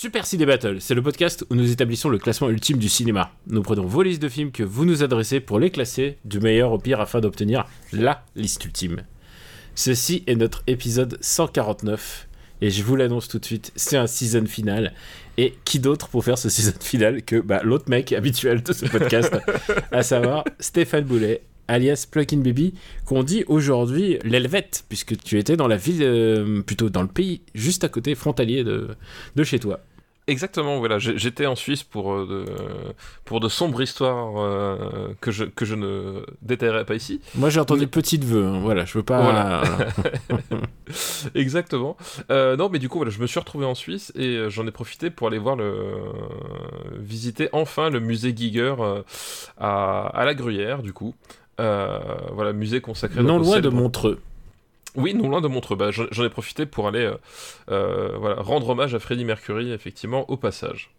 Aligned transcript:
Super 0.00 0.26
Ciné 0.26 0.46
Battle, 0.46 0.76
c'est 0.78 0.94
le 0.94 1.02
podcast 1.02 1.44
où 1.50 1.56
nous 1.56 1.72
établissons 1.72 2.08
le 2.08 2.18
classement 2.18 2.48
ultime 2.50 2.78
du 2.78 2.88
cinéma. 2.88 3.32
Nous 3.48 3.62
prenons 3.62 3.84
vos 3.84 4.02
listes 4.02 4.22
de 4.22 4.28
films 4.28 4.52
que 4.52 4.62
vous 4.62 4.84
nous 4.84 5.02
adressez 5.02 5.40
pour 5.40 5.58
les 5.58 5.70
classer 5.70 6.18
du 6.24 6.38
meilleur 6.38 6.70
au 6.70 6.78
pire 6.78 7.00
afin 7.00 7.18
d'obtenir 7.18 7.64
LA 7.92 8.24
liste 8.36 8.64
ultime. 8.64 9.02
Ceci 9.74 10.22
est 10.28 10.36
notre 10.36 10.62
épisode 10.68 11.18
149 11.20 12.28
et 12.60 12.70
je 12.70 12.84
vous 12.84 12.94
l'annonce 12.94 13.26
tout 13.26 13.40
de 13.40 13.44
suite, 13.44 13.72
c'est 13.74 13.96
un 13.96 14.06
season 14.06 14.46
final. 14.46 14.94
Et 15.36 15.54
qui 15.64 15.80
d'autre 15.80 16.06
pour 16.06 16.24
faire 16.24 16.38
ce 16.38 16.48
season 16.48 16.74
final 16.80 17.24
que 17.24 17.40
bah, 17.40 17.62
l'autre 17.64 17.90
mec 17.90 18.12
habituel 18.12 18.62
de 18.62 18.72
ce 18.72 18.86
podcast, 18.86 19.36
à 19.90 20.04
savoir 20.04 20.44
Stéphane 20.60 21.06
Boulet, 21.06 21.42
alias 21.68 22.06
Plugin 22.10 22.38
Baby, 22.38 22.74
qu'on 23.04 23.22
dit 23.22 23.44
aujourd'hui 23.46 24.18
l'Helvète, 24.24 24.84
puisque 24.88 25.16
tu 25.22 25.38
étais 25.38 25.56
dans 25.56 25.68
la 25.68 25.76
ville, 25.76 26.02
euh, 26.02 26.62
plutôt 26.62 26.90
dans 26.90 27.02
le 27.02 27.08
pays 27.08 27.42
juste 27.54 27.84
à 27.84 27.88
côté, 27.88 28.14
frontalier 28.14 28.64
de, 28.64 28.88
de 29.36 29.44
chez 29.44 29.58
toi. 29.58 29.80
Exactement, 30.28 30.78
voilà. 30.78 30.98
J'étais 30.98 31.46
en 31.46 31.56
Suisse 31.56 31.82
pour, 31.82 32.12
euh, 32.12 32.26
de, 32.26 32.92
pour 33.24 33.40
de 33.40 33.48
sombres 33.48 33.80
histoires 33.80 34.34
euh, 34.36 35.14
que, 35.22 35.30
je, 35.30 35.44
que 35.44 35.64
je 35.64 35.74
ne 35.74 36.22
détaillerai 36.42 36.84
pas 36.84 36.96
ici. 36.96 37.22
Moi 37.34 37.48
j'ai 37.48 37.60
entendu 37.60 37.86
petite 37.86 38.24
vœu, 38.24 38.44
hein, 38.44 38.60
voilà, 38.60 38.84
je 38.84 38.92
veux 38.98 39.02
pas. 39.02 39.22
Voilà. 39.22 39.62
Exactement. 41.34 41.96
Euh, 42.30 42.56
non, 42.56 42.68
mais 42.68 42.78
du 42.78 42.90
coup, 42.90 42.98
voilà, 42.98 43.10
je 43.10 43.20
me 43.20 43.26
suis 43.26 43.40
retrouvé 43.40 43.64
en 43.64 43.74
Suisse 43.74 44.12
et 44.16 44.50
j'en 44.50 44.66
ai 44.66 44.70
profité 44.70 45.08
pour 45.08 45.28
aller 45.28 45.38
voir 45.38 45.56
le. 45.56 45.94
visiter 46.98 47.48
enfin 47.52 47.88
le 47.88 48.00
musée 48.00 48.34
Giger 48.36 48.74
à, 49.56 50.06
à 50.08 50.24
la 50.26 50.34
Gruyère, 50.34 50.82
du 50.82 50.92
coup. 50.92 51.14
Euh, 51.60 51.98
voilà, 52.32 52.52
musée 52.52 52.80
consacré. 52.80 53.22
non 53.22 53.38
loin 53.38 53.60
de 53.60 53.68
Montreux. 53.68 54.20
Oui, 54.94 55.14
non 55.14 55.28
loin 55.28 55.40
de 55.40 55.48
Montreux. 55.48 55.76
Bah, 55.76 55.90
j'en 55.90 56.24
ai 56.24 56.30
profité 56.30 56.66
pour 56.66 56.88
aller 56.88 57.04
euh, 57.04 57.14
euh, 57.70 58.16
voilà, 58.18 58.36
rendre 58.40 58.68
hommage 58.70 58.94
à 58.94 58.98
Freddie 58.98 59.24
Mercury, 59.24 59.72
effectivement, 59.72 60.28
au 60.30 60.36
passage. 60.36 60.90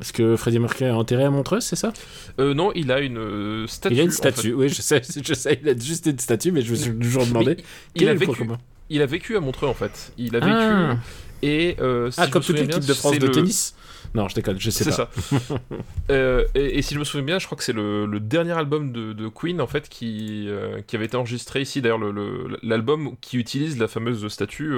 Est-ce 0.00 0.12
que 0.12 0.36
Freddie 0.36 0.58
Mercury 0.58 0.90
a 0.90 0.96
enterré 0.96 1.24
à 1.24 1.30
Montreux, 1.30 1.60
c'est 1.60 1.74
ça? 1.76 1.92
Euh, 2.38 2.54
non, 2.54 2.72
il 2.74 2.92
a 2.92 3.00
une 3.00 3.18
euh, 3.18 3.66
statue. 3.66 3.94
Il 3.94 4.00
a 4.00 4.02
une 4.04 4.10
en 4.10 4.12
statue, 4.12 4.48
fait. 4.48 4.52
oui, 4.54 4.68
je 4.68 4.80
sais, 4.82 5.02
je 5.24 5.34
sais, 5.34 5.58
il 5.62 5.68
a 5.68 5.76
juste 5.76 6.06
une 6.06 6.18
statue, 6.18 6.52
mais 6.52 6.62
je 6.62 6.70
me 6.70 6.76
suis 6.76 6.94
toujours 6.98 7.26
demandé. 7.26 7.56
Il 7.94 8.04
est 8.04 8.08
a 8.08 8.14
vécu. 8.14 8.48
Il 8.90 9.02
a 9.02 9.06
vécu 9.06 9.36
à 9.36 9.40
Montreux 9.40 9.68
en 9.68 9.74
fait. 9.74 10.12
Il 10.16 10.36
a 10.36 10.40
vécu 10.40 10.52
Ah, 10.52 10.96
et 11.42 11.76
euh, 11.80 12.10
si 12.10 12.20
Ah, 12.20 12.26
comme 12.28 12.42
me 12.42 12.46
toute 12.46 12.58
l'équipe 12.58 12.84
de 12.84 12.94
France 12.94 13.18
de 13.18 13.26
tennis 13.28 13.74
Non, 14.14 14.26
je 14.28 14.34
déconne, 14.34 14.58
je 14.58 14.70
sais 14.70 14.84
C'est 14.84 14.90
pas. 14.96 15.10
ça. 15.12 15.56
Euh, 16.10 16.44
et, 16.54 16.78
et 16.78 16.82
si 16.82 16.94
je 16.94 16.98
me 16.98 17.04
souviens 17.04 17.24
bien, 17.26 17.38
je 17.38 17.44
crois 17.44 17.58
que 17.58 17.62
c'est 17.64 17.74
le, 17.74 18.06
le 18.06 18.18
dernier 18.20 18.52
album 18.52 18.92
de, 18.92 19.12
de 19.12 19.28
Queen 19.28 19.60
en 19.60 19.66
fait 19.66 19.88
qui, 19.90 20.46
euh, 20.48 20.80
qui 20.86 20.96
avait 20.96 21.04
été 21.04 21.16
enregistré 21.18 21.60
ici. 21.60 21.82
D'ailleurs, 21.82 21.98
le- 21.98 22.10
le- 22.12 22.58
l'album 22.62 23.16
qui 23.20 23.36
utilise 23.36 23.78
la 23.78 23.88
fameuse 23.88 24.26
statue 24.28 24.72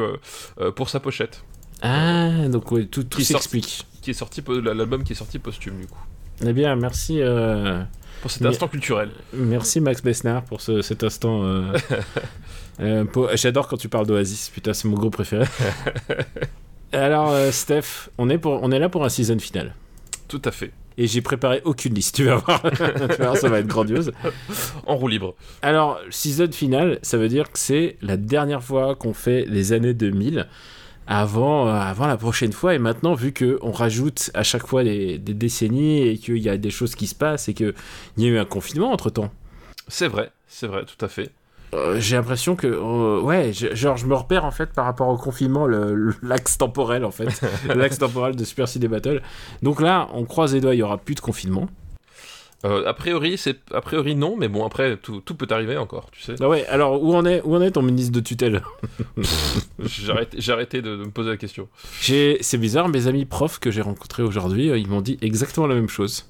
euh, 0.58 0.72
pour 0.72 0.88
sa 0.90 0.98
pochette, 0.98 1.44
Ah, 1.82 2.48
donc 2.48 2.72
ouais, 2.72 2.86
tout, 2.86 3.04
tout 3.04 3.20
s'explique. 3.20 3.86
qui 4.02 4.10
est 4.10 4.14
sorti 4.14 4.42
l'album 4.64 5.04
qui 5.04 5.12
est 5.12 5.16
sorti 5.16 5.38
posthume 5.38 5.78
du 5.80 5.86
coup. 5.86 6.02
Eh 6.44 6.52
bien, 6.52 6.74
merci, 6.74 7.20
Pour 8.22 8.30
cet 8.32 8.44
instant 8.46 8.66
culturel. 8.66 9.10
merci 9.32 9.80
Max 9.80 10.02
Besnard 10.02 10.42
pour 10.42 10.60
ce- 10.60 10.82
cet 10.82 11.04
instant. 11.04 11.44
pour- 13.12 13.30
J'adore 13.36 13.68
quand 13.68 13.76
tu 13.76 13.88
parles 13.88 14.06
d'Oasis, 14.06 14.50
putain, 14.50 14.72
c'est 14.74 14.88
mon 14.88 14.96
groupe 14.96 15.12
préféré. 15.12 15.44
Alors, 16.92 17.30
euh, 17.30 17.50
Steph, 17.50 18.10
on 18.18 18.28
est, 18.30 18.38
pour, 18.38 18.62
on 18.62 18.70
est 18.72 18.78
là 18.78 18.88
pour 18.88 19.04
un 19.04 19.08
season 19.08 19.38
final. 19.38 19.74
Tout 20.28 20.42
à 20.44 20.50
fait. 20.50 20.72
Et 20.98 21.06
j'ai 21.06 21.22
préparé 21.22 21.62
aucune 21.64 21.94
liste, 21.94 22.16
tu 22.16 22.24
vas 22.24 22.36
voir. 22.36 22.62
tu 22.72 22.82
vas 22.82 23.16
voir, 23.16 23.36
ça 23.36 23.48
va 23.48 23.60
être 23.60 23.66
grandiose. 23.66 24.12
En 24.86 24.96
roue 24.96 25.08
libre. 25.08 25.34
Alors, 25.62 26.00
season 26.10 26.50
final, 26.52 26.98
ça 27.02 27.16
veut 27.16 27.28
dire 27.28 27.50
que 27.50 27.58
c'est 27.58 27.96
la 28.02 28.16
dernière 28.16 28.62
fois 28.62 28.96
qu'on 28.96 29.14
fait 29.14 29.44
les 29.46 29.72
années 29.72 29.94
2000 29.94 30.46
avant, 31.06 31.68
euh, 31.68 31.72
avant 31.72 32.06
la 32.06 32.16
prochaine 32.16 32.52
fois. 32.52 32.74
Et 32.74 32.78
maintenant, 32.78 33.14
vu 33.14 33.32
qu'on 33.32 33.70
rajoute 33.70 34.30
à 34.34 34.42
chaque 34.42 34.66
fois 34.66 34.84
des, 34.84 35.18
des 35.18 35.34
décennies 35.34 36.02
et 36.02 36.18
qu'il 36.18 36.38
y 36.38 36.48
a 36.48 36.56
des 36.56 36.70
choses 36.70 36.94
qui 36.94 37.06
se 37.06 37.14
passent 37.14 37.48
et 37.48 37.54
qu'il 37.54 37.74
y 38.18 38.26
a 38.26 38.28
eu 38.28 38.38
un 38.38 38.44
confinement 38.44 38.92
entre 38.92 39.10
temps, 39.10 39.30
C'est 39.88 40.08
vrai, 40.08 40.32
c'est 40.46 40.66
vrai, 40.66 40.84
tout 40.84 41.04
à 41.04 41.08
fait. 41.08 41.30
J'ai 41.98 42.16
l'impression 42.16 42.56
que. 42.56 42.66
euh, 42.66 43.20
ouais, 43.20 43.52
genre, 43.52 43.96
je 43.96 44.06
me 44.06 44.14
repère 44.14 44.44
en 44.44 44.50
fait 44.50 44.72
par 44.72 44.84
rapport 44.84 45.08
au 45.08 45.16
confinement, 45.16 45.66
l'axe 46.22 46.58
temporel 46.58 47.04
en 47.04 47.10
fait. 47.10 47.40
l'axe 47.74 47.98
temporel 47.98 48.36
de 48.36 48.44
Super 48.44 48.68
City 48.68 48.88
Battle. 48.88 49.22
Donc 49.62 49.80
là, 49.80 50.08
on 50.12 50.24
croise 50.24 50.54
les 50.54 50.60
doigts, 50.60 50.74
il 50.74 50.78
y 50.78 50.82
aura 50.82 50.98
plus 50.98 51.14
de 51.14 51.20
confinement. 51.20 51.68
Euh, 52.66 52.86
a 52.86 52.92
priori, 52.92 53.38
c'est 53.38 53.56
a 53.72 53.80
priori 53.80 54.14
non, 54.14 54.36
mais 54.36 54.48
bon 54.48 54.66
après 54.66 54.98
tout, 54.98 55.20
tout 55.20 55.34
peut 55.34 55.46
arriver 55.48 55.78
encore, 55.78 56.10
tu 56.10 56.20
sais. 56.20 56.34
Ah 56.40 56.48
ouais, 56.48 56.66
alors 56.66 57.02
où 57.02 57.14
en 57.14 57.24
est, 57.24 57.40
où 57.42 57.54
en 57.56 57.62
est 57.62 57.70
ton 57.70 57.80
ministre 57.80 58.12
de 58.12 58.20
tutelle? 58.20 58.62
J'ai 59.78 60.52
arrêté, 60.52 60.82
de, 60.82 60.96
de 60.96 61.04
me 61.04 61.10
poser 61.10 61.30
la 61.30 61.36
question. 61.38 61.68
C'est 62.00 62.58
bizarre, 62.58 62.88
mes 62.88 63.06
amis 63.06 63.24
profs 63.24 63.60
que 63.60 63.70
j'ai 63.70 63.80
rencontrés 63.80 64.22
aujourd'hui, 64.22 64.70
euh, 64.70 64.76
ils 64.76 64.88
m'ont 64.88 65.00
dit 65.00 65.16
exactement 65.22 65.66
la 65.66 65.74
même 65.74 65.88
chose. 65.88 66.26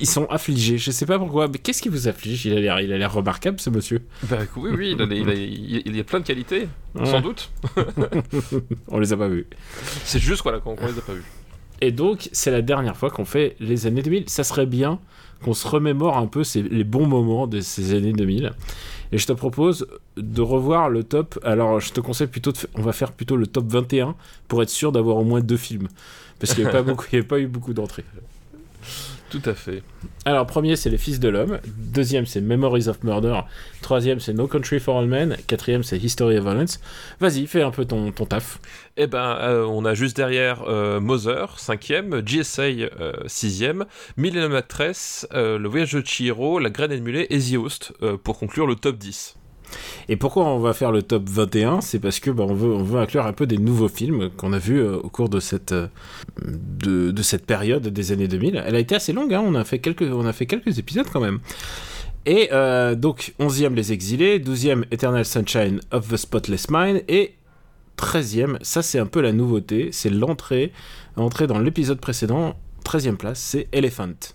Ils, 0.00 0.06
sont 0.06 0.26
affligés, 0.26 0.78
je 0.78 0.90
sais 0.90 1.06
pas 1.06 1.18
pourquoi, 1.18 1.48
mais 1.48 1.58
qu'est-ce 1.58 1.82
qui 1.82 1.88
vous 1.88 2.08
afflige? 2.08 2.44
Il 2.46 2.56
a 2.56 2.60
l'air, 2.60 2.80
il 2.80 2.92
a 2.92 2.98
l'air 2.98 3.12
remarquable 3.12 3.60
ce 3.60 3.70
monsieur. 3.70 4.02
Bah 4.24 4.38
oui, 4.56 4.70
oui, 4.76 4.96
il 4.98 5.02
a, 5.02 5.04
il 5.14 5.28
a- 5.28 5.34
il- 5.86 6.00
a 6.00 6.04
plein 6.04 6.20
de 6.20 6.24
qualités, 6.26 6.68
Ouais. 6.94 7.06
sans 7.06 7.20
doute. 7.20 7.50
On 8.88 8.98
les 8.98 9.12
a 9.12 9.16
pas 9.16 9.28
vus. 9.28 9.46
C'est 10.04 10.18
juste 10.18 10.42
voilà 10.42 10.58
qu'on 10.60 10.76
qu'on 10.76 10.86
les 10.86 10.98
a 10.98 11.02
pas 11.02 11.12
vus. 11.14 11.24
Et 11.80 11.90
donc, 11.90 12.28
c'est 12.32 12.50
la 12.50 12.62
dernière 12.62 12.96
fois 12.96 13.10
qu'on 13.10 13.24
fait 13.24 13.56
les 13.58 13.86
années 13.86 14.02
2000. 14.02 14.24
Ça 14.28 14.44
serait 14.44 14.66
bien 14.66 15.00
qu'on 15.42 15.54
se 15.54 15.66
remémore 15.66 16.16
un 16.16 16.26
peu 16.28 16.44
ces- 16.44 16.62
les 16.62 16.84
bons 16.84 17.06
moments 17.06 17.46
de 17.48 17.60
ces 17.60 17.94
années 17.94 18.12
2000. 18.12 18.52
Et 19.10 19.18
je 19.18 19.26
te 19.26 19.32
propose 19.32 19.86
de 20.16 20.40
revoir 20.40 20.88
le 20.88 21.02
top. 21.04 21.38
Alors, 21.42 21.80
je 21.80 21.92
te 21.92 22.00
conseille 22.00 22.28
plutôt 22.28 22.52
de. 22.52 22.58
On 22.76 22.82
va 22.82 22.92
faire 22.92 23.12
plutôt 23.12 23.36
le 23.36 23.46
top 23.46 23.66
21 23.66 24.14
pour 24.48 24.62
être 24.62 24.70
sûr 24.70 24.92
d'avoir 24.92 25.16
au 25.16 25.24
moins 25.24 25.40
deux 25.40 25.56
films. 25.56 25.88
Parce 26.38 26.54
qu'il 26.54 26.64
n'y 26.64 26.70
y 26.72 26.74
avait 26.76 27.22
pas 27.24 27.38
eu 27.40 27.46
beaucoup 27.46 27.74
d'entrées. 27.74 28.04
Tout 29.32 29.48
à 29.48 29.54
fait. 29.54 29.82
Alors, 30.26 30.46
premier, 30.46 30.76
c'est 30.76 30.90
Les 30.90 30.98
Fils 30.98 31.18
de 31.18 31.30
l'Homme. 31.30 31.58
Deuxième, 31.66 32.26
c'est 32.26 32.42
Memories 32.42 32.88
of 32.88 33.02
Murder. 33.02 33.40
Troisième, 33.80 34.20
c'est 34.20 34.34
No 34.34 34.46
Country 34.46 34.78
for 34.78 34.98
All 34.98 35.06
Men. 35.06 35.38
Quatrième, 35.46 35.82
c'est 35.82 35.96
History 35.96 36.36
of 36.36 36.44
Violence. 36.44 36.80
Vas-y, 37.18 37.46
fais 37.46 37.62
un 37.62 37.70
peu 37.70 37.86
ton, 37.86 38.12
taf. 38.12 38.58
Eh 38.98 39.06
ben, 39.06 39.38
euh, 39.40 39.64
on 39.64 39.86
a 39.86 39.94
juste 39.94 40.18
derrière 40.18 40.64
euh, 40.68 41.00
Mother, 41.00 41.58
cinquième, 41.58 42.20
GSA, 42.20 42.64
euh, 42.64 43.14
sixième, 43.26 43.86
Millennium 44.18 44.54
Actress, 44.54 45.26
Le 45.32 45.66
Voyage 45.66 45.94
de 45.94 46.04
Chihiro, 46.04 46.58
La 46.58 46.68
Graine 46.68 46.92
et 46.92 46.98
le 46.98 47.32
et 47.32 47.38
The 47.38 47.56
Host, 47.56 47.94
pour 48.22 48.38
conclure 48.38 48.66
le 48.66 48.74
top 48.74 48.98
10. 48.98 49.36
Et 50.08 50.16
pourquoi 50.16 50.46
on 50.46 50.58
va 50.58 50.72
faire 50.72 50.92
le 50.92 51.02
top 51.02 51.28
21 51.28 51.80
C'est 51.80 51.98
parce 51.98 52.20
que 52.20 52.30
bah, 52.30 52.44
on, 52.48 52.54
veut, 52.54 52.72
on 52.72 52.82
veut 52.82 53.00
inclure 53.00 53.26
un 53.26 53.32
peu 53.32 53.46
des 53.46 53.58
nouveaux 53.58 53.88
films 53.88 54.30
qu'on 54.30 54.52
a 54.52 54.58
vus 54.58 54.80
euh, 54.80 54.96
au 54.96 55.08
cours 55.08 55.28
de 55.28 55.40
cette, 55.40 55.72
euh, 55.72 55.88
de, 56.44 57.10
de 57.10 57.22
cette 57.22 57.46
période 57.46 57.86
des 57.88 58.12
années 58.12 58.28
2000. 58.28 58.62
Elle 58.66 58.76
a 58.76 58.78
été 58.78 58.94
assez 58.94 59.12
longue, 59.12 59.32
hein, 59.34 59.42
on, 59.44 59.54
a 59.54 59.64
fait 59.64 59.78
quelques, 59.78 60.02
on 60.02 60.26
a 60.26 60.32
fait 60.32 60.46
quelques 60.46 60.78
épisodes 60.78 61.06
quand 61.12 61.20
même. 61.20 61.40
Et 62.24 62.50
euh, 62.52 62.94
donc, 62.94 63.34
11e 63.40 63.74
Les 63.74 63.92
Exilés, 63.92 64.38
12e 64.38 64.84
Eternal 64.90 65.24
Sunshine 65.24 65.80
of 65.90 66.08
the 66.08 66.16
Spotless 66.16 66.66
Mind, 66.70 67.02
et 67.08 67.34
13e, 67.98 68.58
ça 68.62 68.82
c'est 68.82 68.98
un 68.98 69.06
peu 69.06 69.20
la 69.20 69.32
nouveauté, 69.32 69.90
c'est 69.92 70.10
l'entrée, 70.10 70.72
entrée 71.16 71.46
dans 71.46 71.58
l'épisode 71.58 72.00
précédent, 72.00 72.56
13e 72.84 73.16
place, 73.16 73.40
c'est 73.40 73.68
Elephant. 73.72 74.34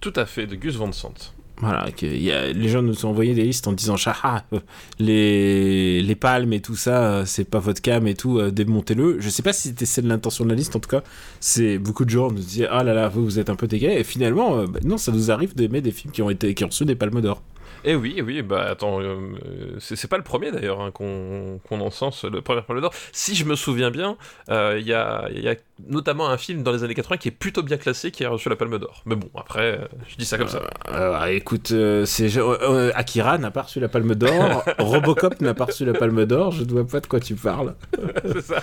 Tout 0.00 0.12
à 0.16 0.26
fait, 0.26 0.46
de 0.46 0.54
Gus 0.56 0.76
Van 0.76 0.92
Sant. 0.92 1.34
Voilà, 1.60 1.90
que 1.90 2.06
y 2.06 2.30
a, 2.30 2.52
les 2.52 2.68
gens 2.68 2.82
nous 2.82 3.04
ont 3.04 3.08
envoyé 3.08 3.34
des 3.34 3.42
listes 3.42 3.66
en 3.66 3.72
disant 3.72 3.96
Chaha, 3.96 4.44
euh, 4.52 4.60
les, 5.00 6.02
les 6.02 6.14
palmes 6.14 6.52
et 6.52 6.60
tout 6.60 6.76
ça, 6.76 7.02
euh, 7.02 7.24
c'est 7.26 7.44
pas 7.44 7.58
votre 7.58 7.82
cam 7.82 8.06
et 8.06 8.14
tout, 8.14 8.38
euh, 8.38 8.52
démontez-le. 8.52 9.20
Je 9.20 9.28
sais 9.28 9.42
pas 9.42 9.52
si 9.52 9.68
c'était 9.68 9.86
celle 9.86 10.06
l'intention 10.06 10.44
de 10.44 10.50
la 10.50 10.54
liste, 10.54 10.76
en 10.76 10.78
tout 10.78 10.88
cas, 10.88 11.02
c'est 11.40 11.78
beaucoup 11.78 12.04
de 12.04 12.10
gens 12.10 12.30
nous 12.30 12.38
disaient 12.38 12.68
Ah 12.70 12.84
là 12.84 12.94
là, 12.94 13.08
vous, 13.08 13.24
vous 13.24 13.40
êtes 13.40 13.50
un 13.50 13.56
peu 13.56 13.66
dégueu. 13.66 13.90
Et 13.90 14.04
finalement, 14.04 14.64
bah, 14.66 14.78
non, 14.84 14.98
ça 14.98 15.10
nous 15.10 15.32
arrive 15.32 15.56
d'aimer 15.56 15.80
des 15.80 15.90
films 15.90 16.12
qui 16.12 16.22
ont, 16.22 16.30
été, 16.30 16.54
qui 16.54 16.62
ont 16.64 16.68
reçu 16.68 16.84
des 16.84 16.94
palmes 16.94 17.20
d'or. 17.20 17.42
Eh 17.84 17.94
oui, 17.94 18.14
eh 18.16 18.22
oui, 18.22 18.42
bah 18.42 18.66
attends, 18.70 19.00
euh, 19.00 19.16
euh, 19.46 19.76
c'est 19.78 20.08
pas 20.08 20.16
le 20.16 20.24
premier 20.24 20.50
d'ailleurs 20.50 20.80
hein, 20.80 20.90
qu'on 20.90 21.60
qu'on 21.68 21.80
encense 21.80 22.24
le 22.24 22.40
premier 22.40 22.62
Palme 22.62 22.80
d'Or. 22.80 22.92
Si 23.12 23.34
je 23.34 23.44
me 23.44 23.54
souviens 23.54 23.90
bien, 23.90 24.16
euh, 24.50 24.76
il 24.80 24.86
y, 24.86 24.92
a, 24.92 25.28
il 25.32 25.40
y 25.42 25.48
a 25.48 25.54
notamment 25.86 26.28
un 26.28 26.36
film 26.36 26.62
dans 26.62 26.72
les 26.72 26.82
années 26.82 26.94
80 26.94 27.18
qui 27.18 27.28
est 27.28 27.32
plutôt 27.32 27.62
bien 27.62 27.76
classé 27.76 28.10
qui 28.10 28.24
a 28.24 28.30
reçu 28.30 28.48
la 28.48 28.56
Palme 28.56 28.78
d'Or. 28.78 29.02
Mais 29.06 29.14
bon, 29.14 29.30
après, 29.36 29.78
euh, 29.78 29.86
je 30.08 30.16
dis 30.16 30.24
ça 30.24 30.38
comme 30.38 30.48
ça. 30.48 30.60
Euh, 30.90 31.24
écoute, 31.26 31.70
euh, 31.70 32.04
c'est 32.04 32.36
euh, 32.36 32.56
euh, 32.62 32.92
Akira 32.94 33.38
n'a 33.38 33.50
pas 33.50 33.62
reçu 33.62 33.78
la 33.80 33.88
palme 33.88 34.14
d'or, 34.14 34.64
Robocop 34.78 35.40
n'a 35.40 35.54
pas 35.54 35.66
reçu 35.66 35.84
la 35.84 35.92
palme 35.92 36.24
d'or, 36.26 36.52
je 36.52 36.64
ne 36.64 36.70
vois 36.70 36.86
pas 36.86 37.00
de 37.00 37.06
quoi 37.06 37.20
tu 37.20 37.34
parles. 37.36 37.74
c'est 38.24 38.42
ça. 38.42 38.62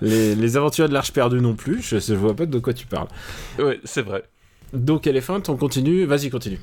Les, 0.00 0.34
les 0.34 0.56
aventures 0.56 0.88
de 0.88 0.94
l'Arche 0.94 1.12
perdue 1.12 1.40
non 1.40 1.54
plus, 1.54 1.82
je 1.82 2.12
ne 2.12 2.16
vois 2.18 2.34
pas 2.34 2.46
de 2.46 2.58
quoi 2.58 2.74
tu 2.74 2.86
parles. 2.86 3.08
Ouais, 3.58 3.80
c'est 3.84 4.02
vrai. 4.02 4.24
Donc 4.72 5.06
Elephant, 5.06 5.42
on 5.48 5.56
continue. 5.56 6.04
Vas-y, 6.04 6.30
continue. 6.30 6.58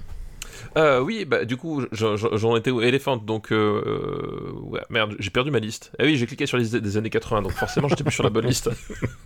Euh, 0.75 0.99
oui, 1.01 1.23
bah 1.25 1.45
du 1.45 1.55
coup, 1.55 1.83
j'en- 1.91 2.55
étais 2.55 2.71
au 2.71 2.81
Elephant, 2.81 3.17
donc 3.17 3.51
euh, 3.51 4.51
ouais, 4.63 4.81
merde, 4.89 5.15
j'ai 5.19 5.29
perdu 5.29 5.51
ma 5.51 5.59
liste. 5.59 5.91
Ah 5.99 6.03
oui, 6.03 6.15
j'ai 6.17 6.25
cliqué 6.25 6.47
sur 6.47 6.57
les 6.57 6.63
listes 6.63 6.75
des 6.75 6.97
années 6.97 7.11
80, 7.11 7.43
donc 7.43 7.51
forcément, 7.51 7.87
j'étais 7.87 8.03
plus 8.03 8.11
sur 8.13 8.23
la 8.23 8.31
bonne 8.31 8.47
liste. 8.47 8.71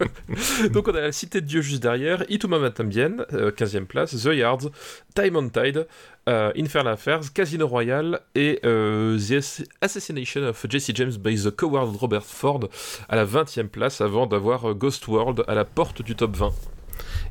donc 0.71 0.87
on 0.89 0.93
a 0.95 0.99
la 1.01 1.11
Cité 1.13 1.39
de 1.39 1.45
Dieu 1.45 1.61
juste 1.61 1.81
derrière, 1.81 2.25
Ituma 2.29 2.59
Matambien, 2.59 3.13
euh, 3.33 3.51
15e 3.51 3.85
place, 3.85 4.11
The 4.21 4.33
Yards, 4.33 4.69
Time 5.15 5.37
on 5.37 5.49
Tide, 5.49 5.87
euh, 6.27 6.51
Infernal 6.57 6.93
Affairs, 6.93 7.21
Casino 7.33 7.65
Royale 7.67 8.19
et 8.35 8.59
euh, 8.65 9.17
The 9.17 9.31
Ass- 9.37 9.63
Assassination 9.81 10.43
of 10.49 10.65
Jesse 10.69 10.91
James 10.93 11.13
by 11.17 11.41
the 11.41 11.51
Coward 11.55 11.95
Robert 11.95 12.25
Ford 12.25 12.67
à 13.07 13.15
la 13.15 13.25
20e 13.25 13.67
place 13.69 14.01
avant 14.01 14.27
d'avoir 14.27 14.69
euh, 14.69 14.73
Ghost 14.73 15.07
World 15.07 15.43
à 15.47 15.55
la 15.55 15.63
porte 15.63 16.01
du 16.01 16.15
top 16.15 16.35
20. 16.35 16.51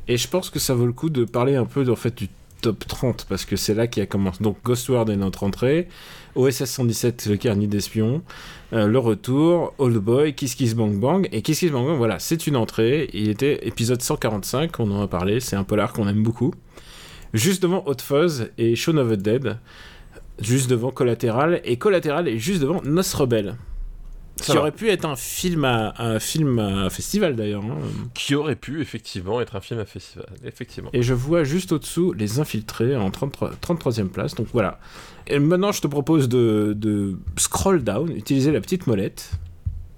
Et 0.07 0.17
je 0.17 0.27
pense 0.27 0.49
que 0.49 0.57
ça 0.59 0.73
vaut 0.73 0.85
le 0.87 0.93
coup 0.93 1.09
de 1.11 1.23
parler 1.25 1.55
un 1.55 1.65
peu 1.65 1.87
en 1.91 1.95
fait, 1.95 2.15
du 2.15 2.29
top 2.61 2.85
30, 2.87 3.25
parce 3.29 3.45
que 3.45 3.55
c'est 3.55 3.73
là 3.73 3.87
qu'il 3.87 4.03
a 4.03 4.05
commencé. 4.05 4.43
Donc 4.43 4.57
Ghostward 4.63 5.09
est 5.09 5.15
notre 5.15 5.43
entrée, 5.43 5.87
OSS 6.35 6.65
117, 6.65 7.27
le 7.27 7.37
carnet 7.37 7.67
d'espions, 7.67 8.21
euh, 8.73 8.87
le 8.87 8.99
retour, 8.99 9.73
Old 9.77 9.97
Boy, 9.97 10.33
Kiss 10.33 10.55
Kiss 10.55 10.75
Bang 10.75 10.99
Bang. 10.99 11.27
Et 11.31 11.41
Kiss 11.41 11.59
Kiss 11.59 11.71
Bang 11.71 11.85
Bang, 11.85 11.97
voilà, 11.97 12.19
c'est 12.19 12.47
une 12.47 12.55
entrée. 12.55 13.09
Il 13.13 13.29
était 13.29 13.67
épisode 13.67 14.01
145, 14.01 14.79
on 14.79 14.91
en 14.91 15.01
a 15.01 15.07
parlé, 15.07 15.39
c'est 15.39 15.55
un 15.55 15.63
polar 15.63 15.93
qu'on 15.93 16.07
aime 16.07 16.23
beaucoup. 16.23 16.53
Juste 17.33 17.61
devant 17.61 17.83
Hot 17.85 18.01
Fuzz 18.01 18.51
et 18.57 18.75
Shaun 18.75 18.97
of 18.97 19.09
the 19.09 19.21
Dead. 19.21 19.57
Juste 20.39 20.69
devant 20.69 20.91
Collateral, 20.91 21.61
et 21.63 21.77
Collateral 21.77 22.27
est 22.27 22.37
juste 22.37 22.61
devant 22.61 22.81
Nos 22.83 23.01
Rebelles. 23.15 23.55
Ça 24.37 24.45
Qui 24.45 24.51
va. 24.53 24.59
aurait 24.61 24.71
pu 24.71 24.89
être 24.89 25.05
un 25.05 25.15
film 25.15 25.65
à, 25.65 25.93
un 25.97 26.19
film 26.19 26.59
à 26.59 26.89
festival 26.89 27.35
d'ailleurs. 27.35 27.63
hein. 27.63 27.77
Qui 28.13 28.35
aurait 28.35 28.55
pu 28.55 28.81
effectivement 28.81 29.41
être 29.41 29.55
un 29.55 29.61
film 29.61 29.79
à 29.79 29.85
festival, 29.85 30.27
effectivement. 30.45 30.89
Et 30.93 31.01
je 31.03 31.13
vois 31.13 31.43
juste 31.43 31.71
au-dessous 31.71 32.13
les 32.13 32.39
infiltrés 32.39 32.95
en 32.95 33.09
33, 33.11 33.51
33e 33.61 34.07
place. 34.09 34.35
Donc 34.35 34.47
voilà. 34.53 34.79
Et 35.27 35.39
maintenant, 35.39 35.71
je 35.71 35.81
te 35.81 35.87
propose 35.87 36.29
de, 36.29 36.73
de 36.75 37.17
scroll 37.37 37.83
down, 37.83 38.11
utiliser 38.15 38.51
la 38.51 38.61
petite 38.61 38.87
molette. 38.87 39.31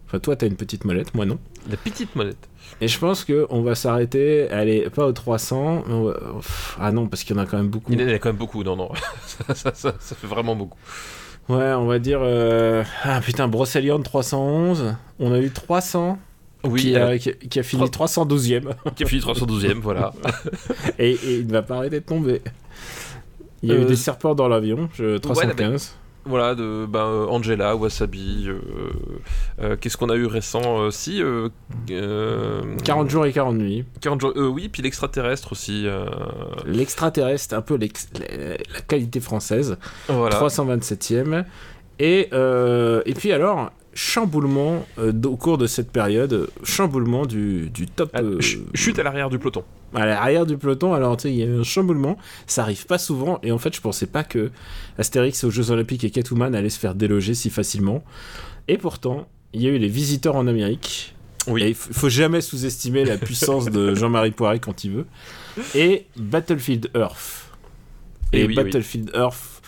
Enfin, 0.07 0.19
toi, 0.19 0.35
t'as 0.35 0.47
une 0.47 0.55
petite 0.55 0.85
molette, 0.85 1.13
moi 1.13 1.25
non. 1.25 1.37
La 1.69 1.77
petite 1.77 2.15
molette. 2.15 2.49
Et 2.81 2.87
je 2.87 2.97
pense 2.97 3.25
qu'on 3.25 3.61
va 3.61 3.75
s'arrêter, 3.75 4.49
allez, 4.49 4.89
pas 4.89 5.05
aux 5.05 5.11
300. 5.11 5.83
mais 5.87 5.93
on 5.93 6.03
va- 6.05 6.13
pff, 6.37 6.77
Ah 6.79 6.91
non, 6.91 7.07
parce 7.07 7.23
qu'il 7.23 7.35
y 7.35 7.39
en 7.39 7.41
a 7.43 7.45
quand 7.45 7.57
même 7.57 7.67
beaucoup. 7.69 7.91
Il 7.93 8.01
y 8.01 8.03
en 8.03 8.07
a 8.07 8.17
quand 8.17 8.29
même 8.29 8.37
beaucoup, 8.37 8.63
non, 8.63 8.75
non. 8.75 8.89
ça, 9.25 9.53
ça- 9.53 9.73
ça- 9.75 9.93
ça 9.99 10.15
fait 10.15 10.27
vraiment 10.27 10.55
beaucoup. 10.55 10.77
Ouais, 11.49 11.73
on 11.73 11.85
va 11.85 11.99
dire. 11.99 12.19
euh, 12.21 12.83
Ah 13.03 13.19
putain, 13.21 13.47
Brocelion 13.47 14.01
311. 14.01 14.95
On 15.19 15.33
a 15.33 15.39
eu 15.39 15.49
300. 15.49 16.17
Oui, 16.65 16.81
qui, 16.81 16.95
euh, 16.95 17.09
a, 17.11 17.17
qui 17.17 17.29
a- 17.29 17.33
qui 17.33 17.59
a 17.59 17.63
fini 17.63 17.83
312e. 17.89 18.73
qui 18.95 19.03
a 19.03 19.07
fini 19.07 19.21
312ème, 19.21 19.79
voilà. 19.79 20.13
et, 20.99 21.11
et 21.11 21.37
il 21.39 21.47
ne 21.47 21.51
va 21.53 21.61
pas 21.61 21.77
arrêter 21.77 22.01
de 22.01 22.05
tomber. 22.05 22.41
Il 23.63 23.69
y 23.69 23.71
a 23.71 23.75
eu 23.75 23.81
Euh, 23.83 23.85
des 23.85 23.95
serpents 23.95 24.35
dans 24.35 24.47
l'avion, 24.49 24.89
je- 24.93 25.17
315. 25.17 25.95
Voilà, 26.25 26.53
de 26.55 26.85
ben, 26.87 26.99
euh, 27.05 27.25
Angela, 27.27 27.75
Wasabi. 27.75 28.45
euh, 28.47 28.59
euh, 29.61 29.75
Qu'est-ce 29.79 29.97
qu'on 29.97 30.09
a 30.09 30.15
eu 30.15 30.25
récent 30.25 30.91
Si. 30.91 31.21
euh, 31.21 31.49
euh, 31.91 32.61
40 32.83 33.09
jours 33.09 33.25
et 33.25 33.31
40 33.33 33.55
nuits. 33.57 33.85
40 34.01 34.21
jours. 34.21 34.33
oui, 34.35 34.69
puis 34.69 34.81
l'extraterrestre 34.81 35.51
aussi. 35.53 35.87
L'extraterrestre, 36.65 37.55
un 37.55 37.61
peu 37.61 37.75
l'ex- 37.75 38.09
la, 38.19 38.81
qualité 38.81 39.19
française. 39.19 39.77
voilà. 40.07 40.35
327e. 40.39 41.45
Et, 41.99 42.29
et 42.31 43.13
puis 43.13 43.31
alors, 43.31 43.71
chamboulement 43.93 44.85
euh, 44.97 45.11
au 45.25 45.35
cours 45.35 45.57
de 45.57 45.67
cette 45.67 45.91
période, 45.91 46.49
chamboulement 46.63 47.25
du, 47.25 47.69
du 47.69 47.85
top. 47.87 48.09
Ah, 48.13 48.21
euh, 48.21 48.39
ch- 48.39 48.59
Chute 48.73 48.97
à 48.99 49.03
l'arrière 49.03 49.29
du 49.29 49.39
peloton. 49.39 49.63
à 49.93 50.05
l'arrière 50.05 50.45
du 50.45 50.57
peloton. 50.57 50.93
Alors, 50.93 51.17
tu 51.17 51.23
sais, 51.23 51.31
il 51.33 51.37
y 51.39 51.43
a 51.43 51.47
eu 51.47 51.59
un 51.59 51.63
chamboulement. 51.63 52.17
Ça 52.47 52.61
arrive 52.61 52.85
pas 52.85 52.97
souvent. 52.97 53.39
Et 53.43 53.51
en 53.51 53.57
fait, 53.57 53.75
je 53.75 53.81
pensais 53.81 54.05
pas 54.07 54.23
que 54.23 54.51
Astérix 54.99 55.43
aux 55.43 55.49
Jeux 55.49 55.71
Olympiques 55.71 56.03
et 56.03 56.11
Catwoman 56.11 56.53
allaient 56.53 56.69
se 56.69 56.79
faire 56.79 56.93
déloger 56.95 57.33
si 57.33 57.49
facilement. 57.49 58.03
Et 58.67 58.77
pourtant, 58.77 59.27
il 59.53 59.61
y 59.61 59.67
a 59.67 59.69
eu 59.69 59.77
les 59.77 59.87
visiteurs 59.87 60.35
en 60.35 60.45
Amérique. 60.45 61.15
Oui. 61.47 61.63
Et 61.63 61.73
faut 61.73 62.09
jamais 62.09 62.41
sous-estimer 62.41 63.05
la 63.05 63.17
puissance 63.17 63.65
de 63.65 63.95
Jean-Marie 63.99 64.31
Poiret 64.31 64.59
quand 64.59 64.83
il 64.83 64.91
veut. 64.91 65.05
Et 65.73 66.05
Battlefield 66.17 66.91
Earth. 66.95 67.49
Et 68.33 68.41
Et, 68.41 68.45
oui, 68.45 68.55
Battlefield 68.55 69.09
Earth, 69.15 69.61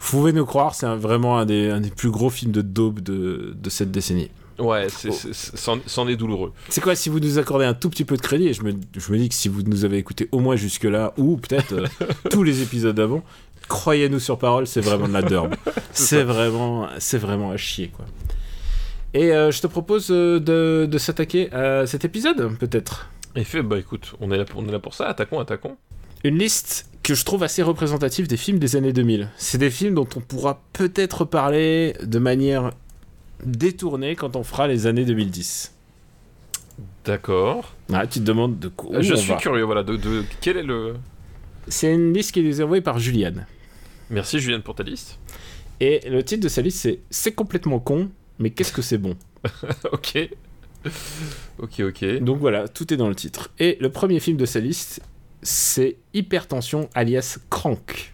vous 0.00 0.18
pouvez 0.18 0.32
nous 0.32 0.44
croire, 0.44 0.74
c'est 0.74 0.86
vraiment 0.96 1.38
un 1.38 1.46
des, 1.46 1.70
un 1.70 1.80
des 1.80 1.90
plus 1.90 2.10
gros 2.10 2.28
films 2.28 2.52
de 2.52 2.60
daube 2.60 3.00
de, 3.00 3.56
de 3.56 3.70
cette 3.70 3.90
décennie. 3.90 4.28
Ouais, 4.58 4.86
Oh. 5.08 5.10
c'en 5.32 5.78
c'en 5.86 6.06
est 6.06 6.16
douloureux. 6.16 6.52
C'est 6.68 6.80
quoi, 6.80 6.94
si 6.94 7.08
vous 7.08 7.18
nous 7.18 7.38
accordez 7.38 7.64
un 7.64 7.74
tout 7.74 7.90
petit 7.90 8.04
peu 8.04 8.16
de 8.16 8.22
crédit, 8.22 8.48
et 8.48 8.52
je 8.52 8.62
me, 8.62 8.72
je 8.96 9.12
me 9.12 9.18
dis 9.18 9.28
que 9.28 9.34
si 9.34 9.48
vous 9.48 9.62
nous 9.62 9.84
avez 9.84 9.98
écouté 9.98 10.28
au 10.30 10.38
moins 10.40 10.54
jusque-là, 10.56 11.12
ou 11.16 11.36
peut-être 11.38 11.72
euh, 11.72 11.86
tous 12.30 12.42
les 12.42 12.62
épisodes 12.62 12.94
d'avant, 12.94 13.24
croyez-nous 13.68 14.20
sur 14.20 14.38
parole, 14.38 14.66
c'est 14.66 14.80
vraiment 14.80 15.08
de 15.08 15.12
la 15.12 15.22
derbe. 15.22 15.54
c'est 15.92 16.22
vraiment, 16.22 16.88
c'est 16.98 17.18
vraiment 17.18 17.50
à 17.50 17.56
chier, 17.56 17.88
quoi. 17.88 18.04
Et 19.14 19.32
euh, 19.32 19.50
je 19.52 19.60
te 19.62 19.66
propose 19.68 20.08
euh, 20.10 20.40
de, 20.40 20.86
de 20.90 20.98
s'attaquer 20.98 21.52
à 21.52 21.86
cet 21.86 22.04
épisode, 22.04 22.56
peut-être. 22.58 23.10
Et 23.36 23.44
fait, 23.44 23.62
bah 23.62 23.78
écoute, 23.78 24.14
on 24.20 24.30
est 24.30 24.36
là 24.36 24.44
pour, 24.44 24.60
on 24.60 24.66
est 24.68 24.72
là 24.72 24.78
pour 24.80 24.94
ça, 24.94 25.06
attaquons, 25.06 25.38
attaquons. 25.40 25.76
Une 26.24 26.38
liste 26.38 26.88
que 27.02 27.14
je 27.14 27.24
trouve 27.24 27.42
assez 27.42 27.62
représentative 27.62 28.26
des 28.28 28.36
films 28.36 28.58
des 28.58 28.76
années 28.76 28.92
2000. 28.92 29.28
C'est 29.36 29.58
des 29.58 29.70
films 29.70 29.94
dont 29.94 30.08
on 30.16 30.20
pourra 30.20 30.62
peut-être 30.72 31.24
parler 31.24 31.94
de 32.02 32.18
manière 32.18 32.70
détournée 33.44 34.16
quand 34.16 34.36
on 34.36 34.42
fera 34.42 34.66
les 34.66 34.86
années 34.86 35.04
2010. 35.04 35.72
D'accord. 37.04 37.72
Ah, 37.92 38.06
tu 38.06 38.20
te 38.20 38.24
demandes 38.24 38.58
de 38.58 38.68
quoi 38.68 39.00
je 39.02 39.12
on 39.12 39.16
suis 39.16 39.28
va. 39.32 39.36
curieux, 39.36 39.64
voilà, 39.64 39.82
de, 39.82 39.96
de- 39.96 40.24
quel 40.40 40.56
est 40.56 40.62
le... 40.62 40.94
C'est 41.68 41.92
une 41.92 42.12
liste 42.12 42.32
qui 42.32 42.40
est 42.40 42.60
envoyée 42.60 42.82
par 42.82 42.98
Juliane. 42.98 43.46
Merci 44.10 44.38
Julien 44.38 44.60
pour 44.60 44.74
ta 44.74 44.82
liste. 44.82 45.18
Et 45.80 46.00
le 46.08 46.22
titre 46.22 46.42
de 46.42 46.48
sa 46.48 46.62
liste, 46.62 46.78
c'est 46.78 47.00
C'est 47.10 47.32
complètement 47.32 47.80
con, 47.80 48.10
mais 48.38 48.50
qu'est-ce 48.50 48.72
que 48.72 48.82
c'est 48.82 48.98
bon 48.98 49.16
ok. 49.92 50.30
Ok, 51.58 51.80
ok. 51.80 52.18
Donc 52.20 52.38
voilà, 52.38 52.68
tout 52.68 52.92
est 52.92 52.96
dans 52.96 53.08
le 53.08 53.14
titre. 53.14 53.50
Et 53.58 53.76
le 53.80 53.90
premier 53.90 54.20
film 54.20 54.36
de 54.36 54.46
sa 54.46 54.60
liste, 54.60 55.02
c'est 55.42 55.96
Hypertension 56.14 56.88
alias 56.94 57.38
Crank. 57.50 58.13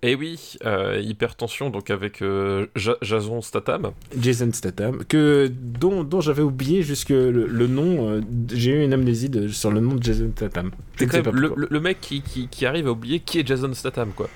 Et 0.00 0.14
oui, 0.14 0.54
euh, 0.64 1.00
hypertension, 1.04 1.70
donc 1.70 1.90
avec 1.90 2.22
euh, 2.22 2.66
Ja- 2.76 2.96
Jason 3.02 3.42
Statham. 3.42 3.90
Jason 4.16 4.50
Statham, 4.52 5.02
que, 5.08 5.50
dont, 5.52 6.04
dont 6.04 6.20
j'avais 6.20 6.42
oublié 6.42 6.82
jusque 6.82 7.08
le, 7.08 7.30
le 7.48 7.66
nom. 7.66 8.08
euh, 8.08 8.20
J'ai 8.52 8.70
eu 8.70 8.84
une 8.84 8.92
amnésie 8.92 9.28
de- 9.28 9.48
sur 9.48 9.72
le 9.72 9.80
nom 9.80 9.96
de 9.96 10.02
Jason 10.04 10.30
Statham. 10.36 10.70
C'est 10.96 11.06
quand 11.08 11.24
même 11.24 11.34
le, 11.34 11.48
pourquoi. 11.48 11.62
le- 11.62 11.68
le 11.68 11.80
mec 11.80 12.00
qui, 12.00 12.22
qui, 12.22 12.46
qui 12.46 12.64
arrive 12.64 12.86
à 12.86 12.92
oublier 12.92 13.18
qui 13.18 13.40
est 13.40 13.46
Jason 13.46 13.74
Statham, 13.74 14.10
quoi. 14.14 14.28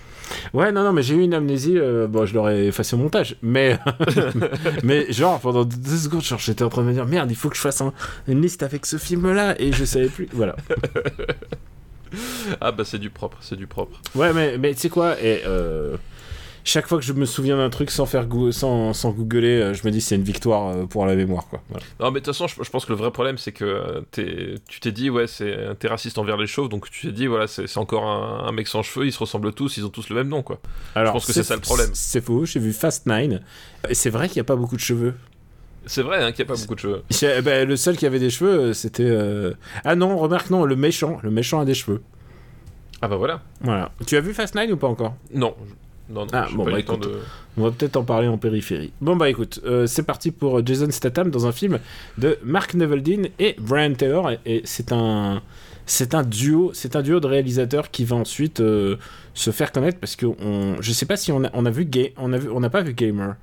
Ouais, 0.53 0.73
non, 0.73 0.83
non, 0.83 0.93
mais 0.93 1.03
j'ai 1.03 1.15
eu 1.15 1.21
une 1.23 1.35
amnésie. 1.35 1.79
euh, 1.79 2.09
bon, 2.09 2.27
je 2.27 2.35
l'aurais 2.35 2.67
effacé 2.67 2.97
au 2.97 2.99
montage. 2.99 3.37
Mais, 3.43 3.79
mais 4.83 5.13
genre, 5.13 5.39
pendant 5.39 5.65
deux 5.65 5.97
secondes, 5.97 6.23
genre, 6.23 6.41
j'étais 6.41 6.65
en 6.65 6.71
train 6.71 6.83
de 6.83 6.89
me 6.89 6.93
dire 6.93 7.07
merde, 7.07 7.31
il 7.31 7.37
faut 7.37 7.49
que 7.51 7.57
je 7.57 7.61
fasse 7.61 7.81
un- 7.83 7.93
une 8.27 8.43
liste 8.43 8.65
avec 8.65 8.85
ce 8.85 8.97
film-là. 8.97 9.55
Et 9.61 9.73
je 9.73 9.85
savais 9.85 10.09
plus. 10.09 10.29
Voilà. 10.33 10.57
Ah 12.61 12.73
bah 12.73 12.85
c'est 12.85 12.99
du 12.99 13.11
propre, 13.11 13.39
c'est 13.41 13.57
du 13.57 13.67
propre. 13.67 14.01
Ouais, 14.15 14.33
mais, 14.33 14.59
mais 14.59 14.75
tu 14.75 14.81
sais 14.81 14.89
quoi 14.89 15.21
et, 15.23 15.43
euh, 15.47 15.97
Chaque 16.65 16.87
fois 16.87 16.99
que 16.99 17.05
je 17.05 17.13
me 17.13 17.25
souviens 17.25 17.57
d'un 17.57 17.71
truc 17.71 17.91
sans 17.91 18.07
faire 18.07 18.27
gou- 18.27 18.53
sans, 18.53 18.93
sans 18.93 19.11
googler, 19.11 19.61
euh, 19.61 19.75
je 19.75 19.85
me 19.85 19.91
dis 19.91 20.01
c'est 20.01 20.15
une 20.15 20.23
victoire 20.23 20.69
euh, 20.69 20.85
pour 20.87 21.07
la 21.07 21.17
mémoire, 21.17 21.49
quoi. 21.49 21.61
Voilà. 21.71 21.85
Non 21.99 22.07
mais 22.13 22.21
de 22.21 22.25
toute 22.25 22.35
façon, 22.35 22.47
je, 22.47 22.63
je 22.63 22.71
pense 22.71 22.85
que 22.85 22.93
le 22.93 22.99
vrai 22.99 23.11
problème 23.11 23.37
c'est 23.39 23.51
que 23.51 24.05
tu 24.13 24.79
t'es 24.81 24.93
dit 24.93 25.11
ouais 25.11 25.27
c'est 25.27 25.57
t'es 25.81 25.89
raciste 25.89 26.19
envers 26.19 26.37
les 26.37 26.47
chauves, 26.47 26.69
donc 26.69 26.89
tu 26.91 27.09
t'es 27.09 27.13
dit 27.13 27.27
voilà 27.27 27.47
c'est 27.49 27.77
encore 27.79 28.05
un, 28.05 28.47
un 28.47 28.53
mec 28.53 28.69
sans 28.69 28.83
cheveux, 28.85 29.07
ils 29.07 29.13
se 29.13 29.19
ressemblent 29.19 29.53
tous, 29.53 29.77
ils 29.77 29.85
ont 29.85 29.89
tous 29.91 30.09
le 30.09 30.15
même 30.15 30.29
nom 30.29 30.43
quoi. 30.43 30.61
Alors, 30.95 31.15
pense 31.15 31.27
que 31.27 31.33
c'est 31.33 31.43
ça 31.43 31.57
le 31.57 31.61
problème. 31.63 31.91
C'est 31.95 32.25
faux, 32.25 32.45
j'ai 32.45 32.61
vu 32.61 32.73
Fast 32.73 33.07
Nine. 33.07 33.41
Et 33.89 33.95
c'est 33.95 34.11
vrai 34.11 34.29
qu'il 34.29 34.37
n'y 34.37 34.43
a 34.43 34.45
pas 34.45 34.55
beaucoup 34.57 34.77
de 34.77 34.81
cheveux. 34.81 35.15
C'est 35.87 36.03
vrai 36.03 36.23
hein, 36.23 36.33
qu'il 36.33 36.45
n'y 36.45 36.51
a 36.51 36.55
pas 36.55 36.61
beaucoup 36.61 36.75
de 36.75 36.81
cheveux. 36.81 37.43
Ben, 37.43 37.67
le 37.69 37.77
seul 37.77 37.97
qui 37.97 38.07
avait 38.07 38.19
des 38.19 38.31
cheveux, 38.31 38.59
euh, 38.61 38.73
c'était. 38.73 39.05
euh, 39.07 39.53
Ah 39.85 39.95
non, 39.95 40.17
remarque, 40.19 40.51
non, 40.51 40.65
le 40.65 40.77
méchant. 40.77 41.19
Le 41.23 41.31
méchant 41.31 41.61
a 41.61 41.65
des 41.65 41.75
cheveux. 41.75 42.01
Ah 43.01 43.09
bah 43.09 43.17
voilà. 43.17 43.43
Voilà. 43.61 43.91
Tu 44.07 44.17
as 44.17 44.21
vu 44.21 44.33
Fast 44.33 44.55
Nine 44.55 44.73
ou 44.73 44.77
pas 44.77 44.87
encore? 44.87 45.17
Non, 45.35 45.55
je- 45.67 46.15
non, 46.15 46.23
non, 46.23 46.31
Ah, 46.33 46.47
bon, 46.55 46.65
bah, 46.65 46.79
écoute. 46.79 47.03
de. 47.03 47.19
On 47.57 47.65
va 47.65 47.71
peut-être 47.73 47.97
en 47.97 48.05
parler 48.05 48.29
en 48.29 48.39
périphérie. 48.39 48.93
Bon 49.01 49.17
bah 49.17 49.29
écoute, 49.29 49.61
euh, 49.67 49.87
c'est 49.87 50.05
parti 50.05 50.31
pour 50.31 50.65
Jason 50.65 50.91
Statham 50.91 51.31
dans 51.31 51.47
un 51.47 51.53
film 51.53 51.81
de 52.17 52.39
Mark 52.45 52.75
Neveldine 52.75 53.29
et 53.39 53.57
Brian 53.59 53.93
Taylor 53.93 54.31
et, 54.31 54.39
et 54.47 54.63
c'est 54.65 54.91
un 54.93 55.43
c'est 55.85 56.15
un 56.15 56.23
duo, 56.23 56.71
c'est 56.73 56.97
un 56.97 57.03
duo 57.03 57.21
de 57.21 57.27
réalisateurs 57.27 57.91
qui 57.91 58.05
va 58.05 58.17
ensuite 58.17 58.61
euh, 58.61 58.97
se 59.35 59.51
faire 59.51 59.71
connaître 59.73 59.99
parce 59.99 60.17
que 60.17 60.25
on, 60.27 60.81
je 60.81 60.93
sais 60.93 61.05
pas 61.07 61.17
si 61.17 61.31
on 61.33 61.45
a, 61.45 61.51
on 61.53 61.67
a 61.67 61.71
vu 61.71 61.87
on 62.17 62.33
a 62.33 62.39
vu 62.39 62.49
on 62.51 62.61
n'a 62.61 62.71
pas 62.71 62.81
vu 62.83 62.95
Gamer. 62.95 63.35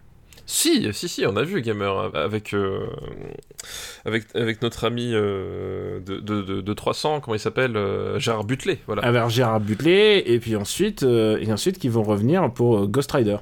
Si, 0.52 0.92
si, 0.94 1.08
si, 1.08 1.26
on 1.28 1.36
a 1.38 1.44
vu 1.44 1.62
Gamer 1.62 2.10
avec, 2.16 2.56
euh, 2.56 2.88
avec, 4.04 4.24
avec 4.34 4.64
notre 4.64 4.84
ami 4.84 5.12
euh, 5.14 6.00
de, 6.00 6.18
de, 6.18 6.42
de, 6.42 6.62
de 6.62 6.74
300, 6.74 7.20
comment 7.20 7.36
il 7.36 7.40
s'appelle 7.40 7.78
euh, 7.78 8.18
Gérard 8.18 8.46
Butler, 8.46 8.80
voilà. 8.88 9.04
Avec 9.04 9.30
Gérard 9.30 9.60
Butler 9.60 10.24
et 10.26 10.40
puis 10.40 10.56
ensuite 10.56 11.04
et 11.04 11.52
ensuite 11.54 11.78
qui 11.78 11.88
vont 11.88 12.02
revenir 12.02 12.52
pour 12.52 12.88
Ghost 12.88 13.12
Rider. 13.12 13.38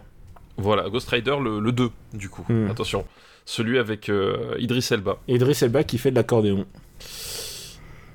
Voilà, 0.58 0.90
Ghost 0.90 1.08
Rider 1.08 1.38
le, 1.42 1.62
le 1.62 1.72
2, 1.72 1.90
du 2.14 2.28
coup, 2.28 2.44
Hmm. 2.50 2.70
attention. 2.70 3.06
Celui 3.46 3.80
avec 3.80 4.12
Idris 4.60 4.86
Elba. 4.92 5.18
Idris 5.30 5.60
Elba 5.62 5.86
qui 5.86 5.98
fait 5.98 6.12
de 6.12 6.16
l'accordéon. 6.18 6.66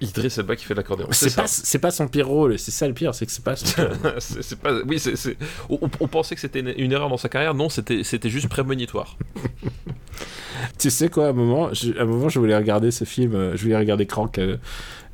Idriss 0.03 0.39
Elba 0.39 0.57
qui 0.57 0.65
fait 0.65 0.75
l'accordéon. 0.75 1.07
C'est 1.11 1.35
pas, 1.35 1.47
c'est 1.47 1.79
pas 1.79 1.91
son 1.91 2.09
pire 2.09 2.29
rôle, 2.29 2.59
c'est 2.59 2.71
ça 2.71 2.87
le 2.87 2.95
pire, 2.95 3.15
c'est 3.15 3.27
que 3.27 3.33
c'est 3.33 3.45
pas. 3.45 3.55
c'est 4.19 4.59
pas. 4.59 4.73
Oui, 4.87 4.99
c'est. 4.99 5.37
On, 5.69 5.79
on, 6.01 6.09
pensait 6.09 6.35
que 6.35 6.41
c'était 6.41 6.61
une, 6.61 6.75
une, 6.77 6.93
erreur 6.93 7.09
dans 7.09 7.17
sa 7.17 7.29
carrière. 7.29 7.55
Non, 7.55 7.69
c'était, 7.69 8.03
c'était 8.05 8.31
juste 8.31 8.49
prémonitoire. 8.49 9.17
tu 10.79 10.91
sais 10.91 11.09
quoi, 11.09 11.27
à 11.27 11.31
un 11.31 11.33
moment, 11.33 11.73
je, 11.73 11.97
à 11.99 12.03
un 12.03 12.05
moment, 12.05 12.29
je 12.29 12.39
voulais 12.39 12.57
regarder 12.57 12.91
ce 12.91 13.05
film, 13.05 13.35
euh, 13.35 13.57
je 13.57 13.63
voulais 13.63 13.77
regarder 13.77 14.07
Crank, 14.07 14.39
euh, 14.39 14.57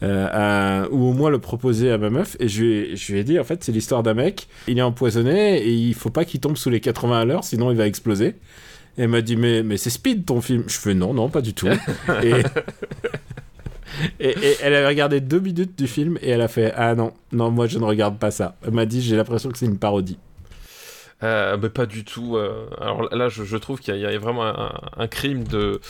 euh, 0.03 0.89
ou 0.91 1.09
au 1.09 1.13
moins 1.13 1.31
le 1.31 1.39
proposer 1.39 1.91
à 1.91 1.99
ma 1.99 2.11
meuf, 2.11 2.37
et 2.41 2.49
je 2.49 2.63
lui, 2.63 2.97
je 2.97 3.13
lui 3.13 3.21
ai 3.21 3.25
dit, 3.25 3.39
en 3.39 3.45
fait, 3.45 3.63
c'est 3.65 3.73
l'histoire 3.73 4.03
d'un 4.03 4.15
mec, 4.15 4.49
il 4.67 4.79
est 4.79 4.83
empoisonné, 4.83 5.59
et 5.59 5.73
il 5.73 5.95
faut 5.95 6.11
pas 6.11 6.25
qu'il 6.25 6.41
tombe 6.41 6.57
sous 6.57 6.71
les 6.71 6.81
80 6.81 7.21
à 7.21 7.25
l'heure, 7.25 7.45
sinon 7.45 7.71
il 7.71 7.77
va 7.77 7.87
exploser. 7.87 8.37
Et 8.97 9.03
elle 9.03 9.09
m'a 9.09 9.21
dit, 9.21 9.37
mais, 9.37 9.63
mais 9.63 9.77
c'est 9.77 9.91
speed 9.91 10.25
ton 10.25 10.41
film. 10.41 10.65
Je 10.67 10.77
fais, 10.77 10.95
non, 10.95 11.15
non, 11.15 11.29
pas 11.29 11.41
du 11.41 11.55
tout. 11.55 11.69
et... 12.23 12.33
Et, 14.21 14.35
elle 14.63 14.75
a 14.75 14.87
regardé 14.87 15.21
deux 15.21 15.41
minutes 15.41 15.77
du 15.79 15.87
film 15.87 16.19
et 16.23 16.31
elle 16.31 16.41
a 16.41 16.49
fait 16.49 16.73
Ah 16.77 16.95
non, 16.95 17.13
non, 17.33 17.51
moi 17.51 17.67
je 17.67 17.79
ne 17.79 17.85
regarde 17.85 18.19
pas 18.19 18.31
ça. 18.31 18.57
Elle 18.65 18.73
m'a 18.73 18.87
dit 18.87 19.03
J'ai 19.03 19.17
l'impression 19.17 19.51
que 19.51 19.59
c'est 19.59 19.67
une 19.67 19.79
parodie. 19.79 20.19
Euh, 21.23 21.57
mais 21.61 21.69
pas 21.69 21.87
du 21.87 22.05
tout. 22.05 22.37
Euh, 22.37 22.67
alors 22.81 23.13
là, 23.15 23.29
je, 23.29 23.45
je 23.45 23.57
trouve 23.57 23.81
qu'il 23.81 23.95
y, 23.97 24.01
y, 24.01 24.07
a 24.07 24.19
vraiment 24.19 24.47
un, 24.47 24.73
un 24.97 25.09
crime 25.09 25.43
de, 25.45 25.81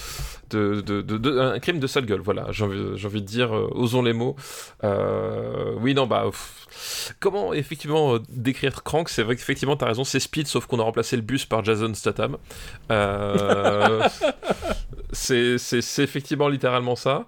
de, 0.50 0.80
de, 0.80 1.02
de, 1.02 1.38
un 1.38 1.58
crime 1.58 1.80
de 1.80 1.87
sale 1.87 2.06
gueule. 2.06 2.20
Voilà, 2.20 2.47
j'ai 2.50 2.64
envie, 2.64 3.04
envie, 3.04 3.20
de 3.20 3.26
dire, 3.26 3.54
euh, 3.54 3.68
osons 3.73 4.02
les 4.02 4.14
mots. 4.14 4.37
Oui, 4.82 5.94
non, 5.94 6.06
bah, 6.06 6.23
pff, 6.25 7.14
comment 7.20 7.52
effectivement 7.52 8.18
décrire 8.30 8.82
Crank 8.82 9.11
C'est 9.11 9.23
vrai 9.23 9.37
qu'effectivement, 9.37 9.76
t'as 9.76 9.87
raison, 9.87 10.04
c'est 10.04 10.20
Speed, 10.20 10.47
sauf 10.47 10.66
qu'on 10.66 10.80
a 10.80 10.82
remplacé 10.82 11.16
le 11.16 11.23
bus 11.23 11.44
par 11.44 11.62
Jason 11.64 11.92
Statham. 11.94 12.38
c'est 15.12 15.56
effectivement 15.99 16.49
littéralement 16.49 16.97
ça. 16.97 17.26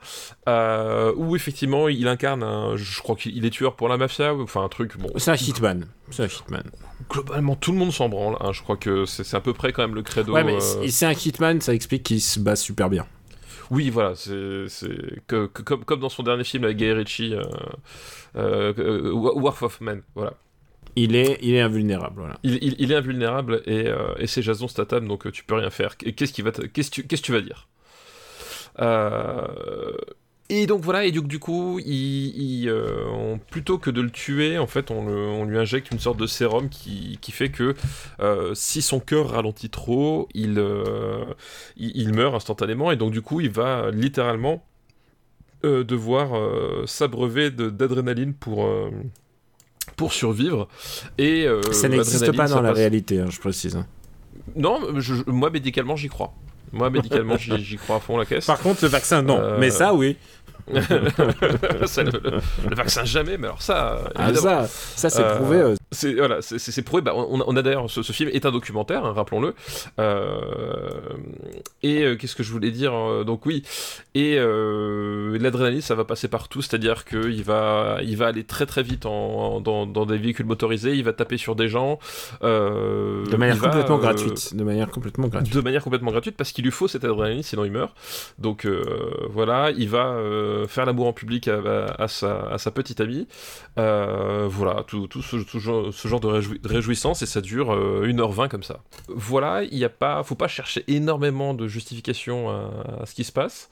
où 1.16 1.36
effectivement, 1.36 1.88
il 1.88 2.08
incarne, 2.08 2.42
un, 2.42 2.76
je 2.76 3.02
crois 3.02 3.16
qu'il 3.16 3.44
est 3.44 3.50
tueur 3.50 3.76
pour 3.76 3.90
la 3.90 3.98
mafia, 3.98 4.34
enfin 4.34 4.64
un 4.64 4.68
truc. 4.68 4.96
Bon, 4.96 5.10
c'est 5.16 5.30
un 5.30 5.34
hitman. 5.34 5.86
C'est 6.10 6.22
un 6.22 6.26
hitman 6.26 6.62
globalement 7.10 7.56
tout 7.56 7.72
le 7.72 7.78
monde 7.78 7.92
s'en 7.92 8.08
branle. 8.08 8.36
Hein. 8.40 8.52
Je 8.52 8.62
crois 8.62 8.76
que 8.76 9.04
c'est 9.04 9.34
à 9.34 9.40
peu 9.40 9.52
près 9.52 9.72
quand 9.72 9.82
même 9.82 9.94
le 9.94 10.02
credo. 10.02 10.32
Ouais, 10.32 10.44
mais 10.44 10.56
euh... 10.56 10.88
c'est 10.88 11.06
un 11.06 11.12
hitman, 11.12 11.60
ça 11.60 11.74
explique 11.74 12.04
qu'il 12.04 12.20
se 12.20 12.40
bat 12.40 12.56
super 12.56 12.88
bien. 12.88 13.06
Oui, 13.70 13.90
voilà, 13.90 14.14
c'est 14.16 14.32
que, 15.28 15.46
que, 15.46 15.62
comme, 15.62 15.84
comme 15.84 16.00
dans 16.00 16.08
son 16.08 16.24
dernier 16.24 16.42
film 16.42 16.64
avec 16.64 16.76
Guy 16.76 16.90
Ritchie, 16.90 17.34
euh, 17.34 17.44
euh, 18.36 18.72
euh 18.78 19.12
Warf 19.12 19.62
of 19.62 19.80
Men, 19.80 20.02
voilà. 20.14 20.34
Il 20.96 21.14
est, 21.14 21.38
il 21.40 21.54
est 21.54 21.60
invulnérable, 21.60 22.16
voilà. 22.18 22.36
Il, 22.42 22.58
il, 22.62 22.74
il 22.80 22.90
est 22.90 22.96
invulnérable 22.96 23.62
et, 23.66 23.88
et 24.18 24.26
c'est 24.26 24.42
Jason 24.42 24.66
Statham, 24.66 25.06
donc 25.06 25.30
tu 25.30 25.44
peux 25.44 25.54
rien 25.54 25.70
faire. 25.70 25.96
Qu'est-ce 25.96 26.42
va, 26.42 26.50
qu'est-ce 26.50 26.90
que 26.90 27.14
tu 27.14 27.32
vas 27.32 27.40
dire? 27.42 27.68
Et 30.50 30.66
donc 30.66 30.82
voilà, 30.82 31.04
et 31.04 31.12
du, 31.12 31.22
du 31.22 31.38
coup, 31.38 31.78
il, 31.78 31.86
il, 31.86 32.68
euh, 32.68 33.04
on, 33.12 33.38
plutôt 33.38 33.78
que 33.78 33.88
de 33.88 34.00
le 34.00 34.10
tuer, 34.10 34.58
en 34.58 34.66
fait, 34.66 34.90
on, 34.90 35.06
le, 35.06 35.28
on, 35.28 35.44
lui 35.44 35.56
injecte 35.56 35.92
une 35.92 36.00
sorte 36.00 36.18
de 36.18 36.26
sérum 36.26 36.68
qui, 36.68 37.18
qui 37.20 37.30
fait 37.30 37.50
que 37.50 37.76
euh, 38.18 38.52
si 38.54 38.82
son 38.82 38.98
cœur 38.98 39.30
ralentit 39.30 39.70
trop, 39.70 40.28
il, 40.34 40.58
euh, 40.58 41.24
il, 41.76 41.92
il, 41.94 42.12
meurt 42.12 42.34
instantanément, 42.34 42.90
et 42.90 42.96
donc 42.96 43.12
du 43.12 43.22
coup, 43.22 43.40
il 43.40 43.50
va 43.50 43.92
littéralement 43.92 44.66
euh, 45.64 45.84
devoir 45.84 46.36
euh, 46.36 46.84
s'abreuver 46.84 47.52
d'adrénaline 47.52 48.34
pour 48.34 48.68
pour 49.94 50.12
survivre. 50.12 50.66
Et 51.16 51.46
ça 51.70 51.88
n'existe 51.88 52.32
pas 52.32 52.48
dans 52.48 52.60
la 52.60 52.70
passe... 52.70 52.78
réalité, 52.78 53.20
hein, 53.20 53.26
je 53.30 53.38
précise. 53.38 53.78
Non, 54.56 54.80
je, 54.98 55.14
moi 55.28 55.50
médicalement 55.50 55.94
j'y 55.94 56.08
crois. 56.08 56.34
Moi, 56.72 56.90
médicalement, 56.90 57.36
j'y 57.36 57.76
crois 57.76 57.96
à 57.96 58.00
fond 58.00 58.16
la 58.16 58.24
caisse. 58.24 58.46
Par 58.46 58.58
contre, 58.58 58.84
le 58.84 58.88
vaccin, 58.88 59.22
non. 59.22 59.38
Euh... 59.38 59.58
Mais 59.58 59.70
ça, 59.70 59.94
oui. 59.94 60.16
le, 60.90 62.10
le, 62.10 62.40
le, 62.68 62.74
vaccin 62.76 63.04
jamais, 63.04 63.36
mais 63.36 63.46
alors 63.46 63.62
ça. 63.62 63.98
Ah, 64.14 64.32
ça, 64.34 64.66
ça 64.68 65.10
c'est 65.10 65.22
euh, 65.22 65.36
prouvé. 65.36 65.56
Euh... 65.56 65.74
C'est 65.92 66.14
voilà, 66.14 66.38
c'est 66.40 66.82
prouvé. 66.82 67.02
Bah, 67.02 67.12
on, 67.14 67.42
on, 67.44 67.56
a 67.56 67.62
d'ailleurs 67.62 67.90
ce, 67.90 68.02
ce, 68.02 68.12
film 68.12 68.30
est 68.32 68.46
un 68.46 68.52
documentaire, 68.52 69.04
hein, 69.04 69.12
rappelons-le. 69.12 69.54
Euh, 69.98 70.40
et 71.82 72.02
euh, 72.02 72.16
qu'est-ce 72.16 72.36
que 72.36 72.42
je 72.42 72.52
voulais 72.52 72.70
dire 72.70 72.92
Donc 73.24 73.46
oui, 73.46 73.64
et 74.14 74.36
l'adrénaline, 74.36 75.80
ça 75.80 75.94
va 75.94 76.04
passer 76.04 76.28
partout, 76.28 76.62
c'est-à-dire 76.62 77.04
qu'il 77.04 77.42
va, 77.42 77.98
il 78.02 78.16
va 78.16 78.28
aller 78.28 78.44
très 78.44 78.66
très 78.66 78.82
vite 78.82 79.06
en, 79.06 79.60
dans, 79.60 79.86
dans, 79.86 80.06
des 80.06 80.18
véhicules 80.18 80.46
motorisés, 80.46 80.94
il 80.94 81.04
va 81.04 81.12
taper 81.12 81.38
sur 81.38 81.56
des 81.56 81.68
gens. 81.68 81.98
de 82.42 83.36
manière 83.36 83.58
complètement 83.58 83.96
va, 83.98 84.02
gratuite. 84.02 84.54
De 84.54 84.64
manière 84.64 84.90
complètement 84.90 85.28
gratuite. 85.28 85.54
De 85.54 85.60
manière 85.60 85.82
complètement 85.82 86.12
gratuite, 86.12 86.36
parce 86.36 86.52
qu'il 86.52 86.64
lui 86.64 86.70
faut 86.70 86.86
cette 86.86 87.04
adrénaline, 87.04 87.42
sinon 87.42 87.64
il 87.64 87.72
meurt. 87.72 87.92
Donc 88.38 88.66
voilà, 89.28 89.72
il 89.76 89.88
va 89.88 90.16
faire 90.66 90.86
l'amour 90.86 91.06
en 91.06 91.12
public 91.12 91.48
à, 91.48 92.08
sa, 92.08 92.70
petite 92.74 93.00
amie. 93.00 93.26
Euh, 93.78 94.46
voilà, 94.48 94.84
tout, 94.86 95.08
ce, 95.22 95.58
genre, 95.58 96.20
de, 96.20 96.26
réjou 96.26 96.58
de, 96.58 96.68
réjouissance 96.68 97.22
et 97.22 97.26
ça 97.26 97.40
dure 97.40 97.72
euh, 97.72 98.06
1h20 98.06 98.48
comme 98.48 98.62
ça. 98.62 98.80
Voilà, 99.08 99.64
il 99.64 99.76
n'y 99.76 99.84
a 99.84 99.88
pas, 99.88 100.22
faut 100.22 100.34
pas 100.34 100.48
chercher 100.48 100.84
énormément 100.88 101.54
de 101.54 101.66
justification 101.66 102.50
à, 102.50 103.06
ce 103.06 103.14
qui 103.14 103.24
se 103.24 103.32
passe. 103.32 103.70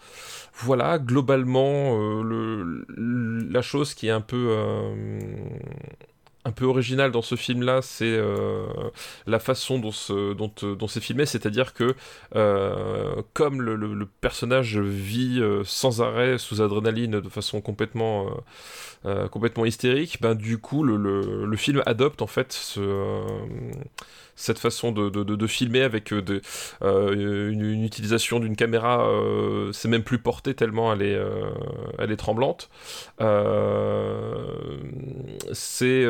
Voilà, 0.61 0.99
globalement, 0.99 1.97
euh, 1.97 2.23
le, 2.23 2.87
la 3.51 3.63
chose 3.63 3.95
qui 3.95 4.09
est 4.09 4.11
un 4.11 4.21
peu 4.21 4.49
euh, 4.51 5.29
un 6.49 6.53
peu 6.53 6.65
original 6.65 7.13
dans 7.13 7.21
ce 7.21 7.35
film-là, 7.35 7.83
c'est 7.83 8.07
euh, 8.07 8.67
la 9.27 9.39
façon 9.39 9.81
euh, 10.11 10.35
dont 10.35 10.89
c'est 10.89 11.01
filmé, 11.01 11.27
c'est-à-dire 11.27 11.75
que 11.75 11.95
euh, 12.37 13.23
comme 13.35 13.61
le, 13.61 14.09
personnage 14.23 14.79
vit 14.79 15.43
sans 15.65 16.01
arrêt 16.01 16.39
sous 16.39 16.63
adrénaline 16.63 17.21
de 17.21 17.29
façon 17.29 17.61
complètement, 17.61 18.31
complètement 19.31 19.67
hystérique, 19.67 20.19
ben, 20.21 20.35
du 20.35 20.59
coup 20.59 20.83
le, 20.83 21.57
film 21.57 21.83
adopte 21.87 22.23
en 22.23 22.27
fait 22.27 22.53
ce 22.53 22.81
cette 24.39 24.61
façon 24.61 24.93
de, 24.93 25.11
de, 25.11 25.25
de, 25.25 25.47
filmer 25.49 25.83
avec 25.83 26.15
de, 26.15 26.41
euh, 26.83 27.51
une, 27.51 27.85
utilisation 27.85 28.39
d'une 28.39 28.55
caméra, 28.55 29.05
euh, 29.09 29.73
c'est 29.73 29.89
même 29.89 30.05
plus 30.05 30.19
porté 30.19 30.55
tellement 30.55 30.93
elle 30.93 31.03
est, 31.03 31.17
euh, 31.17 31.51
elle 31.99 32.13
est 32.13 32.17
tremblante. 32.17 32.71
c'est 35.53 36.07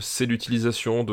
c'est 0.00 0.26
l'utilisation 0.26 1.04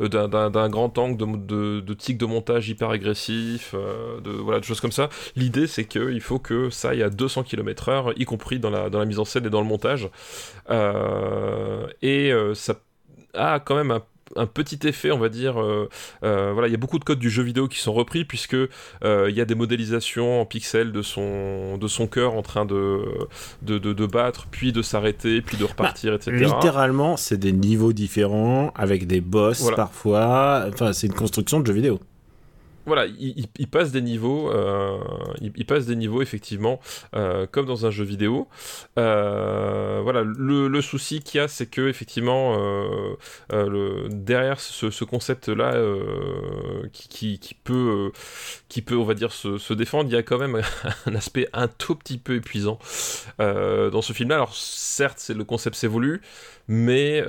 d'un 0.00 0.68
grand 0.68 0.98
angle 0.98 1.16
de, 1.16 1.36
de, 1.36 1.80
de 1.80 1.94
tic 1.94 2.18
de 2.18 2.26
montage 2.26 2.68
hyper 2.68 2.90
agressif, 2.90 3.74
de, 3.74 4.30
voilà, 4.30 4.60
de 4.60 4.64
choses 4.64 4.80
comme 4.80 4.92
ça. 4.92 5.08
L'idée, 5.34 5.66
c'est 5.66 5.86
qu'il 5.86 6.20
faut 6.20 6.38
que 6.38 6.68
ça 6.68 6.90
aille 6.90 7.02
à 7.02 7.08
200 7.08 7.44
km/h, 7.44 8.12
y 8.16 8.24
compris 8.26 8.58
dans 8.58 8.70
la, 8.70 8.90
dans 8.90 8.98
la 8.98 9.06
mise 9.06 9.18
en 9.18 9.24
scène 9.24 9.46
et 9.46 9.50
dans 9.50 9.62
le 9.62 9.66
montage. 9.66 10.10
et 12.02 12.32
ça 12.54 12.74
a 13.34 13.60
quand 13.60 13.76
même 13.76 13.92
un 13.92 14.02
un 14.36 14.46
petit 14.46 14.78
effet, 14.86 15.10
on 15.10 15.18
va 15.18 15.28
dire. 15.28 15.60
Euh, 15.60 15.88
euh, 16.22 16.52
voilà, 16.52 16.68
il 16.68 16.70
y 16.70 16.74
a 16.74 16.78
beaucoup 16.78 16.98
de 16.98 17.04
codes 17.04 17.18
du 17.18 17.30
jeu 17.30 17.42
vidéo 17.42 17.68
qui 17.68 17.78
sont 17.78 17.92
repris 17.92 18.24
puisque 18.24 18.54
euh, 18.54 18.68
il 19.28 19.34
y 19.34 19.40
a 19.40 19.44
des 19.44 19.54
modélisations 19.54 20.40
en 20.40 20.46
pixels 20.46 20.92
de 20.92 21.02
son 21.02 21.76
de 21.78 21.88
son 21.88 22.06
cœur 22.06 22.34
en 22.34 22.42
train 22.42 22.64
de 22.64 23.02
de, 23.62 23.78
de, 23.78 23.92
de 23.92 24.06
battre, 24.06 24.46
puis 24.50 24.72
de 24.72 24.82
s'arrêter, 24.82 25.42
puis 25.42 25.56
de 25.56 25.64
repartir, 25.64 26.12
bah, 26.12 26.16
etc. 26.16 26.32
Littéralement, 26.36 27.16
c'est 27.16 27.38
des 27.38 27.52
niveaux 27.52 27.92
différents 27.92 28.72
avec 28.74 29.06
des 29.06 29.20
boss 29.20 29.60
voilà. 29.62 29.76
parfois. 29.76 30.66
Enfin, 30.72 30.92
c'est 30.92 31.06
une 31.06 31.14
construction 31.14 31.60
de 31.60 31.66
jeu 31.66 31.72
vidéo 31.72 32.00
voilà, 32.90 33.06
il, 33.06 33.68
passe 33.68 33.92
des 33.92 34.02
niveaux, 34.02 34.50
euh, 34.50 34.98
il, 35.40 35.64
passe 35.64 35.86
des 35.86 35.94
niveaux 35.94 36.22
effectivement, 36.22 36.80
euh, 37.14 37.46
comme 37.46 37.64
dans 37.64 37.86
un 37.86 37.92
jeu 37.92 38.02
vidéo. 38.02 38.48
Euh, 38.98 40.00
voilà, 40.02 40.24
le, 40.24 40.80
souci 40.82 41.20
qu'il 41.20 41.38
y 41.38 41.40
a, 41.40 41.46
c'est 41.46 41.70
que 41.70 41.86
effectivement, 41.86 42.58
derrière 43.48 44.58
ce, 44.58 44.90
ce 44.90 45.04
concept-là, 45.04 45.80
qui, 46.92 47.38
peut, 47.62 48.10
qui 48.68 48.82
peut, 48.82 48.96
on 48.96 49.04
va 49.04 49.14
dire, 49.14 49.30
se, 49.30 49.56
se, 49.56 49.72
défendre, 49.72 50.10
il 50.10 50.14
y 50.14 50.16
a 50.16 50.24
quand 50.24 50.38
même 50.38 50.60
un 51.06 51.14
aspect 51.14 51.46
un 51.52 51.68
tout 51.68 51.94
petit 51.94 52.18
peu 52.18 52.34
épuisant 52.34 52.80
dans 53.38 54.02
ce 54.02 54.12
film-là. 54.12 54.34
Alors 54.34 54.56
certes, 54.56 55.20
c'est 55.20 55.34
le 55.34 55.44
concept 55.44 55.76
s'évolue, 55.76 56.22
mais 56.66 57.24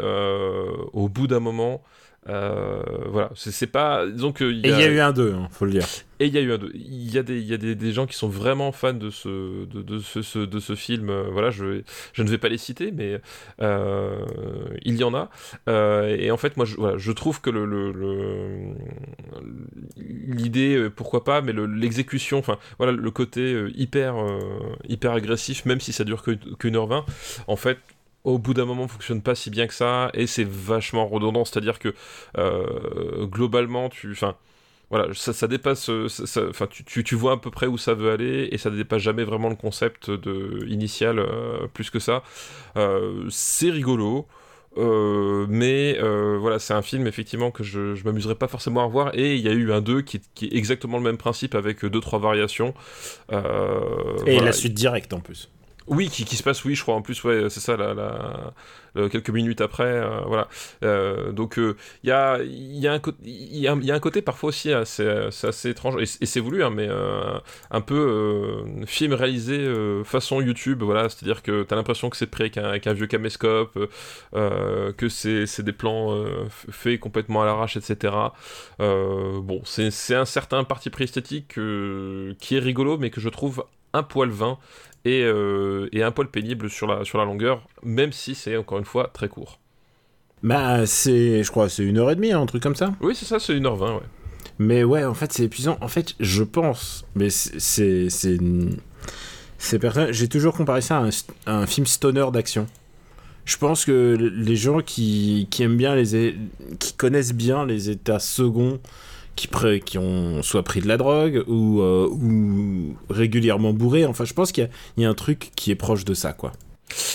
au 0.91 1.07
bout 1.07 1.27
d'un 1.27 1.39
moment. 1.39 1.83
Euh, 2.29 2.83
voilà, 3.07 3.31
c'est 3.35 3.67
pas. 3.67 4.05
Donc, 4.05 4.41
il 4.41 4.65
y, 4.65 4.71
a... 4.71 4.79
y, 4.79 4.83
a 4.83 4.91
eu 4.91 4.99
un 4.99 5.11
2, 5.11 5.33
hein, 5.33 5.47
faut 5.51 5.65
le 5.65 5.71
dire. 5.71 5.85
Et 6.19 6.27
il 6.27 6.33
y 6.33 6.37
a 6.37 6.41
eu 6.41 6.51
un 6.51 6.59
2. 6.59 6.71
Il 6.75 7.11
y 7.11 7.17
a, 7.17 7.23
des, 7.23 7.41
y 7.41 7.51
a 7.51 7.57
des, 7.57 7.73
des, 7.73 7.91
gens 7.91 8.05
qui 8.05 8.15
sont 8.15 8.27
vraiment 8.29 8.71
fans 8.71 8.93
de 8.93 9.09
ce, 9.09 9.65
de, 9.65 9.81
de 9.81 9.97
ce, 9.97 10.21
ce, 10.21 10.37
de 10.37 10.59
ce 10.59 10.75
film. 10.75 11.11
Voilà, 11.31 11.49
je, 11.49 11.81
je 12.13 12.21
ne 12.21 12.29
vais 12.29 12.37
pas 12.37 12.49
les 12.49 12.59
citer, 12.59 12.91
mais 12.91 13.19
euh, 13.59 14.23
il 14.83 14.97
y 14.97 15.03
en 15.03 15.15
a. 15.15 15.31
Euh, 15.67 16.15
et 16.15 16.29
en 16.29 16.37
fait, 16.37 16.57
moi, 16.57 16.65
je, 16.67 16.75
voilà, 16.75 16.99
je 16.99 17.11
trouve 17.11 17.41
que 17.41 17.49
le, 17.49 17.65
l'idée, 19.97 20.75
le, 20.75 20.89
pourquoi 20.91 21.23
pas, 21.23 21.41
mais 21.41 21.53
l'exécution, 21.53 22.37
enfin, 22.37 22.59
voilà, 22.77 22.93
le 22.93 23.11
côté 23.11 23.65
hyper, 23.73 24.15
hyper 24.87 25.13
agressif, 25.13 25.65
même 25.65 25.79
si 25.79 25.91
ça 25.91 26.03
dure 26.03 26.23
qu'une 26.59 26.75
heure 26.75 26.87
vingt, 26.87 27.05
en 27.47 27.55
fait, 27.55 27.79
au 28.23 28.37
bout 28.39 28.53
d'un 28.53 28.65
moment 28.65 28.87
fonctionne 28.87 29.21
pas 29.21 29.35
si 29.35 29.49
bien 29.49 29.67
que 29.67 29.73
ça 29.73 30.09
et 30.13 30.27
c'est 30.27 30.47
vachement 30.47 31.07
redondant 31.07 31.45
c'est 31.45 31.57
à 31.57 31.61
dire 31.61 31.79
que 31.79 31.93
euh, 32.37 33.25
globalement 33.25 33.89
tu 33.89 34.11
enfin 34.11 34.35
voilà, 34.89 35.13
ça, 35.13 35.31
ça 35.31 35.47
dépasse, 35.47 35.89
euh, 35.89 36.09
ça- 36.09 36.67
tu, 36.69 36.83
tu, 36.83 37.03
tu 37.03 37.15
vois 37.15 37.33
à 37.33 37.37
peu 37.37 37.49
près 37.49 37.65
où 37.67 37.77
ça 37.77 37.93
veut 37.93 38.11
aller 38.11 38.49
et 38.51 38.57
ça 38.57 38.69
ne 38.69 38.75
dépasse 38.75 39.01
jamais 39.01 39.23
vraiment 39.23 39.47
le 39.49 39.55
concept 39.55 40.11
de 40.11 40.65
initial 40.67 41.19
euh, 41.19 41.67
plus 41.73 41.89
que 41.89 41.99
ça. 41.99 42.23
Euh, 42.77 43.25
c'est 43.29 43.69
rigolo. 43.69 44.27
euh, 44.77 45.45
mais 45.49 45.97
euh, 46.01 46.37
voilà, 46.39 46.59
c'est 46.59 46.73
un 46.73 46.81
film 46.81 47.07
effectivement 47.07 47.51
que 47.51 47.63
je, 47.63 47.95
je 47.95 48.03
m'amuserais 48.03 48.35
pas 48.35 48.47
forcément 48.49 48.81
à 48.81 48.85
revoir. 48.85 49.11
Et 49.17 49.35
il 49.35 49.41
y 49.41 49.47
a 49.49 49.53
eu 49.53 49.71
un 49.71 49.79
2 49.81 50.01
qui, 50.01 50.17
est- 50.17 50.29
qui 50.35 50.45
est 50.47 50.55
exactement 50.55 50.97
le 50.97 51.03
même 51.03 51.17
principe 51.17 51.55
avec 51.55 51.85
2-3 51.85 52.19
variations. 52.19 52.73
Euh, 53.31 53.79
Et 54.25 54.31
voilà. 54.33 54.47
la 54.47 54.51
suite 54.53 54.73
directe 54.73 55.13
en 55.13 55.19
plus. 55.21 55.49
Oui, 55.87 56.09
qui, 56.09 56.35
se 56.35 56.43
passe, 56.43 56.63
oui, 56.63 56.75
je 56.75 56.83
crois, 56.83 56.95
en 56.95 57.01
plus, 57.01 57.23
ouais, 57.23 57.49
c'est 57.49 57.59
ça, 57.59 57.75
la, 57.75 58.53
quelques 59.09 59.29
minutes 59.29 59.61
après, 59.61 59.83
euh, 59.85 60.21
voilà. 60.25 60.47
Euh, 60.83 61.31
donc, 61.31 61.57
il 61.57 61.75
y, 62.07 62.11
a, 62.11 62.39
y, 62.43 62.87
a 62.87 62.99
y, 63.23 63.67
a, 63.67 63.75
y 63.75 63.91
a 63.91 63.95
un 63.95 63.99
côté 63.99 64.21
parfois 64.21 64.49
aussi 64.49 64.71
assez, 64.71 65.07
assez 65.07 65.69
étrange, 65.69 65.95
et, 66.01 66.25
c'est 66.25 66.39
voulu, 66.39 66.63
hein, 66.63 66.69
mais 66.69 66.87
euh, 66.89 67.37
un 67.71 67.81
peu 67.81 67.95
euh, 67.95 68.85
film 68.85 69.13
réalisé 69.13 69.57
euh, 69.57 70.03
façon 70.03 70.41
YouTube, 70.41 70.83
voilà, 70.83 71.09
c'est-à-dire 71.09 71.41
que 71.41 71.63
t'as 71.63 71.75
l'impression 71.75 72.09
que 72.09 72.17
c'est 72.17 72.27
pris 72.27 72.43
avec 72.43 72.57
un, 72.57 72.65
avec 72.65 72.87
un 72.87 72.93
vieux 72.93 73.07
caméscope, 73.07 73.77
euh, 74.35 74.93
que 74.93 75.09
c'est 75.09 75.61
des 75.61 75.73
plans 75.73 76.13
euh, 76.13 76.45
faits 76.69 76.99
complètement 76.99 77.41
à 77.41 77.45
l'arrache, 77.45 77.77
etc. 77.77 78.13
Euh, 78.79 79.39
bon, 79.41 79.61
c'est 79.65 80.15
un 80.15 80.25
certain 80.25 80.63
parti 80.63 80.89
pris 80.89 81.05
esthétique 81.05 81.57
euh, 81.57 82.33
qui 82.39 82.55
est 82.55 82.59
rigolo, 82.59 82.97
mais 82.97 83.09
que 83.09 83.21
je 83.21 83.29
trouve 83.29 83.65
un 83.93 84.03
poil 84.03 84.29
vain 84.29 84.57
et, 85.05 85.23
euh, 85.23 85.89
et 85.91 86.03
un 86.03 86.11
poil 86.11 86.27
pénible 86.27 86.69
sur 86.69 86.87
la, 86.87 87.03
sur 87.03 87.17
la 87.17 87.25
longueur, 87.25 87.67
même 87.83 88.11
si 88.11 88.35
c'est 88.35 88.55
encore 88.57 88.79
une 88.79 88.85
fois 88.85 89.09
très 89.13 89.27
court. 89.27 89.59
Bah, 90.43 90.85
c'est, 90.85 91.43
je 91.43 91.51
crois, 91.51 91.69
c'est 91.69 91.83
une 91.83 91.97
heure 91.97 92.09
et 92.11 92.15
demie, 92.15 92.31
hein, 92.31 92.41
un 92.41 92.45
truc 92.45 92.63
comme 92.63 92.75
ça. 92.75 92.93
Oui, 93.01 93.15
c'est 93.15 93.25
ça, 93.25 93.39
c'est 93.39 93.53
1h20, 93.53 93.95
ouais. 93.95 94.01
Mais 94.59 94.83
ouais, 94.83 95.03
en 95.05 95.13
fait, 95.13 95.31
c'est 95.33 95.43
épuisant. 95.43 95.77
En 95.81 95.87
fait, 95.87 96.15
je 96.19 96.43
pense, 96.43 97.05
mais 97.15 97.29
c'est. 97.29 97.59
c'est, 97.59 98.09
c'est. 98.09 98.37
J'ai 100.11 100.27
toujours 100.27 100.53
comparé 100.53 100.81
ça 100.81 100.97
à 100.97 101.01
un, 101.01 101.09
à 101.45 101.57
un 101.57 101.67
film 101.67 101.85
stoner 101.85 102.27
d'action. 102.31 102.67
Je 103.45 103.57
pense 103.57 103.85
que 103.85 104.15
les 104.19 104.55
gens 104.55 104.81
qui, 104.81 105.47
qui 105.49 105.63
aiment 105.63 105.77
bien 105.77 105.95
les. 105.95 106.35
qui 106.79 106.93
connaissent 106.93 107.33
bien 107.33 107.65
les 107.65 107.89
états 107.89 108.19
seconds, 108.19 108.79
qui, 109.35 109.47
pre- 109.47 109.79
qui 109.81 109.97
ont 109.97 110.43
soit 110.43 110.63
pris 110.63 110.81
de 110.81 110.87
la 110.87 110.97
drogue 110.97 111.43
ou, 111.47 111.81
euh, 111.81 112.07
ou 112.09 112.95
régulièrement 113.09 113.73
bourrés, 113.73 114.05
enfin, 114.05 114.25
je 114.25 114.33
pense 114.33 114.51
qu'il 114.51 114.63
y 114.63 114.67
a, 114.67 114.69
il 114.97 115.03
y 115.03 115.05
a 115.05 115.09
un 115.09 115.13
truc 115.13 115.51
qui 115.55 115.71
est 115.71 115.75
proche 115.75 116.05
de 116.05 116.13
ça, 116.13 116.33
quoi. 116.33 116.51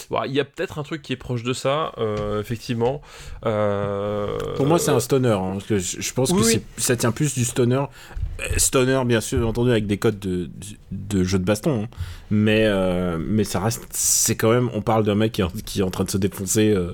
Bon, 0.09 0.21
Il 0.25 0.33
y 0.33 0.41
a 0.41 0.45
peut-être 0.47 0.79
un 0.79 0.83
truc 0.83 1.03
qui 1.03 1.13
est 1.13 1.17
proche 1.17 1.43
de 1.43 1.53
ça, 1.53 1.93
euh, 1.99 2.41
effectivement. 2.41 3.03
Euh, 3.45 4.39
Pour 4.57 4.67
moi, 4.67 4.79
c'est 4.79 4.91
un 4.91 5.01
stoner. 5.01 5.29
hein, 5.29 5.51
parce 5.55 5.67
que 5.67 5.79
je, 5.79 6.01
je 6.01 6.13
pense 6.15 6.31
Oui, 6.31 6.41
que 6.41 6.47
oui. 6.47 6.63
ça 6.79 6.97
tient 6.97 7.13
plus 7.13 7.35
du 7.35 7.45
stoner. 7.45 7.85
Stoner, 8.57 9.03
bien 9.07 9.21
sûr, 9.21 9.47
entendu 9.47 9.71
avec 9.71 9.87
des 9.87 9.99
codes 9.99 10.19
de, 10.19 10.47
de, 10.47 11.19
de 11.19 11.25
jeu 11.25 11.39
de 11.39 11.45
baston. 11.45 11.85
hein. 11.85 11.89
Mais, 12.31 12.65
euh, 12.67 13.19
mais 13.21 13.45
ça 13.45 13.61
reste. 13.61 13.87
C'est 13.91 14.37
quand 14.37 14.51
même. 14.51 14.71
On 14.75 14.83
parle 14.83 15.05
d'un 15.05 15.15
mec 15.15 15.33
qui, 15.33 15.41
est 15.41 15.45
en- 15.45 15.51
qui 15.65 15.81
est 15.81 15.83
en 15.85 15.91
train 15.91 16.05
de 16.05 16.11
se 16.11 16.19
défoncer 16.19 16.71
euh, 16.71 16.93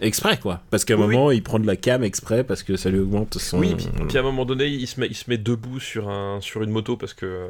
exprès, 0.00 0.38
quoi. 0.38 0.60
Parce 0.70 0.84
qu'à 0.84 0.94
un 0.94 0.98
Oui, 0.98 1.06
moment, 1.14 1.30
il 1.30 1.42
prend 1.42 1.58
de 1.58 1.66
la 1.66 1.76
cam 1.76 2.02
exprès 2.04 2.44
parce 2.44 2.62
que 2.62 2.76
ça 2.76 2.90
lui 2.90 2.98
augmente 3.00 3.38
son. 3.38 3.58
Oui, 3.58 3.74
puis, 3.74 3.88
puis 4.08 4.16
à 4.16 4.20
un 4.20 4.24
moment 4.24 4.44
donné, 4.44 4.66
il 4.66 4.86
se 4.86 5.00
met, 5.00 5.06
il 5.06 5.14
se 5.16 5.28
met 5.30 5.38
debout 5.38 5.80
sur, 5.80 6.08
un, 6.08 6.40
sur 6.40 6.62
une 6.62 6.70
moto 6.70 6.96
parce 6.96 7.14
que. 7.14 7.26
euh, 7.26 7.48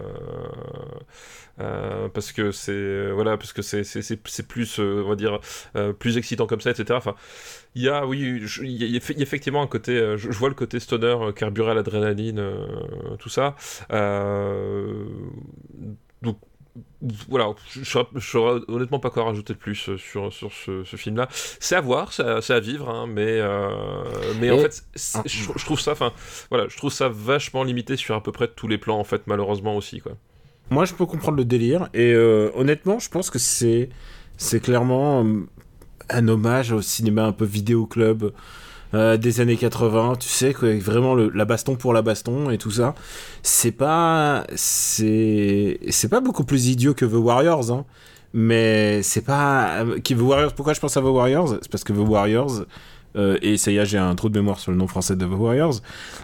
euh, 1.58 2.08
parce 2.12 2.32
que 2.32 2.52
c'est 2.52 3.10
voilà 3.12 3.38
parce 3.38 3.54
que 3.54 3.62
c'est 3.62 3.82
c'est- 3.82 4.42
plus 4.46 4.78
euh, 4.78 5.02
on 5.04 5.08
va 5.08 5.16
dire 5.16 5.40
plus 5.98 6.18
excitant 6.18 6.46
comme 6.46 6.60
ça 6.60 6.70
etc 6.70 6.90
enfin 6.92 7.14
il 7.74 7.82
y 7.82 7.88
a 7.88 8.06
oui 8.06 8.40
je- 8.42 8.62
il 8.62 8.72
y, 8.72 8.84
a- 8.84 8.86
il 8.86 9.18
y 9.18 9.22
effectivement 9.22 9.62
un 9.62 9.66
côté 9.66 9.96
je, 10.18 10.30
je 10.30 10.38
vois 10.38 10.50
le 10.50 10.54
côté 10.54 10.78
stoner 10.80 11.16
carburé 11.34 11.70
à 11.70 11.74
l'adrénaline 11.74 12.42
tout 13.18 13.30
ça 13.30 13.56
donc 16.22 16.38
voilà, 17.28 17.48
je 17.70 17.80
je 17.82 18.20
saurais- 18.20 18.60
honnêtement 18.68 18.98
pas 18.98 19.10
quoi 19.10 19.24
rajouter 19.24 19.52
de 19.52 19.58
plus 19.58 19.88
euh, 19.88 19.96
sur, 19.98 20.32
sur 20.32 20.52
ce, 20.52 20.84
ce 20.84 20.96
film-là. 20.96 21.28
C'est 21.30 21.76
à 21.76 21.80
voir, 21.80 22.12
c'est 22.12 22.22
à, 22.52 22.60
vivre, 22.60 22.88
hein, 22.88 23.06
mais, 23.06 23.38
euh, 23.40 23.68
mais 24.40 24.50
en 24.50 24.58
fait, 24.58 24.82
c'est- 24.94 25.26
je, 25.26 25.50
je 25.56 25.64
trouve 25.64 25.80
ça, 25.80 25.92
enfin, 25.92 26.12
voilà, 26.50 26.66
je 26.68 26.76
trouve 26.76 26.92
ça 26.92 27.08
vachement 27.08 27.64
limité 27.64 27.96
sur 27.96 28.14
à 28.14 28.22
peu 28.22 28.32
près 28.32 28.48
tous 28.48 28.68
les 28.68 28.78
plans, 28.78 28.98
en 28.98 29.04
fait, 29.04 29.22
malheureusement 29.26 29.76
aussi, 29.76 30.00
quoi. 30.00 30.12
Moi, 30.70 30.84
je 30.84 30.94
peux 30.94 31.06
comprendre 31.06 31.36
le 31.36 31.44
délire. 31.44 31.88
Et 31.94 32.12
euh, 32.12 32.50
honnêtement, 32.54 32.98
je 32.98 33.08
pense 33.08 33.30
que 33.30 33.38
c'est 33.38 33.88
c'est 34.36 34.60
clairement 34.60 35.24
un 36.10 36.28
hommage 36.28 36.72
au 36.72 36.82
cinéma 36.82 37.24
un 37.24 37.32
peu 37.32 37.44
vidéo 37.44 37.86
club 37.86 38.32
euh, 38.96 39.16
des 39.16 39.40
années 39.40 39.56
80. 39.56 40.14
Tu 40.18 40.28
sais, 40.28 40.54
quoi, 40.54 40.74
vraiment 40.78 41.14
la 41.14 41.44
baston 41.44 41.76
pour 41.76 41.92
la 41.92 42.02
baston 42.02 42.50
et 42.50 42.58
tout 42.58 42.70
ça. 42.70 42.94
C'est 43.42 43.72
pas 43.72 44.44
c'est 44.54 45.78
c'est 45.90 46.08
pas 46.08 46.20
beaucoup 46.20 46.44
plus 46.44 46.68
idiot 46.68 46.94
que 46.94 47.04
The 47.04 47.14
Warriors. 47.14 47.70
Hein. 47.70 47.84
Mais 48.32 49.02
c'est 49.02 49.22
pas. 49.22 49.84
Qui 50.02 50.14
The 50.14 50.20
Warriors 50.20 50.54
Pourquoi 50.54 50.72
je 50.72 50.80
pense 50.80 50.96
à 50.96 51.00
The 51.00 51.04
Warriors? 51.04 51.58
C'est 51.62 51.70
parce 51.70 51.84
que 51.84 51.92
The 51.92 52.08
Warriors. 52.08 52.64
Euh, 53.16 53.38
et 53.42 53.56
ça 53.56 53.70
y 53.70 53.76
est, 53.78 53.86
j'ai 53.86 53.98
un 53.98 54.14
trou 54.14 54.28
de 54.28 54.38
mémoire 54.38 54.58
sur 54.60 54.72
le 54.72 54.78
nom 54.78 54.86
français 54.86 55.16
de 55.16 55.24
The 55.24 55.28
Warriors. 55.30 55.80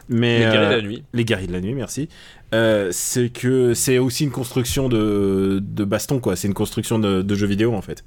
Mais, 0.08 0.38
Les 0.38 0.44
guerriers 0.44 0.58
de 0.58 0.64
euh, 0.64 0.76
la 0.76 0.82
nuit. 0.82 1.04
les 1.12 1.24
guerriers 1.24 1.46
de 1.46 1.52
la 1.52 1.60
nuit, 1.60 1.74
merci. 1.74 2.08
Euh, 2.54 2.90
c'est 2.92 3.30
que 3.30 3.72
c'est 3.72 3.96
aussi 3.96 4.24
une 4.24 4.30
construction 4.30 4.90
de, 4.90 5.58
de 5.62 5.84
baston, 5.84 6.18
quoi. 6.20 6.36
C'est 6.36 6.48
une 6.48 6.52
construction 6.54 6.98
de, 6.98 7.22
de 7.22 7.34
jeux 7.34 7.46
vidéo, 7.46 7.72
en 7.74 7.80
fait. 7.80 8.04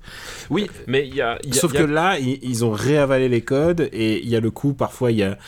Oui, 0.51 0.67
mais 0.85 1.07
il 1.07 1.15
y 1.15 1.21
a, 1.21 1.39
il 1.43 1.49
y 1.55 1.57
a- 1.57 1.61
Sauf 1.61 1.71
il 1.73 1.75
y 1.75 1.77
a- 1.79 1.81
que 1.85 1.91
là, 1.91 2.19
ils, 2.19 2.37
ils 2.43 2.63
ont 2.63 2.69
réavalé 2.69 3.27
les 3.27 3.41
codes 3.41 3.89
et 3.91 4.21
il 4.21 4.29
y 4.29 4.35
a 4.35 4.39
le 4.39 4.51
coup, 4.51 4.73
parfois, 4.73 5.11
il 5.11 5.17
y 5.17 5.23
a 5.23 5.39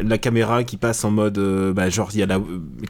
la 0.00 0.18
caméra 0.18 0.62
qui 0.62 0.76
passe 0.76 1.04
en 1.04 1.10
mode. 1.10 1.36
bah, 1.74 1.90
genre, 1.90 2.10
il 2.14 2.20
y 2.20 2.22
a 2.22 2.26
la 2.26 2.40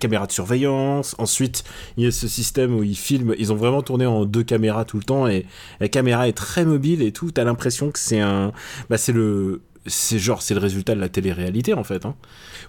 caméra 0.01 0.27
de 0.27 0.33
surveillance. 0.33 1.15
Ensuite, 1.17 1.65
il 1.97 2.05
y 2.05 2.07
a 2.07 2.11
ce 2.11 2.29
système 2.29 2.75
où 2.77 2.83
ils 2.83 2.95
filment. 2.97 3.35
Ils 3.39 3.51
ont 3.51 3.57
vraiment 3.57 3.81
tourné 3.81 4.05
en 4.05 4.27
deux 4.27 4.43
caméras 4.43 4.85
tout 4.85 4.99
le 4.99 5.05
temps 5.05 5.27
et 5.29 5.47
la 5.81 5.89
caméra 5.89 6.29
est 6.29 6.33
très 6.37 6.67
mobile 6.67 7.01
et 7.01 7.11
tout. 7.13 7.31
T'as 7.31 7.45
l'impression 7.45 7.91
que 7.91 7.99
c'est 7.99 8.21
un. 8.21 8.53
Bah, 8.91 8.99
c'est 8.99 9.13
le. 9.13 9.63
C'est 9.87 10.19
genre, 10.19 10.41
c'est 10.43 10.55
le 10.55 10.61
résultat 10.61 10.95
de 10.95 11.01
la 11.01 11.09
télé-réalité, 11.11 11.75
en 11.75 11.85
fait. 11.85 12.07
Hein. 12.07 12.15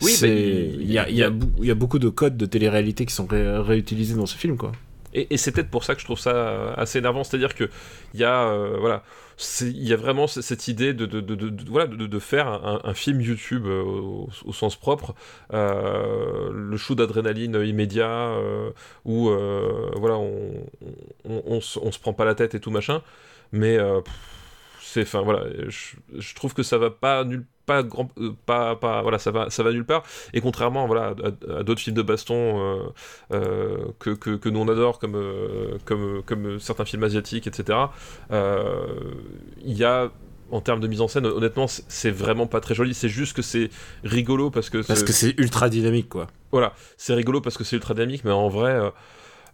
Oui, 0.02 0.12
C'est- 0.12 0.28
bah, 0.28 0.34
il- 0.82 0.92
y, 0.92 0.98
a, 1.00 1.10
il 1.10 1.16
y, 1.16 1.24
a, 1.24 1.32
y 1.62 1.74
beaucoup 1.74 2.00
de 2.00 2.10
codes 2.10 2.36
de 2.38 2.46
télé-réalité 2.46 3.06
qui 3.06 3.14
sont 3.14 3.26
ré- 3.26 3.58
réutilisés 3.60 4.16
dans 4.16 4.26
ce 4.26 4.36
film, 4.38 4.58
quoi. 4.58 4.74
Et, 5.14 5.34
et 5.34 5.38
c'est 5.38 5.54
peut-être 5.54 5.70
pour 5.70 5.86
ça 5.86 5.96
que 5.96 6.02
je 6.02 6.06
trouve 6.06 6.20
ça 6.20 6.32
euh, 6.36 6.74
assez 6.76 6.98
énervant, 7.00 7.24
c'est-à-dire 7.24 7.56
que 7.56 7.70
il 8.14 8.20
y 8.20 8.26
a 8.26 8.50
euh, 8.50 8.76
voilà, 8.82 9.02
c'est- 9.38 9.70
il 9.70 9.88
y 9.88 9.94
a 9.94 9.96
vraiment 9.96 10.28
cette 10.28 10.68
idée 10.68 10.94
de, 10.94 11.06
de, 11.06 11.22
de, 11.22 11.36
de- 11.36 11.48
de- 11.50 11.70
voilà 11.70 11.88
de, 11.88 12.06
de 12.06 12.20
faire 12.20 12.48
un, 12.50 12.82
un 12.84 12.94
film 12.94 13.22
YouTube 13.22 13.66
euh, 13.66 13.82
au, 13.82 14.30
au 14.44 14.52
sens 14.52 14.76
propre, 14.76 15.16
euh, 15.54 16.50
le 16.54 16.76
shoot 16.76 16.98
d'adrénaline 16.98 17.56
immédiat 17.66 18.10
euh, 18.10 18.72
où 19.06 19.30
euh, 19.30 19.90
voilà 19.96 20.16
on, 20.18 20.52
on, 21.30 21.42
on, 21.46 21.62
se- 21.62 21.80
on 21.80 21.94
se 21.94 22.00
prend 22.00 22.12
pas 22.12 22.26
la 22.26 22.36
tête 22.36 22.54
et 22.54 22.60
tout 22.60 22.72
machin, 22.72 23.02
mais 23.54 23.78
euh, 23.78 24.02
pff, 24.02 24.14
enfin 25.04 25.22
voilà, 25.22 25.46
je, 25.68 25.96
je 26.18 26.36
trouve 26.36 26.54
que 26.54 26.64
ça 26.64 26.78
va 26.78 26.90
pas 26.92 27.24
nulle 27.24 27.46
pas 27.66 27.82
grand 27.82 28.10
euh, 28.20 28.32
pas 28.46 28.76
pas 28.76 29.02
voilà 29.02 29.18
ça 29.18 29.32
va 29.32 29.50
ça 29.50 29.64
va 29.64 29.72
nulle 29.72 29.86
part 29.86 30.04
et 30.34 30.42
contrairement 30.42 30.86
voilà 30.86 31.16
à, 31.24 31.58
à 31.60 31.64
d'autres 31.64 31.82
films 31.82 31.96
de 31.96 32.04
baston 32.04 32.36
euh, 32.60 32.84
euh, 33.34 33.78
que, 34.00 34.12
que, 34.12 34.36
que 34.36 34.50
nous 34.50 34.60
on 34.60 34.68
adore 34.68 35.00
comme, 35.00 35.18
comme, 35.86 36.22
comme 36.24 36.60
certains 36.60 36.86
films 36.86 37.04
asiatiques, 37.04 37.48
etc. 37.48 37.80
Il 39.64 39.74
y 39.78 39.84
a, 39.84 40.12
en 40.52 40.62
termes 40.62 40.80
de 40.80 40.88
mise 40.88 41.02
en 41.02 41.08
scène, 41.08 41.26
honnêtement, 41.26 41.68
c'est- 41.68 42.12
vraiment 42.12 42.48
pas 42.48 42.60
très 42.62 42.76
joli. 42.76 42.94
C'est 42.94 43.10
juste 43.10 43.36
que 43.36 43.42
c'est 43.42 43.70
rigolo 44.04 44.52
parce 44.52 44.70
que 44.70 44.78
Parce 44.80 45.00
c'est- 45.00 45.06
que 45.06 45.12
c'est 45.14 45.34
ultra 45.40 45.70
dynamique, 45.70 46.10
quoi. 46.10 46.28
voilà, 46.52 46.74
c'est 46.98 47.14
rigolo 47.16 47.42
parce 47.42 47.58
que 47.58 47.64
c'est 47.64 47.76
ultra 47.76 47.94
dynamique, 47.94 48.24
mais 48.24 48.32
en 48.32 48.48
vrai, 48.48 48.80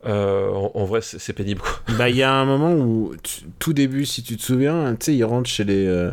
euh, 0.05 0.49
en, 0.49 0.71
en 0.73 0.85
vrai, 0.85 0.99
c'est 1.01 1.33
pénible. 1.33 1.61
Bah, 1.97 2.09
il 2.09 2.15
y 2.15 2.23
a 2.23 2.33
un 2.33 2.45
moment 2.45 2.73
où, 2.73 3.13
tout 3.59 3.73
début, 3.73 4.05
si 4.05 4.23
tu 4.23 4.37
te 4.37 4.41
souviens, 4.41 4.95
tu 4.99 5.05
sais, 5.07 5.15
il 5.15 5.23
rentre 5.23 5.49
chez 5.49 5.63
les. 5.63 5.85
euh, 5.85 6.11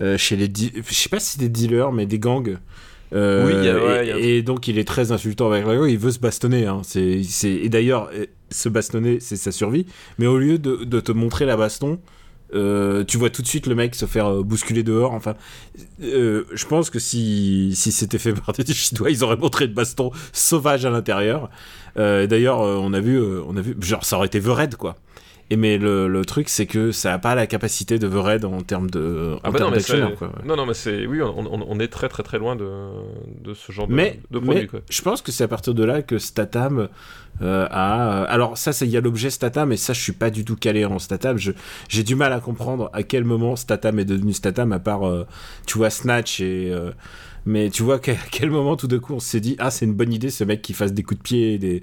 euh, 0.00 0.18
chez 0.18 0.36
les. 0.36 0.50
Je 0.54 0.94
sais 0.94 1.08
pas 1.08 1.20
si 1.20 1.38
des 1.38 1.48
dealers, 1.48 1.92
mais 1.92 2.06
des 2.06 2.18
gangs. 2.18 2.58
Euh, 3.14 3.46
Oui, 3.46 3.52
il 3.58 3.64
y 3.64 3.68
a- 3.68 3.74
ouais, 3.84 4.04
et, 4.06 4.08
y 4.08 4.12
a- 4.12 4.18
et 4.18 4.42
donc 4.42 4.66
il 4.68 4.78
est 4.78 4.88
très 4.88 5.12
insultant 5.12 5.50
avec 5.52 5.66
la 5.66 5.74
il 5.86 5.98
veut 5.98 6.10
se 6.10 6.18
bastonner. 6.18 6.66
Hein. 6.66 6.80
C'est- 6.82 7.22
Et 7.50 7.68
d'ailleurs, 7.68 8.10
euh, 8.14 8.24
se 8.50 8.68
bastonner, 8.70 9.18
c'est 9.20 9.36
sa 9.36 9.52
survie. 9.52 9.86
Mais 10.18 10.26
au 10.26 10.38
lieu 10.38 10.58
de, 10.58 10.76
de 10.84 11.00
te 11.00 11.12
montrer 11.12 11.44
la 11.44 11.56
baston, 11.56 11.98
euh, 12.54 13.04
tu 13.04 13.16
vois 13.18 13.30
tout 13.30 13.42
de 13.42 13.46
suite 13.46 13.66
le 13.66 13.74
mec 13.74 13.94
se 13.94 14.06
faire 14.06 14.26
euh, 14.26 14.42
bousculer 14.42 14.82
dehors. 14.82 15.12
Enfin, 15.12 15.34
euh, 16.02 16.44
je 16.52 16.66
pense 16.66 16.90
que 16.90 16.98
si, 16.98 17.72
si 17.74 17.92
c'était 17.92 18.18
fait 18.18 18.32
par 18.32 18.52
des 18.52 18.72
Chinois, 18.72 19.10
ils 19.10 19.24
auraient 19.24 19.36
montré 19.36 19.66
le 19.66 19.72
baston 19.72 20.10
sauvage 20.32 20.84
à 20.84 20.90
l'intérieur. 20.90 21.50
Euh, 21.96 22.26
D'ailleurs, 22.26 22.60
euh, 22.60 22.76
on 22.80 22.92
a 22.92 23.00
vu, 23.00 23.20
on 23.20 23.56
a 23.56 23.60
vu, 23.60 23.76
genre 23.80 24.04
ça 24.04 24.16
aurait 24.16 24.26
été 24.26 24.40
The 24.40 24.46
Red 24.46 24.76
quoi. 24.76 24.96
Et 25.52 25.56
mais 25.56 25.76
le, 25.76 26.08
le 26.08 26.24
truc, 26.24 26.48
c'est 26.48 26.66
que 26.66 26.92
ça 26.92 27.12
a 27.12 27.18
pas 27.18 27.34
la 27.34 27.46
capacité 27.46 27.98
de 27.98 28.08
The 28.08 28.44
en 28.44 28.62
termes 28.62 28.88
de, 28.90 29.34
en 29.34 29.40
Ah 29.44 29.50
bah 29.50 29.58
termes 29.58 29.70
non, 29.70 29.76
mais 29.76 30.16
quoi. 30.16 30.28
ouais. 30.28 30.34
non, 30.46 30.56
non, 30.56 30.66
mais 30.66 30.74
c'est. 30.74 31.06
Oui, 31.06 31.20
on, 31.20 31.38
on- 31.38 31.66
on 31.68 31.78
est 31.78 31.88
très, 31.88 32.08
très, 32.08 32.22
très 32.22 32.38
loin 32.38 32.56
de, 32.56 32.68
de 33.42 33.52
ce 33.54 33.70
genre 33.72 33.86
de, 33.86 33.92
Mais, 33.92 34.20
de 34.30 34.38
produit. 34.38 34.62
mais 34.62 34.66
Quoi. 34.66 34.80
je 34.88 35.02
pense 35.02 35.20
que 35.20 35.30
c'est 35.30 35.44
à 35.44 35.48
partir 35.48 35.74
de 35.74 35.84
là 35.84 36.00
que 36.02 36.18
Statham 36.18 36.88
euh, 37.42 37.66
à... 37.70 38.22
Alors 38.24 38.56
ça, 38.56 38.70
il 38.82 38.90
y 38.90 38.96
a 38.96 39.00
l'objet 39.00 39.30
Statam, 39.30 39.68
mais 39.70 39.76
ça, 39.76 39.92
je 39.92 40.00
suis 40.00 40.12
pas 40.12 40.30
du 40.30 40.44
tout 40.44 40.56
calé 40.56 40.84
en 40.84 40.98
Statam. 40.98 41.36
J'ai 41.88 42.02
du 42.02 42.14
mal 42.14 42.32
à 42.32 42.40
comprendre 42.40 42.88
à 42.92 43.02
quel 43.02 43.24
moment 43.24 43.56
Statam 43.56 43.98
est 43.98 44.04
devenu 44.04 44.32
Statam, 44.32 44.72
à 44.72 44.78
part, 44.78 45.06
euh, 45.06 45.26
tu 45.66 45.78
vois, 45.78 45.90
Snatch 45.90 46.40
et... 46.40 46.70
euh, 46.72 46.92
Mais 47.44 47.70
tu 47.70 47.82
vois 47.82 47.98
qu'à 47.98 48.14
quel 48.30 48.50
moment 48.50 48.76
tout 48.76 48.86
d'un 48.86 49.00
coup 49.00 49.14
on 49.14 49.20
s'est 49.20 49.40
dit 49.40 49.56
ah 49.58 49.70
c'est 49.70 49.84
une 49.84 49.94
bonne 49.94 50.12
idée 50.12 50.30
ce 50.30 50.44
mec 50.44 50.62
qui 50.62 50.72
fasse 50.74 50.92
des 50.92 51.02
coups 51.02 51.18
de 51.18 51.22
pied 51.22 51.58
des 51.58 51.76
euh, 51.76 51.80
je- 51.80 51.82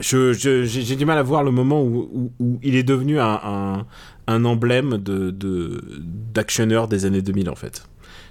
j'ai 0.00 0.64
j'ai 0.66 0.96
du 0.96 1.04
mal 1.04 1.18
à 1.18 1.22
voir 1.22 1.42
le 1.44 1.50
moment 1.50 1.82
où, 1.82 2.08
où- 2.12 2.32
où 2.40 2.58
il 2.62 2.74
est 2.76 2.82
devenu 2.82 3.18
un, 3.20 3.40
un, 3.44 3.86
un 4.26 4.44
emblème 4.44 4.98
de 4.98 5.30
de- 5.30 5.80
d'actionneur 6.34 6.88
des 6.88 7.04
années 7.04 7.22
2000 7.22 7.50
en 7.50 7.54
fait 7.54 7.84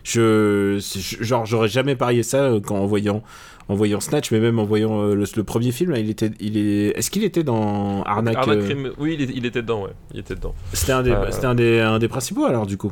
je 0.04 0.80
genre 1.22 1.46
j'aurais 1.46 1.68
jamais 1.68 1.96
parié 1.96 2.24
ça 2.24 2.38
euh, 2.44 2.60
quand 2.60 2.76
en 2.78 2.88
voyant 2.88 3.22
en 3.70 3.76
voyant 3.76 4.00
Snatch 4.00 4.32
mais 4.32 4.40
même 4.40 4.58
en 4.60 4.66
voyant 4.66 5.00
euh, 5.02 5.14
le, 5.16 5.26
le 5.36 5.44
premier 5.44 5.72
film 5.72 5.92
là, 5.92 6.00
il 6.00 6.10
était 6.10 6.32
il 6.40 6.58
est 6.58 6.98
est-ce 6.98 7.12
qu'il 7.12 7.24
était 7.24 7.44
dans 7.44 8.02
Arnaque, 8.04 8.38
Arnaque 8.38 8.58
euh, 8.58 8.66
Crime, 8.66 8.92
oui, 8.98 9.16
il, 9.20 9.46
était 9.46 9.62
dedans, 9.62 9.84
ouais. 9.84 9.92
Il 10.14 10.20
était 10.20 10.36
dedans. 10.36 10.56
c'était 10.74 10.92
un 10.92 11.04
des 11.04 11.12
Euh, 11.12 11.32
c'était 11.32 11.46
un 11.46 11.56
des 11.56 11.80
un 11.80 12.00
des 12.00 12.08
principaux 12.08 12.46
alors 12.46 12.66
du 12.66 12.78
coup 12.78 12.92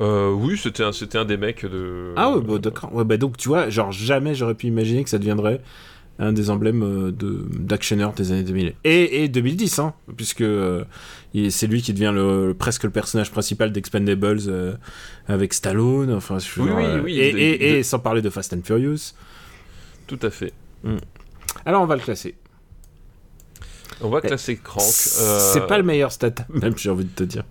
Euh, 0.00 0.30
oui, 0.30 0.56
c'était 0.56 0.84
un, 0.84 0.92
c'était 0.92 1.18
un 1.18 1.24
des 1.24 1.36
mecs 1.36 1.64
de. 1.66 2.12
Ah 2.14 2.30
ouais, 2.30 2.40
bah, 2.40 2.58
d'accord. 2.58 2.94
Ouais, 2.94 3.04
bah, 3.04 3.16
donc 3.16 3.36
tu 3.36 3.48
vois, 3.48 3.68
genre 3.68 3.90
jamais 3.90 4.32
j'aurais 4.36 4.54
pu 4.54 4.66
imaginer 4.68 5.02
que 5.02 5.10
ça 5.10 5.18
deviendrait 5.18 5.60
un 6.20 6.32
des 6.32 6.50
emblèmes 6.50 6.82
euh, 6.82 7.12
de 7.12 7.46
des 8.16 8.32
années 8.32 8.42
2000 8.42 8.74
et, 8.84 9.22
et 9.24 9.28
2010 9.28 9.78
hein, 9.78 9.94
puisque 10.16 10.40
euh, 10.40 10.84
c'est 11.50 11.66
lui 11.68 11.80
qui 11.82 11.92
devient 11.92 12.12
le, 12.14 12.54
presque 12.58 12.84
le 12.84 12.90
personnage 12.90 13.30
principal 13.30 13.70
d'Expendables 13.72 14.40
euh, 14.48 14.74
avec 15.28 15.54
Stallone 15.54 16.12
enfin 16.12 16.38
Oui, 16.56 16.68
genre, 16.68 16.76
oui, 16.78 16.84
euh, 16.84 17.02
oui, 17.02 17.20
et, 17.20 17.32
de- 17.32 17.38
et- 17.38 17.58
de- 17.58 17.64
et 17.64 17.82
sans 17.84 17.98
parler 18.00 18.20
de 18.22 18.30
Fast 18.30 18.52
and 18.52 18.62
Furious 18.64 19.12
Tout 20.08 20.18
à 20.22 20.30
fait. 20.30 20.52
alors 21.64 21.82
on 21.82 21.86
va 21.86 21.94
le 21.96 22.02
classer 22.02 22.34
On 24.00 24.08
va 24.08 24.20
classer 24.20 24.56
Crank. 24.56 24.82
euh, 24.82 25.38
c'est 25.52 25.66
pas 25.66 25.78
le 25.78 25.84
meilleur 25.84 26.10
stat 26.12 26.34
même 26.48 26.76
j'ai 26.76 26.90
envie 26.90 27.04
de 27.04 27.10
te 27.14 27.22
dire 27.24 27.44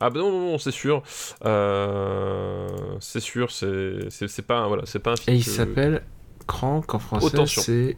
Ah 0.00 0.10
bah 0.10 0.20
non, 0.20 0.30
non, 0.32 0.40
non, 0.52 0.58
c'est 0.58 0.70
sûr. 0.70 1.02
Euh, 1.44 2.68
C'est 3.00 3.20
sûr, 3.20 3.50
c'est 3.50 4.46
pas, 4.46 4.58
un- 4.60 4.68
voilà, 4.68 4.84
c'est 4.86 4.98
pas 5.00 5.12
un 5.12 5.16
film. 5.16 5.34
et 5.36 5.38
il 5.40 5.44
que- 5.44 5.50
s'appelle 5.50 6.02
Crank 6.48 6.92
en 6.94 6.98
français 6.98 7.26
c'est 7.46 7.96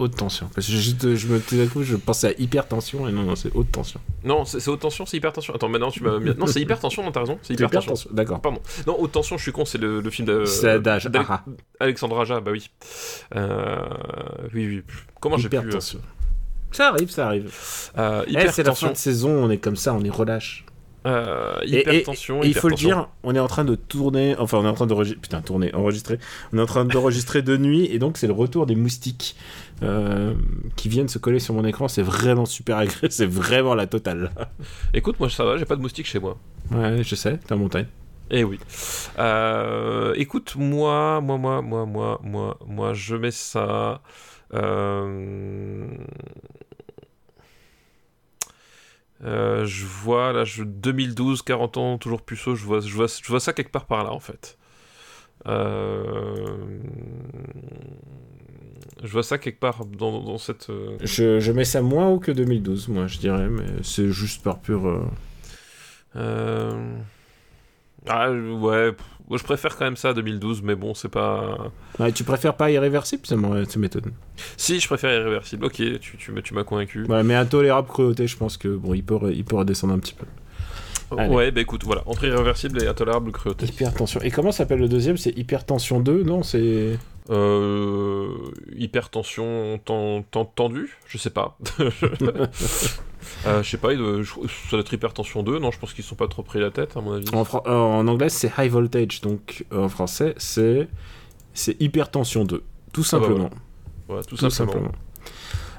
haute 0.00 0.16
tension 0.16 0.48
parce 0.54 0.66
que 0.66 0.72
juste, 0.72 1.14
je 1.14 1.26
me 1.28 1.38
tout 1.38 1.56
d'un 1.58 1.66
coup 1.66 1.82
je 1.82 1.94
pensais 1.94 2.28
à 2.28 2.40
hyper 2.40 2.66
tension 2.66 3.06
et 3.06 3.12
non 3.12 3.22
non 3.24 3.36
c'est 3.36 3.54
haute 3.54 3.70
tension 3.70 4.00
Non, 4.24 4.46
c'est 4.46 4.66
haute 4.68 4.80
tension, 4.80 5.04
c'est 5.04 5.18
hyper 5.18 5.30
tension. 5.32 5.54
Attends, 5.54 5.68
maintenant 5.68 5.90
tu 5.90 6.02
m'as. 6.02 6.18
mis- 6.18 6.34
Non, 6.36 6.46
c'est 6.46 6.60
hyper 6.62 6.78
tension, 6.80 7.04
non, 7.04 7.12
t'as 7.12 7.20
raison. 7.20 7.38
C'est 7.42 7.48
C'est 7.48 7.54
hyper 7.54 7.66
hyper 7.68 7.80
tension. 7.80 7.92
tension 7.92 8.10
d'accord 8.12 8.40
Pardon. 8.40 8.60
Non, 8.86 8.96
haute 8.98 9.12
tension, 9.12 9.36
je 9.36 9.42
suis 9.42 9.52
con, 9.52 9.66
c'est 9.66 9.76
le, 9.78 10.00
le 10.00 10.10
film 10.10 10.26
de. 10.26 10.46
c'est 10.46 10.80
d'âge 10.80 11.08
Alexandre 11.78 12.18
Aja, 12.20 12.40
bah 12.40 12.50
oui. 12.52 12.70
Euh, 13.36 13.76
Oui, 14.54 14.66
oui. 14.66 14.82
Comment 15.20 15.36
j'ai 15.36 15.48
pu. 15.50 15.56
hyper 15.56 15.68
tension 15.70 16.00
ça 16.72 16.88
arrive 16.90 17.10
ça 17.10 17.26
arrive 17.26 17.52
Euh, 17.98 18.22
Eh, 18.28 18.30
hyper 18.30 18.54
c'est 18.54 18.62
la 18.62 18.74
fin 18.76 18.92
de 18.92 18.96
saison, 18.96 19.30
on 19.44 19.50
est 19.50 19.58
comme 19.58 19.74
ça, 19.76 19.92
on 19.92 20.02
est 20.04 20.08
relâche. 20.10 20.64
Euh, 21.06 21.54
Et- 21.62 21.80
hyper 21.80 21.94
et- 21.94 22.04
il 22.44 22.54
faut 22.54 22.68
le 22.68 22.74
dire, 22.74 23.08
on 23.22 23.34
est 23.34 23.38
en 23.38 23.46
train 23.46 23.64
de 23.64 23.74
tourner, 23.74 24.36
enfin 24.38 24.58
on 24.58 24.64
est 24.66 24.68
en 24.68 24.74
train 24.74 24.86
d'enregistrer, 24.86 25.20
putain 25.20 25.40
tourner, 25.40 25.74
enregistrer, 25.74 26.18
on 26.52 26.58
est 26.58 26.60
en 26.60 26.66
train 26.66 26.84
d'enregistrer 26.84 27.40
de 27.40 27.56
nuit 27.56 27.86
et 27.86 27.98
donc 27.98 28.18
c'est 28.18 28.26
le 28.26 28.34
retour 28.34 28.66
des 28.66 28.74
moustiques 28.76 29.34
euh, 29.82 30.34
qui 30.76 30.90
viennent 30.90 31.08
se 31.08 31.16
coller 31.18 31.38
sur 31.40 31.54
mon 31.54 31.64
écran, 31.64 31.88
c'est 31.88 32.02
vraiment 32.02 32.44
super 32.44 32.76
agréable, 32.76 33.08
c'est 33.10 33.24
vraiment 33.24 33.74
la 33.74 33.86
totale. 33.86 34.30
Écoute, 34.92 35.18
moi 35.20 35.30
ça 35.30 35.42
va, 35.44 35.56
j'ai 35.56 35.64
pas 35.64 35.76
de 35.76 35.80
moustique 35.80 36.06
chez 36.06 36.18
moi. 36.18 36.36
Ouais, 36.70 37.02
je 37.02 37.14
sais, 37.14 37.38
t'es 37.38 37.54
en 37.54 37.58
montagne. 37.58 37.86
Eh 38.30 38.44
oui. 38.44 38.60
Euh, 39.18 40.12
écoute, 40.16 40.54
moi, 40.56 41.20
moi, 41.20 41.36
moi, 41.38 41.62
moi, 41.62 41.84
moi, 41.86 42.20
moi, 42.22 42.58
moi, 42.66 42.92
je 42.94 43.16
mets 43.16 43.30
ça. 43.32 44.02
euh, 44.54 45.86
euh, 49.24 49.64
je 49.66 49.84
vois 49.86 50.32
là, 50.32 50.44
je 50.44 50.62
2012, 50.64 51.42
40 51.42 51.76
ans, 51.76 51.98
toujours 51.98 52.22
puceau. 52.22 52.54
Je 52.54 52.64
vois, 52.64 52.80
je 52.80 52.94
vois, 52.94 53.06
je 53.06 53.28
vois 53.28 53.40
ça 53.40 53.52
quelque 53.52 53.70
part 53.72 53.86
par 53.86 54.04
là 54.04 54.12
en 54.12 54.20
fait. 54.20 54.56
Euh, 55.46 56.56
Je 59.02 59.08
vois 59.08 59.22
ça 59.22 59.38
quelque 59.38 59.58
part 59.60 59.84
dans, 59.86 60.20
dans 60.22 60.36
cette. 60.38 60.68
euh, 60.70 60.96
Je, 61.02 61.40
je 61.40 61.52
mets 61.52 61.64
ça 61.64 61.80
moins 61.80 62.08
haut 62.08 62.18
que 62.18 62.30
2012, 62.32 62.88
moi 62.88 63.06
je 63.06 63.18
dirais, 63.18 63.48
mais 63.48 63.64
c'est 63.82 64.08
juste 64.10 64.42
par 64.42 64.58
pur... 64.60 65.10
euh, 66.16 66.70
Ah 68.08 68.30
ouais, 68.30 68.92
pff, 68.92 69.06
moi 69.30 69.38
je 69.38 69.44
préfère 69.44 69.76
quand 69.78 69.84
même 69.86 69.96
ça 69.96 70.10
à 70.10 70.12
2012, 70.12 70.60
mais 70.62 70.74
bon, 70.74 70.92
c'est 70.92 71.08
pas. 71.08 71.70
Ouais, 71.98 72.12
tu 72.12 72.22
préfères 72.24 72.54
pas 72.56 72.70
Irréversible 72.70 73.24
Ça 73.26 73.36
m'étonne. 73.36 74.12
Si, 74.58 74.78
je 74.80 74.86
préfère 74.86 75.14
Irréversible. 75.18 75.64
Ok, 75.64 75.76
tu, 76.00 76.16
tu, 76.18 76.32
m'as- 76.32 76.42
tu 76.42 76.52
m'as 76.52 76.64
convaincu. 76.64 77.04
Ouais, 77.04 77.22
mais 77.22 77.34
Intolérable 77.34 77.88
Cruauté, 77.88 78.26
je 78.26 78.36
pense 78.36 78.58
que 78.58 78.68
bon, 78.68 78.92
il 78.92 79.02
peut, 79.04 79.18
il 79.32 79.44
peut 79.44 79.56
redescendre 79.56 79.94
un 79.94 79.98
petit 79.98 80.14
peu. 80.14 80.26
Allez. 81.16 81.34
Ouais, 81.34 81.50
bah 81.50 81.60
écoute, 81.60 81.82
voilà, 81.84 82.02
entre 82.06 82.24
Irréversible 82.24 82.82
et 82.82 82.86
Intolérable 82.86 83.32
Cruauté. 83.32 83.66
Hypertension. 83.66 84.20
Et 84.20 84.30
comment 84.30 84.52
s'appelle 84.52 84.78
le 84.78 84.88
deuxième? 84.88 85.16
C'est 85.16 85.36
Hypertension 85.36 85.98
2 86.00 86.22
Non, 86.22 86.42
c'est... 86.44 86.98
Euh, 87.30 88.28
hypertension 88.76 89.78
ten- 89.84 90.24
ten- 90.30 90.46
tendue? 90.54 90.96
Je 91.06 91.18
sais 91.18 91.30
pas. 91.30 91.56
Euh, 93.46 93.62
je 93.62 93.70
sais 93.70 93.76
pas, 93.78 93.92
il 93.92 93.98
ça 94.26 94.70
doit 94.72 94.80
être 94.80 94.92
hypertension 94.92 95.42
2, 95.42 95.58
non, 95.58 95.70
je 95.70 95.78
pense 95.78 95.92
qu'ils 95.94 96.04
sont 96.04 96.14
pas 96.14 96.28
trop 96.28 96.42
pris 96.42 96.60
la 96.60 96.70
tête, 96.70 96.96
à 96.96 97.00
mon 97.00 97.14
avis. 97.14 97.26
En, 97.32 97.42
euh, 97.42 97.70
en 97.70 98.06
anglais, 98.08 98.28
c'est 98.28 98.52
High 98.58 98.70
Voltage, 98.70 99.20
donc 99.20 99.64
euh, 99.72 99.84
en 99.84 99.88
français, 99.88 100.34
c'est 100.38 100.88
c'est 101.54 101.80
Hypertension 101.80 102.44
2, 102.44 102.58
tout 102.58 102.62
Ah 102.64 102.94
bah 102.94 103.04
simplement. 103.04 103.50
Ouais, 104.08 104.20
tout, 104.22 104.36
tout 104.36 104.50
simplement. 104.50 104.72
simplement. 104.72 104.92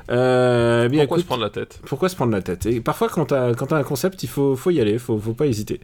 Euh, 0.09 0.89
bien, 0.89 1.01
Pourquoi 1.01 1.17
écoute, 1.17 1.23
se 1.23 1.27
prendre 1.27 1.43
la 1.43 1.49
tête? 1.49 1.79
pourquoi 1.85 2.09
se 2.09 2.15
prendre 2.15 2.31
la 2.33 2.41
tête? 2.41 2.65
Et 2.65 2.81
parfois, 2.81 3.07
quand 3.09 3.25
t'as 3.27 3.53
quand 3.53 3.67
t'as 3.67 3.77
un 3.77 3.83
concept, 3.83 4.23
il 4.23 4.29
faut, 4.29 4.55
faut 4.55 4.71
y 4.71 4.81
aller, 4.81 4.97
faut, 4.97 5.17
faut 5.19 5.33
pas 5.33 5.45
hésiter. 5.47 5.79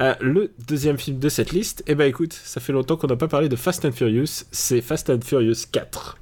Euh, 0.00 0.14
le 0.20 0.52
deuxième 0.68 0.98
film 0.98 1.18
de 1.18 1.28
cette 1.28 1.52
liste, 1.52 1.82
eh 1.86 1.94
ben 1.94 2.04
écoute, 2.08 2.32
ça 2.32 2.60
fait 2.60 2.72
longtemps 2.72 2.96
qu'on 2.96 3.06
n'a 3.08 3.16
pas 3.16 3.26
parlé 3.28 3.48
de 3.48 3.56
Fast 3.56 3.84
and 3.84 3.92
Furious, 3.92 4.44
c'est 4.52 4.80
Fast 4.80 5.10
and 5.10 5.20
Furious 5.24 5.66
4. 5.72 6.18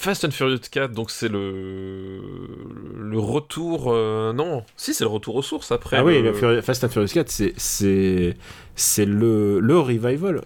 Fast 0.00 0.24
and 0.24 0.30
Furious 0.30 0.60
4, 0.70 0.92
donc 0.92 1.10
c'est 1.10 1.28
le 1.28 2.20
le 2.96 3.18
retour. 3.18 3.92
euh, 3.92 4.32
non, 4.32 4.64
si 4.76 4.94
c'est 4.94 5.04
le 5.04 5.10
retour 5.10 5.36
aux 5.36 5.42
sources 5.42 5.72
après. 5.72 5.98
ah 5.98 6.04
oui, 6.04 6.14
le- 6.22 6.30
le 6.30 6.32
Furi- 6.32 6.62
Fast 6.62 6.84
and 6.84 6.88
Furious 6.88 7.12
4, 7.12 7.28
c'est 7.30 7.52
c'est 7.56 8.34
c'est 8.76 9.04
le 9.04 9.60
le 9.60 9.78
revival. 9.78 10.40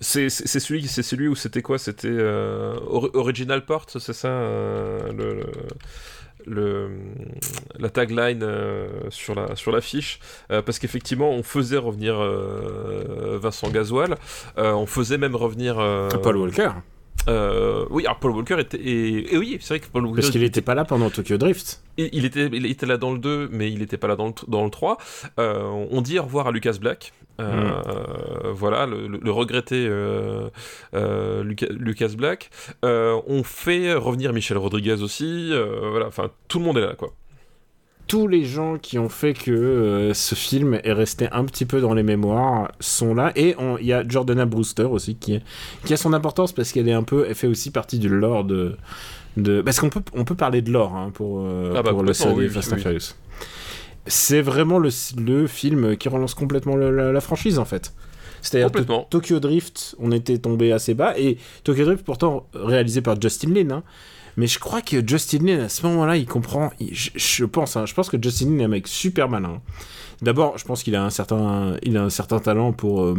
C'est 0.00 0.28
celui, 0.30 0.86
celui 0.88 1.28
où 1.28 1.34
c'était 1.36 1.62
quoi? 1.62 1.78
C'était 1.78 2.08
euh, 2.10 2.74
Ori- 2.88 3.10
Original 3.14 3.64
Port, 3.64 3.86
c'est 3.88 4.12
ça 4.12 4.28
euh, 4.28 5.12
le, 5.12 5.34
le, 5.34 5.46
le- 6.46 6.90
la 7.78 7.88
tagline 7.90 8.42
euh, 8.42 8.88
sur 9.10 9.34
la 9.34 9.54
sur 9.56 9.70
l'affiche? 9.70 10.18
Euh, 10.50 10.62
parce 10.62 10.78
qu'effectivement 10.78 11.30
on 11.30 11.42
faisait 11.42 11.78
revenir 11.78 12.16
euh, 12.20 13.38
Vincent 13.40 13.68
Gasoil, 13.70 14.16
on 14.56 14.86
faisait 14.86 15.18
même 15.18 15.36
revenir 15.36 15.76
Paul 16.22 16.36
Walker, 16.38 16.70
euh, 17.28 17.86
oui, 17.90 18.04
alors 18.04 18.18
Paul 18.18 18.32
Walker 18.32 18.60
était 18.60 18.76
et, 18.78 19.34
et 19.34 19.38
oui, 19.38 19.56
c'est 19.60 19.68
vrai 19.74 19.80
que 19.80 19.86
Paul 19.90 20.04
Walker 20.04 20.16
parce 20.20 20.30
qu'il 20.30 20.42
n'était 20.42 20.60
pas 20.60 20.74
là 20.74 20.84
pendant 20.84 21.08
Tokyo 21.10 21.36
Drift. 21.38 21.82
il, 21.96 22.10
il 22.12 22.24
était, 22.26 22.48
il 22.52 22.66
était 22.66 22.86
là 22.86 22.96
dans 22.98 23.12
le 23.12 23.18
2, 23.18 23.48
mais 23.50 23.70
il 23.72 23.78
n'était 23.78 23.96
pas 23.96 24.08
là 24.08 24.16
dans 24.16 24.26
le, 24.26 24.32
dans 24.48 24.64
le 24.64 24.70
3. 24.70 24.98
Euh, 25.38 25.62
on 25.90 26.00
dit 26.02 26.18
au 26.18 26.22
revoir 26.24 26.48
à 26.48 26.52
Lucas 26.52 26.76
Black. 26.80 27.12
Euh, 27.40 28.52
Voilà, 28.52 28.86
le, 28.86 29.08
le- 29.08 29.18
le 29.22 29.30
regretté 29.30 29.88
Luca- 30.92 31.72
Lucas 31.72 32.10
Black. 32.16 32.50
On 32.82 33.42
fait 33.42 33.94
revenir 33.94 34.32
Michel 34.32 34.58
Rodriguez 34.58 35.02
aussi. 35.02 35.52
voilà, 35.90 36.06
enfin, 36.06 36.30
tout 36.48 36.58
le 36.58 36.64
monde 36.64 36.78
est 36.78 36.82
là, 36.86 36.94
quoi. 36.94 37.12
Tous 38.06 38.28
les 38.28 38.44
gens 38.44 38.76
qui 38.78 38.98
ont 38.98 39.08
fait 39.08 39.32
que 39.34 39.50
euh, 39.50 40.14
ce 40.14 40.34
film 40.34 40.78
est 40.84 40.92
resté 40.92 41.28
un 41.32 41.44
petit 41.44 41.64
peu 41.64 41.80
dans 41.80 41.94
les 41.94 42.02
mémoires 42.02 42.70
sont 42.80 43.14
là. 43.14 43.32
Et 43.36 43.56
il 43.80 43.86
y 43.86 43.92
a 43.92 44.06
Jordana 44.06 44.44
Brewster 44.46 44.84
aussi 44.84 45.14
qui, 45.16 45.40
qui 45.84 45.92
a 45.94 45.96
son 45.96 46.12
importance 46.12 46.52
parce 46.52 46.72
qu'elle 46.72 46.88
est 46.88 46.92
un 46.92 47.02
peu, 47.02 47.24
elle 47.28 47.34
fait 47.34 47.46
aussi 47.46 47.70
partie 47.70 47.98
du 47.98 48.08
lore 48.08 48.44
de. 48.44 48.76
de 49.36 49.62
parce 49.62 49.80
qu'on 49.80 49.88
peut, 49.90 50.02
on 50.14 50.24
peut 50.24 50.34
parler 50.34 50.60
de 50.62 50.70
lore 50.70 50.94
hein, 50.94 51.10
pour, 51.14 51.40
euh, 51.40 51.72
Ah 51.76 51.82
bah, 51.82 51.90
pour 51.92 52.02
le 52.02 52.12
série 52.12 52.34
oui, 52.34 52.48
Fast 52.48 52.68
oui, 52.68 52.74
and 52.74 52.76
oui. 52.76 52.82
Furious. 52.82 53.14
C'est 54.06 54.42
vraiment 54.42 54.78
le, 54.78 54.90
le 55.18 55.46
film 55.46 55.96
qui 55.96 56.08
relance 56.10 56.34
complètement 56.34 56.76
le- 56.76 56.90
la, 56.94 57.10
la 57.10 57.20
franchise 57.22 57.58
en 57.58 57.64
fait. 57.64 57.94
C'est-à-dire. 58.42 58.70
Tokyo 59.08 59.40
Drift, 59.40 59.94
on 59.98 60.12
était 60.12 60.36
tombé 60.36 60.70
assez 60.72 60.92
bas. 60.92 61.18
Et 61.18 61.38
Tokyo 61.64 61.86
Drift, 61.86 62.04
pourtant 62.04 62.46
réalisé 62.52 63.00
par 63.00 63.18
Justin 63.18 63.54
Lin. 63.54 63.70
hein. 63.70 63.82
Mais 64.36 64.46
je 64.46 64.58
crois 64.58 64.82
que 64.82 65.06
Justin 65.06 65.46
Lin, 65.46 65.64
à 65.64 65.68
ce 65.68 65.86
moment-là, 65.86 66.16
il 66.16 66.26
comprend. 66.26 66.70
je, 66.80 67.44
pense, 67.44 67.76
hein, 67.76 67.86
je 67.86 67.94
pense 67.94 68.08
que 68.08 68.16
Justin 68.20 68.50
Lin 68.50 68.58
est 68.60 68.64
un 68.64 68.68
mec 68.68 68.88
super 68.88 69.28
malin. 69.28 69.60
D'abord, 70.22 70.58
je 70.58 70.64
pense 70.64 70.82
qu'il 70.82 70.96
a 70.96 71.04
un 71.04 71.10
certain, 71.10 71.76
il 71.82 71.96
a 71.96 72.02
un 72.02 72.10
certain 72.10 72.38
talent 72.38 72.72
pour, 72.72 73.04
euh, 73.04 73.14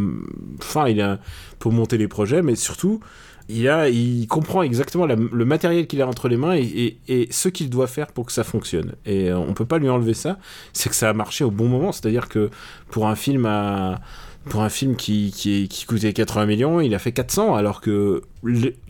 il 0.87 1.01
a 1.01 1.19
pour 1.59 1.71
monter 1.71 1.97
les 1.97 2.07
projets, 2.07 2.41
mais 2.41 2.55
surtout, 2.55 2.99
il 3.47 3.67
a, 3.69 3.89
il 3.89 4.27
comprend 4.27 4.63
exactement 4.63 5.05
le 5.05 5.45
matériel 5.45 5.85
qu'il 5.85 6.01
a 6.01 6.07
entre 6.07 6.27
les 6.27 6.37
mains 6.37 6.55
et 6.55 7.27
ce 7.29 7.49
qu'il 7.49 7.69
doit 7.69 7.87
faire 7.87 8.07
pour 8.07 8.25
que 8.25 8.31
ça 8.31 8.43
fonctionne. 8.43 8.93
Et 9.05 9.29
euh, 9.29 9.37
on 9.37 9.53
peut 9.53 9.65
pas 9.65 9.77
lui 9.77 9.89
enlever 9.89 10.15
ça. 10.15 10.39
C'est 10.73 10.89
que 10.89 10.95
ça 10.95 11.09
a 11.09 11.13
marché 11.13 11.43
au 11.43 11.51
bon 11.51 11.67
moment. 11.67 11.91
C'est-à-dire 11.91 12.27
que 12.27 12.49
pour 12.89 13.07
un 13.07 13.15
film 13.15 13.45
à 13.45 14.01
pour 14.49 14.61
un 14.61 14.69
film 14.69 14.95
qui, 14.95 15.31
qui, 15.35 15.67
qui 15.67 15.85
coûtait 15.85 16.13
80 16.13 16.45
millions, 16.45 16.79
il 16.81 16.93
a 16.93 16.99
fait 16.99 17.11
400, 17.11 17.55
alors 17.55 17.81
que 17.81 18.21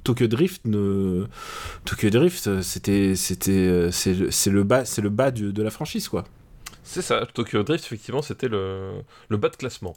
Tokyo 0.03 0.27
Drift, 0.27 0.61
ne... 0.65 1.25
Tokyo 1.85 2.09
Drift, 2.09 2.47
euh, 2.47 2.61
c'était, 2.61 3.15
c'était, 3.15 3.51
euh, 3.51 3.91
c'est 3.91 4.49
le, 4.49 4.63
bas, 4.63 4.85
c'est 4.85 5.01
le 5.01 5.09
bas 5.09 5.31
du- 5.31 5.53
de 5.53 5.63
la 5.63 5.69
franchise, 5.69 6.07
quoi. 6.09 6.25
C'est 6.83 7.01
ça, 7.01 7.25
Tokyo 7.33 7.63
Drift, 7.63 7.85
effectivement, 7.85 8.21
c'était 8.21 8.47
le, 8.47 8.91
le 9.29 9.37
bas 9.37 9.49
de 9.49 9.55
classement. 9.55 9.95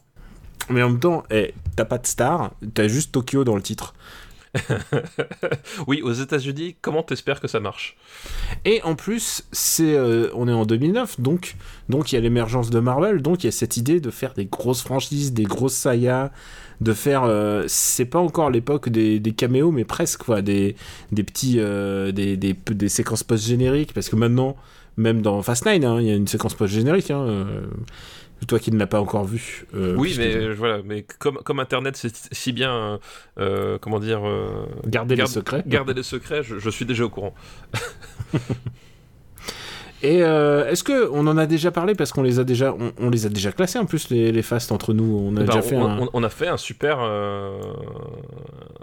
Mais 0.71 0.83
en 0.83 0.91
même 0.91 1.01
temps, 1.01 1.25
eh, 1.31 1.55
t'as 1.77 1.85
pas 1.85 1.99
de 1.99 2.07
star, 2.07 2.53
t'as 2.75 2.89
juste 2.89 3.13
Tokyo 3.13 3.45
dans 3.45 3.57
le 3.57 3.63
titre. 3.63 3.95
Oui, 5.87 6.03
aux 6.03 6.13
États-Unis, 6.13 6.77
comment 6.81 7.03
t'espères 7.03 7.41
que 7.41 7.49
ça 7.49 7.61
marche? 7.61 7.97
Et 8.65 8.83
en 8.83 8.95
plus, 8.95 9.45
c'est, 9.53 9.95
euh, 9.95 10.31
on 10.35 10.49
est 10.49 10.53
en 10.53 10.65
2009, 10.65 11.21
donc 11.21 11.57
donc 11.89 12.13
il 12.13 12.17
y 12.17 12.19
a 12.19 12.21
l'émergence 12.21 12.71
de 12.71 12.81
Marvel, 12.81 13.23
donc 13.23 13.45
il 13.45 13.47
y 13.47 13.49
a 13.49 13.53
cette 13.53 13.77
idée 13.77 14.01
de 14.01 14.11
faire 14.11 14.35
des 14.35 14.47
grosses 14.47 14.83
franchises, 14.83 15.33
des 15.33 15.45
grosses 15.45 15.75
sagas, 15.75 16.31
de 16.81 16.93
faire, 16.93 17.25
euh, 17.25 17.65
c'est 17.67 18.05
pas 18.05 18.19
encore 18.19 18.51
l'époque 18.51 18.89
des, 18.89 19.21
des 19.21 19.33
caméos, 19.33 19.71
mais 19.71 19.85
presque 19.85 20.23
quoi, 20.23 20.43
des, 20.43 20.77
des 21.13 21.23
petits, 21.25 21.57
euh, 21.59 22.13
des, 22.13 22.37
des, 22.37 22.55
des 22.55 22.89
séquences 22.89 23.25
post 23.25 23.47
génériques, 23.47 23.93
parce 23.93 24.09
que 24.09 24.17
maintenant, 24.17 24.57
même 24.97 25.23
dans 25.23 25.43
Fast 25.43 25.65
9, 25.65 25.77
il 26.01 26.07
y 26.07 26.11
a 26.11 26.15
une 26.15 26.27
séquence 26.27 26.55
post 26.55 26.75
générique. 26.75 27.11
Hein, 27.11 27.47
toi 28.47 28.59
qui 28.59 28.71
ne 28.73 28.79
l'as 28.79 28.87
pas 28.87 29.01
encore 29.01 29.25
vu. 29.25 29.67
euh, 29.75 29.95
Oui, 29.97 30.15
mais 30.19 30.53
voilà, 30.55 30.81
mais 30.85 31.05
comme, 31.19 31.39
comme 31.39 31.59
Internet, 31.61 31.97
c'est 31.97 32.15
si 32.33 32.53
bien, 32.53 32.73
euh, 32.73 32.99
euh, 33.39 33.79
comment 33.81 33.99
dire, 34.01 34.21
euh, 34.27 34.49
Garder 34.87 35.17
les 35.17 35.27
secrets. 35.27 35.63
garder 35.67 35.95
les 35.95 36.03
secrets, 36.03 36.43
je, 36.43 36.59
je 36.59 36.71
suis 36.71 36.85
déjà 36.85 37.05
au 37.05 37.09
courant. 37.11 37.35
Et 40.01 40.19
est-ce 40.19 40.85
que 40.85 41.09
on 41.11 41.27
en 41.27 41.37
a 41.37 41.47
déjà 41.47 41.73
parlé 41.73 41.97
parce 41.97 42.13
qu'on 42.13 42.23
les 42.23 42.39
a 42.39 42.45
déjà, 42.45 42.73
on, 42.73 42.93
on 43.01 43.11
les 43.11 43.27
a 43.27 43.29
déjà 43.29 43.51
classés 43.51 43.81
en 43.81 43.85
plus 43.85 44.11
les, 44.11 44.31
les 44.31 44.43
Fast 44.43 44.71
entre 44.71 44.95
nous. 44.95 45.19
On 45.27 45.37
a 45.37 45.41
Bah, 45.41 45.47
déjà 45.47 45.59
on, 45.59 45.63
fait 45.63 45.75
un. 45.77 45.99
on- 45.99 46.11
on 46.13 46.23
a 46.23 46.29
fait 46.29 46.47
un 46.47 46.57
super, 46.57 47.01
un 47.01 47.59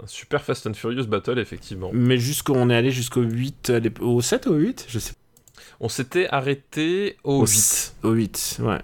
super 0.04 0.42
Fast 0.42 0.66
and 0.66 0.74
Furious 0.74 1.06
Battle, 1.06 1.38
effectivement. 1.38 1.88
Mais 1.94 2.18
jusqu'on 2.18 2.68
est 2.68 2.76
allé 2.76 2.90
jusqu'au 2.90 3.22
8, 3.22 3.70
à 3.70 3.78
l'ép- 3.78 4.02
au 4.02 4.20
7 4.20 4.44
ou 4.46 4.50
au 4.50 4.56
8 4.56 4.84
Je 4.88 4.98
sais 4.98 5.12
pas. 5.14 5.18
On 5.80 5.88
s'était 5.88 6.28
arrêté 6.28 7.16
au, 7.24 7.36
Au 7.36 7.46
8. 7.46 7.48
s- 7.48 7.96
Au 8.02 8.10
8, 8.12 8.58
ouais. 8.62 8.78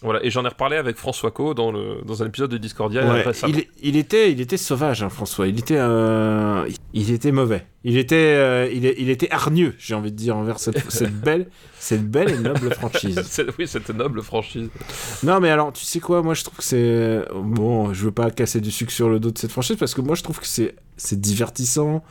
Voilà, 0.00 0.24
et 0.24 0.30
j'en 0.30 0.44
ai 0.44 0.48
reparlé 0.48 0.76
avec 0.76 0.96
François 0.96 1.32
Co 1.32 1.54
dans, 1.54 1.72
le, 1.72 2.02
dans 2.06 2.22
un 2.22 2.26
épisode 2.26 2.50
de 2.52 2.56
Discordia 2.58 3.04
Ouais, 3.04 3.24
il, 3.48 3.64
il 3.82 3.96
était, 3.96 4.30
il 4.30 4.40
était 4.40 4.56
sauvage, 4.56 5.02
hein, 5.02 5.08
François. 5.08 5.48
Il 5.48 5.58
était, 5.58 5.76
euh, 5.76 6.68
il 6.94 7.10
était 7.10 7.32
mauvais. 7.32 7.66
Il 7.82 7.96
était, 7.96 8.14
euh, 8.36 8.70
il, 8.72 8.84
était 9.10 9.30
hargneux, 9.30 9.74
j'ai 9.78 9.94
envie 9.94 10.12
de 10.12 10.16
dire, 10.16 10.36
envers 10.36 10.60
cette, 10.60 10.78
cette 10.90 11.14
belle, 11.14 11.48
cette 11.80 12.08
belle 12.08 12.30
et 12.30 12.38
noble 12.38 12.72
franchise. 12.74 13.20
Oui, 13.58 13.66
cette 13.66 13.88
noble 13.90 14.22
franchise. 14.22 14.68
Non, 15.24 15.40
mais 15.40 15.50
alors, 15.50 15.72
tu 15.72 15.84
sais 15.84 15.98
quoi, 15.98 16.22
moi 16.22 16.34
je 16.34 16.44
trouve 16.44 16.58
que 16.58 16.64
c'est. 16.64 17.24
Bon, 17.34 17.92
je 17.92 18.04
veux 18.04 18.12
pas 18.12 18.30
casser 18.30 18.60
du 18.60 18.70
sucre 18.70 18.92
sur 18.92 19.08
le 19.08 19.18
dos 19.18 19.32
de 19.32 19.38
cette 19.38 19.50
franchise 19.50 19.76
parce 19.76 19.94
que 19.94 20.00
moi 20.00 20.14
je 20.14 20.22
trouve 20.22 20.38
que 20.38 20.46
c'est 20.46 20.76
c'est 20.96 21.20
divertissant. 21.20 22.04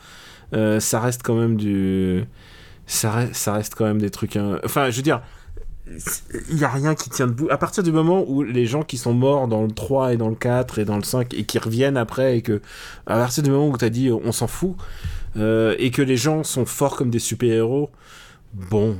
Euh, 0.52 0.78
ça 0.80 1.00
reste 1.00 1.22
quand 1.22 1.34
même 1.36 1.56
du. 1.56 2.24
Ça 2.86 3.10
reste, 3.12 3.34
ça 3.34 3.52
reste 3.54 3.74
quand 3.74 3.84
même 3.86 4.00
des 4.00 4.10
trucs. 4.10 4.36
hein. 4.36 4.58
Enfin, 4.64 4.90
je 4.90 4.96
veux 4.96 5.02
dire. 5.02 5.22
Il 6.50 6.58
y 6.58 6.64
a 6.64 6.68
rien 6.68 6.94
qui 6.94 7.10
tient 7.10 7.26
debout. 7.26 7.48
À 7.50 7.58
partir 7.58 7.82
du 7.82 7.92
moment 7.92 8.24
où 8.28 8.42
les 8.42 8.66
gens 8.66 8.82
qui 8.82 8.96
sont 8.98 9.14
morts 9.14 9.48
dans 9.48 9.62
le 9.64 9.70
3 9.72 10.12
et 10.12 10.16
dans 10.16 10.28
le 10.28 10.34
4 10.34 10.78
et 10.78 10.84
dans 10.84 10.96
le 10.96 11.02
5 11.02 11.32
et 11.34 11.44
qui 11.44 11.58
reviennent 11.58 11.96
après 11.96 12.36
et 12.38 12.42
que. 12.42 12.60
À 13.06 13.14
partir 13.16 13.42
du 13.42 13.50
moment 13.50 13.68
où 13.68 13.76
t'as 13.76 13.88
dit 13.88 14.10
on 14.10 14.32
s'en 14.32 14.46
fout 14.46 14.76
euh, 15.36 15.74
et 15.78 15.90
que 15.90 16.02
les 16.02 16.16
gens 16.16 16.44
sont 16.44 16.66
forts 16.66 16.96
comme 16.96 17.10
des 17.10 17.18
super-héros. 17.18 17.90
Bon, 18.54 18.96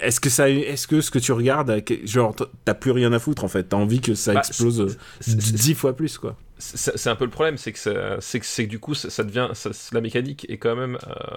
est-ce 0.00 0.18
que 0.18 0.30
ça, 0.30 0.48
est-ce 0.48 0.86
que 0.86 1.02
ce 1.02 1.10
que 1.10 1.18
tu 1.18 1.32
regardes, 1.32 1.84
que- 1.84 2.06
genre, 2.06 2.34
t'as 2.64 2.72
plus 2.74 2.90
rien 2.90 3.12
à 3.12 3.18
foutre 3.18 3.44
en 3.44 3.48
fait, 3.48 3.64
t'as 3.64 3.76
envie 3.76 4.00
que 4.00 4.14
ça 4.14 4.32
Bah, 4.32 4.40
explose 4.40 4.80
euh, 4.80 4.96
dix 5.26 5.74
fois 5.74 5.94
plus 5.94 6.16
quoi. 6.16 6.36
C'est 6.58 7.10
un 7.10 7.16
peu 7.16 7.24
le 7.26 7.30
problème, 7.30 7.58
c'est 7.58 7.72
que, 7.72 7.78
ça- 7.78 8.16
c'est 8.20 8.40
que, 8.40 8.62
du 8.62 8.78
coup, 8.78 8.94
ça, 8.94 9.10
ça 9.10 9.24
devient. 9.24 9.48
ça- 9.52 9.70
la 9.92 10.00
mécanique 10.00 10.46
est 10.48 10.56
quand 10.56 10.74
même 10.74 10.96
euh, 11.06 11.36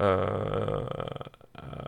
euh, 0.00 0.26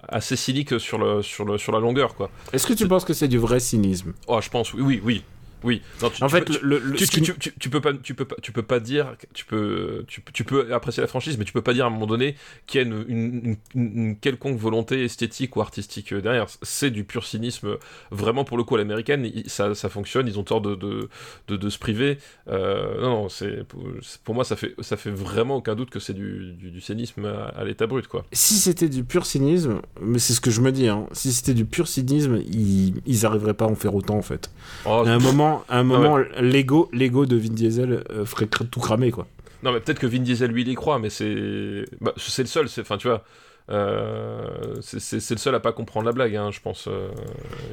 assez 0.08 0.36
cynique 0.36 0.78
sur, 0.80 0.98
le, 0.98 1.22
sur, 1.22 1.44
le, 1.44 1.58
sur 1.58 1.72
la 1.72 1.80
longueur, 1.80 2.14
quoi. 2.14 2.30
Est-ce 2.52 2.66
que 2.66 2.72
tu 2.72 2.88
penses 2.88 3.04
que 3.04 3.12
c'est 3.12 3.28
du 3.28 3.38
vrai 3.38 3.60
cynisme? 3.60 4.12
Oh, 4.26 4.40
je 4.40 4.48
pense, 4.48 4.74
oui, 4.74 4.82
oui, 4.82 5.00
oui. 5.04 5.24
Oui. 5.64 5.82
Non, 6.02 6.10
tu- 6.10 6.22
En 6.22 6.26
tu 6.26 6.32
fait, 6.34 6.42
peux- 6.44 6.54
tu- 6.54 6.64
le, 6.64 6.78
le- 6.78 6.96
tu, 6.96 7.06
ce 7.06 7.10
qui- 7.10 7.22
tu, 7.22 7.34
tu, 7.38 7.52
tu 7.58 7.70
peux 7.70 7.80
pas 7.80 7.92
tu 7.94 8.14
peux 8.14 8.24
pas 8.24 8.36
tu 8.42 8.52
peux 8.52 8.62
pas 8.62 8.80
dire 8.80 9.14
tu 9.34 9.44
peux 9.44 10.04
tu, 10.08 10.20
peux- 10.20 10.32
tu 10.32 10.44
peux 10.44 10.72
apprécier 10.74 11.00
la 11.00 11.06
franchise 11.06 11.36
mais 11.38 11.44
tu 11.44 11.52
peux 11.52 11.62
pas 11.62 11.72
dire 11.74 11.84
à 11.84 11.88
un 11.88 11.90
moment 11.90 12.06
donné 12.06 12.36
qu'il 12.66 12.80
y 12.80 12.84
a 12.84 12.86
une, 12.86 13.04
une, 13.08 13.56
une- 13.74 13.92
une 13.96 14.16
quelconque 14.16 14.58
volonté 14.58 15.04
esthétique 15.04 15.56
ou 15.56 15.60
artistique 15.60 16.14
derrière. 16.14 16.46
C'est 16.62 16.90
du 16.90 17.04
pur 17.04 17.24
cynisme 17.24 17.76
vraiment 18.10 18.44
pour 18.44 18.56
le 18.56 18.64
coup 18.64 18.74
à 18.74 18.78
l'américaine. 18.78 19.30
Ça, 19.46 19.74
ça 19.74 19.88
fonctionne. 19.88 20.26
Ils 20.28 20.38
ont 20.38 20.44
tort 20.44 20.60
de, 20.60 20.74
de, 20.74 21.08
de, 21.48 21.56
de 21.56 21.70
se 21.70 21.78
priver. 21.78 22.18
Euh, 22.48 23.00
non 23.00 23.10
non 23.10 23.28
c'est 23.28 23.64
pour, 23.64 23.82
pour 24.24 24.34
moi 24.34 24.44
ça 24.44 24.56
fait 24.56 24.74
ça 24.80 24.96
fait 24.96 25.10
vraiment 25.10 25.56
aucun 25.56 25.74
doute 25.74 25.90
que 25.90 26.00
c'est 26.00 26.14
du, 26.14 26.52
du, 26.52 26.70
du 26.70 26.80
cynisme 26.80 27.24
à, 27.26 27.48
à 27.58 27.64
l'état 27.64 27.86
brut 27.86 28.06
quoi. 28.06 28.24
Si 28.32 28.54
c'était 28.54 28.88
du 28.88 29.04
pur 29.04 29.26
cynisme, 29.26 29.80
mais 30.00 30.18
c'est 30.18 30.32
ce 30.32 30.40
que 30.40 30.50
je 30.50 30.60
me 30.60 30.72
dis, 30.72 30.88
hein, 30.88 31.06
si 31.12 31.32
c'était 31.32 31.54
du 31.54 31.64
pur 31.64 31.88
cynisme, 31.88 32.40
ils, 32.46 33.00
ils 33.06 33.26
arriveraient 33.26 33.54
pas 33.54 33.64
à 33.64 33.68
en 33.68 33.74
faire 33.74 33.94
autant 33.94 34.16
en 34.16 34.22
fait. 34.22 34.50
Oh, 34.86 35.02
À 35.06 35.10
un 35.10 35.18
moment, 35.18 35.49
à 35.68 35.78
un 35.78 35.82
moment, 35.84 36.18
l'ego, 36.40 36.88
l'ego 36.92 37.26
de 37.26 37.36
Vin 37.36 37.52
Diesel 37.52 38.04
euh, 38.10 38.24
ferait 38.24 38.46
tout 38.46 38.80
cramer 38.80 39.10
quoi. 39.10 39.26
Non, 39.62 39.72
mais 39.72 39.80
peut-être 39.80 39.98
que 39.98 40.06
Vin 40.06 40.20
Diesel, 40.20 40.50
lui, 40.50 40.62
il 40.62 40.68
y 40.68 40.74
croit, 40.74 40.98
mais 40.98 41.10
c'est. 41.10 41.84
Bah, 42.00 42.12
c'est 42.16 42.42
le 42.42 42.48
seul, 42.48 42.68
c'est. 42.68 42.80
Enfin, 42.80 42.96
tu 42.96 43.08
vois. 43.08 43.24
euh, 43.70 44.74
c'est- 44.80 45.30
le 45.30 45.38
seul 45.38 45.54
à 45.54 45.60
pas 45.60 45.72
comprendre 45.72 46.06
la 46.06 46.12
blague, 46.12 46.34
hein, 46.36 46.50
je 46.50 46.60
pense. 46.60 46.86
euh. 46.88 47.08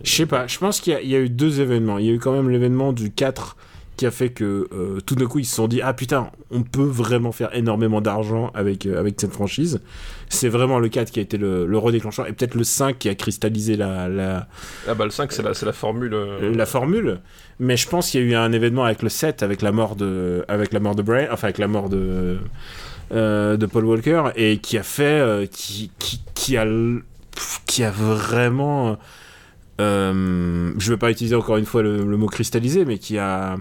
Je 0.03 0.11
sais 0.11 0.25
pas, 0.25 0.45
je 0.47 0.57
pense 0.59 0.79
qu'il 0.81 0.97
y, 1.01 1.07
y 1.07 1.15
a 1.15 1.19
eu 1.19 1.29
deux 1.29 1.61
événements. 1.61 1.97
Il 1.97 2.05
y 2.05 2.09
a 2.09 2.13
eu 2.13 2.19
quand 2.19 2.33
même 2.33 2.49
l'événement 2.49 2.93
du 2.93 3.11
4 3.11 3.55
qui 3.97 4.05
a 4.05 4.11
fait 4.11 4.29
que 4.29 4.67
euh, 4.71 4.99
tout 5.05 5.15
d'un 5.15 5.25
coup 5.25 5.39
ils 5.39 5.45
se 5.45 5.55
sont 5.55 5.67
dit 5.67 5.81
Ah 5.81 5.93
putain, 5.93 6.29
on 6.51 6.61
peut 6.63 6.83
vraiment 6.85 7.31
faire 7.31 7.53
énormément 7.55 7.99
d'argent 7.99 8.51
avec, 8.53 8.85
euh, 8.85 8.99
avec 8.99 9.19
cette 9.19 9.33
franchise. 9.33 9.81
C'est 10.29 10.49
vraiment 10.49 10.79
le 10.79 10.87
4 10.89 11.11
qui 11.11 11.19
a 11.19 11.21
été 11.23 11.37
le, 11.37 11.65
le 11.65 11.77
redéclencheur 11.77 12.27
et 12.27 12.33
peut-être 12.33 12.55
le 12.55 12.63
5 12.63 12.97
qui 12.99 13.09
a 13.09 13.15
cristallisé 13.15 13.75
la, 13.75 14.07
la, 14.07 14.47
Ah, 14.87 14.93
bah, 14.93 15.05
le 15.05 15.09
5, 15.11 15.31
c'est 15.31 15.41
la, 15.43 15.51
la 15.61 15.73
formule. 15.73 16.13
euh, 16.13 16.53
la 16.55 16.65
formule. 16.65 17.19
Mais 17.59 17.75
je 17.75 17.87
pense 17.89 18.11
qu'il 18.11 18.21
y 18.21 18.23
a 18.23 18.27
eu 18.27 18.35
un 18.35 18.51
événement 18.51 18.85
avec 18.85 19.01
le 19.01 19.09
7, 19.09 19.41
avec 19.43 19.61
la 19.61 19.71
mort 19.71 19.95
de, 19.95 20.45
avec 20.47 20.71
la 20.73 20.79
mort 20.79 20.95
de 20.95 21.01
Bray, 21.01 21.27
enfin 21.31 21.47
avec 21.47 21.57
la 21.57 21.67
mort 21.67 21.89
de, 21.89 22.37
euh, 23.13 23.57
de 23.57 23.65
Paul 23.65 23.85
Walker 23.85 24.25
et 24.35 24.59
qui 24.59 24.77
a 24.77 24.83
fait, 24.83 25.49
qui, 25.51 25.89
qui, 25.97 26.21
qui 26.35 26.55
a, 26.57 26.65
qui 27.65 27.83
a 27.83 27.89
vraiment, 27.91 28.97
euh, 29.79 30.73
je 30.77 30.89
ne 30.89 30.95
vais 30.95 30.97
pas 30.97 31.11
utiliser 31.11 31.35
encore 31.35 31.57
une 31.57 31.65
fois 31.65 31.81
le, 31.83 32.03
mot 32.17 32.27
cristallisé, 32.27 32.85
mais 32.85 32.97
qui 32.97 33.17
a, 33.17 33.57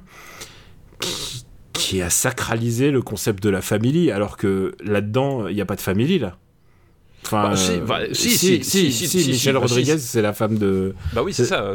qui, 1.72 2.02
a 2.02 2.11
sacralisé 2.11 2.90
le 2.90 3.02
concept 3.02 3.42
de 3.42 3.50
la 3.50 3.61
famille, 3.61 4.11
alors 4.11 4.37
que 4.37 4.74
là-dedans, 4.83 5.48
il 5.48 5.55
n'y 5.55 5.61
a 5.61 5.66
pas 5.66 5.76
de 5.76 5.81
famille, 5.81 6.18
là. 6.18 6.38
Enfin, 7.24 7.50
bah, 7.50 7.55
euh, 7.59 7.81
bah, 7.85 8.00
si, 8.12 8.31
si, 8.31 8.62
si, 8.62 8.92
si, 8.92 9.29
Michel 9.29 9.55
bah, 9.55 9.61
Rodriguez, 9.61 9.98
c'est 9.98 10.22
la 10.22 10.33
femme 10.33 10.59
de. 10.59 10.94
Bah 11.12 11.22
oui, 11.24 11.33
c'est 11.33 11.44
ça. 11.44 11.74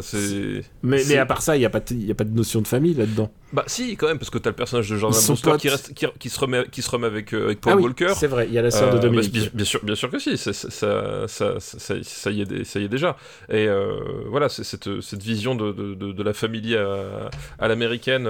Mais, 0.82 1.17
à 1.17 1.25
part 1.25 1.41
ça, 1.41 1.58
il 1.58 1.60
n'y 1.60 1.65
a, 1.65 1.67
a 1.67 1.71
pas 1.71 2.23
de 2.23 2.36
notion 2.36 2.62
de 2.62 2.67
famille 2.67 2.93
là-dedans. 2.93 3.30
Bah 3.53 3.63
si, 3.67 3.97
quand 3.97 4.07
même, 4.07 4.17
parce 4.17 4.29
que 4.29 4.37
t'as 4.37 4.49
le 4.51 4.55
personnage 4.55 4.89
de 4.89 4.95
Jordan 4.97 5.19
Brewster 5.25 5.51
qui, 5.59 5.69
reste, 5.69 5.93
qui, 5.93 6.05
qui 6.19 6.29
se 6.29 6.39
remet, 6.39 6.65
qui 6.71 6.81
se 6.81 6.89
remet 6.89 7.07
avec, 7.07 7.33
euh, 7.33 7.45
avec 7.45 7.59
Paul 7.61 7.73
ah 7.73 7.75
oui, 7.77 7.83
Walker. 7.83 8.13
c'est 8.15 8.27
vrai, 8.27 8.47
il 8.47 8.53
y 8.53 8.57
a 8.57 8.61
la 8.61 8.71
sœur 8.71 8.91
de 8.91 8.97
Euh, 8.97 9.01
Dominique. 9.01 9.33
bah, 9.33 9.39
bien, 9.41 9.49
bien 9.53 9.65
sûr, 9.65 9.83
bien 9.83 9.95
sûr 9.95 10.09
que 10.09 10.19
si, 10.19 10.37
ça, 10.37 10.53
ça, 10.53 11.27
ça, 11.27 11.55
ça, 11.59 12.31
y, 12.31 12.41
est, 12.41 12.63
ça 12.63 12.79
y 12.79 12.83
est 12.85 12.87
déjà. 12.87 13.17
Et 13.49 13.67
euh, 13.67 13.99
voilà, 14.27 14.47
c'est 14.47 14.63
cette, 14.63 15.01
cette 15.01 15.21
vision 15.21 15.55
de, 15.55 15.71
de, 15.71 15.93
de, 15.95 16.11
de 16.13 16.23
la 16.23 16.33
famille 16.33 16.75
à, 16.77 17.29
à 17.59 17.67
l'américaine 17.67 18.27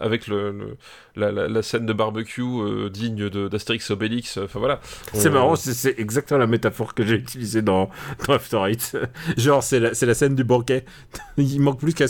avec 0.00 0.26
le, 0.26 0.50
le- 0.52 0.76
la, 1.18 1.32
la, 1.32 1.48
la 1.48 1.62
scène 1.62 1.86
de 1.86 1.92
barbecue 1.94 2.42
digne 2.90 3.30
d'Astérix 3.30 3.90
Obélix. 3.90 4.36
Enfin 4.36 4.58
voilà. 4.58 4.80
C'est 5.14 5.30
marrant, 5.30 5.56
c'est- 5.56 5.98
exactement 5.98 6.38
la 6.38 6.46
métaphore 6.46 6.92
que 6.94 7.06
j'ai 7.06 7.14
utilisée 7.14 7.62
dans, 7.62 7.88
dans 8.26 8.34
After 8.34 8.60
Eight. 8.68 8.98
Genre, 9.38 9.62
c'est 9.62 9.80
la, 9.80 9.90
la 9.98 10.14
scène 10.14 10.34
du 10.34 10.44
banquet. 10.44 10.84
Il 11.38 11.60
manque 11.60 11.80
plus 11.80 11.94
qui 11.94 12.02
est 12.02 12.08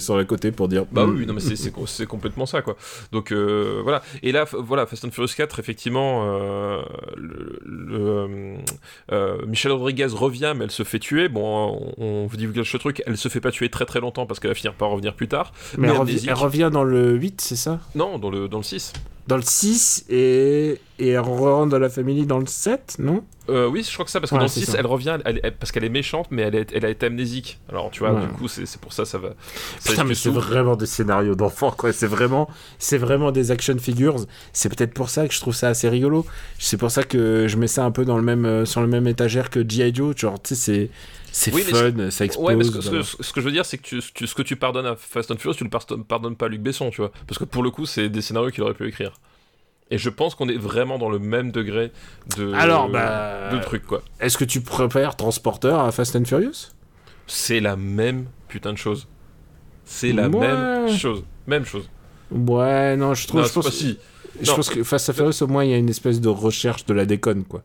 sur 0.00 0.16
le 0.16 0.24
côté 0.24 0.50
pour 0.50 0.68
dire. 0.68 0.86
Bah 0.90 1.02
Hmm. 1.06 1.16
oui, 1.18 1.26
non 1.26 1.34
mais 1.34 1.40
c'est- 1.48 1.56
c'est 1.56 1.72
c'est 1.86 2.06
complètement 2.06 2.46
ça 2.46 2.62
quoi. 2.62 2.76
Donc 3.12 3.32
euh, 3.32 3.80
voilà. 3.82 4.02
Et 4.22 4.32
là, 4.32 4.44
voilà, 4.52 4.86
Fast 4.86 5.04
and 5.04 5.10
Furious 5.10 5.32
4, 5.36 5.58
effectivement, 5.60 6.22
euh, 6.24 6.82
le, 7.16 7.58
le, 7.64 8.56
euh, 9.12 9.46
Michelle 9.46 9.72
Rodriguez 9.72 10.06
revient, 10.12 10.54
mais 10.56 10.64
elle 10.64 10.70
se 10.70 10.82
fait 10.84 10.98
tuer. 10.98 11.28
Bon, 11.28 11.92
on, 11.98 12.04
on 12.04 12.26
vous 12.26 12.36
divulgue 12.36 12.64
ce 12.64 12.76
truc, 12.76 13.02
elle 13.06 13.16
se 13.16 13.28
fait 13.28 13.40
pas 13.40 13.50
tuer 13.50 13.68
très 13.68 13.84
très 13.84 14.00
longtemps 14.00 14.26
parce 14.26 14.40
qu'elle 14.40 14.50
va 14.50 14.54
finir 14.54 14.74
par 14.74 14.90
revenir 14.90 15.14
plus 15.14 15.28
tard. 15.28 15.52
Mais, 15.78 15.88
elle 16.28 16.34
revient 16.34 16.70
dans 16.72 16.84
le 16.84 17.14
8, 17.14 17.40
c'est 17.40 17.56
ça? 17.56 17.80
Non, 17.94 18.18
dans 18.18 18.30
le, 18.30 18.48
dans 18.48 18.58
le 18.58 18.64
6. 18.64 18.92
Dans 19.28 19.36
le 19.36 19.42
6 19.42 20.04
et, 20.10 20.80
et 20.98 21.08
elle 21.08 21.20
rentre 21.20 21.70
dans 21.70 21.78
la 21.78 21.88
famille 21.88 22.26
dans 22.26 22.38
le 22.38 22.46
7, 22.46 22.96
non? 22.98 23.22
Euh, 23.48 23.66
oui, 23.68 23.84
je 23.86 23.92
crois 23.92 24.04
que 24.04 24.10
ça, 24.10 24.20
parce 24.20 24.30
que 24.30 24.34
Ouais, 24.36 24.40
dans 24.40 24.44
le 24.44 24.50
c'est 24.50 24.60
6, 24.60 24.66
ça. 24.72 24.78
elle 24.78 24.86
revient, 24.86 25.18
elle- 25.24 25.40
elle- 25.42 25.54
parce 25.56 25.72
qu'elle 25.72 25.84
est 25.84 25.88
méchante, 25.88 26.26
mais 26.30 26.42
elle, 26.42 26.54
est- 26.54 26.72
elle 26.72 26.84
a 26.84 26.88
été 26.90 27.06
amnésique. 27.06 27.58
Alors, 27.68 27.90
tu 27.90 28.00
vois, 28.00 28.12
Ouais. 28.12 28.20
du 28.22 28.28
coup, 28.28 28.46
c'est 28.48 28.66
c'est 28.66 28.80
pour 28.80 28.92
ça, 28.92 29.04
ça 29.04 29.18
va. 29.18 29.30
ça 29.80 29.90
Putain, 29.90 30.04
mais 30.04 30.14
c'est 30.14 30.30
vraiment 30.30 30.76
des 30.76 30.86
scénarios 30.86 31.34
d'enfants, 31.34 31.72
quoi. 31.72 31.92
C'est 31.92 32.06
vraiment, 32.06 32.48
c'est 32.78 32.98
vraiment 32.98 33.32
des 33.32 33.50
action 33.50 33.76
figures. 33.78 34.16
C'est 34.52 34.68
peut-être 34.68 34.94
pour 34.94 35.10
ça 35.10 35.26
que 35.26 35.34
je 35.34 35.40
trouve 35.40 35.54
ça 35.54 35.68
assez 35.68 35.88
rigolo. 35.88 36.24
C'est 36.58 36.76
pour 36.76 36.90
ça 36.92 37.02
que 37.02 37.46
je 37.48 37.56
mets 37.56 37.66
ça 37.66 37.84
un 37.84 37.90
peu 37.90 38.04
dans 38.04 38.16
le 38.16 38.22
même, 38.22 38.44
euh, 38.44 38.64
sur 38.64 38.80
le 38.80 38.86
même 38.86 39.06
étagère 39.08 39.50
que 39.50 39.68
G.I. 39.68 39.92
Joe. 39.94 40.16
Genre, 40.16 40.40
tu 40.40 40.54
sais, 40.54 40.60
c'est, 40.60 40.90
c'est 41.32 41.52
Oui, 41.52 41.64
mais 41.66 41.72
fun, 41.72 42.10
ça 42.10 42.24
explose. 42.24 42.46
Ouais, 42.46 42.54
parce 42.56 42.70
que 42.70 42.80
ce, 42.80 42.90
que 43.16 43.22
ce 43.22 43.32
que 43.32 43.40
je 43.40 43.46
veux 43.46 43.52
dire, 43.52 43.64
c'est 43.64 43.78
que 43.78 43.82
tu, 43.82 44.00
tu- 44.14 44.26
ce 44.26 44.34
que 44.34 44.42
tu 44.42 44.54
pardonnes 44.56 44.86
à 44.86 44.94
Fast 44.96 45.30
and 45.30 45.36
Furious, 45.38 45.56
tu 45.56 45.64
le 45.64 45.70
pardonnes, 46.04 46.36
pas 46.36 46.46
à 46.46 46.48
Luc 46.48 46.60
Besson, 46.60 46.90
tu 46.90 46.98
vois. 47.00 47.10
Parce 47.26 47.38
que 47.38 47.44
pour 47.44 47.62
le 47.62 47.70
coup, 47.70 47.86
c'est 47.86 48.08
des 48.08 48.20
scénarios 48.22 48.50
qu'il 48.50 48.62
aurait 48.62 48.74
pu 48.74 48.86
écrire. 48.86 49.12
Et 49.90 49.98
je 49.98 50.08
pense 50.08 50.34
qu'on 50.34 50.48
est 50.48 50.56
vraiment 50.56 50.98
dans 50.98 51.10
le 51.10 51.18
même 51.18 51.50
degré 51.50 51.90
de, 52.36 52.52
Alors, 52.54 52.88
bah, 52.88 53.50
de 53.52 53.58
truc, 53.60 53.84
quoi. 53.86 54.02
Est-ce 54.20 54.38
que 54.38 54.44
tu 54.44 54.60
préfères 54.62 55.16
Transporter 55.16 55.74
à 55.78 55.90
Fast 55.90 56.14
and 56.16 56.24
Furious? 56.24 56.70
C'est 57.26 57.60
la 57.60 57.76
même 57.76 58.26
putain 58.48 58.72
de 58.72 58.78
chose. 58.78 59.06
C'est 59.84 60.12
la 60.12 60.28
Ouais. 60.28 60.46
même 60.48 60.96
chose. 60.96 61.24
Même 61.46 61.64
chose. 61.66 61.88
Ouais, 62.30 62.96
non, 62.96 63.14
je 63.14 63.26
trouve. 63.26 63.40
Non, 63.42 63.46
je 63.46 63.52
pense, 63.52 63.64
pas 63.66 63.70
si. 63.70 63.98
je 64.40 64.48
non. 64.50 64.56
pense 64.56 64.70
que 64.70 64.82
Fast 64.82 65.10
and 65.10 65.12
Furious, 65.14 65.42
au 65.42 65.46
moins, 65.46 65.64
il 65.64 65.70
y 65.70 65.74
a 65.74 65.76
une 65.78 65.90
espèce 65.90 66.20
de 66.20 66.28
recherche 66.28 66.86
de 66.86 66.94
la 66.94 67.04
déconne, 67.04 67.44
quoi. 67.44 67.62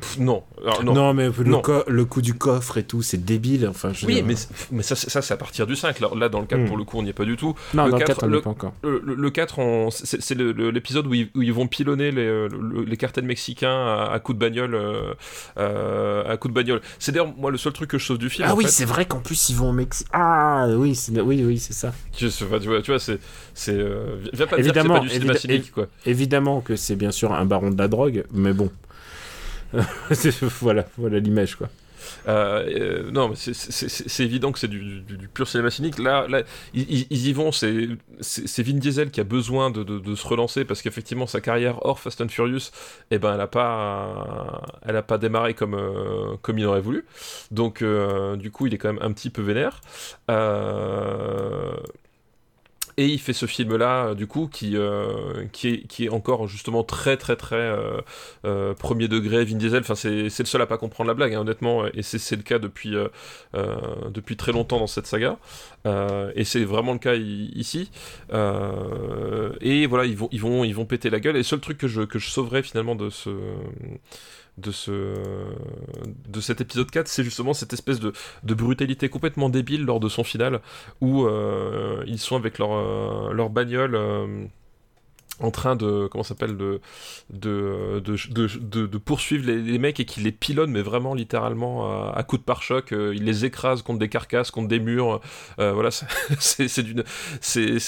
Pff, 0.00 0.18
non. 0.18 0.42
Alors, 0.62 0.82
non. 0.82 1.14
mais 1.14 1.28
le, 1.28 1.44
Non. 1.44 1.60
co- 1.62 1.84
le 1.86 2.04
coup 2.04 2.20
du 2.20 2.34
coffre 2.34 2.78
et 2.78 2.82
tout, 2.82 3.00
c'est 3.02 3.24
débile. 3.24 3.68
Enfin, 3.68 3.92
je 3.92 4.04
Oui, 4.06 4.22
mais, 4.26 4.34
mais 4.72 4.82
ça, 4.82 4.96
c'est- 4.96 5.08
ça 5.08 5.22
c'est 5.22 5.32
à 5.34 5.36
partir 5.36 5.66
du 5.68 5.76
5. 5.76 6.00
Là, 6.00 6.08
là, 6.16 6.28
dans 6.28 6.40
le 6.40 6.46
4, 6.46 6.60
Hmm. 6.62 6.66
pour 6.66 6.76
le 6.76 6.82
coup, 6.84 6.98
on 6.98 7.04
n'y 7.04 7.10
est 7.10 7.12
pas 7.12 7.24
du 7.24 7.36
tout. 7.36 7.54
non, 7.74 7.84
le 7.84 7.90
dans 7.92 7.96
le 7.98 8.04
4, 8.04 8.08
4, 8.16 8.24
on 8.24 8.26
le- 8.26 8.36
n'est 8.38 8.42
pas 8.42 8.50
encore. 8.50 8.72
Le, 8.82 9.00
le- 9.04 9.14
le 9.14 9.30
4, 9.30 9.58
on- 9.60 9.90
c'est 9.92 10.34
l'épisode 10.36 11.06
où, 11.06 11.14
ils- 11.14 11.30
où 11.36 11.42
ils 11.42 11.52
vont 11.52 11.68
pilonner 11.68 12.10
les, 12.10 12.26
euh, 12.26 12.48
les 12.86 12.96
cartels 12.96 13.24
mexicains 13.24 13.68
à, 13.86 14.10
à 14.12 14.18
coups 14.18 14.36
de 14.36 14.40
bagnole. 14.40 14.74
euh, 14.74 15.14
euh, 15.58 16.24
à 16.32 16.36
coups 16.36 16.52
de 16.52 16.54
bagnole. 16.60 16.80
C'est 16.98 17.12
d'ailleurs, 17.12 17.32
moi, 17.36 17.50
le 17.50 17.58
seul 17.58 17.72
truc 17.72 17.90
que 17.90 17.98
je 17.98 18.04
sauve 18.06 18.18
du 18.18 18.30
film. 18.30 18.48
Ah 18.50 18.54
oui, 18.56 18.64
c'est 18.68 18.84
vrai 18.84 19.04
qu'en 19.06 19.20
plus 19.20 19.48
ils 19.50 19.56
vont 19.56 19.70
au 19.70 19.72
Mexique. 19.72 20.06
Ah 20.12 20.66
oui, 20.76 20.94
c'est 20.94 21.20
oui, 21.20 21.42
oui, 21.44 21.58
c'est 21.58 21.72
ça. 21.72 21.92
Tu, 22.12 22.26
enfin, 22.26 22.58
tu 22.58 22.68
vois, 22.68 22.82
tu 22.82 22.90
vois, 22.90 22.98
c'est. 23.00 23.18
euh, 23.68 24.16
viens 24.32 24.46
pas 24.46 24.56
me 24.56 24.62
dire 24.62 24.72
que 24.72 24.78
c'est 24.78 24.80
Évidemment, 24.80 24.94
pas 24.94 25.00
du 25.00 25.08
cinéma 25.10 25.32
évi- 25.34 25.38
cynique, 25.38 25.72
quoi. 25.72 25.86
Évidemment 26.06 26.60
que 26.60 26.76
c'est 26.76 26.96
bien 26.96 27.10
sûr 27.10 27.32
un 27.32 27.44
baron 27.44 27.70
de 27.70 27.78
la 27.78 27.88
drogue, 27.88 28.24
mais 28.32 28.52
bon. 28.52 28.70
Voilà, 30.60 30.86
voilà 30.96 31.18
l'image 31.18 31.56
quoi. 31.56 31.68
Euh, 32.28 32.66
euh, 33.06 33.10
non, 33.10 33.32
c'est- 33.34 34.20
évident 34.20 34.52
que 34.52 34.58
c'est 34.58 34.68
du, 34.68 35.02
pur 35.32 35.48
cinéma 35.48 35.70
cynique. 35.70 35.98
Là, 35.98 36.26
ils, 36.74 37.06
y 37.10 37.32
vont. 37.32 37.50
C'est 37.52 38.62
Vin 38.62 38.74
Diesel 38.74 39.10
qui 39.10 39.20
a 39.20 39.24
besoin 39.24 39.70
de, 39.70 40.14
se 40.14 40.26
relancer 40.26 40.64
parce 40.64 40.82
qu'effectivement, 40.82 41.26
sa 41.26 41.40
carrière 41.40 41.84
hors 41.84 41.98
Fast 41.98 42.20
and 42.20 42.28
Furious, 42.28 42.70
eh 43.10 43.18
ben, 43.18 43.34
elle 43.34 43.40
a 43.40 43.46
pas, 43.46 44.62
elle 44.86 44.96
a 44.96 45.02
pas 45.02 45.18
démarré 45.18 45.54
comme 45.54 45.74
euh, 45.74 46.36
comme 46.42 46.58
il 46.58 46.66
aurait 46.66 46.80
voulu. 46.80 47.04
Donc, 47.50 47.82
du 47.82 48.50
coup, 48.50 48.66
il 48.66 48.74
est 48.74 48.78
quand 48.78 48.92
même 48.92 49.02
un 49.02 49.12
petit 49.12 49.30
peu 49.30 49.42
vénère. 49.42 49.80
Et 52.96 53.06
il 53.06 53.18
fait 53.18 53.32
ce 53.32 53.46
film-là, 53.46 54.06
euh, 54.06 54.14
du 54.14 54.26
coup, 54.26 54.46
qui, 54.46 54.76
euh, 54.76 55.46
qui, 55.52 55.68
est, 55.68 55.86
qui 55.86 56.04
est 56.04 56.08
encore 56.10 56.46
justement 56.46 56.84
très, 56.84 57.16
très, 57.16 57.34
très 57.34 57.74
euh, 58.44 58.74
premier 58.74 59.08
degré. 59.08 59.44
Vin 59.44 59.56
Diesel, 59.56 59.80
enfin, 59.80 59.96
c'est 59.96 60.22
le 60.26 60.44
seul 60.44 60.62
à 60.62 60.66
pas 60.66 60.78
comprendre 60.78 61.08
la 61.08 61.14
blague, 61.14 61.34
hein, 61.34 61.40
honnêtement, 61.40 61.86
et 61.86 62.02
c'est 62.02 62.36
le 62.36 62.42
cas 62.42 62.58
depuis, 62.58 62.94
depuis 64.10 64.36
très 64.36 64.52
longtemps 64.52 64.78
dans 64.78 64.86
cette 64.86 65.06
saga. 65.06 65.38
Et 66.36 66.44
c'est 66.44 66.64
vraiment 66.64 66.92
le 66.92 66.98
cas 66.98 67.14
ici. 67.14 67.90
Et 68.32 69.86
voilà, 69.86 70.04
ils 70.04 70.16
vont, 70.16 70.28
ils, 70.30 70.40
vont, 70.40 70.64
ils 70.64 70.74
vont 70.74 70.84
péter 70.84 71.10
la 71.10 71.20
gueule. 71.20 71.36
Et 71.36 71.40
le 71.40 71.44
seul 71.44 71.60
truc 71.60 71.78
que 71.78 71.88
je, 71.88 72.02
que 72.02 72.18
je 72.18 72.30
sauverais 72.30 72.62
finalement 72.62 72.94
de 72.94 73.10
ce. 73.10 73.30
De, 74.56 74.70
ce, 74.70 75.14
de 76.28 76.40
cet 76.40 76.60
épisode 76.60 76.88
4, 76.88 77.08
c'est 77.08 77.24
justement 77.24 77.54
cette 77.54 77.72
espèce 77.72 77.98
de, 77.98 78.12
brutalité 78.54 79.08
complètement 79.08 79.48
débile 79.48 79.84
lors 79.84 79.98
de 79.98 80.08
son 80.08 80.22
final, 80.22 80.60
où 81.00 81.24
euh, 81.24 82.04
ils 82.06 82.20
sont 82.20 82.36
avec 82.36 82.58
leur, 82.58 82.72
euh, 82.72 83.32
leur 83.32 83.50
bagnole 83.50 83.96
euh, 83.96 84.46
en 85.40 85.50
train 85.50 85.76
de 85.76 86.08
comment 86.10 86.24
s'appelle 86.24 86.56
de 86.56 86.80
de, 87.30 88.00
de, 88.00 88.86
de, 88.86 88.98
poursuivre 88.98 89.50
les, 89.50 89.78
mecs 89.78 89.98
et 90.00 90.04
qui 90.04 90.20
les 90.20 90.32
pilonnent 90.32 90.70
mais 90.70 90.82
vraiment 90.82 91.14
littéralement 91.14 91.86
à, 91.90 92.12
à 92.16 92.22
coups 92.22 92.40
de 92.40 92.44
pare-choc 92.44 92.92
euh, 92.92 93.12
ils 93.14 93.24
les 93.24 93.44
écrasent 93.44 93.82
contre 93.82 93.98
des 93.98 94.08
carcasses 94.08 94.50
contre 94.50 94.68
des 94.68 94.78
murs 94.78 95.20
euh, 95.58 95.72
voilà 95.72 95.90
c'est- 96.38 96.82
d'une 96.82 97.04
c'est 97.40 97.78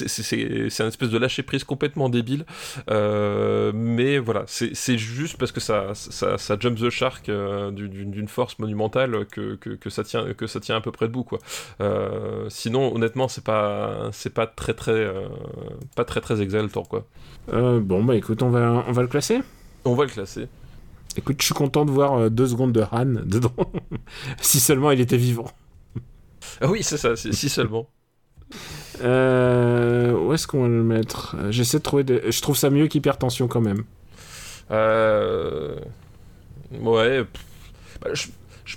un 0.80 0.88
espèce 0.88 1.10
de 1.10 1.18
lâcher 1.18 1.42
prise 1.42 1.64
complètement 1.64 2.08
débile 2.08 2.44
euh, 2.90 3.72
mais 3.74 4.18
voilà 4.18 4.44
c'est 4.46 4.98
juste 4.98 5.36
parce 5.38 5.52
que 5.52 5.60
ça 5.60 5.92
ça, 5.94 6.38
ça 6.38 6.56
jump 6.58 6.78
the 6.78 6.90
shark 6.90 7.28
euh, 7.28 7.70
d'une 7.70 8.28
force 8.28 8.58
monumentale 8.58 9.26
que, 9.26 9.54
que, 9.56 9.70
que 9.70 9.90
ça 9.90 10.04
tient 10.04 10.32
que 10.34 10.46
ça 10.46 10.60
tient 10.60 10.76
à 10.76 10.80
peu 10.80 10.90
près 10.92 11.06
debout 11.06 11.24
quoi 11.24 11.38
euh, 11.80 12.46
sinon, 12.48 12.94
honnêtement, 12.94 13.28
c'est 13.28 13.44
pas, 13.44 14.08
c'est 14.12 14.32
pas 14.32 14.46
très 14.46 14.74
très, 14.74 14.92
euh, 14.92 15.28
pas 15.94 16.04
très 16.04 16.20
très 16.20 16.42
exaltant 16.42 16.84
quoi. 16.84 17.06
Euh, 17.52 17.80
bon 17.80 18.02
bah 18.04 18.16
écoute, 18.16 18.42
on 18.42 18.50
va, 18.50 18.84
on 18.86 18.92
va 18.92 19.02
le 19.02 19.08
classer. 19.08 19.40
On 19.84 19.94
va 19.94 20.04
le 20.04 20.10
classer. 20.10 20.48
Écoute, 21.16 21.36
je 21.40 21.46
suis 21.46 21.54
content 21.54 21.84
de 21.84 21.90
voir 21.90 22.14
euh, 22.14 22.28
deux 22.28 22.46
secondes 22.48 22.72
de 22.72 22.84
Han 22.92 23.04
dedans. 23.24 23.52
si 24.40 24.60
seulement 24.60 24.90
il 24.90 25.00
était 25.00 25.16
vivant. 25.16 25.46
Ah 26.60 26.68
oui, 26.68 26.82
c'est 26.82 26.96
ça, 26.98 27.16
si 27.16 27.48
seulement. 27.48 27.88
Euh, 29.02 30.12
où 30.12 30.32
est-ce 30.32 30.46
qu'on 30.46 30.62
va 30.62 30.68
le 30.68 30.82
mettre? 30.82 31.36
J'essaie 31.50 31.78
de 31.78 31.82
trouver. 31.82 32.04
Des... 32.04 32.30
Je 32.30 32.40
trouve 32.42 32.56
ça 32.56 32.70
mieux 32.70 32.86
qu'hypertension 32.88 33.48
quand 33.48 33.60
même. 33.60 33.82
Euh... 34.70 35.76
Ouais. 36.72 37.24
bah, 38.00 38.10
je- 38.14 38.28
je- 38.64 38.76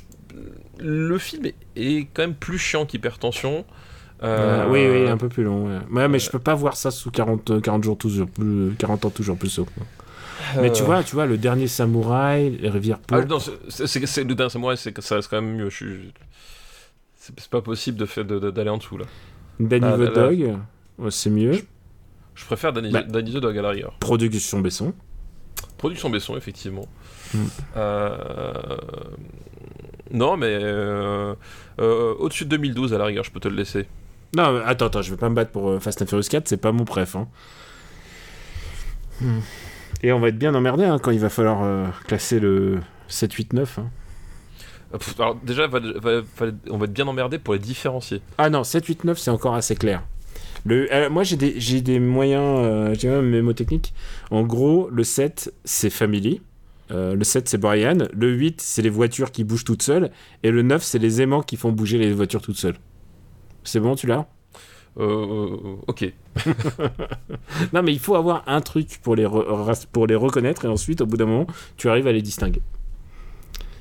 Le 0.80 1.18
film 1.18 1.46
est, 1.46 1.56
est 1.76 2.08
quand 2.14 2.24
même 2.24 2.36
plus 2.36 2.58
chiant 2.58 2.86
qu'Hypertension. 2.86 3.66
Euh, 4.24 4.68
oui, 4.70 4.86
oui, 4.90 5.08
un 5.10 5.18
peu 5.18 5.30
plus 5.30 5.44
long. 5.44 5.68
Ouais, 5.68 5.80
Ouais, 5.92 6.08
mais 6.08 6.20
je 6.20 6.30
peux 6.30 6.40
pas 6.40 6.54
voir 6.56 6.76
ça 6.76 6.92
sous 6.92 7.10
40, 7.12 7.52
euh, 7.52 7.62
40 7.62 7.84
jours 7.84 7.98
toujours 7.98 8.28
plus, 8.30 8.74
40 8.78 9.06
ans 9.06 9.10
toujours 9.10 9.38
plus 9.38 9.60
haut. 9.60 9.68
Mais 10.58 10.72
tu 10.72 10.82
euh, 10.82 10.86
vois, 10.86 11.04
tu 11.04 11.16
vois, 11.16 11.26
le 11.26 11.38
dernier 11.38 11.68
samouraï, 11.68 12.58
les 12.62 12.70
rivières 12.70 13.00
Ah, 13.12 13.24
non, 13.24 13.40
c'est- 13.40 13.86
c'est 13.88 14.06
c'est- 14.06 14.24
le 14.24 14.36
dernier 14.36 14.50
samouraï, 14.50 14.78
c'est 14.78 14.92
que 14.92 15.02
ça 15.02 15.16
reste 15.16 15.30
quand 15.30 15.42
même 15.42 15.56
mieux. 15.56 15.70
Je 15.70 15.76
suis. 15.76 16.14
C'est 17.16 17.40
c'est 17.40 17.50
pas 17.50 17.62
possible 17.62 17.98
de 17.98 18.06
faire 18.06 18.26
de- 18.26 18.40
de- 18.40 18.50
d'aller 18.52 18.70
en 18.70 18.78
dessous 18.78 18.98
là. 18.98 19.06
Danny 19.60 19.86
Ah, 19.88 19.96
the 19.96 20.00
là, 20.00 20.06
là. 20.06 20.12
Dog, 20.30 20.58
ouais, 20.98 21.12
c'est 21.12 21.30
mieux. 21.30 21.60
Je 22.36 22.46
préfère 22.46 22.72
Danny, 22.74 22.92
Bah. 22.92 23.04
Danny 23.04 23.32
the 23.34 23.38
Dog 23.38 23.58
à 23.58 23.62
la 23.62 23.70
rigueur. 23.70 23.94
Production 24.00 24.60
Besson. 24.62 24.94
Production 25.78 26.10
Besson, 26.10 26.36
effectivement. 26.38 26.88
Mm. 27.34 27.38
Euh, 27.78 28.78
Non, 30.12 30.38
mais 30.38 30.58
euh, 30.60 31.36
euh, 31.80 32.16
au-dessus 32.18 32.46
de 32.46 32.50
2012, 32.50 32.94
à 32.94 32.98
la 32.98 33.06
rigueur, 33.06 33.24
je 33.24 33.32
peux 33.32 33.40
te 33.40 33.48
le 33.48 33.56
laisser. 33.56 33.86
Non, 34.36 34.54
mais 34.54 34.60
attends, 34.66 34.88
attends, 34.88 35.02
je 35.02 35.10
vais 35.12 35.18
pas 35.18 35.30
me 35.30 35.36
battre 35.36 35.52
pour 35.52 35.70
euh, 35.70 35.80
Fast 35.80 36.02
and 36.02 36.06
Furious 36.06 36.28
4, 36.30 36.48
c'est 36.48 36.58
pas 36.58 36.72
mon 36.72 36.86
préf. 36.86 37.16
Hein. 37.16 37.28
Hmm. 39.22 39.40
Et 40.04 40.12
on 40.14 40.20
va 40.20 40.30
être 40.30 40.38
bien 40.38 40.54
emmerdé 40.56 40.86
hein, 40.86 40.98
quand 41.02 41.12
il 41.12 41.20
va 41.20 41.30
falloir 41.30 41.64
euh, 41.64 41.86
classer 42.08 42.40
le 42.40 42.80
7, 43.08 43.34
8, 43.34 43.54
9. 43.54 43.80
hein. 43.80 43.90
Euh, 44.94 44.98
Alors, 45.20 45.36
déjà, 45.36 45.68
va- 45.68 45.80
va- 45.80 46.22
va- 46.22 46.52
on 46.70 46.78
va 46.78 46.86
être 46.86 46.94
bien 46.94 47.08
emmerdé 47.08 47.38
pour 47.38 47.54
les 47.54 47.60
différencier. 47.60 48.22
Ah 48.38 48.50
non, 48.50 48.64
7, 48.64 48.86
8, 48.86 49.04
9, 49.04 49.18
c'est 49.18 49.32
encore 49.32 49.56
assez 49.56 49.76
clair. 49.76 50.04
Le, 50.66 50.94
euh, 50.94 51.10
moi, 51.10 51.24
j'ai 51.24 51.36
des, 51.38 51.60
j'ai 51.60 51.82
des 51.82 52.00
moyens, 52.00 52.44
euh, 52.66 52.96
j'ai 52.98 53.10
même 53.10 53.30
mémotechniques. 53.30 53.94
En 54.32 54.44
gros, 54.44 54.90
le 54.92 55.04
7, 55.04 55.54
c'est 55.66 55.90
Family. 55.90 56.42
Euh, 56.92 57.16
le 57.16 57.24
7, 57.24 57.48
c'est 57.50 57.58
Brian. 57.58 57.98
Le 58.14 58.32
8, 58.32 58.62
c'est 58.62 58.82
les 58.82 58.90
voitures 58.90 59.32
qui 59.32 59.44
bougent 59.44 59.64
toutes 59.64 59.84
seules. 59.84 60.12
Et 60.44 60.52
le 60.52 60.62
9, 60.62 60.82
c'est 60.84 60.98
les 61.00 61.22
aimants 61.22 61.44
qui 61.44 61.56
font 61.58 61.72
bouger 61.72 61.98
les 61.98 62.12
voitures 62.14 62.42
toutes 62.42 62.58
seules. 62.58 62.76
C'est 63.64 63.80
bon, 63.80 63.96
tu 63.96 64.08
l'as? 64.08 64.26
Euh, 64.98 65.04
euh, 65.06 65.76
ok. 65.88 66.12
Non, 67.74 67.84
mais 67.84 67.92
il 67.94 68.00
faut 68.00 68.16
avoir 68.16 68.44
un 68.48 68.62
truc 68.62 69.00
pour 69.04 69.16
les, 69.16 69.28
pour 69.92 70.08
les 70.08 70.16
reconnaître. 70.16 70.66
Et 70.66 70.68
ensuite, 70.68 71.02
au 71.02 71.06
bout 71.06 71.18
d'un 71.18 71.26
moment, 71.26 71.48
tu 71.78 71.90
arrives 71.90 72.08
à 72.08 72.12
les 72.12 72.22
distinguer. 72.22 72.62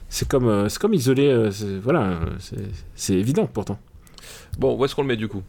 C'est 0.09 0.27
comme, 0.29 0.49
euh, 0.49 0.69
c'est 0.69 0.79
comme 0.81 0.95
isoler. 0.95 1.29
euh, 1.29 1.51
voilà, 1.83 2.21
c'est- 2.38 2.57
c'est 2.95 3.14
évident 3.14 3.47
pourtant. 3.47 3.79
Bon, 4.59 4.77
où 4.79 4.85
est-ce 4.85 4.95
qu'on 4.95 5.03
le 5.03 5.09
met 5.09 5.17
du 5.17 5.29
coup? 5.29 5.43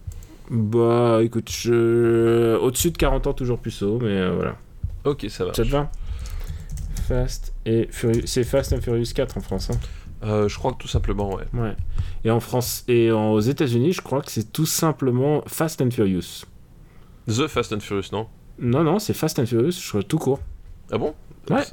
Bah, 0.52 1.20
écoute, 1.24 1.50
je... 1.52 2.56
au-dessus 2.58 2.92
de 2.92 2.98
40 2.98 3.28
ans, 3.28 3.34
toujours 3.34 3.60
plus 3.60 3.82
haut, 3.84 4.00
mais 4.02 4.10
euh, 4.10 4.34
voilà. 4.36 4.56
Ok, 5.06 5.26
ça 5.30 5.46
va. 5.46 5.54
Ça 5.54 5.63
te 5.63 5.70
va? 5.70 5.92
Fast 7.08 7.54
et 7.65 7.88
Furious. 7.92 8.24
C'est 8.26 8.44
Fast 8.44 8.74
and 8.74 8.82
Furious 8.82 9.13
4 9.15 9.38
en 9.38 9.42
France. 9.42 9.70
hein. 9.72 9.78
Euh, 10.23 10.47
je 10.49 10.58
crois 10.58 10.73
que 10.73 10.77
tout 10.77 10.88
simplement, 10.88 11.34
ouais. 11.36 11.45
Ouais. 11.53 11.75
Et 12.25 12.32
en 12.32 12.39
France 12.39 12.84
et 12.88 13.12
en- 13.12 13.32
aux 13.32 13.39
États-Unis, 13.39 13.93
je 13.93 14.01
crois 14.01 14.21
que 14.21 14.32
c'est 14.32 14.51
tout 14.51 14.65
simplement 14.65 15.43
Fast 15.47 15.82
and 15.82 15.91
Furious. 15.91 16.43
The 17.27 17.47
Fast 17.47 17.71
and 17.73 17.79
Furious, 17.79 18.10
non? 18.12 18.27
Non, 18.60 18.84
non, 18.84 18.99
c'est 18.99 19.13
Fast 19.13 19.39
and 19.39 19.45
Furious, 19.45 19.71
je 19.71 19.88
crois 19.89 20.03
tout 20.03 20.17
court. 20.17 20.39
Ah 20.91 20.97
bon? 20.97 21.13
Ouais. 21.49 21.63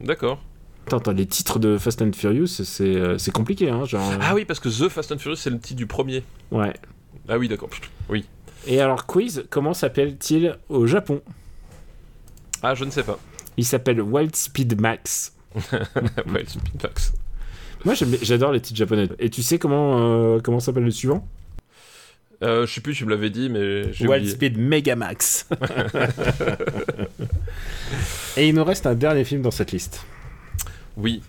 D'accord. 0.00 0.42
Attends, 0.86 0.96
attends, 0.98 1.12
les 1.12 1.26
titres 1.26 1.60
de 1.60 1.78
Fast 1.78 2.02
and 2.02 2.10
Furious, 2.12 2.46
c'est 2.48 2.96
euh, 2.96 3.16
compliqué, 3.32 3.70
hein, 3.70 3.84
genre. 3.84 4.10
euh, 4.10 4.16
Ah 4.20 4.34
oui, 4.34 4.44
parce 4.44 4.58
que 4.58 4.68
The 4.68 4.88
Fast 4.88 5.12
and 5.12 5.18
Furious, 5.18 5.36
c'est 5.36 5.50
le 5.50 5.60
titre 5.60 5.76
du 5.78 5.86
premier. 5.86 6.24
Ouais. 6.50 6.72
Ah 7.28 7.38
oui, 7.38 7.46
d'accord. 7.48 7.68
Oui. 8.08 8.24
Et 8.66 8.80
alors, 8.80 9.06
quiz, 9.06 9.44
comment 9.50 9.74
s'appelle-t-il 9.74 10.56
au 10.68 10.86
Japon? 10.88 11.22
Ah, 12.62 12.74
je 12.74 12.84
ne 12.84 12.90
sais 12.90 13.04
pas. 13.04 13.18
Il 13.56 13.64
s'appelle 13.64 14.00
Wild 14.00 14.34
Speed 14.34 14.80
Max. 14.80 15.34
ouais, 15.54 16.44
Speed 16.46 16.82
Max. 16.82 17.12
Moi, 17.84 17.94
j'adore 18.22 18.52
les 18.52 18.60
titres 18.60 18.78
japonais. 18.78 19.08
Et 19.18 19.30
tu 19.30 19.42
sais 19.42 19.58
comment 19.58 19.98
euh, 19.98 20.40
comment 20.42 20.60
s'appelle 20.60 20.84
le 20.84 20.90
suivant? 20.90 21.26
Euh, 22.42 22.66
je 22.66 22.72
sais 22.72 22.80
plus, 22.80 22.94
tu 22.94 23.04
me 23.04 23.10
l'avais 23.10 23.30
dit, 23.30 23.48
mais 23.48 23.92
j'ai 23.92 24.06
Wild 24.06 24.22
oublié. 24.22 24.34
Speed 24.34 24.58
Mega 24.58 24.96
Max. 24.96 25.48
Et 28.36 28.48
il 28.48 28.54
nous 28.54 28.64
reste 28.64 28.86
un 28.86 28.94
dernier 28.94 29.24
film 29.24 29.42
dans 29.42 29.52
cette 29.52 29.72
liste. 29.72 30.04
Oui. 30.96 31.22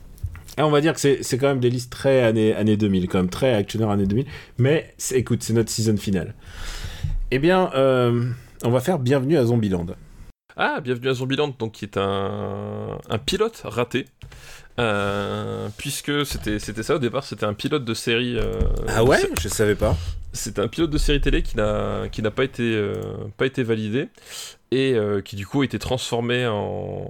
Et 0.57 0.61
on 0.61 0.71
va 0.71 0.81
dire 0.81 0.93
que 0.93 0.99
c'est 0.99 1.19
c'est 1.21 1.37
quand 1.37 1.47
même 1.47 1.59
des 1.59 1.69
listes 1.69 1.91
très 1.91 2.23
années, 2.23 2.55
années 2.55 2.77
2000, 2.77 3.07
quand 3.07 3.19
même 3.19 3.29
très 3.29 3.53
actionnaire 3.53 3.89
années 3.89 4.05
2000. 4.05 4.25
Mais 4.57 4.93
écoute, 5.11 5.43
c'est 5.43 5.53
notre 5.53 5.69
season 5.69 5.97
finale. 5.97 6.33
Eh 7.31 7.39
bien, 7.39 7.71
euh, 7.75 8.29
on 8.63 8.69
va 8.69 8.79
faire 8.79 8.99
Bienvenue 8.99 9.37
à 9.37 9.45
Zombieland. 9.45 9.87
Ah, 10.55 10.81
bienvenue 10.81 11.09
à 11.09 11.13
Zombieland, 11.13 11.53
donc 11.57 11.71
qui 11.73 11.85
est 11.85 11.97
un, 11.97 12.97
un 13.09 13.17
pilote 13.17 13.61
raté. 13.65 14.05
Euh, 14.79 15.67
puisque 15.77 16.25
c'était 16.25 16.57
c'était 16.57 16.81
ça 16.83 16.95
au 16.95 16.99
départ, 16.99 17.23
c'était 17.23 17.45
un 17.45 17.53
pilote 17.53 17.85
de 17.85 17.93
série. 17.93 18.37
euh, 18.37 18.53
c'est- 19.17 19.41
Je 19.41 19.47
savais 19.47 19.75
pas. 19.75 19.95
C'était 20.31 20.61
un 20.61 20.67
pilote 20.67 20.89
de 20.89 20.97
série 20.97 21.21
télé 21.21 21.43
qui 21.43 21.57
n'a 21.57 22.07
qui 22.11 22.21
n'a 22.23 22.31
pas 22.31 22.43
été 22.43 22.63
euh, 22.75 22.95
pas 23.37 23.45
été 23.45 23.61
validé 23.63 24.09
et 24.71 24.95
qui 25.23 25.35
du 25.35 25.45
coup 25.45 25.61
a 25.61 25.65
été 25.65 25.77
transformé 25.77 26.47
en, 26.47 27.07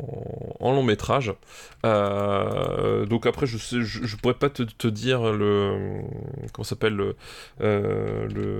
en 0.59 0.71
long 0.73 0.83
métrage. 0.83 1.33
Donc 1.83 3.25
après 3.25 3.45
je 3.45 3.57
sais 3.57 3.81
je, 3.81 4.03
je 4.05 4.15
pourrais 4.17 4.33
pas 4.33 4.49
te, 4.49 4.63
te 4.63 4.87
dire 4.89 5.31
le 5.31 6.01
comment 6.51 6.63
ça 6.65 6.71
s'appelle 6.71 6.95
le 6.95 7.15
euh, 7.61 8.27
le 8.27 8.59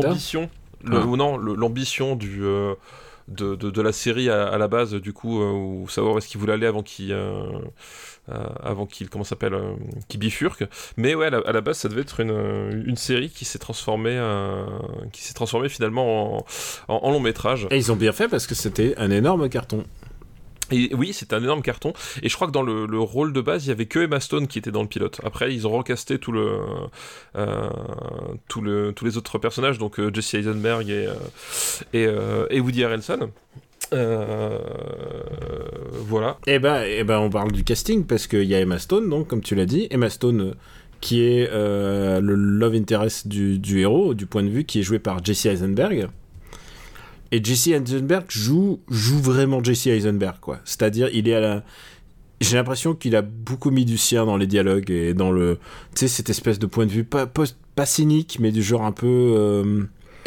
l'ambition 0.00 0.48
le, 0.84 0.96
Ah. 0.96 1.04
non 1.04 1.36
l'ambition 1.36 2.16
du 2.16 2.40
de, 3.28 3.82
la 3.82 3.92
série 3.92 4.30
à, 4.30 4.56
la 4.56 4.68
base 4.68 4.94
du 4.94 5.12
coup 5.12 5.40
euh, 5.40 5.52
ou 5.52 5.88
savoir 5.88 6.14
où 6.14 6.18
est-ce 6.18 6.28
qu'il 6.28 6.40
voulait 6.40 6.54
aller 6.54 6.66
avant 6.66 6.82
qu'il 6.82 7.12
euh, 7.12 7.42
euh, 8.30 8.44
avant 8.62 8.86
qu'il 8.86 9.08
comment 9.08 9.24
s'appelle 9.24 9.56
qu'il 10.08 10.20
bifurque 10.20 10.64
mais 10.96 11.14
ouais 11.14 11.26
à 11.26 11.52
la, 11.52 11.60
base 11.60 11.78
ça 11.78 11.88
devait 11.88 12.00
être 12.02 12.20
une, 12.20 12.84
une 12.86 12.96
série 12.96 13.30
qui 13.30 13.44
s'est 13.44 13.58
transformée 13.58 14.18
qui 15.12 15.22
s'est 15.22 15.34
transformée 15.34 15.68
finalement 15.68 16.38
en, 16.38 16.46
en, 16.88 16.96
en 16.96 17.10
long 17.10 17.20
métrage 17.20 17.66
Et 17.70 17.76
ils 17.76 17.92
ont 17.92 17.96
bien 17.96 18.12
fait 18.12 18.28
parce 18.28 18.46
que 18.46 18.54
c'était 18.54 18.94
un 18.96 19.10
énorme 19.10 19.48
carton. 19.48 19.84
Et 20.70 20.94
oui 20.94 21.12
c'est 21.12 21.32
un 21.32 21.42
énorme 21.42 21.62
carton. 21.62 21.92
Et 22.22 22.28
je 22.28 22.34
crois 22.34 22.46
que 22.46 22.52
dans 22.52 22.62
le, 22.62 22.86
le 22.86 22.98
rôle 22.98 23.32
de 23.32 23.40
base 23.40 23.66
il 23.66 23.68
y 23.68 23.72
avait 23.72 23.86
que 23.86 24.00
Emma 24.00 24.20
Stone 24.20 24.46
qui 24.46 24.58
était 24.58 24.70
dans 24.70 24.82
le 24.82 24.88
pilote. 24.88 25.20
Après 25.24 25.54
ils 25.54 25.66
ont 25.66 25.70
recasté 25.70 26.18
euh, 27.34 27.68
tous 28.48 28.62
les 28.62 29.16
autres 29.16 29.38
personnages 29.38 29.78
donc 29.78 29.98
euh, 29.98 30.10
Jesse 30.12 30.34
Eisenberg 30.34 30.88
et 30.88 31.06
euh, 31.06 31.14
et, 32.50 32.56
et 32.56 32.60
Woody 32.60 32.84
Harrelson. 32.84 33.30
Voilà. 35.92 36.38
Ben, 36.46 36.82
eh 36.86 37.04
ben, 37.04 37.18
on 37.18 37.30
parle 37.30 37.52
du 37.52 37.64
casting 37.64 38.04
parce 38.04 38.26
qu'il 38.26 38.44
y 38.44 38.54
a 38.54 38.60
Emma 38.60 38.78
Stone, 38.78 39.08
donc 39.08 39.28
comme 39.28 39.40
tu 39.40 39.54
l'as 39.54 39.66
dit, 39.66 39.86
Emma 39.90 40.10
Stone 40.10 40.54
qui 41.00 41.22
est 41.22 41.48
le 41.50 42.34
love 42.34 42.74
interest 42.74 43.28
du, 43.28 43.58
du 43.58 43.80
héros, 43.80 44.14
du 44.14 44.26
point 44.26 44.42
de 44.42 44.48
vue, 44.48 44.64
qui 44.64 44.80
est 44.80 44.82
joué 44.82 44.98
par 44.98 45.24
Jesse 45.24 45.46
Eisenberg. 45.46 46.08
Et 47.32 47.42
Jesse 47.44 47.66
Eisenberg 47.68 48.24
joue, 48.28 48.80
joue 48.88 49.18
vraiment 49.20 49.62
Jesse 49.62 49.86
Eisenberg, 49.88 50.36
quoi. 50.40 50.60
C'est-à-dire, 50.64 51.08
il 51.12 51.28
est 51.28 51.34
à 51.34 51.40
la. 51.40 51.64
J'ai 52.40 52.56
l'impression 52.56 52.94
qu'il 52.94 53.16
a 53.16 53.22
beaucoup 53.22 53.70
mis 53.70 53.84
du 53.84 53.98
sien 53.98 54.24
dans 54.24 54.36
les 54.36 54.46
dialogues 54.46 54.90
et 54.90 55.12
dans 55.12 55.30
le. 55.32 55.58
Tu 55.94 56.00
sais, 56.00 56.08
cette 56.08 56.30
espèce 56.30 56.58
de 56.58 56.66
point 56.66 56.86
de 56.86 56.90
vue, 56.92 57.04
pas, 57.04 57.26
pas, 57.26 57.44
pas 57.74 57.84
cynique, 57.86 58.38
mais 58.40 58.52
du 58.52 58.62
genre 58.62 58.84
un 58.84 58.92
peu. 58.92 59.06
euh, 59.36 59.82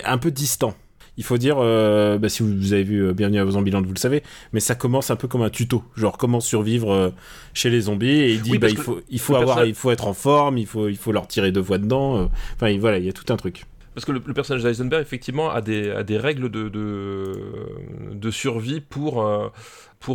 un 0.05 0.17
peu 0.17 0.29
distant. 0.31 0.75
Il 1.17 1.23
faut 1.23 1.37
dire, 1.37 1.57
euh, 1.59 2.17
bah, 2.17 2.29
si 2.29 2.41
vous, 2.41 2.73
avez 2.73 2.83
vu 2.83 3.05
euh, 3.05 3.13
Bienvenue 3.13 3.39
à 3.39 3.43
vos 3.43 3.51
Zombieland, 3.51 3.81
vous 3.81 3.93
le 3.93 3.99
savez, 3.99 4.23
mais 4.53 4.59
ça 4.59 4.75
commence 4.75 5.11
un 5.11 5.15
peu 5.15 5.27
comme 5.27 5.41
un 5.41 5.49
tuto, 5.49 5.83
genre 5.95 6.17
comment 6.17 6.39
survivre 6.39 6.91
euh, 6.91 7.09
chez 7.53 7.69
les 7.69 7.81
zombies. 7.81 8.07
Et 8.09 8.33
il 8.33 8.41
dit, 8.41 8.51
Oui, 8.51 8.57
bah, 8.57 8.69
il 8.69 8.77
faut, 8.77 9.01
il 9.09 9.19
faut 9.19 9.35
avoir, 9.35 9.65
il 9.65 9.75
faut 9.75 9.91
être 9.91 10.07
en 10.07 10.13
forme, 10.13 10.57
il 10.57 10.65
faut, 10.65 10.87
il 10.87 10.97
faut 10.97 11.11
leur 11.11 11.27
tirer 11.27 11.51
deux 11.51 11.61
fois 11.63 11.77
dedans. 11.77 12.29
Enfin, 12.55 12.69
il- 12.69 12.79
voilà, 12.79 12.97
il 12.97 13.05
y 13.05 13.09
a 13.09 13.13
tout 13.13 13.31
un 13.31 13.37
truc. 13.37 13.65
Parce 13.93 14.05
que 14.05 14.13
le, 14.13 14.21
personnage 14.21 14.63
d'Eisenberg, 14.63 15.01
effectivement, 15.01 15.49
a 15.49 15.61
des, 15.61 15.91
règles 16.17 16.49
de, 16.49 18.31
survie 18.31 18.79
pour, 18.79 19.25
euh, 19.25 19.49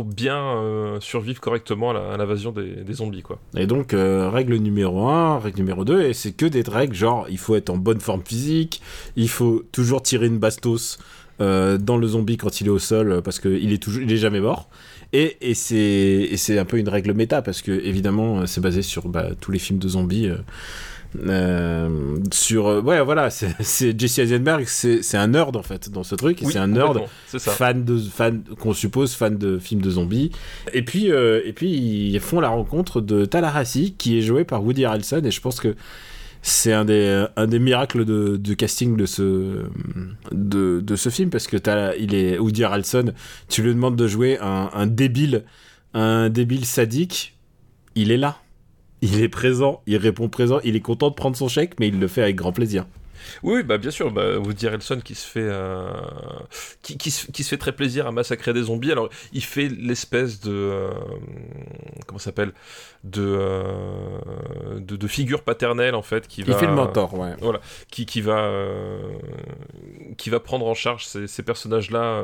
bien 0.05 0.37
euh, 0.37 0.99
survivre 0.99 1.39
correctement 1.39 1.91
à 1.91 2.17
l'invasion 2.17 2.51
des, 2.51 2.93
zombies. 2.93 3.23
Et 3.55 3.67
donc, 3.67 3.93
euh, 3.93 4.29
règle 4.29 4.55
numéro 4.55 5.07
1, 5.07 5.39
règle 5.39 5.59
numéro 5.59 5.85
2, 5.85 6.01
et 6.01 6.13
c'est 6.13 6.31
que 6.31 6.47
des 6.47 6.63
règles 6.63 6.95
genre, 6.95 7.27
il 7.29 7.37
faut 7.37 7.55
être 7.55 7.69
en 7.69 7.77
bonne 7.77 7.99
forme 7.99 8.23
physique, 8.25 8.81
il 9.15 9.29
faut 9.29 9.63
toujours 9.71 10.01
tirer 10.01 10.25
une 10.25 10.39
bastos 10.39 10.97
dans 11.39 11.97
le 11.97 12.07
zombie 12.07 12.37
quand 12.37 12.61
il 12.61 12.67
est 12.67 12.71
au 12.71 12.79
sol, 12.79 13.21
parce 13.23 13.39
qu'il 13.39 13.71
est, 13.71 13.87
est 13.87 14.17
jamais 14.17 14.41
mort. 14.41 14.69
Et, 15.13 15.37
c'est 15.53 16.57
un 16.57 16.65
peu 16.65 16.79
une 16.79 16.89
règle 16.89 17.13
méta, 17.13 17.43
parce 17.43 17.61
que 17.61 17.71
évidemment, 17.71 18.47
c'est 18.47 18.59
basé 18.59 18.81
sur 18.81 19.07
bah, 19.07 19.29
tous 19.39 19.51
les 19.51 19.59
films 19.59 19.77
de 19.77 19.87
zombies. 19.87 20.31
Euh, 21.25 22.17
sur 22.31 22.67
euh, 22.67 22.81
ouais 22.81 23.01
voilà 23.03 23.29
c'est 23.29 23.55
Jesse 23.99 24.19
Eisenberg 24.19 24.65
c'est 24.67 25.15
un 25.17 25.27
nerd 25.27 25.55
en 25.55 25.63
fait 25.63 25.89
dans 25.89 26.03
ce 26.03 26.15
truc 26.15 26.39
Oui, 26.43 26.51
c'est 26.51 26.59
un 26.59 26.67
nerd 26.67 27.01
ça. 27.27 27.39
fan 27.39 27.83
de 27.85 27.97
fan 27.97 28.43
qu'on 28.59 28.73
suppose 28.73 29.13
fan 29.13 29.37
de 29.37 29.57
films 29.57 29.81
de 29.81 29.89
zombies 29.89 30.31
et 30.73 30.83
puis 30.83 31.11
euh, 31.11 31.41
et 31.45 31.53
puis 31.53 31.69
ils 31.71 32.19
font 32.19 32.39
la 32.39 32.49
rencontre 32.49 33.01
de 33.01 33.25
Tallahassee 33.25 33.95
qui 33.97 34.17
est 34.17 34.21
joué 34.21 34.43
par 34.43 34.63
Woody 34.63 34.85
Harrelson 34.85 35.21
et 35.23 35.31
je 35.31 35.41
pense 35.41 35.59
que 35.59 35.75
c'est 36.41 36.73
un 36.73 36.85
des 36.85 37.25
un 37.35 37.47
des 37.47 37.59
miracles 37.59 38.05
de, 38.05 38.37
de 38.37 38.53
casting 38.53 38.95
de 38.95 39.05
ce 39.05 39.63
de, 40.31 40.81
de 40.81 40.95
ce 40.95 41.09
film 41.09 41.29
parce 41.29 41.47
que 41.47 41.57
il 41.99 42.13
est 42.13 42.37
Woody 42.37 42.63
Harrelson 42.63 43.13
tu 43.49 43.63
lui 43.63 43.73
demandes 43.73 43.95
de 43.95 44.07
jouer 44.07 44.37
un, 44.39 44.69
un 44.73 44.87
débile 44.87 45.43
un 45.93 46.29
débile 46.29 46.65
sadique 46.65 47.35
il 47.95 48.11
est 48.11 48.17
là 48.17 48.37
il 49.01 49.21
est 49.21 49.29
présent, 49.29 49.81
il 49.85 49.97
répond 49.97 50.29
présent, 50.29 50.59
il 50.63 50.75
est 50.75 50.81
content 50.81 51.09
de 51.09 51.15
prendre 51.15 51.35
son 51.35 51.47
chèque, 51.47 51.79
mais 51.79 51.87
il 51.87 51.99
le 51.99 52.07
fait 52.07 52.23
avec 52.23 52.35
grand 52.35 52.51
plaisir. 52.51 52.85
Oui, 53.43 53.63
bah 53.63 53.77
bien 53.77 53.91
sûr, 53.91 54.11
bah, 54.11 54.23
qui 55.03 55.15
se 55.15 55.27
fait 55.27 55.39
euh, 55.41 55.89
qui, 56.81 56.97
qui, 56.97 57.11
se, 57.11 57.31
qui 57.31 57.43
se 57.43 57.49
fait 57.49 57.57
très 57.57 57.73
plaisir 57.73 58.07
à 58.07 58.11
massacrer 58.11 58.53
des 58.53 58.63
zombies. 58.63 58.91
Alors, 58.91 59.09
il 59.33 59.43
fait 59.43 59.69
l'espèce 59.69 60.39
de 60.41 60.51
euh, 60.51 60.91
comment 62.05 62.19
ça 62.19 62.25
s'appelle? 62.25 62.53
De, 63.03 63.21
euh, 63.21 64.19
de 64.79 64.95
de 64.95 65.07
figure 65.07 65.43
paternelle 65.43 65.95
en 65.95 66.01
fait 66.01 66.27
qui 66.27 66.41
Il 66.41 66.47
va 66.47 66.57
fait 66.57 66.65
le 66.65 66.73
mentor, 66.73 67.13
ouais. 67.13 67.35
qui, 67.91 68.05
qui 68.05 68.21
va 68.21 68.39
euh, 68.39 68.97
qui 70.17 70.29
va 70.29 70.39
prendre 70.39 70.65
en 70.65 70.73
charge 70.73 71.05
ces, 71.05 71.27
ces 71.27 71.43
personnages 71.43 71.91
là 71.91 72.23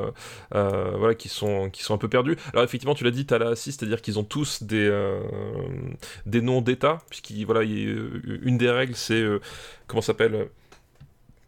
voilà 0.52 1.16
qui 1.16 1.30
sont 1.30 1.70
qui 1.70 1.84
sont 1.84 1.94
un 1.94 1.98
peu 1.98 2.10
perdus 2.10 2.38
alors 2.52 2.64
effectivement 2.66 2.96
tu 2.96 3.04
l'as 3.04 3.12
dit 3.12 3.26
Tallahassee 3.26 3.72
c'est 3.72 3.84
à 3.84 3.88
dire 3.88 4.02
qu'ils 4.02 4.20
ont 4.20 4.24
tous 4.24 4.64
des 4.64 4.88
euh, 4.88 5.20
des 6.26 6.42
noms 6.42 6.62
d'état 6.62 7.00
puisqu'il 7.10 7.46
voilà 7.46 7.64
il 7.64 8.40
une 8.44 8.58
des 8.58 8.70
règles 8.70 8.96
c'est 8.96 9.22
euh, 9.22 9.40
comment 9.88 10.02
ça 10.02 10.08
s'appelle? 10.08 10.48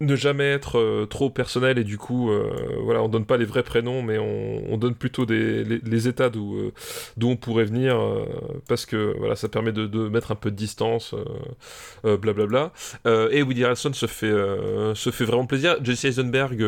Ne 0.02 0.16
jamais 0.16 0.52
être 0.52 0.78
euh, 0.78 1.06
trop 1.06 1.30
personnel 1.30 1.78
et 1.78 1.86
du 1.86 1.98
coup 1.98 2.30
euh, 2.30 2.54
voilà 2.82 3.02
on 3.02 3.08
donne 3.08 3.26
pas 3.26 3.38
les 3.38 3.46
vrais 3.46 3.64
prénoms 3.64 4.02
mais 4.02 4.18
on, 4.18 4.74
on 4.74 4.78
donne 4.78 4.94
plutôt 4.96 5.26
des, 5.26 5.64
les, 5.64 6.08
états 6.08 6.30
d'où 6.30 6.56
euh, 6.56 6.74
d'où 7.16 7.30
on 7.30 7.38
pourrait 7.38 7.64
venir 7.64 7.98
euh, 7.98 8.26
parce 8.68 8.86
que 8.86 9.16
voilà 9.18 9.38
ça 9.38 9.48
permet 9.48 9.72
de, 9.72 9.88
de 9.88 10.10
mettre 10.10 10.32
un 10.32 10.36
peu 10.36 10.52
de 10.52 10.56
distance 10.56 11.16
blablabla. 12.04 12.72
Et 13.06 13.42
Woody 13.42 13.64
Harrelson 13.64 13.94
se 13.94 14.06
fait 14.06 14.34
se 14.96 15.10
fait 15.12 15.26
vraiment 15.26 15.46
plaisir. 15.46 15.78
Jesse 15.84 16.06
Eisenberg 16.06 16.62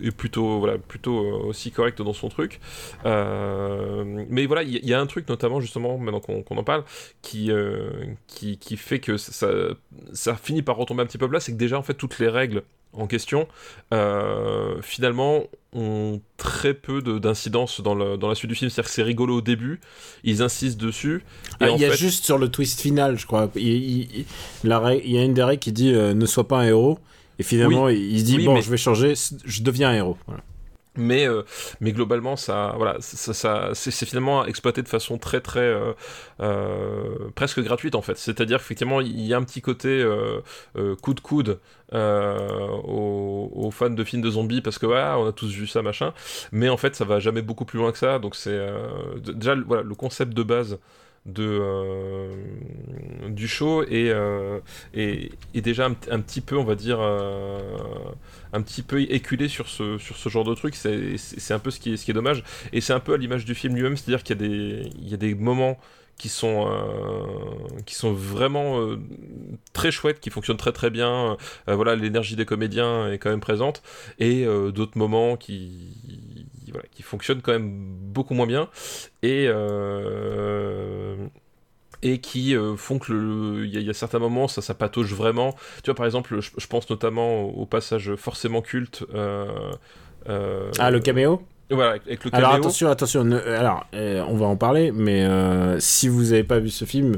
est 0.00 0.10
plutôt 0.10 0.58
voilà 0.58 0.78
plutôt 0.78 1.16
aussi 1.46 1.70
correct 1.70 2.00
dans 2.02 2.12
son 2.12 2.28
truc. 2.28 2.60
Mais 3.04 4.46
voilà 4.46 4.62
il 4.62 4.84
y, 4.84 4.94
a 4.94 5.00
un 5.00 5.06
truc 5.06 5.28
notamment 5.28 5.60
justement 5.60 5.98
maintenant 5.98 6.20
qu'on 6.20 6.56
en 6.56 6.64
parle 6.64 6.84
qui, 7.22 7.50
qui 8.26 8.58
qui 8.58 8.76
fait 8.76 9.00
que 9.00 9.16
ça 9.16 9.48
ça 10.12 10.34
finit 10.34 10.62
par 10.62 10.76
retomber 10.76 11.02
un 11.02 11.06
petit 11.06 11.18
peu 11.18 11.28
plat 11.28 11.40
c'est 11.40 11.52
que 11.52 11.58
déjà 11.58 11.78
en 11.78 11.82
fait 11.82 11.93
toutes 11.94 12.18
les 12.18 12.28
règles 12.28 12.62
en 12.92 13.06
question 13.08 13.48
euh, 13.92 14.80
finalement 14.82 15.44
ont 15.72 16.20
très 16.36 16.74
peu 16.74 17.02
de- 17.02 17.18
d'incidence 17.18 17.80
dans, 17.80 17.94
le- 17.96 18.16
dans 18.16 18.28
la 18.28 18.34
suite 18.36 18.48
du 18.50 18.54
film 18.54 18.70
c'est-à-dire 18.70 18.88
que 18.88 18.94
c'est 18.94 19.02
rigolo 19.02 19.38
au 19.38 19.40
début 19.40 19.80
ils 20.22 20.42
insistent 20.42 20.78
dessus 20.80 21.24
et 21.60 21.64
Ah, 21.64 21.72
en 21.72 21.76
il 21.76 21.80
y 21.80 21.84
a 21.84 21.90
fait 21.90 21.96
juste 21.96 22.24
sur 22.24 22.38
le 22.38 22.48
twist 22.48 22.80
final, 22.80 23.18
je 23.18 23.26
crois. 23.26 23.50
Il, 23.56 23.62
il- 23.66 24.16
il- 24.18 24.24
la 24.62 24.78
règle- 24.78 25.02
il 25.04 25.12
y 25.12 25.18
a 25.18 25.22
une 25.24 25.34
des 25.34 25.42
règles 25.42 25.60
qui 25.60 25.72
dit 25.72 25.92
euh, 25.92 26.14
ne 26.14 26.26
sois 26.26 26.46
pas 26.48 26.58
un 26.60 26.66
héros. 26.66 26.98
Et 27.40 27.42
finalement, 27.42 27.88
il, 27.88 27.98
il 28.12 28.20
se 28.20 28.24
dit 28.24 28.36
Oui, 28.36 28.44
bon, 28.44 28.54
mais- 28.54 28.62
je 28.62 28.70
vais 28.70 28.76
changer, 28.76 29.14
je 29.44 29.62
deviens 29.62 29.90
un 29.90 29.94
héros. 29.94 30.16
Voilà. 30.26 30.42
Mais 30.96 31.26
euh, 31.26 31.42
mais 31.80 31.92
globalement 31.92 32.36
ça 32.36 32.74
voilà 32.76 32.96
ça, 33.00 33.34
ça 33.34 33.70
c'est 33.74 33.90
c'est 33.90 34.06
finalement 34.06 34.44
exploité 34.44 34.82
de 34.82 34.88
façon 34.88 35.18
très 35.18 35.40
très 35.40 35.60
euh, 35.60 35.92
euh, 36.40 37.30
presque 37.34 37.60
gratuite 37.60 37.94
en 37.94 38.02
fait. 38.02 38.16
C'est-à-dire 38.16 38.58
qu'effectivement 38.58 39.00
il 39.00 39.20
y 39.20 39.34
a 39.34 39.36
un 39.36 39.44
petit 39.44 39.60
côté 39.60 40.04
coup 41.02 41.14
de 41.14 41.20
coude 41.20 41.58
aux, 41.92 43.50
aux 43.54 43.70
fans 43.70 43.90
de 43.90 44.04
films 44.04 44.22
de 44.22 44.30
zombies 44.30 44.60
parce 44.60 44.78
que 44.78 44.86
voilà 44.86 45.18
on 45.18 45.26
a 45.26 45.32
tous 45.32 45.50
vu 45.50 45.66
ça 45.66 45.82
machin. 45.82 46.12
Mais 46.52 46.68
en 46.68 46.76
fait 46.76 46.94
ça 46.96 47.04
va 47.04 47.20
jamais 47.20 47.42
beaucoup 47.42 47.64
plus 47.64 47.78
loin 47.78 47.92
que 47.92 47.98
ça. 47.98 48.18
Donc 48.18 48.36
c'est 48.36 48.58
déjà 49.16 49.54
voilà 49.54 49.82
le 49.82 49.94
concept 49.94 50.32
de 50.34 50.42
base 50.42 50.78
de 51.26 51.58
euh, 51.62 52.32
du 53.28 53.48
show 53.48 53.82
et, 53.84 54.10
euh, 54.10 54.60
et, 54.92 55.32
et 55.54 55.60
déjà 55.62 55.86
un, 55.86 55.96
un 56.10 56.20
petit 56.20 56.40
peu 56.40 56.56
on 56.58 56.64
va 56.64 56.74
dire 56.74 56.98
euh, 57.00 57.60
un 58.52 58.60
petit 58.60 58.82
peu 58.82 59.00
éculé 59.00 59.48
sur 59.48 59.68
ce 59.68 59.96
sur 59.98 60.16
ce 60.16 60.28
genre 60.28 60.44
de 60.44 60.54
truc. 60.54 60.74
C'est 60.74 61.54
un 61.54 61.58
peu 61.58 61.70
ce 61.70 61.80
qui 61.80 61.94
est 61.94 61.96
ce 61.96 62.04
qui 62.04 62.10
est 62.10 62.14
dommage. 62.14 62.44
Et 62.72 62.80
c'est 62.80 62.92
un 62.92 63.00
peu 63.00 63.14
à 63.14 63.16
l'image 63.16 63.44
du 63.44 63.54
film 63.54 63.74
lui-même 63.74 63.96
c'est-à-dire 63.96 64.22
qu'il 64.22 64.40
y 64.40 64.44
a 64.44 64.48
des 64.48 64.90
il 64.98 65.08
y 65.08 65.14
a 65.14 65.18
des 65.18 65.34
moments 65.34 65.78
qui 66.18 66.28
sont 66.28 66.70
qui 67.86 67.94
sont 67.94 68.12
vraiment 68.12 68.96
très 69.72 69.90
chouettes, 69.90 70.20
qui 70.20 70.30
fonctionnent 70.30 70.58
très 70.58 70.72
très 70.72 70.90
bien. 70.90 71.36
Voilà, 71.66 71.96
l'énergie 71.96 72.36
des 72.36 72.44
comédiens 72.44 73.10
est 73.10 73.18
quand 73.18 73.30
même 73.30 73.40
présente. 73.40 73.82
Et 74.20 74.44
d'autres 74.44 74.96
moments 74.96 75.36
qui 75.36 76.43
voilà, 76.74 76.88
qui 76.92 77.02
fonctionnent 77.02 77.42
quand 77.42 77.52
même 77.52 77.70
beaucoup 77.70 78.34
moins 78.34 78.46
bien 78.46 78.68
et 79.22 79.46
euh, 79.48 81.16
et 82.02 82.18
qui 82.18 82.54
euh, 82.56 82.76
font 82.76 82.98
que 82.98 83.12
le- 83.12 83.64
il 83.66 83.72
y, 83.72 83.76
a- 83.78 83.80
il 83.80 83.86
y 83.86 83.90
a 83.90 83.94
certains 83.94 84.18
moments 84.18 84.48
ça 84.48 84.60
ça 84.62 84.74
patauge 84.74 85.14
vraiment. 85.14 85.54
Tu 85.82 85.90
vois 85.90 85.94
par 85.94 86.06
exemple, 86.06 86.40
je, 86.40 86.50
je 86.58 86.66
pense 86.66 86.90
notamment 86.90 87.42
au, 87.44 87.62
au 87.62 87.66
passage 87.66 88.14
forcément 88.16 88.60
culte. 88.62 89.04
euh, 89.14 89.46
euh, 90.28 90.70
Ah, 90.78 90.90
le 90.90 91.00
caméo? 91.00 91.42
Voilà, 91.70 91.92
avec 91.92 92.24
le 92.24 92.30
caméo. 92.30 92.46
Alors 92.46 92.52
attention, 92.52 92.90
attention. 92.90 93.24
ne- 93.24 93.38
alors, 93.40 93.86
on 94.28 94.36
va 94.36 94.46
en 94.46 94.56
parler, 94.56 94.92
mais 94.92 95.26
si 95.80 96.08
vous 96.08 96.24
n'avez 96.24 96.44
pas 96.44 96.58
vu 96.58 96.68
ce 96.68 96.84
film, 96.84 97.16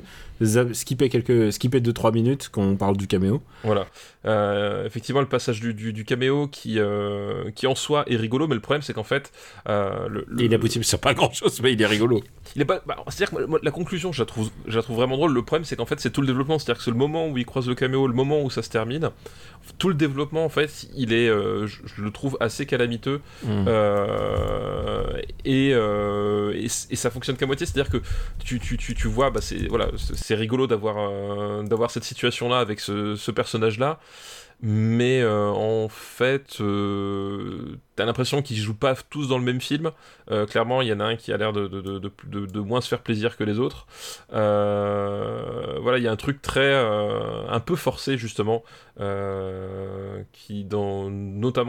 skippez 0.73 1.09
quelques, 1.09 1.53
skippez 1.53 1.81
2-3 1.81 2.13
minutes 2.13 2.49
quand 2.53 2.63
on 2.63 2.77
parle 2.77 2.97
du 2.97 3.07
caméo. 3.07 3.43
Voilà. 3.65 3.87
Euh, 4.25 4.85
effectivement, 4.87 5.21
le 5.21 5.29
passage 5.29 5.61
du, 5.61 5.73
du, 5.73 5.93
du 5.93 6.05
caméo 6.05 6.49
qui, 6.49 6.79
euh, 6.79 7.51
qui 7.53 7.67
en 7.67 7.75
soi 7.75 8.05
est 8.09 8.17
rigolo, 8.17 8.49
mais 8.49 8.55
le 8.57 8.61
problème 8.61 8.83
c'est 8.83 8.93
qu'en 8.93 9.05
fait, 9.05 9.31
euh, 9.69 10.09
le, 10.09 10.25
le- 10.29 10.43
Il 10.43 10.53
aboutit 10.55 10.83
sur 10.83 10.99
pas 10.99 11.15
grand-chose, 11.15 11.61
mais 11.63 11.73
il 11.73 11.81
est 11.81 11.87
rigolo. 11.87 12.23
il 12.57 12.63
est 12.63 12.65
pas. 12.65 12.83
bah, 12.87 12.97
C'est-à-dire 13.09 13.39
que 13.39 13.45
moi, 13.45 13.59
la 13.63 13.71
conclusion, 13.71 14.13
je 14.13 14.23
la 14.23 14.27
trouve, 14.27 14.51
je 14.67 14.77
la 14.77 14.83
trouve 14.83 14.97
vraiment 14.97 15.17
drôle. 15.17 15.33
Le 15.33 15.43
problème 15.43 15.65
c'est 15.65 15.77
qu'en 15.77 15.87
fait, 15.87 16.01
c'est 16.01 16.11
tout 16.11 16.21
le 16.23 16.27
développement. 16.27 16.59
C'est-à-dire 16.59 16.79
que 16.79 16.85
c'est 16.85 16.91
le 16.91 16.97
moment 16.97 17.29
où 17.29 17.39
il 17.39 17.47
croise 17.47 17.69
le 17.69 17.75
caméo, 17.77 18.07
le 18.09 18.15
moment 18.15 18.43
où 18.43 18.51
ça 18.51 18.63
se 18.63 18.69
termine. 18.71 19.11
Tout 19.79 19.89
le 19.89 19.95
développement, 19.95 20.45
en 20.45 20.49
fait, 20.49 20.87
il 20.97 21.13
est, 21.13 21.29
euh, 21.29 21.67
je, 21.67 21.79
je 21.97 22.03
le 22.03 22.11
trouve 22.13 22.37
assez 22.41 22.67
calamiteux. 22.67 23.21
Euh, 23.47 25.21
et, 25.45 25.71
et, 25.71 26.65
et 26.65 26.97
ça 26.97 27.11
fonctionne 27.11 27.37
qu'à 27.37 27.47
moitié, 27.47 27.67
c'est-à-dire 27.67 27.91
que 27.91 27.99
tu, 28.45 28.59
tu, 28.61 28.77
tu, 28.77 28.95
tu 28.95 29.09
vois, 29.09 29.31
bah, 29.31 29.41
c'est 29.41 29.69
voilà, 29.69 29.89
c'est 29.97 30.26
c'est 30.27 30.35
rigolo 30.35 30.67
d'avoir 30.67 30.97
euh, 30.99 31.89
cette 31.89 32.03
situation-là 32.03 32.59
avec 32.59 32.81
ce, 32.81 33.15
ce 33.15 33.31
personnage-là, 33.31 34.01
mais 34.63 35.21
euh, 35.21 35.51
en 35.51 35.91
fait, 35.91 36.61
euh, 36.61 37.77
t'as 37.95 38.07
l'impression 38.07 38.41
qu'ils 38.41 38.57
jouent 38.57 38.75
pas 38.75 38.95
tous 38.95 39.29
dans 39.29 39.37
le 39.37 39.45
même 39.45 39.61
film. 39.61 39.91
Euh, 40.31 40.47
clairement, 40.47 40.81
il 40.81 40.89
y 40.89 40.93
en 40.95 41.01
a 41.01 41.05
un 41.05 41.17
qui 41.17 41.31
a 41.31 41.37
l'air 41.37 41.53
de, 41.53 42.61
moins 42.61 42.81
se 42.81 42.89
faire 42.89 43.03
plaisir 43.03 43.37
que 43.37 43.45
les 43.45 43.59
autres. 43.59 43.87
Voilà, 44.31 45.99
il 45.99 46.05
y 46.05 46.09
a 46.09 46.11
un 46.11 46.17
truc 46.17 46.41
très 46.41 46.75
un 46.75 47.61
peu 47.61 47.77
forcé 47.77 48.17
justement, 48.17 48.65
notamment 48.99 49.05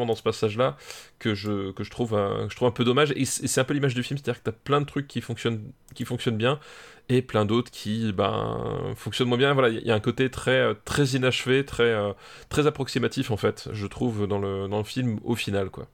dans 0.05 0.15
ce 0.15 0.23
passage-là 0.23 0.77
que 1.19 1.35
je, 1.35 1.89
trouve, 1.89 2.15
un, 2.15 2.71
peu 2.71 2.85
dommage. 2.85 3.11
Et 3.17 3.25
c'est 3.25 3.59
un 3.59 3.65
peu 3.65 3.73
l'image 3.73 3.95
du 3.95 4.03
film, 4.03 4.17
c'est-à-dire 4.17 4.41
que 4.41 4.49
tu 4.49 4.55
as 4.55 4.57
plein 4.57 4.79
de 4.79 4.85
trucs 4.85 5.07
qui 5.07 5.19
fonctionnent 5.19 6.37
bien 6.37 6.57
et 7.09 7.21
plein 7.21 7.45
d'autres 7.45 7.71
qui 7.71 8.11
ben, 8.13 8.93
fonctionnent 8.95 9.29
moins 9.29 9.37
bien. 9.37 9.53
Voilà, 9.53 9.69
il 9.69 9.85
y 9.85 9.91
a 9.91 9.95
un 9.95 9.99
côté 9.99 10.29
très, 10.29 10.59
euh, 10.59 10.73
très 10.85 11.05
inachevé, 11.09 11.65
très, 11.65 11.83
euh, 11.83 12.11
très 12.49 12.67
approximatif 12.67 13.31
en 13.31 13.37
fait, 13.37 13.69
je 13.73 13.87
trouve, 13.87 14.27
dans 14.27 14.39
le, 14.39 14.67
dans 14.67 14.77
le 14.79 14.83
film 14.83 15.19
au 15.23 15.35
final. 15.35 15.69
quoi. 15.69 15.87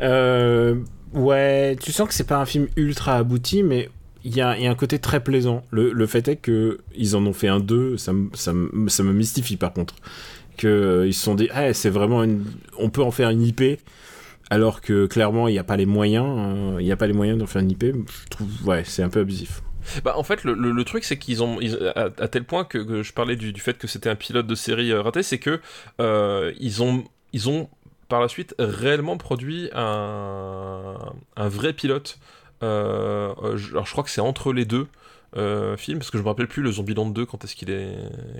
Euh, 0.00 0.76
ouais, 1.12 1.76
tu 1.80 1.92
sens 1.92 2.08
que 2.08 2.14
c'est 2.14 2.26
pas 2.26 2.38
un 2.38 2.46
film 2.46 2.68
ultra 2.76 3.16
abouti, 3.16 3.62
mais 3.62 3.90
il 4.24 4.32
y 4.32 4.36
y 4.36 4.40
a 4.42 4.50
un 4.54 4.74
côté 4.74 4.98
très 4.98 5.22
plaisant. 5.22 5.64
Le, 5.70 5.92
le 5.92 6.06
fait 6.06 6.28
est 6.28 6.36
que 6.36 6.78
ils 6.94 7.16
en 7.16 7.26
ont 7.26 7.32
fait 7.32 7.48
un 7.48 7.60
2, 7.60 7.96
ça, 7.96 8.12
me- 8.12 8.30
ça, 8.34 8.52
ça 8.88 9.02
me 9.02 9.12
mystifie 9.12 9.56
par 9.56 9.72
contre. 9.72 9.94
Que 10.56 10.68
euh, 10.68 11.06
ils 11.06 11.14
se 11.14 11.24
sont 11.24 11.34
dit, 11.34 11.48
Eh, 11.58 11.72
c'est 11.74 11.90
vraiment 11.90 12.22
une... 12.24 12.44
on 12.78 12.90
peut 12.90 13.02
en 13.02 13.10
faire 13.10 13.30
une 13.30 13.42
IP, 13.42 13.62
alors 14.50 14.80
que 14.80 15.06
clairement 15.06 15.48
il 15.48 15.52
n'y 15.52 15.58
a 15.58 15.64
pas 15.64 15.76
les 15.76 15.86
moyens, 15.86 16.26
euh, 16.28 16.76
il 16.80 16.84
n'y 16.84 16.92
a 16.92 16.96
pas 16.96 17.06
les 17.06 17.12
moyens 17.14 17.38
d'en 17.38 17.46
faire 17.46 17.62
une 17.62 17.70
IP. 17.70 17.84
Je 17.84 18.28
trouve, 18.30 18.48
ouais, 18.66 18.82
c'est 18.84 19.02
un 19.02 19.08
peu 19.08 19.20
abusif. 19.20 19.62
Bah, 20.04 20.14
en 20.16 20.22
fait, 20.22 20.44
le, 20.44 20.54
le- 20.54 20.70
le 20.72 20.84
truc, 20.84 21.04
c'est 21.04 21.18
qu'ils 21.18 21.42
ont, 21.42 21.60
ils- 21.60 21.92
à, 21.96 22.08
à 22.18 22.28
tel 22.28 22.44
point 22.44 22.64
que, 22.64 22.78
que 22.78 23.02
je 23.02 23.12
parlais 23.12 23.36
du, 23.36 23.52
du 23.52 23.60
fait 23.60 23.78
que 23.78 23.86
c'était 23.88 24.10
un 24.10 24.14
pilote 24.16 24.46
de 24.46 24.54
série 24.54 24.92
euh, 24.92 25.02
raté, 25.02 25.22
c'est 25.22 25.38
que 25.38 25.60
euh, 26.00 26.52
ils 26.58 26.82
ont, 26.82 27.04
ils 27.32 27.48
ont 27.48 27.68
par 28.08 28.20
la 28.20 28.28
suite 28.28 28.54
réellement 28.58 29.16
produit 29.16 29.70
un, 29.74 30.96
un 31.36 31.48
vrai 31.48 31.72
pilote. 31.72 32.18
Euh, 32.62 33.32
alors, 33.72 33.86
je 33.86 33.92
crois 33.92 34.04
que 34.04 34.10
c'est 34.10 34.20
entre 34.20 34.52
les 34.52 34.64
deux. 34.64 34.86
euh, 35.36 35.76
films 35.78 35.98
parce 35.98 36.10
que 36.10 36.18
je 36.18 36.22
me 36.22 36.28
rappelle 36.28 36.46
plus 36.46 36.62
le 36.62 36.70
Zombieland 36.70 37.06
2 37.06 37.24
quand 37.24 37.42
est-ce 37.42 37.56
qu'il 37.56 37.70
est 37.70 37.94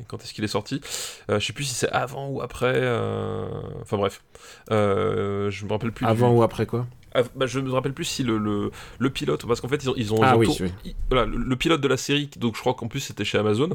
quand 0.08 0.22
est-ce 0.22 0.34
qu'il 0.34 0.44
est 0.44 0.48
sorti 0.48 0.82
euh, 1.30 1.40
je 1.40 1.46
sais 1.46 1.54
plus 1.54 1.64
si 1.64 1.72
c'est 1.74 1.88
avant 1.90 2.28
ou 2.28 2.42
après 2.42 2.74
euh, 2.74 3.46
enfin 3.80 3.96
bref 3.96 4.22
je 4.68 5.64
me 5.64 5.70
rappelle 5.72 5.92
plus 5.92 6.04
du- 6.04 6.10
Avant 6.12 6.32
ou 6.32 6.42
après 6.42 6.66
quoi 6.66 6.86
bah, 7.34 7.46
je 7.46 7.60
me 7.60 7.70
rappelle 7.72 7.92
plus 7.94 8.04
si 8.04 8.22
le, 8.22 8.38
le, 8.38 8.70
le 8.98 9.10
pilote, 9.10 9.46
parce 9.46 9.60
qu'en 9.60 9.68
fait 9.68 9.82
ils 9.82 9.90
ont, 9.90 9.94
ils 9.96 10.12
ont, 10.14 10.20
Ah 10.22 10.30
ils 10.32 10.34
ont 10.34 10.38
oui, 10.38 10.46
tour- 10.46 10.56
oui. 10.60 10.70
ils- 10.84 10.94
voilà, 11.10 11.26
le, 11.26 11.36
le 11.36 11.56
pilote 11.56 11.80
de 11.80 11.88
la 11.88 11.96
série, 11.96 12.28
donc 12.38 12.54
je 12.56 12.60
crois 12.60 12.74
qu'en 12.74 12.88
plus 12.88 13.00
c'était 13.00 13.24
chez 13.24 13.38
Amazon, 13.38 13.70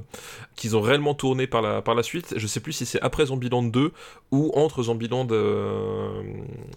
qu'ils 0.56 0.76
ont 0.76 0.82
réellement 0.82 1.14
tourné 1.14 1.46
par 1.48 1.62
la, 1.62 1.82
par 1.82 1.96
la 1.96 2.04
suite. 2.04 2.34
Je 2.38 2.48
sais 2.48 2.60
plus 2.60 2.74
si 2.74 2.86
c'est 2.86 3.02
après 3.02 3.28
Zombieland 3.28 3.64
2 3.64 3.92
ou 4.32 4.52
entre 4.56 4.84
Zombieland, 4.84 5.28
euh, 5.32 6.22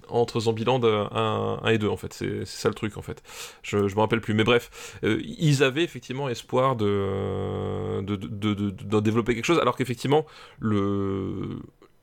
entre 0.08 0.40
Zombieland 0.40 0.80
euh, 0.84 1.04
1, 1.10 1.60
1 1.64 1.68
et 1.70 1.78
2 1.78 1.88
en 1.88 1.96
fait. 1.96 2.12
C'est 2.12 2.44
ça 2.46 2.68
le 2.68 2.74
truc 2.74 2.96
en 2.96 3.02
fait. 3.02 3.22
Je, 3.62 3.88
je 3.88 3.94
me 3.96 4.00
rappelle 4.00 4.20
plus, 4.20 4.34
mais 4.34 4.44
bref, 4.44 4.98
euh, 5.04 5.20
ils 5.24 5.62
avaient 5.62 5.84
effectivement 5.84 6.28
espoir 6.28 6.76
de, 6.76 8.02
de, 8.02 8.16
de, 8.16 8.26
de- 8.26 8.54
de- 8.54 8.84
d'en 8.84 9.00
développer 9.00 9.34
quelque 9.34 9.44
chose, 9.44 9.58
alors 9.58 9.76
qu'effectivement 9.76 10.26
le 10.58 11.58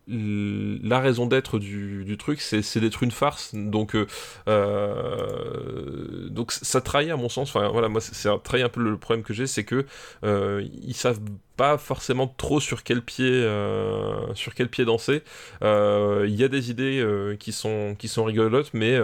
la 0.10 0.99
raison 0.99 1.26
d'être 1.26 1.60
du, 1.60 2.03
du 2.05 2.18
truc, 2.18 2.39
c'est, 2.41 2.80
d'être 2.80 3.03
une 3.03 3.12
farce. 3.12 3.53
Donc, 3.53 3.95
euh, 3.95 4.05
euh, 4.47 6.30
donc 6.30 6.51
ça 6.51 6.82
trahit 6.82 7.10
à 7.12 7.18
mon 7.18 7.30
sens. 7.30 7.49
Enfin 7.55 7.68
voilà, 7.70 7.89
moi 7.89 8.01
c'est, 8.01 8.16
ça 8.16 8.38
trahit 8.43 8.64
un 8.66 8.70
peu 8.70 8.82
le 8.82 8.97
problème 8.97 9.24
que 9.24 9.34
j'ai, 9.34 9.47
c'est 9.47 9.64
que 9.64 9.86
euh, 10.24 10.64
ils 10.84 10.93
savent 10.95 11.20
pas 11.55 11.78
forcément 11.80 12.28
trop 12.38 12.60
sur 12.60 12.84
quel 12.84 13.01
pied, 13.01 13.30
euh, 13.32 14.34
sur 14.36 14.53
quel 14.53 14.70
pied 14.70 14.86
danser. 14.86 15.24
Il 15.62 16.36
y 16.36 16.43
a 16.43 16.47
des 16.47 16.70
idées 16.70 17.36
qui 17.39 17.51
sont 17.51 17.95
qui 17.97 18.08
sont 18.08 18.24
rigolotes, 18.24 18.70
mais 18.74 18.99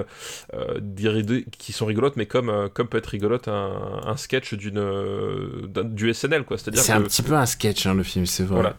des 0.80 1.20
idées 1.20 1.46
qui 1.58 1.74
sont 1.74 1.86
rigolotes, 1.86 2.16
mais 2.16 2.26
comme 2.28 2.70
comme 2.74 2.88
peut 2.88 2.98
être 3.00 3.08
rigolote 3.08 3.48
un, 3.48 4.02
un 4.06 4.18
sketch 4.18 4.54
d'une 4.54 5.68
d'un- 5.68 5.84
du 5.84 6.14
SNL 6.14 6.44
quoi. 6.44 6.58
C'est-à-dire 6.58 6.82
C'est 6.82 6.94
que 6.94 6.98
un 6.98 7.02
petit 7.02 7.24
peu 7.24 7.34
un 7.34 7.46
sketch, 7.46 7.86
hein, 7.88 7.96
le 7.96 8.04
film, 8.04 8.26
c'est 8.26 8.44
vrai. 8.44 8.56
Voilà. 8.56 8.76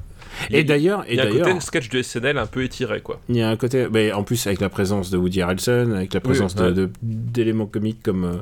Et 0.50 0.64
d'ailleurs, 0.64 1.04
il 1.08 1.14
et 1.14 1.16
y 1.16 1.20
a 1.20 1.24
un 1.24 1.30
côté 1.30 1.60
sketch 1.60 1.88
du 1.88 2.02
SNL 2.02 2.38
un 2.38 2.46
peu 2.46 2.62
étiré 2.64 3.00
quoi. 3.00 3.20
Il 3.28 3.36
y 3.36 3.42
a 3.42 3.48
un 3.48 3.56
côté, 3.56 3.86
mais 3.92 4.12
en 4.12 4.22
plus 4.22 4.46
avec 4.46 4.60
la 4.60 4.68
présence 4.68 5.10
de 5.10 5.16
Woody 5.18 5.42
Harrelson, 5.42 5.92
avec 5.96 6.12
la 6.14 6.20
présence 6.20 6.54
ouais. 6.54 6.68
de- 6.68 6.86
de- 6.86 6.90
d'éléments 7.02 7.66
comiques 7.66 8.02
comme 8.02 8.24
euh, 8.24 8.36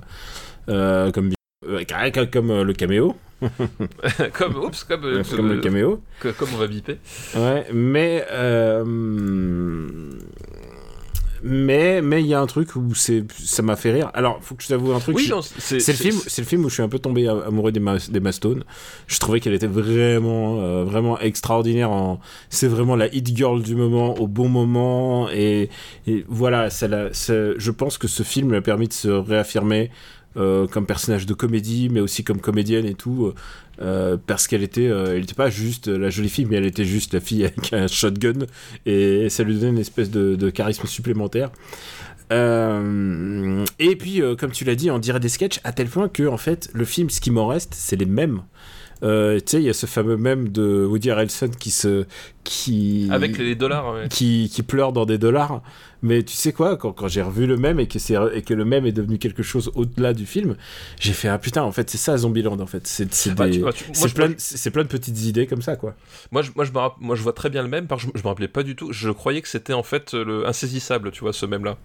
euh, 0.68 1.10
comme 1.12 1.30
euh, 1.68 1.82
comme, 2.14 2.26
comme, 2.30 2.50
euh, 2.50 2.64
le 2.64 2.72
caméo, 2.72 3.16
comme 4.32 4.56
oups 4.56 4.84
comme 4.84 5.04
euh, 5.04 5.22
comme 5.36 5.48
le 5.48 5.60
caméo. 5.60 6.00
que- 6.20 6.28
comme 6.28 6.48
on 6.54 6.58
va 6.58 6.66
biper. 6.66 6.98
Ouais, 7.36 7.66
mais 7.72 8.24
euh, 8.30 8.84
mais 11.42 12.00
mais 12.02 12.20
il 12.22 12.26
y 12.26 12.34
a 12.34 12.40
un 12.40 12.46
truc 12.46 12.76
où 12.76 12.94
c'est 12.94 13.24
ça 13.38 13.62
m'a 13.62 13.76
fait 13.76 13.92
rire. 13.92 14.10
Alors, 14.14 14.38
faut 14.42 14.54
que 14.54 14.62
je 14.62 14.68
t'avoue 14.68 14.92
un 14.92 15.00
truc. 15.00 15.16
Oui 15.16 15.24
c'est 15.58 15.76
le 15.76 15.80
film, 15.94 16.16
c'est 16.26 16.42
le 16.42 16.46
film 16.46 16.64
où 16.64 16.68
je 16.68 16.74
suis 16.74 16.82
un 16.82 16.88
peu 16.88 16.98
tombé 16.98 17.26
amoureux 17.28 17.72
d'Emma 17.72 17.96
d'Emma 18.08 18.32
Stone. 18.32 18.64
Je 19.06 19.18
trouvais 19.18 19.40
qu'elle 19.40 19.54
était 19.54 19.66
vraiment, 19.66 20.60
euh, 20.60 20.84
vraiment 20.84 21.18
extraordinaire. 21.20 21.90
En... 21.90 22.20
C'est 22.50 22.68
vraiment 22.68 22.96
la 22.96 23.12
hit 23.14 23.36
girl 23.36 23.62
du 23.62 23.74
moment, 23.74 24.14
au 24.20 24.26
bon 24.26 24.48
moment. 24.48 25.28
Et, 25.30 25.68
et 26.06 26.24
voilà, 26.28 26.70
ça 26.70 26.88
l'a- 26.88 27.12
ça- 27.12 27.56
je 27.58 27.70
pense 27.70 27.98
que 27.98 28.08
ce 28.08 28.22
film 28.22 28.50
lui 28.50 28.56
a 28.56 28.62
permis 28.62 28.88
de 28.88 28.92
se 28.92 29.08
réaffirmer 29.08 29.90
euh, 30.36 30.66
comme 30.66 30.86
personnage 30.86 31.26
de 31.26 31.34
comédie, 31.34 31.88
mais 31.90 32.00
aussi 32.00 32.24
comme 32.24 32.40
comédienne 32.40 32.86
et 32.86 32.94
tout. 32.94 33.32
euh, 33.80 34.16
parce 34.26 34.46
qu'elle 34.46 34.62
était, 34.62 34.88
euh, 34.88 35.16
elle 35.16 35.22
était 35.24 35.34
pas 35.34 35.50
juste 35.50 35.88
la 35.88 36.10
jolie 36.10 36.28
fille, 36.28 36.44
mais 36.46 36.56
elle 36.56 36.66
était 36.66 36.84
juste 36.84 37.14
la 37.14 37.20
fille 37.20 37.44
avec 37.44 37.72
un 37.72 37.86
shotgun. 37.86 38.46
Et 38.86 39.28
ça 39.30 39.42
lui 39.42 39.54
donnait 39.54 39.70
une 39.70 39.78
espèce 39.78 40.10
de, 40.10 40.36
de 40.36 40.50
charisme 40.50 40.86
supplémentaire. 40.86 41.50
Euh, 42.32 43.64
et 43.78 43.96
puis, 43.96 44.22
euh, 44.22 44.36
comme 44.36 44.52
tu 44.52 44.64
l'as 44.64 44.74
dit, 44.74 44.90
on 44.90 44.98
dirait 44.98 45.20
des 45.20 45.28
sketchs 45.28 45.60
à 45.64 45.72
tel 45.72 45.88
point 45.88 46.08
que, 46.08 46.26
en 46.26 46.36
fait, 46.36 46.70
le 46.72 46.84
film, 46.84 47.10
ce 47.10 47.20
qui 47.20 47.30
m'en 47.30 47.46
reste, 47.46 47.74
c'est 47.74 47.96
les 47.96 48.06
mêmes. 48.06 48.42
Euh, 49.02 49.38
tu 49.38 49.42
sais, 49.46 49.56
il 49.60 49.64
y 49.64 49.68
a 49.68 49.72
ce 49.72 49.86
fameux 49.86 50.16
mème 50.16 50.48
de 50.50 50.86
Woody 50.88 51.10
Harrelson 51.10 51.50
qui 51.58 51.70
se. 51.70 52.04
qui. 52.44 53.08
avec 53.10 53.36
les 53.36 53.56
dollars 53.56 53.92
ouais. 53.94 54.08
Qui, 54.08 54.48
qui 54.52 54.62
pleure 54.62 54.92
dans 54.92 55.06
des 55.06 55.18
dollars. 55.18 55.62
Mais 56.02 56.22
tu 56.24 56.34
sais 56.34 56.52
quoi, 56.52 56.76
quand, 56.76 56.92
quand 56.92 57.06
j'ai 57.08 57.22
revu 57.22 57.46
le 57.46 57.56
mème 57.56 57.78
et 57.78 57.86
que, 57.86 57.98
c'est, 58.00 58.16
et 58.34 58.42
que 58.42 58.54
le 58.54 58.64
mème 58.64 58.86
est 58.86 58.92
devenu 58.92 59.18
quelque 59.18 59.42
chose 59.44 59.70
au-delà 59.76 60.12
du 60.14 60.26
film, 60.26 60.56
j'ai 61.00 61.12
fait 61.12 61.28
Ah 61.28 61.38
putain, 61.38 61.62
en 61.62 61.70
fait, 61.72 61.88
c'est 61.88 61.98
ça 61.98 62.16
Zombieland, 62.16 62.58
en 62.58 62.66
fait. 62.66 62.86
C'est, 62.86 63.12
c'est, 63.14 63.34
Bah, 63.34 63.48
tu- 63.48 63.60
bah, 63.60 63.72
tu- 63.72 63.84
c'est, 63.92 64.12
plein, 64.14 64.28
de- 64.30 64.34
c'est 64.38 64.70
plein 64.72 64.82
de 64.82 64.88
petites 64.88 65.22
idées 65.24 65.46
comme 65.46 65.62
ça, 65.62 65.76
quoi. 65.76 65.94
Moi, 66.32 66.42
je, 66.42 66.50
moi, 66.56 66.64
je 66.64 66.72
me 66.72 66.78
rapp- 66.78 66.96
moi, 67.00 67.14
je 67.14 67.22
vois 67.22 67.32
très 67.32 67.50
bien 67.50 67.62
le 67.62 67.68
même, 67.68 67.86
parce 67.86 68.02
que 68.04 68.10
je, 68.14 68.18
je 68.18 68.22
me 68.24 68.28
rappelais 68.28 68.48
pas 68.48 68.62
du 68.64 68.74
tout. 68.74 68.92
Je 68.92 69.10
croyais 69.10 69.42
que 69.42 69.48
c'était 69.48 69.72
en 69.74 69.82
fait 69.84 70.12
le 70.14 70.46
insaisissable, 70.46 71.12
tu 71.12 71.20
vois, 71.20 71.32
ce 71.32 71.46
même-là. 71.46 71.76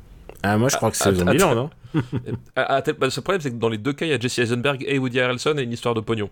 Ah, 0.43 0.57
moi 0.57 0.69
je 0.69 0.75
crois 0.75 0.91
que 0.91 0.97
c'est 0.97 1.15
Zombieland, 1.15 1.69
hein. 1.95 2.01
À- 2.55 2.75
à 2.75 2.81
tel- 2.81 2.95
bah, 2.95 3.07
le 3.07 3.21
problème, 3.21 3.41
c'est 3.41 3.51
que 3.51 3.55
dans 3.55 3.69
les 3.69 3.77
deux 3.77 3.93
cas, 3.93 4.05
il 4.05 4.09
y 4.09 4.13
a 4.13 4.19
Jesse 4.19 4.39
Eisenberg 4.39 4.83
et 4.87 4.97
Woody 4.99 5.19
Harrelson 5.19 5.55
et 5.57 5.63
une 5.63 5.71
histoire 5.71 5.93
de 5.95 6.01
pognon. 6.01 6.29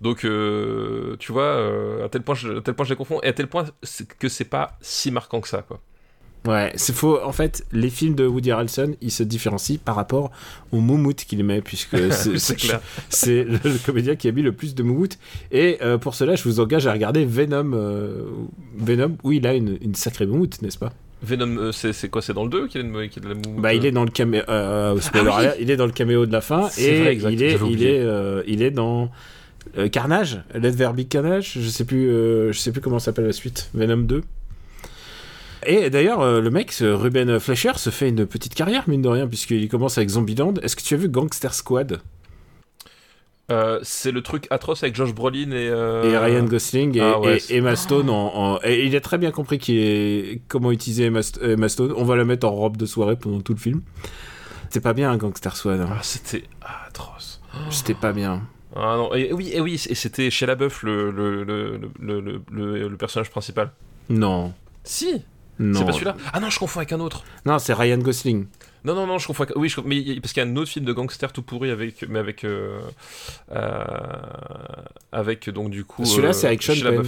Donc, 0.00 0.24
euh, 0.24 1.16
tu 1.18 1.32
vois, 1.32 1.44
euh, 1.44 2.04
à 2.04 2.08
tel 2.08 2.22
point, 2.22 2.34
je, 2.34 2.58
à 2.58 2.60
tel 2.60 2.74
point 2.74 2.84
je 2.84 2.90
les 2.90 2.96
confonds, 2.96 3.20
et 3.22 3.28
à 3.28 3.32
tel 3.32 3.46
point 3.46 3.64
c'est- 3.82 4.06
que 4.18 4.28
c'est 4.28 4.44
pas 4.44 4.76
si 4.80 5.10
marquant 5.10 5.40
que 5.40 5.48
ça, 5.48 5.62
quoi. 5.62 5.80
Ouais, 6.46 6.72
c'est 6.76 6.94
faux. 6.94 7.22
En 7.22 7.32
fait, 7.32 7.64
les 7.72 7.90
films 7.90 8.14
de 8.14 8.26
Woody 8.26 8.50
Harrelson, 8.50 8.94
ils 9.02 9.10
se 9.10 9.22
différencient 9.22 9.76
par 9.84 9.94
rapport 9.94 10.30
au 10.72 10.80
moumout 10.80 11.14
qu'il 11.14 11.44
met, 11.44 11.60
puisque 11.60 11.96
c'est 13.08 13.44
le, 13.44 13.84
comédien 13.84 14.16
qui 14.16 14.28
a 14.28 14.32
mis 14.32 14.42
le 14.42 14.52
plus 14.52 14.74
de 14.74 14.82
moumout. 14.82 15.18
Et 15.52 15.78
euh, 15.82 15.98
pour 15.98 16.14
cela, 16.14 16.36
je 16.36 16.44
vous 16.44 16.60
engage 16.60 16.86
à 16.86 16.92
regarder 16.92 17.24
Venom, 17.24 17.72
euh, 17.74 18.22
Venom 18.78 19.16
où 19.22 19.32
il 19.32 19.46
a 19.46 19.54
une, 19.54 19.76
une 19.82 19.94
sacrée 19.94 20.26
moumout, 20.26 20.62
n'est-ce 20.62 20.78
pas? 20.78 20.92
Venom, 21.22 21.58
euh, 21.58 21.72
c'est 21.72 22.08
quoi 22.08 22.22
C'est 22.22 22.32
dans 22.32 22.44
le 22.44 22.50
2 22.50 22.68
qu'il 22.68 22.80
a 22.80 22.84
de 22.84 23.28
la 23.28 23.34
moumoute 23.34 23.60
Bah, 23.60 23.74
il 23.74 23.84
est 23.84 23.92
dans 23.92 24.04
le 24.04 24.10
caméo. 24.10 24.42
Ah 24.48 24.94
oui. 24.94 25.02
il 25.60 25.70
est 25.70 25.76
dans 25.76 25.86
le 25.86 25.92
caméo 25.92 26.24
de 26.24 26.32
la 26.32 26.40
fin 26.40 26.70
et 26.78 27.00
vrai, 27.00 27.16
il 27.16 27.42
est, 27.42 27.58
il 27.68 27.84
est, 27.84 28.06
il 28.46 28.62
est 28.62 28.70
dans 28.70 29.10
Carnage, 29.92 30.42
Let 30.54 30.72
There 30.72 30.94
Be 30.94 31.06
Carnage. 31.06 31.58
Je 31.60 31.68
sais 31.68 31.84
plus, 31.84 32.06
je 32.06 32.58
sais 32.58 32.72
plus 32.72 32.80
comment 32.80 32.98
s'appelle 32.98 33.26
la 33.26 33.34
suite. 33.34 33.68
Venom 33.74 33.98
2. 33.98 34.22
Et 35.66 35.90
d'ailleurs, 35.90 36.20
euh, 36.20 36.40
le 36.40 36.50
mec, 36.50 36.74
Ruben 36.80 37.38
Fleischer, 37.38 37.72
se 37.76 37.90
fait 37.90 38.08
une 38.08 38.26
petite 38.26 38.54
carrière 38.54 38.88
mine 38.88 39.02
de 39.02 39.08
rien 39.08 39.26
puisqu'il 39.28 39.68
commence 39.68 39.98
avec 39.98 40.08
Zombieland. 40.10 40.54
Est-ce 40.62 40.74
que 40.76 40.82
tu 40.82 40.94
as 40.94 40.96
vu 40.96 41.08
Gangster 41.08 41.52
Squad? 41.54 42.00
Euh, 43.50 43.80
c'est 43.82 44.12
le 44.12 44.22
truc 44.22 44.46
atroce 44.50 44.84
avec 44.84 44.94
Josh 44.94 45.12
Brolin 45.12 45.50
et. 45.50 45.68
euh, 45.68 46.04
et 46.04 46.16
Ryan 46.16 46.44
Gosling 46.44 46.96
et, 46.96 47.00
ah 47.00 47.18
ouais, 47.18 47.36
et 47.36 47.40
c'est- 47.40 47.56
Emma 47.56 47.74
Stone 47.74 48.08
en, 48.08 48.54
en- 48.54 48.58
et 48.62 48.86
il 48.86 48.94
a 48.94 49.00
très 49.00 49.18
bien 49.18 49.32
compris 49.32 49.58
qu'il 49.58 49.76
est 49.76 50.40
comment 50.46 50.70
utiliser 50.70 51.06
Emma, 51.06 51.20
St- 51.20 51.42
Emma 51.42 51.68
Stone. 51.68 51.92
On 51.96 52.04
va 52.04 52.14
la 52.14 52.24
mettre 52.24 52.46
en 52.46 52.52
robe 52.52 52.76
de 52.76 52.86
soirée 52.86 53.16
pendant 53.16 53.40
tout 53.40 53.52
le 53.52 53.58
film. 53.58 53.82
C'est 54.68 54.80
pas 54.80 54.92
bien 54.92 55.16
Gangster 55.16 55.56
Squad. 55.56 55.80
hein. 55.80 55.88
Ah, 55.90 55.98
c'était 56.02 56.44
atroce. 56.62 57.40
C'était 57.70 57.94
pas 57.94 58.12
bien. 58.12 58.42
Ah 58.76 58.94
non, 58.96 59.12
et 59.16 59.32
oui, 59.32 59.50
et 59.52 59.60
oui, 59.60 59.82
et 59.88 59.94
c'était 59.96 60.30
chez 60.30 60.46
LaBeouf 60.46 60.84
le, 60.84 61.10
le, 61.10 61.42
le, 61.42 61.80
le, 61.98 62.20
le, 62.20 62.42
le- 62.52 62.88
le 62.88 62.96
personnage 62.96 63.30
principal. 63.30 63.72
Non. 64.08 64.52
Si? 64.84 65.22
C'est 65.74 65.84
pas 65.84 65.92
celui-là? 65.92 66.16
Ah 66.32 66.40
non, 66.40 66.50
je 66.50 66.58
confonds 66.58 66.80
avec 66.80 66.92
un 66.92 67.00
autre. 67.00 67.24
Non, 67.44 67.58
c'est 67.58 67.74
Ryan 67.74 67.98
Gosling. 67.98 68.46
Non, 68.84 68.94
non, 68.94 69.06
non, 69.06 69.18
je 69.18 69.26
confonds 69.26 69.44
avec... 69.44 69.56
Oui, 69.56 69.68
je... 69.68 69.80
mais 69.82 70.02
parce 70.20 70.32
qu'il 70.32 70.42
y 70.42 70.46
a 70.46 70.48
un 70.48 70.56
autre 70.56 70.70
film 70.70 70.86
de 70.86 70.92
gangster 70.92 71.32
tout 71.32 71.42
pourri 71.42 71.70
avec... 71.70 72.06
Mais 72.08 72.18
avec... 72.18 72.44
euh, 72.44 72.80
euh, 73.52 73.84
Avec, 75.12 75.50
donc, 75.50 75.70
du 75.70 75.84
coup... 75.84 76.04
Celui-là, 76.04 76.30
euh, 76.30 76.32
c'est 76.32 76.46
avec 76.46 76.62
Sean 76.62 76.74
Penn. 76.82 77.02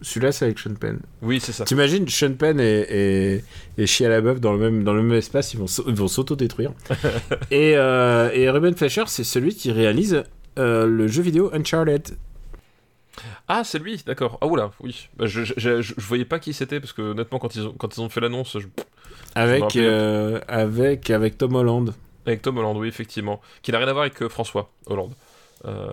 Celui-là, 0.00 0.30
c'est 0.30 0.44
avec 0.44 0.58
Sean 0.60 0.74
Penn. 0.74 1.00
Oui, 1.22 1.40
c'est 1.40 1.50
ça. 1.50 1.64
T'imagines 1.64 2.08
Sean 2.08 2.34
Penn 2.34 2.60
et, 2.60 2.86
et, 2.88 3.44
et 3.78 3.86
Shia 3.86 4.08
LaBeouf 4.08 4.38
dans 4.38 4.52
le 4.52 4.58
même, 4.58 4.84
dans 4.84 4.94
le 4.94 5.02
même 5.02 5.18
espace, 5.18 5.54
ils 5.54 5.58
vont, 5.58 5.66
ils 5.88 5.94
vont 5.94 6.06
s'auto-détruire. 6.06 6.70
et, 7.50 7.72
euh, 7.76 8.30
et 8.32 8.48
Ruben 8.48 8.76
Fleischer, 8.76 9.04
c'est 9.08 9.24
celui 9.24 9.56
qui 9.56 9.72
réalise 9.72 10.22
euh, 10.58 10.86
le 10.86 11.08
jeu 11.08 11.22
vidéo 11.22 11.50
Uncharted. 11.52 12.16
Ah, 13.48 13.62
c'est 13.64 13.78
lui, 13.78 14.02
d'accord. 14.06 14.38
Ah, 14.40 14.46
oula, 14.46 14.70
oui. 14.80 15.08
Bah, 15.16 15.26
je, 15.26 15.42
je, 15.44 15.54
je, 15.56 15.82
je 15.82 15.94
voyais 16.06 16.24
pas 16.24 16.38
qui 16.38 16.52
c'était, 16.52 16.80
parce 16.80 16.92
que 16.92 17.02
honnêtement, 17.02 17.38
quand 17.38 17.54
ils 17.54 17.66
ont, 17.66 17.72
quand 17.76 17.96
ils 17.96 18.00
ont 18.00 18.08
fait 18.08 18.20
l'annonce, 18.20 18.56
Avec, 19.34 19.76
euh, 19.76 20.40
avec, 20.48 21.10
avec 21.10 21.38
Tom 21.38 21.54
Holland. 21.54 21.92
avec 22.26 22.42
Tom 22.42 22.58
Holland, 22.58 22.76
oui, 22.76 22.88
effectivement. 22.88 23.40
Qui 23.62 23.72
n'a 23.72 23.78
rien 23.78 23.88
à 23.88 23.92
voir 23.92 24.02
avec 24.02 24.20
euh, 24.22 24.28
François 24.28 24.70
Hollande. 24.86 25.12
Euh, 25.64 25.90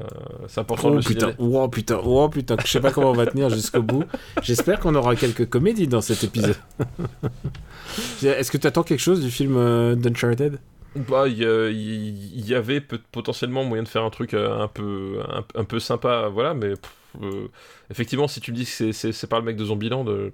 c'est 0.47 0.59
important 0.61 0.89
de 0.91 0.93
Oh 0.93 0.97
le 0.97 1.03
putain, 1.03 1.31
signaler. 1.31 1.35
oh 1.39 1.67
putain, 1.67 1.99
oh 2.03 2.29
putain, 2.29 2.55
je 2.63 2.67
sais 2.67 2.79
pas 2.79 2.91
comment 2.91 3.09
on 3.09 3.15
va 3.15 3.25
tenir 3.25 3.49
jusqu'au 3.49 3.81
bout. 3.81 4.03
J'espère 4.43 4.79
qu'on 4.79 4.93
aura 4.93 5.15
quelques 5.15 5.49
comédies 5.49 5.87
dans 5.87 6.01
cet 6.01 6.23
épisode. 6.23 6.57
Est-ce 8.23 8.51
que 8.51 8.57
tu 8.57 8.67
attends 8.67 8.83
quelque 8.83 8.99
chose 8.99 9.21
du 9.21 9.31
film 9.31 9.55
euh, 9.57 9.95
d'Uncharted? 9.95 10.59
Bah, 10.95 11.27
il 11.27 11.39
y, 11.39 11.43
il 11.43 12.47
y 12.47 12.55
avait 12.55 12.79
potentiellement 12.79 13.63
moyen 13.65 13.83
de 13.83 13.87
faire 13.87 14.03
un 14.03 14.09
truc 14.09 14.33
euh, 14.33 14.59
un 14.61 14.67
peu, 14.69 15.19
un, 15.29 15.43
un 15.59 15.63
peu 15.65 15.79
sympa, 15.79 16.29
voilà, 16.31 16.53
mais 16.53 16.69
pff, 16.75 16.91
euh, 17.21 17.47
effectivement, 17.89 18.27
si 18.27 18.41
tu 18.41 18.51
me 18.51 18.57
dis 18.57 18.65
que 18.65 18.91
c'est- 18.91 19.27
pas 19.27 19.39
le 19.39 19.45
mec 19.45 19.55
de 19.57 19.65
Zombieland, 19.65 20.05
euh, 20.07 20.31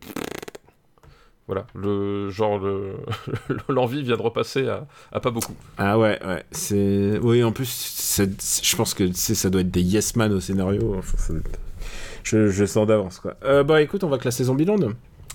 voilà, 1.48 1.66
le 1.76 2.30
genre, 2.30 2.60
le- 2.60 2.96
l'envie 3.70 4.04
vient 4.04 4.16
de 4.18 4.22
repasser 4.22 4.68
à, 4.68 5.20
pas 5.20 5.32
beaucoup. 5.32 5.56
Ah 5.78 5.98
ouais, 6.00 6.20
ouais. 6.26 6.44
C'est... 6.52 7.18
Oui, 7.22 7.44
en 7.44 7.52
plus, 7.52 8.18
je 8.64 8.76
pense 8.76 8.94
que 8.94 9.12
ça 9.14 9.50
doit 9.50 9.62
être 9.62 9.72
des 9.72 9.82
yes 9.82 10.16
man 10.16 10.32
au 10.32 10.40
scénario. 10.40 10.96
Être- 11.00 11.42
je, 12.24 12.48
je 12.48 12.66
sens 12.66 12.86
d'avance, 12.88 13.20
quoi. 13.20 13.36
Euh, 13.44 13.64
bah 13.64 13.82
écoute, 13.82 14.04
on 14.04 14.10
va 14.10 14.18
classer 14.20 14.44
Zombieland. 14.46 14.78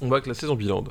On 0.03 0.09
va 0.09 0.20
classer 0.20 0.47
Zombieland. 0.47 0.84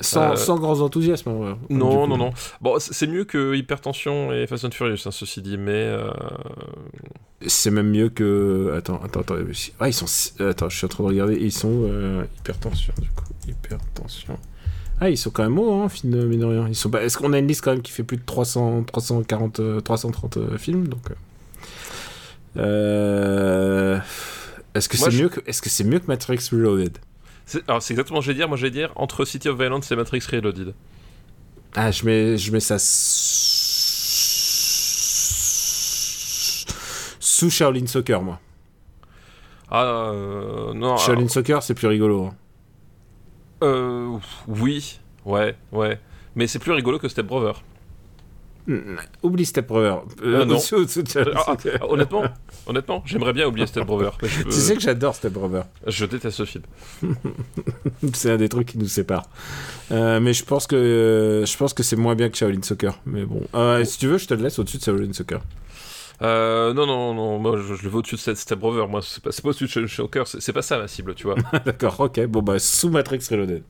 Sans, 0.00 0.32
Euh, 0.32 0.36
sans 0.36 0.56
grands 0.58 0.80
enthousiasmes. 0.80 1.30
ouais. 1.30 1.54
Non, 1.70 2.06
non, 2.06 2.18
non. 2.18 2.32
Bon, 2.60 2.76
c'est 2.78 3.06
mieux 3.06 3.24
que 3.24 3.54
Hypertension 3.54 4.30
et 4.32 4.46
Fast 4.46 4.64
and 4.66 4.70
Furious, 4.72 4.98
hein, 5.06 5.10
ceci 5.10 5.40
dit, 5.40 5.56
mais 5.56 5.70
euh, 5.72 6.10
C'est 7.46 7.70
même 7.70 7.90
mieux 7.90 8.08
que. 8.10 8.74
Attends, 8.76 9.00
attends, 9.02 9.20
attends. 9.20 9.34
Ah, 9.80 9.88
ils 9.88 9.94
sont. 9.94 10.06
Attends, 10.44 10.68
je 10.68 10.76
suis 10.76 10.84
en 10.84 10.88
train 10.88 11.04
de 11.04 11.08
regarder. 11.08 11.36
Ils 11.40 11.50
sont. 11.52 11.70
euh, 11.88 12.24
Hypertension, 12.40 12.92
du 13.00 13.08
coup. 13.08 13.24
Hypertension. 13.48 14.38
Ah, 15.00 15.10
ils 15.10 15.16
sont 15.18 15.30
quand 15.30 15.42
même 15.42 15.58
hauts, 15.58 15.82
hein, 15.82 15.88
fin- 15.88 16.06
mine 16.06 16.38
de 16.40 16.44
rien. 16.44 16.66
Ils 16.68 16.76
sont. 16.76 16.90
Est-ce 16.92 17.16
qu'on 17.18 17.32
a 17.32 17.38
une 17.38 17.48
liste 17.48 17.62
quand 17.64 17.72
même 17.72 17.82
qui 17.82 17.90
fait 17.90 18.04
plus 18.04 18.18
de 18.18 18.22
300, 18.24 18.84
340, 18.84 19.58
euh, 19.60 19.80
330 19.80 20.36
euh, 20.36 20.58
films 20.58 20.86
donc, 20.88 21.10
euh, 21.10 21.14
euh, 22.58 23.98
Est-ce 24.74 24.88
que 24.88 24.96
c'est 24.96 25.10
je- 25.10 25.22
mieux 25.22 25.28
que 25.28 25.40
est-ce 25.46 25.62
que 25.62 25.68
c'est 25.70 25.84
mieux 25.84 25.98
que 25.98 26.06
Matrix 26.06 26.38
Reloaded? 26.52 26.98
C'est 27.46 27.68
alors, 27.68 27.82
c'est 27.82 27.92
exactement 27.94 28.20
ce 28.20 28.26
que 28.26 28.32
je 28.32 28.36
vais 28.36 28.38
dire. 28.38 28.48
Moi, 28.48 28.56
je 28.56 28.62
vais 28.62 28.70
dire 28.70 28.92
entre 28.96 29.24
City 29.24 29.48
of 29.48 29.58
Violence 29.58 29.90
et 29.90 29.96
Matrix 29.96 30.22
Reloaded. 30.30 30.74
Ah, 31.74 31.90
je 31.90 32.04
mets 32.04 32.36
je 32.38 32.52
mets 32.52 32.60
ça 32.60 32.76
sous 37.20 37.50
Shaolin 37.50 37.86
Soccer 37.86 38.22
moi. 38.22 38.38
Ah, 39.70 39.84
euh, 40.12 40.74
non. 40.74 40.96
Shaolin 40.98 41.20
alors, 41.20 41.30
Soccer, 41.30 41.62
c'est 41.62 41.74
plus 41.74 41.86
rigolo. 41.88 42.26
hein. 42.26 42.34
euh, 43.62 44.18
oui, 44.48 45.00
ouais, 45.24 45.56
ouais. 45.72 45.98
Mais 46.34 46.46
c'est 46.46 46.58
plus 46.58 46.72
rigolo 46.72 46.98
que 46.98 47.08
Step 47.08 47.26
Brother. 47.26 47.62
Oublie 49.22 49.44
Step 49.44 49.66
Brother. 49.66 50.02
Ah, 50.22 50.44
non. 50.44 50.58
Ah, 51.16 51.56
ah, 51.80 51.86
honnêtement, 51.88 52.22
honnêtement, 52.66 53.02
j'aimerais 53.04 53.32
bien 53.32 53.46
oublier 53.46 53.66
Step 53.66 53.84
Brother. 53.84 54.16
je, 54.22 54.42
Tu 54.44 54.52
sais 54.52 54.74
que 54.74 54.80
j'adore 54.80 55.14
Step 55.14 55.32
Brother. 55.32 55.64
je 55.86 56.04
déteste 56.04 56.36
ce 56.36 56.44
film. 56.44 56.64
C'est 58.14 58.30
un 58.30 58.36
des 58.36 58.48
trucs 58.48 58.68
qui 58.68 58.78
nous 58.78 58.86
séparent. 58.88 59.26
Euh, 59.90 60.20
mais 60.20 60.32
je 60.32 60.44
pense 60.44 60.66
que 60.66 61.44
je 61.46 61.56
pense 61.56 61.74
que 61.74 61.82
c'est 61.82 61.96
moins 61.96 62.14
bien 62.14 62.28
que 62.28 62.36
Shaolin 62.36 62.62
Soccer. 62.62 62.98
Mais 63.04 63.24
bon, 63.24 63.42
Euh, 63.54 63.84
si 63.84 63.98
tu 63.98 64.06
veux, 64.06 64.18
je 64.18 64.26
te 64.26 64.34
le 64.34 64.42
laisse 64.42 64.58
au-dessus 64.58 64.78
de 64.78 64.82
Shaolin 64.82 65.12
Soccer. 65.12 65.40
Euh, 66.22 66.72
non, 66.72 66.86
non, 66.86 67.14
non, 67.14 67.38
moi 67.40 67.56
je, 67.58 67.74
je 67.74 67.82
le 67.82 67.88
veux 67.88 67.96
au-dessus 67.96 68.14
de 68.14 68.34
Step 68.34 68.58
Brother. 68.58 68.86
Moi, 68.86 69.00
c'est 69.02 69.22
pas, 69.22 69.30
au-dessus 69.42 69.64
de 69.64 69.68
Shaolin 69.68 69.88
Soccer, 69.88 70.26
c'est 70.28 70.52
pas 70.52 70.62
ça 70.62 70.78
ma 70.78 70.86
cible, 70.86 71.14
tu 71.16 71.24
vois. 71.26 71.34
D'accord, 71.64 71.98
ok. 71.98 72.24
Bon 72.26 72.42
bah 72.42 72.58
sous 72.60 72.90
Matrix 72.90 73.18
Reloaded. 73.30 73.64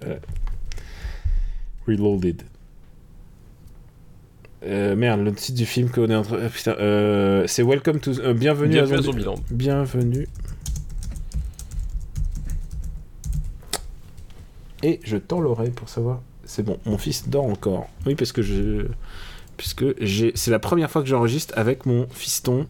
Reloaded. 1.86 2.42
Euh, 4.64 4.94
merde, 4.94 5.20
le 5.22 5.32
titre 5.32 5.58
du 5.58 5.66
film 5.66 5.90
qu'on 5.90 6.08
est 6.08 6.14
en 6.14 6.22
train. 6.22 6.36
euh, 6.36 6.48
putain, 6.48 6.76
euh, 6.78 7.44
c'est 7.48 7.62
Welcome 7.64 7.98
to. 8.00 8.12
euh, 8.20 8.32
bienvenue, 8.32 8.70
Bienvenue 8.74 8.96
à, 8.96 8.98
à 8.98 9.02
Zombie- 9.02 9.22
Zombieland. 9.22 9.34
Bienvenue. 9.50 10.28
Et 14.82 15.00
je 15.04 15.16
tends 15.16 15.40
l'oreille 15.40 15.70
pour 15.70 15.88
savoir. 15.88 16.20
C'est 16.44 16.62
bon, 16.64 16.78
mon 16.86 16.98
fils 16.98 17.28
dort 17.28 17.44
encore. 17.46 17.88
Oui, 18.06 18.14
parce 18.14 18.32
que 18.32 18.42
je. 18.42 18.86
Puisque 19.56 19.84
j'ai. 20.00 20.32
C'est 20.34 20.50
la 20.50 20.58
première 20.58 20.90
fois 20.90 21.02
que 21.02 21.08
j'enregistre 21.08 21.54
avec 21.56 21.86
mon 21.86 22.06
fiston. 22.10 22.66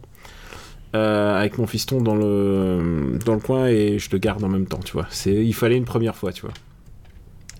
avec 0.93 1.57
mon 1.57 1.65
fiston 1.67 2.01
dans 2.01 2.15
le 2.15 3.17
dans 3.25 3.33
le 3.33 3.39
coin 3.39 3.67
et 3.67 3.97
je 3.99 4.09
le 4.11 4.17
garde 4.19 4.43
en 4.43 4.49
même 4.49 4.67
temps, 4.67 4.79
tu 4.83 4.93
vois. 4.93 5.07
C'est 5.09 5.33
il 5.33 5.53
fallait 5.53 5.77
une 5.77 5.85
première 5.85 6.15
fois, 6.15 6.31
tu 6.31 6.41
vois. 6.43 6.53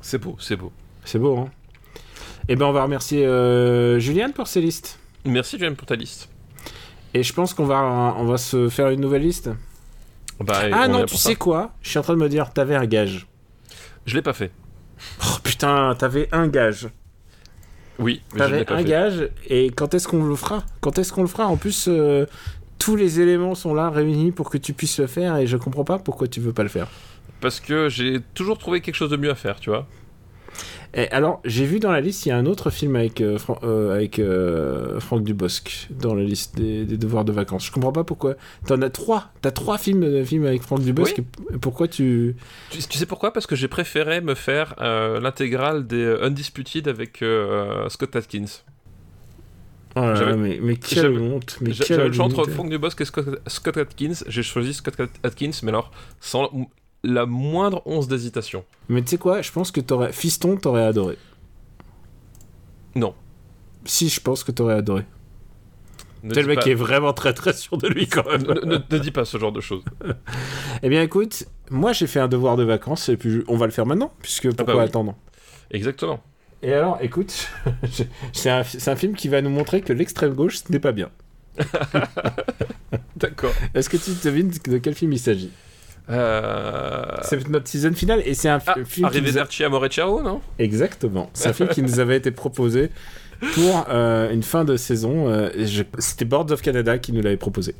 C'est 0.01 0.19
beau, 0.19 0.35
c'est 0.39 0.55
beau. 0.55 0.71
C'est 1.05 1.17
beau, 1.19 1.37
hein. 1.37 1.49
Et 2.49 2.55
ben 2.55 2.65
on 2.65 2.71
va 2.71 2.83
remercier 2.83 3.25
euh, 3.25 3.99
Juliane 3.99 4.33
pour 4.33 4.47
ses 4.47 4.61
listes. 4.61 4.99
Merci, 5.25 5.57
James, 5.59 5.75
pour 5.75 5.87
ta 5.87 5.95
liste. 5.95 6.29
Et 7.13 7.23
je 7.23 7.33
pense 7.33 7.53
qu'on 7.53 7.65
va 7.65 7.81
on 8.17 8.25
va 8.25 8.37
se 8.37 8.69
faire 8.69 8.89
une 8.89 8.99
nouvelle 9.01 9.21
liste. 9.21 9.49
Bah, 10.39 10.63
ah 10.71 10.87
non, 10.87 11.05
tu 11.05 11.15
sais 11.15 11.29
ça. 11.29 11.35
quoi? 11.35 11.71
Je 11.81 11.89
suis 11.89 11.99
en 11.99 12.01
train 12.01 12.13
de 12.13 12.19
me 12.19 12.27
dire, 12.27 12.51
t'avais 12.51 12.75
un 12.75 12.85
gage. 12.85 13.27
Je 14.05 14.15
l'ai 14.15 14.21
pas 14.21 14.33
fait. 14.33 14.51
Oh 15.23 15.37
putain, 15.43 15.95
t'avais 15.97 16.27
un 16.31 16.47
gage. 16.47 16.89
Oui, 17.99 18.21
T'avais 18.35 18.69
un 18.71 18.77
fait. 18.77 18.83
gage. 18.83 19.29
Et 19.47 19.69
quand 19.69 19.93
est-ce 19.93 20.07
qu'on 20.07 20.23
le 20.25 20.35
fera? 20.35 20.63
Quand 20.81 20.97
est-ce 20.97 21.13
qu'on 21.13 21.21
le 21.21 21.27
fera? 21.27 21.45
En 21.47 21.57
plus, 21.57 21.85
euh, 21.87 22.25
tous 22.79 22.95
les 22.95 23.19
éléments 23.21 23.53
sont 23.55 23.73
là 23.73 23.89
réunis 23.91 24.31
pour 24.31 24.49
que 24.49 24.57
tu 24.57 24.73
puisses 24.73 24.97
le 24.99 25.07
faire. 25.07 25.37
Et 25.37 25.45
je 25.47 25.55
comprends 25.57 25.83
pas 25.83 25.99
pourquoi 25.99 26.27
tu 26.27 26.39
veux 26.41 26.53
pas 26.53 26.63
le 26.63 26.69
faire. 26.69 26.87
Parce 27.39 27.59
que 27.59 27.89
j'ai 27.89 28.19
toujours 28.33 28.57
trouvé 28.57 28.81
quelque 28.81 28.95
chose 28.95 29.11
de 29.11 29.17
mieux 29.17 29.29
à 29.29 29.35
faire, 29.35 29.59
tu 29.59 29.69
vois. 29.69 29.87
Et 30.95 31.09
alors, 31.09 31.41
j'ai 31.43 31.65
vu 31.65 31.79
dans 31.79 31.91
la 31.91 32.01
liste, 32.01 32.25
il 32.25 32.29
y 32.29 32.31
a 32.31 32.37
un 32.37 32.45
autre 32.45 32.69
film 32.69 32.95
avec, 32.95 33.19
euh, 33.19 33.39
Fran- 33.39 33.57
euh, 33.63 33.95
avec 33.95 34.19
euh, 34.19 34.99
Franck 34.99 35.23
Dubosc 35.23 35.87
dans 35.89 36.13
la 36.13 36.23
liste 36.23 36.55
des, 36.55 36.85
des 36.85 36.97
devoirs 36.97 37.25
de 37.25 37.31
vacances. 37.31 37.65
Je 37.65 37.71
comprends 37.71 37.91
pas 37.91 38.03
pourquoi. 38.03 38.35
T'en 38.67 38.79
as 38.83 38.91
trois. 38.91 39.31
T'as 39.41 39.49
trois 39.49 39.79
films, 39.79 40.03
euh, 40.03 40.23
films 40.23 40.45
avec 40.45 40.61
Franck 40.61 40.81
Dubosc. 40.81 41.19
pourquoi 41.61 41.87
tu. 41.87 42.35
Tu, 42.69 42.77
tu 42.77 42.97
sais 42.99 43.07
pourquoi? 43.07 43.33
Parce 43.33 43.47
que 43.47 43.55
j'ai 43.55 43.67
préféré 43.67 44.21
me 44.21 44.35
faire 44.35 44.75
l'intégrale 44.79 45.87
des 45.87 46.05
Undisputed 46.21 46.87
avec 46.87 47.23
Scott 47.89 48.15
Atkins. 48.15 48.45
Oh 49.95 49.99
là 49.99 50.13
là, 50.13 50.35
mais, 50.35 50.59
mais 50.61 50.75
quelle 50.75 51.19
honte. 51.19 51.59
J'avais 51.61 52.07
le 52.07 52.13
choix 52.13 52.25
entre. 52.25 52.49
Frank 52.49 52.69
Dubosc 52.69 52.99
et 53.01 53.05
Scott, 53.05 53.41
Scott 53.47 53.77
Atkins. 53.77 54.13
J'ai 54.27 54.43
choisi 54.43 54.73
Scott 54.73 54.95
Atkins, 55.23 55.51
mais 55.63 55.69
alors 55.69 55.91
sans 56.19 56.49
la 57.03 57.25
moindre 57.25 57.81
once 57.85 58.07
d'hésitation. 58.07 58.63
Mais 58.89 59.01
tu 59.01 59.09
sais 59.09 59.17
quoi, 59.17 59.41
je 59.41 59.51
pense 59.51 59.71
que 59.71 59.81
t'aurais. 59.81 60.11
Fiston, 60.13 60.57
t'aurais 60.57 60.83
adoré. 60.85 61.17
Non. 62.95 63.13
Si, 63.85 64.09
je 64.09 64.19
pense 64.21 64.43
que 64.43 64.51
t'aurais 64.51 64.75
adoré. 64.75 65.05
T'es 66.29 66.41
le 66.41 66.47
mec 66.47 66.59
pas- 66.59 66.63
qui 66.63 66.69
est 66.71 66.75
vraiment 66.75 67.11
très 67.11 67.33
très 67.33 67.51
sûr 67.51 67.77
de 67.77 67.87
lui 67.89 68.07
quand 68.07 68.25
même. 68.25 68.43
ne, 68.43 68.53
ne- 68.65 68.77
ne 68.89 68.97
dis 68.97 69.11
pas 69.11 69.25
ce 69.25 69.37
genre 69.37 69.51
de 69.51 69.59
choses. 69.61 69.83
Eh 70.81 70.89
bien 70.89 71.01
écoute, 71.01 71.45
moi 71.69 71.93
j'ai 71.93 72.07
fait 72.07 72.19
un 72.19 72.27
devoir 72.27 72.57
de 72.57 72.63
vacances 72.63 73.07
et 73.09 73.15
puis 73.17 73.41
on 73.47 73.55
va 73.57 73.65
le 73.67 73.71
faire 73.71 73.85
maintenant, 73.85 74.11
puisque 74.21 74.47
pourquoi 74.53 74.73
bah 74.75 74.79
oui. 74.81 74.85
attendre 74.87 75.15
Exactement. 75.71 76.21
Et 76.61 76.73
alors, 76.73 76.97
écoute, 77.01 77.49
c'est 78.33 78.49
un, 78.49 78.63
c'est 78.63 78.89
un 78.89 78.95
film 78.95 79.15
qui 79.15 79.27
va 79.27 79.41
nous 79.41 79.49
montrer 79.49 79.81
que 79.81 79.91
l'extrême 79.93 80.33
gauche, 80.33 80.57
ce 80.59 80.71
n'est 80.71 80.79
pas 80.79 80.91
bien. 80.93 81.09
D'accord. 83.17 83.51
Est-ce 83.73 83.89
que 83.89 83.97
tu 83.97 84.11
devines 84.23 84.51
de 84.67 84.77
quel 84.77 84.93
film 84.95 85.13
il 85.13 85.19
s'agit? 85.19 85.51
Euh... 86.09 87.05
C'est 87.21 87.47
notre 87.49 87.67
season 87.67 87.93
finale 87.93 88.21
et 88.25 88.33
c'est 88.33 88.49
un 88.49 88.59
Ah, 88.65 88.73
film 88.85 88.85
nous 89.01 89.05
a... 89.05 89.07
Arrivederci 89.07 89.63
Amore 89.63 89.87
Ciao, 89.87 90.21
non? 90.21 90.41
Exactement. 90.59 91.29
C'est 91.33 91.49
un 91.49 91.53
film 91.53 91.69
qui 91.69 91.81
nous 91.81 91.99
avait 91.99 92.17
été 92.17 92.31
proposé 92.31 92.89
pour 93.53 93.85
euh, 93.89 94.31
une 94.31 94.43
fin 94.43 94.65
de 94.65 94.75
saison. 94.75 95.29
euh, 95.29 95.49
je- 95.65 95.83
C'était 95.99 96.25
Boards 96.25 96.51
of 96.51 96.61
Canada 96.61 96.97
qui 96.97 97.13
nous 97.13 97.21
l'avait 97.21 97.37
proposé. 97.37 97.75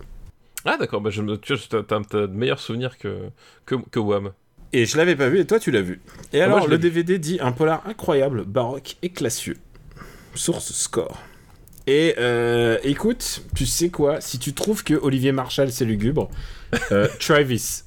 Ah 0.65 0.77
d'accord, 0.77 1.01
bah 1.01 1.09
je 1.09 1.21
me... 1.21 1.35
tu 1.37 1.53
t'as 1.67 1.81
de 1.81 2.27
meilleurs 2.27 2.59
souvenirs 2.59 2.97
que, 2.97 3.17
que, 3.65 3.75
que 3.91 3.99
Wham. 3.99 4.31
Et 4.71 4.85
je 4.85 4.95
l'avais 4.97 5.15
pas 5.15 5.27
vu 5.29 5.39
et 5.39 5.45
toi 5.45 5.59
tu 5.59 5.71
l'as 5.71 5.81
vu. 5.81 5.99
Et 6.31 6.41
Ah, 6.41 6.47
moi, 6.47 6.57
alors 6.57 6.67
je 6.67 6.71
le. 6.71 6.77
DVD 6.77 7.19
dit 7.19 7.37
un 7.41 7.51
polar 7.51 7.83
incroyable, 7.85 8.43
baroque 8.45 8.95
et 9.01 9.09
classieux. 9.09 9.57
Source 10.33 10.71
score. 10.73 11.21
Et 11.85 12.15
euh, 12.17 12.77
écoute, 12.83 13.41
tu 13.55 13.65
sais 13.65 13.89
quoi? 13.89 14.21
Si 14.21 14.39
tu 14.39 14.53
trouves 14.53 14.83
que 14.83 14.93
Olivier 14.93 15.31
Marshall 15.33 15.69
c'est 15.71 15.83
lugubre, 15.85 16.29
euh, 16.91 17.07
Travis. 17.19 17.83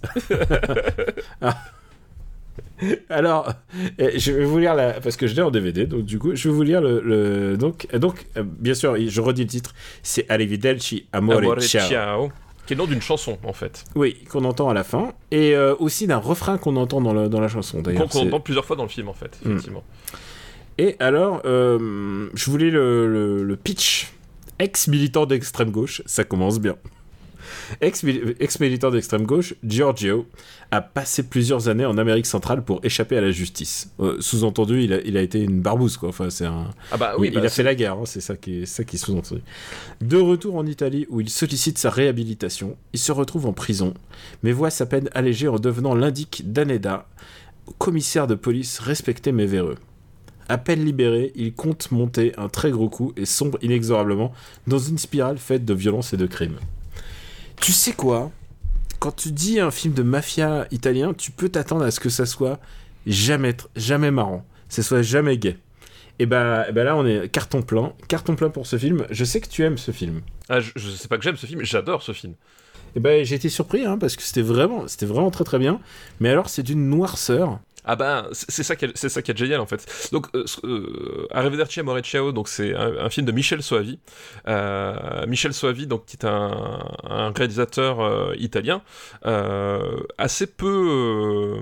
Alors, 3.08 3.50
euh, 4.00 4.10
je 4.16 4.32
vais 4.32 4.44
vous 4.44 4.58
lire 4.58 4.74
la 4.74 4.94
parce 5.00 5.16
que 5.16 5.26
je 5.26 5.34
l'ai 5.34 5.40
en 5.40 5.50
DVD, 5.50 5.86
donc 5.86 6.04
du 6.04 6.18
coup, 6.18 6.34
je 6.36 6.48
vais 6.48 6.54
vous 6.54 6.62
lire 6.62 6.82
le, 6.82 7.00
le- 7.00 7.56
donc 7.56 7.86
donc 7.94 8.26
bien 8.44 8.74
sûr, 8.74 8.96
je 8.98 9.20
redis 9.22 9.42
le 9.42 9.48
titre, 9.48 9.74
c'est 10.02 10.30
Arrivederci 10.30 11.06
Amore, 11.12 11.38
Amore 11.38 11.60
Ciao. 11.62 11.88
Ciao. 11.88 12.28
Qui 12.66 12.72
est 12.74 12.76
le 12.76 12.82
nom 12.82 12.86
d'une 12.88 13.00
chanson 13.00 13.38
en 13.44 13.52
fait. 13.54 13.84
Oui, 13.94 14.16
qu'on 14.28 14.44
entend 14.44 14.68
à 14.68 14.74
la 14.74 14.84
fin 14.84 15.12
et 15.30 15.54
euh, 15.54 15.74
aussi 15.78 16.06
d'un 16.06 16.18
refrain 16.18 16.58
qu'on 16.58 16.76
entend 16.76 17.00
dans, 17.00 17.14
le- 17.14 17.28
dans 17.30 17.40
la 17.40 17.48
chanson. 17.48 17.80
D'ailleurs, 17.80 18.08
qu'on 18.08 18.26
entend 18.26 18.40
plusieurs 18.40 18.64
fois 18.66 18.76
dans 18.76 18.82
le 18.82 18.88
film 18.90 19.08
en 19.08 19.14
fait, 19.14 19.38
Hmm. 19.44 19.52
effectivement. 19.52 19.84
Et 20.78 20.96
alors, 21.00 21.42
euh, 21.44 22.28
je 22.34 22.50
voulais 22.50 22.70
le, 22.70 23.06
le- 23.10 23.42
le 23.44 23.56
pitch. 23.56 24.12
Ex-militant 24.58 25.26
d'extrême 25.26 25.70
gauche, 25.70 26.02
ça 26.06 26.24
commence 26.24 26.60
bien. 26.60 26.76
Ex-mili- 27.80 28.34
Ex-militant 28.40 28.90
d'extrême 28.90 29.24
gauche, 29.24 29.54
Giorgio 29.64 30.26
a 30.70 30.80
passé 30.80 31.22
plusieurs 31.22 31.68
années 31.68 31.84
en 31.84 31.96
Amérique 31.98 32.26
centrale 32.26 32.64
pour 32.64 32.80
échapper 32.82 33.16
à 33.16 33.20
la 33.20 33.30
justice. 33.30 33.90
Euh, 34.00 34.16
sous-entendu, 34.20 34.82
il 34.82 34.92
a, 34.92 35.00
il 35.02 35.16
a 35.16 35.22
été 35.22 35.40
une 35.40 35.60
barbouze, 35.60 35.96
quoi. 35.96 36.08
Enfin, 36.08 36.30
c'est 36.30 36.44
un... 36.46 36.70
Ah 36.90 36.96
bah 36.96 37.14
oui, 37.18 37.28
il, 37.28 37.34
bah, 37.34 37.40
il 37.40 37.46
a 37.46 37.48
fait 37.50 37.62
la 37.62 37.74
guerre, 37.74 37.94
hein, 37.94 38.04
c'est 38.04 38.20
ça 38.20 38.36
qui 38.36 38.62
est, 38.62 38.66
ça 38.66 38.84
qui 38.84 38.96
est 38.96 38.98
sous-entendu. 38.98 39.42
De 40.00 40.16
retour 40.16 40.56
en 40.56 40.66
Italie, 40.66 41.06
où 41.10 41.20
il 41.20 41.28
sollicite 41.30 41.78
sa 41.78 41.90
réhabilitation, 41.90 42.76
il 42.92 42.98
se 42.98 43.12
retrouve 43.12 43.46
en 43.46 43.52
prison, 43.52 43.94
mais 44.42 44.52
voit 44.52 44.70
sa 44.70 44.86
peine 44.86 45.08
allégée 45.14 45.48
en 45.48 45.58
devenant 45.58 45.94
l'indique 45.94 46.50
d'Aneda, 46.52 47.06
commissaire 47.78 48.26
de 48.26 48.34
police 48.34 48.78
respecté 48.78 49.32
mais 49.32 49.46
véreux. 49.46 49.76
À 50.48 50.58
peine 50.58 50.84
libéré, 50.84 51.32
il 51.34 51.52
compte 51.52 51.90
monter 51.90 52.32
un 52.36 52.48
très 52.48 52.70
gros 52.70 52.88
coup 52.88 53.12
et 53.16 53.26
sombre 53.26 53.58
inexorablement 53.62 54.32
dans 54.66 54.78
une 54.78 54.98
spirale 54.98 55.38
faite 55.38 55.64
de 55.64 55.74
violence 55.74 56.12
et 56.12 56.16
de 56.16 56.26
crimes. 56.26 56.58
Tu 57.60 57.72
sais 57.72 57.92
quoi? 57.92 58.30
Quand 59.00 59.14
tu 59.14 59.32
dis 59.32 59.60
un 59.60 59.70
film 59.70 59.92
de 59.92 60.02
mafia 60.02 60.66
italien, 60.70 61.14
tu 61.14 61.30
peux 61.30 61.48
t'attendre 61.48 61.84
à 61.84 61.90
ce 61.90 62.00
que 62.00 62.08
ça 62.08 62.26
soit 62.26 62.60
jamais, 63.06 63.56
jamais 63.74 64.10
marrant, 64.10 64.44
que 64.68 64.74
ça 64.74 64.82
soit 64.82 65.02
jamais 65.02 65.36
gay. 65.36 65.58
Et 66.18 66.26
bah, 66.26 66.66
et 66.68 66.72
bah 66.72 66.84
là, 66.84 66.96
on 66.96 67.04
est 67.04 67.28
carton 67.28 67.62
plein. 67.62 67.92
Carton 68.08 68.36
plein 68.36 68.48
pour 68.48 68.66
ce 68.66 68.78
film. 68.78 69.06
Je 69.10 69.24
sais 69.24 69.40
que 69.40 69.48
tu 69.48 69.64
aimes 69.64 69.78
ce 69.78 69.90
film. 69.90 70.22
Ah, 70.48 70.60
je, 70.60 70.70
je 70.76 70.90
sais 70.90 71.08
pas 71.08 71.18
que 71.18 71.24
j'aime 71.24 71.36
ce 71.36 71.46
film, 71.46 71.62
j'adore 71.62 72.02
ce 72.02 72.12
film. 72.12 72.34
Et 72.94 73.00
ben 73.00 73.24
j'ai 73.24 73.34
été 73.34 73.50
surpris 73.50 73.84
hein, 73.84 73.98
parce 73.98 74.16
que 74.16 74.22
c'était 74.22 74.42
vraiment, 74.42 74.88
c'était 74.88 75.04
vraiment 75.04 75.30
très 75.30 75.44
très 75.44 75.58
bien. 75.58 75.80
Mais 76.20 76.30
alors, 76.30 76.48
c'est 76.48 76.62
d'une 76.62 76.88
noirceur. 76.88 77.58
Ah 77.88 77.94
bah 77.96 78.26
c'est 78.32 78.62
ça 78.64 78.74
qui 78.76 78.86
est, 78.86 78.90
c'est 78.96 79.08
ça 79.08 79.22
qui 79.22 79.30
est 79.30 79.36
génial 79.36 79.60
en 79.60 79.66
fait. 79.66 79.86
Donc 80.12 80.26
euh, 80.34 80.44
euh, 80.64 81.26
Arrivederci 81.30 81.78
Amore 81.80 82.00
Ciao 82.00 82.32
donc 82.32 82.48
c'est 82.48 82.74
un, 82.74 82.98
un 82.98 83.10
film 83.10 83.26
de 83.26 83.32
Michel 83.32 83.62
Soavi. 83.62 83.98
Euh, 84.48 85.24
Michel 85.26 85.54
Soavi 85.54 85.86
donc 85.86 86.04
qui 86.06 86.16
est 86.16 86.24
un, 86.26 86.80
un 87.08 87.30
réalisateur 87.30 88.00
euh, 88.00 88.34
italien 88.38 88.82
assez 90.18 90.46
peu 90.46 91.56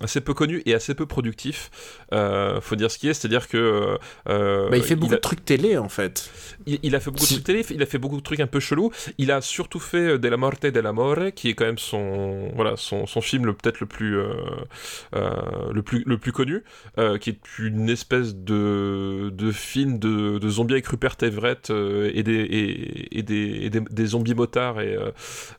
assez 0.00 0.20
peu 0.20 0.34
connu 0.34 0.62
et 0.66 0.74
assez 0.74 0.94
peu 0.94 1.06
productif. 1.06 1.70
Faut 2.10 2.76
dire 2.76 2.90
ce 2.90 2.98
qui 2.98 3.08
est, 3.08 3.14
c'est-à-dire 3.14 3.48
que 3.48 3.98
Bah, 4.26 4.76
il 4.76 4.82
fait 4.82 4.96
beaucoup 4.96 5.12
a- 5.12 5.16
de 5.16 5.20
trucs 5.20 5.44
télé 5.44 5.76
en 5.78 5.88
fait. 5.88 6.30
il, 6.66 6.78
il 6.82 6.94
a 6.96 7.00
fait 7.00 7.10
beaucoup 7.10 7.24
de 7.24 7.30
trucs 7.30 7.44
télé, 7.44 7.64
il 7.70 7.82
a 7.82 7.86
fait 7.86 7.98
beaucoup 7.98 8.16
de 8.16 8.22
trucs 8.22 8.40
un 8.40 8.46
peu 8.46 8.60
chelous. 8.60 8.90
Il 9.18 9.30
a 9.30 9.40
surtout 9.40 9.80
fait 9.80 10.12
euh, 10.12 10.18
Della 10.18 10.36
Morte 10.36 10.64
e 10.64 10.70
dell'Amore, 10.70 11.32
qui 11.34 11.48
est 11.50 11.54
quand 11.54 11.64
même 11.66 11.78
son 11.78 12.50
voilà 12.54 12.76
son, 12.76 13.06
son 13.06 13.20
film 13.20 13.52
peut-être 13.54 13.80
le 13.80 13.86
plus 13.86 14.18
euh, 14.18 14.32
le 15.72 15.82
plus 15.82 16.02
le 16.06 16.18
plus 16.18 16.32
connu, 16.32 16.62
euh, 16.98 17.18
qui 17.18 17.30
est 17.30 17.58
une 17.58 17.88
espèce 17.88 18.34
de 18.34 19.30
de 19.32 19.50
film 19.52 19.98
de, 19.98 20.38
de 20.38 20.48
zombies 20.48 20.74
avec 20.74 20.86
Rupert 20.86 21.16
Everett 21.22 21.70
euh, 21.70 22.10
et 22.14 22.22
des 22.22 23.08
et, 23.12 23.22
des, 23.22 23.70
des 23.70 24.06
zombies 24.06 24.34
motards 24.34 24.80
et 24.80 24.96
euh, 24.96 25.10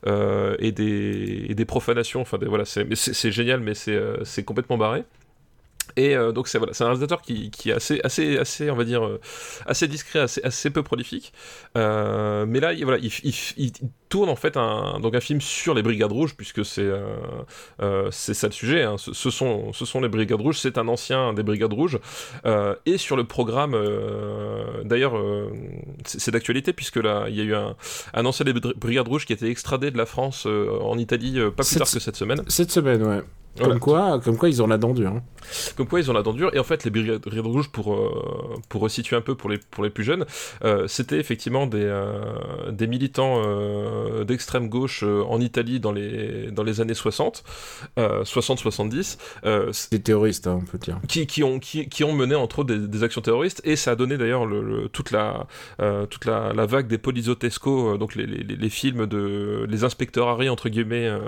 euh, 0.06 0.56
et 0.58 0.72
des 0.72 1.54
des 1.54 1.64
profanations. 1.64 2.20
Enfin 2.20 2.38
voilà 2.46 2.64
c'est 2.64 3.32
génial, 3.32 3.60
mais 3.60 3.74
c'est 3.74 3.94
euh, 3.94 4.22
complètement 4.44 4.78
barré. 4.78 5.04
Et 5.96 6.16
euh, 6.16 6.32
donc 6.32 6.48
c'est 6.48 6.58
voilà, 6.58 6.72
un 6.80 6.84
réalisateur 6.86 7.20
qui, 7.22 7.50
qui 7.50 7.70
est 7.70 7.74
assez 7.74 8.00
assez 8.04 8.38
assez 8.38 8.70
on 8.70 8.74
va 8.76 8.84
dire 8.84 9.04
euh, 9.06 9.20
assez 9.66 9.86
discret, 9.86 10.20
assez, 10.20 10.40
assez 10.42 10.70
peu 10.70 10.82
prolifique. 10.82 11.32
Euh, 11.76 12.46
mais 12.46 12.58
là, 12.60 12.72
il, 12.72 12.84
voilà, 12.84 12.98
il, 13.02 13.12
il- 13.22 13.34
il 13.58 13.72
tourne 14.14 14.28
en 14.30 14.36
fait 14.36 14.56
un, 14.56 15.00
donc 15.00 15.16
un 15.16 15.20
film 15.20 15.40
sur 15.40 15.74
les 15.74 15.82
Brigades 15.82 16.12
Rouges, 16.12 16.36
puisque 16.36 16.64
c'est 16.64 16.82
euh, 16.82 17.16
euh, 17.82 18.08
ça 18.12 18.46
le 18.46 18.52
sujet. 18.52 18.84
hein. 18.84 18.94
Ce, 18.96 19.12
ce 19.12 19.28
sont, 19.28 19.72
ce 19.72 19.84
sont 19.84 20.00
les 20.00 20.08
Brigades 20.08 20.40
Rouges, 20.40 20.60
c'est 20.60 20.78
un 20.78 20.86
ancien 20.86 21.32
des 21.32 21.42
Brigades 21.42 21.72
Rouges. 21.72 21.98
Euh, 22.46 22.76
et 22.86 22.96
sur 22.96 23.16
le 23.16 23.24
programme, 23.24 23.74
euh, 23.74 24.84
d'ailleurs, 24.84 25.14
c'est 26.04 26.30
d'actualité, 26.30 26.72
puisque 26.72 26.98
là, 26.98 27.24
il 27.28 27.34
y 27.34 27.40
a 27.40 27.44
eu 27.44 27.54
un, 27.56 27.74
un 28.14 28.24
ancien 28.24 28.44
des 28.44 28.52
Bri- 28.52 28.74
Brigades 28.76 29.08
Rouges 29.08 29.26
qui 29.26 29.32
a 29.32 29.36
été 29.36 29.48
extradé 29.50 29.90
de 29.90 29.98
la 29.98 30.06
France 30.06 30.46
en 30.46 30.96
Italie 30.96 31.40
pas 31.40 31.50
plus 31.50 31.64
Cette- 31.64 31.78
tard 31.78 31.90
que 31.90 31.98
cette 31.98 32.16
semaine. 32.16 32.42
Cette 32.46 32.70
semaine, 32.70 33.02
ouais. 33.02 33.20
Voilà. 33.56 33.70
Comme 33.70 33.78
quoi, 33.80 34.20
comme 34.24 34.36
quoi 34.36 34.48
ils 34.48 34.60
ont 34.64 34.66
la 34.66 34.78
dent 34.78 34.92
dure. 34.94 35.10
hein. 35.12 35.22
Comme 35.76 35.86
quoi 35.86 36.00
ils 36.00 36.10
ont 36.10 36.12
la 36.12 36.22
dent 36.24 36.32
dure. 36.32 36.50
Et 36.54 36.58
en 36.58 36.64
fait, 36.64 36.82
les 36.82 36.90
Brigades 36.90 37.22
Rouges, 37.46 37.70
pour, 37.70 37.94
euh, 37.94 38.56
pour 38.68 38.80
resituer 38.82 39.14
un 39.14 39.20
peu 39.20 39.36
pour 39.36 39.48
les, 39.48 39.58
pour 39.58 39.84
les 39.84 39.90
plus 39.90 40.02
jeunes, 40.02 40.24
euh, 40.64 40.88
c'était 40.88 41.18
effectivement 41.20 41.68
des, 41.68 41.78
euh, 41.84 42.72
des 42.72 42.88
militants 42.88 43.40
d'extrême 44.24 44.68
gauche 44.68 45.02
euh, 45.02 45.22
en 45.28 45.40
Italie 45.40 45.80
dans 45.80 45.92
les, 45.92 46.50
dans 46.50 46.62
les 46.62 46.80
années 46.80 46.94
60, 46.94 47.44
euh, 47.98 48.22
60-70, 48.24 49.18
euh, 49.44 49.72
Des 49.90 50.00
terroristes, 50.02 50.46
hein, 50.46 50.60
on 50.62 50.64
peut 50.64 50.78
dire. 50.78 50.98
qui, 51.08 51.26
qui, 51.26 51.42
ont, 51.42 51.58
qui, 51.58 51.88
qui 51.88 52.04
ont 52.04 52.12
mené 52.12 52.34
entre 52.34 52.60
autres 52.60 52.74
des, 52.74 52.86
des 52.88 53.02
actions 53.02 53.20
terroristes. 53.20 53.60
Et 53.64 53.76
ça 53.76 53.92
a 53.92 53.96
donné 53.96 54.16
d'ailleurs 54.16 54.46
le, 54.46 54.62
le- 54.62 54.88
toute, 54.88 55.10
la, 55.10 55.46
euh, 55.80 56.06
toute 56.06 56.24
la, 56.24 56.52
la 56.52 56.66
vague 56.66 56.86
des 56.86 56.98
Poliziottesco, 56.98 57.94
euh, 57.94 57.98
donc 57.98 58.14
les, 58.14 58.26
les, 58.26 58.42
les 58.56 58.68
films 58.70 59.06
de 59.06 59.66
les 59.68 59.84
inspecteurs 59.84 60.28
Harry, 60.28 60.48
entre 60.48 60.68
guillemets, 60.68 61.06
euh, 61.08 61.18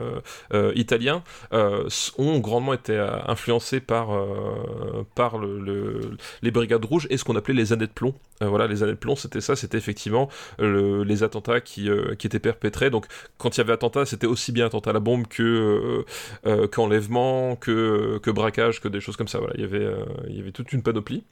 euh, 0.54 0.72
italiens, 0.74 1.22
euh, 1.52 1.88
ont 2.18 2.38
grandement 2.38 2.72
été 2.74 2.92
euh, 2.92 3.08
influencés 3.26 3.80
par, 3.80 4.14
euh, 4.14 5.04
par 5.14 5.38
le, 5.38 5.58
le- 5.60 6.00
les 6.42 6.50
brigades 6.50 6.84
rouges 6.84 7.06
et 7.10 7.16
ce 7.16 7.24
qu'on 7.24 7.36
appelait 7.36 7.54
les 7.54 7.72
années 7.72 7.86
de 7.86 7.92
plomb. 7.92 8.14
Euh, 8.42 8.48
voilà, 8.48 8.66
les 8.66 8.82
années 8.82 8.92
de 8.92 8.98
plomb, 8.98 9.16
c'était 9.16 9.40
ça, 9.40 9.56
c'était 9.56 9.78
effectivement 9.78 10.28
le- 10.58 11.02
les 11.04 11.22
attentats 11.22 11.60
qui, 11.60 11.88
euh, 11.88 12.14
qui 12.16 12.26
étaient 12.26 12.38
perpétrés. 12.40 12.90
Donc, 12.90 13.06
quand 13.38 13.56
il 13.56 13.58
y 13.58 13.60
avait 13.62 13.72
attentat, 13.72 14.04
c'était 14.06 14.26
aussi 14.26 14.52
bien 14.52 14.66
attentat 14.66 14.90
à 14.90 14.92
la 14.92 15.00
bombe 15.00 15.26
que 15.26 15.42
euh, 15.42 16.04
euh, 16.46 16.68
qu'enlèvement, 16.68 17.56
que, 17.56 18.18
que 18.22 18.30
braquage, 18.30 18.80
que 18.80 18.88
des 18.88 19.00
choses 19.00 19.16
comme 19.16 19.28
ça. 19.28 19.38
Voilà, 19.38 19.54
il 19.56 19.62
y 19.62 19.64
avait, 19.64 19.84
euh, 19.84 20.04
il 20.28 20.36
y 20.36 20.40
avait 20.40 20.52
toute 20.52 20.72
une 20.72 20.82
panoplie. 20.82 21.24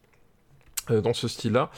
Euh, 0.90 1.00
dans 1.00 1.14
ce 1.14 1.28
style-là. 1.28 1.70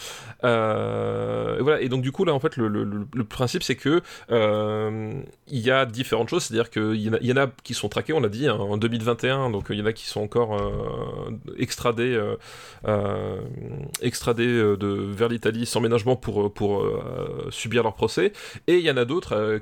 Euh, 0.45 1.59
et 1.59 1.63
voilà. 1.63 1.81
Et 1.81 1.89
donc 1.89 2.03
du 2.03 2.13
coup 2.13 2.25
là 2.25 2.35
en 2.35 2.41
fait 2.41 2.57
le, 2.57 3.07
principe 3.29 3.63
c'est 3.63 3.77
que 3.77 4.03
euh, 4.31 5.13
il 5.49 5.61
y 5.61 5.71
a 5.71 5.87
différentes 5.87 6.29
choses, 6.29 6.45
c'est-à-dire 6.45 6.71
qu'il 6.71 6.97
y, 6.97 7.33
en 7.33 7.37
a- 7.37 7.51
qui 7.63 7.75
sont 7.75 7.89
traqués, 7.89 8.13
on 8.13 8.21
l'a 8.21 8.29
dit, 8.29 8.49
hein, 8.49 8.55
en 8.55 8.77
2021, 8.77 9.51
donc 9.51 9.67
il 9.71 9.79
y 9.79 9.83
en 9.83 9.87
a 9.87 9.93
qui 9.93 10.07
sont 10.07 10.21
encore 10.21 10.57
extradés, 11.59 12.19
extradés 14.01 14.75
vers 14.81 15.29
l'Italie 15.29 15.67
sans 15.67 15.81
ménagement 15.81 16.17
pour, 16.17 16.53
pour 16.53 16.85
subir 17.51 17.83
leur 17.83 17.95
procès, 17.95 18.33
et 18.67 18.79
il 18.79 18.85
y 18.85 18.91
en 18.91 18.97
a 18.97 19.05
d'autres 19.05 19.61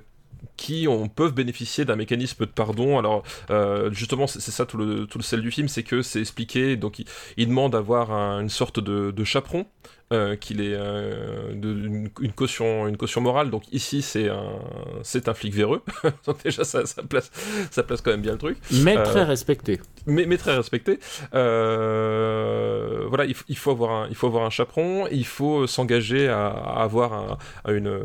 qui 0.57 0.86
peuvent 1.14 1.34
bénéficier 1.34 1.84
d'un 1.84 1.97
mécanisme 1.97 2.45
de 2.47 2.51
pardon. 2.51 2.99
Alors 2.99 3.22
euh, 3.51 3.90
justement, 3.92 4.26
c'est 4.26 4.40
ça 4.40 4.66
tout 4.66 4.76
le, 4.76 5.07
tout 5.07 5.18
le 5.18 5.24
sel 5.24 5.40
du 5.40 5.51
film, 5.51 5.68
c'est 5.68 5.82
que 5.82 6.03
c'est 6.03 6.20
expliqué. 6.20 6.76
Donc 6.76 7.03
il, 7.36 7.49
demande 7.49 7.72
d'avoir 7.72 8.11
une 8.11 8.49
sorte 8.49 8.80
de 8.80 9.24
chaperon 9.24 9.66
euh, 10.12 10.36
qu'il 10.36 10.61
est 10.61 10.74
euh, 10.74 11.55
de, 11.55 11.72
une, 12.20 12.32
caution, 12.32 12.86
une 12.86 12.96
caution 12.96 13.20
morale. 13.20 13.50
Donc 13.50 13.62
ici, 13.72 14.02
c'est 14.02 14.28
un, 14.28 14.59
c'est 15.02 15.28
un 15.28 15.34
flic 15.34 15.55
véreux. 15.55 15.82
donc 16.26 16.42
déjà, 16.44 16.64
ça, 16.64 16.84
ça, 16.86 17.02
place, 17.02 17.30
ça 17.70 17.82
place 17.82 18.00
quand 18.00 18.11
même 18.11 18.20
bien 18.20 18.32
le 18.32 18.38
truc. 18.38 18.59
Mais 18.70 19.02
très 19.02 19.24
respecté. 19.24 19.80
Mais, 20.07 20.26
mais, 20.26 20.36
très 20.36 20.55
respecté. 20.55 20.98
voilà, 21.32 23.24
il, 23.24 23.34
il, 23.48 23.57
faut 23.57 23.70
avoir 23.70 23.90
un, 23.92 24.09
il 24.09 24.14
faut 24.14 24.26
avoir 24.26 24.44
un 24.44 24.50
chaperon. 24.50 25.07
Il 25.11 25.26
faut 25.26 25.66
s'engager 25.66 26.28
à, 26.28 26.48
à, 26.48 26.82
avoir 26.82 27.38
un, 27.64 27.72
une, 27.72 27.98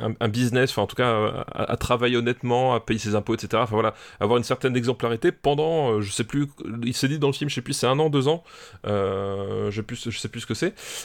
un, 0.00 0.12
un, 0.18 0.28
business, 0.28 0.70
enfin 0.70 0.82
en 0.82 0.86
tout 0.88 0.96
cas 0.96 1.44
à, 1.52 1.72
à, 1.72 1.76
travailler 1.76 2.16
honnêtement, 2.16 2.74
à 2.74 2.80
payer 2.80 2.98
ses 2.98 3.14
impôts, 3.14 3.34
etc. 3.34 3.62
Enfin 3.62 3.74
voilà, 3.74 3.94
avoir 4.18 4.38
une 4.38 4.44
certaine 4.44 4.76
exemplarité 4.76 5.30
pendant, 5.30 6.00
je 6.00 6.10
sais 6.10 6.24
plus, 6.24 6.48
il 6.82 6.94
s'est 6.94 7.08
dit 7.08 7.20
dans 7.20 7.28
le 7.28 7.32
film, 7.32 7.48
je 7.48 7.54
sais 7.54 7.62
plus, 7.62 7.74
c'est 7.74 7.86
un 7.86 7.98
an, 8.00 8.10
deux 8.10 8.26
ans, 8.26 8.42
euh, 8.86 9.70
je, 9.70 9.80
plus, 9.82 10.10
je 10.10 10.18
sais 10.18 10.28
plus 10.28 10.40
ce 10.40 10.46
que 10.46 10.54
c'est 10.54 10.66
euh, 10.66 10.95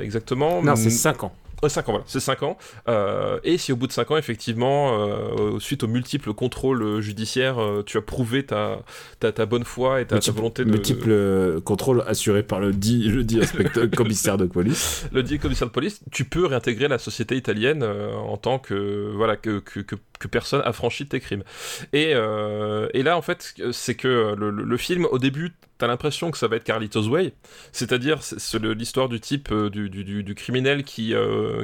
exactement. 0.00 0.62
Non, 0.62 0.76
c'est 0.76 0.90
cinq 0.90 1.24
ans. 1.24 1.32
5 1.68 1.88
ans, 1.88 1.92
voilà, 1.92 2.04
c'est 2.06 2.20
5 2.20 2.42
ans. 2.42 2.58
Euh, 2.88 3.38
et 3.44 3.58
si 3.58 3.72
au 3.72 3.76
bout 3.76 3.86
de 3.86 3.92
5 3.92 4.10
ans, 4.10 4.16
effectivement, 4.16 4.98
euh, 4.98 5.58
suite 5.58 5.82
aux 5.82 5.88
multiples 5.88 6.32
contrôles 6.32 7.00
judiciaires, 7.00 7.58
euh, 7.60 7.82
tu 7.84 7.96
as 7.96 8.02
prouvé 8.02 8.44
ta, 8.44 8.80
ta, 9.20 9.32
ta 9.32 9.46
bonne 9.46 9.64
foi 9.64 10.00
et 10.00 10.06
ta, 10.06 10.18
ta 10.18 10.32
volonté 10.32 10.64
de. 10.64 10.70
Multiples 10.70 11.60
contrôles 11.62 12.02
assurés 12.06 12.42
par 12.42 12.60
le 12.60 12.72
dit, 12.72 13.08
le 13.08 13.24
dit 13.24 13.40
inspecteur, 13.40 13.88
commissaire 13.96 14.36
de 14.36 14.46
police. 14.46 15.06
Le 15.12 15.22
dit 15.22 15.38
commissaire 15.38 15.68
de 15.68 15.72
police, 15.72 16.00
tu 16.10 16.24
peux 16.24 16.46
réintégrer 16.46 16.88
la 16.88 16.98
société 16.98 17.36
italienne 17.36 17.84
en 17.84 18.36
tant 18.36 18.58
que, 18.58 19.12
voilà, 19.14 19.36
que, 19.36 19.60
que, 19.60 19.80
que, 19.80 19.96
personne 20.30 20.62
affranchie 20.64 21.04
de 21.04 21.10
tes 21.10 21.20
crimes. 21.20 21.44
Et, 21.92 22.10
et 22.12 23.02
là, 23.02 23.16
en 23.16 23.22
fait, 23.22 23.54
c'est 23.72 23.94
que 23.94 24.34
le, 24.36 24.50
le, 24.50 24.76
film, 24.76 25.06
au 25.10 25.18
début, 25.18 25.54
t'as 25.78 25.86
l'impression 25.86 26.30
que 26.30 26.38
ça 26.38 26.48
va 26.48 26.56
être 26.56 26.64
Carlitos 26.64 27.08
Way, 27.08 27.32
c'est-à-dire 27.72 28.22
c'est 28.22 28.62
l'histoire 28.62 29.08
du 29.08 29.20
type 29.20 29.52
du, 29.52 29.90
du, 29.90 30.22
du, 30.22 30.34
criminel 30.34 30.84
qui, 30.84 31.14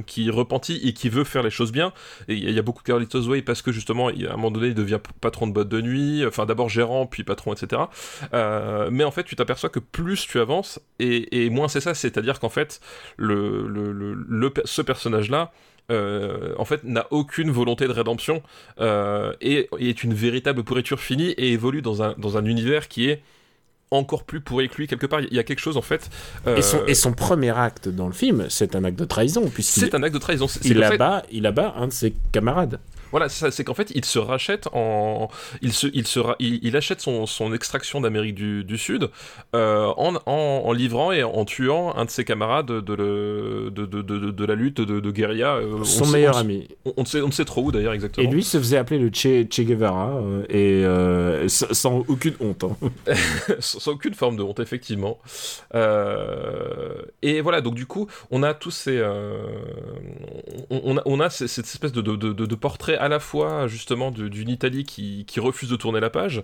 qui 0.07 0.31
repentit 0.31 0.81
et 0.85 0.93
qui 0.93 1.09
veut 1.09 1.25
faire 1.25 1.43
les 1.43 1.51
choses 1.51 1.73
bien. 1.73 1.93
Et 2.29 2.35
il 2.35 2.51
y 2.51 2.59
a 2.59 2.63
beaucoup 2.63 2.83
Carlitos 2.83 3.27
Way 3.29 3.43
parce 3.43 3.63
que 3.63 3.73
justement, 3.73 4.09
à 4.09 4.13
un 4.13 4.37
moment 4.37 4.51
donné, 4.51 4.69
il 4.69 4.75
devient 4.75 5.01
patron 5.21 5.47
de 5.47 5.53
boîte 5.53 5.69
de 5.69 5.81
nuit, 5.81 6.25
enfin 6.27 6.47
d'abord 6.47 6.69
gérant, 6.69 7.07
puis 7.07 7.25
patron, 7.25 7.53
etc. 7.53 7.83
Euh, 8.35 8.89
mais 8.91 9.05
en 9.05 9.11
fait, 9.11 9.25
tu 9.25 9.37
t'aperçois 9.37 9.71
que 9.71 9.79
plus 9.79 10.27
tu 10.27 10.39
avances, 10.39 10.81
et, 10.99 11.51
moins 11.51 11.69
c'est 11.69 11.81
ça, 11.81 11.95
c'est-à-dire 11.95 12.41
qu'en 12.41 12.49
fait, 12.49 12.81
le, 13.17 13.67
le, 13.67 14.53
ce 14.65 14.83
personnage-là, 14.83 15.53
euh, 15.91 16.55
en 16.59 16.65
fait, 16.65 16.85
n'a 16.85 17.07
aucune 17.11 17.51
volonté 17.51 17.87
de 17.87 17.93
rédemption 17.93 18.43
euh, 18.81 19.33
et, 19.41 19.69
et, 19.79 19.91
est 19.91 20.05
une 20.05 20.15
véritable 20.15 20.63
pourriture 20.63 21.01
finie 21.01 21.31
et 21.31 21.53
évolue 21.53 21.83
dans 21.83 22.03
un, 22.03 22.15
dans 22.19 22.37
un 22.37 22.45
univers 22.45 22.89
qui 22.89 23.09
est 23.09 23.23
encore 23.91 24.25
plus 24.25 24.41
pourri 24.41 24.69
que 24.69 24.77
lui 24.77 24.87
quelque 24.87 25.07
part. 25.07 25.21
Il 25.21 25.35
y 25.35 25.39
a 25.39 25.43
quelque 25.43 25.61
chose 25.61 25.77
en 25.77 25.83
fait. 25.83 26.09
Euh... 26.47 26.57
Et, 26.57 26.63
son, 26.63 26.85
et, 26.87 26.95
son, 26.95 27.13
premier 27.13 27.51
acte 27.51 27.89
dans 27.89 28.07
le 28.07 28.13
film, 28.13 28.47
c'est 28.49 28.77
un 28.77 28.85
acte 28.85 28.99
de 28.99 29.05
trahison. 29.05 29.51
C'est 29.59 29.95
un 29.95 30.03
acte 30.03 30.15
de 30.15 30.21
trahison. 30.21 30.47
Il 30.65 30.83
abat, 30.83 31.25
il 31.31 31.47
abat 31.47 31.75
un 31.77 31.89
de 31.89 31.93
ses 31.93 32.15
camarades. 32.33 32.79
Voilà, 33.11 33.29
c'est 33.29 33.65
qu'en 33.65 33.75
fait, 33.75 33.91
il 33.95 34.05
se 34.05 34.19
rachète 34.19 34.69
en. 34.73 35.29
Il, 35.63 35.73
se, 35.73 35.87
il, 35.89 36.05
il 36.39 36.77
achète 36.77 37.01
son, 37.01 37.27
son 37.27 37.53
extraction 37.53 38.01
d'Amérique 38.01 38.35
du, 38.35 38.65
du, 38.65 38.79
Sud 38.79 39.11
euh, 39.55 39.87
en, 39.97 40.15
en, 40.27 40.63
en, 40.65 40.73
livrant 40.73 41.13
et 41.13 41.23
en 41.23 41.45
tuant 41.45 41.95
un 41.97 42.05
de 42.05 42.11
ses 42.11 42.25
camarades 42.25 42.67
de, 42.67 42.95
le, 42.95 43.71
de, 43.71 43.87
de, 43.87 44.03
de, 44.03 44.31
de, 44.31 44.45
la 44.45 44.55
lutte 44.55 44.81
de, 44.81 45.11
guérilla. 45.11 45.57
Euh, 45.57 45.85
son 45.85 46.07
meilleur 46.07 46.35
sait, 46.35 46.41
ami. 46.41 46.69
On, 46.85 46.95
on, 46.99 47.05
sait, 47.05 47.21
on 47.21 47.31
sait 47.31 47.45
trop 47.45 47.63
où 47.65 47.73
d'ailleurs 47.73 47.93
exactement. 47.93 48.29
Et 48.29 48.31
lui 48.31 48.45
se 48.45 48.59
faisait 48.59 48.77
appeler 48.77 48.99
le 48.99 49.11
Che, 49.11 49.49
che 49.49 49.63
Guevara 49.63 50.21
euh, 50.51 51.45
et 51.45 51.49
sans 51.49 52.05
aucune 52.09 52.35
honte. 52.41 52.65
Hein. 52.65 53.15
sans 53.59 53.93
aucune 53.93 54.15
forme 54.15 54.37
de 54.37 54.43
honte, 54.43 54.61
effectivement. 54.61 55.19
Et 57.23 57.41
voilà, 57.41 57.61
donc 57.61 57.75
du 57.75 57.87
coup, 57.87 58.07
on 58.31 58.43
a 58.43 58.55
tous 58.55 58.71
ces. 58.71 59.03
on, 60.71 60.97
a, 60.97 61.03
on 61.05 61.21
a 61.21 61.31
cette 61.31 61.67
espèce 61.67 61.93
de, 61.93 62.01
de 62.01 62.55
portrait 62.55 63.00
à 63.01 63.09
la 63.09 63.19
fois 63.19 63.67
justement 63.67 64.11
d'une 64.11 64.49
Italie 64.49 64.85
qui, 64.85 65.41
refuse 65.41 65.71
de 65.71 65.77
tourner 65.77 66.01
la 66.01 66.11
page 66.11 66.43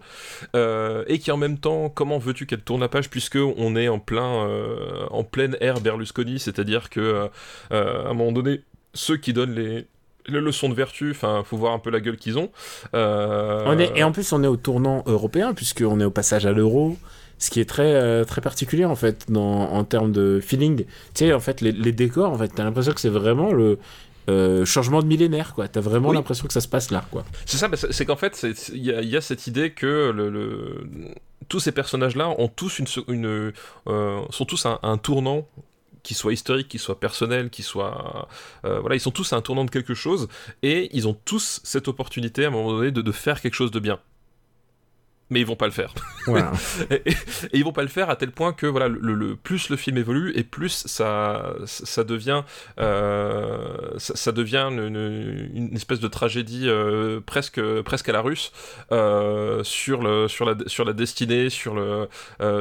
euh, 0.54 1.04
et 1.07 1.18
qui 1.18 1.30
en 1.30 1.36
même 1.36 1.59
temps, 1.59 1.90
comment 1.90 2.18
veux-tu 2.18 2.46
qu'elle 2.46 2.62
tourne 2.62 2.80
la 2.80 2.88
page 2.88 3.11
puisque 3.11 3.36
on 3.36 3.76
est 3.76 3.88
en 3.88 3.98
plein 3.98 4.46
euh, 4.48 5.07
en 5.11 5.22
pleine 5.22 5.57
ère 5.61 5.80
Berlusconi, 5.80 6.38
c'est-à-dire 6.38 6.88
que 6.88 7.28
euh, 7.70 8.07
à 8.07 8.11
un 8.11 8.14
moment 8.14 8.32
donné, 8.32 8.62
ceux 8.94 9.18
qui 9.18 9.34
donnent 9.34 9.54
les 9.54 9.86
leçons 10.28 10.70
de 10.70 10.74
vertu, 10.74 11.11
enfin, 11.11 11.42
faut 11.44 11.59
voir 11.59 11.74
un 11.74 11.78
peu 11.78 11.90
la 11.90 12.00
gueule 12.00 12.16
qu'ils 12.16 12.38
ont. 12.38 12.50
On 12.94 13.78
est, 13.78 13.92
et 13.94 14.02
en 14.02 14.12
plus, 14.12 14.32
on 14.32 14.42
est 14.42 14.48
au 14.48 14.57
tournant 14.57 15.02
européen, 15.07 15.52
puisqu'on 15.52 16.00
est 16.00 16.04
au 16.04 16.11
passage 16.11 16.46
à 16.46 16.52
l'euro, 16.52 16.96
ce 17.38 17.50
qui 17.50 17.61
est 17.61 17.68
très, 17.68 18.24
très 18.24 18.40
particulier, 18.40 18.86
en 18.86 18.96
fait, 18.96 19.26
en 19.34 19.84
termes 19.84 20.11
de 20.11 20.40
feeling. 20.42 20.78
Tu 20.78 20.86
sais, 21.14 21.32
en 21.32 21.40
fait, 21.40 21.61
les, 21.61 21.70
les 21.70 21.92
décors, 21.92 22.32
en 22.32 22.38
fait, 22.38 22.48
t'as 22.48 22.64
l'impression 22.64 22.92
que 22.92 23.00
c'est 23.00 23.11
vraiment 23.11 23.52
le, 23.52 23.78
euh, 24.28 24.64
changement 24.64 25.02
de 25.02 25.06
millénaire, 25.06 25.54
quoi. 25.54 25.68
T'as 25.68 25.80
vraiment 25.80 26.10
oui. 26.10 26.16
l'impression 26.16 26.46
que 26.46 26.52
ça 26.52 26.60
se 26.60 26.68
passe 26.68 26.90
là, 26.90 27.04
quoi. 27.10 27.24
C'est 27.44 27.56
ça, 27.58 27.68
c'est 27.90 28.04
qu'en 28.04 28.16
fait, 28.16 28.46
il 28.72 28.78
y, 28.78 28.90
y, 28.90 29.16
a 29.16 29.20
cette 29.20 29.46
idée 29.46 29.70
que 29.70 30.10
le, 30.14 30.30
le... 30.30 30.86
tous 31.48 31.60
ces 31.60 31.72
personnages-là 31.72 32.28
ont 32.28 32.48
tous 32.48 32.78
une, 32.78 32.86
une 33.08 33.52
euh, 33.88 34.20
sont 34.30 34.44
tous 34.44 34.66
un, 34.66 34.78
un 34.82 34.98
tournant 34.98 35.46
qui 36.02 36.14
soit 36.14 36.32
historique, 36.32 36.68
qui 36.68 36.78
soit 36.78 37.00
personnel, 37.00 37.50
qui 37.50 37.64
soit 37.64 38.28
euh, 38.64 38.78
voilà, 38.80 38.94
ils 38.94 39.00
sont 39.00 39.10
tous 39.10 39.32
à 39.32 39.36
un 39.36 39.40
tournant 39.40 39.64
de 39.64 39.70
quelque 39.70 39.94
chose 39.94 40.28
et 40.62 40.88
ils 40.96 41.08
ont 41.08 41.16
tous 41.24 41.60
cette 41.64 41.88
opportunité 41.88 42.44
à 42.44 42.48
un 42.48 42.50
moment 42.50 42.72
donné 42.72 42.92
de, 42.92 43.02
de 43.02 43.12
faire 43.12 43.40
quelque 43.40 43.54
chose 43.54 43.72
de 43.72 43.80
bien 43.80 43.98
mais 45.30 45.40
ils 45.40 45.46
vont 45.46 45.56
pas 45.56 45.66
le 45.66 45.72
faire. 45.72 45.92
Et, 46.28 46.30
et, 46.94 47.10
et, 47.10 47.14
ils 47.52 47.64
vont 47.64 47.72
pas 47.72 47.82
le 47.82 47.88
faire 47.88 48.10
à 48.10 48.16
tel 48.16 48.30
point 48.30 48.52
que 48.52 48.66
voilà, 48.66 48.88
le, 48.88 49.14
le 49.14 49.36
plus 49.36 49.70
le 49.70 49.76
film 49.76 49.98
évolue 49.98 50.32
et 50.36 50.44
plus 50.44 50.86
ça, 50.86 51.54
ça 51.66 52.04
devient, 52.04 52.42
euh, 52.78 53.76
ça, 53.98 54.14
ça, 54.16 54.32
devient 54.32 54.68
une, 54.70 55.48
une, 55.54 55.74
espèce 55.74 56.00
de 56.00 56.08
tragédie 56.08 56.68
euh, 56.68 57.20
presque, 57.24 57.60
presque 57.82 58.08
à 58.08 58.12
la 58.12 58.20
russe 58.20 58.52
euh, 58.92 59.64
sur 59.64 60.02
le, 60.02 60.28
sur 60.28 60.44
la, 60.44 60.54
sur 60.66 60.84
la 60.84 60.92
destinée, 60.92 61.50
sur 61.50 61.74
le, 61.74 62.08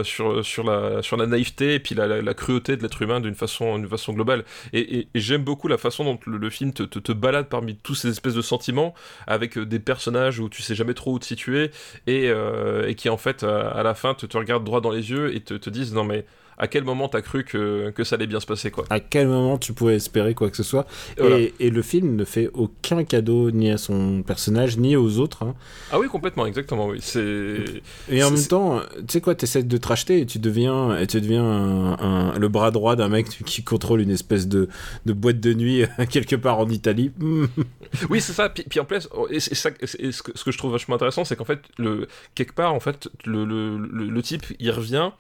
sur, 0.03 0.43
sur 0.43 0.63
la, 0.63 1.01
sur 1.01 1.17
la 1.17 1.27
naïveté 1.27 1.75
et 1.75 1.79
puis 1.79 1.93
la, 1.95 2.07
la, 2.07 2.21
la 2.21 2.33
cruauté 2.33 2.77
de 2.77 2.81
l'être 2.81 3.01
humain 3.01 3.19
d'une 3.19 3.35
façon, 3.35 3.77
d'une 3.77 3.89
façon 3.89 4.13
globale. 4.13 4.43
Et, 4.73 4.99
et 4.99 5.07
j'aime 5.15 5.43
beaucoup 5.43 5.67
la 5.67 5.77
façon 5.77 6.03
dont 6.03 6.19
le, 6.25 6.37
le 6.37 6.49
film 6.49 6.73
te, 6.73 6.83
te, 6.83 6.99
te, 6.99 7.11
balade 7.11 7.47
parmi 7.47 7.75
tous 7.75 7.95
ces 7.95 8.09
espèces 8.09 8.33
de 8.33 8.41
sentiments 8.41 8.93
avec 9.27 9.57
des 9.57 9.79
personnages 9.79 10.39
où 10.39 10.49
tu 10.49 10.61
sais 10.61 10.75
jamais 10.75 10.93
trop 10.93 11.13
où 11.13 11.19
te 11.19 11.25
situer 11.25 11.71
et 12.07 12.29
euh, 12.29 12.54
et 12.87 12.95
qui 12.95 13.09
en 13.09 13.17
fait 13.17 13.43
à 13.43 13.83
la 13.83 13.93
fin 13.93 14.13
te, 14.13 14.37
regardent 14.37 14.63
droit 14.63 14.81
dans 14.81 14.91
les 14.91 15.09
yeux 15.09 15.35
et 15.35 15.41
te 15.41 15.69
disent 15.69 15.93
non 15.93 16.03
mais 16.03 16.25
à 16.57 16.67
quel 16.67 16.83
moment 16.83 17.07
t'as 17.09 17.21
cru 17.21 17.43
que, 17.43 17.91
que 17.91 18.03
ça 18.03 18.15
allait 18.15 18.27
bien 18.27 18.39
se 18.39 18.45
passer 18.45 18.71
quoi 18.71 18.85
À 18.89 18.99
quel 18.99 19.27
moment 19.27 19.57
tu 19.57 19.73
pouvais 19.73 19.95
espérer 19.95 20.33
quoi 20.33 20.49
que 20.49 20.57
ce 20.57 20.63
soit 20.63 20.85
et, 21.17 21.21
voilà. 21.21 21.39
et, 21.39 21.53
et, 21.59 21.69
le 21.69 21.81
film 21.81 22.15
ne 22.15 22.23
fait 22.23 22.49
aucun 22.53 23.03
cadeau 23.03 23.51
ni 23.51 23.71
à 23.71 23.77
son 23.77 24.23
personnage 24.23 24.77
ni 24.77 24.95
aux 24.95 25.19
autres. 25.19 25.43
Hein. 25.43 25.55
Ah 25.91 25.99
oui 25.99 26.07
complètement 26.07 26.45
exactement 26.45 26.87
oui 26.87 26.99
et 28.09 28.23
en 28.23 28.31
même 28.31 28.47
temps 28.47 28.81
tu 28.97 29.03
sais 29.09 29.21
quoi 29.21 29.35
t'essaies 29.35 29.63
de 29.63 29.77
te 29.77 29.87
racheter 29.87 30.21
et 30.21 30.25
tu 30.25 30.39
deviens 30.39 30.97
et 30.97 31.07
tu 31.07 31.19
deviens 31.19 31.43
un, 31.43 31.99
un, 31.99 32.39
le 32.39 32.47
bras 32.47 32.71
droit 32.71 32.95
d'un 32.95 33.09
mec 33.09 33.27
qui 33.45 33.63
contrôle 33.63 34.01
une 34.01 34.11
espèce 34.11 34.47
de, 34.47 34.69
de 35.05 35.13
boîte 35.13 35.39
de 35.39 35.53
nuit 35.53 35.83
quelque 36.09 36.35
part 36.35 36.59
en 36.59 36.69
Italie. 36.69 37.11
oui 38.09 38.21
c'est 38.21 38.33
ça 38.33 38.49
puis, 38.49 38.63
puis, 38.63 38.79
en 38.79 38.85
plus 38.85 39.07
et 39.29 39.39
ça, 39.39 39.69
et 39.79 40.11
ce, 40.11 40.23
que, 40.23 40.37
ce 40.37 40.43
que 40.43 40.51
je 40.51 40.57
trouve 40.57 40.71
vachement 40.71 40.95
intéressant 40.95 41.25
c'est 41.25 41.35
qu'en 41.35 41.45
fait 41.45 41.59
le 41.77 42.07
quelque 42.33 42.53
part 42.53 42.73
en 42.73 42.79
fait 42.79 43.09
le, 43.25 43.45
le, 43.45 43.77
le 43.77 44.21
type 44.21 44.45
il 44.59 44.71
revient 44.71 45.11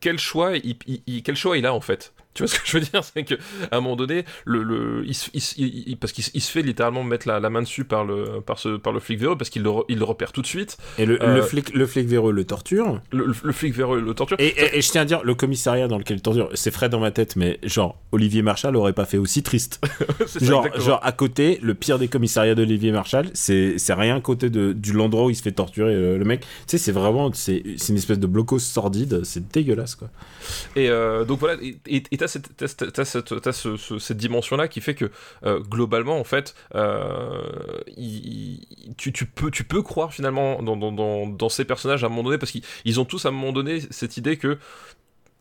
quel 0.00 0.18
choix 0.18 0.56
il, 0.56 1.22
quel 1.22 1.36
choix 1.36 1.56
il 1.56 1.66
a 1.66 1.74
en 1.74 1.80
fait? 1.80 2.12
Tu 2.34 2.44
vois 2.44 2.48
ce 2.48 2.58
que 2.58 2.66
je 2.66 2.78
veux 2.78 2.84
dire? 2.84 3.02
C'est 3.02 3.24
qu'à 3.24 3.36
un 3.72 3.80
moment 3.80 3.96
donné, 3.96 4.24
le, 4.44 4.62
le, 4.62 5.04
il, 5.04 5.16
il, 5.34 5.88
il 5.88 5.96
parce 5.96 6.12
qu'il 6.12 6.24
se 6.24 6.50
fait 6.50 6.62
littéralement 6.62 7.02
mettre 7.02 7.26
la, 7.26 7.40
la, 7.40 7.50
main 7.50 7.62
dessus 7.62 7.84
par 7.84 8.04
le, 8.04 8.40
par 8.40 8.58
ce, 8.58 8.76
par 8.76 8.92
le 8.92 9.00
flic 9.00 9.18
véreux, 9.18 9.36
parce 9.36 9.50
qu'il 9.50 9.62
le, 9.62 9.70
il 9.88 9.98
le 9.98 10.04
repère 10.04 10.32
tout 10.32 10.42
de 10.42 10.46
suite. 10.46 10.76
Et 10.98 11.06
le, 11.06 11.20
euh, 11.22 11.36
le, 11.36 11.42
flic, 11.42 11.74
le 11.74 11.86
flic 11.86 12.06
véreux 12.06 12.32
le 12.32 12.44
torture. 12.44 13.00
Le, 13.10 13.26
le 13.42 13.52
flic 13.52 13.74
véreux 13.74 14.00
le 14.00 14.14
torture. 14.14 14.36
Et, 14.38 14.46
et, 14.46 14.78
et, 14.78 14.80
je 14.80 14.90
tiens 14.90 15.02
à 15.02 15.04
dire, 15.04 15.22
le 15.24 15.34
commissariat 15.34 15.88
dans 15.88 15.98
lequel 15.98 16.18
il 16.18 16.22
torture, 16.22 16.48
c'est 16.54 16.70
frais 16.70 16.88
dans 16.88 17.00
ma 17.00 17.10
tête, 17.10 17.34
mais 17.34 17.58
genre, 17.64 17.98
Olivier 18.12 18.42
Marshall 18.42 18.76
aurait 18.76 18.92
pas 18.92 19.06
fait 19.06 19.18
aussi 19.18 19.42
triste. 19.42 19.84
genre, 20.40 20.66
ça, 20.72 20.78
genre, 20.80 21.00
à 21.02 21.12
côté, 21.12 21.58
le 21.62 21.74
pire 21.74 21.98
des 21.98 22.08
commissariats 22.08 22.54
d'Olivier 22.54 22.92
Marshall, 22.92 23.30
c'est 23.34 23.76
rien 23.88 24.16
à 24.16 24.20
côté 24.20 24.50
de, 24.50 24.72
du 24.72 24.92
l'endroit 24.92 25.26
où 25.26 25.30
il 25.30 25.36
se 25.36 25.42
fait 25.42 25.52
torturer 25.52 25.94
le, 25.94 26.16
le 26.16 26.24
mec. 26.24 26.40
Tu 26.42 26.46
sais, 26.68 26.78
c'est 26.78 26.92
vraiment, 26.92 27.32
c'est 27.32 27.62
une 27.88 27.96
espèce 27.96 28.20
de 28.20 28.26
blocos 28.26 28.60
sordide, 28.60 29.24
c'est 29.24 29.50
dégueulasse, 29.50 29.96
quoi. 29.96 30.10
Et 30.76 30.88
euh, 30.88 31.24
donc 31.24 31.40
voilà, 31.40 31.60
et 31.86 32.02
cette, 32.30 33.02
cette, 33.98 34.16
dimension-là 34.16 34.68
qui 34.68 34.80
fait 34.80 34.94
que 34.94 35.10
euh, 35.44 35.60
globalement, 35.60 36.18
en 36.18 36.24
fait, 36.24 36.54
euh, 36.74 37.42
tu, 38.96 39.26
peux, 39.26 39.82
croire 39.82 40.12
finalement 40.12 40.62
dans, 40.62 41.48
ces 41.48 41.64
personnages 41.64 42.04
à 42.04 42.06
un 42.06 42.10
moment 42.10 42.22
donné 42.22 42.38
parce 42.38 42.52
qu'ils 42.52 43.00
ont 43.00 43.04
tous 43.04 43.26
à 43.26 43.28
un 43.28 43.32
moment 43.32 43.52
donné 43.52 43.80
cette 43.90 44.16
idée 44.16 44.36
que 44.36 44.58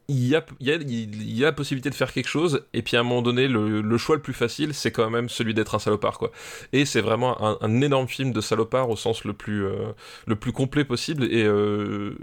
il 0.09 0.27
y, 0.27 0.35
a, 0.35 0.43
y 0.59 0.71
a, 0.71 0.77
y 0.81 1.45
a 1.45 1.51
possibilité 1.51 1.89
de 1.89 1.95
faire 1.95 2.11
quelque 2.11 2.27
chose, 2.27 2.63
et 2.73 2.81
puis 2.81 2.97
à 2.97 3.01
un 3.01 3.03
moment 3.03 3.21
donné, 3.21 3.47
le, 3.47 3.81
le 3.81 3.97
choix 3.97 4.15
le 4.15 4.21
plus 4.21 4.33
facile, 4.33 4.73
c'est 4.73 4.91
quand 4.91 5.09
même 5.09 5.29
celui 5.29 5.53
d'être 5.53 5.75
un 5.75 5.79
salopard, 5.79 6.17
quoi. 6.17 6.31
Et 6.73 6.85
c'est 6.85 7.01
vraiment 7.01 7.41
un, 7.45 7.57
un, 7.61 7.81
énorme 7.81 8.07
film 8.07 8.31
de 8.33 8.41
salopard 8.41 8.89
au 8.89 8.95
sens 8.95 9.23
le 9.23 9.33
plus, 9.33 9.65
euh, 9.65 9.93
le 10.25 10.35
plus 10.35 10.51
complet 10.51 10.83
possible, 10.83 11.23
et 11.25 11.43
euh, 11.43 12.15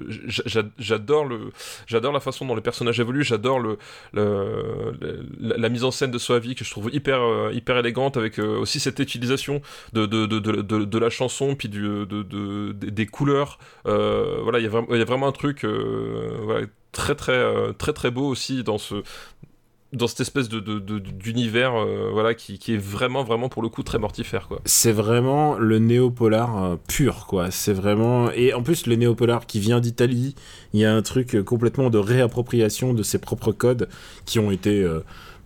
j'adore 0.79 1.25
le, 1.25 1.53
j'adore 1.87 2.13
la 2.13 2.21
façon 2.21 2.45
dont 2.45 2.57
les 2.57 2.61
personnages 2.61 2.99
évoluent, 2.99 3.25
j'adore 3.25 3.61
le, 3.61 3.79
le, 4.13 5.25
la, 5.41 5.69
mise 5.69 5.85
en 5.85 5.93
scène 5.93 6.11
de 6.11 6.19
Soavi 6.19 6.57
que 6.57 6.65
je 6.65 6.71
trouve 6.71 6.91
hyper, 6.93 7.21
euh, 7.23 7.53
hyper 7.53 7.79
élégante, 7.79 8.17
avec 8.17 8.41
euh, 8.41 8.59
aussi 8.59 8.81
cette 8.81 8.99
utilisation 8.99 9.63
de, 9.93 10.07
de, 10.07 10.27
de, 10.27 10.41
de, 10.41 10.61
de 10.85 10.99
la 10.99 11.11
chanson, 11.11 11.55
puis 11.55 11.69
du, 11.69 11.83
de, 11.83 12.05
de, 12.05 12.73
des 12.73 13.07
couleurs. 13.07 13.59
Euh, 13.87 14.41
voilà, 14.43 14.59
il 14.59 14.65
y 14.65 14.67
a 14.67 15.05
vraiment 15.05 15.29
un 15.29 15.33
truc. 15.33 15.65
Voilà, 15.65 16.67
très 16.97 17.15
très 17.15 17.33
euh, 17.33 17.73
très 17.73 17.93
très 17.93 18.11
beau 18.11 18.27
aussi 18.27 18.65
dans 18.65 18.79
ce 18.79 19.03
dans 19.93 20.09
cette 20.09 20.21
espèce 20.21 20.49
de, 20.49 20.59
d'univers 20.59 21.75
euh, 21.75 22.11
voilà 22.13 22.35
qui, 22.35 22.59
qui, 22.59 22.75
est 22.75 22.79
vraiment 22.79 23.23
vraiment 23.23 23.49
pour 23.49 23.63
le 23.63 23.69
coup 23.69 23.83
très 23.83 23.99
mortifère 23.99 24.49
quoi. 24.49 24.61
C'est 24.65 24.93
vraiment 24.93 25.57
le 25.59 25.79
néo-polar 25.79 26.65
euh, 26.65 26.77
pur 26.89 27.27
quoi, 27.27 27.51
c'est 27.51 27.73
vraiment 27.73 28.31
et 28.33 28.53
en 28.53 28.63
plus 28.63 28.87
le 28.87 28.97
néo-polar 28.97 29.47
qui 29.47 29.61
vient 29.61 29.79
d'Italie, 29.79 30.35
il 30.73 30.81
y 30.81 30.85
a 30.85 30.93
un 30.93 31.03
truc 31.03 31.43
complètement 31.45 31.89
de 31.89 31.99
réappropriation 31.99 32.95
de 32.95 33.03
ses 33.03 33.19
propres 33.19 33.53
codes 33.53 33.89
qui 34.25 34.39
ont 34.39 34.51
été 34.51 34.85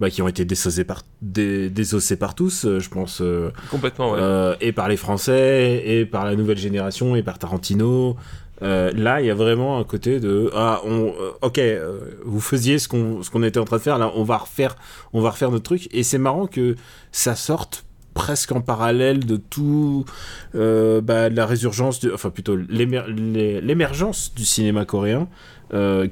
bah, 0.00 0.08
qui 0.08 0.22
ont 0.22 0.28
été 0.28 0.46
désossés 0.46 0.84
par, 0.84 1.02
dé, 1.20 1.68
désossés 1.68 2.16
par 2.16 2.34
tous, 2.34 2.66
je 2.78 2.88
pense. 2.88 3.22
Complètement, 3.70 4.12
ouais. 4.12 4.56
et 4.62 4.72
par 4.72 4.88
les 4.88 4.96
Français, 4.96 5.82
et 5.84 6.06
par 6.06 6.24
la 6.24 6.36
nouvelle 6.36 6.56
génération, 6.56 7.14
et 7.16 7.22
par 7.22 7.38
Tarantino, 7.38 8.16
euh, 8.62 8.92
là, 8.92 9.20
il 9.20 9.26
y 9.26 9.30
a 9.30 9.34
vraiment 9.34 9.78
un 9.78 9.84
côté 9.84 10.20
de 10.20 10.50
ah 10.54 10.80
on 10.84 11.06
euh, 11.06 11.32
ok 11.42 11.58
euh, 11.58 11.98
vous 12.24 12.40
faisiez 12.40 12.78
ce 12.78 12.88
qu'on 12.88 13.22
ce 13.22 13.30
qu'on 13.30 13.42
était 13.42 13.58
en 13.58 13.64
train 13.64 13.78
de 13.78 13.82
faire 13.82 13.98
là 13.98 14.12
on 14.14 14.22
va 14.22 14.36
refaire 14.36 14.76
on 15.12 15.20
va 15.20 15.30
refaire 15.30 15.50
notre 15.50 15.64
truc 15.64 15.88
et 15.92 16.02
c'est 16.02 16.18
marrant 16.18 16.46
que 16.46 16.76
ça 17.10 17.34
sorte 17.34 17.84
presque 18.12 18.52
en 18.52 18.60
parallèle 18.60 19.24
de 19.24 19.36
tout 19.36 20.04
bah, 20.52 21.30
la 21.30 21.46
résurgence 21.46 22.04
enfin 22.12 22.28
plutôt 22.28 22.56
l'émergence 22.56 24.34
du 24.34 24.44
cinéma 24.44 24.84
coréen 24.84 25.28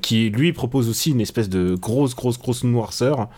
qui 0.00 0.30
lui 0.30 0.52
propose 0.52 0.88
aussi 0.88 1.10
une 1.10 1.20
espèce 1.20 1.48
de 1.48 1.74
grosse 1.74 2.14
grosse 2.14 2.38
grosse 2.38 2.64
noirceur 2.64 3.28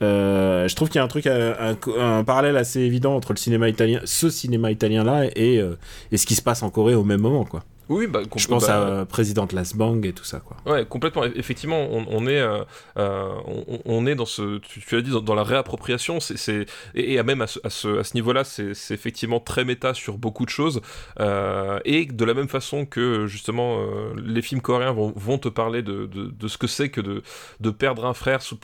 je 0.00 0.74
trouve 0.74 0.88
qu'il 0.88 0.98
y 0.98 1.00
a 1.00 1.04
un 1.04 1.08
truc, 1.08 1.26
un, 1.26 2.24
parallèle 2.24 2.56
assez 2.56 2.80
évident 2.80 3.14
entre 3.14 3.32
le 3.32 3.38
cinéma 3.38 3.68
italien, 3.68 4.00
ce 4.04 4.28
cinéma 4.28 4.70
italien 4.70 5.04
là, 5.04 5.24
et, 5.36 5.62
et 6.10 6.16
ce 6.16 6.26
qui 6.26 6.34
se 6.34 6.42
passe 6.42 6.62
en 6.62 6.70
Corée 6.70 6.94
au 6.94 7.04
même 7.04 7.20
moment, 7.20 7.44
quoi. 7.44 7.64
Oui, 7.88 8.06
bah, 8.06 8.20
je 8.36 8.46
pense 8.48 8.66
bah, 8.66 8.74
à 8.74 8.80
euh, 8.80 9.04
Présidente 9.04 9.52
Lasbang 9.52 10.04
et 10.04 10.12
tout 10.12 10.24
ça, 10.24 10.40
quoi. 10.40 10.56
Ouais, 10.66 10.84
complètement. 10.84 11.24
Effectivement, 11.24 11.86
on, 11.90 12.04
on 12.08 12.26
est, 12.26 12.40
euh, 12.40 12.64
euh, 12.98 13.32
on, 13.46 13.80
on, 13.84 14.06
est 14.06 14.14
dans 14.14 14.26
ce, 14.26 14.58
tu, 14.58 14.80
tu 14.80 14.96
l'as 14.96 15.02
dit, 15.02 15.10
dans, 15.10 15.20
dans, 15.20 15.34
la 15.34 15.44
réappropriation. 15.44 16.18
C'est, 16.20 16.66
et, 16.94 17.14
et 17.14 17.22
même 17.22 17.42
à 17.42 17.46
ce, 17.46 17.60
à 17.62 17.70
ce, 17.70 17.98
à 17.98 18.04
ce 18.04 18.14
niveau-là, 18.14 18.44
c'est, 18.44 18.72
effectivement 18.90 19.40
très 19.40 19.64
méta 19.64 19.94
sur 19.94 20.18
beaucoup 20.18 20.44
de 20.44 20.50
choses. 20.50 20.80
Euh, 21.20 21.78
et 21.84 22.06
de 22.06 22.24
la 22.24 22.34
même 22.34 22.48
façon 22.48 22.86
que 22.86 23.26
justement, 23.26 23.78
les 24.16 24.42
films 24.42 24.60
coréens 24.60 24.92
vont, 24.92 25.12
vont 25.14 25.38
te 25.38 25.48
parler 25.48 25.82
de, 25.82 26.06
de, 26.06 26.26
de 26.26 26.48
ce 26.48 26.58
que 26.58 26.66
c'est 26.66 26.88
que 26.88 27.00
de, 27.00 27.22
de 27.60 27.70
perdre 27.70 28.04
un 28.04 28.14
frère 28.14 28.42
sous 28.42 28.58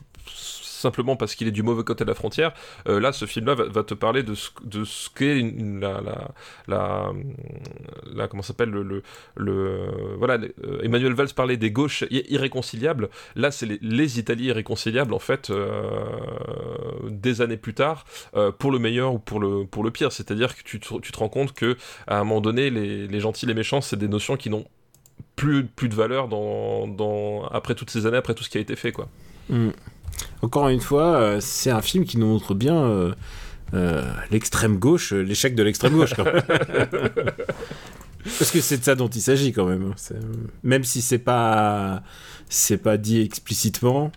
simplement 0.83 1.16
parce 1.16 1.35
qu'il 1.35 1.49
est 1.49 1.53
du 1.53 1.62
mauvais 1.62 1.85
côté 1.85 2.05
de 2.05 2.09
la 2.09 2.14
frontière. 2.14 2.53
Euh, 2.89 3.01
là, 3.01 3.12
ce 3.12 3.24
film-là 3.24 3.55
va, 3.55 3.83
te 3.83 3.95
parler 3.95 4.22
de 4.22 4.35
ce, 4.35 4.51
de 4.64 4.85
ce 4.85 5.09
qu'est 5.11 5.41
la, 5.80 6.01
la, 6.01 6.30
la, 6.68 7.12
la, 8.14 8.28
comment 8.28 8.43
s'appelle 8.43 8.70
le, 8.70 9.03
le, 9.37 10.14
voilà. 10.18 10.35
Euh, 10.64 10.83
Emmanuel 10.83 11.14
Valls 11.14 11.33
parlait 11.35 11.57
des 11.57 11.70
gauches 11.70 12.05
irréconciliables. 12.11 13.09
Là, 13.37 13.51
c'est 13.51 13.66
les, 13.80 14.18
Italiens 14.18 14.49
irréconciliables 14.49 15.14
en 15.14 15.18
fait 15.18 15.51
euh, 15.51 16.03
des 17.09 17.41
années 17.41 17.57
plus 17.57 17.74
tard, 17.74 18.05
euh, 18.37 18.51
pour 18.53 18.70
le 18.70 18.78
meilleur 18.78 19.14
ou 19.14 19.18
pour 19.18 19.41
le 19.41 19.64
pour 19.64 19.85
le 19.85 19.91
pire. 19.91 20.12
C'est-à-dire 20.12 20.55
que 20.57 20.62
tu 20.62 20.80
te, 20.80 20.99
tu 21.01 21.12
te 21.12 21.18
rends 21.18 21.28
compte 21.28 21.53
que 21.55 21.76
à 22.07 22.18
un 22.18 22.24
moment 22.24 22.41
donné, 22.41 22.70
les, 22.70 23.07
les 23.07 23.20
gentils, 23.20 23.47
les 23.47 23.55
méchants, 23.55 23.80
c'est 23.80 23.97
des 23.97 24.09
notions 24.09 24.37
qui 24.37 24.51
n'ont 24.51 24.66
plus, 25.37 25.64
plus 25.64 25.89
de 25.89 25.95
valeur 25.95 26.28
dans, 26.28 26.87
dans, 26.87 27.47
après 27.47 27.74
toutes 27.74 27.91
ces 27.91 28.07
années, 28.07 28.16
après 28.16 28.35
tout 28.35 28.45
ce 28.45 28.51
qui 28.51 28.59
a 28.59 28.61
été 28.61 28.76
fait, 28.76 28.93
quoi. 28.93 29.09
Mm. 29.49 29.70
Encore 30.42 30.68
une 30.68 30.80
fois, 30.80 31.16
euh, 31.16 31.38
c'est 31.40 31.70
un 31.70 31.82
film 31.82 32.04
qui 32.04 32.18
nous 32.18 32.26
montre 32.26 32.54
bien 32.54 32.76
euh, 32.76 33.12
euh, 33.74 34.02
l'extrême 34.30 34.78
gauche, 34.78 35.12
l'échec 35.12 35.54
de 35.54 35.62
l'extrême 35.62 35.94
gauche. 35.94 36.14
Quand 36.14 36.24
même. 36.24 36.42
Parce 38.38 38.50
que 38.50 38.60
c'est 38.60 38.78
de 38.78 38.84
ça 38.84 38.94
dont 38.94 39.08
il 39.08 39.20
s'agit 39.20 39.52
quand 39.52 39.66
même. 39.66 39.94
Même 40.62 40.84
si 40.84 41.02
c'est 41.02 41.18
pas 41.18 42.02
c'est 42.48 42.78
pas 42.78 42.96
dit 42.96 43.20
explicitement. 43.20 44.12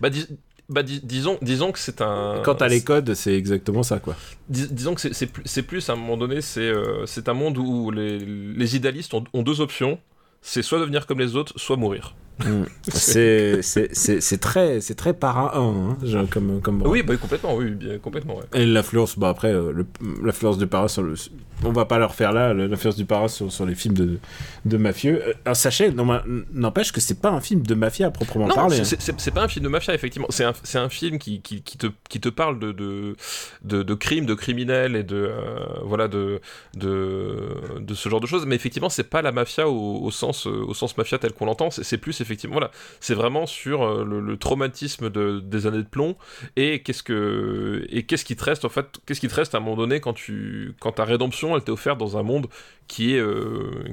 Bah, 0.00 0.10
dis 0.10 0.26
bah, 0.68 0.82
dis 0.82 1.00
disons, 1.02 1.38
disons 1.42 1.72
que 1.72 1.78
c'est 1.78 2.00
un. 2.00 2.40
Quant 2.44 2.54
à 2.54 2.68
les 2.68 2.82
codes, 2.82 3.14
c'est 3.14 3.34
exactement 3.34 3.82
ça, 3.82 3.98
quoi. 3.98 4.16
Dis 4.48 4.68
disons 4.70 4.94
que 4.94 5.12
c'est 5.12 5.26
plus, 5.26 5.62
plus, 5.62 5.90
à 5.90 5.92
un 5.92 5.96
moment 5.96 6.16
donné, 6.16 6.40
c'est 6.40 6.60
euh, 6.60 7.04
un 7.26 7.34
monde 7.34 7.58
où 7.58 7.90
les, 7.90 8.18
les 8.18 8.76
idéalistes 8.76 9.12
ont, 9.12 9.24
ont 9.32 9.42
deux 9.42 9.60
options 9.60 9.98
c'est 10.42 10.62
soit 10.62 10.80
devenir 10.80 11.06
comme 11.06 11.20
les 11.20 11.36
autres, 11.36 11.54
soit 11.56 11.76
mourir. 11.76 12.14
Mmh. 12.38 12.64
c'est 12.88 13.60
très 14.40 14.80
c'est 14.80 14.94
très 14.94 15.12
para 15.12 15.56
1 15.56 15.60
hein, 15.60 15.98
genre, 16.02 16.28
comme 16.28 16.60
comme 16.60 16.82
oui 16.86 17.02
bah, 17.02 17.16
complètement 17.16 17.54
oui 17.54 17.70
bien, 17.70 17.98
complètement 17.98 18.36
ouais. 18.36 18.44
et 18.54 18.66
l'influence 18.66 19.18
bah 19.18 19.28
après 19.28 19.52
euh, 19.52 19.84
l'influence 20.22 20.58
de 20.58 20.64
para 20.64 20.88
sur 20.88 21.02
le 21.02 21.14
on 21.64 21.72
va 21.72 21.84
pas 21.84 21.98
leur 21.98 22.14
faire 22.14 22.32
là 22.32 22.52
l'influence 22.54 22.96
du 22.96 23.04
para 23.04 23.28
sur, 23.28 23.52
sur 23.52 23.66
les 23.66 23.74
films 23.74 23.94
de, 23.94 24.18
de 24.64 24.76
mafieux. 24.76 25.22
Alors 25.44 25.56
sachez 25.56 25.92
n'empêche 26.52 26.92
que 26.92 27.00
c'est 27.00 27.20
pas 27.20 27.30
un 27.30 27.40
film 27.40 27.62
de 27.62 27.74
mafia 27.74 28.08
à 28.08 28.10
proprement 28.10 28.48
non, 28.48 28.54
parler 28.54 28.82
c'est 28.84 29.30
pas 29.30 29.42
un 29.42 29.48
film 29.48 29.64
de 29.64 29.68
mafia 29.68 29.94
effectivement. 29.94 30.28
C'est 30.30 30.44
un, 30.44 30.52
un 30.74 30.88
film 30.88 31.18
qui, 31.18 31.40
qui, 31.40 31.62
qui, 31.62 31.78
te, 31.78 31.86
qui 32.08 32.20
te 32.20 32.28
parle 32.28 32.58
de 32.58 32.72
de, 32.72 33.16
de, 33.62 33.82
de 33.82 33.94
crimes 33.94 34.26
de 34.26 34.34
criminels 34.34 34.96
et 34.96 35.04
de 35.04 35.16
euh, 35.16 35.64
voilà 35.84 36.08
de, 36.08 36.40
de 36.74 37.48
de 37.78 37.94
ce 37.94 38.08
genre 38.08 38.20
de 38.20 38.26
choses 38.26 38.46
mais 38.46 38.56
effectivement 38.56 38.88
c'est 38.88 39.08
pas 39.08 39.22
la 39.22 39.32
mafia 39.32 39.68
au, 39.68 40.02
au 40.02 40.10
sens 40.10 40.46
au 40.46 40.74
sens 40.74 40.96
mafia 40.96 41.18
tel 41.18 41.32
qu'on 41.32 41.46
l'entend. 41.46 41.70
C'est 41.70 41.98
plus 41.98 42.20
effectivement, 42.22 42.54
voilà, 42.54 42.70
c'est 43.00 43.14
vraiment 43.14 43.46
sur 43.46 43.82
euh, 43.82 44.04
le, 44.04 44.36
traumatisme 44.36 45.10
de, 45.10 45.40
des 45.40 45.66
années 45.66 45.82
de 45.82 45.88
plomb 45.88 46.16
et 46.56 46.82
qu'est-ce 46.82 47.02
qui 47.02 48.36
te 48.36 48.44
reste 48.44 48.64
en 48.64 48.68
fait, 48.68 48.86
qu'est-ce 49.06 49.20
qui 49.20 49.28
te 49.28 49.34
reste 49.34 49.54
à 49.54 49.58
un 49.58 49.60
moment 49.60 49.76
donné 49.76 50.00
quand 50.00 50.14
tu 50.14 50.74
quand 50.80 50.92
ta 50.92 51.04
rédemption 51.04 51.54
elle 51.56 51.62
t'est 51.62 51.70
offerte 51.70 51.98
dans 51.98 52.16
un 52.16 52.22
monde 52.22 52.46
qui 52.88 53.14
est 53.14 53.20
euh, 53.20 53.84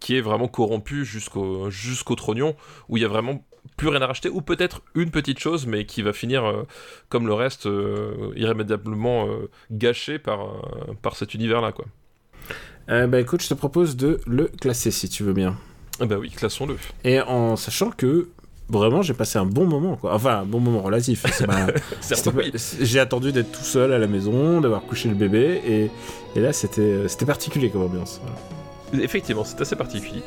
qui 0.00 0.16
est 0.16 0.20
vraiment 0.20 0.48
corrompu 0.48 1.04
jusqu'au 1.04 2.14
trognon 2.16 2.56
où 2.88 2.96
il 2.96 3.02
y 3.02 3.06
a 3.06 3.08
vraiment 3.08 3.44
plus 3.76 3.88
rien 3.88 4.02
à 4.02 4.06
racheter 4.06 4.28
ou 4.28 4.42
peut-être 4.42 4.82
une 4.94 5.10
petite 5.10 5.38
chose 5.38 5.66
mais 5.66 5.86
qui 5.86 6.02
va 6.02 6.12
finir 6.12 6.44
euh, 6.44 6.64
comme 7.08 7.26
le 7.26 7.34
reste 7.34 7.68
irrémédiablement 8.36 9.28
gâché 9.70 10.18
par 10.18 11.16
cet 11.16 11.34
univers 11.34 11.60
là 11.60 11.72
bah 12.88 13.18
écoute, 13.18 13.42
je 13.42 13.48
te 13.48 13.54
propose 13.54 13.96
de 13.96 14.20
le 14.26 14.50
classer 14.60 14.90
si 14.90 15.08
tu 15.08 15.22
veux 15.22 15.32
bien. 15.32 15.56
Ah 16.00 16.06
bah 16.06 16.16
oui, 16.18 16.30
classons-le. 16.30 16.76
Et 17.04 17.20
en 17.20 17.56
sachant 17.56 17.90
que 17.90 18.28
vraiment 18.68 19.02
j'ai 19.02 19.14
passé 19.14 19.38
un 19.38 19.44
bon 19.46 19.66
moment 19.66 19.96
quoi. 19.96 20.14
Enfin 20.14 20.40
un 20.40 20.44
bon 20.44 20.60
moment 20.60 20.82
relatif. 20.82 21.24
j'ai 22.80 22.98
attendu 22.98 23.32
d'être 23.32 23.52
tout 23.52 23.64
seul 23.64 23.92
à 23.92 23.98
la 23.98 24.06
maison, 24.06 24.60
d'avoir 24.60 24.82
couché 24.82 25.08
le 25.08 25.14
bébé 25.14 25.60
et, 25.66 25.90
et 26.36 26.40
là 26.40 26.52
c'était 26.52 27.08
c'était 27.08 27.26
particulier 27.26 27.70
comme 27.70 27.82
ambiance. 27.82 28.20
Effectivement, 28.92 29.44
c'est 29.44 29.60
assez 29.60 29.76
particulier. 29.76 30.22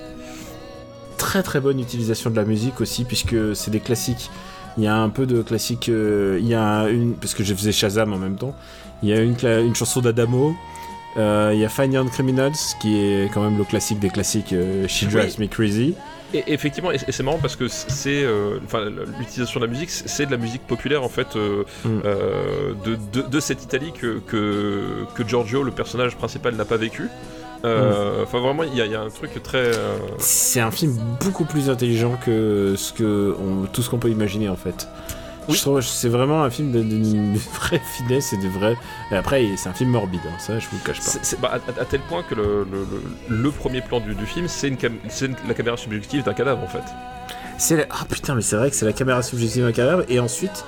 Très 1.18 1.41
très 1.41 1.59
bonne 1.59 1.80
utilisation 1.80 2.30
de 2.30 2.36
la 2.36 2.43
musique 2.43 2.80
aussi 2.82 3.03
puisque 3.05 3.55
c'est 3.55 3.72
des 3.72 3.80
classiques. 3.80 4.30
Il 4.78 4.84
y 4.84 4.88
a 4.88 4.95
un 4.95 5.09
peu 5.09 5.26
de 5.26 5.41
classique. 5.41 5.89
Euh, 5.89 6.38
il 6.39 6.47
y 6.47 6.53
a 6.53 6.88
une 6.89 7.15
parce 7.15 7.34
que 7.34 7.43
je 7.43 7.53
faisais 7.53 7.72
Shazam 7.72 8.13
en 8.13 8.18
même 8.18 8.36
temps. 8.36 8.55
Il 9.01 9.09
y 9.09 9.13
a 9.13 9.20
une, 9.22 9.36
une 9.43 9.76
chanson 9.76 10.01
d'Adamo. 10.01 10.55
Euh, 11.18 11.51
il 11.53 11.59
y 11.59 11.65
a 11.65 11.70
Fine 11.70 11.93
Young 11.93 12.09
Criminals, 12.09 12.53
qui 12.80 12.97
est 12.97 13.32
quand 13.34 13.41
même 13.41 13.57
le 13.57 13.63
classique 13.63 13.99
des 13.99 14.09
classiques, 14.09 14.53
euh, 14.53 14.88
She 14.88 15.05
Drives 15.05 15.36
oui. 15.39 15.45
Me 15.45 15.47
Crazy. 15.47 15.95
Et 16.34 16.43
effectivement, 16.47 16.91
et 16.91 16.97
c'est 16.97 17.24
marrant 17.24 17.39
parce 17.41 17.55
que 17.55 17.70
c'est, 17.70 18.24
euh, 18.24 18.59
enfin, 18.65 18.89
l'utilisation 19.18 19.61
de 19.61 19.65
la 19.65 19.72
musique, 19.72 19.89
c'est 19.89 20.26
de 20.26 20.32
la 20.32 20.38
musique 20.38 20.61
populaire 20.68 21.03
en 21.03 21.09
fait 21.09 21.38
euh, 21.38 21.63
mm. 21.86 22.01
euh, 22.03 22.74
de, 22.84 22.97
de, 23.13 23.28
de, 23.28 23.39
cette 23.39 23.63
Italie 23.63 23.93
que, 23.93 24.20
que, 24.20 25.05
que 25.15 25.26
Giorgio, 25.26 25.63
le 25.63 25.72
personnage 25.72 26.18
principal, 26.18 26.55
n'a 26.55 26.65
pas 26.65 26.76
vécu. 26.76 27.07
Euh, 27.63 28.24
enfin, 28.24 28.39
mm. 28.39 28.41
vraiment, 28.41 28.63
il 28.63 28.74
y, 28.74 28.86
y, 28.86 28.95
a 28.95 29.01
un 29.01 29.09
truc 29.09 29.41
très. 29.41 29.72
C'est 30.18 30.59
un 30.59 30.72
film 30.72 30.99
beaucoup 31.22 31.45
plus 31.45 31.70
intelligent 31.70 32.18
que 32.26 32.76
ce 32.78 32.91
que 32.91 33.34
on, 33.39 33.65
tout 33.68 33.82
ce 33.82 33.89
qu'on 33.89 33.99
peut 33.99 34.09
imaginer 34.09 34.49
en 34.49 34.57
fait. 34.57 34.89
Oui. 35.47 35.55
Je 35.55 35.61
trouve 35.61 35.81
c'est 35.81 36.09
vraiment 36.09 36.43
un 36.43 36.49
film 36.49 36.71
d'une 36.71 37.37
vraie 37.37 37.81
finesse 37.97 38.33
et 38.33 38.37
de 38.37 38.47
vrai. 38.47 38.75
Et 39.11 39.15
après, 39.15 39.45
c'est 39.55 39.69
un 39.69 39.73
film 39.73 39.91
morbide, 39.91 40.19
hein, 40.27 40.37
ça, 40.39 40.59
je 40.59 40.67
vous 40.67 40.77
le 40.77 40.85
cache 40.85 40.99
pas. 40.99 41.11
C'est, 41.21 41.39
bah, 41.39 41.51
à, 41.53 41.81
à, 41.81 41.85
tel 41.85 42.01
point 42.01 42.23
que 42.23 42.35
le, 42.35 42.65
le, 42.69 42.85
le, 43.29 43.37
le 43.43 43.51
premier 43.51 43.81
plan 43.81 43.99
du, 43.99 44.13
du 44.13 44.25
film, 44.25 44.47
c'est, 44.47 44.71
cam... 44.71 44.93
la 45.47 45.53
caméra 45.53 45.77
subjective 45.77 46.23
d'un 46.23 46.33
cadavre 46.33 46.63
en 46.63 46.67
fait. 46.67 46.83
C'est 47.57 47.77
la... 47.77 47.85
Ah 47.89 48.05
putain, 48.09 48.35
mais 48.35 48.41
c'est 48.41 48.55
vrai 48.55 48.69
que 48.69 48.75
c'est 48.75 48.85
la 48.85 48.93
caméra 48.93 49.21
subjective 49.23 49.63
d'un 49.63 49.71
cadavre 49.71 50.03
et 50.09 50.19
ensuite, 50.19 50.65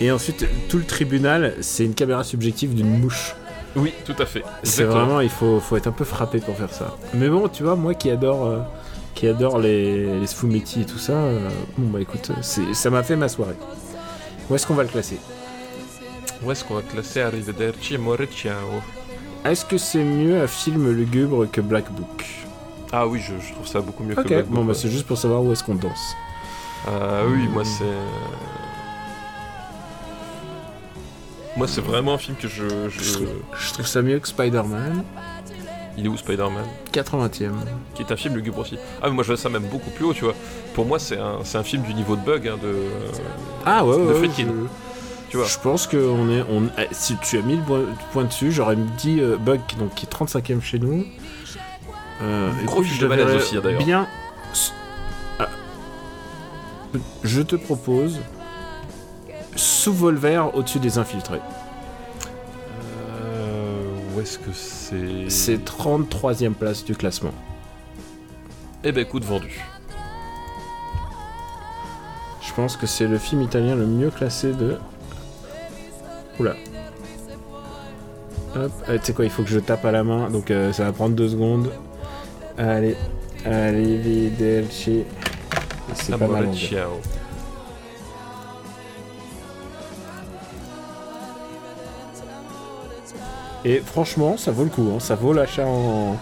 et 0.00 0.10
ensuite 0.10 0.46
tout 0.68 0.78
le 0.78 0.84
tribunal, 0.84 1.54
c'est 1.60 1.84
une 1.84 1.94
caméra 1.94 2.24
subjective 2.24 2.74
d'une 2.74 2.98
mouche. 3.00 3.34
Oui, 3.76 3.92
tout 4.04 4.16
à 4.18 4.26
fait. 4.26 4.42
C'est 4.62 4.84
vraiment, 4.84 5.20
il 5.20 5.30
faut, 5.30 5.60
faut 5.60 5.76
être 5.76 5.86
un 5.86 5.92
peu 5.92 6.04
frappé 6.04 6.40
pour 6.40 6.56
faire 6.56 6.72
ça. 6.72 6.96
Mais 7.14 7.28
bon, 7.28 7.48
tu 7.48 7.62
vois, 7.62 7.76
moi 7.76 7.94
qui 7.94 8.10
adore. 8.10 8.46
Euh 8.46 8.58
qui 9.14 9.28
adore 9.28 9.58
les, 9.58 10.18
les 10.18 10.26
sfumetti 10.26 10.80
et 10.80 10.84
tout 10.86 10.98
ça, 10.98 11.12
euh, 11.12 11.48
bon 11.76 11.90
bah 11.90 12.00
écoute, 12.00 12.32
ça 12.40 12.88
m'a 12.88 13.02
fait 13.02 13.14
ma 13.14 13.28
soirée. 13.28 13.56
Où 14.52 14.54
est-ce 14.54 14.66
qu'on 14.66 14.74
va 14.74 14.82
le 14.82 14.90
classer 14.90 15.18
Où 16.42 16.52
est-ce 16.52 16.62
qu'on 16.62 16.74
va 16.74 16.82
classer 16.82 17.22
Arrivederci 17.22 17.94
et 17.94 17.96
More 17.96 18.18
Ciao 18.30 18.82
Est-ce 19.46 19.64
que 19.64 19.78
c'est 19.78 20.04
mieux 20.04 20.42
un 20.42 20.46
film 20.46 20.90
lugubre 20.90 21.50
que 21.50 21.62
Black 21.62 21.90
Book 21.90 22.26
Ah 22.92 23.06
oui, 23.06 23.18
je, 23.18 23.32
je 23.42 23.54
trouve 23.54 23.66
ça 23.66 23.80
beaucoup 23.80 24.04
mieux 24.04 24.12
Ok, 24.12 24.24
que 24.24 24.28
Black 24.28 24.44
Book, 24.44 24.54
bon 24.54 24.60
bah 24.66 24.72
ouais. 24.72 24.78
c'est 24.78 24.90
juste 24.90 25.06
pour 25.06 25.16
savoir 25.16 25.42
où 25.42 25.50
est-ce 25.52 25.64
qu'on 25.64 25.76
danse. 25.76 26.14
Ah 26.86 27.22
oui, 27.26 27.48
moi 27.48 27.64
c'est. 27.64 27.84
Moi 31.56 31.66
c'est 31.66 31.80
vraiment 31.80 32.12
un 32.12 32.18
film 32.18 32.36
que 32.36 32.46
je. 32.46 32.68
Je 32.90 33.02
je... 33.02 33.12
trouve, 33.14 33.28
je 33.58 33.72
trouve 33.72 33.86
ça 33.86 34.02
mieux 34.02 34.18
que 34.18 34.28
Spider-Man, 34.28 35.02
Il 35.98 36.06
est 36.06 36.08
où 36.08 36.16
Spider-Man 36.16 36.64
80ème. 36.92 37.50
Qui 37.94 38.02
est 38.02 38.10
un 38.12 38.16
film 38.16 38.34
lugubre 38.36 38.58
aussi. 38.60 38.78
Ah 39.02 39.08
mais 39.08 39.12
moi 39.12 39.22
je 39.24 39.28
vois 39.28 39.36
ça 39.36 39.48
même 39.50 39.64
beaucoup 39.64 39.90
plus 39.90 40.04
haut, 40.06 40.14
tu 40.14 40.24
vois. 40.24 40.34
Pour 40.74 40.86
moi 40.86 40.98
c'est 40.98 41.18
un, 41.18 41.38
un 41.54 41.62
film 41.62 41.82
du 41.82 41.92
niveau 41.94 42.16
de 42.16 42.22
bug, 42.22 42.48
hein, 42.48 42.56
de. 42.62 42.74
Ah 43.66 43.84
ouais, 43.84 43.96
De 43.98 44.02
ouais, 44.20 44.28
je- 44.38 44.44
Tu 45.28 45.36
vois. 45.36 45.46
Je 45.46 45.58
pense 45.58 45.86
que 45.86 45.96
on 45.96 46.30
est, 46.30 46.42
on, 46.50 46.64
eh, 46.78 46.88
si 46.92 47.16
tu 47.18 47.38
as 47.38 47.42
mis 47.42 47.56
le 47.56 47.62
point, 48.12 48.24
dessus, 48.24 48.52
j'aurais 48.52 48.76
dit 48.98 49.18
euh, 49.20 49.36
Bug, 49.36 49.60
donc 49.78 49.94
qui 49.94 50.06
est 50.06 50.10
35ème 50.12 50.60
chez 50.62 50.78
nous. 50.78 51.04
Euh, 52.22 52.50
Gros 52.66 52.82
film 52.82 52.98
de 52.98 53.06
verrais 53.14 53.36
aussi, 53.36 53.56
hein, 53.56 53.60
d'ailleurs. 53.62 53.82
Bien. 53.84 54.06
Ah. 55.38 55.48
Je 57.22 57.40
te 57.42 57.56
propose 57.56 58.20
sous 59.56 59.92
Volver 59.92 60.42
au-dessus 60.54 60.78
des 60.78 60.98
infiltrés. 60.98 61.40
Est-ce 64.22 64.38
que 64.38 64.52
c'est 64.52 65.28
C'est 65.28 65.56
33ème 65.56 66.52
place 66.52 66.84
du 66.84 66.94
classement. 66.94 67.34
Eh 68.84 68.92
ben 68.92 69.00
écoute, 69.00 69.24
vendu. 69.24 69.60
Je 72.40 72.52
pense 72.54 72.76
que 72.76 72.86
c'est 72.86 73.08
le 73.08 73.18
film 73.18 73.42
italien 73.42 73.74
le 73.74 73.84
mieux 73.84 74.10
classé 74.10 74.52
de. 74.52 74.78
Oula. 76.38 76.54
Hop, 78.54 78.70
euh, 78.88 78.98
tu 78.98 79.06
sais 79.06 79.12
quoi, 79.12 79.24
il 79.24 79.30
faut 79.30 79.42
que 79.42 79.48
je 79.48 79.58
tape 79.58 79.84
à 79.84 79.90
la 79.90 80.04
main, 80.04 80.30
donc 80.30 80.52
euh, 80.52 80.72
ça 80.72 80.84
va 80.84 80.92
prendre 80.92 81.16
deux 81.16 81.30
secondes. 81.30 81.72
Allez, 82.56 82.96
allez, 83.44 83.96
Videlci. 83.96 85.02
C'est 85.94 86.16
pas 86.16 86.28
mal. 86.28 86.54
Ciao. 86.54 87.00
Et 93.64 93.78
franchement, 93.80 94.36
ça 94.36 94.50
vaut 94.50 94.64
le 94.64 94.70
coup, 94.70 94.90
hein, 94.94 95.00
ça 95.00 95.14
vaut 95.14 95.32
l'achat 95.32 95.66
en. 95.66 96.16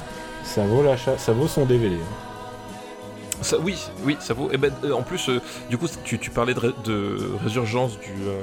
Ça 0.44 0.64
vaut 0.64 0.82
l'achat, 0.82 1.16
ça 1.18 1.32
vaut 1.32 1.46
son 1.48 1.64
DVD. 1.64 1.94
hein. 1.96 3.42
Ça, 3.42 3.58
oui, 3.58 3.78
oui, 4.04 4.16
ça 4.20 4.34
vaut. 4.34 4.50
Et 4.52 4.58
ben, 4.58 4.70
euh, 4.84 4.92
en 4.92 5.02
plus, 5.02 5.28
euh, 5.30 5.40
du 5.70 5.78
coup, 5.78 5.86
tu, 6.04 6.18
parlais 6.30 6.52
de, 6.54 6.74
de 6.84 7.16
résurgence 7.42 7.98
du. 7.98 8.10
euh, 8.26 8.42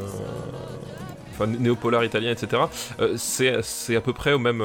Enfin, 1.39 1.45
néopolar 1.45 2.03
italien, 2.03 2.31
etc. 2.31 2.63
C'est 3.15 3.95
à 3.95 4.01
peu 4.01 4.11
près 4.11 4.33
au 4.33 4.39
même. 4.39 4.63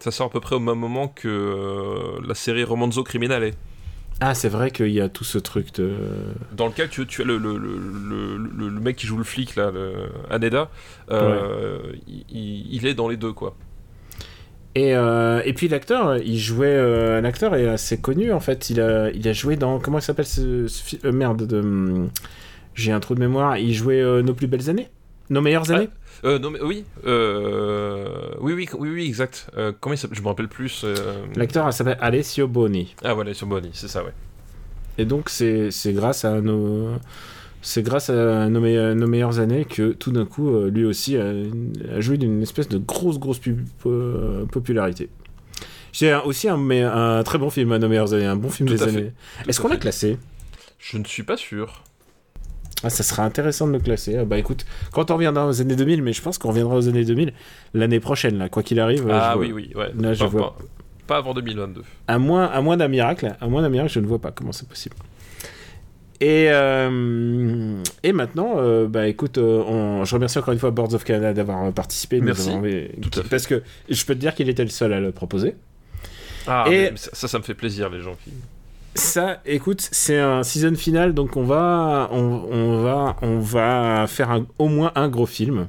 ça 0.00 0.10
sort 0.10 0.26
à 0.26 0.30
peu 0.30 0.38
près 0.38 0.54
au 0.54 0.60
même 0.60 0.78
moment 0.78 1.08
que 1.08 2.18
la 2.22 2.34
série 2.34 2.62
Romanzo 2.62 3.02
Criminale. 3.04 3.52
Ah, 4.20 4.34
c'est 4.34 4.48
vrai 4.48 4.72
qu'il 4.72 4.90
y 4.90 5.00
a 5.00 5.08
tout 5.08 5.22
ce 5.24 5.38
truc 5.38 5.72
de. 5.74 5.92
Dans 6.56 6.66
lequel 6.66 6.88
tu, 6.88 7.06
tu 7.06 7.22
as 7.22 7.24
le, 7.24 7.38
le, 7.38 7.56
le, 7.56 7.76
le- 7.78 8.36
le- 8.36 8.68
le 8.68 8.80
mec 8.80 8.96
qui 8.96 9.06
joue 9.06 9.16
le 9.16 9.22
flic, 9.24 9.54
là, 9.54 9.70
le, 9.70 9.92
Aneda. 10.28 10.70
euh, 11.10 11.78
il, 12.08 12.24
il- 12.28 12.74
il 12.74 12.86
est 12.86 12.94
dans 12.94 13.08
les 13.08 13.16
deux, 13.16 13.32
quoi. 13.32 13.54
Et, 14.74 14.94
euh, 14.94 15.40
et 15.44 15.52
puis 15.52 15.68
l'acteur, 15.68 16.16
il 16.18 16.38
jouait. 16.38 16.66
euh, 16.68 17.20
L'acteur 17.20 17.54
est 17.54 17.68
assez 17.68 18.00
connu 18.00 18.32
en 18.32 18.40
fait. 18.40 18.70
Il 18.70 18.80
a, 18.80 19.10
il 19.10 19.26
a 19.28 19.32
joué 19.32 19.56
dans. 19.56 19.78
Comment 19.78 19.98
il 19.98 20.02
s'appelle 20.02 20.26
ce, 20.26 20.66
ce 20.68 20.96
euh, 21.06 21.12
Merde, 21.12 21.46
de. 21.46 21.60
hum, 21.60 22.10
J'ai 22.74 22.90
un 22.92 23.00
trou 23.00 23.14
de 23.14 23.20
mémoire. 23.20 23.56
Il 23.58 23.72
jouait 23.72 24.02
Nos 24.22 24.34
plus 24.34 24.46
belles 24.48 24.68
années? 24.68 24.88
Nos 25.30 25.40
meilleures 25.40 25.70
années? 25.70 25.88
Euh, 26.24 26.38
non, 26.38 26.50
mais 26.50 26.60
oui. 26.62 26.84
euh, 27.06 28.08
oui, 28.40 28.52
oui, 28.52 28.68
oui, 28.76 28.90
oui, 28.90 29.06
exact. 29.06 29.48
Euh, 29.56 29.72
comment 29.78 29.94
il 29.94 29.98
s'appelle? 29.98 30.18
Je 30.18 30.22
me 30.22 30.28
rappelle 30.28 30.48
plus. 30.48 30.84
L'acteur 31.36 31.66
elle 31.66 31.72
s'appelle 31.72 31.98
Alessio 32.00 32.48
Boni. 32.48 32.94
Ah, 33.04 33.14
voilà, 33.14 33.34
sur 33.34 33.46
Bonnie, 33.46 33.70
c'est 33.72 33.88
ça, 33.88 34.02
ouais. 34.04 34.12
Et 34.98 35.04
donc 35.04 35.28
c'est 35.28 35.70
grâce 35.92 36.24
à 36.24 36.40
nos. 36.40 36.90
C'est 37.62 37.82
grâce 37.82 38.08
à 38.10 38.48
nos, 38.48 38.60
me- 38.60 38.94
nos 38.94 39.06
meilleures 39.08 39.40
années 39.40 39.64
que 39.64 39.92
tout 39.92 40.12
d'un 40.12 40.24
coup, 40.26 40.60
lui 40.66 40.84
aussi 40.84 41.16
a, 41.16 41.32
a 41.94 42.00
joué 42.00 42.16
d'une 42.18 42.40
espèce 42.42 42.68
de 42.68 42.78
grosse, 42.78 43.18
grosse 43.18 43.40
popularité. 44.50 45.08
Un- 46.02 46.20
aussi 46.20 46.48
un, 46.48 46.56
mais 46.56 46.82
un 46.82 47.22
très 47.24 47.38
bon 47.38 47.50
film 47.50 47.72
à 47.72 47.78
nos 47.78 47.88
meilleures 47.88 48.12
années, 48.14 48.26
un 48.26 48.36
bon 48.36 48.48
film 48.50 48.68
Tout 48.68 48.74
des 48.76 48.82
années. 48.84 49.12
Est-ce 49.48 49.60
qu'on 49.60 49.68
l'a 49.68 49.76
classé? 49.76 50.18
Je 50.78 50.98
ne 50.98 51.04
suis 51.04 51.24
pas 51.24 51.36
sûr. 51.36 51.82
Ah, 52.84 52.90
ça 52.90 53.02
serait 53.02 53.22
intéressant 53.22 53.66
de 53.66 53.72
le 53.72 53.80
classer. 53.80 54.16
Ah, 54.18 54.24
bah 54.24 54.38
écoute, 54.38 54.64
quand 54.92 55.10
on 55.10 55.14
reviendra 55.14 55.46
aux 55.48 55.60
années 55.60 55.74
2000, 55.76 56.02
mais 56.02 56.12
je 56.12 56.22
pense 56.22 56.38
qu'on 56.38 56.48
reviendra 56.50 56.76
aux 56.76 56.88
années 56.88 57.04
2000 57.04 57.32
l'année 57.74 57.98
prochaine, 58.00 58.38
là, 58.38 58.48
quoi 58.48 58.62
qu'il 58.62 58.78
arrive. 58.78 59.08
ah 59.10 59.32
je 59.34 59.38
oui, 59.40 59.46
vois- 59.50 59.56
oui, 59.56 59.72
ouais. 59.74 59.90
Là, 60.00 60.12
je 60.14 60.20
pas, 60.20 60.26
vois. 60.26 60.40
pas- 60.56 60.64
pas 61.08 61.16
avant 61.16 61.34
2022. 61.34 61.82
À 62.06 62.18
moins, 62.18 62.46
à 62.46 62.60
moins 62.60 62.76
d'un 62.76 62.86
miracle, 62.88 63.34
à 63.40 63.48
moins 63.48 63.62
d'un 63.62 63.68
miracle, 63.68 63.90
je 63.92 63.98
ne 64.00 64.06
vois 64.06 64.20
pas 64.20 64.30
comment 64.30 64.52
c'est 64.52 64.68
possible. 64.68 64.94
Et, 66.20 66.46
euh, 66.50 67.80
et 68.02 68.12
maintenant, 68.12 68.54
euh, 68.56 68.88
bah 68.88 69.06
écoute, 69.06 69.38
euh, 69.38 69.62
on- 69.66 70.04
je 70.04 70.14
remercie 70.14 70.38
encore 70.38 70.52
une 70.52 70.58
fois 70.58 70.72
Boards 70.72 70.92
of 70.94 71.04
Canada 71.04 71.32
d'avoir 71.32 71.64
euh, 71.66 71.70
participé. 71.70 72.20
Merci. 72.20 72.42
avoir 72.42 72.56
envoyé- 72.56 72.90
Tout 73.00 73.20
à 73.20 73.22
fait. 73.22 73.28
Parce 73.28 73.46
que 73.46 73.62
je 73.88 74.04
peux 74.04 74.14
te 74.14 74.20
dire 74.20 74.34
qu'il 74.34 74.48
était 74.48 74.64
le 74.64 74.70
seul 74.70 74.92
à 74.92 75.00
le 75.00 75.12
proposer. 75.12 75.54
Ah, 76.48 76.64
Et- 76.70 76.90
ça, 76.96 77.28
ça 77.28 77.38
me 77.38 77.44
fait 77.44 77.54
plaisir, 77.54 77.88
les 77.90 78.00
gens 78.00 78.16
qui. 78.24 78.32
Ça, 78.94 79.40
écoute, 79.46 79.86
c'est 79.92 80.18
un 80.18 80.42
season 80.42 80.74
final, 80.74 81.14
donc 81.14 81.36
on 81.36 81.44
va, 81.44 82.08
on, 82.12 82.18
on 82.50 82.82
va, 82.82 83.16
on 83.22 83.38
va 83.38 84.06
faire 84.08 84.30
un- 84.30 84.46
au 84.58 84.68
moins 84.68 84.90
un 84.96 85.08
gros 85.08 85.26
film. 85.26 85.68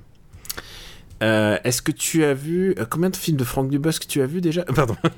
Euh, 1.21 1.57
Est-ce 1.63 1.81
que 1.81 1.91
tu 1.91 2.23
as 2.23 2.33
vu 2.33 2.73
euh, 2.79 2.85
combien 2.89 3.09
de 3.09 3.15
films 3.15 3.37
de 3.37 3.43
Franck 3.43 3.69
Dubosc 3.69 4.07
tu 4.07 4.21
as 4.21 4.25
vu 4.25 4.41
déjà? 4.41 4.63
Pardon. 4.75 4.95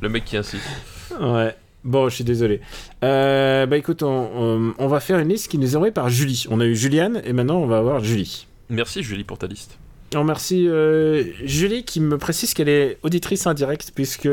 Le 0.00 0.08
mec 0.08 0.24
qui 0.24 0.36
insiste. 0.36 0.64
Ouais. 1.20 1.54
Bon, 1.84 2.08
je 2.08 2.16
suis 2.16 2.24
désolé. 2.24 2.60
Euh, 3.04 3.66
bah 3.66 3.76
écoute, 3.76 4.02
on, 4.02 4.08
on- 4.34 4.74
on 4.78 4.88
va 4.88 4.98
faire 5.00 5.18
une 5.20 5.28
liste 5.28 5.48
qui 5.48 5.58
nous 5.58 5.72
est 5.72 5.76
envoyée 5.76 5.92
par 5.92 6.08
Julie. 6.08 6.46
On 6.50 6.60
a 6.60 6.64
eu 6.66 6.74
Juliane 6.74 7.22
et 7.24 7.32
maintenant 7.32 7.58
on 7.58 7.66
va 7.66 7.78
avoir 7.78 8.02
Julie. 8.02 8.46
Merci, 8.70 9.02
Julie, 9.02 9.24
pour 9.24 9.38
ta 9.38 9.46
liste. 9.46 9.78
On 10.14 10.20
remercie 10.20 10.68
Julie 11.44 11.84
qui 11.84 12.00
me 12.00 12.16
précise 12.18 12.54
qu'elle 12.54 12.68
est 12.70 12.98
auditrice 13.02 13.46
indirecte 13.46 13.92
puisque 13.94 14.28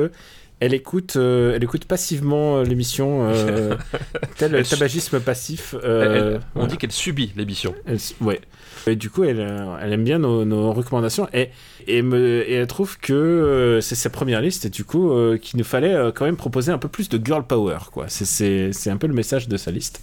elle 0.65 0.73
écoute, 0.73 1.15
euh, 1.15 1.53
elle 1.55 1.63
écoute 1.63 1.85
passivement 1.85 2.57
euh, 2.57 2.63
l'émission 2.63 3.27
euh, 3.29 3.75
tel 4.37 4.55
Elle- 4.55 4.67
tabagisme 4.67 5.19
passif. 5.19 5.75
Euh, 5.83 6.33
elle- 6.35 6.39
on 6.55 6.59
voilà. 6.59 6.71
dit 6.71 6.77
qu'elle 6.77 6.91
subit 6.91 7.31
l'émission. 7.35 7.73
Ouais. 8.21 8.41
Et 8.87 8.95
du 8.95 9.09
coup, 9.09 9.23
elle, 9.23 9.39
elle 9.81 9.93
aime 9.93 10.03
bien 10.03 10.19
nos, 10.19 10.45
nos 10.45 10.71
recommandations 10.71 11.27
et, 11.33 11.49
et, 11.87 12.01
me, 12.03 12.47
et 12.47 12.53
elle 12.53 12.67
trouve 12.67 12.99
que 12.99 13.79
c'est 13.81 13.95
sa 13.95 14.09
première 14.11 14.41
liste 14.41 14.65
et 14.65 14.69
du 14.69 14.83
coup 14.83 15.11
qu'il 15.41 15.57
nous 15.57 15.63
fallait 15.65 16.11
quand 16.13 16.25
même 16.25 16.37
proposer 16.37 16.71
un 16.71 16.77
peu 16.77 16.87
plus 16.87 17.09
de 17.09 17.19
girl 17.23 17.47
power. 17.47 17.77
quoi. 17.91 18.05
C'est 18.09 18.71
un 18.89 18.97
peu 18.97 19.07
le 19.07 19.13
message 19.15 19.47
de 19.47 19.57
sa 19.57 19.71
liste. 19.71 20.01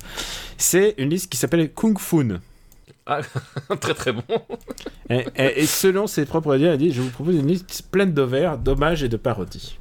C'est 0.58 0.94
une 0.98 1.10
liste 1.10 1.30
qui 1.30 1.36
s'appelle 1.38 1.70
Kung 1.72 1.96
Fu. 1.98 2.24
Ah, 3.06 3.20
très 3.80 3.94
très 3.94 4.12
bon. 4.12 4.22
Et, 5.10 5.24
et- 5.36 5.60
et 5.62 5.66
selon 5.66 6.06
ses 6.06 6.24
propres 6.24 6.56
dires, 6.56 6.72
elle 6.72 6.78
dit 6.78 6.92
Je 6.92 7.00
vous 7.02 7.10
propose 7.10 7.34
une 7.36 7.48
liste 7.48 7.84
pleine 7.90 8.12
d'ovaires, 8.12 8.58
d'hommages 8.58 9.02
et 9.02 9.08
de 9.08 9.16
parodies. 9.16 9.76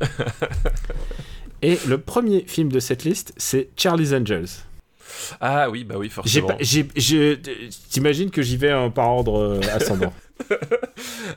et 1.61 1.77
le 1.87 1.97
premier 1.99 2.43
film 2.47 2.71
de 2.71 2.79
cette 2.79 3.03
liste, 3.03 3.33
c'est 3.37 3.69
Charlie's 3.77 4.13
Angels. 4.13 4.47
Ah 5.39 5.69
oui, 5.69 5.83
bah 5.83 5.95
oui, 5.97 6.09
forcément. 6.09 6.47
t'imagines 7.89 8.31
que 8.31 8.41
j'y 8.41 8.57
vais 8.57 8.71
euh, 8.71 8.89
par 8.89 9.09
ordre 9.09 9.37
euh, 9.37 9.59
ascendant. 9.73 10.13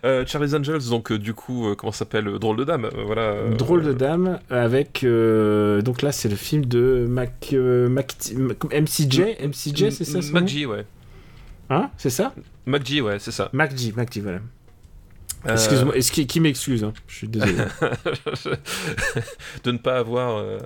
Euh, 0.04 0.24
Charlie's 0.26 0.54
Angels, 0.54 0.88
donc 0.88 1.12
euh, 1.12 1.18
du 1.18 1.34
coup, 1.34 1.74
comment 1.76 1.92
s'appelle 1.92 2.24
Drôle 2.38 2.56
de 2.56 2.64
dame, 2.64 2.88
voilà. 3.06 3.34
Drôle 3.56 3.82
de 3.84 3.92
dame 3.92 4.38
avec 4.48 5.02
donc 5.04 6.00
là 6.02 6.10
c'est 6.10 6.28
le 6.30 6.36
film 6.36 6.64
de 6.64 7.04
Mac, 7.08 7.54
Mac- 7.54 8.16
MCJ 8.72 9.20
MCJ 9.44 9.90
c'est 9.90 10.04
ça 10.04 10.22
son 10.22 10.28
nom 10.28 10.40
MacG, 10.40 10.66
ouais. 10.66 10.86
Hein 11.70 11.90
c'est 11.96 12.10
ça 12.10 12.34
MacG, 12.66 13.00
ouais, 13.02 13.18
c'est 13.18 13.32
ça. 13.32 13.48
MacG 13.52 13.94
MacG 13.96 14.18
voilà. 14.22 14.38
Euh, 15.46 15.52
excuse-moi 15.52 15.94
est-ce 15.94 16.10
qui, 16.10 16.26
qui 16.26 16.40
m'excuse 16.40 16.84
hein 16.84 16.94
je 17.06 17.16
suis 17.16 17.28
désolé. 17.28 17.52
De 19.64 19.72
ne 19.72 19.76
pas 19.78 19.98
avoir 19.98 20.38
euh, 20.38 20.58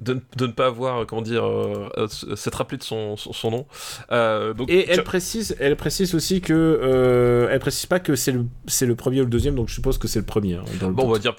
de, 0.00 0.14
ne- 0.14 0.20
de 0.36 0.46
ne 0.46 0.52
pas 0.52 0.66
avoir 0.66 1.04
comment 1.06 1.20
dire 1.22 1.44
euh, 1.44 2.06
s'être 2.34 2.54
rappelé 2.56 2.78
de 2.78 2.82
son, 2.82 3.16
son, 3.18 3.32
son 3.34 3.50
nom. 3.50 3.66
Euh, 4.10 4.54
donc 4.54 4.70
et 4.70 4.90
elle 4.90 5.04
précise 5.04 5.54
elle 5.60 5.76
précise 5.76 6.14
aussi 6.14 6.40
que 6.40 7.46
elle 7.50 7.58
précise 7.60 7.84
pas 7.86 8.00
que 8.00 8.16
c'est 8.16 8.32
le 8.32 8.46
c'est 8.66 8.86
le 8.86 8.94
premier 8.94 9.20
ou 9.20 9.24
le 9.24 9.30
deuxième 9.30 9.54
donc 9.54 9.68
je 9.68 9.74
suppose 9.74 9.98
que 9.98 10.08
c'est 10.08 10.18
le 10.18 10.24
premier 10.24 10.54
hein, 10.54 10.64
dans 10.80 10.88
le 10.88 10.94
bon 10.94 11.04
on 11.04 11.12
va 11.12 11.18
dire 11.18 11.36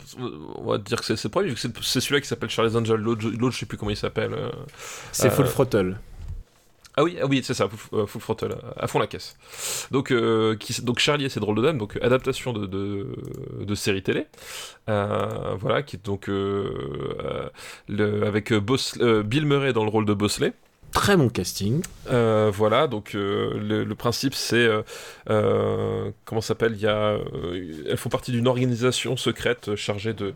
on 0.56 0.70
va 0.70 0.78
dire 0.78 1.00
que 1.02 1.06
c'est 1.06 1.24
le 1.24 1.30
premier 1.30 1.50
vu 1.50 1.56
que 1.56 1.62
c'est 1.82 2.00
celui-là 2.00 2.22
qui 2.22 2.28
s'appelle 2.28 2.50
Charles 2.50 2.76
Angel 2.78 2.96
l'autre 2.98 3.22
je- 3.22 3.30
l'autre 3.30 3.56
je 3.56 3.60
sais 3.60 3.66
plus 3.66 3.78
comment 3.80 3.92
il 3.92 3.98
s'appelle 3.98 4.36
c'est 5.12 5.32
Full 5.32 5.48
Throttle 5.50 5.98
Ah 6.98 7.04
oui, 7.04 7.18
ah 7.22 7.26
oui, 7.26 7.42
c'est 7.44 7.54
ça, 7.54 7.68
Full, 7.68 8.00
euh, 8.00 8.06
Full 8.06 8.22
Throttle, 8.22 8.52
euh, 8.54 8.72
à 8.78 8.88
fond 8.88 9.00
la 9.00 9.08
caisse. 9.08 9.36
Donc, 9.92 10.12
euh, 10.12 10.56
qui, 10.56 10.82
donc 10.82 11.00
Charlie 11.00 11.26
et 11.26 11.30
ses 11.30 11.40
drôles 11.40 11.58
de 11.58 11.62
dames, 11.62 11.78
donc 11.78 11.98
adaptation 12.02 12.54
de, 12.54 12.66
de, 12.66 13.08
de 13.60 13.76
série 13.76 14.02
télé, 14.02 14.28
euh, 14.88 15.56
voilà, 15.60 15.84
qui 15.84 15.98
est 15.98 16.06
donc 16.06 16.30
euh, 16.30 17.50
le, 17.90 18.26
avec 18.26 18.54
Boss, 18.54 18.98
Bill 18.98 19.46
Murray 19.46 19.74
dans 19.74 19.84
le 19.84 19.90
rôle 19.90 20.06
de 20.06 20.14
Bosley. 20.14 20.54
Très 20.94 21.18
bon 21.18 21.28
casting. 21.28 21.84
Euh, 22.10 22.50
voilà, 22.54 22.88
donc 22.88 23.16
euh, 23.16 23.60
le, 23.60 23.84
le 23.84 23.96
principe 23.96 24.34
c'est 24.34 24.66
euh, 25.30 26.12
comment 26.24 26.40
s'appelle? 26.40 26.72
Il 26.76 26.82
y 26.82 26.88
a, 26.88 27.18
elles 27.90 27.98
font 27.98 28.08
partie 28.08 28.32
d'une 28.32 28.48
organisation 28.48 29.18
secrète 29.18 29.76
chargée 29.76 30.14
de 30.14 30.34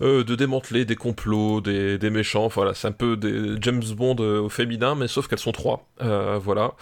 euh, 0.00 0.22
de 0.24 0.34
démanteler 0.34 0.84
des 0.84 0.96
complots, 0.96 1.60
des, 1.60 1.98
des 1.98 2.10
méchants. 2.10 2.48
Voilà, 2.48 2.74
c'est 2.74 2.88
un 2.88 2.92
peu 2.92 3.16
des 3.16 3.56
James 3.60 3.82
Bond 3.96 4.16
euh, 4.20 4.40
au 4.40 4.48
féminin, 4.48 4.94
mais 4.94 5.08
sauf 5.08 5.26
qu'elles 5.28 5.38
sont 5.38 5.52
trois. 5.52 5.86
Euh, 6.02 6.38
voilà. 6.42 6.72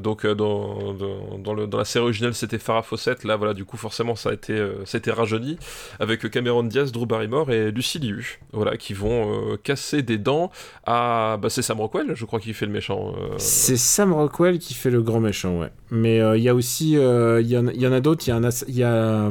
Donc 0.00 0.26
dans, 0.26 0.94
dans, 1.38 1.54
le, 1.54 1.66
dans 1.66 1.78
la 1.78 1.84
série 1.84 2.04
originale, 2.04 2.34
c'était 2.34 2.58
Farah 2.58 2.82
Fawcett. 2.82 3.24
Là, 3.24 3.36
voilà, 3.36 3.54
du 3.54 3.64
coup, 3.64 3.76
forcément, 3.76 4.16
ça 4.16 4.30
a 4.30 4.32
été, 4.32 5.10
rajeuni 5.10 5.58
avec 6.00 6.28
Cameron 6.30 6.64
Diaz, 6.64 6.92
Drew 6.92 7.06
Barrymore 7.06 7.50
et 7.50 7.70
Lucy 7.70 7.98
Liu. 7.98 8.40
Voilà, 8.52 8.76
qui 8.76 8.94
vont 8.94 9.56
casser 9.62 10.02
des 10.02 10.18
dents 10.18 10.50
à. 10.86 11.38
Bah, 11.40 11.50
c'est 11.50 11.62
Sam 11.62 11.80
Rockwell, 11.80 12.12
je 12.14 12.24
crois, 12.24 12.40
qui 12.40 12.52
fait 12.52 12.66
le 12.66 12.72
méchant. 12.72 13.14
C'est 13.38 13.76
Sam 13.76 14.12
Rockwell 14.12 14.58
qui 14.58 14.74
fait 14.74 14.90
le 14.90 15.02
grand 15.02 15.20
méchant, 15.20 15.58
ouais. 15.58 15.70
Mais 15.90 16.18
il 16.36 16.42
y 16.42 16.48
a 16.48 16.54
aussi, 16.54 16.92
il 16.92 17.46
y, 17.46 17.56
en- 17.56 17.68
y 17.68 17.86
en 17.86 17.92
a 17.92 18.00
d'autres. 18.00 18.24
Il 18.26 18.74
y 18.74 18.82
a, 18.82 19.30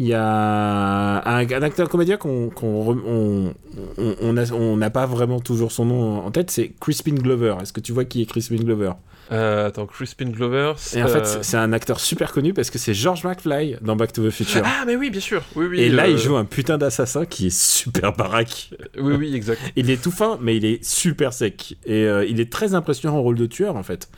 il 0.00 0.06
y 0.06 0.14
a 0.14 1.22
un, 1.28 1.46
un 1.46 1.62
acteur 1.62 1.90
comédien 1.90 2.16
qu'on 2.16 2.50
on 2.58 3.52
on- 3.98 4.76
n'a 4.78 4.90
pas 4.90 5.04
vraiment 5.04 5.40
toujours 5.40 5.72
son 5.72 5.84
nom 5.84 6.24
en 6.24 6.30
tête. 6.30 6.50
C'est 6.50 6.72
Crispin 6.80 7.12
Glover. 7.12 7.56
Est-ce 7.60 7.74
que 7.74 7.80
tu 7.80 7.92
vois 7.92 8.06
qui 8.06 8.22
est 8.22 8.26
Crispin 8.26 8.56
Glover? 8.56 8.92
Euh, 9.30 9.68
attends, 9.68 9.86
Crispin 9.86 10.30
Glover. 10.30 10.72
Et 10.94 11.02
en 11.02 11.06
fait, 11.06 11.18
euh, 11.18 11.24
c'est- 11.24 11.42
c'est 11.42 11.56
un 11.58 11.72
acteur 11.74 12.00
super 12.00 12.32
connu 12.32 12.54
parce 12.54 12.70
que 12.70 12.78
c'est 12.78 12.94
George 12.94 13.24
McFly 13.24 13.76
dans 13.82 13.94
Back 13.94 14.12
to 14.14 14.26
the 14.26 14.30
Future. 14.30 14.62
Ah, 14.64 14.84
mais 14.86 14.96
oui, 14.96 15.10
bien 15.10 15.20
sûr. 15.20 15.42
Oui, 15.54 15.66
oui. 15.66 15.80
Et 15.80 15.88
là, 15.90 16.04
euh, 16.04 16.08
il 16.12 16.18
joue 16.18 16.34
un 16.36 16.46
putain 16.46 16.78
d'assassin 16.78 17.26
qui 17.26 17.48
est 17.48 17.56
super 17.56 18.12
baraque. 18.16 18.70
Oui, 18.98 19.14
oui, 19.18 19.34
exact. 19.36 19.60
Il 19.76 19.90
est 19.90 20.02
tout 20.02 20.10
fin, 20.10 20.38
mais 20.40 20.56
il 20.56 20.64
est 20.64 20.82
super 20.82 21.32
sec. 21.34 21.76
Et 21.84 22.04
euh, 22.06 22.24
il 22.24 22.40
est 22.40 22.50
très 22.50 22.74
impressionnant 22.74 23.16
en 23.18 23.22
rôle 23.22 23.36
de 23.36 23.46
tueur, 23.46 23.76
en 23.76 23.82
fait. 23.82 24.08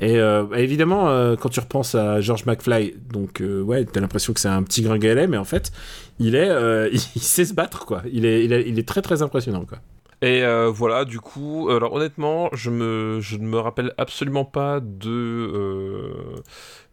Et 0.00 0.16
euh, 0.18 0.44
évidemment, 0.54 1.08
euh, 1.10 1.34
quand 1.34 1.48
tu 1.48 1.58
repenses 1.60 1.94
à 1.96 2.20
George 2.20 2.46
McFly, 2.46 2.94
donc 3.12 3.40
euh, 3.40 3.62
ouais, 3.62 3.84
t'as 3.84 4.00
l'impression 4.00 4.32
que 4.32 4.38
c'est 4.40 4.48
un 4.48 4.62
petit 4.62 4.82
gringalet, 4.82 5.26
mais 5.26 5.38
en 5.38 5.44
fait, 5.44 5.72
il 6.20 6.34
est, 6.36 6.48
euh, 6.48 6.88
il 6.92 7.00
sait 7.22 7.44
se 7.44 7.52
battre, 7.54 7.84
quoi. 7.84 8.02
Il 8.12 8.24
est, 8.24 8.44
il 8.44 8.52
est, 8.52 8.68
il 8.68 8.78
est 8.78 8.86
très 8.86 9.02
très 9.02 9.22
impressionnant, 9.22 9.64
quoi. 9.64 9.78
Et 10.20 10.42
euh, 10.42 10.68
voilà, 10.68 11.04
du 11.04 11.20
coup, 11.20 11.68
alors 11.70 11.92
honnêtement, 11.92 12.48
je, 12.52 12.70
me, 12.70 13.18
je 13.20 13.36
ne 13.36 13.44
me 13.46 13.58
rappelle 13.58 13.92
absolument 13.98 14.44
pas 14.44 14.80
de, 14.80 15.08
euh, 15.10 16.12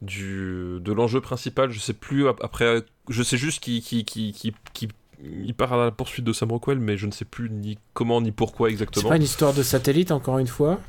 du, 0.02 0.78
de 0.80 0.92
l'enjeu 0.94 1.22
principal. 1.22 1.72
Je 1.72 1.80
sais 1.80 1.94
plus, 1.94 2.28
ap- 2.28 2.40
après, 2.44 2.84
je 3.10 3.24
sais 3.24 3.38
juste 3.38 3.64
qu'il 3.64 3.82
qui, 3.82 4.06
qui, 4.06 4.32
qui, 4.34 4.54
qui- 4.74 4.90
il 5.24 5.54
part 5.56 5.74
à 5.74 5.86
la 5.86 5.92
poursuite 5.92 6.26
de 6.26 6.34
Sam 6.34 6.52
Rockwell, 6.52 6.78
mais 6.80 6.98
je 6.98 7.08
ne 7.08 7.12
sais 7.12 7.26
plus 7.26 7.50
ni 7.50 7.78
comment 7.94 8.22
ni 8.22 8.32
pourquoi 8.32 8.68
C'est 8.68 8.74
exactement. 8.74 9.10
pas 9.10 9.16
une 9.16 9.24
histoire 9.24 9.54
de 9.54 9.64
satellite, 9.64 10.12
encore 10.12 10.38
une 10.40 10.48
fois? 10.48 10.80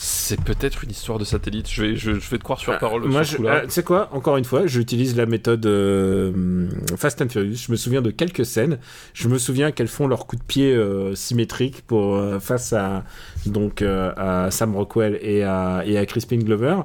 C'est 0.00 0.40
peut-être 0.40 0.84
une 0.84 0.92
histoire 0.92 1.18
de 1.18 1.24
satellite. 1.24 1.68
Je 1.68 1.82
vais, 1.82 1.96
je, 1.96 2.20
je 2.20 2.30
vais 2.30 2.38
te 2.38 2.44
croire 2.44 2.60
sur 2.60 2.72
Ah, 2.72 2.76
parole. 2.78 3.02
Moi, 3.08 3.22
ah, 3.48 3.62
tu 3.62 3.70
sais 3.70 3.82
quoi? 3.82 4.08
Encore 4.12 4.36
une 4.36 4.44
fois, 4.44 4.64
j'utilise 4.68 5.16
la 5.16 5.26
méthode 5.26 5.66
euh, 5.66 6.68
Fast 6.96 7.20
and 7.20 7.30
Furious. 7.30 7.56
Je 7.66 7.72
me 7.72 7.76
souviens 7.76 8.00
de 8.00 8.12
quelques 8.12 8.46
scènes. 8.46 8.78
Je 9.12 9.26
me 9.26 9.38
souviens 9.38 9.72
qu'elles 9.72 9.88
font 9.88 10.06
leur 10.06 10.28
coup 10.28 10.36
de 10.36 10.42
pied 10.42 10.72
euh, 10.72 11.16
symétrique 11.16 11.82
pour 11.84 12.14
euh, 12.14 12.38
face 12.38 12.72
à 12.72 13.02
donc 13.46 13.82
à 13.82 14.52
Sam 14.52 14.76
Rockwell 14.76 15.18
et 15.20 15.42
à 15.42 15.82
et 15.84 15.98
à 15.98 16.06
Crispin 16.06 16.36
Glover. 16.38 16.76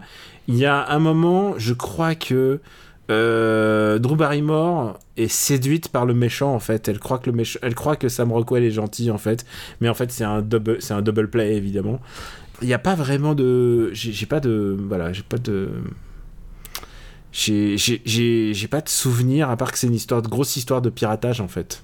Il 0.47 0.55
y 0.55 0.65
a 0.65 0.89
un 0.89 0.99
moment, 0.99 1.53
je 1.57 1.73
crois 1.73 2.15
que 2.15 2.61
euh, 3.11 3.99
Drew 3.99 4.15
Barrymore 4.15 4.97
est 5.17 5.27
séduite 5.27 5.89
par 5.89 6.07
le 6.07 6.15
méchant 6.15 6.55
en 6.55 6.59
fait. 6.59 6.87
Elle 6.87 6.97
croit 6.99 7.19
que 7.19 7.29
le 7.29 7.35
méchant, 7.35 7.59
elle 7.61 7.75
croit 7.75 7.95
que 7.95 8.09
Sam 8.09 8.31
Rockwell 8.31 8.63
est 8.63 8.71
gentil 8.71 9.11
en 9.11 9.19
fait, 9.19 9.45
mais 9.81 9.89
en 9.89 9.93
fait 9.93 10.11
c'est 10.11 10.23
un 10.23 10.41
double, 10.41 10.77
c'est 10.81 10.95
un 10.95 11.03
double 11.03 11.29
play 11.29 11.53
évidemment. 11.55 11.99
Il 12.63 12.67
n'y 12.67 12.73
a 12.73 12.79
pas 12.79 12.95
vraiment 12.95 13.35
de, 13.35 13.91
j'ai 13.93 14.25
pas 14.25 14.39
de, 14.39 14.75
voilà, 14.87 15.13
j'ai 15.13 15.21
pas 15.23 15.37
de, 15.37 15.69
j'ai 17.31 18.67
pas 18.69 18.81
de 18.81 18.89
souvenir 18.89 19.49
à 19.49 19.57
part 19.57 19.71
que 19.71 19.77
c'est 19.77 19.87
une 19.87 19.93
histoire 19.95 20.21
de 20.21 20.27
grosse 20.27 20.55
histoire 20.55 20.81
de 20.81 20.89
piratage 20.89 21.41
en 21.41 21.47
fait. 21.47 21.83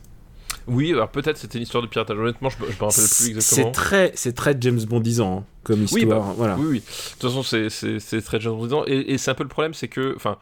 Oui, 0.68 0.92
alors 0.94 1.10
peut-être 1.10 1.38
c'était 1.38 1.58
une 1.58 1.64
histoire 1.64 1.82
de 1.82 1.88
piratage. 1.88 2.18
Honnêtement, 2.18 2.50
je, 2.50 2.58
je 2.58 2.64
me 2.64 2.68
rappelle 2.70 2.90
plus 2.90 2.94
C'est 3.02 3.30
exactement. 3.32 3.72
très 3.72 4.12
c'est 4.16 4.34
très 4.34 4.56
James 4.60 4.80
Bondisant 4.88 5.40
hein, 5.40 5.44
comme 5.64 5.80
Oui, 5.92 6.02
histoire, 6.04 6.20
bah, 6.28 6.34
voilà. 6.38 6.56
Oui, 6.58 6.66
oui. 6.70 6.80
De 6.80 7.12
toute 7.14 7.22
façon, 7.24 7.42
c'est- 7.42 7.70
c'est 7.70 8.00
c'est 8.00 8.22
très 8.22 8.40
James 8.40 8.54
Bondisant. 8.54 8.84
Et, 8.86 9.14
et 9.14 9.18
c'est 9.18 9.32
un 9.32 9.36
peu 9.36 9.44
le 9.44 9.50
problème, 9.50 9.74
c'est 9.74 9.88
que. 9.88 10.14
Enfin, 10.16 10.38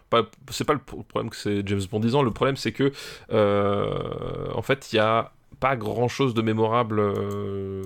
c'est 0.51 0.65
pas 0.65 0.73
le 0.73 0.80
pro- 0.80 1.03
problème 1.03 1.30
que 1.30 1.38
c'est 1.38 1.65
James 1.65 1.81
Bondisant. 1.89 2.22
Le 2.23 2.31
problème, 2.31 2.57
c'est 2.57 2.73
que. 2.73 2.91
euh, 3.31 3.88
en 4.53 4.61
fait, 4.61 4.89
il 4.91 4.97
y 4.97 4.99
a 4.99 5.31
pas 5.61 5.76
grand 5.77 6.09
chose 6.09 6.34
de 6.34 6.41
mémorable 6.41 6.99
euh, 6.99 7.84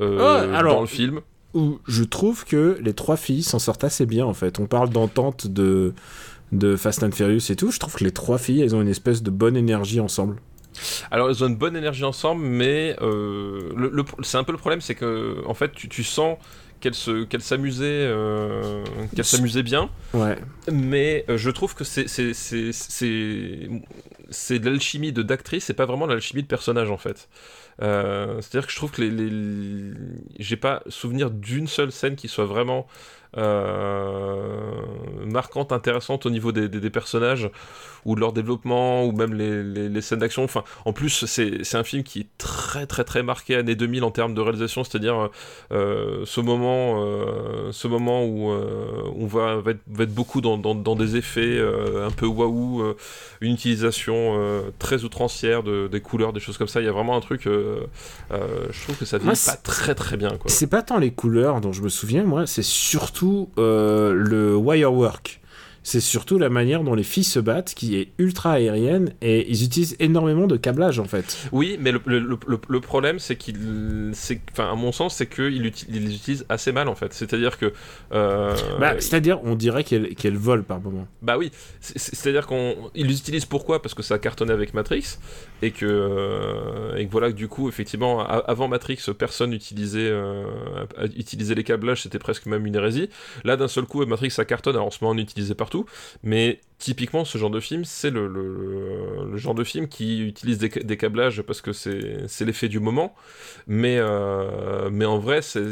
euh, 0.00 0.18
Ah, 0.52 0.56
alors- 0.58 0.76
dans 0.76 0.80
le 0.80 0.86
film. 0.86 1.20
Où 1.54 1.78
je 1.86 2.04
trouve 2.04 2.44
que 2.44 2.78
les 2.82 2.92
trois 2.92 3.16
filles 3.16 3.42
s'en 3.42 3.58
sortent 3.58 3.84
assez 3.84 4.04
bien 4.06 4.26
en 4.26 4.34
fait. 4.34 4.60
On 4.60 4.66
parle 4.66 4.90
d'entente 4.90 5.46
de 5.46 5.94
de 6.52 6.76
Fast 6.76 7.02
and 7.02 7.10
Furious 7.12 7.50
et 7.50 7.56
tout. 7.56 7.70
Je 7.70 7.78
trouve 7.78 7.94
que 7.94 8.04
les 8.04 8.10
trois 8.12 8.38
filles, 8.38 8.62
elles 8.62 8.74
ont 8.74 8.80
une 8.82 8.88
espèce 8.88 9.22
de 9.22 9.30
bonne 9.30 9.56
énergie 9.56 10.00
ensemble. 10.00 10.36
Alors, 11.10 11.30
ils 11.30 11.42
ont 11.42 11.48
une 11.48 11.56
bonne 11.56 11.76
énergie 11.76 12.04
ensemble, 12.04 12.42
mais 12.44 12.96
euh, 13.02 13.70
le, 13.76 13.90
le- 13.90 14.04
c'est 14.22 14.38
un 14.38 14.44
peu 14.44 14.52
le 14.52 14.58
problème, 14.58 14.80
c'est 14.80 14.94
que 14.94 15.42
en 15.46 15.54
fait, 15.54 15.72
tu, 15.72 15.88
tu 15.88 16.04
sens 16.04 16.36
qu'elles 16.80 16.94
s'amusaient, 16.94 17.84
euh, 18.06 18.84
qu'elles 19.16 19.24
s'amusaient 19.24 19.62
bien. 19.64 19.90
Ouais. 20.14 20.38
Mais 20.70 21.24
euh, 21.28 21.36
je 21.36 21.50
trouve 21.50 21.74
que 21.74 21.82
c'est 21.84 22.06
c'est 24.30 24.58
de 24.58 24.70
l'alchimie 24.70 25.12
de 25.12 25.22
d'actrice, 25.22 25.64
c'est 25.64 25.74
pas 25.74 25.86
vraiment 25.86 26.06
de 26.06 26.12
l'alchimie 26.12 26.42
de 26.42 26.48
personnage 26.48 26.90
en 26.90 26.98
fait. 26.98 27.28
Euh, 27.82 28.40
C'est-à-dire 28.40 28.66
que 28.66 28.72
je 28.72 28.76
trouve 28.76 28.90
que 28.90 29.02
les, 29.02 29.10
les... 29.10 29.92
j'ai 30.38 30.56
pas 30.56 30.82
souvenir 30.88 31.30
d'une 31.30 31.66
seule 31.68 31.92
scène 31.92 32.16
qui 32.16 32.28
soit 32.28 32.46
vraiment 32.46 32.86
euh, 33.36 34.80
marquante, 35.26 35.72
intéressante 35.72 36.26
au 36.26 36.30
niveau 36.30 36.52
des, 36.52 36.68
des, 36.68 36.80
des 36.80 36.90
personnages 36.90 37.50
ou 38.04 38.14
de 38.14 38.20
leur 38.20 38.32
développement 38.32 39.04
ou 39.04 39.12
même 39.12 39.34
les, 39.34 39.62
les, 39.62 39.88
les 39.88 40.00
scènes 40.00 40.20
d'action. 40.20 40.44
Enfin, 40.44 40.64
en 40.84 40.92
plus, 40.92 41.26
c'est 41.26 41.74
un 41.74 41.84
film 41.84 42.02
qui 42.02 42.20
est 42.20 42.28
très 42.38 42.86
très 42.86 43.04
très 43.04 43.22
marqué 43.22 43.56
années 43.56 43.74
2000 43.74 44.04
en 44.04 44.10
termes 44.10 44.34
de 44.34 44.40
réalisation, 44.40 44.84
c'est-à-dire 44.84 45.28
euh, 45.72 46.22
ce 46.24 46.40
moment, 46.40 47.04
euh, 47.04 47.70
ce 47.72 47.88
moment 47.88 48.24
où 48.24 48.50
euh, 48.50 49.02
on 49.16 49.26
va, 49.26 49.56
va, 49.56 49.72
être, 49.72 49.80
va 49.88 50.04
être 50.04 50.14
beaucoup 50.14 50.40
dans, 50.40 50.56
dans, 50.56 50.74
dans 50.74 50.94
des 50.94 51.16
effets 51.16 51.58
euh, 51.58 52.06
un 52.06 52.10
peu 52.10 52.26
waouh, 52.26 52.82
euh, 52.82 52.96
une 53.40 53.54
utilisation 53.54 54.36
euh, 54.38 54.62
très 54.78 55.04
outrancière 55.04 55.62
de, 55.62 55.88
des 55.88 56.00
couleurs, 56.00 56.32
des 56.32 56.40
choses 56.40 56.56
comme 56.56 56.68
ça. 56.68 56.80
Il 56.80 56.84
y 56.84 56.88
a 56.88 56.92
vraiment 56.92 57.16
un 57.16 57.20
truc, 57.20 57.46
euh, 57.46 57.80
euh, 58.30 58.66
je 58.70 58.82
trouve 58.84 58.96
que 58.96 59.04
ça 59.04 59.18
vit 59.18 59.26
pas 59.26 59.56
très 59.62 59.94
très 59.94 60.16
bien. 60.16 60.30
C'est 60.46 60.68
pas 60.68 60.82
tant 60.82 60.98
les 60.98 61.10
couleurs 61.10 61.60
dont 61.60 61.72
je 61.72 61.82
me 61.82 61.88
souviens, 61.88 62.22
moi, 62.24 62.46
c'est 62.46 62.62
surtout 62.64 63.17
euh, 63.58 64.12
le 64.12 64.56
wire 64.56 64.92
work. 64.92 65.40
C'est 65.90 66.00
surtout 66.00 66.36
la 66.38 66.50
manière 66.50 66.82
dont 66.84 66.94
les 66.94 67.02
filles 67.02 67.24
se 67.24 67.38
battent 67.40 67.72
qui 67.74 67.96
est 67.96 68.08
ultra 68.18 68.52
aérienne 68.52 69.14
et 69.22 69.50
ils 69.50 69.64
utilisent 69.64 69.96
énormément 70.00 70.46
de 70.46 70.58
câblage 70.58 70.98
en 70.98 71.06
fait. 71.06 71.38
Oui, 71.50 71.78
mais 71.80 71.92
le, 71.92 72.02
le, 72.04 72.18
le, 72.20 72.38
le 72.68 72.80
problème, 72.80 73.18
c'est 73.18 73.36
qu'il, 73.36 74.10
c'est, 74.12 74.38
enfin, 74.52 74.70
à 74.70 74.74
mon 74.74 74.92
sens, 74.92 75.14
c'est 75.16 75.26
qu'ils 75.26 75.62
les 75.62 76.14
utilisent 76.14 76.44
assez 76.50 76.72
mal 76.72 76.88
en 76.88 76.94
fait. 76.94 77.14
C'est-à-dire 77.14 77.56
que, 77.56 77.72
euh, 78.12 78.54
Bah, 78.78 78.96
C'est-à-dire, 78.98 79.40
on 79.44 79.54
dirait 79.54 79.82
qu'elles 79.82 80.14
qu'elles 80.14 80.36
volent 80.36 80.62
par 80.62 80.78
moment. 80.78 81.06
Bah 81.22 81.38
oui, 81.38 81.50
c'est- 81.80 81.96
c'est- 81.98 82.14
c'est-à-dire 82.14 82.46
qu'on 82.46 82.74
ils 82.94 83.06
l'utilisent 83.06 83.46
pourquoi? 83.46 83.80
Parce 83.80 83.94
que 83.94 84.02
ça 84.02 84.16
a 84.16 84.18
cartonné 84.18 84.52
avec 84.52 84.74
Matrix 84.74 85.16
et 85.62 85.70
que 85.70 85.86
euh, 85.86 86.96
et 86.96 87.06
que 87.06 87.10
voilà 87.10 87.28
que 87.30 87.36
du 87.36 87.48
coup 87.48 87.66
effectivement 87.68 88.20
avant 88.26 88.68
Matrix 88.68 88.98
personne 89.18 89.54
utilisait 89.54 90.10
euh, 90.10 90.44
utilisait 91.16 91.54
les 91.54 91.64
câblages, 91.64 92.02
c'était 92.02 92.18
presque 92.18 92.44
même 92.44 92.66
une 92.66 92.74
hérésie. 92.76 93.08
Là 93.44 93.56
d'un 93.56 93.68
seul 93.68 93.84
coup 93.86 94.04
Matrix 94.04 94.30
ça 94.32 94.44
cartonne, 94.44 94.74
alors 94.74 94.88
en 94.88 94.90
ce 94.90 94.98
moment 95.00 95.12
on 95.12 95.16
l'utilisait 95.16 95.54
partout, 95.54 95.77
mais 96.22 96.60
typiquement 96.78 97.24
ce 97.24 97.38
genre 97.38 97.50
de 97.50 97.60
film 97.60 97.84
c'est 97.84 98.10
le, 98.10 98.28
le, 98.28 99.36
genre 99.36 99.54
de 99.54 99.64
film 99.64 99.88
qui 99.88 100.20
utilise 100.20 100.58
des, 100.58 100.68
des 100.68 100.96
câblages 100.96 101.42
parce 101.42 101.60
que 101.60 101.72
c'est 101.72 102.26
c'est 102.28 102.44
l'effet 102.44 102.68
du 102.68 102.80
moment, 102.80 103.14
mais 103.66 103.96
euh, 103.98 104.88
mais 104.90 105.04
en 105.04 105.18
vrai 105.18 105.42
c'est 105.42 105.62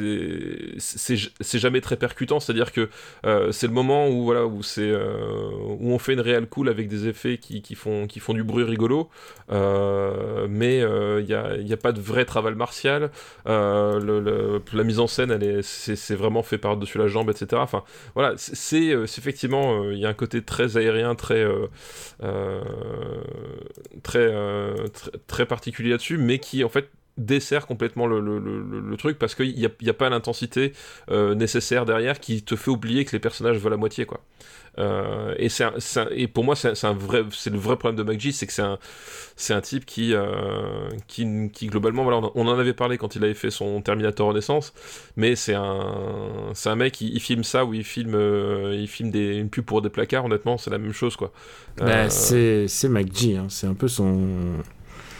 c'est 0.78 1.16
c'est 1.40 1.58
jamais 1.58 1.80
très 1.80 1.96
percutant, 1.96 2.40
c'est-à-dire 2.40 2.72
que 2.72 2.88
euh, 3.24 3.52
c'est 3.52 3.66
le 3.66 3.72
moment 3.72 4.08
où 4.08 4.24
voilà 4.24 4.46
où 4.46 4.62
c'est 4.62 4.82
euh, 4.90 5.50
où 5.80 5.92
on 5.92 5.98
fait 5.98 6.12
une 6.14 6.20
réelle 6.20 6.46
cool 6.46 6.68
avec 6.68 6.88
des 6.88 7.08
effets 7.08 7.38
qui, 7.38 7.62
qui 7.62 7.74
font 7.74 8.06
qui 8.06 8.20
font 8.20 8.34
du 8.34 8.44
bruit 8.44 8.64
rigolo. 8.64 9.08
Euh, 9.50 10.46
mais 10.48 10.78
il 10.80 11.24
n'y 11.26 11.34
a, 11.34 11.74
a 11.74 11.76
pas 11.76 11.92
de 11.92 12.00
vrai 12.00 12.24
travail 12.24 12.54
martial. 12.54 13.10
Le- 13.46 14.62
la 14.72 14.84
mise 14.84 14.98
en 15.00 15.06
scène 15.06 15.30
elle 15.30 15.42
est 15.42 15.62
c'est 15.62 15.96
c'est 15.96 16.14
vraiment 16.14 16.42
fait 16.42 16.58
par 16.58 16.76
dessus 16.76 16.98
la 16.98 17.06
jambe 17.08 17.30
etc 17.30 17.60
enfin 17.62 17.82
voilà 18.14 18.34
c'est- 18.36 18.54
c'est 18.54 19.06
c'est 19.06 19.20
effectivement 19.20 19.90
il 19.90 19.98
y 19.98 20.04
a 20.06 20.08
un 20.08 20.14
côté 20.14 20.42
très 20.42 20.76
aérien 20.76 20.95
très 21.16 21.42
euh, 21.44 21.66
euh, 22.22 22.60
très, 24.02 24.18
euh, 24.18 24.86
très 25.26 25.46
particulier 25.46 25.90
là-dessus 25.90 26.18
mais 26.18 26.38
qui 26.38 26.64
en 26.64 26.68
fait 26.68 26.90
dessert 27.16 27.66
complètement 27.66 28.06
le, 28.06 28.94
truc 28.98 29.18
parce 29.18 29.34
qu'il 29.34 29.54
n'y 29.54 29.88
a, 29.88 29.94
pas 29.94 30.10
l'intensité 30.10 30.74
nécessaire 31.08 31.86
derrière 31.86 32.20
qui 32.20 32.42
te 32.42 32.56
fait 32.56 32.70
oublier 32.70 33.06
que 33.06 33.12
les 33.12 33.20
personnages 33.20 33.56
veulent 33.56 33.70
la 33.70 33.78
moitié 33.78 34.04
quoi. 34.04 34.20
Euh, 34.78 35.34
et, 35.38 35.48
c'est 35.48 35.64
et 36.10 36.28
pour 36.28 36.44
moi 36.44 36.54
c'est 36.54 36.84
un 36.84 36.92
vrai 36.92 37.24
c'est 37.30 37.50
le 37.50 37.58
vrai 37.58 37.76
problème 37.76 37.96
de 37.96 38.10
McGee 38.10 38.32
c'est 38.32 38.46
que 38.46 38.52
c'est 38.52 38.62
un 38.62 38.78
c'est 39.34 39.54
un 39.54 39.62
type 39.62 39.86
qui, 39.86 40.12
euh, 40.12 40.90
qui 41.08 41.26
qui 41.50 41.68
globalement 41.68 42.04
voilà 42.04 42.20
on 42.34 42.46
en 42.46 42.58
avait 42.58 42.74
parlé 42.74 42.98
quand 42.98 43.16
il 43.16 43.24
avait 43.24 43.34
fait 43.34 43.50
son 43.50 43.80
Terminator 43.80 44.28
Renaissance 44.28 44.74
mais 45.16 45.34
c'est 45.34 45.54
un 45.54 46.50
c'est 46.52 46.68
un 46.68 46.76
mec 46.76 47.00
il, 47.00 47.14
il, 47.14 47.20
filme 47.20 47.42
ça 47.42 47.64
ou 47.64 47.72
il 47.72 47.84
filme 47.84 48.14
euh, 48.14 48.76
il 48.78 48.88
filme 48.88 49.10
des 49.10 49.36
une 49.36 49.48
pub 49.48 49.64
pour 49.64 49.80
des 49.80 49.88
placards 49.88 50.26
honnêtement 50.26 50.58
c'est 50.58 50.70
la 50.70 50.78
même 50.78 50.92
chose 50.92 51.16
quoi. 51.16 51.32
Bah, 51.78 52.10
c'est 52.10 52.68
c'est 52.68 52.88
McGee 52.88 53.36
hein, 53.36 53.46
c'est 53.48 53.66
un 53.66 53.74
peu 53.74 53.88
son 53.88 54.62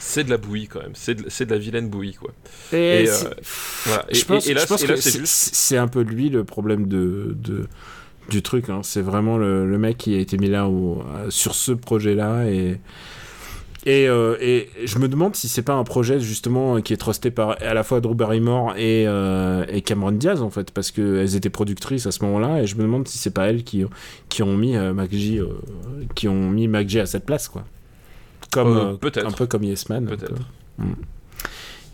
c'est 0.06 0.22
de 0.22 0.30
la 0.30 0.36
bouillie 0.36 0.68
quand 0.68 0.80
même, 0.80 0.92
c'est 0.94 1.14
de, 1.14 1.22
de, 1.24 1.50
la 1.50 1.58
vilaine 1.58 1.88
bouillie 1.88 2.14
quoi. 2.14 2.30
Et, 2.72 2.76
et, 2.76 3.10
euh, 3.10 3.14
voilà. 3.86 4.04
et, 4.08 4.14
je 4.14 4.24
pense, 4.24 4.46
et 4.46 4.54
là, 4.54 4.60
je 4.60 4.66
pense 4.66 4.84
que 4.84 4.96
c'est 4.96 5.18
juste... 5.18 5.72
un 5.72 5.88
peu 5.88 6.02
lui 6.02 6.28
le 6.28 6.44
problème 6.44 6.86
de, 6.86 7.34
de 7.36 7.66
du 8.30 8.42
truc. 8.42 8.68
Hein. 8.68 8.80
C'est 8.82 9.02
vraiment 9.02 9.38
le, 9.38 9.68
le, 9.68 9.78
mec 9.78 9.98
qui 9.98 10.14
a 10.14 10.18
été 10.18 10.38
mis 10.38 10.48
là 10.48 10.68
où, 10.68 11.02
sur 11.28 11.54
ce 11.54 11.72
projet-là 11.72 12.46
et 12.46 12.78
et, 13.86 14.08
euh, 14.08 14.36
et, 14.40 14.68
je 14.84 14.98
me 14.98 15.06
demande 15.06 15.36
si 15.36 15.46
c'est 15.46 15.62
pas 15.62 15.74
un 15.74 15.84
projet 15.84 16.18
justement 16.18 16.80
qui 16.80 16.92
est 16.92 16.96
trusté 16.96 17.30
par 17.30 17.56
à 17.62 17.72
la 17.72 17.84
fois 17.84 18.00
Drew 18.00 18.16
Barrymore 18.16 18.74
et, 18.76 19.06
euh, 19.06 19.64
et 19.68 19.80
Cameron 19.80 20.10
Diaz 20.10 20.42
en 20.42 20.50
fait, 20.50 20.72
parce 20.72 20.90
qu'elles 20.90 21.36
étaient 21.36 21.50
productrices 21.50 22.04
à 22.04 22.10
ce 22.10 22.24
moment-là, 22.24 22.62
et 22.62 22.66
je 22.66 22.74
me 22.74 22.82
demande 22.82 23.06
si 23.06 23.16
c'est 23.16 23.30
pas 23.30 23.46
elles 23.46 23.62
qui, 23.62 23.84
qui 24.28 24.42
ont 24.42 24.56
mis 24.56 24.76
euh, 24.76 24.92
euh, 24.92 25.46
qui 26.16 26.26
ont 26.26 26.50
mis 26.50 26.68
à 26.98 27.06
cette 27.06 27.24
place 27.24 27.48
quoi 27.48 27.64
comme 28.50 28.76
euh, 28.76 29.24
un 29.24 29.30
peu 29.30 29.46
comme 29.46 29.62
Yes 29.62 29.88
Man. 29.88 30.06
Peut-être. 30.06 30.42
Mm. 30.78 30.92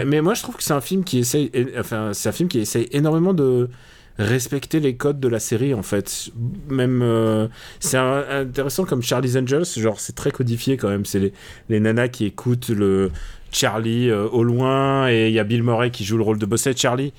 Mais 0.07 0.23
moi, 0.23 0.35
je 0.35 0.43
trouve 0.43 0.57
que 0.57 0.63
c'est 0.63 0.73
un 0.73 0.81
film 0.81 1.05
qui 1.05 1.19
essaye, 1.19 1.51
enfin, 1.79 2.13
c'est 2.15 2.29
un 2.29 2.33
film 2.33 2.49
qui 2.49 2.59
essaye 2.59 2.89
énormément 2.93 3.35
de 3.35 3.69
respecter 4.19 4.81
les 4.81 4.97
codes 4.97 5.21
de 5.21 5.29
la 5.29 5.41
série 5.41 5.75
en 5.75 5.83
fait. 5.83 6.31
Même 6.69 7.01
euh, 7.03 7.49
c'est 7.81 7.97
intéressant 7.97 8.85
comme 8.85 9.03
Charlie's 9.03 9.37
Angels, 9.37 9.65
genre 9.77 10.01
c'est 10.01 10.15
très 10.15 10.31
codifié 10.31 10.77
quand 10.77 10.89
même. 10.89 11.05
C'est 11.05 11.21
les, 11.21 11.33
les, 11.69 11.81
nanas 11.81 12.09
qui 12.09 12.27
écoutent 12.27 12.69
le 12.69 13.11
Charlie 13.51 14.11
euh, 14.11 14.27
au 14.29 14.45
loin 14.45 15.09
et 15.11 15.29
il 15.29 15.35
y 15.35 15.39
a 15.39 15.45
Bill 15.45 15.63
Murray 15.63 15.91
qui 15.91 16.05
joue 16.05 16.17
le 16.17 16.25
rôle 16.25 16.39
de 16.39 16.47
Bosset 16.47 16.77
Charlie. 16.77 17.13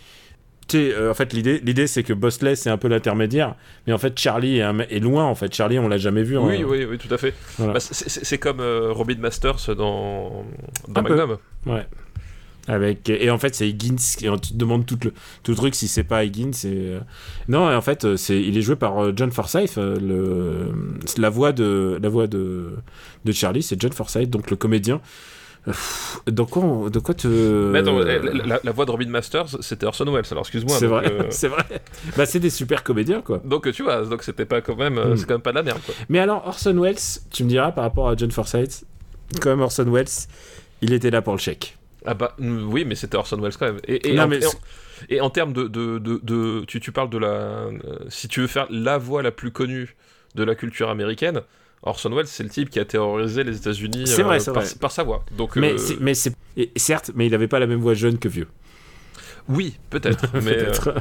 Euh, 0.75 1.11
en 1.11 1.13
fait, 1.13 1.33
l'idée, 1.33 1.59
l'idée 1.63 1.87
c'est 1.87 2.03
que 2.03 2.13
Bosley 2.13 2.55
c'est 2.55 2.69
un 2.69 2.77
peu 2.77 2.87
l'intermédiaire, 2.87 3.55
mais 3.85 3.93
en 3.93 3.97
fait, 3.97 4.17
Charlie 4.17 4.59
est, 4.59 4.99
loin. 4.99 5.25
En 5.25 5.35
fait, 5.35 5.53
Charlie, 5.53 5.79
on 5.79 5.87
l'a 5.87 5.97
jamais 5.97 6.23
vu. 6.23 6.37
Oui, 6.37 6.61
hein. 6.61 6.65
oui, 6.67 6.85
oui, 6.89 6.97
tout 6.97 7.13
à 7.13 7.17
fait. 7.17 7.33
Voilà. 7.57 7.73
Bah, 7.73 7.79
c'est 7.79 8.37
comme 8.37 8.59
euh, 8.59 8.91
Robin 8.91 9.17
Masters 9.19 9.75
dans, 9.75 10.45
dans 10.87 11.01
Magnum. 11.01 11.37
Ouais. 11.65 11.85
Avec, 12.67 13.09
et 13.09 13.29
en 13.29 13.37
fait, 13.37 13.55
c'est 13.55 13.67
Higgins. 13.67 13.97
Et 14.21 14.29
on 14.29 14.37
te 14.37 14.53
demande 14.53 14.85
tout 14.85 14.97
le, 15.03 15.13
tout 15.43 15.51
le 15.51 15.57
truc 15.57 15.75
si 15.75 15.87
c'est 15.87 16.03
pas 16.03 16.23
Higgins. 16.23 16.53
C'est... 16.53 16.69
euh, 16.71 16.99
Non, 17.47 17.73
en 17.75 17.81
fait, 17.81 18.15
c'est, 18.15 18.41
il 18.41 18.57
est 18.57 18.61
joué 18.61 18.75
par 18.75 19.15
John 19.15 19.31
Forsythe. 19.31 19.75
Le, 19.77 20.71
la 21.17 21.29
voix, 21.29 21.51
de, 21.51 21.99
la 22.01 22.09
voix 22.09 22.27
de, 22.27 22.71
de 23.25 23.31
Charlie, 23.31 23.63
c'est 23.63 23.79
John 23.81 23.91
Forsythe, 23.91 24.29
donc 24.29 24.49
le 24.49 24.55
comédien. 24.55 25.01
De 26.27 26.43
quoi, 26.43 26.89
de 26.89 26.99
quoi 26.99 27.13
te. 27.13 27.27
Mais 27.71 27.79
attends, 27.79 27.99
la, 27.99 28.19
la, 28.19 28.59
la, 28.61 28.71
voix 28.71 28.85
de 28.85 28.91
Robin 28.91 29.07
Masters, 29.07 29.61
c'était 29.61 29.85
Orson 29.85 30.03
Welles, 30.05 30.25
alors 30.31 30.41
excuse-moi. 30.43 30.75
C'est 30.77 30.87
vrai, 30.87 31.09
euh... 31.09 31.23
c'est 31.29 31.47
vrai. 31.47 31.63
Bah, 32.17 32.25
c'est 32.25 32.41
des 32.41 32.49
super 32.49 32.83
comédiens, 32.83 33.21
quoi. 33.21 33.41
Donc, 33.45 33.71
tu 33.71 33.83
vois, 33.83 34.03
donc 34.03 34.23
c'était 34.23 34.45
pas 34.45 34.59
quand 34.59 34.75
même, 34.75 34.95
mm. 34.95 35.15
c'est 35.15 35.25
quand 35.25 35.35
même 35.35 35.41
pas 35.41 35.51
de 35.51 35.57
la 35.57 35.63
merde, 35.63 35.79
quoi. 35.85 35.95
Mais 36.09 36.19
alors, 36.19 36.45
Orson 36.45 36.77
Welles, 36.77 36.97
tu 37.31 37.45
me 37.45 37.49
diras 37.49 37.71
par 37.71 37.85
rapport 37.85 38.09
à 38.09 38.15
John 38.17 38.31
Forsythe, 38.31 38.83
quand 39.39 39.51
même, 39.51 39.61
Orson 39.61 39.89
Welles, 39.89 40.07
il 40.81 40.91
était 40.91 41.11
là 41.11 41.21
pour 41.21 41.33
le 41.33 41.39
chèque. 41.39 41.77
Ah 42.05 42.13
bah 42.13 42.35
oui, 42.39 42.85
mais 42.85 42.95
c'était 42.95 43.17
Orson 43.17 43.37
Welles 43.39 43.55
quand 43.57 43.67
même. 43.67 43.79
Et, 43.87 44.09
et, 44.09 44.13
non, 44.13 44.23
en, 44.23 44.27
mais 44.27 44.39
et, 44.39 44.45
en, 44.45 44.51
et 45.09 45.21
en 45.21 45.29
termes 45.29 45.53
de, 45.53 45.67
de, 45.67 45.99
de, 45.99 46.19
de, 46.21 46.63
tu, 46.65 46.79
tu 46.79 46.91
parles 46.91 47.09
de 47.09 47.17
la, 47.17 47.27
euh, 47.27 47.71
si 48.09 48.27
tu 48.27 48.41
veux 48.41 48.47
faire 48.47 48.67
la 48.69 48.97
voix 48.97 49.21
la 49.21 49.31
plus 49.31 49.51
connue 49.51 49.95
de 50.35 50.43
la 50.43 50.55
culture 50.55 50.89
américaine, 50.89 51.41
Orson 51.83 52.09
Welles, 52.11 52.27
c'est 52.27 52.43
le 52.43 52.49
type 52.49 52.69
qui 52.69 52.79
a 52.79 52.85
terrorisé 52.85 53.43
les 53.43 53.57
États-Unis 53.57 54.05
euh, 54.17 54.39
par, 54.79 54.91
sa 54.91 55.03
voix. 55.03 55.25
Donc, 55.37 55.55
mais, 55.55 55.73
euh... 55.73 55.95
mais 55.99 56.13
certes, 56.75 57.11
mais 57.15 57.27
il 57.27 57.31
n'avait 57.31 57.47
pas 57.49 57.59
la 57.59 57.67
même 57.67 57.81
voix 57.81 57.93
jeune 57.93 58.17
que 58.17 58.29
vieux. 58.29 58.47
Oui, 59.49 59.75
peut-être. 59.89 60.31
peut-être. 60.31 60.93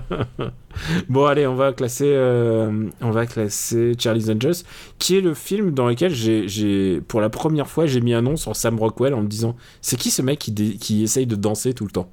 bon, 1.08 1.26
allez, 1.26 1.46
on 1.46 1.54
va 1.54 1.72
classer, 1.72 2.12
euh, 2.12 2.88
on 3.00 3.10
va 3.10 3.26
classer 3.26 3.92
Charlie's 3.98 4.28
Angels, 4.28 4.64
qui 4.98 5.16
est 5.16 5.20
le 5.20 5.34
film 5.34 5.72
dans 5.72 5.88
lequel 5.88 6.12
j'ai, 6.12 7.00
pour 7.02 7.20
la 7.20 7.30
première 7.30 7.68
fois, 7.68 7.86
j'ai 7.86 8.00
mis 8.00 8.14
un 8.14 8.22
nom 8.22 8.36
sur 8.36 8.56
Sam 8.56 8.78
Rockwell 8.78 9.14
en 9.14 9.22
me 9.22 9.28
disant, 9.28 9.56
c'est 9.80 9.96
qui 9.96 10.10
ce 10.10 10.22
mec 10.22 10.38
qui, 10.38 10.52
qui 10.78 11.02
essaye 11.02 11.26
de 11.26 11.36
danser 11.36 11.72
tout 11.74 11.84
le 11.84 11.92
temps? 11.92 12.10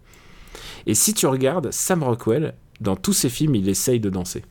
Et 0.85 0.93
si 0.93 1.13
tu 1.13 1.27
regardes 1.27 1.71
Sam 1.71 2.03
Rockwell, 2.03 2.53
dans 2.79 2.95
tous 2.95 3.13
ses 3.13 3.29
films, 3.29 3.55
il 3.55 3.67
essaye 3.67 3.99
de 3.99 4.09
danser. 4.09 4.43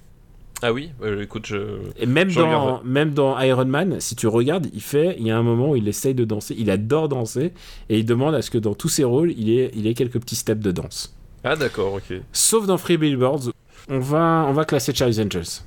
Ah 0.61 0.73
oui, 0.73 0.91
euh, 1.03 1.23
écoute, 1.23 1.47
je. 1.47 1.79
Et 1.97 2.07
même 2.07 2.31
je 2.31 2.41
dans, 2.41 2.47
regarde. 2.47 2.85
même 2.85 3.15
dans 3.15 3.39
Iron 3.39 3.65
Man, 3.65 4.01
si 4.01 4.17
tu 4.17 4.27
regardes, 4.27 4.67
il 4.75 4.83
fait, 4.83 5.15
il 5.19 5.27
y 5.27 5.31
a 5.31 5.39
un 5.39 5.43
moment 5.43 5.71
où 5.71 5.77
il 5.77 5.87
essaye 5.87 6.15
de 6.15 6.25
danser, 6.25 6.57
il 6.59 6.69
adore 6.71 7.09
danser, 7.09 7.53
et 7.89 7.99
il 7.99 8.05
demande 8.05 8.35
à 8.35 8.43
ce 8.43 8.51
que 8.51 8.59
dans 8.59 8.75
tous 8.75 8.89
ses 8.89 9.05
rôles, 9.05 9.33
il 9.39 9.51
ait, 9.51 9.71
il 9.75 9.87
ait 9.87 9.95
quelques 9.95 10.19
petits 10.19 10.35
steps 10.35 10.61
de 10.61 10.73
danse. 10.73 11.17
Ah 11.51 11.57
d'accord, 11.57 11.95
ok. 11.95 12.13
Sauf 12.31 12.67
dans 12.67 12.77
Free 12.77 12.99
Billboards, 12.99 13.53
on 13.89 14.01
va, 14.01 14.45
on 14.47 14.53
va 14.53 14.67
classer 14.67 14.95
Charlie's 14.95 15.19
Angels. 15.19 15.63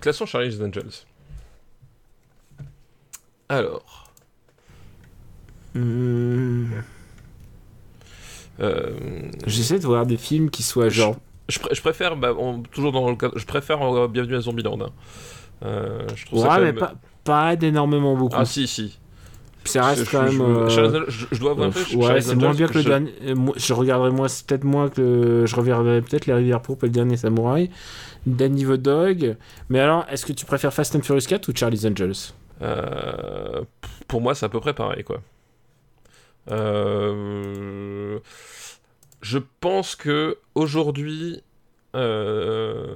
Classons 0.00 0.26
Charlie's 0.26 0.60
Angels. 0.60 1.06
Alors. 3.48 4.10
Mmh. 5.74 6.72
Euh... 8.58 9.30
J'essaie 9.46 9.78
de 9.78 9.86
voir 9.86 10.06
des 10.06 10.16
films 10.16 10.50
qui 10.50 10.64
soient 10.64 10.88
genre. 10.88 11.14
Je, 11.48 11.60
pr 11.60 11.68
je 11.72 11.80
préfère, 11.80 12.16
bah, 12.16 12.34
on, 12.36 12.62
toujours 12.62 12.90
dans 12.90 13.08
le 13.08 13.14
cas, 13.14 13.30
je 13.36 13.44
préfère 13.44 13.80
euh, 13.82 14.08
Bienvenue 14.08 14.34
à 14.34 14.40
Zombieland. 14.40 14.80
Hein. 14.80 14.90
Euh, 15.62 16.04
je 16.16 16.26
trouve 16.26 16.42
ouais, 16.42 16.48
ça 16.48 16.58
mais 16.58 16.72
même... 16.72 16.78
pas, 16.80 16.94
pas 17.22 17.54
d'énormément 17.54 18.16
beaucoup. 18.16 18.34
Ah 18.36 18.44
si, 18.44 18.66
si. 18.66 18.98
Ça 19.66 19.84
reste 19.84 20.04
je, 20.04 20.10
quand 20.10 20.26
je, 20.26 20.38
même. 20.38 20.56
Euh... 20.56 20.68
Je, 20.68 21.26
je, 21.32 21.40
dois 21.40 21.52
avouer 21.52 21.66
un 21.66 21.70
peu. 21.70 21.96
Ouais, 21.96 22.20
c'est 22.20 22.34
moins 22.34 22.54
bien 22.54 22.66
que 22.66 22.78
le 22.78 22.84
dernier. 22.84 23.12
Je 23.56 23.72
regarderai 23.72 24.10
moi, 24.10 24.26
peut-être 24.46 24.64
moins 24.64 24.88
que. 24.88 25.44
Je 25.46 25.56
regarderai 25.56 26.02
peut-être 26.02 26.26
Les 26.26 26.34
Rivières 26.34 26.62
Pourpres 26.62 26.84
et 26.84 26.88
le 26.88 26.92
dernier 26.92 27.16
Samouraï. 27.16 27.70
Danny 28.26 28.64
the 28.64 28.72
Dog. 28.72 29.36
Mais 29.68 29.80
alors, 29.80 30.04
est-ce 30.10 30.26
que 30.26 30.32
tu 30.32 30.44
préfères 30.44 30.72
Fast 30.72 30.96
and 30.96 31.02
Furious 31.02 31.26
4 31.28 31.48
ou 31.48 31.52
Charlie's 31.54 31.84
Angels? 31.84 32.32
Euh, 32.62 33.62
Pour 34.08 34.20
moi, 34.20 34.34
c'est 34.34 34.46
à 34.46 34.48
peu 34.48 34.60
près 34.60 34.74
pareil, 34.74 35.04
quoi. 35.04 35.22
Euh... 36.50 38.18
Je 39.20 39.38
pense 39.60 39.96
que 39.96 40.38
aujourd'hui, 40.54 41.42
euh... 41.94 42.86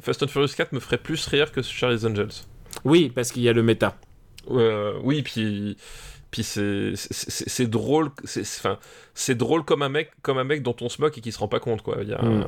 Fast 0.00 0.22
and 0.22 0.28
Furious 0.28 0.54
4 0.56 0.72
me 0.72 0.80
ferait 0.80 0.98
plus 0.98 1.26
rire 1.26 1.52
que 1.52 1.62
Charlie's 1.62 2.04
Angels. 2.04 2.44
Oui, 2.84 3.10
parce 3.14 3.32
qu'il 3.32 3.42
y 3.42 3.48
a 3.48 3.52
le 3.52 3.62
méta. 3.62 3.96
Euh, 4.50 4.94
oui, 5.02 5.22
puis 5.22 5.76
puis 6.30 6.42
c'est 6.42 7.66
drôle, 7.66 8.10
c'est 8.24 8.40
enfin 8.42 8.78
c'est 9.14 9.36
drôle 9.36 9.64
comme 9.64 9.82
un 9.82 9.88
mec 9.88 10.10
comme 10.22 10.38
un 10.38 10.44
mec 10.44 10.62
dont 10.62 10.76
on 10.80 10.88
se 10.88 11.00
moque 11.00 11.16
et 11.16 11.20
qui 11.20 11.32
se 11.32 11.38
rend 11.38 11.48
pas 11.48 11.60
compte 11.60 11.82
quoi. 11.82 11.98
Il 12.02 12.08
y 12.08 12.12
a 12.12 12.20
Mm. 12.20 12.44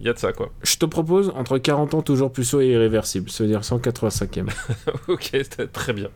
il 0.00 0.06
y 0.06 0.08
a 0.08 0.12
de 0.12 0.18
ça 0.18 0.32
quoi. 0.32 0.50
Je 0.62 0.76
te 0.76 0.86
propose 0.86 1.30
entre 1.34 1.58
40 1.58 1.94
ans 1.94 2.02
toujours 2.02 2.32
puceau 2.32 2.60
et 2.60 2.68
irréversible, 2.68 3.28
c'est-à-dire 3.28 3.60
185e. 3.60 4.48
ok, 5.08 5.32
très 5.72 5.92
bien. 5.92 6.08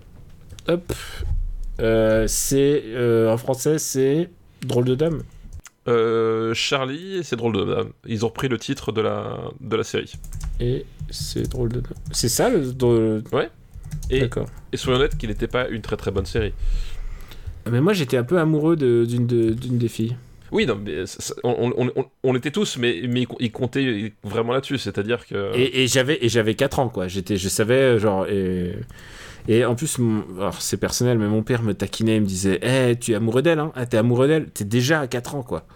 Hop. 0.68 0.92
Euh, 1.80 2.26
c'est 2.28 2.82
euh, 2.86 3.32
en 3.32 3.36
français 3.36 3.78
c'est 3.78 4.30
drôle 4.62 4.84
de 4.84 4.94
dame. 4.94 5.22
Euh, 5.86 6.54
Charlie 6.54 7.16
et 7.16 7.22
c'est 7.24 7.36
drôle 7.36 7.52
de 7.54 7.64
dame. 7.64 7.90
Ils 8.06 8.24
ont 8.24 8.28
repris 8.28 8.48
le 8.48 8.58
titre 8.58 8.92
de 8.92 9.02
la 9.02 9.38
de 9.60 9.76
la 9.76 9.84
série. 9.84 10.14
Et 10.60 10.86
c'est 11.10 11.42
drôle 11.50 11.70
de 11.70 11.80
dame. 11.80 11.92
C'est 12.12 12.28
ça 12.30 12.48
le 12.48 12.72
drôle... 12.72 13.22
Ouais. 13.32 13.50
Et, 14.10 14.28
soyons 14.76 14.98
honnêtes 15.00 15.16
qu'il 15.16 15.28
n'était 15.30 15.48
pas 15.48 15.68
une 15.68 15.82
très 15.82 15.96
très 15.96 16.10
bonne 16.10 16.26
série. 16.26 16.52
Mais 17.70 17.80
moi 17.80 17.92
j'étais 17.92 18.16
un 18.16 18.24
peu 18.24 18.38
amoureux 18.38 18.76
d'une 18.76 19.26
de, 19.26 19.50
des 19.52 19.88
filles. 19.88 20.16
Oui, 20.52 20.66
non, 20.66 20.76
mais 20.76 21.02
on, 21.42 21.72
on, 21.76 21.90
on, 21.96 22.04
on 22.22 22.32
l'était 22.32 22.52
tous, 22.52 22.76
mais, 22.76 23.02
mais 23.08 23.26
il 23.40 23.50
comptait 23.50 24.12
vraiment 24.22 24.52
là-dessus. 24.52 24.78
C'est-à-dire 24.78 25.26
que. 25.26 25.50
Et, 25.56 25.82
et 25.82 25.88
j'avais 25.88 26.18
et 26.24 26.28
j'avais 26.28 26.54
4 26.54 26.78
ans 26.78 26.88
quoi. 26.88 27.08
J'étais 27.08 27.36
je 27.36 27.48
savais 27.48 27.98
genre 27.98 28.26
et 28.28 28.74
et 29.48 29.64
en 29.64 29.74
plus 29.74 29.98
mon- 29.98 30.22
alors 30.38 30.60
c'est 30.62 30.76
personnel 30.76 31.18
mais 31.18 31.26
mon 31.26 31.42
père 31.42 31.62
me 31.62 31.74
taquinait, 31.74 32.16
il 32.16 32.22
me 32.22 32.26
disait 32.26 32.60
"Eh, 32.62 32.96
tu 32.96 33.12
es 33.12 33.14
amoureux 33.14 33.42
d'elle 33.42 33.58
hein 33.58 33.72
Ah, 33.74 33.84
t'es 33.86 33.96
amoureux 33.96 34.28
d'elle 34.28 34.46
T'es 34.50 34.64
déjà 34.64 35.00
à 35.00 35.06
4 35.06 35.34
ans 35.34 35.42
quoi." 35.42 35.66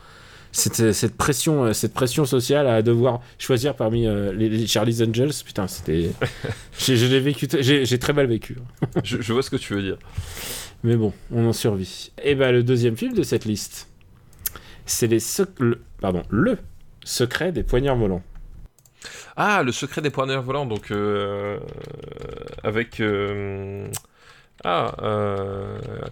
Cette, 0.59 0.93
cette 0.93 1.17
pression 1.17 1.67
euh, 1.67 1.73
cette 1.73 1.95
pression 1.95 2.25
sociale 2.25 2.67
à 2.67 2.83
devoir 2.83 3.21
choisir 3.39 3.77
parmi 3.77 4.07
euh, 4.09 4.33
les, 4.33 4.49
les 4.49 4.67
Charlie's 4.67 5.01
Angels, 5.03 5.31
putain, 5.47 5.69
c'était 5.69 6.11
j'ai 6.79 6.97
je 6.97 7.07
l'ai 7.07 7.21
vécu 7.21 7.47
t- 7.47 7.63
j'ai 7.63 7.85
j'ai 7.87 7.99
très 7.99 8.13
mal 8.13 8.27
vécu. 8.27 8.57
je, 9.05 9.21
je 9.21 9.33
vois 9.33 9.43
ce 9.43 9.51
que 9.51 9.57
tu 9.57 9.75
veux 9.75 9.83
dire. 9.83 9.99
Mais 10.83 10.97
bon, 10.97 11.13
on 11.31 11.47
en 11.47 11.53
survit. 11.53 12.11
Et 12.23 12.35
ben 12.35 12.51
le 12.53 12.63
deuxième 12.65 12.97
film 12.97 13.13
de 13.15 13.23
cette 13.23 13.45
liste, 13.45 13.89
c'est 14.87 15.07
les 15.07 15.21
sec- 15.21 15.61
le, 15.61 15.81
pardon, 16.01 16.23
le 16.31 16.59
secret 17.05 17.53
des 17.53 17.63
poignards 17.63 17.97
volants. 17.97 18.23
Ah, 19.37 19.63
le 19.63 19.71
secret 19.71 20.01
des 20.03 20.11
poignards 20.11 20.43
volants, 20.43 20.67
donc 20.67 20.91
euh, 20.91 21.59
avec 22.65 23.01
euh, 23.01 23.87
ah 24.65 24.93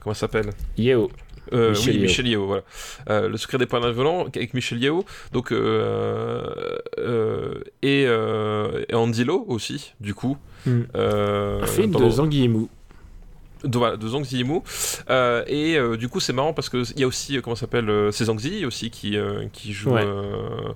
comment 0.00 0.14
ça 0.14 0.20
s'appelle? 0.20 0.50
Yeo. 0.78 1.10
Euh, 1.52 1.70
Michel 1.70 1.88
oui, 1.94 1.94
Yeo. 1.98 2.02
Michel 2.02 2.26
Yeo, 2.28 2.46
voilà. 2.46 2.62
Euh, 3.10 3.28
le 3.28 3.36
secret 3.36 3.58
des 3.58 3.66
points 3.66 3.80
volants 3.92 4.26
avec 4.26 4.52
Michel 4.54 4.82
Yeo, 4.82 5.04
donc 5.32 5.52
euh, 5.52 6.42
euh, 6.98 7.54
et, 7.82 8.04
euh, 8.06 8.84
et 8.88 8.94
Andy 8.94 9.24
Lo 9.24 9.44
aussi, 9.48 9.94
du 10.00 10.14
coup. 10.14 10.36
Euh, 10.96 11.62
Un 11.62 11.66
film 11.66 11.92
de 11.92 12.10
Zhang 12.10 12.32
Yimou. 12.32 12.68
de, 13.64 13.78
voilà, 13.78 13.96
de 13.96 14.06
Zhang 14.08 14.24
Ziyimu. 14.24 14.60
Euh, 15.10 15.44
et 15.46 15.76
euh, 15.78 15.96
du 15.96 16.08
coup, 16.08 16.18
c'est 16.20 16.32
marrant 16.32 16.52
parce 16.52 16.68
qu'il 16.68 16.84
y 16.98 17.04
a 17.04 17.06
aussi, 17.06 17.36
euh, 17.36 17.40
comment 17.40 17.54
ça 17.56 17.60
s'appelle, 17.62 17.88
euh, 17.88 18.10
c'est 18.10 18.24
Zhang 18.24 18.38
Zi 18.38 18.64
aussi 18.66 18.90
qui, 18.90 19.16
euh, 19.16 19.46
qui 19.52 19.72
joue. 19.72 19.90
Ouais. 19.92 20.04
euh, 20.04 20.72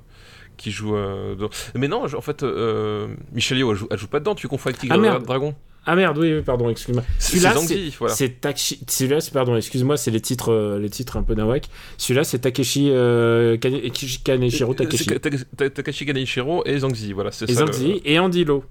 qui 0.57 0.71
joue. 0.71 0.95
euh, 0.95 1.35
dans- 1.37 1.49
Mais 1.75 1.89
non, 1.89 2.05
en 2.05 2.21
fait, 2.21 2.43
euh, 2.43 3.09
Michel 3.33 3.59
Yeo, 3.59 3.71
elle 3.73 3.77
joue, 3.79 3.89
elle 3.91 3.99
joue 3.99 4.07
pas 4.09 4.19
dedans, 4.21 4.35
tu 4.35 4.47
confonds 4.47 4.69
avec 4.69 4.79
Tigre 4.79 4.95
Ah. 5.11 5.19
Dragon. 5.19 5.55
Ah 5.87 5.97
merde, 5.97 6.19
oui, 6.19 6.35
oui, 6.35 6.43
pardon, 6.43 6.69
excuse-moi. 6.69 7.03
Celui-là, 7.19 7.55
c'est 7.67 7.91
voilà. 7.99 8.15
Takeshi. 8.41 8.81
Celui-là, 8.89 9.21
c'est 9.21 9.33
pardon, 9.33 9.57
excuse-moi, 9.57 9.97
c'est 9.97 10.11
les 10.11 10.21
titres, 10.21 10.53
euh, 10.53 10.79
les 10.79 10.91
titres 10.91 11.17
un 11.17 11.23
peu 11.23 11.35
nawak. 11.35 11.69
Celui-là, 11.97 12.23
c'est 12.25 12.41
Takeshi 12.41 12.91
euh, 12.91 13.57
Kane- 13.57 13.81
Kaneshiro 14.23 14.73
Euh, 14.73 14.75
Takeshi. 14.75 15.05
c'est 15.09 15.19
Ta- 15.21 15.31
Ta- 15.57 15.71
Takashi 15.71 16.05
Kaneshiro 16.07 16.63
et 16.67 16.79
Zhang 16.79 16.95
Zi, 16.95 17.13
voilà, 17.13 17.33
c'est 17.33 17.49
Et. 17.49 17.55
Zhang 17.55 17.71
le- 17.73 18.01
et 18.05 18.19
Andy 18.19 18.45
Lo. 18.45 18.63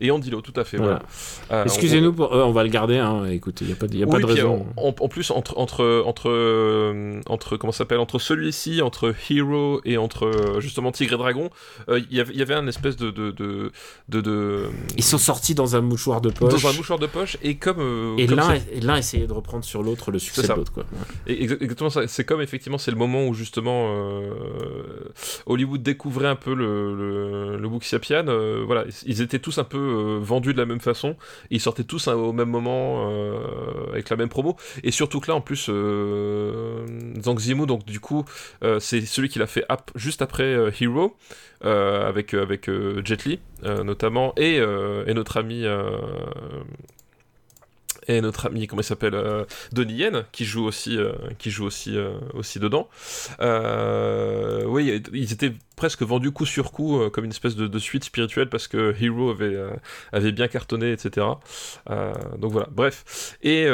Et 0.00 0.10
Andy 0.10 0.30
Lo, 0.30 0.40
tout 0.40 0.52
à 0.56 0.64
fait, 0.64 0.76
Voilà. 0.76 1.02
voilà. 1.48 1.62
Euh, 1.62 1.64
Excusez-nous, 1.64 2.14
euh, 2.20 2.42
on 2.44 2.52
va 2.52 2.62
le 2.62 2.68
garder. 2.70 2.98
Hein. 2.98 3.24
Écoutez, 3.26 3.64
il 3.64 3.68
n'y 3.68 3.72
a 3.74 3.76
pas 3.76 3.86
de, 3.86 3.96
y 3.96 4.02
a 4.02 4.06
pas 4.06 4.18
de 4.18 4.26
raison. 4.26 4.66
En, 4.76 4.94
en 4.98 5.08
plus, 5.08 5.30
entre, 5.30 5.58
entre, 5.58 6.02
entre, 6.06 6.28
euh, 6.30 7.20
entre 7.28 7.56
comment 7.56 7.72
s'appelle, 7.72 7.98
entre 7.98 8.18
celui-ci, 8.18 8.82
entre 8.82 9.14
Hero 9.30 9.80
et 9.84 9.96
entre 9.96 10.26
euh, 10.26 10.60
justement 10.60 10.92
Tigre 10.92 11.14
et 11.14 11.18
Dragon, 11.18 11.50
euh, 11.88 12.00
il 12.10 12.16
y 12.16 12.20
avait- 12.20 12.34
y 12.34 12.42
avait 12.42 12.54
un 12.54 12.66
espèce 12.66 12.96
de, 12.96 13.10
de, 13.10 13.30
de, 13.30 13.70
de, 14.08 14.20
de- 14.20 14.66
Ils 14.96 15.04
sont 15.04 15.18
sortis 15.18 15.54
dans 15.54 15.76
un 15.76 15.80
mouchoir 15.80 16.20
de 16.20 16.30
poche. 16.30 16.52
dans 16.62 16.68
un 16.68 16.72
mouchoir 16.72 16.98
de 16.98 17.06
poche 17.06 17.36
et 17.42 17.56
comme 17.56 17.80
euh, 17.80 18.16
et 18.18 18.26
l'un, 18.80 18.96
essayait 18.96 19.26
de 19.26 19.32
reprendre 19.32 19.64
sur 19.64 19.82
l'autre 19.82 20.10
le 20.10 20.18
succès 20.18 20.42
de 20.46 20.52
l'autre. 20.52 20.72
Quoi. 20.72 20.84
et 21.26 21.46
exa- 21.46 21.58
exactement 21.60 21.90
ça. 21.90 22.06
C'est 22.06 22.24
comme 22.24 22.40
effectivement, 22.40 22.78
c'est 22.78 22.90
le 22.90 22.96
moment 22.96 23.26
où 23.26 23.34
justement 23.34 23.88
euh, 23.94 24.30
Hollywood 25.46 25.82
découvrait 25.82 26.28
un 26.28 26.36
peu 26.36 26.54
le, 26.54 26.94
le, 26.94 27.56
le 27.58 27.68
euh, 28.28 28.62
voilà, 28.66 28.84
ils 29.06 29.20
étaient 29.22 29.38
tous 29.38 29.58
un 29.58 29.64
peu 29.64 29.81
euh, 29.82 30.18
vendus 30.20 30.52
de 30.52 30.58
la 30.58 30.66
même 30.66 30.80
façon. 30.80 31.16
Ils 31.50 31.60
sortaient 31.60 31.84
tous 31.84 32.08
hein, 32.08 32.14
au 32.14 32.32
même 32.32 32.48
moment 32.48 33.10
euh, 33.10 33.90
avec 33.90 34.08
la 34.10 34.16
même 34.16 34.28
promo. 34.28 34.56
Et 34.82 34.90
surtout 34.90 35.20
que 35.20 35.30
là, 35.30 35.36
en 35.36 35.40
plus, 35.40 35.66
euh, 35.68 36.84
Zhang 37.20 37.38
Zimu, 37.38 37.66
donc 37.66 37.84
du 37.84 38.00
coup, 38.00 38.24
c'est 38.80 39.00
celui 39.02 39.28
qui 39.28 39.38
l'a 39.38 39.46
fait 39.46 39.64
juste 39.94 40.22
après 40.22 40.72
Hero, 40.80 41.16
avec, 41.62 42.34
avec 42.34 42.70
Jet 43.04 43.24
Li, 43.24 43.40
notamment, 43.62 44.34
et, 44.36 44.60
notre 45.14 45.36
ami. 45.36 45.64
et 48.08 48.20
notre 48.20 48.46
ami, 48.46 48.66
comment 48.66 48.82
il 48.82 48.84
s'appelle 48.84 49.14
euh, 49.14 49.44
Donnie 49.72 49.94
Yen, 49.94 50.24
qui 50.32 50.44
joue 50.44 50.64
aussi, 50.64 50.98
qui 51.38 51.50
joue 51.50 51.64
aussi, 51.64 51.96
aussi 52.34 52.58
dedans. 52.58 52.88
Oui, 53.40 55.02
ils 55.12 55.32
étaient 55.32 55.54
presque 55.76 56.02
vendus 56.02 56.30
coup 56.30 56.46
sur 56.46 56.72
coup 56.72 57.00
euh, 57.00 57.10
comme 57.10 57.24
une 57.24 57.30
espèce 57.30 57.56
de, 57.56 57.78
suite 57.78 58.04
spirituelle 58.04 58.48
parce 58.48 58.68
que 58.68 58.94
Hero 59.00 59.30
avait, 59.30 59.56
euh, 59.56 59.70
avait 60.12 60.32
bien 60.32 60.46
cartonné, 60.46 60.92
etc. 60.92 61.26
Euh, 61.90 62.12
donc 62.38 62.52
voilà, 62.52 62.68
bref. 62.70 63.36
Et 63.42 63.66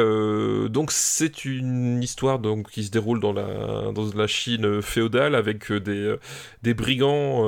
donc 0.70 0.92
c'est 0.92 1.44
une 1.44 2.02
histoire 2.02 2.38
donc, 2.38 2.70
qui 2.70 2.84
se 2.84 2.90
déroule 2.90 3.20
dans 3.20 3.32
la, 3.32 3.92
dans 3.92 4.08
la 4.14 4.26
Chine 4.26 4.80
féodale 4.80 5.34
avec 5.34 5.72
des, 5.72 6.16
des 6.62 6.74
brigands 6.74 7.44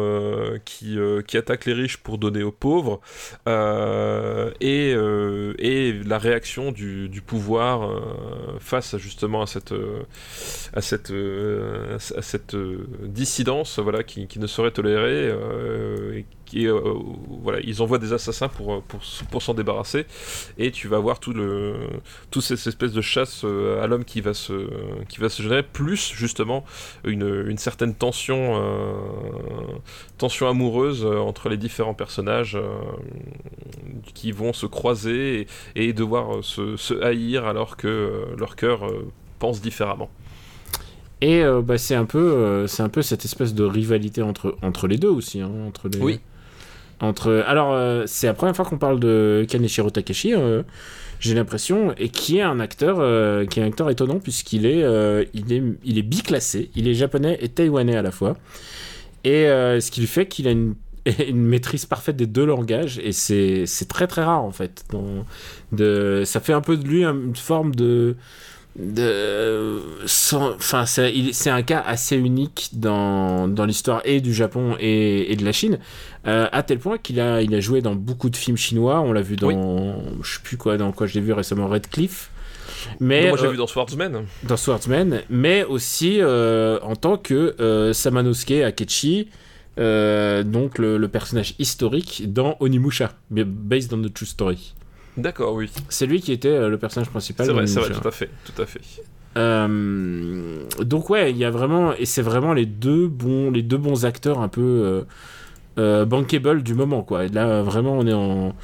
qui, 0.65 0.99
qui 1.27 1.37
attaquent 1.37 1.67
les 1.67 1.73
riches 1.73 1.97
pour 1.99 2.19
donner 2.19 2.43
aux 2.43 2.53
pauvres 2.53 3.01
et, 4.61 4.91
et 4.91 5.93
la 6.05 6.19
réaction 6.19 6.73
du, 6.73 7.23
pouvoir 7.27 7.91
face 8.59 8.97
justement 8.97 9.43
à 9.43 9.47
cette, 9.47 9.75
à 10.75 10.81
cette, 10.81 11.13
à 11.13 12.23
cette 12.23 12.57
dissidence 13.05 13.79
voilà, 13.79 14.03
qui, 14.03 14.27
qui 14.27 14.39
ne 14.39 14.47
serait 14.51 14.71
tolérée. 14.71 15.29
euh, 15.31 16.23
et 16.53 16.67
euh, 16.67 16.81
voilà, 17.43 17.61
ils 17.63 17.83
envoient 17.83 17.99
des 17.99 18.13
assassins 18.13 18.49
pour, 18.49 18.83
pour, 18.83 19.01
pour 19.31 19.43
s'en 19.43 19.55
débarrasser 19.55 20.07
et 20.59 20.71
tu 20.71 20.89
vas 20.89 20.99
voir 20.99 21.21
tout 21.21 21.33
le, 21.33 21.75
toute 22.31 22.43
cette 22.43 22.67
espèce 22.67 22.93
de 22.93 23.01
chasse 23.01 23.43
euh, 23.45 23.83
à 23.83 23.87
l'homme 23.87 24.05
qui 24.05 24.21
va 24.21 24.35
se, 24.35 24.69
qui 25.09 25.21
va 25.21 25.29
se 25.29 25.43
générer, 25.43 25.63
plus 25.63 26.13
justement 26.13 26.65
une, 27.05 27.45
une 27.47 27.59
certaine 27.59 27.95
tension, 27.95 28.61
euh, 28.61 28.93
tension 30.19 30.49
amoureuse 30.49 31.05
euh, 31.05 31.19
entre 31.19 31.49
les 31.49 31.57
différents 31.57 31.95
personnages 31.95 32.57
euh, 32.57 32.67
qui 34.15 34.33
vont 34.33 34.53
se 34.53 34.67
croiser 34.67 35.47
et, 35.77 35.93
devoir 35.93 36.37
euh, 36.39 36.43
se, 36.43 36.77
se 36.77 36.95
haïr 37.03 37.45
alors 37.47 37.77
que 37.77 37.87
euh, 37.89 38.37
leur 38.37 38.57
cœur 38.57 38.87
euh, 38.87 39.11
pense 39.39 39.61
différemment. 39.61 40.11
Et 41.21 41.43
euh, 41.43 41.61
bah, 41.61 41.77
c'est 41.79 41.95
un 41.95 42.07
peu, 42.07 42.19
euh, 42.19 42.67
c'est 42.67 42.83
un 42.83 42.89
peu 42.89 43.03
cette 43.03 43.25
espèce 43.25 43.55
de 43.55 43.65
rivalité 43.65 44.23
entre 44.23 44.57
entre 44.63 44.87
les 44.87 44.97
deux 44.97 45.09
aussi, 45.11 45.41
hein, 45.41 45.51
entre 45.67 45.89
les. 45.89 45.99
Oui. 45.99 46.21
Entre, 47.01 47.45
alors, 47.47 47.73
euh, 47.73 48.05
c'est 48.07 48.27
la 48.27 48.35
première 48.35 48.55
fois 48.55 48.65
qu'on 48.67 48.77
parle 48.79 49.01
de 49.01 49.47
Kaneshiro 49.49 49.89
Takeshi, 49.89 50.35
j'ai 51.19 51.35
l'impression, 51.35 51.95
et 51.97 52.11
qui 52.11 52.39
est 52.39 52.43
un 52.43 52.61
acteur, 52.61 52.97
qui 53.49 53.59
est 53.59 53.63
un 53.63 53.67
acteur 53.67 53.89
étonnant 53.89 54.19
puisqu'il 54.19 54.67
est, 54.67 54.85
il 55.33 55.51
est, 55.51 55.63
il 55.83 55.97
est 55.99 56.03
biclassé, 56.03 56.71
il 56.75 56.89
est 56.89 56.95
japonais 56.95 57.39
et 57.41 57.49
taïwanais 57.49 57.97
à 57.97 58.03
la 58.03 58.11
fois, 58.11 58.37
et 59.25 59.45
ce 59.47 59.91
qui 59.91 60.01
lui 60.01 60.09
fait 60.09 60.27
qu'il 60.27 60.47
a 60.47 60.51
une, 60.51 60.75
une 61.27 61.43
maîtrise 61.47 61.87
parfaite 61.87 62.17
des 62.17 62.27
deux 62.27 62.45
langages, 62.45 62.99
et 63.03 63.13
c'est, 63.13 63.65
c'est 63.65 63.89
très 63.89 64.07
très 64.07 64.23
rare 64.23 64.45
en 64.45 64.53
fait. 64.53 64.85
Dans- 64.91 65.25
de, 65.73 66.23
ça 66.27 66.41
fait 66.41 66.53
un 66.53 66.61
peu 66.61 66.77
de 66.77 66.87
lui 66.87 67.05
une 67.05 67.35
forme 67.35 67.75
de 67.75 68.17
de 68.77 69.81
enfin 70.33 70.87
c'est 70.87 71.51
un 71.51 71.63
cas 71.63 71.81
assez 71.85 72.17
unique 72.17 72.71
dans, 72.73 73.49
dans 73.49 73.65
l'histoire 73.65 74.01
et 74.05 74.21
du 74.21 74.33
Japon 74.33 74.77
et, 74.79 75.33
et 75.33 75.37
de 75.37 75.45
la 75.45 75.53
Chine 75.53 75.79
euh, 76.27 76.47
à 76.53 76.63
tel 76.63 76.79
point 76.79 76.97
qu'il 76.99 77.19
a 77.21 77.43
il 77.43 77.53
a 77.55 77.61
joué 77.61 77.83
dans 77.83 77.95
beaucoup 77.97 78.31
de 78.31 78.37
films 78.37 78.57
chinois 78.57 79.01
on 79.01 79.13
l'a 79.13 79.23
vu 79.23 79.37
dans 79.37 79.49
Oui. 79.49 79.57
je 80.23 80.35
sais 80.35 80.41
plus 80.43 80.57
quoi 80.57 80.77
dans 80.77 80.93
quoi 80.93 81.07
je 81.09 81.15
l'ai 81.15 81.21
vu 81.21 81.33
récemment 81.33 81.67
Red 81.69 81.89
Cliff 81.89 82.31
mais 83.01 83.29
Moi 83.29 83.39
j'ai 83.39 83.47
euh, 83.47 83.51
vu 83.51 83.57
dans 83.57 83.67
Swordsman. 83.67 84.25
dans 84.45 84.57
Swordsman 84.57 85.23
mais 85.29 85.65
aussi 85.65 86.19
euh, 86.21 86.79
en 86.83 86.95
tant 86.95 87.17
que 87.17 87.91
Samanosuke 87.93 88.63
Akechi 88.65 89.29
donc 89.77 90.79
le, 90.79 90.97
le 90.97 91.09
personnage 91.09 91.55
historique 91.59 92.33
dans 92.33 92.57
Onimusha 92.61 93.13
based 93.31 93.93
on 93.93 94.01
the 94.03 94.13
true 94.15 94.27
story 94.27 94.75
D'accord, 95.17 95.55
oui. 95.55 95.71
c'est 95.89 96.07
lui 96.07 96.21
qui 96.21 96.33
était 96.33 96.49
euh, 96.49 96.69
le 96.69 96.79
personnage 96.79 97.11
principal 97.11 97.47
C'est 97.47 97.53
vrai, 97.53 97.67
c'est 97.67 97.81
vrai, 97.81 97.91
tout 97.91 98.09
à 98.09 98.11
fait, 98.11 98.31
tout 98.45 98.63
à 98.63 98.67
fait. 98.67 98.81
Euh, 99.37 100.65
donc 100.81 101.09
ouais, 101.09 101.31
il 101.31 101.37
y 101.37 101.45
a 101.45 101.51
vraiment 101.51 101.95
et 101.95 102.05
c'est 102.05 102.23
vraiment 102.23 102.53
les 102.53 102.67
deux 102.67 103.07
bons 103.07 103.51
les 103.51 103.63
deux 103.63 103.77
bons 103.77 104.05
acteurs 104.05 104.41
un 104.41 104.49
peu 104.49 104.61
euh, 104.61 105.03
euh, 105.79 106.05
bankable 106.05 106.63
du 106.63 106.75
moment 106.75 107.03
quoi. 107.03 107.25
Et 107.25 107.29
là 107.29 107.63
vraiment 107.63 107.93
on 107.93 108.07
est 108.07 108.13
en 108.13 108.55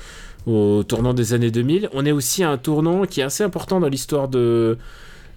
au 0.47 0.83
tournant 0.85 1.15
des 1.15 1.35
années 1.35 1.51
2000. 1.51 1.89
On 1.93 2.05
est 2.05 2.13
aussi 2.13 2.43
à 2.43 2.51
un 2.51 2.59
tournant 2.59 3.05
qui 3.05 3.21
est 3.21 3.25
assez 3.25 3.45
important 3.45 3.81
dans 3.81 3.89
l'histoire 3.89 4.29
de 4.29 4.79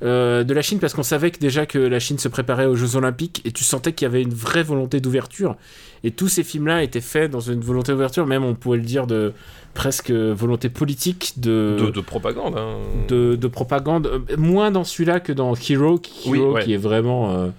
euh, 0.01 0.43
de 0.43 0.53
la 0.53 0.61
Chine 0.61 0.79
parce 0.79 0.93
qu'on 0.93 1.03
savait 1.03 1.31
que 1.31 1.39
déjà 1.39 1.65
que 1.65 1.77
la 1.77 1.99
Chine 1.99 2.17
se 2.17 2.27
préparait 2.29 2.65
aux 2.65 2.75
Jeux 2.75 2.95
Olympiques 2.95 3.41
et 3.45 3.51
tu 3.51 3.63
sentais 3.63 3.91
qu'il 3.93 4.05
y 4.05 4.09
avait 4.09 4.21
une 4.21 4.33
vraie 4.33 4.63
volonté 4.63 5.01
d'ouverture 5.01 5.55
et 6.03 6.11
tous 6.11 6.29
ces 6.29 6.43
films 6.43 6.67
là 6.67 6.83
étaient 6.83 7.01
faits 7.01 7.29
dans 7.29 7.41
une 7.41 7.59
volonté 7.59 7.91
d'ouverture 7.91 8.25
même 8.25 8.43
on 8.45 8.55
pouvait 8.55 8.77
le 8.77 8.83
dire 8.83 9.07
de 9.07 9.33
presque 9.73 10.11
volonté 10.11 10.69
politique 10.69 11.33
de 11.37 11.77
De, 11.79 11.89
de 11.91 12.01
propagande. 12.01 12.57
Hein. 12.57 12.77
de, 13.07 13.35
de 13.35 13.47
propagande, 13.47 14.07
euh, 14.07 14.37
moins 14.37 14.71
dans 14.71 14.83
celui-là 14.83 15.19
que 15.19 15.31
dans 15.31 15.53
Hero, 15.55 15.97
qui, 15.99 16.29
Oui, 16.29 16.39
Hero, 16.39 16.53
ouais. 16.53 16.63
qui 16.63 16.73
est 16.73 16.77
vraiment 16.77 17.31
euh, 17.31 17.49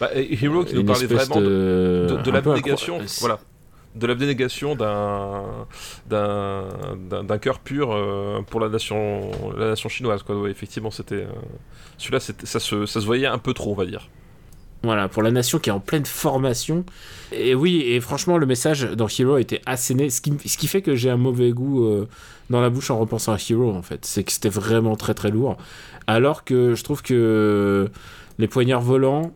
Bah, 0.00 0.10
Hero 0.14 0.64
qui 0.64 0.74
nous 0.74 0.84
parlait 0.84 1.06
vraiment 1.06 1.40
de, 1.40 2.06
de, 2.10 2.22
de, 2.22 2.30
l'abnégation, 2.30 2.98
voilà, 3.20 3.38
de 3.94 4.06
l'abnégation 4.06 4.74
d'un 4.74 5.66
d'un 6.08 7.38
cœur 7.38 7.58
pur 7.60 7.90
euh, 7.92 8.40
pour 8.42 8.60
la 8.60 8.68
nation 8.68 9.30
la 9.56 9.70
nation 9.70 9.88
chinoise 9.88 10.22
quoi. 10.22 10.48
Effectivement, 10.48 10.90
c'était 10.90 11.16
euh, 11.16 11.32
celui-là, 11.96 12.20
ça 12.20 12.60
se 12.60 12.86
ça 12.86 13.00
se 13.00 13.06
voyait 13.06 13.26
un 13.26 13.38
peu 13.38 13.54
trop, 13.54 13.72
on 13.72 13.74
va 13.74 13.86
dire. 13.86 14.08
Voilà, 14.84 15.08
pour 15.08 15.24
la 15.24 15.32
nation 15.32 15.58
qui 15.58 15.70
est 15.70 15.72
en 15.72 15.80
pleine 15.80 16.06
formation. 16.06 16.84
Et 17.32 17.54
oui, 17.54 17.82
et 17.84 18.00
franchement, 18.00 18.38
le 18.38 18.46
message 18.46 18.84
dans 18.84 19.08
Hero 19.08 19.36
était 19.36 19.60
asséné, 19.66 20.08
ce 20.08 20.20
qui, 20.20 20.32
ce 20.46 20.56
qui 20.56 20.68
fait 20.68 20.82
que 20.82 20.94
j'ai 20.94 21.10
un 21.10 21.16
mauvais 21.16 21.50
goût 21.50 21.84
euh, 21.84 22.08
dans 22.48 22.60
la 22.60 22.70
bouche 22.70 22.90
en 22.92 22.98
repensant 22.98 23.32
à 23.32 23.38
Hero, 23.50 23.72
en 23.72 23.82
fait. 23.82 24.04
C'est 24.04 24.22
que 24.22 24.30
c'était 24.30 24.48
vraiment 24.48 24.94
très 24.94 25.14
très 25.14 25.30
lourd. 25.32 25.56
Alors 26.06 26.44
que 26.44 26.76
je 26.76 26.84
trouve 26.84 27.02
que 27.02 27.90
les 28.38 28.46
poignards 28.46 28.80
volants, 28.80 29.32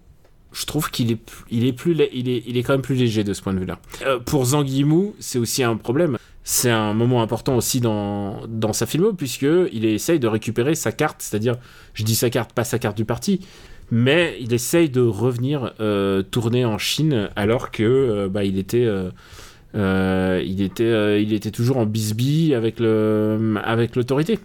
je 0.52 0.66
trouve 0.66 0.90
qu'il 0.90 1.12
est, 1.12 1.18
il 1.50 1.66
est, 1.66 1.72
plus, 1.72 1.92
il 2.12 2.28
est, 2.28 2.42
il 2.46 2.56
est 2.56 2.62
quand 2.62 2.74
même 2.74 2.82
plus 2.82 2.94
léger 2.94 3.24
de 3.24 3.32
ce 3.32 3.42
point 3.42 3.54
de 3.54 3.60
vue-là. 3.60 3.78
Euh, 4.06 4.18
pour 4.18 4.44
Zhang 4.44 4.68
Yimou, 4.68 5.14
c'est 5.18 5.38
aussi 5.38 5.62
un 5.62 5.76
problème. 5.76 6.18
C'est 6.44 6.70
un 6.70 6.92
moment 6.92 7.22
important 7.22 7.56
aussi 7.56 7.80
dans, 7.80 8.46
dans 8.48 8.72
sa 8.72 8.86
filmo, 8.86 9.12
puisqu'il 9.12 9.84
essaye 9.84 10.18
de 10.18 10.26
récupérer 10.26 10.74
sa 10.74 10.90
carte, 10.90 11.22
c'est-à-dire, 11.22 11.56
je 11.94 12.02
dis 12.02 12.16
sa 12.16 12.30
carte, 12.30 12.52
pas 12.52 12.64
sa 12.64 12.78
carte 12.80 12.96
du 12.96 13.04
parti, 13.04 13.40
mais 13.92 14.36
il 14.40 14.54
essaye 14.54 14.88
de 14.88 15.02
revenir 15.02 15.74
euh, 15.80 16.22
tourner 16.22 16.64
en 16.64 16.78
Chine 16.78 17.28
alors 17.36 17.70
que 17.70 17.82
euh, 17.82 18.28
bah, 18.28 18.42
il 18.42 18.58
était 18.58 18.86
euh, 18.86 20.42
il 20.44 20.62
était 20.62 21.22
il 21.22 21.34
était 21.34 21.50
toujours 21.50 21.76
en 21.76 21.84
bisbille 21.84 22.54
avec 22.54 22.80
avec 22.80 23.94
l'autorité 23.94 24.38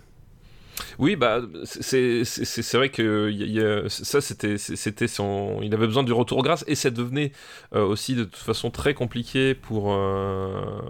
Oui, 0.99 1.15
bah 1.15 1.41
c'est 1.63 2.73
vrai 2.73 2.89
que 2.89 3.85
ça 3.87 4.19
c'était 4.19 5.07
son 5.07 5.59
il 5.61 5.73
avait 5.73 5.85
besoin 5.85 6.03
du 6.03 6.11
retour 6.11 6.41
grâce 6.41 6.63
et 6.67 6.73
ça 6.73 6.89
devenait 6.89 7.31
euh, 7.75 7.85
aussi 7.85 8.15
de 8.15 8.23
toute 8.23 8.35
façon 8.35 8.71
très 8.71 8.95
compliqué 8.95 9.53
pour 9.53 9.93
euh, 9.93 10.81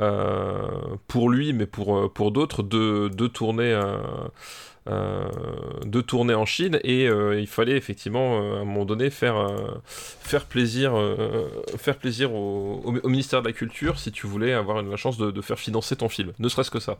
euh, 0.00 1.28
lui 1.28 1.52
mais 1.52 1.66
pour 1.66 2.12
pour 2.12 2.32
d'autres 2.32 2.62
de 2.64 3.08
de 3.08 3.26
tourner 3.28 3.80
de 4.86 6.00
tourner 6.00 6.34
en 6.34 6.46
Chine 6.46 6.80
et 6.82 7.04
il 7.04 7.46
fallait 7.46 7.76
effectivement 7.76 8.38
à 8.38 8.60
un 8.60 8.64
moment 8.64 8.84
donné 8.84 9.10
faire 9.10 9.48
faire 9.86 10.44
plaisir 10.44 10.94
faire 11.78 11.96
plaisir 11.98 12.34
au, 12.34 12.92
ministère 13.04 13.42
de 13.42 13.46
la 13.46 13.52
culture 13.52 13.98
si 14.00 14.10
tu 14.10 14.26
voulais 14.26 14.52
avoir 14.52 14.82
la 14.82 14.96
chance 14.96 15.18
de 15.18 15.40
faire 15.40 15.58
financer 15.58 15.94
ton 15.94 16.08
film. 16.08 16.32
Ne 16.40 16.48
serait-ce 16.48 16.70
que 16.70 16.80
ça 16.80 16.96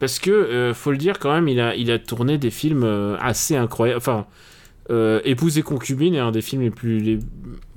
Parce 0.00 0.18
que, 0.18 0.30
euh, 0.30 0.74
faut 0.74 0.90
le 0.90 0.96
dire 0.96 1.18
quand 1.18 1.32
même, 1.32 1.48
il 1.48 1.60
a, 1.60 1.74
il 1.74 1.90
a 1.90 1.98
tourné 1.98 2.38
des 2.38 2.50
films 2.50 2.84
euh, 2.84 3.16
assez 3.18 3.56
incroyables. 3.56 3.98
Enfin, 3.98 4.26
euh, 4.90 5.20
Épouse 5.24 5.58
et 5.58 5.62
concubine 5.62 6.14
est 6.14 6.20
un 6.20 6.30
des 6.30 6.40
films 6.40 6.62
les 6.62 6.70
plus. 6.70 7.20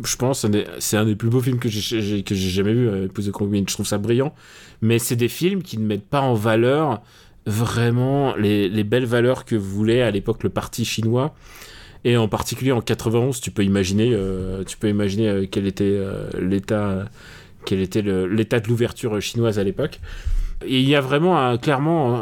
Je 0.03 0.15
pense, 0.15 0.45
c'est 0.79 0.97
un 0.97 1.05
des 1.05 1.15
plus 1.15 1.29
beaux 1.29 1.41
films 1.41 1.59
que 1.59 1.67
j'ai 1.67 2.23
jamais 2.33 2.73
vu, 2.73 2.87
euh, 2.87 3.05
Épouse 3.05 3.27
et 3.27 3.31
concubine. 3.31 3.65
Je 3.67 3.73
trouve 3.73 3.87
ça 3.87 3.97
brillant. 3.97 4.33
Mais 4.81 4.99
c'est 4.99 5.15
des 5.15 5.27
films 5.27 5.63
qui 5.63 5.77
ne 5.77 5.85
mettent 5.85 6.07
pas 6.07 6.21
en 6.21 6.33
valeur 6.33 7.01
vraiment 7.47 8.35
les, 8.35 8.69
les 8.69 8.83
belles 8.83 9.05
valeurs 9.05 9.45
que 9.45 9.55
voulait 9.55 10.01
à 10.03 10.11
l'époque 10.11 10.43
le 10.43 10.49
parti 10.49 10.85
chinois. 10.85 11.33
Et 12.03 12.17
en 12.17 12.27
particulier 12.27 12.71
en 12.71 12.81
91, 12.81 13.41
tu 13.41 13.51
peux 13.51 13.63
imaginer, 13.63 14.17
tu 14.65 14.75
peux 14.77 14.89
imaginer 14.89 15.47
quel 15.51 15.67
était 15.67 15.99
l'état, 16.39 17.05
quel 17.63 17.79
était 17.79 18.01
l'état 18.01 18.59
de 18.59 18.67
l'ouverture 18.67 19.21
chinoise 19.21 19.59
à 19.59 19.63
l'époque. 19.63 19.99
Il 20.67 20.87
y 20.87 20.95
a 20.95 21.01
vraiment 21.01 21.39
un- 21.39 21.57
clairement 21.57 22.21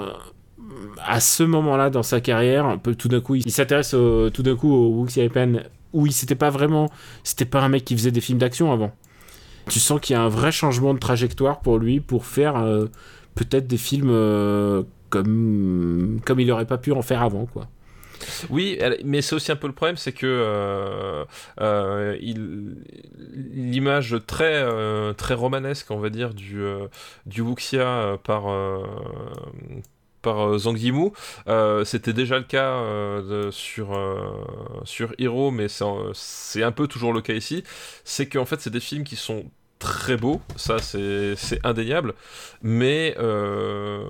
à 1.05 1.19
ce 1.19 1.43
moment-là 1.43 1.89
dans 1.89 2.03
sa 2.03 2.21
carrière, 2.21 2.77
tout 2.97 3.07
d'un 3.07 3.21
coup, 3.21 3.35
il, 3.35 3.51
s'intéresse 3.51 3.91
tout 3.91 4.43
d'un 4.43 4.55
coup 4.55 4.71
au 4.71 4.89
Wuxi 4.89 5.27
Pen 5.29 5.63
où 5.93 6.05
il 6.05 6.11
s'était 6.13 6.35
pas 6.35 6.49
vraiment, 6.49 6.89
c'était 7.23 7.45
pas 7.45 7.61
un 7.61 7.69
mec 7.69 7.85
qui 7.85 7.95
faisait 7.95 8.11
des 8.11 8.21
films 8.21 8.37
d'action 8.39 8.71
avant. 8.71 8.91
Tu 9.69 9.79
sens 9.79 9.99
qu'il 9.99 10.15
y 10.15 10.17
a 10.17 10.21
un 10.21 10.29
vrai 10.29 10.51
changement 10.51 10.93
de 10.93 10.99
trajectoire 10.99 11.59
pour 11.61 11.77
lui 11.77 11.99
pour 11.99 12.25
faire 12.25 12.57
euh, 12.57 12.87
peut-être 13.35 13.67
des 13.67 13.77
films 13.77 14.09
euh, 14.09 14.83
comme 15.09 16.19
comme 16.25 16.39
il 16.39 16.51
aurait 16.51 16.65
pas 16.65 16.77
pu 16.77 16.91
en 16.91 17.01
faire 17.01 17.21
avant 17.21 17.45
quoi. 17.45 17.67
Oui, 18.49 18.79
mais 19.03 19.21
c'est 19.21 19.35
aussi 19.35 19.51
un 19.51 19.55
peu 19.55 19.67
le 19.67 19.73
problème, 19.73 19.97
c'est 19.97 20.11
que 20.11 20.25
euh, 20.25 21.25
euh, 21.61 22.17
l'image 23.33 24.17
très 24.27 24.55
euh, 24.55 25.13
très 25.13 25.33
romanesque, 25.33 25.91
on 25.91 25.99
va 25.99 26.09
dire, 26.09 26.33
du 26.33 26.63
du 27.25 27.41
Wuxia 27.41 28.17
par 28.23 28.45
par 30.21 30.57
Zhang 30.57 30.77
Yimou, 30.77 31.13
c'était 31.85 32.13
déjà 32.13 32.37
le 32.37 32.43
cas 32.43 32.81
sur 33.51 33.97
sur 34.83 35.13
Hero, 35.17 35.51
mais 35.51 35.67
c'est 36.13 36.63
un 36.63 36.71
peu 36.71 36.87
toujours 36.87 37.13
le 37.13 37.21
cas 37.21 37.33
ici. 37.33 37.63
C'est 38.03 38.27
qu'en 38.27 38.45
fait, 38.45 38.61
c'est 38.61 38.69
des 38.69 38.79
films 38.79 39.03
qui 39.03 39.15
sont 39.15 39.45
très 39.79 40.17
beaux, 40.17 40.41
ça 40.57 40.77
c'est 40.79 41.35
indéniable, 41.63 42.13
mais 42.61 43.15
euh, 43.17 44.03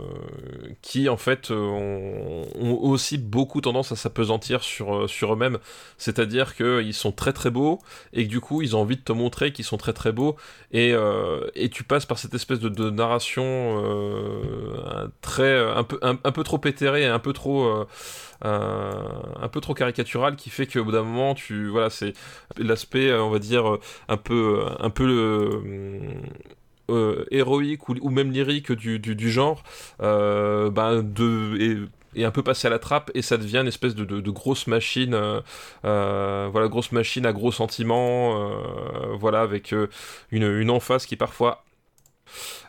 qui 0.81 1.09
en 1.09 1.17
fait 1.17 1.51
euh, 1.51 1.55
ont, 1.55 2.47
ont 2.55 2.79
aussi 2.81 3.19
beaucoup 3.19 3.61
tendance 3.61 3.91
à 3.91 3.95
s'apesantir 3.95 4.63
sur, 4.63 5.03
euh, 5.03 5.07
sur 5.07 5.33
eux-mêmes. 5.33 5.59
C'est-à-dire 5.99 6.55
qu'ils 6.55 6.95
sont 6.95 7.11
très 7.11 7.33
très 7.33 7.51
beaux 7.51 7.79
et 8.13 8.25
que 8.25 8.29
du 8.29 8.39
coup 8.41 8.63
ils 8.63 8.75
ont 8.75 8.81
envie 8.81 8.97
de 8.97 9.01
te 9.01 9.11
montrer 9.11 9.53
qu'ils 9.53 9.65
sont 9.65 9.77
très 9.77 9.93
très 9.93 10.11
beaux 10.11 10.35
et, 10.71 10.91
euh, 10.93 11.47
et 11.53 11.69
tu 11.69 11.83
passes 11.83 12.07
par 12.07 12.17
cette 12.17 12.33
espèce 12.33 12.59
de, 12.59 12.69
de 12.69 12.89
narration 12.89 13.79
très 15.21 15.59
un 15.59 15.83
peu 15.83 15.99
un, 16.01 16.15
peu 16.15 16.43
trop 16.43 16.59
éthérée, 16.65 17.05
un 17.05 17.19
peu 17.19 17.33
trop 17.33 17.85
un, 18.41 19.21
un 19.41 19.47
peu 19.47 19.61
trop 19.61 19.73
caricatural 19.73 20.35
qui 20.35 20.49
fait 20.49 20.67
qu'au 20.67 20.83
bout 20.83 20.91
d'un 20.91 21.03
moment 21.03 21.35
tu 21.35 21.67
voilà 21.67 21.89
c'est 21.89 22.13
l'aspect 22.57 23.09
euh, 23.09 23.23
on 23.23 23.29
va 23.29 23.39
dire 23.39 23.69
euh, 23.69 23.79
un 24.07 24.17
peu 24.17 24.65
un 24.79 24.89
peu 24.89 25.05
le 25.05 26.21
euh, 26.89 27.25
héroïque 27.31 27.87
ou, 27.89 28.09
même 28.09 28.31
lyrique 28.31 28.71
du, 28.71 28.99
du, 28.99 29.31
genre 29.31 29.63
euh, 30.01 30.69
ben, 30.71 31.03
de, 31.03 31.57
est, 32.15 32.19
est 32.19 32.25
un 32.25 32.31
peu 32.31 32.43
passé 32.43 32.67
à 32.67 32.69
la 32.71 32.79
trappe 32.79 33.11
et 33.13 33.21
ça 33.21 33.37
devient 33.37 33.59
une 33.59 33.67
espèce 33.67 33.95
de, 33.95 34.05
de, 34.05 34.31
grosse 34.31 34.67
machine 34.67 35.13
euh, 35.13 35.41
euh, 35.85 36.49
voilà 36.51 36.67
grosse 36.67 36.91
machine 36.91 37.25
à 37.25 37.33
gros 37.33 37.51
sentiments 37.51 38.39
euh, 38.39 39.15
voilà 39.19 39.41
avec 39.41 39.73
euh, 39.73 39.87
une, 40.31 40.43
une 40.43 40.71
emphase 40.71 41.05
qui 41.05 41.15
parfois 41.15 41.63
euh, 41.67 41.68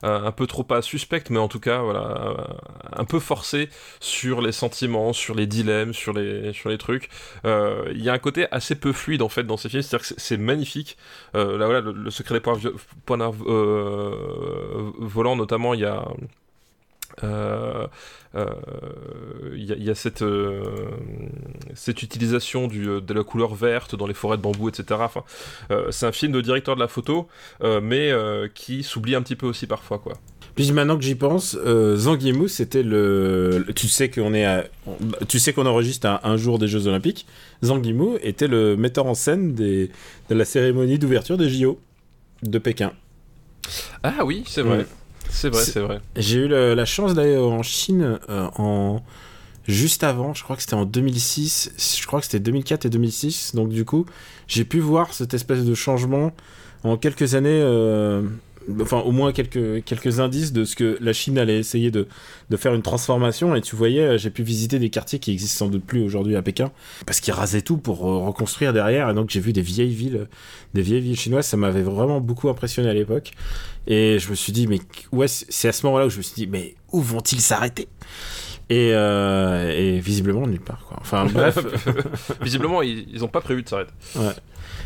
un 0.03 0.33
peu 0.33 0.47
trop 0.47 0.63
pas 0.65 0.83
suspecte, 0.83 1.31
mais 1.31 1.39
en 1.39 1.49
tout 1.49 1.61
cas, 1.61 1.83
voilà, 1.83 2.01
euh, 2.39 2.45
un 2.93 3.05
peu 3.05 3.19
forcé 3.21 3.69
sur 4.01 4.41
les 4.41 4.53
sentiments, 4.53 5.13
sur 5.13 5.35
les 5.35 5.47
dilemmes, 5.47 5.93
sur 5.95 6.13
les, 6.13 6.53
sur 6.53 6.69
les 6.71 6.79
trucs. 6.79 7.09
Euh, 7.45 7.91
Il 7.95 8.03
y 8.03 8.09
a 8.09 8.13
un 8.13 8.19
côté 8.19 8.47
assez 8.51 8.75
peu 8.75 8.93
fluide 8.93 9.23
en 9.23 9.29
fait 9.29 9.45
dans 9.45 9.57
ces 9.57 9.69
films, 9.69 9.83
c'est-à-dire 9.83 10.09
que 10.09 10.15
c'est- 10.21 10.37
magnifique. 10.41 10.97
Euh, 11.35 11.59
là, 11.59 11.67
voilà, 11.67 11.81
le, 11.81 12.11
secret 12.11 12.35
des 12.35 12.41
points, 12.41 12.57
euh, 13.47 14.91
volants, 14.99 15.37
notamment, 15.37 15.75
il 15.75 15.81
y 15.81 15.85
a. 15.85 16.05
Euh, 17.25 17.87
euh, 18.35 18.47
Il 19.57 19.65
y, 19.65 19.73
a- 19.73 19.77
il 19.77 19.85
y 19.85 19.91
a 19.91 19.95
cette, 19.95 20.23
euh, 20.23 20.63
cette 21.75 22.03
utilisation 22.03 22.67
du, 22.69 22.85
de 23.01 23.15
la 23.15 23.25
couleur 23.25 23.55
verte 23.55 23.95
dans 23.97 24.07
les 24.07 24.15
forêts 24.15 24.37
de 24.37 24.43
bambou, 24.43 24.69
etc. 24.69 25.01
Enfin, 25.03 25.25
euh, 25.71 25.89
c'est 25.91 26.07
un 26.07 26.13
film 26.13 26.33
de 26.33 26.41
directeur 26.41 26.77
de 26.77 26.81
la 26.81 26.89
photo, 26.89 27.27
euh, 27.63 27.81
mais 27.83 28.11
euh, 28.11 28.49
qui 28.55 28.83
s'oublie 28.83 29.15
un 29.15 29.23
petit 29.23 29.37
peu 29.37 29.47
aussi 29.47 29.67
parfois, 29.67 29.99
quoi. 29.99 30.15
Puis 30.57 30.71
maintenant 30.73 30.97
que 30.97 31.03
j'y 31.05 31.15
pense, 31.15 31.57
euh, 31.65 31.97
Zhang 31.97 32.21
Yimou, 32.21 32.49
c'était 32.49 32.83
le, 32.83 33.65
tu 33.77 33.89
sais 33.89 34.11
qu'on 34.11 34.35
est, 34.35 34.45
à- 34.45 34.65
tu 35.29 35.39
sais 35.39 35.53
qu'on 35.53 35.67
enregistre 35.67 36.21
un 36.23 36.37
jour 36.37 36.59
des 36.59 36.67
Jeux 36.69 36.87
Olympiques. 36.87 37.27
Zhang 37.65 37.85
Yimou 37.85 38.17
était 38.23 38.49
le 38.49 38.77
metteur 38.77 39.07
en 39.07 39.15
scène 39.15 39.55
des, 39.55 39.91
de 40.29 40.35
la 40.35 40.45
cérémonie 40.45 40.99
d'ouverture 40.99 41.37
des 41.39 41.49
JO 41.49 41.79
de 42.43 42.59
Pékin. 42.59 42.93
Ah 44.03 44.25
oui, 44.25 44.45
c'est 44.47 44.63
vrai. 44.63 44.79
Ouais. 44.79 44.87
C'est 45.31 45.49
vrai, 45.51 45.63
C'est- 45.65 45.81
vrai. 45.81 46.01
J'ai 46.17 46.39
eu 46.39 46.49
le- 46.49 46.75
la 46.75 46.85
chance 46.85 47.15
d'aller 47.15 47.37
en 47.37 47.63
Chine 47.63 48.19
euh, 48.29 48.49
en 48.57 49.01
juste 49.69 50.03
avant, 50.05 50.35
je 50.35 50.43
crois 50.43 50.57
que 50.57 50.63
c'était 50.63 50.75
en 50.75 50.85
2006, 50.85 51.71
je 52.01 52.07
crois 52.07 52.19
que 52.21 52.27
c'était 52.27 52.41
2004 52.41 52.87
et 52.87 52.91
2006. 52.91 53.55
Donc 53.55 53.69
du 53.71 53.85
coup, 53.85 54.07
j'ai 54.49 54.65
pu 54.65 54.81
voir 54.81 55.13
cette 55.15 55.33
espèce 55.35 55.65
de 55.65 55.75
changement 55.75 56.33
en 56.83 56.97
quelques 56.97 57.35
années, 57.35 57.61
euh, 57.63 58.23
enfin 58.81 58.99
au 58.99 59.13
moins 59.13 59.33
quelques 59.33 59.85
quelques 59.85 60.21
indices 60.21 60.53
de 60.53 60.65
ce 60.65 60.77
que 60.77 60.99
la 61.01 61.13
Chine 61.13 61.39
allait 61.39 61.59
essayer 61.59 61.91
de 61.91 62.07
de 62.51 62.57
faire 62.57 62.75
une 62.75 62.83
transformation. 62.83 63.55
Et 63.55 63.61
tu 63.61 63.77
voyais, 63.77 64.03
euh, 64.03 64.19
j'ai 64.19 64.31
pu 64.31 64.43
visiter 64.43 64.79
des 64.79 64.91
quartiers 64.91 65.19
qui 65.19 65.33
existent 65.33 65.67
sans 65.67 65.71
doute 65.71 65.85
plus 65.85 66.03
aujourd'hui 66.03 66.37
à 66.37 66.43
Pékin, 66.43 66.73
parce 67.07 67.21
qu'ils 67.21 67.35
rasaient 67.35 67.63
tout 67.63 67.77
pour 67.77 68.09
euh, 68.09 68.19
reconstruire 68.27 68.73
derrière. 68.73 69.09
Et 69.11 69.15
donc 69.15 69.31
j'ai 69.31 69.41
vu 69.41 69.53
des 69.53 69.63
vieilles 69.63 69.95
villes, 69.95 70.29
des 70.75 70.83
vieilles 70.83 71.01
villes 71.01 71.19
chinoises. 71.19 71.47
Ça 71.47 71.57
m'avait 71.57 71.83
vraiment 71.83 72.21
beaucoup 72.21 72.49
impressionné 72.49 72.89
à 72.89 72.95
l'époque. 72.95 73.33
Et 73.87 74.19
je 74.19 74.29
me 74.31 74.35
suis 74.35 74.53
dit, 74.53 74.67
mais 74.67 74.81
ouais, 75.13 75.27
c'est 75.29 75.69
à 75.69 75.73
ce 75.73 75.87
moment-là 75.87 76.07
où 76.07 76.11
je 76.11 76.19
me 76.19 76.23
suis 76.23 76.35
dit, 76.35 76.47
mais 76.47 76.75
où 76.93 77.01
vont-ils 77.01 77.41
s'arrêter? 77.41 77.89
Et, 78.69 78.93
euh, 78.93 79.73
et 79.77 79.99
visiblement 79.99 80.47
nulle 80.47 80.61
part, 80.61 80.85
quoi. 80.87 80.99
Enfin 81.01 81.25
bref, 81.33 81.59
Visiblement, 82.41 82.83
ils 82.83 83.05
ils 83.13 83.25
ont 83.25 83.29
pas 83.29 83.41
prévu 83.41 83.65
de 83.65 83.69
s'arrêter. 83.69 83.93
c'était, 84.17 84.31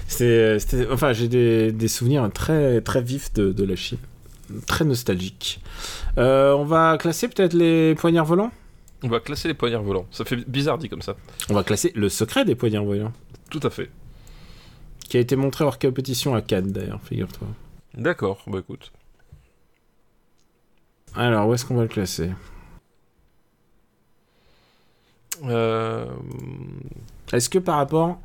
c'était- 0.06 0.86
enfin 0.90 1.12
j'ai 1.12 1.28
des, 1.28 1.72
des 1.72 1.88
souvenirs 1.88 2.28
très 2.32 2.80
très 2.80 3.02
vifs 3.02 3.32
de, 3.34 3.52
de 3.52 3.64
la 3.64 3.76
Chine, 3.76 3.98
très 4.66 4.84
nostalgiques. 4.84 5.60
Euh, 6.18 6.52
on 6.54 6.64
va 6.64 6.96
classer 6.98 7.28
peut-être 7.28 7.54
les 7.54 7.94
poignards 7.94 8.26
volants? 8.26 8.52
On 9.02 9.08
va 9.08 9.20
classer 9.20 9.48
les 9.48 9.54
poignards 9.54 9.82
volants. 9.82 10.06
Ça 10.10 10.24
fait 10.24 10.36
bizarre 10.48 10.78
dit 10.78 10.88
comme 10.88 11.02
ça. 11.02 11.16
On 11.50 11.54
va 11.54 11.62
classer 11.64 11.92
le 11.94 12.08
secret 12.08 12.44
des 12.44 12.54
poignards 12.54 12.84
volants, 12.84 13.12
Tout 13.50 13.60
à 13.62 13.70
fait. 13.70 13.90
qui 15.08 15.16
a 15.16 15.20
été 15.20 15.36
montré 15.36 15.64
hors 15.64 15.78
compétition 15.78 16.34
à 16.34 16.40
Cannes 16.42 16.72
d'ailleurs, 16.72 17.00
figure-toi. 17.02 17.48
D'accord, 17.96 18.42
bah 18.46 18.58
écoute. 18.60 18.92
Alors 21.14 21.48
où 21.48 21.54
est-ce 21.54 21.64
qu'on 21.64 21.76
va 21.76 21.82
le 21.82 21.88
classer? 21.88 22.30
Euh... 25.44 26.06
Est-ce 27.32 27.48
que 27.48 27.58
par 27.58 27.76
rapport 27.76 28.18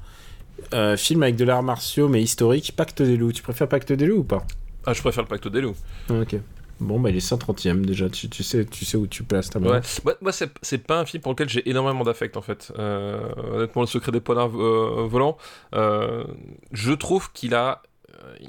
euh, 0.74 0.98
film 0.98 1.24
avec 1.24 1.36
de 1.36 1.46
l'art 1.46 1.64
martiaux 1.64 2.08
mais 2.08 2.22
historique, 2.22 2.74
Pacte 2.76 3.02
des 3.02 3.18
loups, 3.18 3.32
tu 3.32 3.42
préfères 3.44 3.68
Pacte 3.68 3.92
des 3.92 4.06
loups 4.06 4.20
ou 4.20 4.24
pas 4.24 4.46
Ah, 4.86 4.94
je 4.94 5.02
préfère 5.02 5.24
le 5.24 5.30
pacte 5.30 5.48
des 5.48 5.62
loups. 5.62 5.76
Ah, 6.10 6.20
Ok. 6.22 6.36
Bon, 6.80 6.98
bah 6.98 7.10
il 7.10 7.18
est 7.18 7.20
130ème 7.20 7.82
déjà, 7.84 8.10
tu, 8.10 8.30
tu 8.30 8.42
sais, 8.42 8.64
tu 8.64 8.86
sais 8.86 8.96
où 8.96 9.06
tu 9.06 9.24
places 9.24 9.50
ta 9.50 9.60
main. 9.60 9.72
Ouais. 9.72 9.82
Moi, 10.06 10.16
moi, 10.22 10.32
c'est 10.32 10.78
pas 10.78 10.98
un 11.02 11.06
film 11.06 11.22
pour 11.22 11.34
lequel 11.34 11.50
j'ai 11.50 11.70
énormément 11.70 12.06
d'affect 12.06 12.38
en 12.38 12.42
fait. 12.42 12.72
Euh, 12.80 13.20
honnêtement, 13.54 13.82
le 13.82 13.88
secret 13.88 14.14
des 14.14 14.22
poignards 14.22 14.56
euh, 14.56 15.06
volants, 15.06 15.38
euh, 15.76 16.24
je 16.72 16.94
trouve 16.94 17.34
qu'il 17.34 17.54
a, 17.54 17.82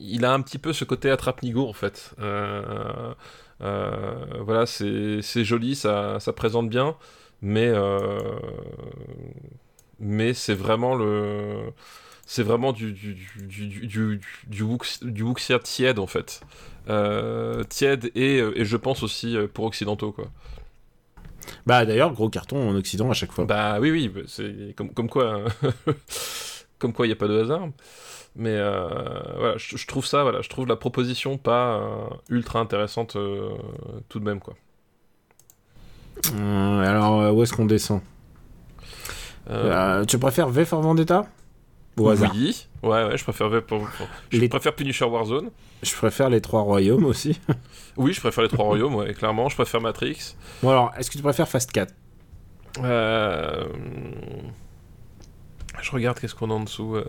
il 0.01 0.25
a 0.25 0.33
un 0.33 0.41
petit 0.43 0.59
peu 0.59 0.73
ce 0.73 0.85
côté 0.85 1.11
attrape-nigo 1.11 1.67
en 1.67 1.73
fait. 1.73 2.15
Voilà, 3.59 4.65
c'est 4.67 5.19
c'est 5.23 5.43
joli, 5.45 5.75
ça, 5.75 6.21
ça 6.21 6.33
présente 6.33 6.69
bien, 6.71 6.95
mais 7.43 7.73
mais 10.01 10.35
c'est 10.35 10.55
vraiment 10.55 10.95
le 10.95 11.73
c'est 12.27 12.43
vraiment 12.45 12.73
du 12.73 12.93
du 12.93 13.15
du 13.15 13.47
du 13.69 13.87
du, 13.87 14.21
du, 14.49 14.65
Wux- 14.65 15.05
du 15.05 15.23
Wuxia 15.25 15.59
tiède 15.59 15.99
en 15.99 16.07
fait 16.07 16.43
euh, 16.89 17.65
tiède 17.65 18.11
et, 18.15 18.39
et 18.39 18.65
je 18.65 18.77
pense 18.77 19.03
aussi 19.03 19.37
euh, 19.37 19.49
pour 19.49 19.65
occidentaux 19.67 20.13
quoi 20.13 20.27
Bah 21.67 21.85
d'ailleurs, 21.87 22.13
gros 22.13 22.29
carton 22.29 22.69
en 22.71 22.75
Occident 22.77 23.11
à 23.11 23.15
chaque 23.15 23.33
fois. 23.33 23.49
Bah 23.49 23.79
oui, 23.81 23.91
oui, 23.91 24.09
bah, 24.09 24.21
c'est 24.27 24.75
comme, 24.77 24.93
comme 24.93 25.09
quoi, 25.09 25.45
hein. 25.65 25.71
comme 26.79 26.93
quoi 26.93 27.07
il 27.07 27.09
n'y 27.09 27.13
a 27.15 27.17
pas 27.17 27.29
de 27.29 27.41
hasard. 27.41 27.69
Mais 28.37 28.57
euh, 28.57 28.89
voilà, 29.39 29.59
je, 29.59 29.77
je 29.77 29.87
trouve 29.87 30.07
ça, 30.07 30.23
voilà, 30.25 30.43
je 30.43 30.49
trouve 30.51 30.67
la 30.69 30.77
proposition 30.77 31.39
pas 31.39 31.77
euh, 31.79 32.09
ultra 32.31 32.61
intéressante 32.61 33.17
euh, 33.17 33.51
tout 34.09 34.21
de 34.21 34.25
même, 34.25 34.41
quoi. 34.41 34.57
Euh, 36.35 36.81
alors, 36.81 37.21
euh, 37.21 37.33
où 37.33 37.43
est-ce 37.43 37.53
qu'on 37.53 37.67
descend? 37.67 38.01
Euh, 39.49 40.01
Euh, 40.01 40.05
Tu 40.05 40.19
préfères 40.19 40.49
V 40.49 40.65
for 40.65 40.81
Vendetta 40.83 41.27
Au 41.97 42.09
hasard. 42.09 42.33
oui, 42.35 42.67
ouais, 42.83 43.05
ouais, 43.07 43.17
je 43.19 43.23
préfère, 43.25 43.49
V 43.49 43.61
pour- 43.63 43.87
je 44.31 44.39
Les- 44.39 44.49
préfère 44.49 44.75
Punisher 44.75 45.05
Warzone. 45.07 45.51
Je 45.83 45.95
préfère 45.95 46.29
les 46.31 46.41
trois 46.41 46.63
royaumes 46.63 47.05
aussi. 47.07 47.41
Oui, 47.97 48.13
je 48.13 48.21
préfère 48.21 48.43
les 48.45 48.49
trois 48.51 48.65
royaumes, 48.67 48.95
ouais, 48.95 49.13
clairement. 49.15 49.49
Je 49.49 49.57
préfère 49.57 49.81
Matrix. 49.81 50.37
bon 50.63 50.71
alors, 50.71 50.93
est-ce 50.99 51.11
que 51.11 51.17
tu 51.17 51.23
préfères 51.23 51.49
Fast 51.49 51.73
4 51.73 51.93
Euh, 52.83 53.65
Je 55.83 55.91
regarde 55.91 56.19
qu'est-ce 56.21 56.35
qu'on 56.35 56.51
a 56.51 56.55
en 56.55 56.61
dessous. 56.61 56.95
euh. 56.97 57.05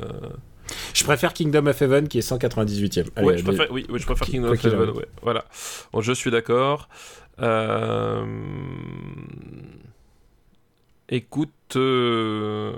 Je 0.94 1.04
préfère 1.04 1.34
Kingdom 1.34 1.68
of 1.68 1.82
Heaven 1.82 2.08
qui 2.08 2.18
est 2.18 2.22
198ème. 2.22 3.08
Allez, 3.16 3.28
ouais, 3.28 3.38
je 3.38 3.44
préfère, 3.44 3.72
oui, 3.72 3.86
oui, 3.90 4.00
je 4.00 4.06
préfère 4.06 4.28
Kingdom 4.28 4.52
of 4.54 4.66
Heaven, 4.66 4.90
ouais, 4.92 5.06
voilà. 5.22 5.46
Bon, 5.94 6.02
je 6.02 6.14
suis 6.14 6.32
d'accord. 6.32 6.90
Euh, 7.40 8.26
Écoute, 11.10 11.50
euh, 11.76 12.74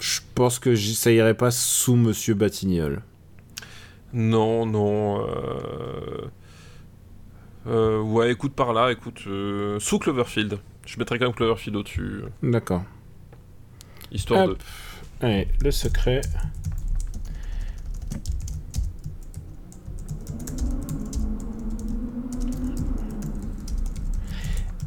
Je 0.00 0.20
pense 0.34 0.58
que 0.58 0.74
ça 0.76 1.10
irait 1.12 1.34
pas 1.36 1.50
sous 1.50 1.96
Monsieur 1.96 2.34
Batignolles. 2.34 3.02
non, 4.12 4.66
non. 4.66 5.26
euh, 5.26 6.30
euh, 7.66 8.00
Ouais, 8.00 8.32
écoute 8.32 8.54
par 8.54 8.72
là, 8.72 8.90
écoute, 8.92 9.20
sous 9.78 9.98
Cloverfield. 9.98 10.58
Je 10.86 10.98
mettrais 10.98 11.18
quand 11.18 11.26
même 11.26 11.34
Cloverfield 11.34 11.76
au-dessus, 11.76 12.22
D'accord. 12.42 12.82
histoire 14.10 14.48
Hop. 14.48 14.62
Allez, 15.20 15.46
le 15.62 15.70
secret. 15.70 16.20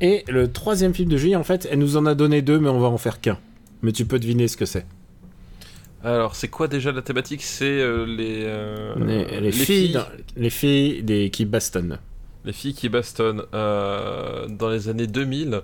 Et 0.04 0.24
le 0.28 0.52
troisième 0.52 0.94
film 0.94 1.10
de 1.10 1.18
Julie, 1.18 1.36
en 1.36 1.44
fait, 1.44 1.68
elle 1.72 1.80
nous 1.80 1.98
en 1.98 2.06
a 2.06 2.14
donné 2.14 2.42
deux, 2.44 2.60
mais 2.60 2.70
on 2.70 2.80
va 2.80 2.88
en 2.90 2.98
faire 2.98 3.20
qu'un. 3.22 3.40
Mais 3.82 3.92
tu 3.92 4.06
peux 4.06 4.20
deviner 4.20 4.48
ce 4.48 4.58
que 4.58 4.66
c'est. 4.66 4.86
Alors, 6.04 6.36
c'est 6.36 6.50
quoi 6.50 6.68
déjà 6.68 6.92
la 6.92 7.02
thématique? 7.02 7.42
C'est 7.42 7.64
euh, 7.66 8.06
les, 8.06 8.42
euh, 8.44 8.94
les, 8.98 9.40
les 9.40 9.52
filles, 9.54 9.94
dans- 9.94 10.06
les 10.36 10.50
filles 10.50 11.02
des, 11.04 11.30
qui 11.30 11.46
bastonnent. 11.46 11.98
Les 12.44 12.52
filles 12.52 12.74
qui 12.74 12.90
bastonnent 12.90 13.44
euh, 13.54 14.48
dans 14.50 14.70
les 14.70 14.90
années 14.90 15.08
2000. 15.08 15.62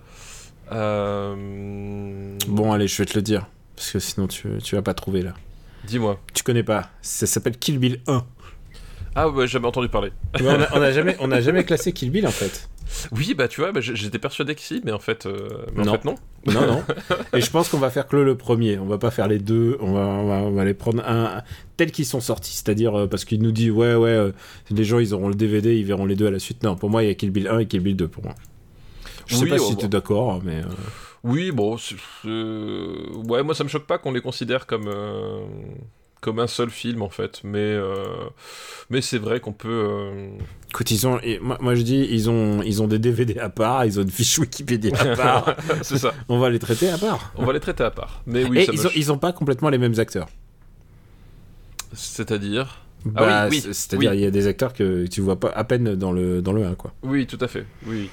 euh, 0.72 2.38
Bon, 2.48 2.72
allez, 2.72 2.88
je 2.88 2.98
vais 2.98 3.06
te 3.06 3.16
le 3.16 3.22
dire. 3.22 3.45
Parce 3.76 3.91
que 3.91 3.99
sinon, 3.99 4.28
tu, 4.28 4.48
tu 4.64 4.76
vas 4.76 4.82
pas 4.82 4.94
trouver 4.94 5.22
là. 5.22 5.34
Dis-moi. 5.86 6.20
Tu 6.34 6.44
connais 6.44 6.64
pas. 6.64 6.90
Ça 7.02 7.26
s'appelle 7.28 7.57
Kill 7.57 7.80
Bill 7.80 7.99
1. 8.07 8.26
Ah 9.16 9.28
ouais, 9.30 9.48
jamais 9.48 9.68
entendu 9.68 9.90
parler. 9.90 10.11
On, 10.41 10.48
a, 10.48 10.68
on 10.78 10.82
a 10.82 10.91
jamais, 10.94 11.18
on 11.20 11.32
a 11.32 11.41
jamais 11.41 11.64
classé 11.66 11.91
Kill 11.91 12.11
Bill 12.11 12.28
en 12.28 12.32
fait. 12.32 12.70
Oui, 13.11 13.34
bah 13.36 13.48
tu 13.48 13.61
vois, 13.61 13.72
bah, 13.72 13.82
j'étais 13.82 14.20
persuadé 14.20 14.56
que 14.56 14.61
si, 14.61 14.82
mais 14.84 14.91
en 14.91 14.99
fait, 14.99 15.26
euh, 15.26 15.48
mais 15.76 15.84
en 15.84 15.86
Non. 15.86 15.91
fait 15.94 16.06
non. 16.06 16.16
Non, 16.48 16.68
non. 16.68 16.84
Et 17.34 17.41
je 17.41 17.49
pense 17.52 17.70
qu'on 17.70 17.78
va 17.78 17.90
faire 17.90 18.07
que 18.07 18.16
le 18.18 18.36
premier. 18.36 18.78
On 18.80 18.86
va 18.86 18.98
pas 18.98 19.11
faire 19.11 19.28
les 19.28 19.40
deux. 19.40 19.78
On 19.82 19.94
va, 19.94 20.02
on 20.07 20.28
va, 20.28 20.36
on 20.38 20.52
va 20.52 20.66
les 20.66 20.74
prendre 20.74 21.03
un 21.07 21.44
tels 21.78 21.91
qu'ils 21.91 22.06
sont 22.06 22.20
sortis. 22.22 22.53
C'est-à-dire 22.53 22.98
euh, 22.98 23.07
parce 23.07 23.26
qu'il 23.26 23.41
nous 23.41 23.52
dit 23.52 23.70
ouais, 23.72 23.94
ouais, 23.95 24.10
euh, 24.10 24.32
les 24.72 24.84
gens 24.84 24.99
ils 24.99 25.14
auront 25.14 25.28
le 25.30 25.36
DVD, 25.36 25.76
ils 25.78 25.86
verront 25.86 26.06
les 26.06 26.16
deux 26.16 26.28
à 26.28 26.32
la 26.32 26.40
suite. 26.40 26.64
Non, 26.64 26.76
pour 26.76 26.90
moi 26.90 27.03
il 27.03 27.07
y 27.07 27.11
a 27.11 27.14
Kill 27.14 27.32
Bill 27.32 27.48
1 27.48 27.60
et 27.60 27.66
Kill 27.68 27.82
Bill 27.82 27.95
2 27.95 28.07
pour 28.07 28.24
moi. 28.24 28.36
Je 29.28 29.36
sais 29.36 29.44
Oui, 29.44 29.49
pas 29.49 29.57
oh, 29.60 29.64
si 29.66 29.74
bon. 29.74 29.80
tu 29.80 29.86
es 29.86 29.90
d'accord, 29.90 30.41
mais. 30.44 30.60
euh, 30.61 30.66
Oui, 31.24 31.52
bon, 31.52 31.78
ouais, 32.26 33.44
moi 33.44 33.53
ça 33.53 33.64
me 33.64 33.70
choque 33.70 33.86
pas 33.86 33.98
qu'on 33.99 34.11
les 34.14 34.22
considère 34.22 34.66
comme 34.66 34.90
comme 36.21 36.39
un 36.39 36.47
seul 36.47 36.69
film 36.69 37.01
en 37.01 37.09
fait, 37.09 37.41
mais 37.43 37.57
euh, 37.59 38.05
mais 38.89 39.01
c'est 39.01 39.17
vrai 39.17 39.39
qu'on 39.39 39.53
peut. 39.53 39.67
euh, 39.69 40.29
Écoute, 40.69 40.91
ils 40.91 41.07
ont, 41.07 41.19
moi, 41.41 41.57
moi, 41.61 41.73
je 41.75 41.81
dis, 41.81 42.07
ils 42.11 42.29
ont, 42.29 42.61
ils 42.61 42.83
ont 42.83 42.87
des 42.87 42.99
DVD 42.99 43.39
à 43.39 43.49
part, 43.49 43.85
ils 43.85 43.99
ont 43.99 44.03
une 44.03 44.11
fiche 44.11 44.37
Wikipédia 44.37 44.95
à 44.99 45.15
part. 45.15 45.55
c'est 45.81 45.97
ça. 45.97 46.13
On 46.27 46.37
va 46.39 46.49
les 46.49 46.59
traiter 46.59 46.89
à 46.89 46.97
part. 46.97 47.31
On 47.37 47.45
va 47.45 47.53
les 47.53 47.59
traiter 47.59 47.83
à 47.83 47.89
part. 47.91 48.21
Mais 48.27 48.43
oui, 48.45 48.59
et 48.59 48.65
ça 48.65 48.71
ils 48.73 48.85
ont, 48.87 48.91
ils 48.95 49.11
ont 49.11 49.17
pas 49.17 49.31
complètement 49.33 49.69
les 49.69 49.77
mêmes 49.79 49.97
acteurs. 49.99 50.27
c'est-à-dire. 51.93 52.79
Ah 53.05 53.09
Bah, 53.21 53.43
oui, 53.45 53.55
oui, 53.55 53.61
c'est- 53.61 53.73
C'est-à-dire, 53.73 54.11
oui. 54.11 54.17
il 54.17 54.21
y 54.21 54.25
a 54.25 54.31
des 54.31 54.45
acteurs 54.47 54.73
que 54.73 55.07
tu 55.07 55.21
vois 55.21 55.39
pas 55.39 55.49
à 55.49 55.63
peine 55.63 55.95
dans 55.95 56.11
le, 56.11 56.41
dans 56.41 56.51
le 56.53 56.65
1, 56.65 56.75
quoi. 56.75 56.93
Oui, 57.03 57.25
tout 57.25 57.37
à 57.41 57.47
fait. 57.47 57.65
Oui. 57.87 58.09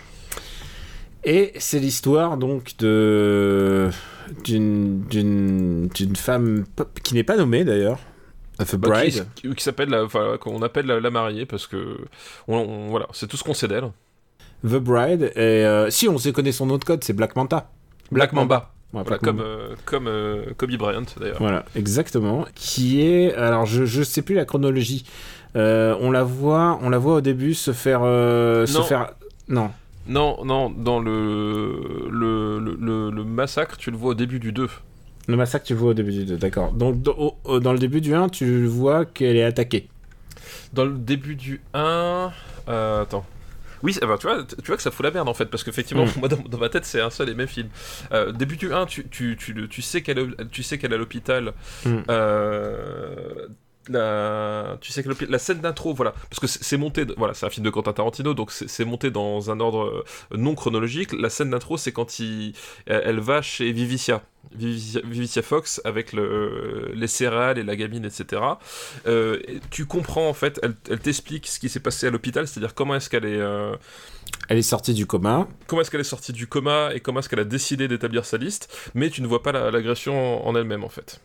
Et 1.24 1.52
c'est 1.58 1.80
l'histoire 1.80 2.36
donc 2.36 2.76
de 2.78 3.90
d'une 4.44 5.89
femme 6.16 6.65
qui 7.03 7.15
n'est 7.15 7.23
pas 7.24 7.36
nommée 7.36 7.65
d'ailleurs, 7.65 7.98
The 8.59 8.59
Bah, 8.59 8.65
qui- 8.65 8.77
Bride. 8.77 9.27
qui, 9.35 9.55
qui 9.55 9.62
s'appelle 9.62 9.90
la, 9.90 10.05
enfin, 10.05 10.36
qu'on 10.40 10.62
appelle 10.62 10.86
la, 10.86 10.98
la 11.01 11.11
mariée 11.11 11.44
parce 11.47 11.66
que 11.66 11.98
on- 12.48 12.57
on- 12.57 12.89
voilà, 12.89 13.07
c'est 13.12 13.27
tout 13.27 13.36
ce 13.36 13.44
qu'on 13.44 13.55
sait 13.55 13.69
d'elle. 13.69 13.90
The 14.65 14.77
Bride. 14.77 15.32
Et 15.36 15.39
euh, 15.65 15.90
si 15.90 16.09
on 16.09 16.16
sait 16.19 16.32
connaît 16.32 16.53
son 16.53 16.66
de 16.66 16.82
code, 16.82 17.05
c'est 17.05 17.12
Black 17.12 17.36
Manta. 17.36 17.70
Black 18.11 18.32
Mamba. 18.32 18.73
Ouais, 18.93 19.03
Voilà, 19.03 19.09
Black 19.09 19.20
comme 19.20 19.40
euh, 19.40 19.74
comme 19.85 20.07
euh, 20.07 20.44
Kobe 20.57 20.70
Bryant 20.77 21.03
d'ailleurs. 21.20 21.36
Voilà, 21.39 21.65
exactement. 21.74 22.47
Qui 22.55 23.03
est 23.03 23.35
alors 23.35 23.66
je 23.66 23.85
je 23.85 24.03
sais 24.03 24.23
plus 24.23 24.35
la 24.35 24.44
chronologie. 24.44 25.05
On 25.55 26.11
la 26.11 26.23
voit 26.23 26.78
on 26.82 26.89
la 26.89 26.98
voit 26.98 27.15
au 27.16 27.20
début 27.20 27.53
se 27.55 27.73
faire 27.73 28.01
se 28.03 28.82
faire 28.86 29.12
non. 29.48 29.70
Non, 30.08 30.44
non, 30.44 30.70
dans 30.70 31.00
le 31.00 32.08
le, 32.10 32.58
le, 32.60 33.10
le- 33.10 33.24
massacre, 33.24 33.76
tu 33.76 33.90
le 33.90 33.96
vois 33.96 34.10
au 34.10 34.14
début 34.14 34.38
du 34.38 34.52
2. 34.52 34.68
Le 35.28 35.36
massacre 35.36 35.64
tu 35.66 35.72
le 35.74 35.78
vois 35.80 35.90
au 35.90 35.94
début 35.94 36.12
du 36.12 36.24
2, 36.24 36.36
d'accord. 36.36 36.72
Donc 36.72 37.02
dans, 37.02 37.12
au- 37.18 37.36
au- 37.44 37.60
dans 37.60 37.72
le 37.72 37.78
début 37.78 38.00
du 38.00 38.14
1, 38.14 38.28
tu 38.28 38.64
vois 38.66 39.04
qu'elle 39.04 39.36
est 39.36 39.42
attaquée. 39.42 39.88
Dans 40.72 40.84
le 40.84 40.92
début 40.92 41.34
du 41.34 41.60
1. 41.74 42.30
euh, 42.68 43.02
attends. 43.02 43.26
Oui, 43.82 43.94
enfin, 44.02 44.16
tu, 44.16 44.26
vois, 44.26 44.42
tu 44.44 44.66
vois 44.66 44.76
que 44.76 44.82
ça 44.82 44.90
fout 44.90 45.04
la 45.04 45.10
merde 45.10 45.28
en 45.28 45.34
fait, 45.34 45.46
parce 45.46 45.62
qu'effectivement, 45.62 46.06
Mm. 46.06 46.10
moi 46.18 46.28
dans, 46.28 46.36
dans 46.48 46.58
ma 46.58 46.68
tête, 46.68 46.84
c'est 46.86 47.00
un 47.00 47.10
seul 47.10 47.28
et 47.28 47.34
même 47.34 47.46
film. 47.48 47.68
Euh, 48.12 48.32
début 48.32 48.56
du 48.56 48.72
1, 48.72 48.86
tu, 48.86 49.06
tu, 49.08 49.36
tu, 49.36 49.68
tu 49.68 49.82
sais 49.82 50.02
qu'elle 50.02 50.18
est- 50.18 50.50
tu 50.50 50.62
sais 50.62 50.78
qu'elle 50.78 50.92
est 50.92 50.94
à 50.94 50.98
l'hôpital. 50.98 51.52
Mm. 51.84 51.96
Euh, 52.08 53.46
la, 53.88 54.78
tu 54.80 54.92
sais 54.92 55.02
que 55.02 55.08
la 55.28 55.38
scène 55.38 55.60
d'intro, 55.60 55.94
voilà, 55.94 56.12
parce 56.30 56.40
que 56.40 56.46
c'est 56.46 56.76
monté, 56.76 57.04
de- 57.04 57.14
voilà, 57.16 57.34
c'est 57.34 57.46
un 57.46 57.50
film 57.50 57.64
de 57.64 57.70
Quentin 57.70 57.92
Tarantino, 57.92 58.34
donc 58.34 58.50
c'est 58.50 58.84
monté 58.84 59.10
dans 59.10 59.50
un 59.50 59.60
ordre 59.60 60.04
euh, 60.32 60.36
non 60.36 60.54
chronologique. 60.54 61.12
La 61.12 61.30
scène 61.30 61.50
d'intro, 61.50 61.76
c'est 61.76 61.92
quand 61.92 62.18
il, 62.18 62.52
elle 62.86 63.02
elle 63.06 63.20
va 63.20 63.42
chez 63.42 63.72
Vivicia. 63.72 64.22
Vivicia, 64.54 65.00
Vivicia 65.04 65.42
Fox 65.42 65.80
avec 65.84 66.12
le, 66.12 66.90
les 66.94 67.08
céréales 67.08 67.58
et 67.58 67.62
la 67.64 67.74
gamine, 67.76 68.04
etc. 68.04 68.40
Euh, 69.06 69.40
et 69.48 69.60
tu 69.70 69.86
comprends 69.86 70.28
en 70.28 70.34
fait, 70.34 70.60
elle, 70.62 70.74
elle 70.88 71.00
t'explique 71.00 71.46
ce 71.48 71.58
qui 71.58 71.68
s'est 71.68 71.80
passé 71.80 72.06
à 72.06 72.10
l'hôpital, 72.10 72.46
c'est-à-dire 72.46 72.74
comment 72.74 72.94
est-ce 72.94 73.10
qu'elle 73.10 73.24
est, 73.24 73.40
euh, 73.40 73.74
Elle 74.48 74.58
est 74.58 74.62
sortie 74.62 74.94
du 74.94 75.04
coma. 75.06 75.48
comment 75.66 75.82
est-ce 75.82 75.90
qu'elle 75.90 76.00
est 76.00 76.04
sortie 76.04 76.32
du 76.32 76.46
coma 76.46 76.90
et 76.94 77.00
comment 77.00 77.18
est-ce 77.20 77.28
qu'elle 77.28 77.40
a 77.40 77.44
décidé 77.44 77.88
d'établir 77.88 78.24
sa 78.24 78.36
liste, 78.36 78.72
mais 78.94 79.10
tu 79.10 79.20
ne 79.20 79.26
vois 79.26 79.42
pas 79.42 79.50
la- 79.52 79.70
l'agression 79.72 80.46
en 80.46 80.54
elle-même 80.54 80.84
en 80.84 80.88
fait. 80.88 81.20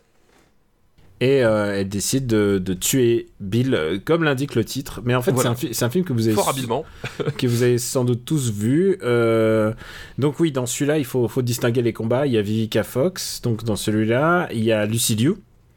Et 1.21 1.43
euh, 1.45 1.79
elle 1.79 1.87
décide 1.87 2.25
de, 2.25 2.57
de 2.57 2.73
tuer 2.73 3.27
Bill, 3.39 3.75
euh, 3.75 3.99
comme 4.03 4.23
l'indique 4.23 4.55
le 4.55 4.65
titre. 4.65 5.01
Mais 5.05 5.13
en 5.13 5.21
fait, 5.21 5.31
Voilà. 5.31 5.51
c'est 5.55 5.65
un, 5.67 5.69
fi- 5.69 5.73
c'est 5.75 5.85
un 5.85 5.89
film 5.91 6.03
que 6.03 6.13
vous 6.13 6.25
avez 6.27 6.35
Fort 6.35 6.49
habilement. 6.49 6.83
que 7.37 7.45
vous 7.45 7.61
avez 7.61 7.77
sans 7.77 8.03
doute 8.03 8.25
tous 8.25 8.51
vu. 8.51 8.97
Euh, 9.03 9.71
donc 10.17 10.39
oui, 10.39 10.51
dans 10.51 10.65
celui-là, 10.65 10.97
il 10.97 11.05
faut, 11.05 11.27
faut 11.27 11.43
distinguer 11.43 11.83
les 11.83 11.93
combats. 11.93 12.25
Il 12.25 12.33
y 12.33 12.37
a 12.39 12.41
Vivica 12.41 12.83
Fox, 12.83 13.39
donc 13.43 13.63
dans 13.63 13.75
celui-là, 13.75 14.49
il 14.51 14.63
y 14.63 14.71
a 14.71 14.85
Lucy 14.87 15.15
Liu. 15.15 15.35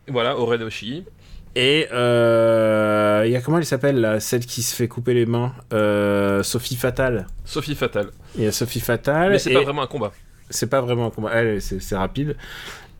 Voilà, 0.08 0.38
Oren 0.38 0.62
Oshii. 0.62 1.04
Et 1.56 1.86
euh, 1.92 3.22
il 3.26 3.30
y 3.30 3.36
a 3.36 3.40
comment 3.40 3.58
elle 3.58 3.66
s'appelle 3.66 4.00
là, 4.00 4.18
celle 4.20 4.44
qui 4.46 4.62
se 4.62 4.74
fait 4.74 4.88
couper 4.88 5.14
les 5.14 5.26
mains, 5.26 5.52
Sophie 6.42 6.76
Fatale. 6.76 7.26
Sophie 7.44 7.74
Fatale. 7.74 8.08
Il 8.36 8.44
y 8.44 8.46
a 8.46 8.52
Sophie 8.52 8.80
Fatale. 8.80 9.32
Mais 9.32 9.38
c'est 9.38 9.50
et 9.50 9.54
pas 9.54 9.60
vraiment 9.62 9.82
un 9.82 9.86
combat. 9.86 10.12
c'est 10.50 10.68
pas 10.68 10.80
vraiment 10.80 11.06
un 11.06 11.10
combat. 11.10 11.30
Elle, 11.34 11.60
c'est 11.62 11.96
rapide. 11.96 12.34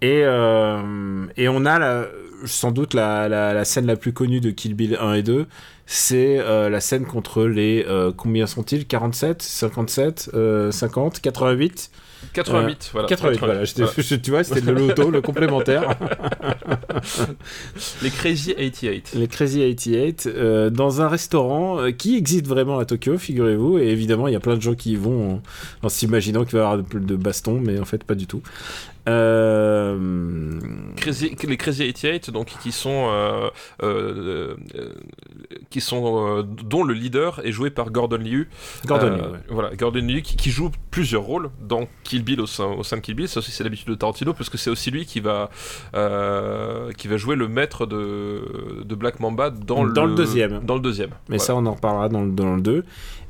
Et, 0.05 0.23
euh, 0.25 1.27
et 1.37 1.49
on 1.49 1.65
a 1.65 1.79
la- 1.79 2.07
sans 2.45 2.73
doute 2.73 2.95
la, 2.95 3.29
la, 3.29 3.55
la 3.55 3.65
scène 3.65 3.87
la 3.87 3.97
plus 3.97 4.13
connue 4.13 4.41
de 4.41 4.51
Kill 4.51 4.75
Bill 4.75 4.99
1 5.01 5.15
et 5.15 5.23
2. 5.23 5.47
C'est 5.87 6.39
euh, 6.39 6.69
la 6.71 6.81
scène 6.81 7.05
contre 7.07 7.45
les. 7.45 7.85
euh, 7.89 8.11
combien 8.17 8.47
sont-ils? 8.47 8.87
47 8.87 9.43
57 9.43 10.31
euh, 10.35 10.71
50 10.71 11.21
88 11.21 11.91
88, 12.33 12.91
voilà. 12.95 13.07
88, 13.09 13.39
voilà. 13.39 13.65
j'étais- 13.65 13.83
je- 13.99 14.15
tu 14.17 14.31
vois, 14.31 14.43
c'était 14.45 14.63
le 14.63 14.73
loto, 14.73 15.11
le 15.11 15.21
complémentaire. 15.21 15.95
Les 18.03 18.11
Crazy 18.11 18.55
88. 18.55 19.13
les 19.15 19.29
Crazy 19.29 19.59
88, 19.61 20.27
euh, 20.27 20.71
dans 20.71 21.03
un 21.03 21.09
restaurant 21.09 21.81
euh, 21.81 21.91
qui 21.91 22.17
existe 22.17 22.47
vraiment 22.47 22.79
à 22.79 22.87
Tokyo, 22.87 23.19
figurez-vous. 23.19 23.79
Et 23.79 23.89
évidemment, 23.89 24.27
il 24.29 24.33
y 24.33 24.37
a 24.37 24.41
plein 24.41 24.57
de 24.57 24.63
gens 24.63 24.75
qui 24.75 24.93
y 24.93 24.97
vont 24.97 25.35
en, 25.83 25.87
en 25.87 25.89
s'imaginant 25.91 26.45
qu'il 26.45 26.59
va 26.59 26.65
y 26.65 26.67
avoir 26.67 26.79
de, 26.83 26.99
de 26.99 27.17
baston, 27.17 27.61
mais 27.63 27.79
en 27.79 27.85
fait, 27.85 28.05
pas 28.05 28.15
du 28.15 28.27
tout. 28.27 28.41
Euh, 29.09 30.59
Crazy- 30.97 31.37
les 31.47 31.57
Crazy 31.57 31.87
88, 31.93 32.31
donc 32.31 32.47
qui 32.63 32.73
sont 32.73 33.09
euh, 33.11 33.49
euh, 33.83 34.55
euh, 34.75 34.93
qui 35.71 35.81
sont, 35.81 36.43
dont 36.43 36.85
le 36.85 36.95
leader 36.95 37.41
est 37.45 37.53
joué 37.53 37.71
par 37.71 37.91
Gordon 37.91 38.19
Liu. 38.19 38.49
Gordon 38.87 39.11
Liu, 39.11 39.21
ouais. 39.23 39.39
Voilà, 39.51 39.75
Gordon 39.77 40.01
Liu 40.01 40.23
qui, 40.23 40.37
qui 40.37 40.51
joue 40.51 40.71
plusieurs 40.91 41.23
rôles 41.23 41.51
dans 41.61 41.87
Kill 42.05 42.23
Bill 42.25 42.41
au 42.41 42.47
sein, 42.47 42.65
au 42.67 42.83
sein 42.83 42.97
de 42.97 43.03
Kill 43.03 43.15
Bill. 43.15 43.29
Ça 43.29 43.39
aussi, 43.41 43.51
c'est 43.51 43.65
l'habitude 43.65 43.89
de 43.89 43.95
Tarantino 43.95 44.33
parce 44.33 44.49
que 44.49 44.57
c'est 44.59 44.71
aussi 44.71 44.91
lui 44.91 45.05
qui 45.05 45.21
va, 45.21 45.51
euh, 45.95 46.91
qui 46.93 47.09
va 47.09 47.17
jouer 47.17 47.37
le 47.37 47.49
maître 47.49 47.87
de, 47.87 48.83
de 48.85 48.95
Black 48.95 49.21
Mamba 49.21 49.51
dans, 49.51 49.87
Dans 49.87 50.07
le 50.07 50.15
deuxième. 50.15 50.61
Dans 50.65 50.75
le 50.75 50.81
deuxième. 50.81 51.11
Mais 51.29 51.37
Voilà. 51.37 51.45
ça, 51.45 51.55
on 51.57 51.67
en 51.67 51.75
reparlera 51.75 52.09
dans 52.09 52.23
le, 52.23 52.31
dans 52.33 52.55
le 52.57 52.63
2. 52.63 52.85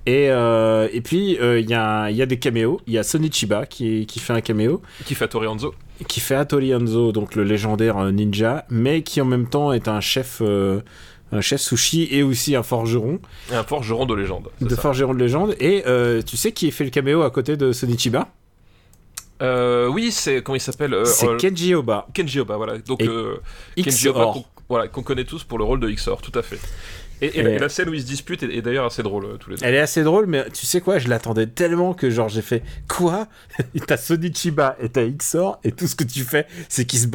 Et, 0.07 0.29
euh, 0.31 0.89
et 0.93 1.01
puis, 1.01 1.39
euh, 1.41 1.59
il 1.61 1.69
y, 1.71 1.75
a, 1.75 2.11
y 2.11 2.21
a 2.21 2.27
des 2.27 2.39
caméos. 2.39 2.81
Il 2.87 2.93
y 2.93 2.99
a 2.99 3.03
Sonny 3.03 3.31
Chiba 3.33 3.65
qui, 3.67 4.05
qui 4.07 4.21
fait 4.21 4.33
un 4.35 4.41
caméo, 4.43 4.83
Qui 5.07 5.15
fait 5.15 5.29
Tori 5.29 5.47
Hanzo. 5.47 5.75
qui 6.09 6.21
fait 6.21 6.35
Hattori 6.35 6.75
Hanzo, 6.75 7.13
donc 7.13 7.35
le 7.35 7.43
légendaire 7.45 7.97
euh, 7.99 8.11
ninja, 8.13 8.67
mais 8.69 9.03
qui 9.03 9.21
en 9.21 9.25
même 9.25 9.49
temps 9.49 9.73
est 9.73 9.89
un 9.89 10.01
chef, 10.01 10.39
euh, 10.43 10.81
un 11.33 11.41
chef 11.41 11.61
sushi 11.63 12.07
et 12.11 12.23
aussi 12.23 12.55
un 12.55 12.63
forgeron, 12.63 13.19
Un 13.51 13.65
forgeron 13.65 14.05
de 14.05 14.15
légende. 14.15 14.51
de 14.61 14.69
ça. 14.75 14.81
forgeron 14.83 15.15
de 15.15 15.19
légende. 15.21 15.57
Et 15.59 15.83
tu 16.27 16.37
sais 16.37 16.53
qui 16.53 16.71
fait 16.71 16.85
le 16.85 16.91
caméo 16.91 17.23
à 17.23 17.31
côté 17.31 17.57
de 17.57 17.73
Sonny 17.73 17.99
Chiba? 17.99 18.29
Euh, 19.43 19.89
oui, 19.89 20.13
c'est 20.13 20.43
comment 20.43 20.57
il 20.57 20.61
s'appelle 20.61 20.97
C'est 21.07 21.37
Kenji 21.39 21.75
Oba. 21.75 22.07
Kenji 22.15 22.39
Oba, 22.41 22.57
voilà. 22.57 22.79
Donc 22.79 23.03
Et 23.77 23.83
Kenji 23.83 24.09
Oba, 24.09 24.21
XOR. 24.21 24.33
qu'on 24.35 24.45
voilà, 24.69 24.89
qu'on 24.89 25.03
connaît 25.03 25.25
tous 25.25 25.45
pour 25.45 25.59
le 25.59 25.65
rôle 25.65 25.81
de 25.81 25.91
XOR, 25.91 26.23
tout 26.23 26.37
à 26.39 26.43
fait. 26.43 26.59
Et, 27.25 27.39
et 27.39 27.41
Et- 27.41 27.59
la, 27.59 27.69
scène 27.69 27.89
où 27.89 27.95
ils 27.95 28.03
se 28.03 28.07
disputent 28.07 28.43
est, 28.43 28.55
est 28.57 28.63
d'ailleurs 28.63 28.87
assez 28.87 29.03
drôle 29.03 29.25
euh, 29.25 29.37
tous 29.37 29.51
les 29.51 29.57
deux. 29.57 29.65
Elle 29.65 29.75
est 29.75 29.81
assez 29.81 30.03
drôle, 30.03 30.27
mais 30.27 30.45
tu 30.51 30.67
sais 30.67 30.81
quoi, 30.81 30.99
je 30.99 31.09
l'attendais 31.09 31.47
tellement 31.47 31.95
que 31.95 32.11
genre 32.11 32.29
j'ai 32.29 32.43
fait 32.43 32.63
quoi? 32.89 33.29
T'as 33.87 33.97
Sonny 33.97 34.33
Chiba 34.35 34.77
et 34.81 34.89
t'as 34.89 35.05
XOR 35.07 35.59
et 35.65 35.73
tout 35.73 35.87
ce 35.87 35.95
que 35.95 36.05
tu 36.05 36.21
fais, 36.25 36.47
c'est 36.69 36.85
qu'ils 36.85 37.01
se, 37.01 37.07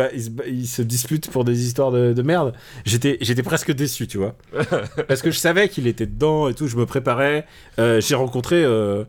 se, 0.65 0.81
disputent 0.81 1.30
pour 1.30 1.44
des 1.44 1.65
histoires 1.65 1.91
de, 1.91 2.14
de 2.14 2.22
merde. 2.22 2.53
J'étais, 2.86 3.18
j'étais 3.22 3.44
presque 3.44 3.72
déçu, 3.72 4.07
tu 4.07 4.18
vois, 4.18 4.36
parce 5.07 5.22
que 5.22 5.31
je 5.31 5.38
savais 5.38 5.69
qu'il 5.69 5.88
était 5.88 6.06
dedans 6.06 6.49
et 6.49 6.53
tout. 6.53 6.68
Je 6.68 6.77
me 6.77 6.86
préparais. 6.86 7.45
Euh, 7.80 8.02
j'ai 8.02 8.15
rencontré, 8.15 8.64
euh, 8.64 9.03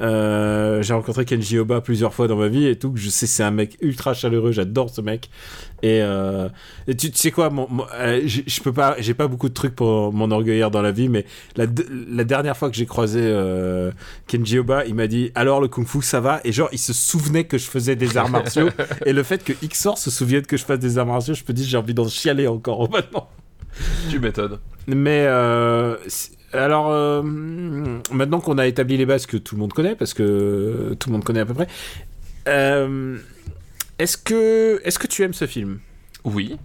euh, 0.00 0.82
j'ai 0.82 0.94
rencontré 0.94 1.24
Kenji 1.24 1.58
Oba 1.58 1.80
plusieurs 1.80 2.14
fois 2.14 2.28
dans 2.28 2.36
ma 2.36 2.48
vie 2.48 2.66
et 2.66 2.76
tout. 2.78 2.92
Je 2.94 3.08
sais, 3.08 3.26
c'est 3.26 3.42
un 3.42 3.50
mec 3.50 3.76
ultra 3.80 4.14
chaleureux. 4.14 4.52
J'adore 4.52 4.90
ce 4.90 5.00
mec. 5.00 5.30
Et, 5.82 6.00
euh, 6.02 6.48
et 6.88 6.96
tu, 6.96 7.10
tu 7.10 7.18
sais 7.18 7.30
quoi, 7.30 7.50
mon, 7.50 7.66
mon- 7.70 7.86
euh, 7.94 8.20
je 8.26 8.60
peux 8.60 8.72
pas, 8.72 8.96
j'ai 8.98 9.14
pas 9.14 9.28
beaucoup 9.28 9.48
de 9.48 9.54
trucs 9.54 9.76
pour 9.76 10.12
m'enorgueillir 10.12 10.70
dans 10.72 10.82
la 10.82 10.90
vie, 10.90 11.08
mais 11.08 11.24
la, 11.56 11.66
la 12.10 12.24
dernière 12.24 12.56
fois 12.56 12.68
que 12.70 12.76
j'ai 12.76 12.86
croisé 12.86 13.20
Kenji 14.26 14.58
Oba, 14.58 14.84
il 14.86 14.94
m'a 14.94 15.06
dit 15.06 15.30
alors 15.34 15.60
le 15.60 15.68
kung 15.68 15.86
fu 15.86 16.02
ça 16.02 16.20
va? 16.20 16.40
Et 16.44 16.50
genre 16.52 16.68
il 16.72 16.78
se 16.78 16.92
souvenait 16.92 17.44
que 17.44 17.58
je 17.58 17.66
faisais 17.66 17.94
des 17.96 18.16
arts 18.16 18.28
martiaux 18.30 18.68
et 19.06 19.12
le 19.12 19.22
fait 19.22 19.44
que 19.44 19.52
Xor 19.66 19.98
se 19.98 20.10
souvienne 20.10 20.42
que 20.46 20.56
je 20.56 20.64
fasse 20.64 20.78
des 20.80 20.98
arts 20.98 21.06
martiaux, 21.06 21.34
je 21.34 21.44
me 21.46 21.52
dis 21.52 21.64
j'ai 21.64 21.76
envie 21.76 21.94
d'en 21.94 22.08
chialer 22.08 22.48
encore 22.48 22.90
maintenant. 22.90 23.28
Tu 24.10 24.18
m'étonnes. 24.18 24.58
Mais 24.88 25.26
alors 26.52 26.90
euh, 26.90 27.22
maintenant 28.12 28.40
qu'on 28.40 28.58
a 28.58 28.66
établi 28.66 28.96
les 28.96 29.06
bases 29.06 29.26
que 29.26 29.36
tout 29.36 29.54
le 29.54 29.60
monde 29.60 29.72
connaît 29.72 29.94
parce 29.94 30.14
que 30.14 30.96
tout 30.98 31.08
le 31.08 31.12
monde 31.12 31.24
connaît 31.24 31.40
à 31.40 31.46
peu 31.46 31.54
près, 31.54 31.66
euh, 32.48 33.18
est-ce 33.98 34.16
que 34.16 34.80
est-ce 34.84 34.98
que 34.98 35.06
tu 35.06 35.22
aimes 35.22 35.34
ce 35.34 35.46
film? 35.46 35.80
Oui. 36.24 36.56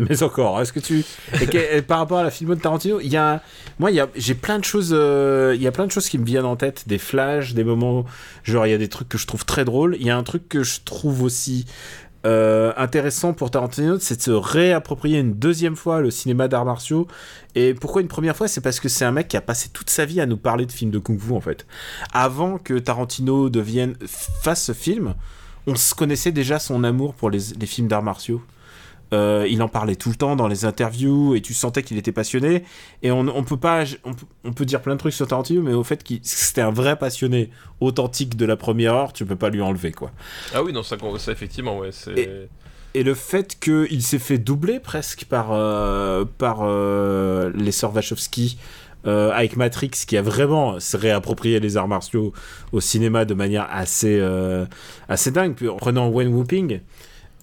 Mais 0.00 0.22
encore, 0.22 0.60
est-ce 0.60 0.72
que 0.72 0.78
tu 0.78 1.04
et 1.42 1.46
que- 1.46 1.80
par 1.80 1.98
rapport 1.98 2.18
à 2.18 2.22
la 2.22 2.30
filmo 2.30 2.54
de 2.54 2.60
Tarantino, 2.60 3.00
il 3.00 3.08
y 3.08 3.16
a 3.16 3.42
moi 3.80 3.90
il 3.90 3.96
y 3.96 4.00
a 4.00 4.06
j'ai 4.14 4.34
plein 4.36 4.60
de 4.60 4.64
choses 4.64 4.90
euh, 4.92 5.54
il 5.56 5.60
y 5.62 5.66
a 5.66 5.72
plein 5.72 5.86
de 5.86 5.90
choses 5.90 6.08
qui 6.08 6.18
me 6.18 6.24
viennent 6.24 6.44
en 6.44 6.54
tête, 6.54 6.84
des 6.86 6.98
flashs, 6.98 7.52
des 7.52 7.64
moments 7.64 8.04
genre 8.44 8.64
il 8.64 8.70
y 8.70 8.74
a 8.74 8.78
des 8.78 8.86
trucs 8.88 9.08
que 9.08 9.18
je 9.18 9.26
trouve 9.26 9.44
très 9.44 9.64
drôles, 9.64 9.96
il 9.98 10.06
y 10.06 10.10
a 10.10 10.16
un 10.16 10.22
truc 10.22 10.48
que 10.48 10.62
je 10.62 10.78
trouve 10.84 11.22
aussi 11.24 11.66
euh, 12.26 12.72
intéressant 12.76 13.32
pour 13.32 13.50
Tarantino, 13.50 13.98
c'est 13.98 14.16
de 14.16 14.22
se 14.22 14.30
réapproprier 14.30 15.18
une 15.18 15.34
deuxième 15.34 15.76
fois 15.76 16.00
le 16.00 16.10
cinéma 16.10 16.48
d'arts 16.48 16.64
martiaux. 16.64 17.06
Et 17.54 17.74
pourquoi 17.74 18.02
une 18.02 18.08
première 18.08 18.36
fois? 18.36 18.48
C'est 18.48 18.60
parce 18.60 18.80
que 18.80 18.88
c'est 18.88 19.04
un 19.04 19.12
mec 19.12 19.28
qui 19.28 19.36
a 19.36 19.40
passé 19.40 19.68
toute 19.72 19.90
sa 19.90 20.04
vie 20.04 20.20
à 20.20 20.26
nous 20.26 20.36
parler 20.36 20.66
de 20.66 20.72
films 20.72 20.90
de 20.90 20.98
kung-fu 20.98 21.32
en 21.32 21.40
fait. 21.40 21.66
Avant 22.12 22.58
que 22.58 22.74
Tarantino 22.78 23.50
devienne 23.50 23.94
fasse 24.06 24.64
ce 24.64 24.72
film, 24.72 25.14
on 25.66 25.74
se 25.74 25.94
connaissait 25.94 26.32
déjà 26.32 26.58
son 26.58 26.84
amour 26.84 27.14
pour 27.14 27.30
les, 27.30 27.40
les 27.58 27.66
films 27.66 27.88
d'arts 27.88 28.02
martiaux. 28.02 28.42
Euh, 29.14 29.46
il 29.48 29.62
en 29.62 29.68
parlait 29.68 29.96
tout 29.96 30.10
le 30.10 30.16
temps 30.16 30.36
dans 30.36 30.48
les 30.48 30.66
interviews 30.66 31.34
et 31.34 31.40
tu 31.40 31.54
sentais 31.54 31.82
qu'il 31.82 31.96
était 31.96 32.12
passionné. 32.12 32.64
Et 33.02 33.10
on, 33.10 33.20
on 33.20 33.42
peut 33.42 33.56
pas, 33.56 33.84
on, 34.04 34.12
peut- 34.12 34.26
on 34.44 34.52
peut 34.52 34.66
dire 34.66 34.82
plein 34.82 34.94
de 34.94 34.98
trucs 34.98 35.14
sur 35.14 35.26
Tarantino, 35.26 35.62
mais 35.62 35.72
au 35.72 35.82
fait 35.84 36.02
qu'il 36.04 36.20
c'était 36.22 36.60
un 36.60 36.70
vrai 36.70 36.96
passionné 36.96 37.50
authentique 37.80 38.36
de 38.36 38.44
la 38.44 38.56
première 38.56 38.94
heure, 38.94 39.12
tu 39.14 39.24
peux 39.24 39.36
pas 39.36 39.48
lui 39.48 39.62
enlever 39.62 39.92
quoi. 39.92 40.10
Ah 40.54 40.62
oui, 40.62 40.72
non, 40.72 40.82
ça, 40.82 40.96
ça 41.18 41.32
effectivement, 41.32 41.78
ouais. 41.78 41.90
C'est. 41.90 42.48
Et 42.94 43.02
le 43.02 43.14
fait 43.14 43.58
qu'il 43.60 44.02
s'est 44.02 44.18
fait 44.18 44.38
doubler 44.38 44.80
presque 44.80 45.24
par, 45.26 45.48
euh, 45.52 46.24
par 46.38 46.60
euh, 46.62 47.52
les 47.54 47.70
sœurs 47.70 47.94
Wachowski 47.94 48.58
euh, 49.06 49.30
avec 49.30 49.56
Matrix, 49.56 49.90
qui 49.90 50.16
a 50.16 50.22
vraiment 50.22 50.80
se 50.80 50.96
réapproprié 50.96 51.60
les 51.60 51.76
arts 51.76 51.86
martiaux 51.86 52.32
au 52.72 52.80
cinéma 52.80 53.24
de 53.24 53.34
manière 53.34 53.68
assez, 53.70 54.18
euh, 54.20 54.64
assez 55.08 55.30
dingue. 55.30 55.54
Puis 55.54 55.68
en 55.68 55.76
prenant 55.76 56.08
Wen 56.08 56.28
Whooping, 56.28 56.80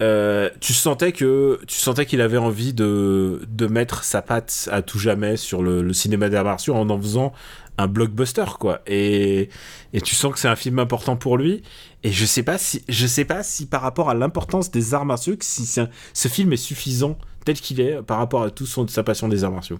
euh, 0.02 0.50
tu 0.60 0.74
sentais 0.74 1.12
que 1.12 1.58
tu 1.66 1.78
sentais 1.78 2.04
qu'il 2.04 2.20
avait 2.20 2.36
envie 2.36 2.74
de, 2.74 3.42
de 3.48 3.66
mettre 3.66 4.04
sa 4.04 4.20
patte 4.20 4.68
à 4.70 4.82
tout 4.82 4.98
jamais 4.98 5.36
sur 5.36 5.62
le, 5.62 5.82
le 5.82 5.92
cinéma 5.92 6.28
des 6.28 6.36
arts 6.36 6.44
martiaux 6.44 6.74
en 6.74 6.90
en 6.90 7.00
faisant 7.00 7.32
un 7.78 7.86
blockbuster 7.86 8.44
quoi. 8.58 8.80
Et, 8.86 9.48
et 9.92 10.00
tu 10.00 10.14
sens 10.14 10.32
que 10.32 10.38
c'est 10.38 10.48
un 10.48 10.56
film 10.56 10.78
important 10.78 11.16
pour 11.16 11.38
lui. 11.38 11.62
Et 12.02 12.12
je 12.12 12.26
sais 12.26 12.42
pas 12.42 12.58
si 12.58 12.82
je 12.88 13.06
sais 13.06 13.24
pas 13.24 13.42
si 13.42 13.66
par 13.66 13.80
rapport 13.82 14.10
à 14.10 14.14
l'importance 14.14 14.70
des 14.70 14.94
arts 14.94 15.06
martiaux 15.06 15.34
si 15.40 15.66
ce 15.66 16.28
film 16.28 16.52
est 16.52 16.58
suffisant 16.58 17.18
tel 17.44 17.56
qu'il 17.58 17.80
est 17.80 18.02
par 18.02 18.18
rapport 18.18 18.42
à 18.42 18.50
tout 18.50 18.66
son 18.66 18.86
sa 18.88 19.02
passion 19.02 19.28
des 19.28 19.44
arts 19.44 19.52
martiaux. 19.52 19.78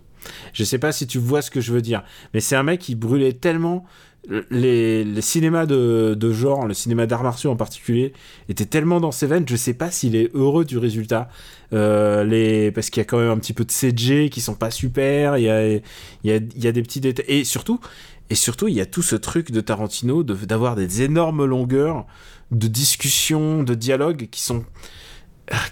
Je 0.52 0.64
sais 0.64 0.78
pas 0.78 0.92
si 0.92 1.06
tu 1.06 1.18
vois 1.18 1.42
ce 1.42 1.50
que 1.50 1.60
je 1.60 1.72
veux 1.72 1.82
dire 1.82 2.02
mais 2.32 2.40
c'est 2.40 2.56
un 2.56 2.62
mec 2.62 2.80
qui 2.80 2.94
brûlait 2.94 3.34
tellement 3.34 3.84
les, 4.50 5.04
les 5.04 5.20
cinémas 5.20 5.66
de, 5.66 6.14
de 6.18 6.32
genre, 6.32 6.66
le 6.66 6.74
cinéma 6.74 7.06
d'arts 7.06 7.22
martiaux 7.22 7.50
en 7.50 7.56
particulier, 7.56 8.12
était 8.48 8.66
tellement 8.66 9.00
dans 9.00 9.12
ses 9.12 9.26
veines, 9.26 9.44
je 9.46 9.56
sais 9.56 9.74
pas 9.74 9.90
s'il 9.90 10.16
est 10.16 10.30
heureux 10.34 10.64
du 10.64 10.78
résultat. 10.78 11.28
Euh, 11.72 12.24
les, 12.24 12.70
parce 12.70 12.90
qu'il 12.90 13.00
y 13.00 13.02
a 13.02 13.04
quand 13.04 13.18
même 13.18 13.30
un 13.30 13.38
petit 13.38 13.52
peu 13.52 13.64
de 13.64 13.70
CG 13.70 14.30
qui 14.30 14.40
sont 14.40 14.54
pas 14.54 14.70
super, 14.70 15.36
il 15.36 15.44
y 15.44 15.50
a, 15.50 15.66
il 15.68 15.82
y 16.24 16.30
a, 16.32 16.36
il 16.36 16.64
y 16.64 16.66
a 16.66 16.72
des 16.72 16.82
petits 16.82 17.00
détails. 17.00 17.24
Et 17.28 17.44
surtout, 17.44 17.80
et 18.30 18.34
surtout, 18.34 18.68
il 18.68 18.74
y 18.74 18.80
a 18.80 18.86
tout 18.86 19.02
ce 19.02 19.16
truc 19.16 19.50
de 19.50 19.60
Tarantino 19.60 20.22
d'avoir 20.22 20.76
des 20.76 21.02
énormes 21.02 21.44
longueurs 21.44 22.06
de 22.50 22.68
discussion, 22.68 23.62
de 23.62 23.74
dialogue 23.74 24.28
qui 24.30 24.42
sont 24.42 24.64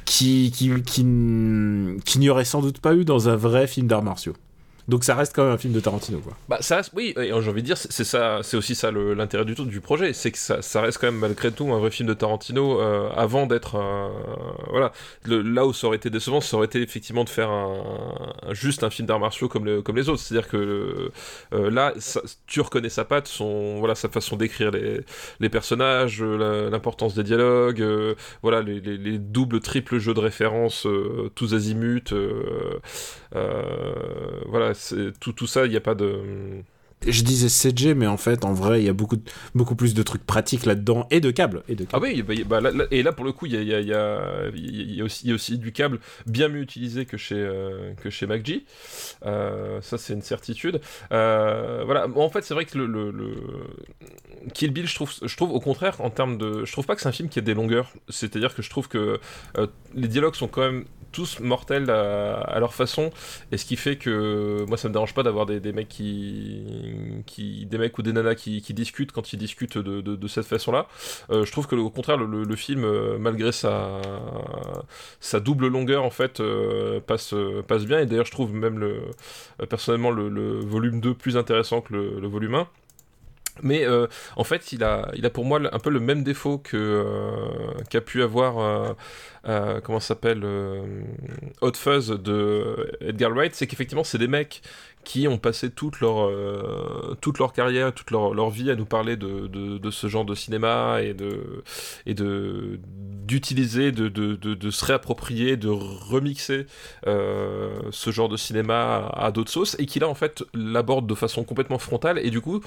qui 0.05 0.53
qui 0.53 0.71
qui, 0.83 1.05
qui 2.05 2.19
n'y 2.19 2.29
aurait 2.31 2.45
sans 2.45 2.63
doute 2.63 2.81
pas 2.81 2.95
eu 2.95 3.05
dans 3.05 3.29
un 3.29 3.37
vrai 3.37 3.67
film 3.67 3.87
d'arts 3.89 4.03
martiaux. 4.05 4.35
Donc 4.87 5.03
ça 5.05 5.15
reste 5.15 5.35
quand 5.35 5.45
même 5.45 5.53
un 5.55 5.59
film 5.59 5.73
de 5.73 5.81
Tarantino 5.81 6.19
quoi. 6.19 6.35
Bah 6.49 6.59
ça, 6.61 6.77
reste- 6.77 6.91
oui, 6.95 7.15
j'ai 7.17 7.33
envie 7.33 7.63
de 7.63 7.67
dire, 7.67 7.79
c'est 7.79 8.05
ça, 8.05 8.41
c'est 8.43 8.57
aussi 8.57 8.75
ça 8.75 8.91
l'intérêt 8.91 9.45
du 9.45 9.55
tout 9.55 9.65
du 9.65 9.81
projet, 9.81 10.13
c'est 10.13 10.31
que 10.31 10.39
ça, 10.39 10.81
reste 10.83 10.99
quand 10.99 11.07
même 11.07 11.19
malgré 11.21 11.51
tout 11.53 11.73
un 11.73 11.79
vrai 11.79 11.91
film 11.91 12.09
de 12.09 12.15
Tarantino 12.15 12.81
euh, 12.81 13.09
avant 13.17 13.47
d'être 13.47 13.77
un, 13.77 14.11
voilà, 14.69 14.93
là 15.27 15.65
où 15.67 15.73
ça 15.73 15.87
aurait 15.87 15.97
été 15.97 16.11
décevant, 16.11 16.41
ça 16.43 16.57
aurait 16.59 16.67
été 16.67 16.83
effectivement 16.83 17.25
de 17.25 17.31
faire 17.31 17.49
un, 17.51 17.83
juste 18.53 18.85
un 18.85 18.91
film 18.91 19.07
d'arts 19.09 19.21
martiaux 19.21 19.49
comme, 19.49 19.65
le- 19.65 19.81
comme 19.81 19.97
les 19.97 20.09
autres, 20.09 20.21
c'est-à-dire 20.21 20.49
que 20.49 21.11
euh, 21.55 21.71
là, 21.71 21.95
tu 22.47 22.61
reconnais 22.61 22.91
sa 22.91 23.05
patte, 23.07 23.27
son, 23.27 23.79
voilà, 23.79 23.95
sa 23.95 24.09
façon 24.11 24.37
d'écrire 24.37 24.71
les, 24.71 25.01
les 25.41 25.49
personnages, 25.49 26.19
euh, 26.23 26.69
l'importance 26.69 27.15
des 27.15 27.23
dialogues, 27.23 27.81
euh, 27.81 28.15
voilà, 28.43 28.61
les, 28.61 28.81
les- 28.81 28.99
les 28.99 29.19
doubles, 29.19 29.61
triples 29.61 29.99
jeux 29.99 30.13
de 30.15 30.21
référence, 30.21 30.87
euh, 30.87 31.31
tous 31.35 31.55
azimuts, 31.55 32.13
euh, 32.13 32.43
euh, 32.45 32.79
voilà, 33.35 34.75
c'est 34.75 35.19
tout, 35.21 35.33
tout 35.33 35.47
ça, 35.47 35.67
il 35.67 35.71
n'y 35.71 35.77
a 35.77 35.81
pas 35.81 35.95
de 35.95 36.63
Je 37.07 37.23
disais 37.23 37.49
CG, 37.49 37.95
mais 37.95 38.07
en 38.07 38.17
fait, 38.17 38.45
en 38.45 38.53
vrai, 38.53 38.81
il 38.83 38.87
y 38.87 38.89
a 38.89 38.93
beaucoup, 38.93 39.17
beaucoup 39.55 39.75
plus 39.75 39.95
de 39.95 40.03
trucs 40.03 40.25
pratiques 40.25 40.67
là-dedans 40.67 41.07
et 41.11 41.21
de 41.21 41.31
câbles. 41.31 41.63
Et 41.69 41.75
de 41.75 41.87
Ah 41.93 41.99
oui, 42.01 42.23
bah, 42.23 42.35
bah, 42.47 42.61
là- 42.61 42.71
là- 42.71 42.85
et 42.91 43.03
là 43.03 43.13
pour 43.13 43.25
le 43.25 43.33
coup, 43.33 43.47
il 43.47 43.53
y 43.55 43.57
a, 43.57 43.61
il 43.63 43.69
y 43.69 43.75
a- 43.75 43.81
il 43.81 43.89
y 43.89 43.95
a- 43.95 44.51
il 44.55 44.95
y 44.97 45.31
a 45.31 45.35
aussi, 45.35 45.59
du 45.59 45.73
câble 45.73 46.01
bien 46.27 46.49
mieux 46.49 46.61
utilisé 46.63 47.05
que 47.07 47.17
chez, 47.17 47.35
euh, 47.37 47.93
que 47.95 48.11
chez 48.11 48.27
MacG. 48.27 48.63
Euh, 49.27 49.81
ça, 49.83 49.99
c'est 49.99 50.13
une 50.13 50.23
certitude. 50.23 50.81
Euh, 51.13 51.83
voilà, 51.85 52.07
en 52.15 52.29
fait, 52.31 52.43
c'est 52.43 52.55
vrai 52.55 52.65
que 52.65 52.79
le, 52.79 52.87
le- 52.87 53.11
le- 53.11 53.35
Kill 54.53 54.71
Bill, 54.73 54.87
je 54.87 54.95
trouve, 54.95 55.11
je 55.23 55.37
trouve 55.37 55.51
au 55.53 55.61
contraire, 55.61 56.01
en 56.01 56.11
termes 56.11 56.37
de. 56.39 56.65
Je 56.65 56.73
trouve 56.73 56.87
pas 56.87 56.95
que 56.95 57.01
c'est 57.01 57.09
un 57.09 57.13
film 57.13 57.29
qui 57.29 57.39
a 57.39 57.43
des 57.43 57.55
longueurs. 57.55 57.93
C'est-à-dire 58.09 58.55
que 58.55 58.63
je 58.63 58.71
trouve 58.71 58.89
que 58.89 59.19
euh, 59.59 59.67
les 59.95 60.09
dialogues 60.09 60.35
sont 60.35 60.49
quand 60.49 60.61
même 60.63 60.85
tous 61.13 61.39
mortels 61.41 61.91
à, 61.91 62.41
à 62.41 62.59
leur 62.59 62.75
façon 62.75 63.11
et 63.53 63.57
ce 63.57 63.65
qui 63.65 63.77
fait 63.77 63.95
que 63.97 64.65
moi 64.67 64.77
ça 64.77 64.89
me 64.89 64.93
dérange 64.93 65.15
pas 65.15 65.23
d'avoir 65.23 65.47
des, 65.47 65.61
des 65.61 65.73
mecs 65.73 65.89
qui, 65.89 66.65
des 67.67 67.79
mecs 67.79 67.97
ou 67.99 68.03
des 68.03 68.13
nanas 68.13 68.35
qui, 68.35 68.61
discutent 68.75 69.13
quand 69.13 69.33
ils 69.33 69.39
discutent 69.39 69.79
de, 69.79 70.29
cette 70.29 70.47
façon 70.47 70.73
là 70.73 70.87
euh, 71.31 71.45
je 71.45 71.53
trouve 71.53 71.67
que 71.67 71.75
au 71.75 71.91
contraire 71.91 72.17
le, 72.17 72.57
film 72.57 72.85
euh, 72.85 73.19
malgré 73.19 73.53
sa 73.53 74.01
double 75.41 75.69
longueur 75.69 76.05
en 76.05 76.11
fait 76.11 76.41
euh, 76.41 77.01
passe 77.01 77.35
bien. 77.85 78.01
Et 78.01 78.07
d'ailleurs 78.07 78.27
je 78.27 78.33
trouve 78.33 78.53
même 78.55 78.79
le 78.79 79.03
personnellement 79.69 80.11
le, 80.11 80.61
volume 80.61 81.01
2 81.01 81.15
plus 81.15 81.37
intéressant 81.37 81.81
que 81.81 81.93
le, 81.95 82.27
volume 82.27 82.55
1 82.55 82.69
Mais 83.63 83.87
en 84.37 84.45
fait, 84.45 84.73
il 84.73 84.83
a, 84.85 85.13
pour 85.33 85.45
moi 85.45 85.61
un 85.73 85.79
peu 85.79 85.91
le 85.91 86.01
même 86.01 86.23
défaut 86.25 86.59
qu'a 86.59 88.01
pu 88.01 88.23
avoir 88.23 88.95
euh, 89.47 89.81
comment 89.81 90.01
s'appelle 90.01 90.43
euh, 90.45 91.03
Hot 91.61 91.75
Fuzz 91.75 92.09
de 92.09 92.97
Edgar 93.01 93.31
Wright, 93.33 93.55
c'est 93.55 93.67
qu'effectivement 93.67 94.05
c'est 94.05 94.19
des 94.19 94.29
mecs 94.29 94.63
qui 95.05 95.29
ont 95.29 95.37
passé 95.37 95.71
toute 95.71 96.01
leur 96.01 96.27
euh, 96.27 97.15
toute 97.21 97.39
leur 97.39 97.53
carrière, 97.53 97.93
toute 97.93 98.11
leur, 98.11 98.33
leur 98.33 98.49
vie 98.49 98.71
à 98.71 98.75
nous 98.75 98.87
parler 98.87 99.17
de, 99.17 99.47
de, 99.47 99.91
ce 99.91 100.07
genre 100.07 100.25
de 100.25 100.35
cinéma 100.35 101.03
et 101.03 101.13
de 101.13 101.63
et 102.07 102.15
de 102.15 102.81
d'utiliser, 102.83 103.93
de, 103.93 104.09
de, 104.09 104.71
se 104.71 104.85
réapproprier, 104.85 105.57
de 105.57 105.69
remixer 105.69 106.67
euh, 107.07 107.71
ce 107.91 108.11
genre 108.11 108.29
de 108.29 108.37
cinéma 108.37 109.11
à, 109.15 109.31
d'autres 109.31 109.51
sauces 109.51 109.77
et 109.79 109.87
qui 109.87 109.99
là 109.99 110.09
en 110.09 110.15
fait 110.15 110.43
l'aborde 110.55 111.07
de 111.07 111.15
façon 111.15 111.45
complètement 111.45 111.79
frontale 111.79 112.19
et 112.19 112.31
du 112.31 112.41
coup 112.41 112.61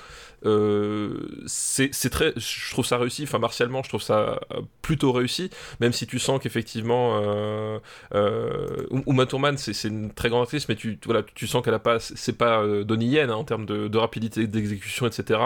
c'est 1.47 2.09
très 2.11 2.33
je 2.37 2.71
trouve 2.71 2.85
ça 2.85 2.97
réussi 2.97 3.23
enfin 3.23 3.39
martialement 3.39 3.81
je 3.83 3.89
trouve 3.89 4.01
ça 4.01 4.39
plutôt 4.81 5.11
réussi 5.11 5.49
même 5.79 5.93
si 5.93 6.05
tu 6.05 6.19
sens 6.19 6.39
qu'effectivement 6.41 6.66
euh, 6.75 7.79
euh, 8.13 9.01
Uma 9.07 9.25
Thurman 9.25 9.57
c'est 9.57 9.87
une 9.87 10.11
très 10.11 10.29
grande 10.29 10.43
actrice 10.43 10.67
mais 10.69 10.75
tu 10.75 10.99
voilà 11.05 11.23
tu 11.23 11.47
sens 11.47 11.63
qu'elle 11.63 11.73
a 11.73 11.79
pas 11.79 11.99
c'est 11.99 12.37
pas 12.37 12.61
euh, 12.61 12.83
Donnie 12.83 13.07
Yen 13.07 13.29
hein, 13.29 13.35
en 13.35 13.43
termes 13.43 13.65
de, 13.65 13.87
de 13.87 13.97
rapidité 13.97 14.47
d'exécution 14.47 15.07
etc 15.07 15.39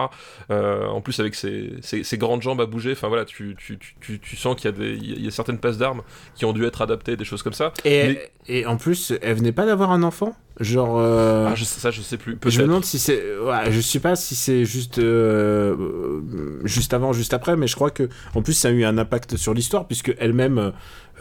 en 0.49 1.01
plus 1.01 1.19
avec 1.19 1.35
ses, 1.35 1.73
ses, 1.81 2.03
ses 2.03 2.17
grandes 2.17 2.41
jambes 2.41 2.61
à 2.61 2.65
bouger 2.65 2.91
enfin 2.93 3.07
voilà 3.07 3.25
tu, 3.25 3.55
tu, 3.57 3.77
tu, 3.99 4.19
tu 4.19 4.35
sens 4.35 4.55
qu'il 4.55 4.65
y 4.65 4.73
a 4.73 4.77
des 4.77 4.91
il 4.93 5.23
y 5.23 5.27
a 5.27 5.31
certaines 5.31 5.57
passes 5.59 5.77
d'armes 5.77 6.01
qui 6.35 6.45
ont 6.45 6.53
dû 6.53 6.65
être 6.65 6.81
adaptées 6.81 7.15
des 7.17 7.25
choses 7.25 7.43
comme 7.43 7.53
ça. 7.53 7.73
Et, 7.85 8.07
Mais- 8.07 8.31
et 8.47 8.65
en 8.65 8.77
plus, 8.77 9.13
elle 9.21 9.35
venait 9.37 9.51
pas 9.51 9.65
d'avoir 9.65 9.91
un 9.91 10.03
enfant? 10.03 10.35
Genre. 10.61 10.97
euh, 10.99 11.47
ah, 11.49 11.55
je, 11.55 11.65
ça 11.65 11.91
je 11.91 12.01
sais 12.01 12.17
plus 12.17 12.37
Je 12.45 12.61
me 12.61 12.67
demande 12.67 12.85
si 12.85 12.99
c'est. 12.99 13.21
Ouais, 13.39 13.71
je 13.71 13.81
sais 13.81 13.99
pas 13.99 14.15
si 14.15 14.35
c'est 14.35 14.63
juste. 14.63 14.99
euh, 14.99 16.21
juste 16.63 16.93
avant, 16.93 17.13
juste 17.13 17.33
après, 17.33 17.55
mais 17.57 17.67
je 17.67 17.75
crois 17.75 17.91
que. 17.91 18.07
En 18.35 18.41
plus, 18.41 18.53
ça 18.53 18.69
a 18.69 18.71
eu 18.71 18.83
un 18.85 18.97
impact 18.97 19.37
sur 19.37 19.53
l'histoire, 19.53 19.87
puisque 19.87 20.15
elle-même. 20.19 20.71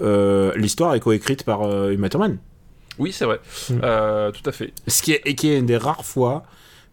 euh, 0.01 0.53
l'histoire 0.57 0.95
est 0.95 1.01
coécrite 1.01 1.45
par 1.45 1.63
Uma 1.91 2.09
Thurman. 2.09 2.39
oui 2.99 3.13
c'est 3.13 3.25
vrai 3.25 3.41
Mm. 3.71 3.81
Tout 4.33 4.49
à 4.49 4.53
fait 4.53 4.73
Ce 4.87 5.03
qui 5.03 5.13
est, 5.13 5.23
et 5.25 5.35
qui 5.35 5.49
est 5.51 5.59
une 5.59 5.67
des 5.67 5.77
rares 5.77 6.05
fois 6.05 6.45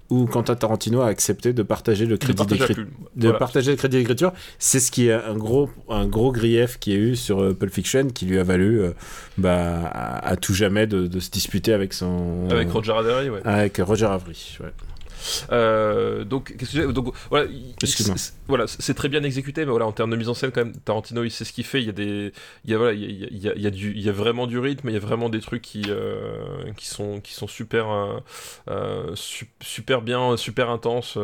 où 0.10 0.26
Quentin 0.26 0.56
Tarantino 0.56 1.02
a 1.02 1.08
accepté 1.08 1.52
de 1.54 1.64
partager 1.64 2.06
le 2.06 2.18
crédit 2.18 2.46
d'écriture. 2.46 2.86
De 3.16 3.32
partager 3.32 3.72
le 3.72 3.78
crédit 3.78 3.98
d'écriture, 3.98 4.32
c'est 4.60 4.80
ce 4.80 4.92
qui 4.92 5.08
est 5.08 5.14
un 5.14 5.36
gros, 5.36 5.70
un 5.90 6.06
gros 6.08 6.32
grief 6.32 6.78
qu'il 6.80 6.94
y 6.94 6.96
a 6.96 7.00
eu 7.00 7.16
sur 7.16 7.42
euh, 7.42 7.54
Pulp 7.54 7.74
Fiction, 7.74 8.08
qui 8.08 8.26
lui 8.26 8.40
a 8.40 8.44
valu 8.44 8.80
euh, 8.82 8.92
bah, 9.38 9.82
à, 9.86 10.28
à 10.30 10.36
tout 10.38 10.54
jamais 10.54 10.88
de, 10.88 11.08
de 11.08 11.20
se 11.20 11.30
disputer 11.30 11.74
avec 11.74 11.94
son. 11.94 12.48
avec 12.50 12.72
Roger 12.72 12.94
Avery 12.94 13.30
ouais 13.30 13.42
Avec 13.44 13.78
Roger 13.78 14.06
Avery. 14.06 14.58
ouais. 14.62 14.72
Euh, 15.52 16.24
donc, 16.24 16.56
qu'est-ce 16.58 16.74
que 16.78 16.92
donc 16.92 17.14
voilà, 17.30 17.48
c'est- 18.18 18.34
voilà, 18.48 18.68
très 18.94 19.10
bien 19.10 19.24
exécuté, 19.24 19.66
mais 19.66 19.72
voilà, 19.72 19.86
en 19.88 19.92
termes 19.92 20.12
de 20.12 20.16
mise 20.16 20.30
en 20.30 20.34
scène, 20.34 20.52
quand 20.52 20.64
même, 20.66 20.76
Tarantino, 20.78 21.24
il 21.24 21.32
sait 21.32 21.46
ce 21.46 21.54
qu'il 21.54 21.64
fait. 21.66 21.80
Il 21.82 21.86
y 21.86 21.90
a 21.90 21.94
des, 21.94 22.32
il 22.66 22.72
y 22.72 22.74
a 22.74 22.78
voilà, 22.78 22.94
il 22.94 23.02
y 23.02 23.24
a, 23.24 23.28
il 23.32 23.38
y 23.38 23.50
a- 23.50 23.54
il 23.56 23.62
y 23.62 23.68
a 23.68 23.72
du, 23.72 23.92
il 23.94 24.02
y 24.02 24.10
a 24.10 24.12
vraiment 24.12 24.48
du 24.48 24.60
rythme, 24.60 24.90
il 24.90 24.94
y 24.94 24.98
a 24.98 25.00
vraiment 25.00 25.30
des 25.30 25.40
trucs 25.40 25.62
qui, 25.62 25.84
euh, 25.90 26.72
qui 26.78 26.88
sont, 26.88 27.20
qui 27.22 27.34
sont 27.34 27.48
super, 27.48 27.88
euh, 28.70 29.16
super 29.62 30.02
bien, 30.02 30.38
super 30.38 30.70
intenses. 30.70 31.18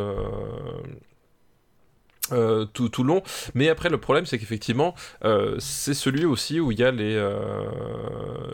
Euh, 2.32 2.66
tout, 2.66 2.90
tout 2.90 3.04
long. 3.04 3.22
Mais 3.54 3.70
après, 3.70 3.90
le 3.90 4.00
problème, 4.00 4.26
c'est 4.26 4.40
qu'effectivement, 4.40 4.95
euh, 5.26 5.56
c'est 5.60 5.94
celui 5.94 6.26
aussi 6.26 6.60
où 6.60 6.72
il 6.72 6.80
y 6.80 6.84
a 6.84 6.91
les, 6.91 7.16
euh, 7.16 7.66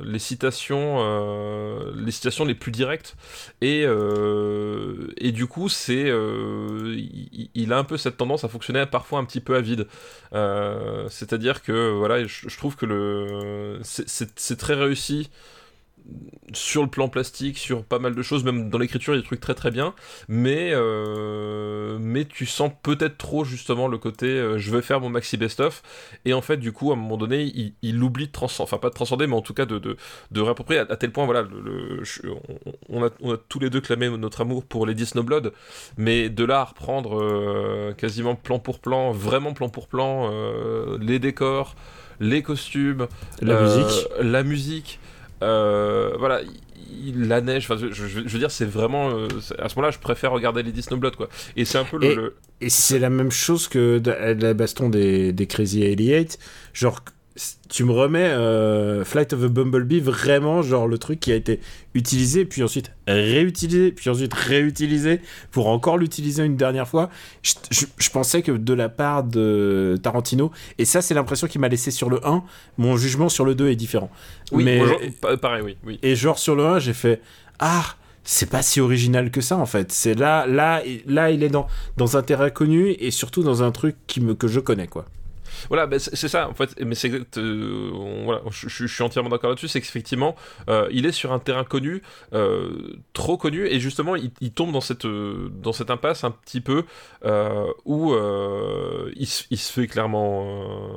les 0.03 0.19
citations, 0.19 0.97
euh, 0.99 1.91
les 1.95 2.11
citations 2.11 2.45
les 2.45 2.55
plus 2.55 2.71
directes. 2.71 3.15
Et, 3.61 3.83
euh, 3.85 5.13
et 5.17 5.31
du 5.31 5.45
coup, 5.45 5.69
c'est, 5.69 6.09
euh, 6.09 6.95
il, 6.97 7.49
il 7.53 7.73
a 7.73 7.77
un 7.77 7.83
peu 7.83 7.97
cette 7.97 8.17
tendance 8.17 8.43
à 8.43 8.47
fonctionner 8.47 8.85
parfois 8.85 9.19
un 9.19 9.25
petit 9.25 9.41
peu 9.41 9.55
à 9.55 9.61
vide. 9.61 9.87
C'est-à-dire 11.09 11.61
que, 11.61 11.91
voilà, 11.91 12.25
je, 12.25 12.49
je 12.49 12.57
trouve 12.57 12.75
que 12.75 12.85
le, 12.85 13.79
c'est 13.83 14.57
très 14.57 14.73
réussi 14.73 15.29
sur 16.53 16.81
le 16.81 16.89
plan 16.89 17.09
plastique, 17.09 17.57
sur 17.59 17.83
pas 17.83 17.99
mal 17.99 18.15
de 18.15 18.21
choses, 18.23 18.43
même 18.43 18.69
dans 18.69 18.77
l'écriture, 18.79 19.13
il 19.13 19.17
y 19.17 19.19
a 19.19 19.21
des 19.21 19.25
trucs 19.27 19.39
très 19.39 19.53
très 19.53 19.69
bien, 19.69 19.93
mais, 20.27 20.71
euh, 20.73 21.97
mais 22.01 22.25
tu 22.25 22.45
sens 22.47 22.71
peut-être 22.81 23.17
trop 23.17 23.43
justement 23.45 23.87
le 23.87 23.97
côté 23.99 24.25
euh, 24.25 24.57
je 24.57 24.71
vais 24.71 24.81
faire 24.81 24.99
mon 24.99 25.09
maxi 25.09 25.37
best-of, 25.37 25.83
et 26.25 26.33
en 26.33 26.41
fait, 26.41 26.57
du 26.57 26.71
coup, 26.71 26.89
à 26.91 26.93
un 26.93 26.97
moment 26.97 27.17
donné, 27.17 27.43
il, 27.43 27.73
il 27.83 28.01
oublie 28.01 28.27
de 28.27 28.31
transcender, 28.31 28.63
enfin 28.67 28.77
pas 28.79 28.89
de 28.89 28.95
transcender, 28.95 29.27
mais 29.27 29.35
en 29.35 29.41
tout 29.41 29.53
cas 29.53 29.65
de, 29.65 29.77
de, 29.77 29.95
de 30.31 30.41
réapproprier 30.41 30.79
à, 30.81 30.87
à 30.89 30.95
tel 30.97 31.11
point, 31.11 31.25
voilà, 31.25 31.43
le, 31.43 31.59
le- 31.61 32.03
je- 32.03 32.21
on, 32.89 33.03
a, 33.05 33.09
on 33.21 33.33
a 33.33 33.37
tous 33.37 33.59
les 33.59 33.69
deux 33.69 33.81
clamé 33.81 34.09
notre 34.09 34.41
amour 34.41 34.63
pour 34.65 34.87
Lady 34.87 35.05
Snowblood, 35.05 35.53
mais 35.97 36.29
de 36.29 36.43
là 36.45 36.61
à 36.61 36.65
reprendre 36.65 37.21
euh, 37.21 37.93
quasiment 37.93 38.33
plan 38.35 38.57
pour 38.59 38.79
plan, 38.79 39.11
vraiment 39.11 39.53
plan 39.53 39.69
pour 39.69 39.87
plan, 39.87 40.31
les 40.99 41.19
décors, 41.19 41.75
les 42.19 42.41
costumes, 42.41 43.07
La 43.41 43.61
musique. 43.61 44.07
la 44.19 44.43
musique, 44.43 44.99
euh, 45.41 46.15
voilà, 46.17 46.41
il- 47.03 47.27
la 47.27 47.41
neige, 47.41 47.67
je, 47.69 47.91
je- 47.91 48.07
je 48.07 48.19
veux 48.29 48.39
dire, 48.39 48.51
c'est 48.51 48.65
vraiment. 48.65 49.09
euh, 49.11 49.27
à 49.57 49.69
ce 49.69 49.75
moment-là, 49.75 49.91
je 49.91 49.99
préfère 49.99 50.31
regarder 50.31 50.63
Lady 50.63 50.81
Snowblood, 50.81 51.15
quoi. 51.15 51.29
Et 51.55 51.65
c'est 51.65 51.77
un 51.77 51.83
peu 51.85 51.97
le. 51.97 52.05
Et- 52.05 52.15
le- 52.15 52.35
Et 52.61 52.69
c'est 52.69 52.99
la 52.99 53.09
même 53.09 53.31
chose 53.31 53.67
que 53.69 54.01
la 54.05 54.53
baston 54.53 54.89
des, 54.89 55.31
des 55.31 55.47
Crazy 55.47 55.79
88. 55.81 56.37
Genre, 56.73 56.99
tu 57.69 57.83
me 57.85 57.91
remets 57.91 58.27
euh, 58.29 59.05
Flight 59.05 59.31
of 59.33 59.43
a 59.43 59.47
Bumblebee, 59.47 59.99
vraiment, 59.99 60.61
genre 60.61 60.87
le 60.87 60.97
truc 60.97 61.19
qui 61.19 61.31
a 61.31 61.35
été 61.35 61.59
utilisé, 61.93 62.43
puis 62.45 62.63
ensuite 62.63 62.91
réutilisé, 63.07 63.91
puis 63.91 64.09
ensuite 64.09 64.33
réutilisé 64.33 65.21
pour 65.51 65.67
encore 65.67 65.97
l'utiliser 65.97 66.43
une 66.43 66.57
dernière 66.57 66.87
fois. 66.87 67.09
Je, 67.43 67.53
je- 67.71 67.85
je 67.97 68.09
pensais 68.09 68.41
que 68.41 68.51
de 68.51 68.73
la 68.73 68.89
part 68.89 69.23
de 69.23 69.97
Tarantino, 70.01 70.51
et 70.77 70.85
ça, 70.85 71.01
c'est 71.01 71.13
l'impression 71.13 71.47
qu'il 71.47 71.61
m'a 71.61 71.67
laissé 71.69 71.91
sur 71.91 72.09
le 72.09 72.25
1, 72.27 72.43
mon 72.77 72.97
jugement 72.97 73.29
sur 73.29 73.45
le 73.45 73.55
2 73.55 73.69
est 73.69 73.75
différent. 73.75 74.09
Oui, 74.51 74.63
Mais- 74.63 74.81
pareil, 75.37 75.61
oui. 75.63 75.77
oui. 75.85 75.99
Et 76.03 76.15
genre 76.15 76.39
sur 76.39 76.55
le 76.55 76.65
1, 76.65 76.79
j'ai 76.79 76.93
fait 76.93 77.21
Ah, 77.59 77.85
c'est 78.23 78.49
pas 78.49 78.61
si 78.61 78.79
original 78.81 79.31
que 79.31 79.41
ça 79.41 79.57
en 79.57 79.65
fait. 79.65 79.91
C'est 79.91 80.13
là, 80.13 80.45
là, 80.45 80.81
là, 81.07 81.31
il 81.31 81.41
est 81.43 81.49
dans, 81.49 81.67
dans 81.97 82.17
un 82.17 82.21
terrain 82.21 82.49
connu 82.49 82.89
et 82.99 83.11
surtout 83.11 83.43
dans 83.43 83.63
un 83.63 83.71
truc 83.71 83.95
qui 84.07 84.19
me, 84.21 84.33
que 84.35 84.47
je 84.47 84.59
connais 84.59 84.87
quoi. 84.87 85.05
Voilà, 85.67 85.87
ben, 85.87 85.99
c'est 85.99 86.27
ça, 86.27 86.49
en 86.49 86.53
fait, 86.53 86.75
mais 86.83 86.95
c'est 86.95 87.11
euh, 87.37 87.91
voilà, 88.23 88.41
je, 88.49 88.85
suis 88.85 89.03
entièrement 89.03 89.29
d'accord 89.29 89.49
là-dessus, 89.49 89.67
c'est 89.67 89.81
qu'effectivement, 89.81 90.35
euh, 90.69 90.87
il 90.91 91.05
est 91.05 91.11
sur 91.11 91.31
un 91.33 91.39
terrain 91.39 91.63
connu, 91.63 92.01
euh, 92.33 92.95
trop 93.13 93.37
connu, 93.37 93.67
et 93.67 93.79
justement, 93.79 94.15
il, 94.15 94.31
tombe 94.51 94.71
dans 94.71 94.81
cette, 94.81 95.05
euh, 95.05 95.49
dans 95.51 95.73
cette 95.73 95.89
impasse 95.89 96.23
un 96.23 96.31
petit 96.31 96.61
peu 96.61 96.83
où 97.85 98.13
il, 99.15 99.27
se- 99.27 99.71
fait 99.71 99.87
clairement, 99.87 100.93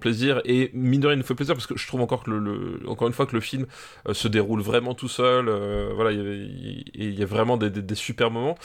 plaisir, 0.00 0.40
et 0.44 0.70
mine 0.74 1.00
de 1.00 1.06
rien, 1.08 1.16
il 1.16 1.18
nous 1.18 1.24
fait 1.24 1.34
plaisir 1.34 1.54
parce 1.54 1.66
que 1.66 1.76
je 1.76 1.86
trouve 1.86 2.00
encore 2.00 2.24
que 2.24 2.30
le, 2.30 2.80
une 2.84 3.12
fois 3.12 3.26
que 3.26 3.34
le 3.34 3.40
film 3.40 3.66
se 4.12 4.28
déroule 4.28 4.60
vraiment 4.60 4.94
tout 4.94 5.08
seul. 5.08 5.46
voilà, 5.94 6.12
il 6.12 7.14
y, 7.18 7.22
a- 7.22 7.26
vraiment 7.26 7.56
des 7.56 7.94
super 7.94 8.30
moments, 8.30 8.56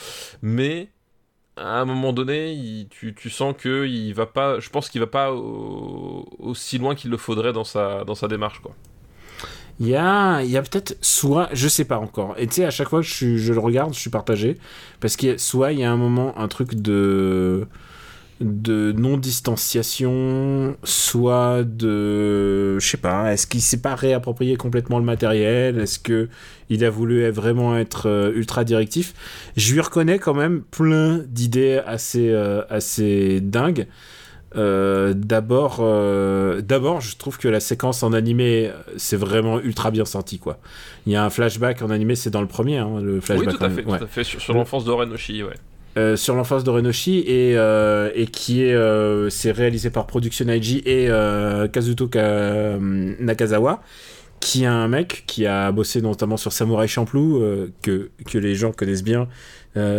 mais 0.42 0.90
à 1.60 1.82
un 1.82 1.86
moment 1.86 2.14
donné, 2.14 2.88
tu, 2.90 3.14
sens 3.30 3.56
que 3.58 3.86
il 3.88 4.14
va 4.14 4.26
pas. 4.26 4.60
Je 4.60 4.70
pense 4.70 4.90
qu'il 4.90 5.02
va 5.02 5.08
pas 5.08 5.32
au- 5.34 6.28
aussi 6.40 6.78
loin 6.78 6.96
qu'il 6.96 7.12
le 7.12 7.18
faudrait 7.18 7.54
dans 7.54 7.64
sa, 7.64 8.04
dans 8.06 8.16
sa 8.16 8.28
démarche, 8.28 8.60
quoi. 8.62 8.76
Il 9.80 9.88
y 9.88 9.96
a, 9.96 10.42
y 10.44 10.58
a 10.58 10.62
peut-être 10.62 10.98
soit, 11.02 11.48
je 11.54 11.68
sais 11.70 11.86
pas 11.86 11.98
encore. 12.00 12.36
Et 12.38 12.48
tu 12.48 12.56
sais, 12.56 12.66
à 12.66 12.72
chaque 12.72 12.90
fois 12.90 13.00
que 13.02 13.08
je, 13.08 13.38
je 13.38 13.54
le 13.54 13.60
regarde, 13.60 13.94
je 13.94 14.00
suis 14.00 14.10
partagé 14.10 14.58
parce 15.00 15.16
a 15.16 15.38
soit 15.38 15.72
il 15.72 15.80
y 15.80 15.84
a 15.86 15.92
un 15.92 15.96
moment 15.98 16.38
un 16.38 16.48
truc 16.50 16.76
de 16.76 17.66
de 18.42 18.94
non 18.98 19.18
distanciation, 19.18 20.78
soit 20.84 21.64
de, 21.64 22.80
je 22.80 22.88
sais 22.88 22.98
pas, 22.98 23.34
est-ce 23.34 23.48
qu'il 23.48 23.62
s'est 23.62 23.82
pas 23.82 23.96
réapproprié 23.96 24.56
complètement 24.56 25.00
le 25.00 25.06
matériel, 25.06 25.80
est-ce 25.80 26.00
que 26.00 26.30
il 26.70 26.86
a 26.86 26.90
voulu 26.90 27.28
vraiment 27.30 27.78
être 27.78 28.08
euh, 28.08 28.32
ultra 28.34 28.64
directif? 28.64 29.14
Je 29.58 29.74
lui 29.74 29.82
reconnais 29.82 30.20
quand 30.20 30.34
même 30.34 30.62
plein 30.62 31.20
d'idées 31.28 31.82
assez 31.86 32.30
euh, 32.30 32.62
assez 32.70 33.42
dingues. 33.42 33.88
Euh, 34.56 35.14
d'abord, 35.16 35.78
euh, 35.82 36.62
d'abord, 36.62 37.02
je 37.02 37.16
trouve 37.18 37.38
que 37.38 37.48
la 37.48 37.60
séquence 37.60 38.02
en 38.02 38.14
animé, 38.14 38.72
c'est 38.98 39.16
vraiment 39.18 39.60
ultra 39.60 39.92
bien 39.92 40.06
senti, 40.06 40.40
quoi. 40.40 40.58
Il 41.06 41.14
y 41.14 41.16
a 41.16 41.24
un 41.24 41.30
flashback 41.30 41.84
en 41.84 41.92
animé, 41.92 42.16
c'est 42.16 42.32
dans 42.32 42.42
le 42.42 42.48
premier, 42.48 42.78
hein, 42.80 43.00
le 43.00 43.16
Oui, 43.16 43.22
flashback. 43.22 43.58
tout 43.58 43.64
à 43.64 43.68
en- 43.68 43.70
fait, 43.70 43.86
ouais. 43.86 44.02
à 44.02 44.08
fait. 44.08 44.24
Sur, 44.24 44.42
sur 44.42 44.54
l'enfance 44.56 44.86
d'Oren 44.86 45.12
Oshi, 45.14 45.44
ouais. 45.44 45.54
Euh, 45.98 46.16
sur 46.16 46.36
l'enfance 46.36 46.64
de 46.64 46.70
Renoshi 46.70 47.20
et, 47.26 47.58
euh, 47.58 48.12
et 48.14 48.28
qui 48.28 48.64
est, 48.64 48.74
euh, 48.74 49.30
c'est 49.30 49.52
réalisé 49.52 49.90
par 49.90 50.06
Production 50.08 50.46
IG 50.48 50.84
et 50.88 51.10
Kazuto 51.74 52.08
Ka- 52.08 52.78
Nakazawa, 52.80 53.82
qui 54.40 54.64
est 54.64 54.68
un 54.68 54.88
mec 54.88 55.24
qui 55.26 55.46
a 55.48 55.72
bossé 55.72 56.02
notamment 56.02 56.38
sur 56.38 56.54
Samurai 56.54 56.88
Champloo, 56.88 57.44
que, 57.82 58.12
que 58.26 58.38
les 58.38 58.56
gens 58.56 58.72
connaissent 58.72 59.04
bien. 59.04 59.28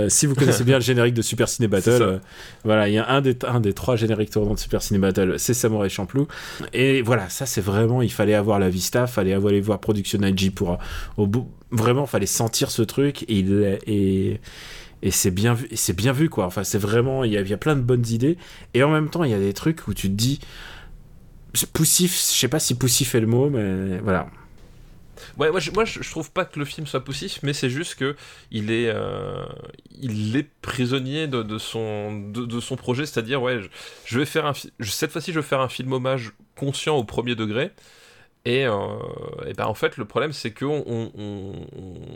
Si 0.08 0.26
vous 0.26 0.34
connaissez 0.34 0.64
bien 0.64 0.76
le 0.76 0.82
générique 0.82 1.14
de 1.14 1.22
Super 1.22 1.48
Ciné 1.48 1.66
Battle, 1.74 2.20
voilà, 2.64 2.88
il 2.88 2.94
y 2.94 2.98
a 2.98 3.08
un 3.10 3.20
des, 3.20 3.36
un 3.46 3.60
des 3.60 3.72
trois 3.72 3.96
génériques 3.96 4.30
tournants 4.30 4.54
de 4.54 4.58
Super 4.58 4.82
Ciné 4.82 4.98
Battle, 5.00 5.34
c'est 5.38 5.54
Samurai 5.54 5.88
Champloo. 5.88 6.28
Et 6.72 7.02
voilà, 7.02 7.28
ça 7.28 7.46
c'est 7.46 7.60
vraiment, 7.60 8.00
il 8.00 8.12
fallait 8.12 8.34
avoir 8.34 8.58
la 8.58 8.68
vista, 8.70 9.06
fallait 9.06 9.34
aller 9.34 9.60
voir 9.60 9.78
Production 9.80 10.20
IG 10.22 10.54
pour, 10.54 10.78
au 11.16 11.26
bout, 11.26 11.48
vraiment, 11.70 12.06
fallait 12.06 12.26
sentir 12.26 12.70
ce 12.70 12.82
truc 12.82 13.24
et, 13.24 13.34
il- 13.40 13.78
et, 13.86 14.40
et 15.02 15.10
c'est 15.10 15.31
bien 15.31 15.55
vu, 15.55 15.68
c'est 15.74 15.97
bien 15.97 16.12
vu 16.12 16.28
quoi. 16.28 16.47
Enfin, 16.47 16.64
c'est 16.64 16.78
vraiment, 16.78 17.24
il 17.24 17.32
y, 17.32 17.35
y 17.35 17.52
a 17.52 17.56
plein 17.56 17.77
de 17.77 17.81
bonnes 17.81 18.06
idées, 18.09 18.36
et 18.74 18.82
en 18.82 18.90
même 18.90 19.10
temps, 19.10 19.24
il 19.24 19.31
y 19.31 19.35
a 19.35 19.39
des 19.39 19.55
trucs 19.55 19.89
où 19.89 19.94
tu 19.94 20.09
te 20.09 20.14
dis, 20.14 20.40
poussif, 21.72 22.12
je 22.12 22.39
sais 22.39 22.48
pas 22.48 22.60
si 22.60 22.74
poussif 22.74 23.14
est 23.14 23.20
le 23.20 23.27
mot, 23.27 23.51
mais 23.51 23.98
voilà. 23.98 24.28
Ouais, 25.39 25.51
moi, 25.51 25.60
je, 25.60 25.70
moi 25.70 25.85
je, 25.85 26.10
trouve 26.10 26.31
pas 26.31 26.44
que 26.44 26.59
le 26.59 26.64
film 26.64 26.86
soit 26.86 27.05
poussif, 27.05 27.40
mais 27.43 27.52
c'est 27.52 27.70
juste 27.70 27.94
que 27.94 28.16
il 28.51 28.70
est, 28.70 28.89
euh, 28.89 29.44
il 30.01 30.36
est 30.36 30.48
prisonnier 30.62 31.28
de, 31.28 31.59
son, 31.59 32.28
de, 32.31 32.60
son 32.60 32.77
projet, 32.77 33.06
c'est-à-dire 33.06 33.43
ouais, 33.43 33.60
je, 33.60 33.68
je, 34.06 34.18
vais 34.18 34.24
faire 34.24 34.47
un, 34.47 34.52
cette 34.81 35.12
fois-ci, 35.12 35.32
je 35.32 35.40
vais 35.40 35.47
faire 35.47 35.60
un 35.60 35.68
film 35.68 35.93
hommage 35.93 36.32
conscient 36.56 36.97
au 36.97 37.05
premier 37.05 37.35
degré, 37.35 37.70
et, 38.46 38.64
euh, 38.66 38.74
et 39.46 39.52
ben 39.52 39.66
en 39.66 39.74
fait, 39.74 39.98
le 39.98 40.06
problème, 40.06 40.32
c'est 40.32 40.52
qu'on 40.52 40.82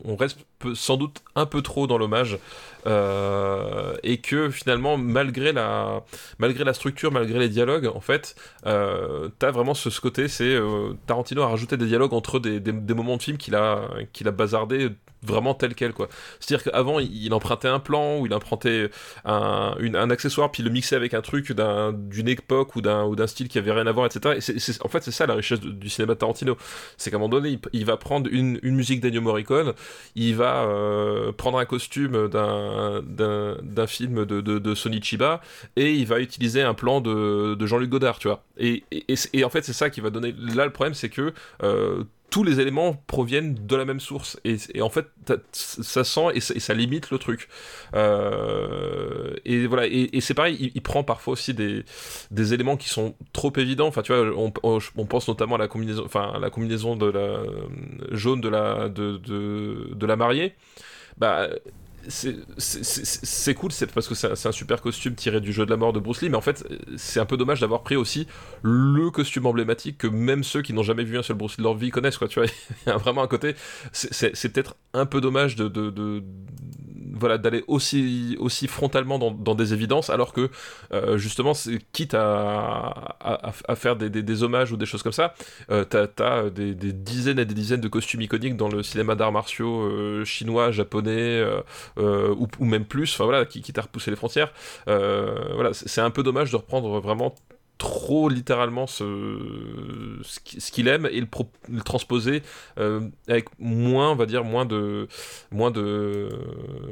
on, 0.05 0.17
reste 0.17 0.39
sans 0.75 0.97
doute 0.97 1.23
un 1.35 1.45
peu 1.45 1.61
trop 1.61 1.87
dans 1.87 1.99
l'hommage, 1.99 2.39
euh, 2.87 3.95
et 4.03 4.19
que 4.19 4.49
finalement, 4.49 4.97
malgré 4.97 5.53
la, 5.53 6.03
malgré 6.39 6.65
la 6.65 6.73
structure, 6.73 7.13
malgré 7.13 7.39
les 7.39 7.51
dialogues, 7.51 7.91
en 7.95 8.01
fait, 8.01 8.37
euh, 8.65 9.29
t'as 9.39 9.51
vraiment 9.51 9.75
ce, 9.75 10.01
côté, 10.01 10.29
c'est 10.29 10.59
Tarantino 11.07 11.43
a 11.43 11.49
rajouté 11.49 11.77
des 11.77 11.87
dialogues 11.87 12.15
entre 12.15 12.39
des, 12.39 12.59
des, 12.59 12.73
des 12.73 12.95
moments 12.95 13.19
de 13.19 13.23
film 13.23 13.37
qu'il 13.37 13.55
a, 13.55 13.89
qu'il 14.13 14.27
a 14.27 14.31
bazardé 14.31 14.91
vraiment 15.25 15.55
tel 15.55 15.75
quel 15.75 15.93
quoi. 15.93 16.09
C'est-à-dire 16.41 16.71
qu'avant 16.71 16.99
il, 16.99 17.33
empruntait 17.33 17.69
un 17.69 17.81
plan 17.81 18.19
ou 18.19 18.27
il 18.27 18.35
empruntait 18.35 18.91
un, 19.25 19.75
un 19.79 20.11
accessoire 20.11 20.51
puis 20.51 20.63
le 20.63 20.71
mixait 20.71 20.97
avec 20.97 21.15
un 21.15 21.23
truc 21.23 21.53
d'une 21.53 22.29
époque 22.29 22.77
ou 22.77 22.81
d'un 22.81 23.11
d'un 23.15 23.27
style 23.27 23.49
qui 23.49 23.59
avait 23.59 23.73
rien 23.73 23.87
à 23.87 23.93
voir 23.93 24.07
etc. 24.07 24.35
Et 24.37 24.41
c 24.41 24.55
est, 24.55 24.59
c 24.59 24.73
est, 24.73 24.85
en 24.85 24.89
fait 24.89 25.03
c'est 25.03 25.11
ça 25.11 25.27
la 25.27 25.35
richesse 25.35 25.61
du, 25.61 25.89
cinéma 25.89 26.15
de 26.15 26.19
Tarantino, 26.19 26.57
c'est 26.97 27.11
qu'à 27.11 27.17
un 27.17 27.21
moment 27.21 27.31
donné 27.31 27.59
il, 27.73 27.85
va 27.85 27.97
prendre 27.97 28.29
une, 28.31 28.59
une 28.63 28.75
musique 28.75 29.01
d'Ennio 29.01 29.21
Morricone, 29.21 29.73
il 30.15 30.35
va 30.35 30.65
euh, 30.65 31.33
prendre 31.33 31.59
un 31.59 31.65
costume 31.65 32.29
d'un 32.29 33.03
d'un 33.03 33.87
film 33.87 34.25
de, 34.25 34.41
de, 34.41 34.59
de, 34.59 34.75
Sonny 34.75 35.03
Chiba 35.03 35.41
et 35.77 35.93
il 35.93 36.07
va 36.07 36.21
utiliser 36.21 36.63
un 36.63 36.75
plan 36.75 37.01
de, 37.01 37.55
de 37.55 37.67
Jean-Luc 37.67 37.91
Godard 37.91 38.19
tu 38.19 38.29
vois. 38.29 38.43
Et, 38.57 38.85
et, 38.91 39.15
et 39.33 39.45
en 39.45 39.51
fait 39.51 39.65
c'est 39.65 39.73
ça 39.73 39.91
qui 39.91 40.01
va 40.01 40.11
donner 40.11 40.35
là 40.55 40.65
le 40.65 40.73
problème 40.73 40.95
c'est 40.95 41.09
que 41.09 41.33
euh, 41.63 42.05
tous 42.31 42.43
les 42.43 42.59
éléments 42.59 42.95
proviennent 43.07 43.55
de 43.55 43.77
la 43.77 43.85
même 43.85 44.01
source. 44.01 44.41
Et, 44.45 44.83
en 44.83 44.91
fait 44.91 45.07
ça 45.53 46.05
sent 46.05 46.27
et 46.35 46.41
ça, 46.41 46.75
limite 46.75 47.11
le 47.11 47.19
truc. 47.19 47.49
Euh, 47.95 49.35
et 49.45 49.67
voilà. 49.67 49.87
Et, 49.87 50.21
c'est 50.21 50.35
pareil 50.35 50.57
il, 50.59 50.73
il, 50.75 50.83
prend 50.83 51.05
parfois 51.05 51.35
aussi 51.35 51.55
des, 51.55 51.85
des 52.31 52.55
éléments 52.55 52.77
qui 52.77 52.89
sont 52.89 53.15
trop 53.33 53.53
évidents. 53.57 53.87
Enfin 53.87 54.03
tu 54.03 54.13
vois 54.13 54.33
on, 54.37 55.07
pense 55.07 55.29
notamment 55.29 55.55
à 55.55 55.59
la 55.59 55.69
combinaison 55.69 56.05
enfin 56.05 56.37
la 56.41 56.51
combinaison 56.51 56.97
de 56.97 57.07
la 57.07 57.43
jaune 58.11 58.41
de 58.41 58.49
la 58.49 58.89
de, 58.89 59.19
de 59.19 60.07
la 60.07 60.17
mariée. 60.17 60.55
Bah 61.17 61.49
c'est 62.09 63.55
cool, 63.55 63.73
c'est 63.73 63.93
parce 63.93 64.09
que 64.09 64.15
c'est 64.15 64.47
un 64.47 64.53
super 64.53 64.81
costume 64.81 65.15
tiré 65.15 65.41
du 65.41 65.53
jeu 65.53 65.65
de 65.65 65.71
la 65.71 65.77
mort 65.77 65.93
de 65.93 66.01
Bruce 66.01 66.23
Lee, 66.23 66.29
mais 66.29 66.37
en 66.37 66.43
fait, 66.43 66.67
c'est 66.97 67.21
un 67.21 67.27
peu 67.27 67.37
dommage 67.37 67.61
d'avoir 67.61 67.83
pris 67.83 67.97
aussi 67.97 68.27
le 68.63 69.11
costume 69.11 69.47
emblématique 69.47 69.99
que 69.99 70.07
même 70.07 70.45
ceux 70.45 70.63
qui 70.63 70.73
n'ont 70.73 70.83
jamais 70.83 71.05
vu 71.05 71.19
un 71.19 71.23
seul 71.23 71.37
Bruce 71.37 71.53
Lee 71.53 71.63
de 71.63 71.63
leur 71.65 71.75
vie 71.75 71.91
connaissent, 71.91 72.19
quoi. 72.19 72.29
Tu 72.29 72.41
vois, 72.41 72.49
il 72.87 72.89
y 72.89 72.93
a 72.93 72.97
vraiment 72.97 73.23
un 73.23 73.29
côté. 73.29 73.55
C'est 73.93 74.53
peut-être 74.53 74.77
un 74.93 75.07
peu 75.07 75.21
dommage 75.21 75.57
de, 75.57 76.23
voilà 77.15 77.39
d'aller 77.39 77.65
aussi 77.67 78.37
aussi 78.39 78.67
frontalement 78.67 79.19
dans, 79.19 79.31
dans, 79.31 79.55
des 79.55 79.73
évidences 79.73 80.11
alors 80.11 80.33
que 80.33 80.51
euh, 80.93 81.17
justement 81.19 81.53
quitte 81.93 82.15
à, 82.15 83.17
à, 83.21 83.77
faire 83.77 83.97
des, 83.97 84.11
des, 84.11 84.43
hommages 84.43 84.73
ou 84.73 84.77
des 84.77 84.87
choses 84.87 85.03
comme 85.03 85.13
ça 85.13 85.35
euh, 85.71 85.85
t'as 85.85 86.07
as 86.19 86.51
des, 86.51 86.75
des, 86.75 86.93
dizaines 86.93 87.39
et 87.39 87.45
des 87.45 87.55
dizaines 87.55 87.81
de 87.81 87.89
costumes 87.89 88.23
iconiques 88.23 88.57
dans 88.57 88.69
le 88.69 88.83
cinéma 88.83 89.15
d'arts 89.15 89.33
martiaux 89.33 89.83
euh, 89.83 90.25
chinois 90.25 90.71
japonais 90.71 91.11
euh, 91.11 91.61
euh, 91.99 92.35
ou, 92.37 92.49
ou, 92.59 92.65
même 92.65 92.85
plus 92.85 93.13
enfin 93.15 93.25
voilà 93.25 93.45
qui 93.45 93.63
quitte 93.63 93.79
à 93.79 93.83
repousser 93.83 94.11
les 94.11 94.17
frontières. 94.17 94.53
Voilà 94.87 95.71
c'est 95.73 96.01
un 96.01 96.11
peu 96.11 96.23
dommage 96.23 96.51
de 96.51 96.57
reprendre 96.57 97.01
vraiment 97.01 97.35
trop 97.79 98.29
littéralement 98.29 98.87
ce, 98.87 99.05
ce 100.23 100.71
qu'il 100.71 100.87
aime 100.89 101.09
et 101.11 101.21
le, 101.21 101.27
pro, 101.27 101.49
le 101.69 101.81
transposer 101.81 102.43
euh, 102.79 103.01
avec 103.29 103.47
moins 103.59 104.13
on 104.13 104.15
va 104.15 104.27
dire 104.27 104.45
moins 104.45 104.65
de 104.65 105.09
moins 105.51 105.71
de 105.71 106.29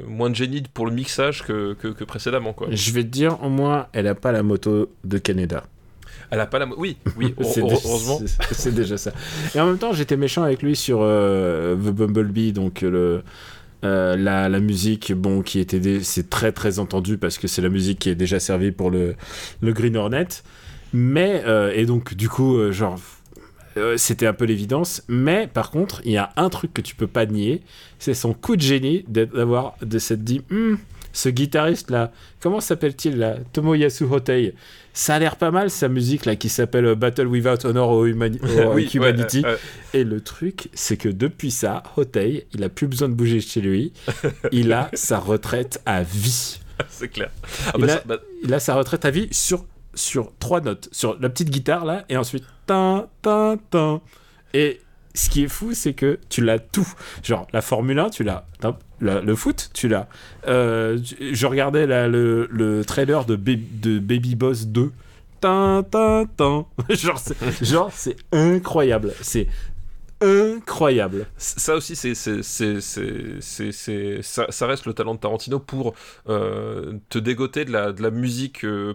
moins 0.07 0.29
de 0.29 0.35
génie 0.35 0.63
pour 0.73 0.85
le 0.85 0.91
mixage 0.91 1.43
que, 1.43 1.73
que, 1.73 1.87
que 1.87 2.03
précédemment 2.03 2.53
quoi. 2.53 2.67
Je 2.69 2.91
vais 2.91 3.03
te 3.03 3.09
dire 3.09 3.41
au 3.41 3.49
moins 3.49 3.87
elle 3.93 4.07
a 4.07 4.15
pas 4.15 4.31
la 4.31 4.43
moto 4.43 4.91
de 5.03 5.17
Canada. 5.17 5.63
Elle 6.31 6.39
a 6.39 6.47
pas 6.47 6.59
la 6.59 6.67
oui 6.77 6.97
oui 7.17 7.33
heureusement 7.57 8.19
c'est 8.51 8.75
déjà 8.75 8.97
ça. 8.97 9.13
Et 9.55 9.59
en 9.59 9.67
même 9.67 9.77
temps 9.77 9.93
j'étais 9.93 10.17
méchant 10.17 10.43
avec 10.43 10.61
lui 10.61 10.75
sur 10.75 10.99
euh, 11.01 11.75
The 11.75 11.91
Bumblebee 11.91 12.51
donc 12.51 12.81
le 12.81 13.23
euh, 13.83 14.15
la, 14.15 14.47
la, 14.47 14.61
musique, 14.61 15.11
bon, 15.11 15.41
qui 15.41 15.59
était, 15.59 15.99
c'est 16.03 16.29
très 16.29 16.53
très 16.53 16.79
entendu 16.79 17.17
parce 17.17 17.37
que 17.37 17.49
c'est 17.49 17.61
la 17.61 17.67
musique 17.67 17.99
qui 17.99 18.09
est 18.09 18.15
déjà 18.15 18.39
servie 18.39 18.71
pour 18.71 18.89
le, 18.89 19.15
le 19.61 19.73
Green 19.73 19.97
Hornet. 19.97 20.27
Mais, 20.93 21.41
euh, 21.45 21.73
et 21.73 21.85
donc, 21.85 22.13
du 22.13 22.29
coup, 22.29 22.55
euh, 22.57 22.71
genre, 22.71 22.99
euh, 23.77 23.97
c'était 23.97 24.27
un 24.27 24.33
peu 24.33 24.45
l'évidence. 24.45 25.03
Mais 25.07 25.47
par 25.47 25.71
contre, 25.71 26.01
il 26.05 26.11
y 26.11 26.17
a 26.17 26.31
un 26.37 26.49
truc 26.49 26.73
que 26.73 26.81
tu 26.81 26.95
peux 26.95 27.07
pas 27.07 27.25
nier 27.25 27.61
c'est 27.99 28.13
son 28.13 28.33
coup 28.33 28.57
de 28.57 28.61
génie 28.61 29.05
d'avoir, 29.07 29.75
de 29.81 29.97
s'être 29.97 30.25
dit, 30.25 30.41
hm, 30.49 30.77
ce 31.13 31.29
guitariste 31.29 31.89
là, 31.89 32.11
comment 32.41 32.59
s'appelle-t-il 32.59 33.17
là? 33.17 33.37
Tomoyasu 33.53 34.03
Hotei. 34.03 34.53
Ça 34.91 35.15
a 35.15 35.19
l'air 35.19 35.37
pas 35.37 35.51
mal 35.51 35.69
sa 35.69 35.87
musique 35.87 36.25
là 36.25 36.35
qui 36.35 36.49
s'appelle 36.49 36.95
Battle 36.95 37.27
Without 37.27 37.65
Honor 37.65 37.89
or 37.89 38.05
Humani 38.05 38.39
oui, 38.73 38.89
Humanity. 38.93 39.41
Ouais, 39.43 39.57
Et 39.93 40.03
le 40.03 40.19
truc, 40.19 40.69
c'est 40.73 40.97
que 40.97 41.07
depuis 41.07 41.49
ça, 41.49 41.81
Hotei, 41.95 42.45
il 42.53 42.63
a 42.63 42.69
plus 42.69 42.87
besoin 42.87 43.07
de 43.07 43.13
bouger 43.13 43.39
chez 43.39 43.61
lui. 43.61 43.93
il 44.51 44.73
a 44.73 44.89
sa 44.93 45.17
retraite 45.17 45.81
à 45.85 46.03
vie. 46.03 46.59
c'est 46.89 47.07
clair. 47.07 47.31
Ah, 47.67 47.71
il, 47.77 47.85
bah, 47.85 47.93
a, 47.93 48.01
bah... 48.05 48.17
il 48.43 48.53
a 48.53 48.59
sa 48.59 48.75
retraite 48.75 49.05
à 49.05 49.11
vie 49.11 49.29
sur 49.31 49.65
sur 49.93 50.31
trois 50.39 50.61
notes, 50.61 50.89
sur 50.91 51.19
la 51.19 51.29
petite 51.29 51.49
guitare 51.49 51.85
là, 51.85 52.05
et 52.09 52.17
ensuite 52.17 52.45
tin, 52.65 53.07
tin, 53.21 53.57
tin. 53.69 54.01
Et 54.53 54.81
ce 55.15 55.29
qui 55.29 55.43
est 55.43 55.47
fou, 55.47 55.73
c'est 55.73 55.93
que 55.93 56.19
tu 56.29 56.43
l'as 56.43 56.59
tout. 56.59 56.87
Genre, 57.23 57.47
la 57.53 57.61
Formule 57.61 57.99
1, 57.99 58.09
tu 58.09 58.23
l'as. 58.23 58.45
Le 58.99 59.35
foot, 59.35 59.69
tu 59.73 59.87
l'as. 59.87 60.07
Euh, 60.47 60.97
je 61.19 61.45
regardais 61.45 61.85
là, 61.85 62.07
le, 62.07 62.47
le 62.49 62.83
trailer 62.85 63.25
de, 63.25 63.35
Ba 63.35 63.51
de 63.55 63.99
Baby 63.99 64.35
Boss 64.35 64.67
2. 64.67 64.91
Tin, 65.41 65.83
tin, 65.89 66.25
tin. 66.37 66.65
genre, 66.89 67.91
c'est, 67.91 68.15
incroyable. 68.31 69.13
C'est 69.21 69.47
incroyable. 70.21 71.27
Ça 71.37 71.75
aussi, 71.75 71.95
c'est, 71.95 72.15
ça, 72.15 72.41
ça, 74.49 74.67
reste 74.67 74.85
le 74.85 74.93
talent 74.93 75.15
de 75.15 75.19
Tarantino 75.19 75.59
pour 75.59 75.93
euh, 76.29 76.93
te 77.09 77.19
dégoter 77.19 77.65
de 77.65 77.71
la, 77.71 77.91
de 77.91 78.01
la 78.01 78.09
musique 78.09 78.63
euh, 78.63 78.93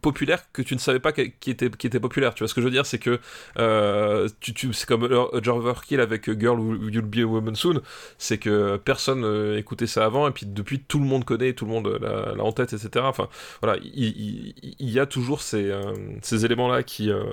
populaire 0.00 0.50
que 0.52 0.62
tu 0.62 0.74
ne 0.74 0.80
savais 0.80 1.00
pas 1.00 1.12
qui 1.12 1.50
était, 1.50 1.70
qui 1.70 1.86
était 1.86 2.00
populaire. 2.00 2.34
Tu 2.34 2.42
vois 2.42 2.48
ce 2.48 2.54
que 2.54 2.60
je 2.60 2.66
veux 2.66 2.72
dire? 2.72 2.86
C'est 2.86 2.98
que 2.98 3.20
euh, 3.58 4.28
tu, 4.40 4.54
tu, 4.54 4.72
c'est 4.72 4.86
comme 4.86 5.04
Overkill 5.04 6.00
avec 6.00 6.30
Girl 6.38 6.58
You'll 6.58 7.02
Be 7.02 7.18
a 7.18 7.24
Woman 7.24 7.54
Soon, 7.54 7.80
c'est 8.18 8.38
que 8.38 8.76
personne 8.76 9.24
euh, 9.24 9.58
écoutait 9.58 9.86
ça 9.86 10.04
avant 10.04 10.28
et 10.28 10.30
puis 10.30 10.46
depuis 10.46 10.80
tout 10.80 10.98
le 10.98 11.04
monde 11.04 11.24
connaît, 11.24 11.52
tout 11.52 11.64
le 11.64 11.70
monde 11.70 11.98
l'a, 12.00 12.42
en 12.42 12.52
tête, 12.52 12.72
etc. 12.72 13.04
Enfin 13.08 13.28
voilà, 13.62 13.78
il, 13.82 14.54
il, 14.62 14.76
il 14.78 14.90
y 14.90 15.00
a 15.00 15.06
toujours 15.06 15.40
ces, 15.40 15.70
euh, 15.70 15.92
ces 16.22 16.44
éléments-là 16.44 16.82
qui, 16.82 17.10
euh, 17.10 17.24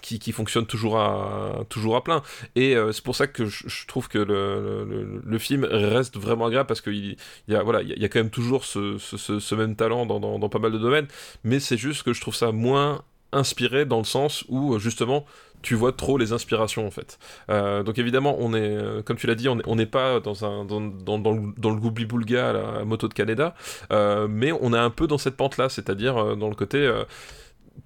qui, 0.00 0.18
qui, 0.18 0.32
fonctionnent 0.32 0.66
toujours 0.66 0.98
à, 0.98 1.64
toujours 1.68 1.96
à 1.96 2.04
plein. 2.04 2.22
Et 2.56 2.76
c'est 2.92 3.02
pour 3.02 3.16
ça 3.16 3.26
que 3.26 3.46
je, 3.46 3.86
trouve 3.86 4.08
que 4.08 4.18
le, 4.18 5.20
le, 5.24 5.38
film 5.38 5.64
reste 5.64 6.16
vraiment 6.16 6.46
agréable 6.46 6.66
parce 6.66 6.80
qu'il 6.80 7.16
y 7.48 7.54
a, 7.54 7.62
voilà, 7.62 7.82
il 7.82 7.98
y 7.98 8.04
a 8.04 8.08
quand 8.08 8.20
même 8.20 8.30
toujours 8.30 8.64
ce, 8.64 8.98
ce, 8.98 9.38
ce 9.38 9.54
même 9.54 9.76
talent 9.76 10.06
dans, 10.06 10.20
dans, 10.20 10.38
dans 10.38 10.48
pas 10.48 10.58
mal 10.58 10.72
de 10.72 10.78
domaines, 10.78 11.06
mais 11.44 11.60
c'est 11.60 11.76
juste 11.76 11.87
que 12.02 12.12
je 12.12 12.20
trouve 12.20 12.34
ça 12.34 12.52
moins 12.52 13.02
inspiré 13.32 13.84
dans 13.84 13.98
le 13.98 14.04
sens 14.04 14.44
où 14.48 14.78
justement 14.78 15.24
tu 15.60 15.74
vois 15.74 15.92
trop 15.92 16.18
les 16.18 16.32
inspirations 16.32 16.86
en 16.86 16.90
fait. 16.90 17.18
Euh, 17.50 17.82
donc 17.82 17.98
évidemment 17.98 18.36
on 18.38 18.54
est, 18.54 19.04
comme 19.04 19.16
tu 19.16 19.26
l'as 19.26 19.34
dit, 19.34 19.48
on 19.48 19.76
n'est 19.76 19.86
pas 19.86 20.20
dans 20.20 20.44
un 20.44 20.64
dans, 20.64 20.80
dans, 20.80 21.18
dans, 21.18 21.32
le, 21.32 21.52
dans 21.58 21.70
le 21.70 21.76
goubli 21.76 22.06
boulga 22.06 22.50
à 22.50 22.52
la 22.52 22.84
moto 22.84 23.08
de 23.08 23.14
Canada, 23.14 23.54
euh, 23.92 24.28
mais 24.30 24.52
on 24.52 24.72
est 24.72 24.78
un 24.78 24.90
peu 24.90 25.06
dans 25.06 25.18
cette 25.18 25.36
pente 25.36 25.56
là, 25.56 25.68
c'est-à-dire 25.68 26.16
euh, 26.16 26.36
dans 26.36 26.48
le 26.48 26.54
côté 26.54 26.78
euh, 26.78 27.04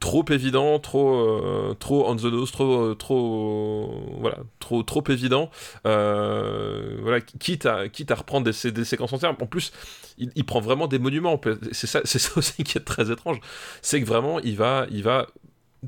trop 0.00 0.24
évident, 0.30 0.78
trop, 0.78 1.14
euh, 1.14 1.74
trop 1.78 2.08
on 2.08 2.16
the 2.16 2.24
nose, 2.24 2.50
trop, 2.52 2.94
trop, 2.94 3.90
euh, 3.92 4.16
voilà, 4.20 4.38
trop, 4.58 4.82
trop 4.82 5.04
évident. 5.08 5.50
Euh, 5.86 6.98
voilà, 7.02 7.20
quitte 7.20 7.66
à, 7.66 7.88
quitte 7.88 8.10
à 8.10 8.16
reprendre 8.16 8.50
des, 8.50 8.70
des 8.70 8.84
séquences 8.84 9.12
entières. 9.12 9.30
En 9.40 9.46
plus, 9.46 9.72
il, 10.18 10.30
il, 10.34 10.44
prend 10.44 10.60
vraiment 10.60 10.86
des 10.86 10.98
monuments. 10.98 11.40
C'est 11.72 11.86
ça, 11.86 12.00
ça 12.04 12.30
aussi 12.36 12.64
qui 12.64 12.78
est 12.78 12.82
très 12.82 13.10
étrange. 13.10 13.38
C'est 13.82 14.00
que 14.00 14.06
vraiment, 14.06 14.40
il 14.40 14.56
va, 14.56 14.86
il 14.90 15.02
va 15.02 15.26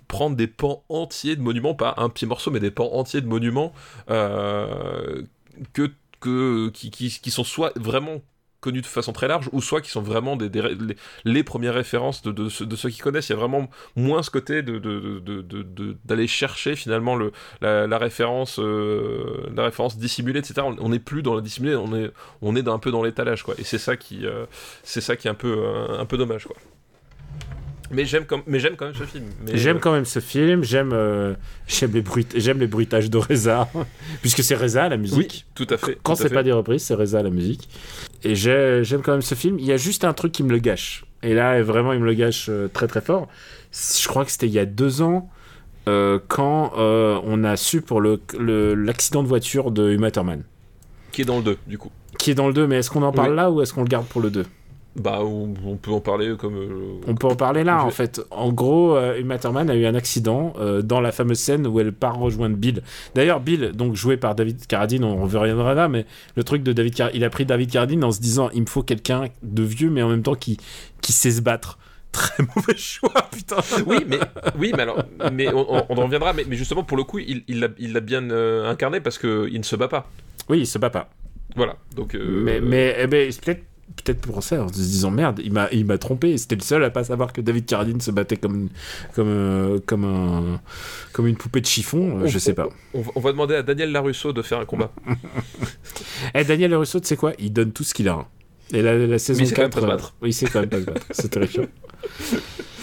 prendre 0.09 0.37
des 0.37 0.47
pans 0.47 0.85
entiers 0.89 1.37
de 1.37 1.43
monuments, 1.43 1.75
pas 1.75 1.95
un 1.99 2.09
petit 2.09 2.27
morceau, 2.27 2.51
mais 2.51 2.61
des 2.61 2.71
pans 2.71 2.93
entiers 2.93 3.21
de 3.21 3.27
monuments 3.27 3.73
euh, 4.11 5.23
que, 5.73 5.91
que, 6.21 6.69
qui, 6.71 6.91
qui, 6.91 7.11
qui 7.11 7.31
sont 7.31 7.45
soit 7.45 7.73
vraiment 7.77 8.21
connus 8.65 8.81
de 8.81 8.87
façon 8.87 9.13
très 9.13 9.29
large, 9.29 9.51
ou 9.53 9.61
soit 9.61 9.83
qui 9.83 9.91
sont 9.91 10.01
vraiment 10.01 10.37
des, 10.37 10.51
les, 11.25 11.45
premières 11.45 11.75
références 11.75 12.23
de, 12.23 12.49
ceux- 12.49 12.89
qui 12.89 12.99
connaissent. 12.99 13.29
Il 13.29 13.33
y 13.33 13.37
a 13.37 13.39
vraiment 13.39 13.69
moins 13.95 14.23
ce 14.23 14.31
côté 14.31 14.63
d'aller 14.63 16.27
chercher 16.27 16.75
finalement 16.77 17.15
le, 17.15 17.33
la, 17.61 17.99
référence, 17.99 18.59
euh, 18.59 19.51
la 19.55 19.65
référence 19.65 19.99
dissimulée, 19.99 20.39
etc. 20.41 20.67
On- 20.81 20.89
n'est 20.89 20.99
plus 20.99 21.23
dans 21.23 21.35
la 21.35 21.43
dissimulée, 21.43 21.77
on 21.77 21.95
est, 21.95 22.11
on 22.41 22.57
est 22.57 22.67
un 22.69 22.79
peu 22.79 22.91
dans 22.91 23.03
l'étalage, 23.03 23.43
quoi. 23.43 23.55
Et 23.59 23.65
c'est 23.65 23.79
ça 23.79 23.97
qui, 23.97 24.25
euh, 24.27 24.47
c'est 24.83 25.01
ça 25.03 25.17
qui 25.17 25.27
est 25.29 25.31
un 25.31 25.35
peu, 25.35 25.55
euh, 25.59 25.99
un 25.99 26.07
peu 26.07 26.17
dommage, 26.17 26.45
quoi. 26.47 26.57
Mais 27.91 28.07
j'aime, 28.07 28.25
comme, 28.25 28.43
mais 28.47 28.59
j'aime 28.59 28.77
quand 28.77 28.87
même 28.87 28.95
ce 28.95 29.05
film. 29.05 29.25
J'aime 29.53 29.77
euh, 29.77 29.81
quand 29.81 29.93
même 29.93 30.05
ce 30.07 30.19
film, 30.21 30.65
j'aime 30.65 30.91
euh, 30.95 31.35
j'aime 31.67 31.93
les, 31.93 32.01
bruit... 32.01 32.27
j'aime 32.35 32.59
les 32.59 32.67
bruitages 32.67 33.11
de 33.11 33.19
Reza, 33.19 33.69
puisque 34.23 34.43
c'est 34.43 34.55
Reza 34.55 34.89
la 34.89 34.97
musique. 34.97 35.45
Oui, 35.59 35.65
tout 35.67 35.67
à 35.73 35.77
fait. 35.77 35.99
Quand 36.03 36.15
c'est 36.15 36.31
pas 36.33 36.43
des 36.43 36.53
reprises, 36.53 36.83
c'est 36.83 36.95
Reza 36.95 37.23
la 37.23 37.31
musique. 37.31 37.69
Et 38.23 38.35
j'ai- 38.35 38.81
j'aime 38.85 39.03
quand 39.03 39.13
même 39.13 39.23
ce 39.23 39.35
film. 39.35 39.59
Il 39.59 39.67
y 39.67 39.73
a 39.73 39.77
juste 39.77 40.05
un 40.05 40.15
truc 40.15 40.33
qui 40.33 40.43
me 40.43 40.51
le 40.51 40.59
gâche. 40.59 41.05
Et 41.23 41.35
là, 41.35 41.63
vraiment, 41.63 41.93
il 41.93 42.01
me 42.01 42.07
le 42.07 42.15
gâche 42.15 42.47
euh, 42.49 42.69
très 42.69 42.87
très 42.87 43.01
fort. 43.03 43.29
Je 43.73 44.09
crois 44.09 44.25
que 44.25 44.31
c'était 44.31 44.47
il 44.47 44.53
y 44.53 44.59
a 44.59 44.67
deux 44.67 45.03
ans, 45.03 45.29
euh, 45.89 46.19
quand 46.29 46.73
on 46.77 47.45
a 47.45 47.57
su 47.57 47.83
pour 47.83 48.01
le- 48.01 48.21
le- 48.39 48.75
l'accident 48.75 49.23
de 49.23 49.29
voiture 49.29 49.71
de 49.71 49.91
Uma 49.91 50.11
Thurman. 50.11 50.43
Qui 51.13 51.23
est 51.23 51.25
dans 51.27 51.37
le 51.39 51.45
2, 51.45 51.59
du 51.67 51.77
coup. 51.79 51.91
Qui 52.19 52.31
est 52.31 52.35
dans 52.35 52.47
le 52.49 52.55
2, 52.55 52.67
mais 52.67 52.77
est-ce 52.79 52.91
qu'on 52.91 53.03
en 53.03 53.13
parle 53.13 53.31
Oui. 53.31 53.37
là 53.37 53.51
ou 53.51 53.61
est-ce 53.61 53.73
qu'on 53.75 53.83
le 53.83 53.89
garde 53.89 54.07
pour 54.07 54.21
le 54.23 54.31
2 54.31 54.45
Bah, 54.97 55.19
on, 55.23 55.55
on 55.67 55.77
peut 55.77 55.91
en 55.91 56.01
parler 56.01 56.37
comme. 56.39 56.55
euh, 56.57 57.01
On 57.09 57.17
peut 57.17 57.27
en 57.27 57.35
parler 57.35 57.65
là, 57.65 57.85
en 57.85 57.91
fait. 57.91 58.21
En 58.31 58.53
gros, 58.53 58.97
euh, 58.97 59.19
Uma 59.19 59.39
Thurman 59.39 59.69
a 59.69 59.75
eu 59.75 59.87
un 59.87 59.95
accident 59.97 60.53
euh, 60.61 60.83
dans 60.83 61.01
la 61.01 61.11
fameuse 61.11 61.41
scène 61.41 61.67
où 61.67 61.81
elle 61.81 61.93
part 61.93 62.17
rejoindre 62.17 62.57
Bill. 62.57 62.81
D'ailleurs, 63.17 63.41
Bill, 63.41 63.73
donc 63.73 63.97
joué 63.97 64.17
par 64.17 64.37
David 64.37 64.67
Carradine, 64.69 65.03
on 65.03 65.21
reviendra 65.25 65.75
là, 65.75 65.89
mais 65.89 66.07
le 66.37 66.45
truc 66.45 66.63
de 66.63 66.73
David 66.73 66.95
Carradine, 66.95 67.21
il 67.21 67.25
a 67.25 67.31
pris 67.31 67.45
David 67.45 67.71
Carradine 67.73 68.05
en 68.05 68.13
se 68.13 68.21
disant, 68.21 68.51
il 68.55 68.61
me 68.63 68.67
faut 68.67 68.85
quelqu'un 68.85 69.25
de 69.43 69.63
vieux, 69.65 69.91
mais 69.91 70.01
en 70.03 70.09
même 70.09 70.23
temps 70.23 70.37
qui, 70.37 70.59
qui 71.01 71.13
sait 71.13 71.33
se 71.33 71.41
battre. 71.41 71.79
Très 72.15 72.45
mauvais 72.55 72.77
choix, 72.77 73.11
putain. 73.33 73.57
Oui, 73.89 74.05
mais, 74.07 74.21
oui, 74.57 74.71
mais 74.77 74.83
alors, 74.85 75.03
mais 75.33 75.53
on, 75.53 75.75
on- 75.75 75.87
on 75.89 75.99
en 75.99 76.05
reviendra, 76.05 76.33
mais, 76.33 76.45
mais 76.49 76.55
justement, 76.55 76.85
pour 76.85 76.97
le 76.97 77.03
coup, 77.03 77.19
il 77.19 77.43
il 77.49 77.59
l'a 77.59 77.67
il 77.79 77.93
bien 77.99 78.31
euh, 78.31 78.71
incarné 78.71 79.01
parce 79.01 79.19
qu'il 79.19 79.59
ne 79.59 79.65
se 79.65 79.75
bat 79.75 79.89
pas. 79.89 80.09
Oui, 80.49 80.61
il 80.61 80.67
se 80.69 80.79
bat 80.79 80.91
pas. 80.91 81.11
Voilà, 81.57 81.75
donc. 81.97 82.15
euh, 82.15 82.43
Mais, 82.45 82.61
mais, 82.61 82.95
eh 83.01 83.09
ben, 83.09 83.33
c'est 83.33 83.45
peut-être 83.45 83.65
peut-être 83.97 84.21
pour 84.21 84.43
ça 84.43 84.63
en 84.65 84.69
se 84.69 84.75
disant 84.75 85.11
merde 85.11 85.41
il 85.45 85.53
m'a 85.53 85.69
il 85.73 85.85
m'a 85.85 85.99
trompé 85.99 86.37
c'était 86.39 86.57
le 86.57 86.63
seul 86.63 86.83
à 86.85 86.91
pas 86.91 87.05
savoir 87.05 87.33
que 87.33 87.41
David 87.41 87.67
Carradine 87.67 88.01
se 88.01 88.11
battait 88.11 88.37
comme 88.37 88.55
une- 88.55 88.69
comme 89.15 89.29
euh, 89.29 89.79
comme 89.87 90.05
un 90.05 90.61
comme 91.13 91.27
une 91.27 91.37
poupée 91.37 91.61
de 91.61 91.67
chiffon 91.67 92.19
euh, 92.21 92.25
on- 92.25 92.27
je 92.27 92.39
sais 92.39 92.55
pas 92.55 92.69
On, 92.95 93.03
va- 93.03 93.13
on 93.15 93.21
va 93.21 93.33
demander 93.33 93.55
à 93.55 93.63
Daniel 93.63 93.93
Larusso 93.93 94.33
de 94.33 94.43
faire 94.43 94.59
un 94.61 94.65
combat. 94.65 94.91
Eh, 96.35 96.45
Daniel 96.45 96.75
Russo, 96.75 96.99
tu 97.01 97.07
sais 97.07 97.17
quoi? 97.17 97.33
Il 97.39 97.53
donne 97.53 97.73
tout 97.73 97.85
ce 97.85 97.95
qu'il 97.95 98.09
a. 98.09 98.15
hein. 98.15 98.27
Et 98.73 98.83
la, 98.83 98.97
la 98.97 99.19
saison 99.19 99.39
Mais 99.41 99.45
il 99.45 99.49
sait 99.49 99.55
quand 99.55 99.63
même 99.63 99.71
4, 99.71 99.75
pas 99.75 99.81
se 99.81 99.85
euh, 99.93 99.97
battre. 99.97 100.15
il 100.25 100.35
sait 100.35 100.47
quand 100.47 100.61
même 100.61 100.69
pas 100.69 100.81
se 100.81 100.85
battre. 100.85 101.07
C'est 101.11 101.29
terrifiant. 101.29 101.65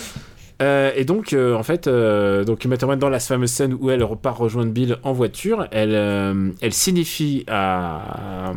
Euh, 0.62 0.92
et 0.96 1.06
donc, 1.06 1.34
euh, 1.34 1.56
en 1.56 1.64
fait, 1.64 1.88
euh, 1.88 2.44
donc 2.44 2.68
dans 2.68 3.10
la 3.10 3.20
fameuse 3.20 3.50
scène 3.52 3.76
où 3.80 3.90
elle 3.90 4.04
repart 4.04 4.38
rejoindre 4.38 4.72
Bill 4.72 4.98
en 5.04 5.12
voiture, 5.12 5.68
elle, 5.72 5.96
euh, 5.96 6.52
elle 6.62 6.74
signifie 6.74 7.44
à, 7.48 8.54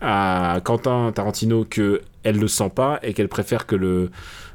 à 0.00 0.60
Quentin 0.64 1.10
Tarantino 1.12 1.64
que 1.64 2.02
elle 2.24 2.38
le 2.38 2.48
sent 2.48 2.70
pas 2.74 2.98
et 3.02 3.14
qu'elle 3.14 3.28
préfère 3.28 3.66
que 3.66 3.74
le, 3.76 4.10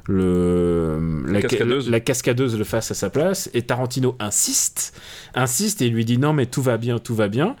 le 0.06 1.24
La 1.26 1.40
cascadeuse. 1.42 1.90
la 1.90 1.98
cascadeuse 1.98 2.56
le 2.56 2.64
fasse 2.64 2.90
à 2.92 2.94
sa 2.94 3.10
place. 3.10 3.50
Et 3.52 3.62
Tarantino 3.62 4.14
insiste, 4.20 4.96
insiste 5.34 5.82
et 5.82 5.88
lui 5.88 6.04
dit 6.04 6.18
non 6.18 6.32
mais 6.32 6.46
tout 6.46 6.62
va 6.62 6.76
bien, 6.76 6.98
tout 6.98 7.14
va 7.16 7.26
bien. 7.28 7.56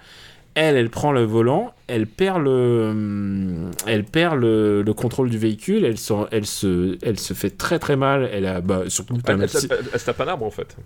Elle, 0.54 0.76
elle 0.76 0.90
prend 0.90 1.10
le 1.10 1.24
volant, 1.24 1.74
elle 1.88 2.06
perd 2.06 2.40
le, 2.42 3.70
elle 3.86 4.04
perd 4.04 4.38
le, 4.38 4.82
le 4.82 4.94
contrôle 4.94 5.28
du 5.28 5.38
véhicule, 5.38 5.84
elle 5.84 5.98
se, 5.98 6.12
elle 6.30 6.46
se, 6.46 6.96
elle 7.02 7.18
se 7.18 7.34
fait 7.34 7.50
très 7.50 7.78
très 7.80 7.96
mal. 7.96 8.28
Elle 8.32 8.46
a, 8.46 8.60
bah, 8.60 8.84
surtout, 8.88 9.18
elle 9.26 9.48
se 9.48 10.04
tape 10.04 10.20
un 10.20 10.28
arbre 10.28 10.46
en 10.46 10.50
fait. 10.50 10.76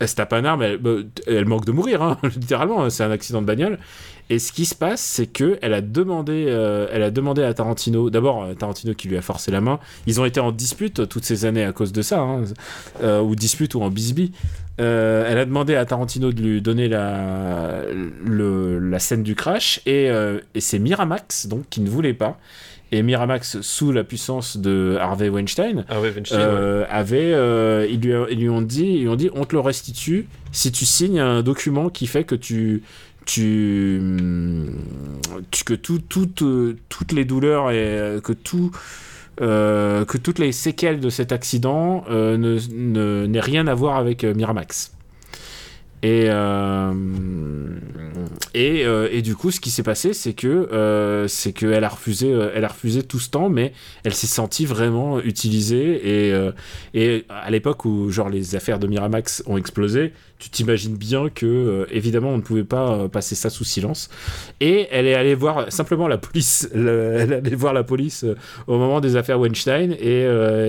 Elle 0.00 0.08
se 0.08 0.16
tape 0.16 0.32
un 0.32 0.60
elle, 0.60 0.78
bah, 0.78 0.90
elle 1.26 1.44
manque 1.44 1.66
de 1.66 1.72
mourir, 1.72 2.02
hein, 2.02 2.18
littéralement, 2.22 2.88
c'est 2.90 3.04
un 3.04 3.10
accident 3.10 3.42
de 3.42 3.46
bagnole. 3.46 3.78
Et 4.30 4.38
ce 4.38 4.52
qui 4.52 4.64
se 4.64 4.76
passe, 4.76 5.00
c'est 5.00 5.26
que 5.26 5.58
elle 5.60 5.74
a 5.74 5.80
demandé, 5.80 6.46
euh, 6.48 6.86
elle 6.92 7.02
a 7.02 7.10
demandé 7.10 7.42
à 7.42 7.52
Tarantino, 7.52 8.10
d'abord 8.10 8.44
euh, 8.44 8.54
Tarantino 8.54 8.94
qui 8.94 9.08
lui 9.08 9.16
a 9.16 9.22
forcé 9.22 9.50
la 9.50 9.60
main. 9.60 9.80
Ils 10.06 10.20
ont 10.20 10.24
été 10.24 10.38
en 10.38 10.52
dispute 10.52 11.08
toutes 11.08 11.24
ces 11.24 11.44
années 11.44 11.64
à 11.64 11.72
cause 11.72 11.92
de 11.92 12.00
ça, 12.00 12.20
hein, 12.20 12.44
euh, 13.02 13.20
ou 13.20 13.34
dispute 13.34 13.74
ou 13.74 13.82
en 13.82 13.90
bisbee. 13.90 14.30
Euh, 14.80 15.26
elle 15.28 15.36
a 15.36 15.44
demandé 15.44 15.74
à 15.74 15.84
Tarantino 15.84 16.32
de 16.32 16.40
lui 16.40 16.62
donner 16.62 16.88
la, 16.88 17.82
la 18.24 18.98
scène 19.00 19.24
du 19.24 19.34
crash, 19.34 19.80
et, 19.84 20.06
et 20.54 20.60
c'est 20.60 20.78
Miramax 20.78 21.48
donc 21.48 21.68
qui 21.68 21.80
ne 21.80 21.90
voulait 21.90 22.14
pas. 22.14 22.38
Et 22.92 23.02
Miramax, 23.02 23.60
sous 23.60 23.92
la 23.92 24.02
puissance 24.02 24.56
de 24.56 24.96
Harvey 25.00 25.28
Weinstein, 25.28 25.84
ouais. 26.32 26.38
euh, 26.40 26.84
avait, 26.90 27.32
euh, 27.32 27.86
ils, 27.88 28.00
lui, 28.00 28.12
ils 28.32 28.38
lui 28.40 28.48
ont 28.48 28.62
dit, 28.62 28.84
ils 28.84 29.00
lui 29.02 29.08
ont 29.08 29.14
dit, 29.16 29.30
on 29.34 29.44
te 29.44 29.54
le 29.54 29.60
restitue 29.60 30.26
si 30.50 30.72
tu 30.72 30.84
signes 30.84 31.20
un 31.20 31.42
document 31.42 31.88
qui 31.88 32.08
fait 32.08 32.24
que 32.24 32.34
tu, 32.34 32.82
tu, 33.26 34.00
tu- 35.50 35.64
que 35.64 35.74
tout, 35.74 36.00
euh, 36.42 36.76
toutes 36.88 37.12
les 37.12 37.24
douleurs 37.24 37.70
et 37.70 38.18
que 38.22 38.32
tout, 38.32 38.70
euh, 39.40 40.04
que 40.04 40.18
toutes 40.18 40.38
les 40.38 40.52
séquelles 40.52 41.00
de 41.00 41.10
cet 41.10 41.32
accident 41.32 42.04
ne, 42.10 42.36
ne- 42.36 43.26
n'aient 43.26 43.40
rien 43.40 43.66
à 43.68 43.74
voir 43.74 43.96
avec 43.98 44.24
Miramax. 44.24 44.92
Et, 46.02 46.26
euh, 46.28 46.94
et, 48.54 48.86
euh, 48.86 49.08
et 49.12 49.20
du 49.20 49.36
coup, 49.36 49.50
ce 49.50 49.60
qui 49.60 49.70
s'est 49.70 49.82
passé, 49.82 50.14
c'est 50.14 50.32
que 50.32 50.48
euh, 50.48 51.28
c'est 51.28 51.52
qu'elle 51.52 51.84
a 51.84 51.88
refusé, 51.88 52.30
elle 52.30 52.64
a 52.64 52.68
refusé 52.68 53.02
tout 53.02 53.18
ce 53.18 53.28
temps, 53.28 53.50
mais 53.50 53.72
elle 54.04 54.14
s'est 54.14 54.26
sentie 54.26 54.64
vraiment 54.64 55.20
utilisée. 55.20 56.30
Et, 56.30 56.50
et 56.94 57.26
à 57.28 57.50
l'époque 57.50 57.84
où 57.84 58.10
genre 58.10 58.30
les 58.30 58.56
affaires 58.56 58.78
de 58.78 58.86
Miramax 58.86 59.42
ont 59.46 59.58
explosé, 59.58 60.12
tu 60.40 60.50
t'imagines 60.50 60.96
bien 60.96 61.28
que 61.28 61.46
euh, 61.46 61.86
évidemment 61.90 62.30
on 62.30 62.38
ne 62.38 62.42
pouvait 62.42 62.64
pas 62.64 62.94
euh, 62.94 63.08
passer 63.08 63.34
ça 63.34 63.50
sous 63.50 63.64
silence. 63.64 64.08
Et 64.60 64.88
elle 64.90 65.06
est 65.06 65.14
allée 65.14 65.34
voir 65.34 65.70
simplement 65.70 66.08
la 66.08 66.18
police. 66.18 66.68
le- 66.74 67.16
elle 67.18 67.32
est 67.32 67.36
allée 67.36 67.54
voir 67.54 67.72
la 67.74 67.84
police 67.84 68.24
euh, 68.24 68.34
au 68.66 68.78
moment 68.78 69.00
des 69.00 69.16
affaires 69.16 69.38
Weinstein 69.38 69.92
et, 69.92 70.24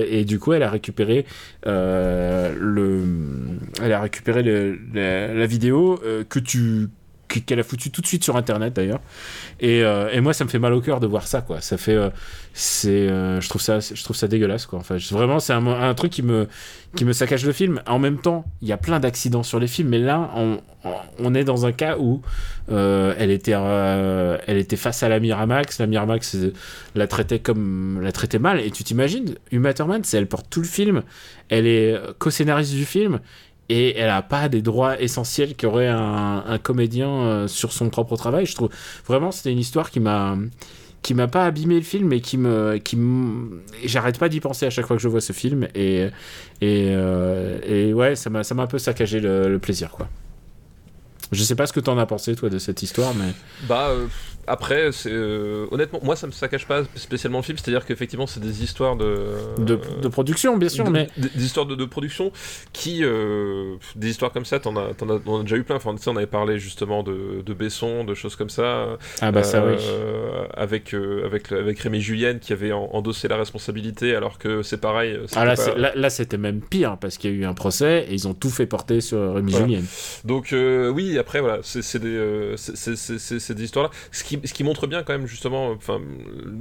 et 0.10 0.26
du 0.26 0.40
coup 0.40 0.54
elle 0.54 0.64
a 0.64 0.70
récupéré 0.70 1.26
le, 1.66 3.02
elle 3.82 3.94
a 3.94 4.02
récupéré 4.02 4.44
la, 4.94 5.46
vidéo 5.46 6.00
que 6.30 6.40
tu 6.40 6.90
qu'elle 7.40 7.60
a 7.60 7.64
foutu 7.64 7.92
tout 7.92 8.02
de 8.02 8.08
suite 8.08 8.24
sur 8.24 8.36
internet 8.36 8.74
d'ailleurs. 8.74 9.00
Et, 9.60 9.84
euh, 9.84 10.10
et 10.12 10.22
moi 10.22 10.34
ça 10.34 10.44
me 10.44 10.50
fait 10.50 10.60
mal 10.60 10.74
au 10.74 10.82
cœur 10.82 11.00
de 11.00 11.08
voir 11.08 11.28
ça 11.28 11.42
quoi. 11.42 11.62
Ça 11.62 11.78
fait 11.78 11.96
euh, 11.96 12.10
c'est 12.54 12.90
euh, 12.90 13.40
je 13.40 13.50
trouve 13.50 13.62
ça 13.62 13.80
je 13.80 14.04
trouve 14.04 14.16
ça 14.16 14.28
dégueulasse 14.28 14.66
quoi. 14.66 14.80
Enfin 14.80 14.98
vraiment 15.12 15.40
c'est 15.40 15.54
un, 15.54 15.94
truc 15.94 16.12
qui 16.12 16.24
me 16.24 16.48
qui 16.96 17.06
me 17.06 17.14
saccage 17.14 17.46
le 17.46 17.54
film. 17.54 17.82
En 17.88 18.00
même 18.00 18.18
temps 18.18 18.46
il 18.62 18.68
y 18.68 18.72
a 18.72 18.78
plein 18.78 19.00
d'accidents 19.00 19.44
sur 19.44 19.60
les 19.60 19.68
films 19.68 19.90
mais 19.90 20.00
là 20.00 20.32
on, 20.36 20.60
on 21.20 21.34
est 21.34 21.44
dans 21.44 21.66
un 21.66 21.72
cas 21.72 21.98
où 21.98 22.22
elle 22.68 23.32
était 23.32 23.52
elle 23.52 24.58
était 24.58 24.78
face 24.78 25.04
à 25.04 25.10
la 25.10 25.20
Miramax. 25.20 25.80
La 25.80 25.88
Miramax 25.88 26.38
la 26.96 27.08
traitait 27.08 27.40
comme 27.40 28.02
la 28.02 28.12
traitait 28.12 28.40
mal. 28.40 28.60
Et 28.60 28.72
tu 28.72 28.84
t'imagines 28.84 29.36
Uma 29.52 29.74
Thurman 29.74 30.04
c'est 30.04 30.18
elle 30.18 30.28
porte 30.28 30.48
tout 30.50 30.62
le 30.62 30.68
film. 30.68 31.04
Elle 31.50 31.68
est 31.68 32.00
co-scénariste 32.20 32.74
du 32.74 32.86
film 32.86 33.20
et 33.72 33.98
elle 33.98 34.10
a 34.10 34.22
pas 34.22 34.50
des 34.50 34.62
droits 34.62 35.00
essentiels 35.02 35.56
qu'aurait 35.56 35.88
un, 35.88 36.58
comédien 36.62 37.10
euh, 37.10 37.48
sur 37.48 37.72
son 37.72 37.90
propre 37.90 38.18
travail. 38.18 38.46
Je 38.46 38.54
trouve 38.54 38.70
vraiment 39.08 39.32
c'était 39.32 39.54
une 39.54 39.60
histoire 39.60 39.92
qui 39.92 40.02
m'a 40.02 40.38
qui 41.02 41.14
m'a 41.14 41.28
pas 41.28 41.46
abîmé 41.46 41.76
le 41.76 41.82
film 41.82 42.10
mais 42.10 42.20
qui 42.20 42.38
me 42.38 42.78
qui 42.78 42.98
et 43.82 43.88
j'arrête 43.88 44.20
pas 44.20 44.28
d'y 44.28 44.42
penser 44.42 44.66
à 44.66 44.70
chaque 44.70 44.86
fois 44.86 44.98
que 44.98 45.02
je 45.02 45.08
vois 45.08 45.22
ce 45.22 45.32
film 45.32 45.68
et 45.74 46.10
et, 46.60 46.90
euh, 46.92 47.60
et 47.66 47.94
ouais 47.94 48.16
ça 48.18 48.30
m'a 48.30 48.44
ça 48.44 48.54
m'a 48.56 48.64
un 48.64 48.68
peu 48.68 48.78
saccagé 48.78 49.22
le, 49.22 49.48
le 49.48 49.60
plaisir 49.60 49.90
quoi. 49.92 50.10
Je 51.32 51.42
sais 51.44 51.56
pas 51.56 51.66
ce 51.66 51.72
que 51.72 51.80
t'en 51.80 51.98
as 51.98 52.06
pensé 52.06 52.36
toi 52.36 52.50
de 52.50 52.60
cette 52.60 52.84
histoire 52.84 53.14
mais 53.16 53.32
Bah, 53.70 53.88
euh, 53.90 54.08
après, 54.52 54.92
c'est, 54.92 55.10
euh, 55.12 55.66
honnêtement, 55.72 56.00
moi 56.04 56.16
ça 56.16 56.28
me 56.28 56.32
saccage 56.32 56.68
pas 56.68 56.84
spécialement 56.96 57.40
le 57.40 57.44
film, 57.44 57.58
c'est-à-dire 57.58 57.86
qu'effectivement 57.86 58.28
c'est 58.28 58.40
des 58.40 58.64
histoires 58.64 58.96
de. 58.96 59.28
de, 59.58 59.80
de 60.02 60.08
production 60.08 60.58
bien 60.58 60.70
sûr 60.70 60.86
de- 60.86 60.90
mais 60.90 61.08
des, 61.18 61.30
des 61.30 61.46
histoires 61.46 61.66
de, 61.66 61.76
de 61.76 61.86
production 61.86 62.32
qui 62.74 63.04
euh, 63.04 63.76
des 63.96 64.10
histoires 64.10 64.32
comme 64.32 64.46
ça 64.46 64.60
t'en 64.60 64.76
as, 64.76 64.94
t'en 64.94 65.10
as, 65.10 65.20
on 65.26 65.40
a 65.40 65.44
déjà 65.44 65.56
eu 65.56 65.64
plein 65.64 65.76
enfin 65.76 65.96
tu 65.96 66.02
sais, 66.04 66.10
on 66.10 66.16
avait 66.18 66.26
parlé 66.28 66.58
justement 66.60 67.04
de, 67.04 67.42
de 67.46 67.54
Besson 67.54 68.04
de 68.04 68.14
choses 68.14 68.36
comme 68.36 68.50
ça 68.50 68.98
ah 69.22 69.32
bah 69.32 69.44
ça 69.44 69.66
oui. 69.66 69.76
euh, 69.80 70.46
avec 70.56 70.94
avec 70.94 71.52
avec 71.52 71.80
Rémi 71.80 72.02
Julienne 72.02 72.40
qui 72.40 72.54
avait 72.54 72.72
en- 72.72 72.90
endossé 72.94 73.28
la 73.28 73.38
responsabilité 73.38 74.16
alors 74.16 74.38
que 74.38 74.62
c'est 74.64 74.80
pareil 74.82 75.18
Ah 75.36 75.46
là, 75.46 75.56
pas- 75.56 75.62
c'est- 75.62 75.76
là, 75.78 75.92
là, 75.96 76.10
c'était 76.10 76.38
même 76.38 76.62
pire 76.62 76.98
parce 77.00 77.18
qu'il 77.18 77.32
y 77.32 77.34
a 77.34 77.38
eu 77.38 77.46
un 77.46 77.54
procès 77.54 78.06
et 78.10 78.14
ils 78.14 78.28
ont 78.28 78.34
tout 78.34 78.50
fait 78.50 78.66
porter 78.66 79.02
sur 79.02 79.36
Rémi 79.36 79.52
Voilà. 79.52 79.68
Julien. 79.68 79.82
donc 80.26 80.54
oui 80.94 81.18
après 81.18 81.40
voilà 81.42 81.60
c'est 81.64 81.82
c'est 81.82 82.00
des 82.00 82.54
c'est- 82.58 82.76
c'est- 82.76 82.96
c'est- 82.96 83.20
c'est- 83.20 83.40
c'est 83.40 83.54
des 83.56 83.64
histoires 83.64 83.86
là 83.86 83.92
ce 84.12 84.24
qui 84.24 84.40
ce 84.44 84.54
qui 84.54 84.64
montre 84.64 84.88
bien 84.88 85.04
quand 85.04 85.14
même 85.14 85.28
justement, 85.28 85.72
enfin 85.72 86.00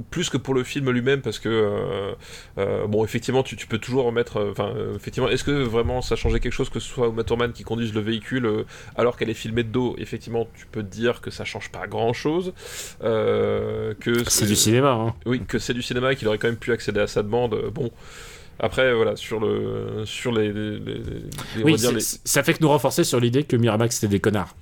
plus 0.09 0.29
que 0.29 0.37
pour 0.37 0.53
le 0.53 0.63
film 0.63 0.89
lui-même, 0.89 1.21
parce 1.21 1.39
que 1.39 1.49
euh, 1.49 2.13
euh, 2.57 2.87
bon, 2.87 3.03
effectivement, 3.03 3.43
tu, 3.43 3.55
tu 3.55 3.67
peux 3.67 3.77
toujours 3.77 4.05
remettre, 4.05 4.37
euh, 4.37 4.51
enfin, 4.51 4.73
effectivement, 4.95 5.29
est-ce 5.29 5.43
que 5.43 5.51
vraiment 5.51 6.01
ça 6.01 6.15
changeait 6.15 6.39
quelque 6.39 6.53
chose 6.53 6.69
que 6.69 6.79
ce 6.79 6.87
soit 6.87 7.07
Uma 7.07 7.23
Thurman 7.23 7.51
qui 7.51 7.63
conduise 7.63 7.93
le 7.93 8.01
véhicule 8.01 8.65
alors 8.95 9.17
qu'elle 9.17 9.29
est 9.29 9.35
filmée 9.35 9.63
de 9.63 9.69
dos? 9.69 9.95
Effectivement, 9.97 10.47
tu 10.55 10.65
peux 10.65 10.83
te 10.83 10.91
dire 10.91 11.21
que 11.21 11.31
ça 11.31 11.45
change 11.45 11.71
pas 11.71 11.87
grand-chose, 11.87 12.53
que 13.01 14.23
C'est 14.27 14.45
du 14.45 14.55
cinéma, 14.55 14.91
hein. 14.91 15.15
oui, 15.25 15.41
que 15.47 15.59
c'est 15.59 15.73
du 15.73 15.81
cinéma 15.81 16.13
et 16.13 16.15
qu'il 16.15 16.27
aurait 16.27 16.37
quand 16.37 16.47
même 16.47 16.57
pu 16.57 16.71
accéder 16.71 16.99
à 16.99 17.07
sa 17.07 17.23
demande. 17.23 17.71
Bon, 17.73 17.91
après, 18.61 18.93
voilà, 18.93 19.15
sur 19.15 19.39
le, 19.39 20.03
sur 20.05 20.31
les, 20.31 20.53
les- 20.53 20.79
les- 20.79 20.93
les- 20.99 21.03
on 21.61 21.65
Oui, 21.65 21.75
dire 21.75 21.91
ça 21.99 22.43
fait 22.43 22.53
que 22.53 22.59
nous 22.61 22.69
renforcer 22.69 23.03
sur 23.03 23.19
l'idée 23.19 23.43
que 23.43 23.55
Miramax 23.57 23.95
c'était 23.95 24.07
des 24.11 24.19
connards. 24.19 24.55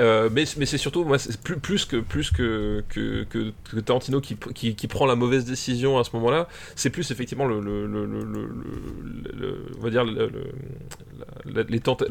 Euh, 0.00 0.28
mais 0.30 0.44
mais 0.58 0.66
c'est 0.66 0.76
surtout 0.78 1.04
moi 1.04 1.16
plus 1.42 1.58
plus 1.58 1.84
que 1.86 1.96
plus 1.98 2.30
que 2.30 2.82
que, 2.88 3.24
que, 3.24 3.52
que 3.70 3.80
Tarantino 3.80 4.20
qui, 4.20 4.36
qui, 4.54 4.74
qui 4.74 4.88
prend 4.88 5.06
la 5.06 5.14
mauvaise 5.16 5.44
décision 5.44 5.98
à 5.98 6.04
ce 6.04 6.10
moment-là 6.14 6.48
c'est 6.76 6.90
plus 6.90 7.10
effectivement 7.10 7.46
le, 7.46 7.56
on 9.78 9.82
va 9.82 9.90
dire 9.90 10.04
tenta- 11.80 12.06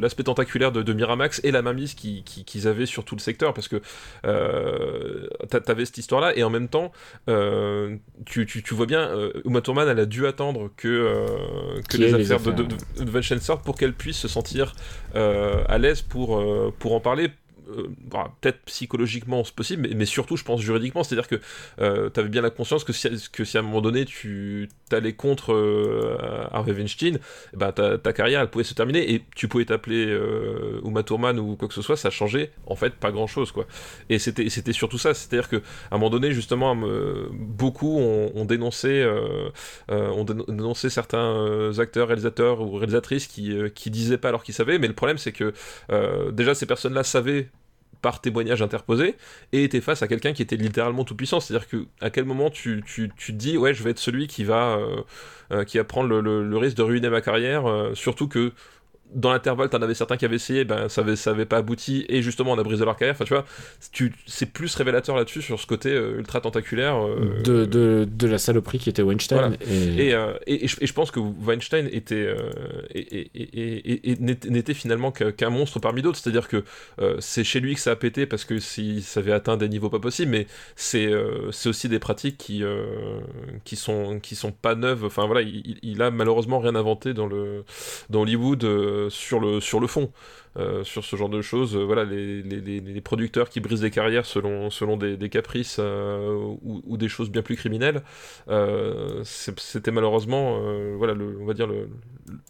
l'aspect 0.00 0.22
tentaculaire 0.24 0.72
de, 0.72 0.82
de 0.82 0.92
Miramax 0.92 1.40
et 1.44 1.50
la 1.50 1.62
mainmise 1.62 1.94
qui- 1.94 2.22
qui- 2.24 2.44
qu'ils 2.44 2.68
avaient 2.68 2.86
sur 2.86 3.04
tout 3.04 3.14
le 3.16 3.20
secteur 3.20 3.54
parce 3.54 3.68
que 3.68 3.80
euh, 4.24 5.26
t'a- 5.48 5.60
t'avais 5.60 5.84
cette 5.84 5.98
histoire 5.98 6.20
là 6.20 6.36
et 6.36 6.42
en 6.44 6.50
même 6.50 6.68
temps 6.68 6.92
euh, 7.28 7.96
tu, 8.26 8.46
tu, 8.46 8.62
tu 8.62 8.74
vois 8.74 8.86
bien 8.86 9.00
euh, 9.08 9.32
Uma 9.44 9.60
Thurman 9.60 9.88
elle 9.88 9.98
a 10.00 10.06
dû 10.06 10.26
attendre 10.26 10.70
que 10.76 10.83
euh, 10.88 11.80
que 11.88 11.96
y 11.96 12.12
les 12.12 12.32
affaires, 12.32 12.54
de, 12.54 12.62
de, 12.64 13.04
de 13.04 13.56
pour 13.62 13.76
qu'elle 13.76 13.94
puisse 13.94 14.18
se 14.18 14.28
sentir 14.28 14.74
euh, 15.14 15.64
à 15.68 15.78
l'aise 15.78 16.02
pour, 16.02 16.38
euh, 16.38 16.72
pour 16.78 16.94
en 16.94 17.00
parler. 17.00 17.30
Euh, 17.70 17.88
bah, 18.10 18.32
peut-être 18.40 18.60
psychologiquement 18.66 19.44
c'est 19.44 19.54
possible, 19.54 19.88
mais, 19.94 20.04
surtout 20.06 20.36
je 20.36 20.44
pense 20.44 20.60
juridiquement, 20.60 21.02
c'est-à-dire 21.02 21.28
que 21.28 21.36
tu 22.08 22.20
avais 22.20 22.28
bien 22.28 22.42
la 22.42 22.50
conscience 22.50 22.84
que 22.84 22.92
si, 22.92 23.08
à 23.56 23.60
un 23.60 23.62
moment 23.62 23.80
donné 23.80 24.04
tu 24.04 24.68
t'allais 24.88 25.12
contre 25.14 25.52
euh, 25.52 26.16
Harvey 26.50 26.72
Weinstein, 26.72 27.18
ben, 27.54 27.72
ta, 27.72 28.12
carrière 28.12 28.40
elle 28.40 28.50
pouvait 28.50 28.64
se 28.64 28.74
terminer 28.74 29.14
et 29.14 29.24
tu 29.34 29.48
pouvais 29.48 29.64
t'appeler 29.64 30.06
euh, 30.06 30.80
Uma 30.84 31.02
Thurman 31.02 31.38
ou 31.38 31.56
quoi 31.56 31.68
que 31.68 31.74
ce 31.74 31.82
soit, 31.82 31.96
ça 31.96 32.10
changeait 32.10 32.50
en 32.66 32.76
fait 32.76 32.94
pas 32.94 33.10
grand-chose 33.10 33.52
quoi. 33.52 33.66
Et 34.10 34.18
c'était 34.18 34.72
surtout 34.72 34.98
ça, 34.98 35.14
c'est-à-dire 35.14 35.48
que 35.48 35.56
à 35.56 35.60
un 35.92 35.98
moment 35.98 36.10
donné 36.10 36.32
justement 36.32 36.76
euh, 36.84 37.28
beaucoup 37.32 37.98
ont, 37.98 38.44
dénoncé 38.44 38.88
euh, 38.88 39.48
euh, 39.90 40.08
ont 40.10 40.24
déno- 40.24 40.46
dénoncé 40.46 40.90
certains 40.90 41.18
euh, 41.18 41.78
acteurs, 41.78 42.08
réalisateurs 42.08 42.60
ou 42.60 42.74
réalisatrices 42.76 43.26
qui 43.26 43.52
euh, 43.56 43.70
disaient 43.86 44.18
pas 44.18 44.28
alors 44.28 44.42
qu'ils 44.42 44.54
savaient, 44.54 44.78
mais 44.78 44.88
le 44.88 44.94
problème 44.94 45.18
c'est 45.18 45.32
que 45.32 45.52
euh, 45.90 46.30
déjà 46.30 46.54
ces 46.54 46.66
personnes-là 46.66 47.04
savaient 47.04 47.48
par 48.04 48.20
témoignage 48.20 48.60
interposé 48.60 49.14
et 49.52 49.64
étaient 49.64 49.80
face 49.80 50.02
à 50.02 50.08
quelqu'un 50.08 50.34
qui 50.34 50.42
était 50.42 50.56
littéralement 50.56 51.04
tout 51.04 51.16
puissant. 51.16 51.40
C'est-à-dire 51.40 51.66
que 51.66 51.86
à 52.02 52.10
quel 52.10 52.26
moment 52.26 52.50
tu, 52.50 52.84
te 52.84 53.32
dis 53.32 53.56
ouais 53.56 53.72
je 53.72 53.82
vais 53.82 53.92
être 53.92 53.98
celui 53.98 54.26
qui 54.26 54.44
va 54.44 54.76
euh, 54.76 55.00
euh, 55.52 55.64
qui 55.64 55.82
prendre 55.84 56.20
le 56.20 56.58
risque 56.58 56.76
de 56.76 56.82
ruiner 56.82 57.08
ma 57.08 57.22
carrière, 57.22 57.66
euh, 57.66 57.94
surtout 57.94 58.28
que 58.28 58.52
dans 59.12 59.32
l'intervalle, 59.32 59.68
t'en 59.68 59.80
avais 59.82 59.94
certains 59.94 60.16
qui 60.16 60.24
avaient 60.24 60.36
essayé, 60.36 60.64
ben 60.64 60.88
ça 60.88 61.02
avait, 61.02 61.16
ça 61.16 61.30
avait 61.30 61.44
pas 61.46 61.58
abouti, 61.58 62.04
et 62.08 62.20
justement 62.22 62.52
on 62.52 62.58
a 62.58 62.62
brisé 62.62 62.84
leur 62.84 62.96
carrière. 62.96 63.14
Enfin, 63.14 63.24
tu 63.24 63.32
vois, 63.34 63.44
tu, 63.92 64.12
c'est 64.26 64.46
plus 64.46 64.74
révélateur 64.74 65.14
là-dessus 65.16 65.42
sur 65.42 65.60
ce 65.60 65.66
côté 65.66 65.90
euh, 65.90 66.18
ultra 66.18 66.40
tentaculaire. 66.40 66.96
euh, 66.96 67.42
de, 67.42 67.64
de, 67.64 68.08
de 68.10 68.26
la 68.26 68.38
saloperie 68.38 68.78
qui 68.78 68.88
était 68.90 69.02
Weinstein. 69.02 69.56
Et... 69.70 70.08
et, 70.08 70.14
euh, 70.14 70.32
et, 70.46 70.66
je, 70.66 70.76
et 70.80 70.86
je 70.86 70.92
pense 70.92 71.10
que 71.10 71.20
Weinstein 71.20 71.88
était 71.92 72.34
et, 72.94 74.16
n'était 74.20 74.74
finalement 74.74 75.12
qu'un 75.12 75.50
monstre 75.50 75.78
parmi 75.78 76.02
d'autres. 76.02 76.18
C'est-à-dire 76.18 76.48
que 76.48 76.64
c'est 77.20 77.44
chez 77.44 77.60
lui 77.60 77.74
que 77.74 77.80
ça 77.80 77.92
a 77.92 77.96
pété 77.96 78.26
parce 78.26 78.44
que 78.44 78.58
si 78.58 79.02
ça 79.02 79.20
avait 79.20 79.32
atteint 79.32 79.56
des 79.56 79.68
niveaux 79.68 79.90
pas 79.90 80.00
possibles, 80.00 80.30
mais 80.32 80.46
c'est 80.76 81.10
c'est 81.50 81.68
aussi 81.68 81.88
des 81.88 81.98
pratiques 81.98 82.38
qui 82.38 82.62
qui 83.64 83.76
sont 83.76 84.18
qui 84.20 84.34
sont 84.36 84.52
pas 84.52 84.74
neuves. 84.74 85.04
Enfin 85.04 85.26
voilà, 85.26 85.42
il, 85.42 85.56
il- 85.64 85.78
il 85.82 86.02
a 86.02 86.10
malheureusement 86.10 86.58
rien 86.58 86.74
inventé 86.74 87.14
dans 87.14 87.26
le 87.26 87.64
dans 88.10 88.22
Hollywood 88.22 88.64
euh, 89.06 89.10
sur 89.10 89.40
le 89.40 89.60
sur 89.60 89.80
le 89.80 89.86
fond. 89.86 90.12
euh, 90.56 90.84
sur 90.84 91.04
ce 91.04 91.16
genre 91.16 91.28
de 91.28 91.42
choses, 91.42 91.76
Euh, 91.76 91.84
voilà, 91.84 92.04
les, 92.04 92.42
les, 92.42 93.00
producteurs 93.00 93.48
qui 93.50 93.60
brisent 93.60 93.80
des 93.80 93.90
carrières 93.90 94.24
selon, 94.24 94.70
selon 94.70 94.96
des, 94.96 95.28
caprices 95.28 95.78
ou, 95.80 96.96
des 96.96 97.08
choses 97.08 97.30
bien 97.30 97.42
plus 97.42 97.56
criminelles, 97.56 98.02
c'était 99.24 99.90
malheureusement 99.90 100.60
voilà 100.96 101.14
le, 101.14 101.38
on 101.40 101.44
va 101.46 101.54
dire 101.54 101.66
le, 101.66 101.88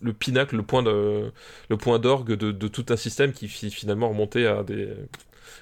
le 0.03 0.12
pinacle 0.12 0.57
le 0.57 0.62
point 0.62 0.83
de 0.83 1.33
le 1.69 1.77
point 1.77 1.99
d'orgue 1.99 2.33
de, 2.35 2.69
tout 2.69 2.87
un 2.91 2.97
système 2.97 3.33
qui 3.33 3.49
fi- 3.49 3.71
finalement 3.71 4.09
remontait 4.09 4.47
à 4.47 4.62
des 4.62 4.89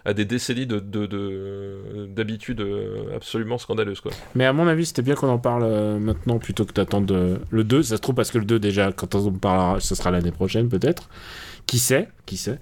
à 0.04 0.12
des 0.14 0.24
décennies 0.24 0.66
de 0.66 0.78
de- 0.80 1.06
de- 1.06 2.06
d'habitudes 2.06 2.60
euh, 2.60 3.14
absolument 3.16 3.58
scandaleuses 3.58 4.00
quoi 4.00 4.12
Mais 4.34 4.44
à 4.46 4.52
mon 4.52 4.66
avis, 4.66 4.86
c'était 4.86 5.02
bien 5.02 5.14
qu'on 5.14 5.28
en 5.28 5.38
parle 5.38 5.62
euh, 5.64 5.98
maintenant 5.98 6.38
plutôt 6.38 6.64
que 6.64 6.72
d'attendre 6.72 7.14
euh, 7.14 7.36
le 7.50 7.64
2. 7.64 7.82
Ça 7.82 7.96
se 7.96 8.00
trouve 8.02 8.14
parce 8.14 8.30
que 8.30 8.38
le 8.38 8.44
2, 8.44 8.58
déjà, 8.58 8.92
quand 8.92 9.14
on 9.14 9.26
en 9.26 9.32
parlera, 9.32 9.80
ce 9.80 9.94
sera 9.94 10.10
l'année 10.10 10.32
prochaine 10.32 10.68
peut-être. 10.68 11.08
Qui 11.66 11.78
sait 11.78 12.08
Qui 12.26 12.36
sait 12.36 12.58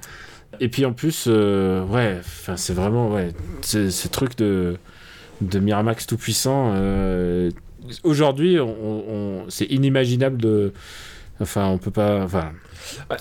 Et 0.60 0.68
puis 0.68 0.84
en 0.84 0.92
plus, 0.92 1.24
euh, 1.28 1.84
ouais, 1.86 2.20
c'est 2.56 2.74
vraiment, 2.74 3.10
ouais, 3.12 3.32
ce 3.62 4.08
truc 4.08 4.36
de, 4.36 4.76
de 5.40 5.58
Miramax 5.58 6.06
tout 6.06 6.16
puissant. 6.18 6.72
euh, 6.74 7.50
Aujourd'hui, 8.04 8.58
c'est 9.48 9.64
inimaginable 9.64 10.36
de. 10.36 10.72
Enfin, 11.40 11.66
on 11.68 11.78
peut 11.78 11.90
pas. 11.90 12.22
Enfin, 12.22 12.52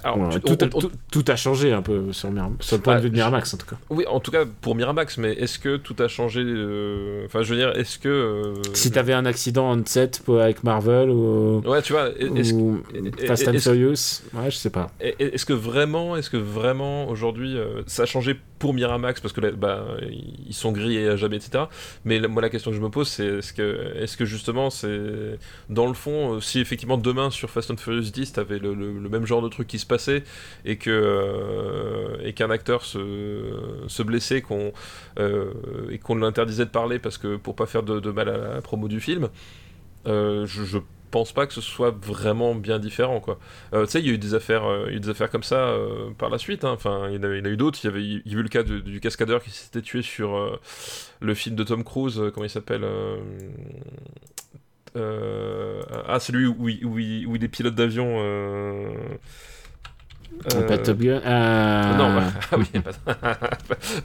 alors 0.04 0.30
tout, 0.40 0.52
on- 0.52 0.54
a, 0.66 0.66
on- 0.74 0.80
tout, 0.80 0.92
tout 1.12 1.26
a 1.28 1.36
changé 1.36 1.72
un 1.74 1.82
peu 1.82 2.12
sur, 2.14 2.30
le 2.30 2.36
point 2.82 2.96
Ah, 2.96 2.98
de 2.98 3.04
vue 3.04 3.10
de 3.10 3.16
Miramax 3.16 3.54
en 3.54 3.58
tout 3.58 3.66
cas. 3.68 3.78
oui 3.90 4.06
en 4.08 4.20
tout 4.20 4.32
cas 4.32 4.44
pour 4.62 4.76
Miramax 4.76 5.18
mais 5.18 5.34
est-ce 5.34 5.60
que 5.60 5.78
tout 5.78 5.96
a 6.00 6.08
changé 6.08 6.42
euh, 6.46 7.26
enfin 7.26 7.42
je 7.42 7.54
veux 7.54 7.60
dire 7.60 7.76
est-ce 7.76 8.00
que 8.00 8.10
euh, 8.10 8.54
Si 8.74 8.92
t'avais 8.92 9.14
un 9.14 9.26
accident 9.26 9.72
on 9.76 9.84
set 9.86 10.22
avec 10.28 10.64
Marvel 10.64 11.10
ou, 11.10 11.60
ouais 11.66 11.82
tu 11.82 11.94
vois 11.94 12.10
est-ce 12.10 12.54
ou 12.54 12.82
est- 12.94 13.26
Fast 13.26 13.48
and 13.48 13.60
Furious, 13.60 14.22
ouais, 14.34 14.50
je 14.50 14.56
sais 14.56 14.70
pas. 14.70 14.92
Est-ce 15.00 15.46
que 15.46 15.54
vraiment, 15.54 16.16
est-ce 16.16 16.30
que 16.30 16.38
vraiment 16.38 17.08
aujourd'hui, 17.10 17.58
euh, 17.58 17.82
ça 17.88 18.04
a 18.04 18.06
changé 18.06 18.36
pour 18.60 18.74
Miramax 18.74 19.20
parce 19.22 19.34
que 19.34 19.42
là, 19.42 19.52
bah, 19.52 19.86
ils 20.48 20.54
sont 20.54 20.72
grillés 20.72 21.08
à 21.08 21.16
jamais, 21.16 21.38
etc. 21.38 21.66
Mais 22.06 22.20
la- 22.20 22.28
moi, 22.28 22.42
la 22.42 22.50
question 22.50 22.72
que 22.72 22.78
je 22.78 22.82
me 22.82 22.90
pose, 22.90 23.08
c'est 23.08 23.26
est-ce 23.26 23.54
que, 23.54 23.94
est-ce 23.96 24.18
que 24.18 24.26
justement, 24.26 24.70
c'est 24.70 25.38
dans 25.70 25.88
le 25.88 25.94
fond, 25.94 26.40
si 26.42 26.60
effectivement 26.60 26.98
demain 26.98 27.30
sur 27.30 27.50
Fast 27.50 27.72
and 27.72 27.78
Furious 27.78 28.10
10, 28.12 28.34
t'avais 28.34 28.60
le, 28.60 28.74
le, 28.74 28.98
le 29.00 29.10
même 29.10 29.26
genre 29.26 29.42
de 29.42 29.49
truc 29.50 29.68
qui 29.68 29.80
se 29.80 29.86
passait 29.86 30.24
et 30.66 30.78
que 30.78 30.90
euh, 30.90 32.18
et 32.24 32.34
qu'un 32.34 32.50
acteur 32.50 32.84
se, 32.86 33.84
se 33.88 34.04
blessait, 34.04 34.42
qu'on 34.42 34.72
euh, 35.20 35.54
et 35.90 35.98
qu'on 36.00 36.16
l'interdisait 36.16 36.66
de 36.66 36.70
parler 36.70 37.00
parce 37.00 37.18
que 37.18 37.36
pour 37.38 37.56
pas 37.56 37.66
faire 37.66 37.84
de, 37.84 38.00
de 38.00 38.12
mal 38.12 38.30
à 38.30 38.38
la 38.38 38.62
promo 38.62 38.88
du 38.88 39.00
film, 39.00 39.30
euh, 40.08 40.46
je, 40.46 40.64
je 40.64 40.78
pense 41.12 41.34
pas 41.34 41.48
que 41.48 41.54
ce 41.54 41.62
soit 41.62 41.90
vraiment 42.02 42.54
bien 42.56 42.78
différent 42.80 43.20
quoi. 43.20 43.40
Euh, 43.74 43.86
tu 43.86 43.94
sais, 43.94 44.00
il 44.00 44.08
y 44.08 44.10
a 44.12 44.14
eu 44.14 44.18
des 44.20 44.36
affaires, 44.36 44.64
il 44.88 44.92
y 44.92 44.94
a 44.94 44.98
eu 44.98 45.00
des 45.00 45.10
affaires 45.10 45.30
comme 45.32 45.44
ça 45.44 45.76
par 46.18 46.30
la 46.30 46.38
suite. 46.38 46.64
hein. 46.66 46.72
Enfin, 46.74 47.10
il 47.10 47.16
y 47.16 47.18
en 47.20 47.24
a, 47.24 47.50
eu 47.50 47.58
d'autres. 47.58 47.80
Il 47.84 47.88
y 47.88 47.90
avait, 47.90 48.04
il 48.04 48.22
y 48.26 48.36
a 48.36 48.40
eu 48.40 48.44
le 48.44 48.50
cas 48.50 48.64
de- 48.64 48.80
du 48.80 49.00
cascadeur 49.00 49.42
qui 49.44 49.50
s'était 49.50 49.82
tué 49.82 50.02
sur 50.04 50.60
le 51.20 51.34
film 51.34 51.56
de 51.56 51.64
Tom 51.64 51.84
Cruise. 51.84 52.22
comment 52.34 52.46
il 52.46 52.50
s'appelle 52.50 52.86
Ah, 54.96 56.20
celui 56.20 56.46
où, 56.48 56.70
il- 56.70 56.86
où, 56.86 56.94
où 56.96 57.36
il 57.36 57.44
est 57.44 57.48
pilote 57.48 57.76
d'avion. 57.76 58.18
Euh, 58.20 58.90
euh, 60.54 60.68
Pas 60.68 60.78
Top 60.78 60.98
Gun. 61.00 61.22
euh, 61.26 61.96
non, 61.98 62.16
bah, 62.16 62.24
ah 62.52 62.56
oui, 62.58 62.66
pas, 62.82 63.24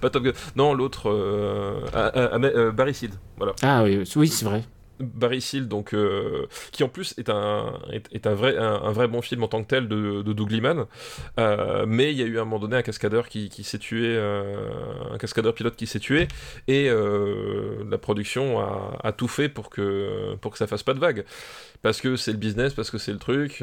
pas 0.01 0.11
Top 0.11 0.23
Gun. 0.25 0.33
Non, 0.57 0.75
l'autre, 0.75 1.11
euh, 1.11 1.81
ah, 1.95 2.11
euh, 2.17 2.73
Barry 2.73 2.95
Seed, 2.95 3.13
voilà. 3.37 3.53
Ah 3.63 3.85
oui, 3.85 4.03
oui 4.17 4.29
c'est 4.29 4.45
vrai. 4.45 4.65
Barry 5.01 5.41
Seal, 5.41 5.69
donc, 5.69 5.95
euh, 5.95 6.47
qui 6.73 6.85
en 6.85 6.89
plus 6.89 7.15
est 7.19 7.29
un, 7.29 7.79
est, 7.91 8.27
un, 8.27 8.35
vrai, 8.35 8.57
un, 8.57 8.93
vrai 8.93 9.09
bon 9.09 9.23
film 9.23 9.43
en 9.43 9.49
tant 9.49 9.63
que 9.63 9.69
tel 9.69 9.89
de, 9.89 10.23
de 10.23 10.33
Doug 10.33 10.51
Liman. 10.51 10.87
Euh, 11.39 11.85
mais 11.87 12.13
il 12.13 12.19
y 12.19 12.23
a 12.23 12.27
eu 12.27 12.39
à 12.39 12.43
un 12.43 12.45
moment 12.45 12.61
donné 12.61 12.77
un 12.77 12.83
cascadeur 12.83 13.29
qui, 13.29 13.49
qui 13.49 13.65
s'est 13.65 13.79
tué, 13.79 14.15
euh, 14.17 14.69
un 15.13 15.19
cascadeur 15.19 15.55
pilote 15.55 15.77
qui 15.77 15.87
s'est 15.87 16.01
tué, 16.01 16.29
et 16.69 16.89
la 16.89 17.99
production 17.99 18.61
a, 18.61 19.13
tout 19.13 19.29
fait 19.29 19.49
pour 19.49 19.71
que, 19.71 20.35
pour 20.41 20.53
que 20.53 20.59
ça 20.59 20.67
fasse 20.67 20.83
pas 20.83 20.95
de 20.95 21.01
vagues. 21.01 21.25
Parce 21.83 22.01
que 22.01 22.17
c'est 22.17 22.33
le 22.33 22.39
business, 22.39 22.73
parce 22.73 22.91
que 22.91 22.99
c'est 22.99 23.13
le 23.13 23.19
truc, 23.19 23.63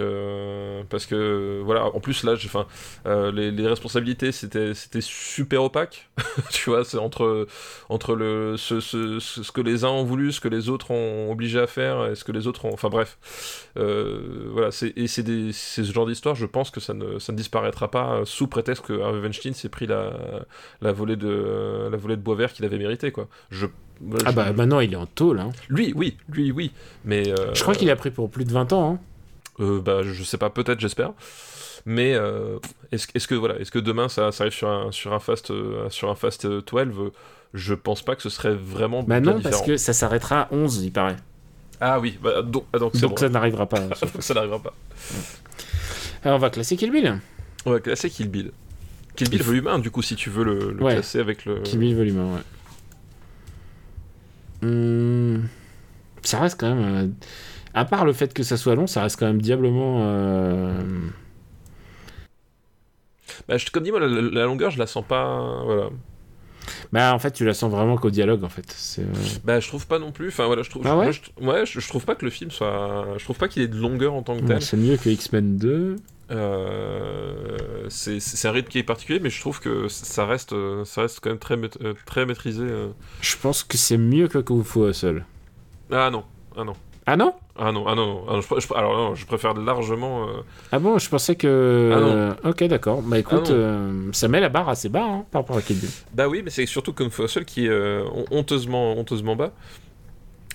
parce 0.90 1.06
que 1.06 1.62
voilà. 1.64 1.86
En 1.86 2.00
plus 2.00 2.24
là, 2.24 2.34
enfin, 2.34 2.68
les, 3.06 3.52
les 3.52 3.68
responsabilités 3.68 4.32
c'était 4.32 4.74
c'était 4.74 5.02
super 5.02 5.64
opaque. 5.64 6.10
tu 6.52 6.70
vois, 6.70 6.86
c'est 6.86 6.98
entre 6.98 7.48
entre 7.90 8.16
le 8.16 8.58
ce, 8.58 8.80
ce, 8.80 9.20
ce, 9.20 9.44
ce 9.44 9.52
que 9.52 9.62
les 9.62 9.84
uns 9.84 9.90
ont 9.90 10.04
voulu, 10.04 10.32
ce 10.32 10.40
que 10.40 10.48
les 10.48 10.70
autres 10.70 10.92
ont 10.92 11.31
obligé 11.32 11.60
à 11.60 11.68
faire, 11.68 12.08
et 12.12 12.16
ce 12.16 12.24
que 12.24 12.32
les 12.32 12.48
autres 12.48 12.66
ont. 12.66 12.74
Enfin 12.74 12.90
bref, 12.90 13.18
euh, 13.78 14.50
voilà. 14.52 14.72
C'est 14.72 14.94
et 14.98 15.08
c'est 15.08 15.24
des 15.24 15.52
c'est 15.54 15.84
ce 15.84 15.92
genre 15.92 16.06
d'histoire. 16.06 16.36
Je 16.36 16.46
pense 16.46 16.70
que 16.72 16.80
ça 16.80 16.94
ne 16.94 17.20
ça 17.20 17.32
ne 17.32 17.38
disparaîtra 17.38 17.90
pas 17.92 18.22
sous 18.26 18.48
prétexte 18.48 18.86
que 18.86 19.00
Harvey 19.02 19.20
Weinstein 19.20 19.54
s'est 19.54 19.70
pris 19.70 19.88
la 19.88 20.14
la 20.82 20.92
volée 20.92 21.16
de 21.16 21.88
la 21.92 21.98
volée 21.98 22.16
de 22.18 22.22
bois 22.22 22.36
vert 22.36 22.54
qu'il 22.54 22.66
avait 22.66 22.78
mérité 22.78 23.12
quoi. 23.12 23.28
Je 23.50 23.66
Ah 24.26 24.30
je- 24.32 24.36
bah 24.36 24.52
maintenant 24.54 24.80
il 24.80 24.94
est 24.94 24.98
en 24.98 25.06
tôle. 25.06 25.40
Hein. 25.40 25.50
lui 25.70 25.94
oui 25.96 26.18
lui 26.30 26.52
oui 26.52 26.72
mais 27.06 27.30
euh, 27.30 27.54
Je 27.54 27.62
crois 27.62 27.76
qu'il 27.76 27.90
a 27.90 27.96
pris 27.96 28.12
pour 28.12 28.30
plus 28.30 28.46
de 28.46 28.52
20 28.52 28.74
ans. 28.74 28.94
Hein. 28.94 29.00
euh, 29.60 29.80
bah, 29.82 30.02
je 30.04 30.24
sais 30.24 30.38
pas, 30.38 30.50
peut-être, 30.50 30.80
j'espère. 30.80 31.12
Mais 31.86 32.14
euh, 32.16 32.58
est-ce 32.92 33.08
est-ce 33.16 33.28
que 33.28 33.34
voilà, 33.36 33.58
est-ce 33.60 33.72
que 33.72 33.80
demain 33.80 34.08
ça, 34.08 34.32
ça 34.32 34.44
arrive 34.44 34.54
sur 34.54 34.70
un 34.70 34.92
sur 34.92 35.14
un 35.14 35.20
fast 35.20 35.52
sur 35.90 36.10
un 36.12 36.16
fast 36.16 36.46
euh, 36.46 36.62
12 36.62 36.82
euh, 37.00 37.12
je 37.54 37.74
pense 37.74 38.02
pas 38.02 38.16
que 38.16 38.22
ce 38.22 38.30
serait 38.30 38.54
vraiment 38.56 39.04
Bah 39.04 39.20
non, 39.20 39.42
parce 39.42 39.62
que 39.62 39.78
ça 39.78 39.94
s'arrêtera 39.94 40.42
à 40.44 40.48
11, 40.54 40.84
il 40.84 40.92
paraît. 40.92 41.18
Ah 41.80 42.00
oui, 42.00 42.18
bah, 42.22 42.42
donc, 42.44 42.66
ah, 42.74 42.80
donc 42.80 42.92
c'est 42.94 43.02
Donc 43.02 43.12
bon. 43.12 43.18
ça 43.18 43.30
n'arrivera 43.30 43.68
pas. 43.68 43.82
ça 44.20 44.34
n'arrivera 44.34 44.60
pas. 44.60 44.74
Alors 46.24 46.38
on 46.38 46.40
va 46.40 46.50
classer 46.50 46.76
Kill 46.78 46.92
Bill. 46.92 47.20
On 47.66 47.72
va 47.72 47.80
classer 47.80 48.10
Kill 48.10 48.30
Bill. 48.30 48.52
Kill 49.16 49.30
Bill 49.30 49.42
volume 49.44 49.68
1, 49.68 49.80
du 49.80 49.92
coup, 49.92 50.02
si 50.02 50.16
tu 50.16 50.30
veux 50.30 50.44
le, 50.44 50.72
le 50.72 50.84
Ouais. 50.84 50.94
classer 50.94 51.20
avec 51.20 51.46
le. 51.46 51.60
Kill 51.62 51.80
Bill 51.80 51.96
volume 51.96 52.20
1, 52.20 52.24
ouais. 52.36 52.42
Hum, 54.64 55.48
ça 56.22 56.40
reste 56.40 56.60
quand 56.60 56.74
même... 56.76 56.84
euh, 56.86 57.08
À 57.74 57.86
part 57.86 58.06
le 58.06 58.14
fait 58.14 58.34
que 58.34 58.44
ça 58.44 58.58
soit 58.58 58.76
long, 58.76 58.86
ça 58.88 59.02
reste 59.02 59.18
quand 59.20 59.26
même 59.26 59.42
diablement... 59.42 59.98
euh, 60.02 60.80
Bah, 63.48 63.58
je, 63.58 63.70
comme 63.72 63.84
dit, 63.84 63.92
moi, 63.92 64.00
la 64.00 64.46
longueur, 64.46 64.70
je 64.72 64.78
la 64.78 64.86
sens 64.88 65.04
pas. 65.08 65.62
Voilà. 65.66 65.90
Bah 66.94 67.14
en 67.14 67.20
fait 67.20 67.32
tu 67.32 67.46
la 67.46 67.54
sens 67.54 67.72
vraiment 67.72 67.98
qu'au 67.98 68.10
dialogue 68.10 68.44
en 68.44 68.50
fait. 68.50 68.76
Euh, 69.00 69.04
Bah, 69.44 69.60
je 69.60 69.68
trouve 69.68 69.88
pas 69.88 70.00
non 70.00 70.12
plus. 70.12 70.28
Enfin, 70.30 70.46
voilà, 70.46 70.64
je 70.64 70.70
trouve. 70.70 70.84
Ah 70.86 70.98
ouais 70.98 71.06
moi, 71.06 71.12
je, 71.12 71.46
ouais, 71.46 71.66
je, 71.66 71.80
je 71.80 71.88
trouve 71.88 72.06
pas 72.06 72.16
que 72.16 72.26
le 72.26 72.32
film 72.32 72.52
soit. 72.52 73.06
Je 73.18 73.24
trouve 73.24 73.38
pas 73.38 73.48
qu'il 73.48 73.62
ait 73.62 73.68
de 73.68 73.78
longueur 73.78 74.14
en 74.14 74.24
tant 74.24 74.38
que 74.38 74.46
tel. 74.46 74.62
c'est 74.62 74.78
mieux 74.78 74.98
que 74.98 75.10
X-Men 75.10 75.58
2. 75.58 75.96
Euh, 76.32 77.88
c'est 77.90 78.46
un 78.48 78.52
rythme 78.52 78.70
qui 78.70 78.80
est 78.80 78.84
particulier, 78.84 79.20
mais 79.20 79.30
je 79.30 79.40
trouve 79.40 79.60
que 79.60 79.88
ça 79.90 80.26
reste, 80.26 80.54
ça 80.86 81.02
reste 81.02 81.20
quand 81.22 81.30
même 81.30 81.40
très, 81.40 81.56
euh, 81.84 81.94
très 82.06 82.26
maîtrisé. 82.26 82.66
Je 83.22 83.36
pense 83.42 83.64
que 83.64 83.78
c'est 83.78 83.98
mieux 83.98 84.28
que 84.28 84.38
Kung 84.38 84.64
Fu 84.64 84.90
Hustle. 84.90 85.26
Ah 85.92 86.10
non, 86.10 86.24
ah 86.56 86.64
non. 86.64 86.74
Ah 87.06 87.18
non? 87.18 87.34
Ah 87.64 87.72
non, 87.72 87.86
ah 87.88 87.94
non. 87.94 88.24
Ah 88.28 88.34
non, 88.34 88.42
je, 88.42 88.74
alors 88.74 88.98
non, 88.98 89.14
je 89.16 89.26
préfère 89.28 89.54
largement. 89.54 90.24
euh, 90.28 90.32
Ah 90.72 90.80
bon, 90.80 90.98
je 90.98 91.08
pensais 91.10 91.36
que... 91.36 91.92
Ah 91.94 92.00
non. 92.00 92.08
euh, 92.08 92.34
ok 92.50 92.64
d'accord. 92.64 93.02
Bah 93.04 93.20
écoute, 93.20 93.44
Ah 93.50 93.52
non. 93.52 93.56
euh, 93.58 94.10
ça 94.14 94.28
met 94.28 94.40
la 94.40 94.50
barre 94.50 94.68
assez 94.70 94.90
bas 94.90 95.04
hein, 95.06 95.26
par 95.32 95.44
rapport 95.44 95.58
à 95.58 95.62
Kill 95.62 95.78
Bill. 95.78 95.90
Bah 96.14 96.28
oui, 96.28 96.42
mais 96.44 96.50
c'est 96.50 96.66
surtout 96.66 96.92
Kung 96.92 97.12
Fu 97.12 97.24
Hustle 97.24 97.46
qui 97.46 97.68
est 97.68 97.70
euh, 97.70 98.04
hon- 98.16 98.26
honteusement, 98.32 98.94
honteusement 98.98 99.36
bas. 99.36 99.52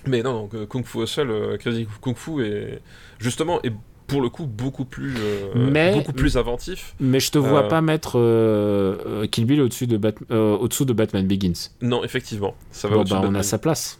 Mais 0.05 0.21
non, 0.21 0.47
donc 0.51 0.67
Kung 0.67 0.83
Fu 0.85 0.99
Hustle, 1.03 1.57
Crazy 1.59 1.87
Kung 2.01 2.15
Fu 2.15 2.43
est 2.45 2.81
justement 3.19 3.61
est 3.63 3.71
pour 4.07 4.21
le 4.21 4.29
coup 4.29 4.45
beaucoup 4.45 4.85
plus, 4.85 5.13
euh, 5.17 5.51
Mais- 5.55 5.93
beaucoup 5.95 6.13
plus 6.13 6.37
inventif. 6.37 6.93
Mais 6.99 7.19
je 7.19 7.29
te 7.31 7.37
vois 7.37 7.63
Euh. 7.65 7.67
pas 7.67 7.81
mettre 7.81 8.17
euh, 8.17 9.25
Kill 9.27 9.45
Bill 9.45 9.61
au-dessus 9.61 9.85
de, 9.87 9.97
Bat- 9.97 10.13
euh, 10.31 10.55
au-dessous 10.57 10.85
de 10.85 10.93
Batman 10.93 11.27
Begins. 11.27 11.71
Non, 11.81 12.03
effectivement, 12.05 12.55
ça 12.71 12.87
va 12.87 12.95
Bon 12.95 13.03
bah 13.03 13.07
de 13.09 13.13
on 13.13 13.17
a 13.17 13.21
Batman. 13.23 13.43
sa 13.43 13.57
place. 13.57 13.99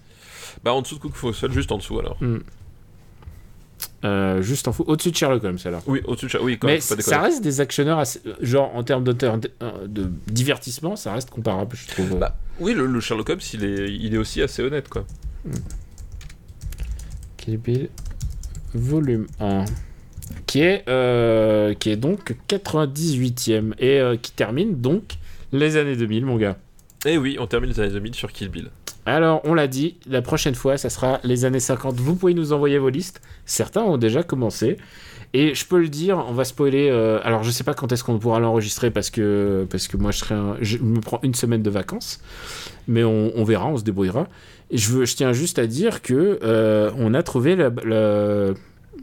Bah 0.64 0.74
en 0.74 0.82
dessous 0.82 0.96
de 0.96 1.02
Kung 1.02 1.14
Fu 1.14 1.28
Hustle, 1.28 1.52
juste 1.52 1.72
en 1.74 1.78
dessous 1.78 2.00
alors. 2.00 2.18
Euh, 4.06 4.42
juste 4.44 4.68
en 4.68 4.74
fou. 4.74 4.84
Au-dessus 4.88 5.10
de 5.12 5.16
Sherlock 5.16 5.44
Holmes 5.44 5.58
alors. 5.66 5.82
Oui, 5.88 6.02
au-dessus 6.06 6.28
de 6.28 6.32
cha- 6.32 6.42
oui, 6.44 6.58
quand 6.60 6.68
Mais 6.68 6.76
pas 6.78 7.02
ça 7.02 7.20
reste 7.22 7.42
des 7.44 7.62
actionneurs 7.62 7.98
assez... 8.00 8.22
Genre 8.42 8.76
en 8.76 8.84
termes 8.84 9.04
d'auteur 9.04 9.38
de, 9.40 9.50
euh, 9.64 9.88
de 9.88 10.12
divertissement, 10.28 10.96
ça 10.96 11.14
reste 11.14 11.30
comparable 11.32 11.76
je 11.76 11.88
trouve. 11.88 12.20
Bah, 12.20 12.38
oui, 12.60 12.74
le, 12.76 12.86
le 12.86 13.00
Sherlock 13.00 13.30
Holmes, 13.30 13.40
il 13.54 13.64
est, 13.64 13.90
il 13.92 14.14
est 14.14 14.18
aussi 14.18 14.42
assez 14.42 14.62
honnête, 14.62 14.88
quoi. 14.88 15.04
Kill 17.38 17.58
Bill 17.58 17.90
volume 18.74 19.28
1 19.40 19.66
qui 20.46 20.62
est, 20.62 20.84
euh, 20.90 21.74
qui 21.74 21.90
est 21.90 21.96
donc 21.96 22.36
98e 22.50 23.74
et 23.80 24.00
euh, 24.00 24.18
qui 24.18 24.32
termine 24.32 24.80
donc 24.82 25.16
les 25.52 25.78
années 25.78 25.96
2000 25.96 26.26
mon 26.26 26.38
gars. 26.38 26.58
Et 27.06 27.18
oui, 27.18 27.38
on 27.40 27.48
termine 27.48 27.70
les 27.70 27.80
années 27.80 27.92
2000 27.94 28.14
sur 28.16 28.32
Kill 28.32 28.50
Bill. 28.50 28.70
Alors 29.08 29.42
on 29.46 29.54
l'a 29.54 29.68
dit, 29.68 29.96
la 30.08 30.22
prochaine 30.22 30.54
fois 30.54 30.78
ça 30.78 30.90
sera 30.90 31.20
les 31.24 31.46
années 31.46 31.60
50. 31.62 31.96
Vous 31.96 32.16
pouvez 32.16 32.34
nous 32.34 32.52
envoyer 32.54 32.78
vos 32.78 32.90
listes. 32.90 33.22
Certains 33.46 33.82
ont 33.82 33.98
déjà 33.98 34.22
commencé. 34.22 34.78
Et 35.34 35.54
je 35.56 35.66
peux 35.66 35.80
le 35.80 35.90
dire, 35.90 36.24
on 36.30 36.34
va 36.34 36.46
spoiler. 36.46 36.90
euh, 36.90 37.20
alors 37.24 37.44
je 37.44 37.52
sais 37.52 37.64
pas 37.64 37.74
quand 37.74 37.92
est-ce 37.92 38.04
qu'on 38.04 38.18
pourra 38.20 38.40
l'enregistrer 38.40 38.92
parce 38.92 39.10
que, 39.10 39.66
parce 39.70 39.88
que 39.88 39.98
moi 39.98 40.12
je, 40.12 40.20
serai 40.20 40.36
un- 40.36 40.56
je 40.62 40.78
me 40.78 41.00
prends 41.02 41.20
une 41.24 41.34
semaine 41.36 41.64
de 41.64 41.70
vacances. 41.70 42.20
Mais 42.88 43.04
on, 43.04 43.32
on 43.36 43.44
verra, 43.44 43.68
on 43.68 43.78
se 43.78 43.84
débrouillera. 43.84 44.28
Et 44.72 44.78
je, 44.78 44.92
veux, 44.92 45.06
je 45.06 45.16
tiens 45.16 45.32
juste 45.34 45.60
à 45.60 45.68
dire 45.68 46.02
que 46.02 46.40
euh, 46.44 46.92
on 46.98 47.14
a 47.14 47.24
trouvé 47.24 47.56
la- 47.56 47.72
la- 47.86 48.52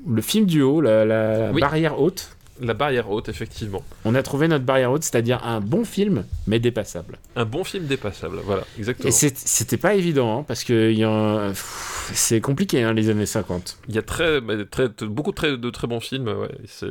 le 0.06 0.20
film 0.22 0.44
du 0.46 0.60
haut, 0.62 0.80
la, 0.82 1.04
la 1.04 1.50
Oui. 1.52 1.60
barrière 1.60 1.98
haute. 2.00 2.30
La 2.60 2.72
barrière 2.72 3.10
haute, 3.10 3.28
effectivement. 3.28 3.82
On 4.04 4.14
a 4.14 4.22
trouvé 4.22 4.46
notre 4.46 4.64
barrière 4.64 4.92
haute, 4.92 5.02
c'est-à-dire 5.02 5.44
un 5.44 5.60
bon 5.60 5.84
film, 5.84 6.24
mais 6.46 6.60
dépassable. 6.60 7.18
Un 7.34 7.44
bon 7.44 7.64
film 7.64 7.86
dépassable, 7.86 8.38
voilà, 8.44 8.62
exactement. 8.78 9.08
Et 9.08 9.12
c'était 9.12 9.76
pas 9.76 9.94
évident, 9.94 10.38
hein, 10.38 10.44
parce 10.46 10.62
que 10.62 10.92
il 10.92 10.98
y 10.98 11.02
a- 11.02 11.48
pff, 11.48 12.12
c'est 12.14 12.40
compliqué, 12.40 12.82
hein, 12.84 12.92
les 12.92 13.10
années 13.10 13.26
50. 13.26 13.78
Il 13.88 13.94
y 13.96 13.98
a 13.98 14.02
très, 14.02 14.40
bah, 14.40 14.54
très, 14.70 14.88
beaucoup 15.02 15.32
de 15.32 15.36
très, 15.36 15.56
de 15.56 15.70
très 15.70 15.88
bons 15.88 15.98
films, 15.98 16.28
ouais, 16.28 16.48
c'est, 16.68 16.86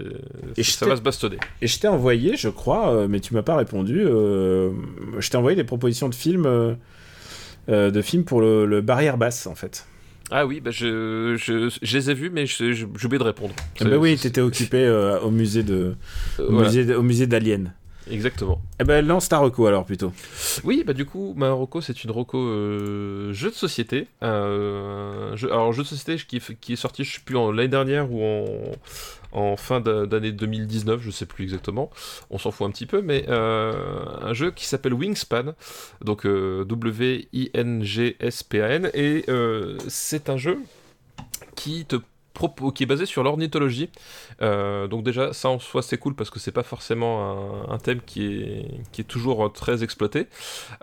Et 0.58 0.64
ça 0.64 0.86
je 0.86 0.90
va 0.90 0.98
se 0.98 1.02
bastonner. 1.02 1.38
Et 1.62 1.68
je 1.68 1.80
t'ai 1.80 1.88
envoyé, 1.88 2.36
je 2.36 2.50
crois, 2.50 2.90
euh, 2.94 3.08
mais 3.10 3.22
tu 3.22 3.34
m'as 3.34 3.42
pas 3.44 3.56
répondu, 3.56 4.02
euh, 4.06 4.72
je 5.20 5.30
t'ai 5.30 5.38
envoyé 5.38 5.56
des 5.56 5.64
propositions 5.64 6.10
de 6.10 6.16
films, 6.16 6.46
euh, 6.46 6.74
euh, 7.70 7.90
de 7.90 8.02
films 8.02 8.26
pour 8.26 8.42
le, 8.42 8.66
le 8.66 8.82
barrière 8.82 9.18
basse, 9.18 9.48
en 9.48 9.56
fait. 9.56 9.86
Ah 10.36 10.48
oui, 10.48 10.62
bah 10.62 10.72
je, 10.72 11.36
je, 11.38 11.70
je 11.80 11.98
les 11.98 12.10
ai 12.10 12.14
vus, 12.16 12.32
mais 12.32 12.48
j'ai 12.48 12.86
oublié 12.86 13.20
de 13.20 13.24
répondre. 13.24 13.54
Ah 13.80 13.86
bah 13.86 13.98
oui, 13.98 14.18
t'étais 14.18 14.42
occupé 14.42 14.78
euh, 14.80 15.20
au 15.20 15.30
musée 15.30 15.62
de, 15.62 15.94
euh, 16.40 16.48
au 16.48 16.52
voilà, 16.54 16.70
musée, 16.70 16.86
de- 16.86 16.96
au 16.96 17.04
musée 17.04 17.28
d'Alien. 17.28 17.72
Exactement. 18.10 18.62
Eh 18.80 18.84
ben 18.84 19.06
lance 19.06 19.30
ta 19.30 19.38
reco 19.40 19.66
alors 19.66 19.86
plutôt. 19.86 20.12
Oui, 20.64 20.84
bah 20.86 20.94
du 20.94 21.06
coup, 21.06 21.34
ma 21.38 21.52
Rocco, 21.52 21.82
c'est 21.82 22.04
une 22.04 22.12
Rocco 22.12 22.38
euh, 22.38 23.34
jeu 23.34 23.50
de 23.50 23.56
société. 23.56 24.08
Euh, 24.24 25.36
jeu- 25.36 25.52
alors, 25.52 25.74
jeu 25.74 25.84
de 25.84 25.88
société 25.88 26.16
qui, 26.26 26.40
qui 26.60 26.74
est 26.74 26.78
sorti, 26.78 27.04
je 27.04 27.16
sais 27.16 27.22
plus, 27.26 27.38
en- 27.38 27.52
l'année 27.52 27.68
dernière 27.70 28.12
ou 28.12 28.24
en, 28.24 28.46
en 29.32 29.58
fin 29.58 29.80
d'a- 29.80 30.06
d'année 30.06 30.32
2019, 30.32 31.02
je 31.02 31.12
sais 31.12 31.26
plus 31.26 31.44
exactement. 31.44 31.90
On 32.30 32.38
s'en 32.38 32.52
fout 32.52 32.68
un 32.68 32.72
petit 32.72 32.86
peu, 32.86 33.02
mais 33.02 33.26
euh, 33.30 33.74
un 34.22 34.34
jeu 34.34 34.52
qui 34.52 34.66
s'appelle 34.66 34.94
Wingspan, 34.94 35.54
donc 36.04 36.26
euh, 36.26 36.66
W-I-N-G-S-P-A-N, 36.66 38.92
et 38.94 39.26
euh, 39.30 39.78
c'est 39.88 40.30
un 40.30 40.38
jeu 40.38 40.60
qui 41.56 41.86
te 41.86 41.96
propo- 42.34 42.74
qui 42.74 42.84
est 42.84 42.86
basé 42.86 43.06
sur 43.06 43.24
l'ornithologie. 43.24 43.90
Euh, 44.42 44.88
donc 44.88 45.04
déjà, 45.04 45.34
ça 45.34 45.50
en 45.50 45.60
soi 45.60 45.82
c'est 45.82 45.98
cool 45.98 46.16
parce 46.16 46.30
que 46.30 46.40
c'est 46.40 46.52
pas 46.52 46.64
forcément 46.64 47.70
un, 47.70 47.78
thème 47.78 48.02
qui 48.06 48.26
est, 48.26 49.04
toujours 49.08 49.52
très 49.52 49.84
exploité. 49.84 50.28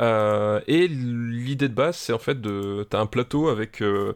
Euh, 0.01 0.61
et 0.67 0.89
l'idée 0.89 1.69
de 1.69 1.75
base, 1.75 1.97
c'est 1.97 2.13
en 2.13 2.19
fait 2.19 2.41
de, 2.41 2.87
t'as 2.89 3.01
un 3.01 3.07
plateau 3.07 3.49
avec 3.49 3.83
euh, 3.83 4.15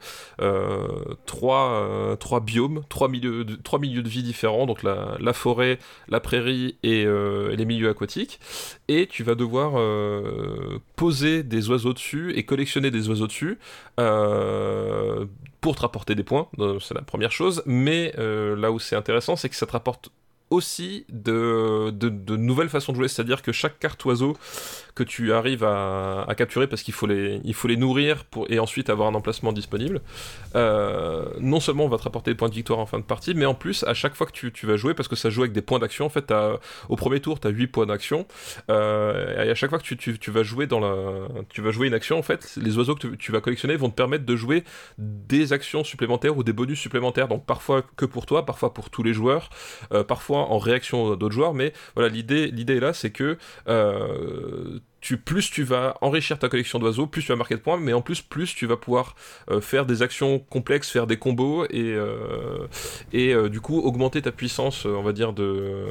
trois, 1.27 2.41
biomes, 2.41 2.83
trois 2.89 3.09
milieux, 3.09 3.45
de, 3.45 4.09
vie 4.09 4.23
différents, 4.23 4.67
donc 4.67 4.83
la, 4.83 5.33
forêt, 5.33 5.79
la 6.09 6.21
prairie 6.21 6.77
et, 6.83 7.03
et 7.03 7.57
les 7.57 7.65
milieux 7.65 7.89
aquatiques. 7.89 8.41
Et 8.89 9.07
tu 9.07 9.23
vas 9.23 9.35
devoir 9.35 9.81
poser 10.97 11.43
des 11.43 11.71
oiseaux 11.71 11.95
dessus 11.95 12.33
et 12.37 12.45
collectionner 12.45 12.91
des 12.91 13.09
oiseaux 13.09 13.27
dessus. 13.27 13.59
Pour 15.65 15.77
te 15.77 15.81
rapporter 15.81 16.15
des 16.15 16.25
points, 16.25 16.47
euh, 16.59 16.79
c'est 16.79 16.93
la 16.93 17.01
première 17.01 17.33
chose, 17.33 17.63
mais 17.65 18.13
euh, 18.19 18.55
là 18.55 18.71
où 18.71 18.79
c'est 18.79 18.97
intéressant, 18.97 19.35
c'est 19.35 19.49
que 19.49 19.57
ça 19.57 19.65
te 19.65 19.73
rapporte 19.73 20.11
aussi 20.51 21.07
de, 21.09 21.91
de, 21.91 22.37
nouvelles 22.37 22.69
façons 22.69 22.93
de 22.93 22.97
jouer, 22.99 23.09
c'est-à-dire 23.09 23.43
que 23.43 23.53
chaque 23.53 23.79
carte 23.79 24.05
oiseau 24.05 24.37
que 24.95 25.03
tu 25.03 25.33
arrives 25.33 25.65
à, 25.65 26.33
capturer, 26.37 26.67
parce 26.67 26.83
qu'il 26.83 26.95
faut 26.95 27.07
les, 27.07 27.41
il 27.45 27.55
faut 27.55 27.67
les 27.67 27.77
nourrir 27.77 28.25
pour, 28.25 28.51
et 28.51 28.59
ensuite 28.59 28.91
avoir 28.91 29.09
un 29.09 29.15
emplacement 29.15 29.53
disponible, 29.53 30.01
euh, 30.55 31.25
non 31.41 31.61
seulement 31.61 31.85
on 31.85 31.89
va 31.89 31.97
te 31.97 32.05
rapporter 32.05 32.31
des 32.31 32.37
points 32.37 32.49
de 32.49 32.55
victoire 32.55 32.79
en 32.79 32.87
fin 32.87 32.99
de 32.99 33.05
partie, 33.05 33.35
mais 33.35 33.47
en 33.47 33.55
plus, 33.55 33.85
à 33.85 33.95
chaque 33.95 34.15
fois 34.15 34.27
que 34.27 34.33
tu, 34.33 34.53
tu 34.53 34.67
vas 34.67 34.77
jouer, 34.77 34.95
parce 34.95 35.09
que 35.09 35.17
ça 35.17 35.31
joue 35.31 35.43
avec 35.43 35.53
des 35.53 35.63
points 35.63 35.79
d'action, 35.79 36.07
en 36.07 36.11
fait, 36.11 36.33
au 36.89 36.97
premier 36.97 37.21
tour, 37.21 37.41
tu 37.41 37.49
as 37.49 37.51
8 37.51 37.67
points 37.69 37.87
d'action, 37.87 38.27
euh, 38.71 39.45
et 39.45 39.51
à 39.51 39.55
chaque 39.55 39.71
fois 39.71 39.79
que 39.79 39.85
tu, 39.85 39.97
tu, 39.97 40.31
vas 40.31 40.43
jouer 40.43 40.67
dans 40.67 40.81
la, 40.81 41.27
tu 41.49 41.63
vas 41.63 41.71
jouer 41.71 41.89
une 41.89 41.95
action, 41.95 42.19
en 42.19 42.23
fait, 42.23 42.55
les 42.57 42.77
oiseaux 42.77 42.95
que 42.95 43.09
tu, 43.09 43.19
tu 43.19 43.33
vas 43.33 43.41
collectionner 43.41 43.77
vont 43.77 43.91
te 43.91 43.95
permettre 43.95 44.25
de 44.25 44.37
jouer 44.37 44.63
des 44.99 45.53
actions 45.53 45.83
supplémentaires 45.83 46.37
ou 46.37 46.45
des 46.45 46.53
bonus 46.53 46.79
supplémentaires, 46.79 47.29
donc 47.29 47.45
parfois 47.47 47.83
que 47.97 48.05
pour 48.05 48.27
toi, 48.27 48.45
parfois 48.47 48.73
pour 48.75 48.91
tous 48.91 49.03
les 49.03 49.13
joueurs, 49.13 49.51
euh, 49.93 50.05
parfois 50.05 50.34
en 50.37 50.59
réaction 50.59 51.17
d'autres 51.17 51.35
joueurs, 51.35 51.55
mais 51.55 51.73
voilà, 51.95 52.09
l'idée, 52.09 52.49
l'idée 52.49 52.81
là, 52.81 52.93
c'est 52.93 53.11
que 53.11 53.39
euh, 53.69 54.79
tu, 55.05 55.19
plus 55.19 55.51
tu 55.51 55.65
vas 55.65 55.99
enrichir 56.01 56.39
ta 56.39 56.49
collection 56.49 56.79
d'oiseaux, 56.79 57.07
plus 57.07 57.21
tu 57.21 57.29
vas 57.29 57.37
marquer 57.37 57.57
de 57.57 57.61
points, 57.61 57.77
mais 57.77 57.93
en 57.93 58.01
plus, 58.01 58.23
plus 58.23 58.55
tu 58.55 58.65
vas 58.65 58.79
pouvoir 58.79 59.17
euh, 59.51 59.61
faire 59.61 59.85
des 59.85 60.01
actions 60.01 60.39
complexes, 60.39 60.91
faire 60.91 61.07
des 61.07 61.19
combos 61.19 61.67
et, 61.67 61.93
euh, 61.93 62.67
euh, 63.15 63.51
du 63.51 63.61
coup 63.61 63.79
augmenter 63.81 64.23
ta 64.23 64.33
puissance, 64.33 64.87
on 64.87 65.03
va 65.03 65.13
dire, 65.13 65.35
de, 65.35 65.85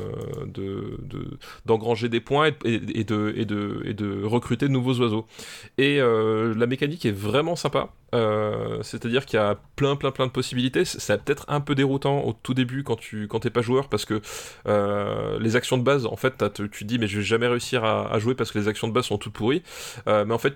de, 0.47 0.97
de- 1.03 1.37
d'engranger 1.67 2.09
des 2.09 2.21
points 2.21 2.49
et, 2.65 3.03
de, 3.03 4.23
recruter 4.25 4.67
de 4.67 4.71
nouveaux 4.71 4.99
oiseaux. 4.99 5.27
Et 5.77 5.99
la 5.99 6.65
mécanique 6.65 7.05
est 7.05 7.11
vraiment 7.11 7.55
sympa. 7.55 7.89
C'est-à-dire 8.81 9.25
qu'il 9.25 9.37
y 9.37 9.41
a 9.41 9.59
plein 9.75 9.95
plein 9.95 10.11
plein 10.11 10.25
de 10.25 10.31
possibilités. 10.31 10.85
C'est 10.85 11.23
peut-être 11.23 11.45
un 11.47 11.61
peu 11.61 11.75
déroutant 11.75 12.23
au 12.25 12.33
tout 12.33 12.53
début 12.53 12.83
quand 12.83 12.95
tu 12.95 13.27
quand 13.27 13.47
pas 13.51 13.61
joueur 13.61 13.89
parce 13.89 14.05
que 14.05 14.21
les 15.39 15.55
actions 15.55 15.77
de 15.77 15.83
base, 15.83 16.07
en 16.07 16.15
fait, 16.15 16.43
tu 16.55 16.69
te 16.69 16.83
dis 16.83 16.97
mais 16.97 17.07
je 17.07 17.17
vais 17.19 17.23
jamais 17.23 17.47
réussir 17.47 17.83
à 17.83 18.17
jouer 18.19 18.33
parce 18.33 18.51
que 18.51 18.57
les 18.57 18.67
actions 18.67 18.87
de 18.87 18.93
base 18.93 19.02
sont 19.03 19.17
toutes 19.17 19.33
pourries. 19.33 19.63
Euh, 20.07 20.25
mais 20.25 20.33
en 20.33 20.39
fait, 20.39 20.55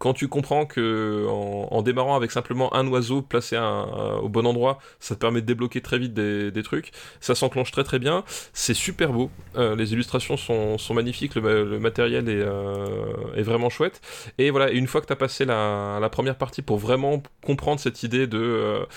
quand 0.00 0.14
tu 0.14 0.28
comprends 0.28 0.64
que 0.64 1.26
en, 1.28 1.82
démarrant 1.82 2.16
avec 2.16 2.30
simplement 2.30 2.74
un 2.74 2.86
oiseau 2.88 3.20
placé 3.20 3.58
au 3.58 4.30
bon 4.30 4.46
endroit, 4.46 4.78
ça 4.98 5.14
te 5.14 5.20
permet 5.20 5.42
de 5.42 5.46
débloquer 5.46 5.82
très 5.82 5.98
vite 5.98 6.14
des, 6.14 6.62
trucs. 6.62 6.90
Ça 7.20 7.34
s'enclenche 7.34 7.70
très 7.70 7.84
très 7.84 7.98
bien. 7.98 8.24
C'est 8.54 8.72
super 8.72 9.12
beau. 9.12 9.30
Euh, 9.56 9.76
les 9.76 9.92
illustrations 9.92 10.38
sont, 10.38 10.94
magnifiques. 10.94 11.34
Le, 11.34 11.42
ma- 11.42 11.52
le 11.52 11.78
matériel 11.78 12.30
est, 12.30 12.40
euh, 12.40 13.34
est 13.36 13.42
vraiment 13.42 13.68
chouette. 13.68 14.00
Et 14.38 14.50
voilà, 14.50 14.70
une 14.70 14.86
fois 14.86 15.02
que 15.02 15.06
tu 15.06 15.12
as 15.12 15.16
passé 15.16 15.44
la, 15.44 16.08
première 16.10 16.36
partie 16.36 16.62
pour 16.62 16.78
vraiment 16.78 17.22
comprendre 17.44 17.78
cette 17.78 18.02
idée 18.02 18.26
de 18.26 18.88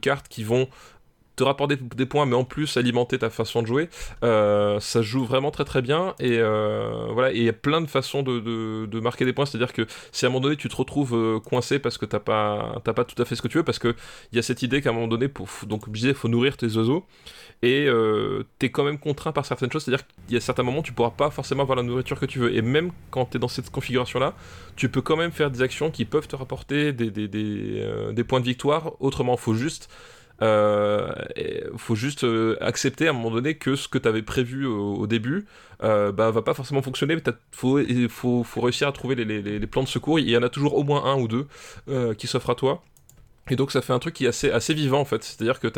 cartes 0.00 0.26
qui 0.26 0.42
vont 0.42 0.66
te 1.36 1.44
rapporter 1.44 1.76
des 1.76 2.06
points, 2.06 2.26
mais 2.26 2.34
en 2.34 2.44
plus 2.44 2.76
alimenter 2.76 3.18
ta 3.18 3.30
façon 3.30 3.62
de 3.62 3.66
jouer, 3.66 3.88
euh, 4.24 4.80
ça 4.80 5.02
joue 5.02 5.24
vraiment 5.24 5.50
très 5.50 5.64
très 5.64 5.82
bien. 5.82 6.14
Et 6.18 6.38
euh, 6.38 7.08
voilà, 7.12 7.32
il 7.32 7.42
y 7.42 7.48
a 7.48 7.52
plein 7.52 7.82
de 7.82 7.86
façons 7.86 8.22
de, 8.22 8.40
de, 8.40 8.86
de 8.86 9.00
marquer 9.00 9.24
des 9.26 9.32
points. 9.32 9.46
C'est-à-dire 9.46 9.72
que 9.74 9.86
si 10.12 10.24
à 10.24 10.28
un 10.28 10.30
moment 10.30 10.40
donné 10.40 10.56
tu 10.56 10.68
te 10.68 10.76
retrouves 10.76 11.14
euh, 11.14 11.38
coincé 11.38 11.78
parce 11.78 11.98
que 11.98 12.06
t'as 12.06 12.20
pas, 12.20 12.80
pas 12.82 13.04
tout 13.04 13.20
à 13.20 13.24
fait 13.26 13.36
ce 13.36 13.42
que 13.42 13.48
tu 13.48 13.58
veux, 13.58 13.64
parce 13.64 13.78
que 13.78 13.94
il 14.32 14.36
y 14.36 14.38
a 14.38 14.42
cette 14.42 14.62
idée 14.62 14.80
qu'à 14.80 14.90
un 14.90 14.92
moment 14.92 15.08
donné, 15.08 15.28
pour, 15.28 15.48
donc 15.66 15.90
disais, 15.90 16.14
faut 16.14 16.28
nourrir 16.28 16.56
tes 16.56 16.74
oiseaux. 16.76 17.04
Et 17.62 17.86
euh, 17.86 18.44
t'es 18.58 18.70
quand 18.70 18.84
même 18.84 18.98
contraint 18.98 19.32
par 19.32 19.46
certaines 19.46 19.70
choses, 19.72 19.84
c'est-à-dire 19.84 20.06
qu'il 20.06 20.34
y 20.34 20.36
a 20.36 20.40
certains 20.40 20.62
moments 20.62 20.82
tu 20.82 20.92
pourras 20.92 21.10
pas 21.10 21.30
forcément 21.30 21.62
avoir 21.62 21.76
la 21.76 21.82
nourriture 21.82 22.18
que 22.18 22.26
tu 22.26 22.38
veux. 22.38 22.54
Et 22.54 22.62
même 22.62 22.92
quand 23.10 23.26
t'es 23.26 23.38
dans 23.38 23.48
cette 23.48 23.70
configuration-là, 23.70 24.34
tu 24.76 24.88
peux 24.88 25.02
quand 25.02 25.16
même 25.16 25.32
faire 25.32 25.50
des 25.50 25.62
actions 25.62 25.90
qui 25.90 26.04
peuvent 26.04 26.28
te 26.28 26.36
rapporter 26.36 26.92
des, 26.92 27.10
des, 27.10 27.28
des, 27.28 28.12
des 28.12 28.24
points 28.24 28.40
de 28.40 28.44
victoire. 28.46 28.92
Autrement, 29.00 29.36
faut 29.36 29.54
juste 29.54 29.88
faut 30.40 31.94
juste 31.94 32.24
euh, 32.24 32.56
accepter 32.60 33.06
à 33.06 33.10
un 33.10 33.12
moment 33.12 33.30
donné 33.30 33.54
que 33.54 33.76
ce 33.76 33.88
que 33.88 33.98
tu 33.98 34.08
avais 34.08 34.22
prévu 34.22 34.66
au, 34.66 35.06
début 35.06 35.46
euh, 35.82 36.12
bah, 36.12 36.30
va 36.30 36.42
pas 36.42 36.54
forcément 36.54 36.82
fonctionner. 36.82 37.16
il 37.88 38.08
faut, 38.08 38.44
réussir 38.56 38.88
à 38.88 38.92
trouver 38.92 39.14
les, 39.14 39.66
plans 39.66 39.82
de 39.82 39.88
secours. 39.88 40.18
Il 40.18 40.28
y 40.28 40.36
en 40.36 40.42
a 40.42 40.48
toujours 40.48 40.76
au 40.76 40.84
moins 40.84 41.04
un 41.04 41.16
ou 41.16 41.28
deux 41.28 41.46
euh, 41.88 42.14
qui 42.14 42.26
s'offrent 42.26 42.50
à 42.50 42.54
toi. 42.54 42.82
Et 43.48 43.54
donc 43.54 43.70
ça 43.70 43.80
fait 43.80 43.92
un 43.92 44.00
truc 44.00 44.14
qui 44.14 44.24
est 44.24 44.50
assez, 44.50 44.74
vivant 44.74 44.98
en 44.98 45.04
fait, 45.04 45.22
c'est-à-dire 45.22 45.60
que 45.60 45.68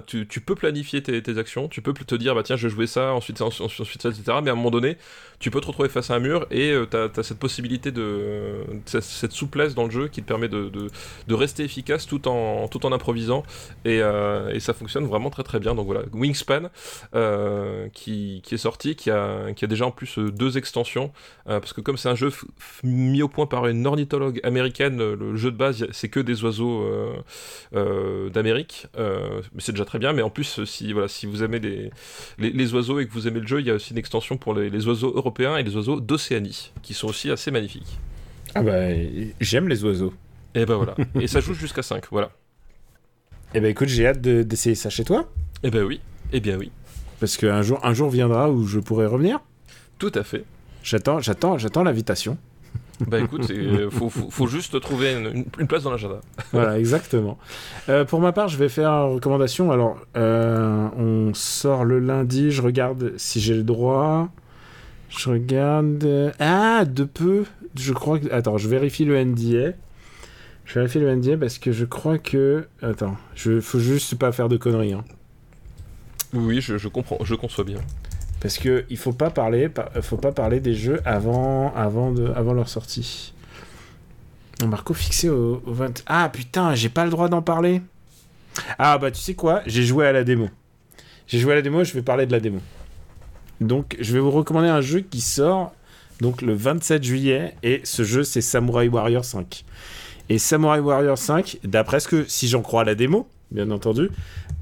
tu, 0.00 0.40
peux 0.40 0.56
planifier 0.56 1.00
tes, 1.00 1.22
tes 1.22 1.38
actions, 1.38 1.68
tu 1.68 1.80
peux 1.80 1.92
te 1.92 2.14
dire 2.16 2.34
bah 2.34 2.42
tiens 2.42 2.56
je 2.56 2.66
vais 2.66 2.74
jouer 2.74 2.88
ça, 2.88 3.12
ensuite 3.12 3.38
ça, 3.38 3.44
ensuite, 3.44 3.62
ensuite 3.62 4.02
ça, 4.02 4.08
etc. 4.08 4.38
Mais 4.42 4.50
à 4.50 4.54
un 4.54 4.56
moment 4.56 4.72
donné, 4.72 4.98
tu 5.38 5.50
peux 5.50 5.60
te 5.60 5.66
retrouver 5.66 5.88
face 5.88 6.10
à 6.10 6.14
un 6.14 6.18
mur 6.18 6.46
et 6.50 6.72
euh, 6.72 6.86
t'as, 6.86 7.08
t'as 7.08 7.22
cette 7.22 7.38
possibilité 7.38 7.92
de, 7.92 8.64
cette, 8.86 9.32
souplesse 9.32 9.74
dans 9.74 9.84
le 9.84 9.90
jeu 9.90 10.08
qui 10.08 10.22
te 10.22 10.26
permet 10.26 10.48
de, 10.48 10.68
de, 10.68 10.90
de 11.26 11.34
rester 11.34 11.62
efficace 11.62 12.06
tout 12.06 12.26
en, 12.26 12.66
tout 12.68 12.84
en 12.86 12.92
improvisant 12.92 13.44
et, 13.84 14.00
euh, 14.02 14.52
et 14.52 14.60
ça 14.60 14.74
fonctionne 14.74 15.06
vraiment 15.06 15.30
très 15.30 15.44
très 15.44 15.60
bien. 15.60 15.74
Donc 15.74 15.86
voilà, 15.86 16.02
Wingspan 16.12 16.70
euh, 17.14 17.88
qui, 17.92 18.42
qui 18.44 18.54
est 18.54 18.58
sorti, 18.58 18.96
qui 18.96 19.10
a, 19.10 19.52
qui 19.54 19.64
a 19.64 19.68
déjà 19.68 19.86
en 19.86 19.90
plus 19.90 20.18
deux 20.18 20.58
extensions 20.58 21.12
parce 21.46 21.72
que 21.72 21.80
comme 21.80 21.96
c'est 21.96 22.08
un 22.08 22.14
jeu 22.14 22.30
mis 22.82 23.22
au 23.22 23.28
point 23.28 23.46
par 23.46 23.66
une 23.66 23.86
ornithologue 23.86 24.40
américaine, 24.42 24.98
le 24.98 25.36
jeu 25.36 25.50
de 25.50 25.56
base 25.56 25.86
c'est 25.92 26.08
que 26.08 26.20
des 26.20 26.44
oiseaux 26.44 26.84
d'Amérique, 27.72 28.86
c'est 29.58 29.72
déjà 29.72 29.84
très 29.84 29.98
bien. 29.98 30.12
Mais 30.12 30.22
en 30.22 30.30
plus, 30.30 30.64
si 30.64 30.92
voilà, 30.92 31.08
si 31.08 31.26
vous 31.26 31.42
aimez 31.42 31.58
les, 31.58 31.90
les, 32.38 32.50
les 32.50 32.74
oiseaux 32.74 33.00
et 33.00 33.06
que 33.06 33.12
vous 33.12 33.28
aimez 33.28 33.40
le 33.40 33.46
jeu, 33.46 33.60
il 33.60 33.66
y 33.66 33.70
a 33.70 33.74
aussi 33.74 33.92
une 33.92 33.98
extension 33.98 34.36
pour 34.36 34.54
les, 34.54 34.68
les 34.68 34.86
oiseaux 34.86 35.12
européens 35.14 35.27
et 35.56 35.62
les 35.62 35.76
oiseaux 35.76 36.00
d'Océanie, 36.00 36.72
qui 36.82 36.94
sont 36.94 37.08
aussi 37.08 37.30
assez 37.30 37.50
magnifiques. 37.50 37.98
Ah 38.54 38.62
bah, 38.62 38.88
j'aime 39.40 39.68
les 39.68 39.84
oiseaux. 39.84 40.12
Et 40.54 40.64
ben 40.66 40.76
voilà. 40.76 40.94
et 41.20 41.26
ça 41.26 41.40
joue 41.40 41.54
jusqu'à 41.54 41.82
5, 41.82 42.04
voilà. 42.10 42.30
Eh 43.54 43.60
ben 43.60 43.68
écoute, 43.70 43.88
j'ai 43.88 44.06
hâte 44.06 44.20
de- 44.20 44.42
d'essayer 44.42 44.74
ça 44.74 44.90
chez 44.90 45.04
toi. 45.04 45.28
Et 45.62 45.70
ben 45.70 45.82
oui. 45.84 46.00
Eh 46.32 46.40
bien 46.40 46.56
oui. 46.56 46.70
Parce 47.20 47.36
qu'un 47.36 47.62
jour, 47.62 47.78
un 47.84 47.94
jour 47.94 48.10
viendra 48.10 48.50
où 48.50 48.66
je 48.66 48.78
pourrai 48.78 49.06
revenir. 49.06 49.40
Tout 49.98 50.12
à 50.14 50.22
fait. 50.22 50.44
J'attends, 50.82 51.20
j'attends, 51.20 51.58
j'attends 51.58 51.82
l'invitation. 51.82 52.36
Bah 53.06 53.20
écoute, 53.20 53.44
c'est- 53.46 53.90
faut, 53.90 54.08
faut, 54.10 54.28
faut 54.30 54.46
juste 54.48 54.80
trouver 54.80 55.12
une, 55.14 55.26
une- 55.36 55.44
une 55.58 55.66
place 55.68 55.84
dans 55.84 55.90
l'agenda. 55.92 56.20
voilà, 56.52 56.78
exactement. 56.78 57.38
Euh, 57.88 58.04
pour 58.04 58.20
ma 58.20 58.32
part, 58.32 58.48
je 58.48 58.56
vais 58.58 58.68
faire 58.68 58.90
une 58.90 59.14
recommandation. 59.14 59.70
Alors, 59.70 59.98
euh, 60.16 60.88
on 60.96 61.32
sort 61.34 61.84
le 61.84 62.00
lundi. 62.00 62.50
Je 62.50 62.60
regarde 62.62 63.12
si 63.16 63.40
j'ai 63.40 63.54
le 63.54 63.62
droit. 63.62 64.28
Je 65.08 65.30
regarde. 65.30 66.04
euh, 66.04 66.30
Ah, 66.38 66.84
de 66.84 67.04
peu. 67.04 67.44
Je 67.76 67.92
crois 67.92 68.18
que. 68.18 68.30
Attends, 68.32 68.58
je 68.58 68.68
vérifie 68.68 69.04
le 69.04 69.16
NDA. 69.24 69.72
Je 70.64 70.74
vérifie 70.74 70.98
le 70.98 71.14
NDA 71.14 71.36
parce 71.38 71.58
que 71.58 71.72
je 71.72 71.84
crois 71.84 72.18
que. 72.18 72.66
Attends, 72.82 73.16
je 73.34 73.60
faut 73.60 73.78
juste 73.80 74.14
pas 74.16 74.32
faire 74.32 74.48
de 74.48 74.56
conneries. 74.56 74.92
hein. 74.92 75.04
Oui, 76.34 76.60
je, 76.60 76.76
je 76.76 76.88
comprends, 76.88 77.18
je 77.24 77.34
conçois 77.34 77.64
bien. 77.64 77.80
Parce 78.40 78.58
que 78.58 78.84
il 78.90 78.98
faut 78.98 79.12
pas 79.14 79.30
parler, 79.30 79.68
par- 79.70 79.90
faut 80.02 80.18
pas 80.18 80.30
parler 80.30 80.60
des 80.60 80.74
jeux 80.74 81.00
avant, 81.06 81.72
avant, 81.74 82.12
de, 82.12 82.28
avant 82.36 82.52
leur 82.52 82.68
sortie. 82.68 83.32
Marco 84.66 84.92
fixé 84.92 85.28
au, 85.30 85.62
au 85.64 85.72
20. 85.72 86.02
Ah 86.06 86.28
putain, 86.32 86.74
j'ai 86.74 86.88
pas 86.90 87.04
le 87.04 87.10
droit 87.10 87.28
d'en 87.28 87.40
parler. 87.42 87.80
Ah 88.78 88.98
bah 88.98 89.10
tu 89.10 89.20
sais 89.20 89.34
quoi, 89.34 89.62
j'ai 89.66 89.84
joué 89.84 90.06
à 90.06 90.12
la 90.12 90.22
démo. 90.24 90.50
J'ai 91.28 91.38
joué 91.38 91.52
à 91.52 91.56
la 91.56 91.62
démo, 91.62 91.82
je 91.84 91.94
vais 91.94 92.02
parler 92.02 92.26
de 92.26 92.32
la 92.32 92.40
démo. 92.40 92.60
Donc 93.60 93.96
je 94.00 94.12
vais 94.12 94.20
vous 94.20 94.30
recommander 94.30 94.68
un 94.68 94.80
jeu 94.80 95.00
qui 95.00 95.20
sort 95.20 95.72
donc 96.20 96.42
le 96.42 96.54
27 96.54 97.02
juillet 97.02 97.54
et 97.62 97.80
ce 97.84 98.02
jeu 98.02 98.24
c'est 98.24 98.40
Samurai 98.40 98.88
Warrior 98.88 99.24
5. 99.24 99.64
Et 100.28 100.38
Samurai 100.38 100.80
Warrior 100.80 101.16
5, 101.16 101.58
d'après 101.64 102.00
ce 102.00 102.08
que 102.08 102.24
si 102.28 102.48
j'en 102.48 102.60
crois 102.60 102.84
la 102.84 102.94
démo, 102.94 103.26
bien 103.50 103.70
entendu, 103.70 104.10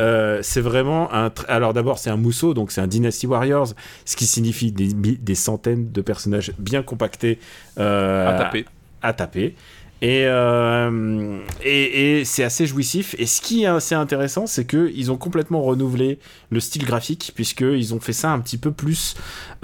euh, 0.00 0.40
c'est 0.42 0.60
vraiment 0.60 1.12
un. 1.12 1.32
Alors 1.48 1.72
d'abord, 1.72 1.98
c'est 1.98 2.10
un 2.10 2.16
mousseau, 2.16 2.54
donc 2.54 2.70
c'est 2.70 2.80
un 2.80 2.86
Dynasty 2.86 3.26
Warriors, 3.26 3.68
ce 4.04 4.16
qui 4.16 4.26
signifie 4.26 4.70
des, 4.70 5.34
centaines 5.34 5.90
de 5.90 6.00
personnages 6.02 6.52
bien 6.58 6.82
compactés 6.82 7.38
euh, 7.78 8.28
À 8.28 8.38
taper. 8.38 8.64
à 9.02 9.12
taper. 9.12 9.54
Et, 10.02 10.24
euh, 10.26 11.38
et, 11.62 12.20
et 12.20 12.24
c'est 12.24 12.44
assez 12.44 12.66
jouissif. 12.66 13.14
Et 13.18 13.26
ce 13.26 13.40
qui 13.40 13.62
est 13.62 13.66
assez 13.66 13.94
intéressant, 13.94 14.46
c'est 14.46 14.66
qu'ils 14.66 15.10
ont 15.10 15.16
complètement 15.16 15.62
renouvelé 15.62 16.18
le 16.50 16.60
style 16.60 16.84
graphique, 16.84 17.32
puisqu'ils 17.34 17.94
ont 17.94 18.00
fait 18.00 18.12
ça 18.12 18.30
un 18.30 18.40
petit 18.40 18.58
peu 18.58 18.72
plus 18.72 19.14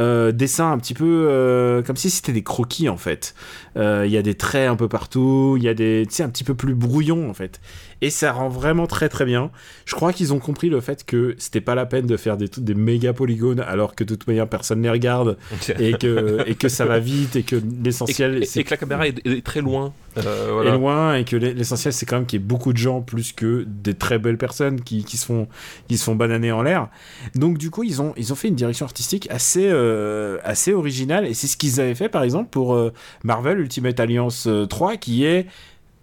euh, 0.01 0.33
dessin, 0.33 0.73
un 0.73 0.79
petit 0.79 0.95
peu 0.95 1.27
euh, 1.29 1.83
comme 1.83 1.97
si 1.97 2.09
c'était 2.09 2.33
des 2.33 2.43
croquis 2.43 2.89
en 2.89 2.97
fait. 2.97 3.35
Il 3.77 4.11
y 4.11 4.17
a 4.17 4.23
des 4.23 4.35
traits 4.35 4.69
un 4.69 4.77
peu 4.77 4.89
partout, 4.89 5.55
il 5.59 5.63
y 5.65 5.69
a 5.69 5.75
des. 5.75 6.05
Tu 6.09 6.17
sais, 6.17 6.23
un 6.23 6.29
petit 6.29 6.45
peu 6.45 6.55
plus 6.55 6.75
brouillon 6.75 7.29
en 7.29 7.35
fait. 7.35 7.61
Et 8.03 8.11
ça 8.11 8.33
rend 8.33 8.49
vraiment 8.49 8.87
très 8.87 9.09
très 9.09 9.25
bien. 9.25 9.51
Je 9.87 9.95
crois 9.95 10.13
qu'ils 10.13 10.35
ont 10.35 10.39
compris 10.39 10.69
le 10.69 10.81
fait 10.81 11.05
que 11.07 11.35
c'était 11.39 11.61
pas 11.61 11.75
la 11.75 11.87
peine 11.87 12.07
de 12.07 12.17
faire 12.17 12.37
des, 12.37 12.49
des 12.49 12.75
méga 12.75 13.13
polygones 13.13 13.61
alors 13.61 13.95
que 13.95 14.05
de 14.05 14.15
toute 14.15 14.27
manière 14.27 14.49
personne 14.49 14.83
les 14.83 14.91
regarde 14.91 15.39
et 15.79 15.95
que, 15.95 16.43
et 16.47 16.55
que 16.57 16.69
ça 16.69 16.85
va 16.85 16.99
vite 16.99 17.37
et 17.37 17.45
que 17.45 17.57
l'essentiel 17.83 18.43
et, 18.43 18.65
que 18.65 18.71
la 18.71 18.77
caméra 18.77 19.07
est, 19.07 19.27
est 19.27 19.45
très 19.45 19.61
loin. 19.61 19.95
Euh, 20.19 20.77
loin 20.77 21.15
et 21.15 21.25
que 21.25 21.37
l'essentiel 21.37 21.95
c'est 21.95 22.05
quand 22.05 22.17
même 22.17 22.27
qu'il 22.27 22.39
y 22.39 22.43
ait 22.43 22.47
beaucoup 22.47 22.75
de 22.75 22.79
gens 22.79 23.01
plus 23.01 23.33
que 23.33 23.65
des 23.67 23.95
très 23.95 24.19
belles 24.19 24.37
personnes 24.37 24.83
qui, 24.83 25.05
qui 25.05 25.17
se 25.17 25.25
font 25.25 25.49
qui 25.89 25.97
se 25.97 26.05
font 26.05 26.15
bananer 26.15 26.53
en 26.53 26.61
l'air 26.61 26.89
donc 27.35 27.57
du 27.57 27.71
coup 27.71 27.83
ils 27.83 28.03
ont 28.03 28.13
ils 28.19 28.31
ont 28.31 28.37
fait 28.37 28.49
une 28.49 28.55
direction 28.55 28.85
artistique 28.85 29.27
assez 29.31 29.71
euh, 29.71 30.37
assez 30.45 30.75
originale 30.75 31.27
et 31.27 31.33
c'est 31.33 31.47
ce 31.47 31.57
qu'ils 31.57 31.81
avaient 31.81 31.95
fait 31.95 32.11
par 32.11 32.25
exemple 32.25 32.51
pour 32.51 32.75
euh, 32.75 32.93
Marvel 33.25 33.59
Ultimate 33.61 33.99
Alliance 34.01 34.47
euh, 34.47 34.67
3 34.67 34.99
qui 34.99 35.25
est 35.25 35.47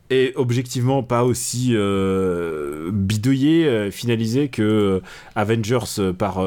est 0.10 0.36
objectivement 0.36 1.04
pas 1.04 1.24
aussi 1.24 1.70
euh, 1.72 2.90
bidouillé, 2.92 3.66
euh, 3.66 3.92
finalisé 3.92 4.50
que 4.50 4.62
euh, 4.62 5.00
Avengers 5.36 6.00
euh, 6.00 6.14
par 6.14 6.40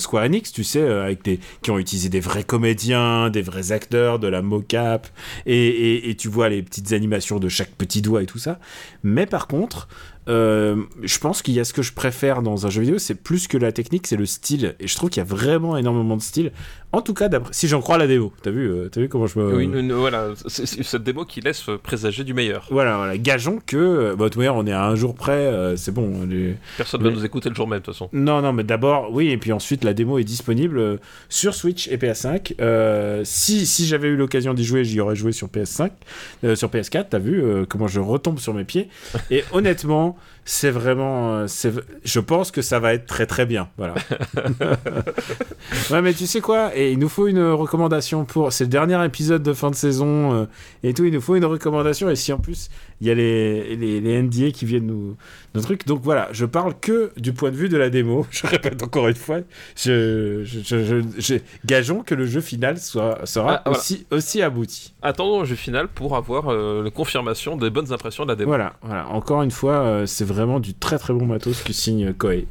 Square 0.00 0.24
Enix, 0.24 0.52
tu 0.52 0.64
sais, 0.64 0.82
avec 0.82 1.22
des 1.22 1.40
qui 1.62 1.70
ont 1.70 1.78
utilisé 1.78 2.08
des 2.08 2.20
vrais 2.20 2.44
comédiens, 2.44 3.30
des 3.30 3.42
vrais 3.42 3.72
acteurs, 3.72 4.18
de 4.18 4.28
la 4.28 4.42
mocap, 4.42 5.08
et, 5.46 6.14
tu 6.18 6.28
vois 6.28 6.48
les 6.48 6.62
petites 6.62 6.92
animations 6.92 7.38
de 7.38 7.48
chaque 7.48 7.70
petit 7.70 8.02
doigt 8.02 8.22
et 8.22 8.26
tout 8.26 8.38
ça. 8.38 8.58
Mais 9.02 9.26
par 9.26 9.46
contre, 9.46 9.88
je 10.26 11.18
pense 11.18 11.42
qu'il 11.42 11.54
y 11.54 11.60
a 11.60 11.64
ce 11.64 11.72
que 11.72 11.82
je 11.82 11.92
préfère 11.92 12.42
dans 12.42 12.66
un 12.66 12.70
jeu 12.70 12.82
vidéo, 12.82 12.98
c'est 12.98 13.14
plus 13.14 13.48
que 13.48 13.56
la 13.56 13.72
technique, 13.72 14.06
c'est 14.06 14.16
le 14.16 14.26
style. 14.26 14.74
Et 14.80 14.86
je 14.86 14.96
trouve 14.96 15.10
qu'il 15.10 15.20
y 15.20 15.26
a 15.26 15.28
vraiment 15.28 15.76
énormément 15.76 16.16
de 16.16 16.22
style. 16.22 16.52
En 16.92 17.02
tout 17.02 17.12
cas, 17.14 17.28
si 17.50 17.68
j'en 17.68 17.80
crois 17.82 17.98
la 17.98 18.06
démo, 18.06 18.32
t'as 18.42 18.50
vu, 18.50 18.70
euh, 18.70 18.88
vu 18.96 19.08
comment 19.08 19.26
je 19.26 19.38
me. 19.38 19.54
Oui, 19.54 19.90
voilà, 19.92 20.28
c'est 20.46 20.64
cette 20.82 21.02
démo 21.02 21.24
qui 21.26 21.40
laisse 21.42 21.62
présager 21.82 22.24
du 22.24 22.32
meilleur. 22.32 22.66
Voilà, 22.70 22.96
voilà, 22.96 23.18
gageons 23.18 23.60
que, 23.66 23.76
euh, 23.76 24.16
bah, 24.16 24.24
de 24.24 24.28
toute 24.30 24.36
manière, 24.38 24.54
on 24.56 24.66
est 24.66 24.72
à 24.72 24.86
un 24.86 24.94
jour 24.94 25.14
près, 25.14 25.32
euh, 25.32 25.76
c'est 25.76 25.92
bon. 25.92 26.24
les- 26.26 26.54
Personne 26.78 27.02
Mais- 27.02 27.10
va 27.10 27.14
nous 27.16 27.24
écouter 27.24 27.48
le 27.50 27.54
jour 27.54 27.68
même, 27.68 27.80
de 27.80 27.84
toute 27.84 27.94
façon. 27.94 28.08
Non, 28.12 28.40
non, 28.40 28.52
mais 28.54 28.64
d'abord, 28.64 29.12
oui, 29.12 29.28
et 29.30 29.36
puis 29.36 29.52
ensuite, 29.52 29.84
la 29.84 29.92
démo 29.94 30.18
est 30.18 30.24
disponible 30.24 30.78
euh, 30.78 30.96
sur 31.28 31.54
Switch 31.54 31.88
et 31.88 31.98
PS5. 31.98 32.54
Euh, 32.60 33.22
si 33.24 33.66
si 33.66 33.86
j'avais 33.86 34.08
eu 34.08 34.16
l'occasion 34.16 34.54
d'y 34.54 34.64
jouer, 34.64 34.84
j'y 34.84 35.00
aurais 35.00 35.16
joué 35.16 35.32
sur 35.32 35.48
PS5, 35.48 35.90
euh, 36.44 36.54
sur 36.54 36.70
PS4, 36.70 37.08
t'as 37.10 37.18
vu 37.18 37.42
euh, 37.42 37.64
comment 37.68 37.88
je 37.88 38.00
retombe 38.00 38.38
sur 38.38 38.54
mes 38.54 38.64
pieds. 38.64 38.88
Et 39.30 39.44
honnêtement, 39.52 40.16
c'est 40.48 40.70
vraiment. 40.70 41.34
euh, 41.34 41.46
c'est, 41.48 41.72
je 42.04 42.20
pense 42.20 42.52
que 42.52 42.62
ça 42.62 42.78
va 42.78 42.94
être 42.94 43.04
très 43.04 43.26
très 43.26 43.44
bien. 43.46 43.68
Voilà. 43.76 43.94
ouais, 45.90 46.02
mais 46.02 46.14
tu 46.14 46.26
sais 46.26 46.40
quoi? 46.40 46.74
Et 46.74 46.92
il 46.92 46.98
nous 47.00 47.08
faut 47.08 47.26
une 47.26 47.42
recommandation 47.42 48.24
pour. 48.24 48.52
C'est 48.52 48.64
le 48.64 48.70
dernier 48.70 49.04
épisode 49.04 49.42
de 49.42 49.52
fin 49.52 49.70
de 49.70 49.74
saison 49.74 50.34
euh, 50.34 50.46
et 50.84 50.94
tout. 50.94 51.04
Il 51.04 51.12
nous 51.12 51.20
faut 51.20 51.34
une 51.34 51.44
recommandation. 51.44 52.08
Et 52.08 52.16
si 52.16 52.32
en 52.32 52.38
plus 52.38 52.70
il 53.00 53.06
y 53.06 53.10
a 53.10 53.14
les, 53.14 53.76
les, 53.76 54.00
les 54.00 54.22
NDA 54.22 54.50
qui 54.52 54.64
viennent 54.64 54.86
nous, 54.86 55.16
nos 55.54 55.60
trucs. 55.60 55.86
Donc 55.86 56.00
voilà, 56.02 56.28
je 56.32 56.44
parle 56.46 56.74
que 56.80 57.10
du 57.18 57.32
point 57.32 57.50
de 57.50 57.56
vue 57.56 57.68
de 57.68 57.76
la 57.76 57.90
démo. 57.90 58.26
Je 58.30 58.46
répète 58.46 58.82
encore 58.82 59.08
une 59.08 59.14
fois, 59.14 59.40
je, 59.76 60.42
je, 60.44 60.60
je- 60.62 61.02
je- 61.18 61.34
gageons 61.64 62.02
que 62.02 62.14
le 62.14 62.26
jeu 62.26 62.40
final 62.40 62.78
soit, 62.78 63.24
sera 63.26 63.54
Ah, 63.56 63.62
voilà. 63.66 63.78
aussi, 63.78 64.06
aussi 64.10 64.42
abouti. 64.42 64.94
Attendons 65.02 65.40
le 65.40 65.46
jeu 65.46 65.56
final 65.56 65.88
pour 65.88 66.16
avoir 66.16 66.48
euh, 66.50 66.82
la 66.82 66.90
confirmation 66.90 67.56
des 67.56 67.70
bonnes 67.70 67.92
impressions 67.92 68.24
de 68.24 68.28
la 68.30 68.36
démo. 68.36 68.48
Voilà, 68.50 68.74
voilà. 68.82 69.08
Encore 69.08 69.42
une 69.42 69.50
fois, 69.50 69.74
euh, 69.82 70.06
c'est 70.06 70.24
vraiment 70.24 70.60
du 70.60 70.74
très 70.74 70.98
très 70.98 71.12
bon 71.12 71.26
matos 71.26 71.62
que 71.62 71.72
signe 71.72 72.12
Koei. 72.12 72.46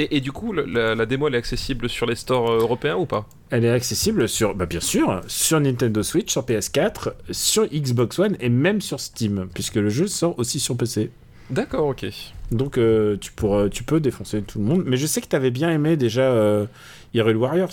Et, 0.00 0.16
et 0.16 0.20
du 0.20 0.30
coup, 0.30 0.52
la, 0.52 0.94
la 0.94 1.06
démo 1.06 1.26
elle 1.26 1.34
est 1.34 1.38
accessible 1.38 1.88
sur 1.88 2.06
les 2.06 2.14
stores 2.14 2.50
euh, 2.52 2.58
européens 2.60 2.96
ou 2.96 3.04
pas? 3.04 3.26
Elle 3.50 3.64
est 3.64 3.70
accessible 3.70 4.28
sur, 4.28 4.54
bah 4.54 4.66
bien 4.66 4.78
sûr, 4.80 5.20
sur 5.26 5.58
Nintendo 5.58 6.02
Switch, 6.04 6.30
sur 6.30 6.42
PS4, 6.44 7.12
sur 7.32 7.66
Xbox 7.66 8.18
One 8.20 8.36
et 8.38 8.48
même 8.48 8.80
sur 8.80 9.00
Steam, 9.00 9.48
puisque 9.52 9.74
le 9.74 9.88
jeu 9.88 10.06
sort 10.06 10.38
aussi 10.38 10.60
sur 10.60 10.76
PC. 10.76 11.10
D'accord, 11.50 11.88
ok. 11.88 12.06
Donc 12.52 12.78
euh, 12.78 13.16
tu, 13.20 13.32
pourras, 13.32 13.68
tu 13.68 13.82
peux 13.82 13.98
défoncer 14.00 14.42
tout 14.42 14.58
le 14.60 14.64
monde. 14.66 14.84
Mais 14.86 14.96
je 14.96 15.06
sais 15.06 15.20
que 15.20 15.26
tu 15.26 15.34
avais 15.34 15.50
bien 15.50 15.70
aimé 15.70 15.96
déjà 15.96 16.22
euh, 16.30 16.66
Hyrule 17.14 17.36
Warriors. 17.36 17.72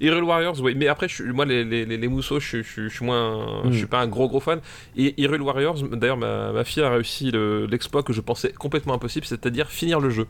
Hyrule 0.00 0.24
Warriors, 0.24 0.60
oui, 0.62 0.74
mais 0.74 0.88
après, 0.88 1.08
je, 1.08 1.22
moi, 1.24 1.44
les, 1.44 1.64
les, 1.64 2.08
mousseaux, 2.08 2.40
je, 2.40 2.62
je- 2.62 2.82
je 2.84 2.88
suis 2.88 3.04
moins. 3.04 3.64
Mm. 3.64 3.72
Je 3.72 3.76
suis 3.78 3.86
pas 3.86 4.00
un 4.00 4.06
gros 4.08 4.28
gros 4.28 4.40
fan. 4.40 4.60
Et 4.96 5.20
Hyrule 5.20 5.42
Warriors, 5.42 5.82
d'ailleurs, 5.92 6.16
ma, 6.16 6.50
ma 6.52 6.64
fille 6.64 6.82
a 6.82 6.90
réussi 6.90 7.30
le- 7.30 7.66
l'exploit 7.66 8.02
que 8.02 8.12
je 8.12 8.20
pensais 8.22 8.52
complètement 8.52 8.94
impossible, 8.94 9.26
c'est-à-dire 9.26 9.68
finir 9.68 10.00
le 10.00 10.10
jeu. 10.10 10.26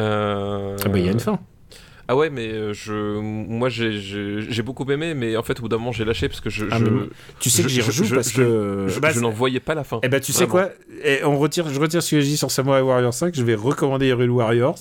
Euh, 0.00 0.76
Ah 0.84 0.88
bah 0.88 0.98
il 0.98 1.04
y 1.04 1.08
a 1.08 1.12
une 1.12 1.20
fin. 1.20 1.38
Ah 2.12 2.16
ouais, 2.16 2.28
mais 2.28 2.48
euh, 2.48 2.74
je, 2.74 3.18
moi 3.18 3.70
j'ai- 3.70 4.62
beaucoup 4.62 4.84
aimé, 4.92 5.14
mais 5.14 5.34
en 5.36 5.42
fait 5.42 5.58
au 5.58 5.62
bout 5.62 5.68
d'un 5.70 5.78
moment 5.78 5.92
j'ai 5.92 6.04
lâché 6.04 6.28
parce 6.28 6.42
que 6.42 6.50
je, 6.50 6.66
Ah, 6.70 6.78
je, 6.78 6.84
Tu 7.40 7.48
sais 7.48 7.62
je- 7.62 7.66
que 7.68 7.72
j'y 7.72 7.80
rejoue 7.80 8.04
je- 8.04 8.14
parce 8.14 8.30
que... 8.32 8.84
je- 8.88 9.00
Bah, 9.00 9.10
je 9.14 9.20
n'en 9.20 9.30
voyais 9.30 9.60
pas 9.60 9.74
la 9.74 9.82
fin. 9.82 9.98
Eh 10.02 10.08
ben 10.08 10.20
tu 10.20 10.30
sais 10.32 10.44
Vraiment. 10.44 10.68
quoi? 10.68 10.74
Eh, 11.04 11.24
on 11.24 11.38
retire, 11.38 11.70
Je 11.70 11.80
retire 11.80 12.02
ce 12.02 12.10
que 12.10 12.20
j'ai 12.20 12.26
dit 12.28 12.36
sur 12.36 12.50
Samurai 12.50 12.82
Warriors 12.82 13.14
5, 13.14 13.34
je 13.34 13.42
vais 13.42 13.54
recommander 13.54 14.08
Hyrule 14.08 14.28
Warriors, 14.30 14.78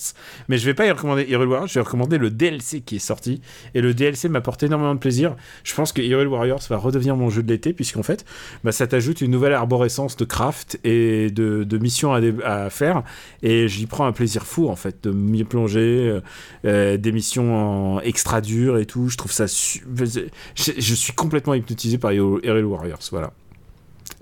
mais 0.49 0.57
je 0.57 0.65
vais 0.65 0.73
pas 0.73 0.85
y 0.85 0.91
recommander 0.91 1.23
Hyrule 1.23 1.47
Warriors, 1.47 1.67
je 1.69 1.75
vais 1.75 1.85
recommander 1.85 2.17
le 2.17 2.29
DLC 2.29 2.81
qui 2.81 2.97
est 2.97 2.99
sorti, 2.99 3.39
et 3.75 3.79
le 3.81 3.93
DLC 3.93 4.27
m'a 4.27 4.39
apporté 4.39 4.65
énormément 4.65 4.93
de 4.93 4.99
plaisir. 4.99 5.37
Je 5.63 5.73
pense 5.73 5.93
que 5.93 6.01
Hyrule 6.01 6.27
Warriors 6.27 6.59
va 6.69 6.75
redevenir 6.77 7.15
mon 7.15 7.29
jeu 7.29 7.43
de 7.43 7.47
l'été, 7.49 7.71
puisqu'en 7.71 8.03
fait, 8.03 8.25
bah, 8.65 8.73
ça 8.73 8.87
t'ajoute 8.87 9.21
une 9.21 9.31
nouvelle 9.31 9.53
arborescence 9.53 10.17
de 10.17 10.25
craft 10.25 10.79
et 10.83 11.29
de, 11.31 11.63
de 11.63 11.77
missions 11.77 12.13
à, 12.43 12.69
faire, 12.69 13.03
et 13.41 13.69
j'y 13.69 13.85
prends 13.85 14.05
un 14.05 14.11
plaisir 14.11 14.43
fou 14.45 14.67
en 14.69 14.75
fait, 14.75 15.03
de 15.05 15.11
m'y 15.11 15.45
plonger, 15.45 15.79
euh, 15.79 16.21
euh, 16.65 16.97
des 16.97 17.11
missions 17.13 17.20
en 17.21 17.99
extra 18.01 18.41
dures 18.41 18.77
et 18.77 18.85
tout, 18.85 19.09
je 19.09 19.17
trouve 19.17 19.31
ça... 19.31 19.47
su- 19.47 19.83
Je, 19.95 20.71
je 20.77 20.95
suis 20.95 21.13
complètement 21.13 21.53
hypnotisé 21.53 21.97
par 21.97 22.11
Hyrule 22.11 22.65
Warriors, 22.65 22.99
voilà. 23.11 23.31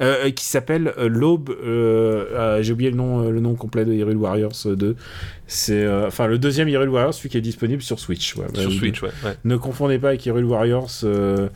Euh, 0.02 0.30
qui 0.32 0.46
s'appelle 0.46 0.94
euh, 0.98 1.10
l'Aube. 1.10 1.50
euh, 1.50 2.26
euh, 2.32 2.62
J'ai 2.62 2.72
oublié 2.72 2.90
le 2.90 2.96
nom, 2.96 3.22
euh, 3.26 3.32
le 3.32 3.42
nom 3.42 3.56
complet 3.56 3.84
de 3.84 3.92
Hyrule 3.94 4.16
Warriors 4.16 4.54
euh, 4.66 4.76
2. 4.76 4.96
C'est 5.48 5.74
euh, 5.84 6.08
enfin 6.08 6.28
le 6.28 6.38
deuxième 6.38 6.70
Hyrule 6.70 6.88
Warriors, 6.90 7.14
celui 7.14 7.28
qui 7.30 7.38
est 7.38 7.42
disponible 7.42 7.82
sur 7.82 8.00
Switch. 8.00 8.36
ouais. 8.38 8.46
Sur 8.54 8.70
Euh, 8.70 8.74
Switch, 8.74 9.02
ouais. 9.02 9.10
ouais. 9.26 9.36
Ne 9.44 9.58
confondez 9.58 10.00
pas 10.00 10.10
avec 10.10 10.26
Hyrule 10.26 10.46
Warriors, 10.46 10.90
euh, 11.04 11.50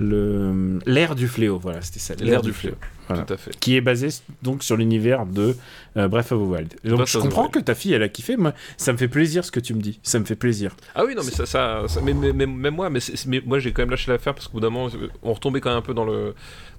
l'ère 0.00 1.14
du 1.14 1.28
fléau. 1.28 1.58
Voilà, 1.58 1.80
c'était 1.82 1.98
ça. 2.00 2.14
L'ère 2.20 2.42
du 2.42 2.52
fléau. 2.52 2.74
Voilà. 3.08 3.22
Tout 3.22 3.34
à 3.34 3.36
fait. 3.36 3.56
Qui 3.60 3.76
est 3.76 3.80
basé 3.80 4.08
donc 4.42 4.62
sur 4.64 4.76
l'univers 4.76 5.26
de 5.26 5.56
euh, 5.96 6.08
Breath 6.08 6.32
of 6.32 6.40
the 6.40 6.44
Wild. 6.44 6.74
Et 6.84 6.88
donc 6.88 6.98
Breath 6.98 7.08
je 7.08 7.18
comprends 7.18 7.48
que 7.48 7.60
ta 7.60 7.74
fille 7.74 7.92
elle 7.92 8.02
a 8.02 8.08
kiffé. 8.08 8.36
Moi, 8.36 8.52
ça 8.76 8.92
me 8.92 8.98
fait 8.98 9.06
plaisir 9.08 9.44
ce 9.44 9.50
que 9.52 9.60
tu 9.60 9.74
me 9.74 9.80
dis. 9.80 10.00
Ça 10.02 10.18
me 10.18 10.24
fait 10.24 10.34
plaisir. 10.34 10.76
Ah 10.94 11.04
oui, 11.04 11.14
non, 11.14 11.22
mais 11.24 11.30
ça, 11.30 11.46
ça, 11.46 11.82
ça- 11.86 12.00
mais, 12.02 12.14
mais- 12.14 12.32
mais- 12.32 12.46
même 12.46 12.74
moi, 12.74 12.90
mais, 12.90 13.00
moi 13.46 13.58
j'ai 13.60 13.72
quand 13.72 13.82
même 13.82 13.90
lâché 13.90 14.10
l'affaire 14.10 14.34
parce 14.34 14.48
qu'au 14.48 14.54
bout 14.54 14.60
d'un 14.60 14.70
moment, 14.70 14.90
on 15.22 15.32
retombait 15.32 15.60
quand 15.60 15.70
même 15.70 15.78
un 15.78 15.82
peu 15.82 15.94
dans 15.94 16.04
le, 16.04 16.34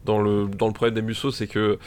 dans 0.06 0.20
le, 0.22 0.48
dans 0.48 0.68
le 0.68 0.74
problème 0.74 0.96
des 0.96 1.02
musos, 1.02 1.32
c'est 1.32 1.48
que 1.48 1.80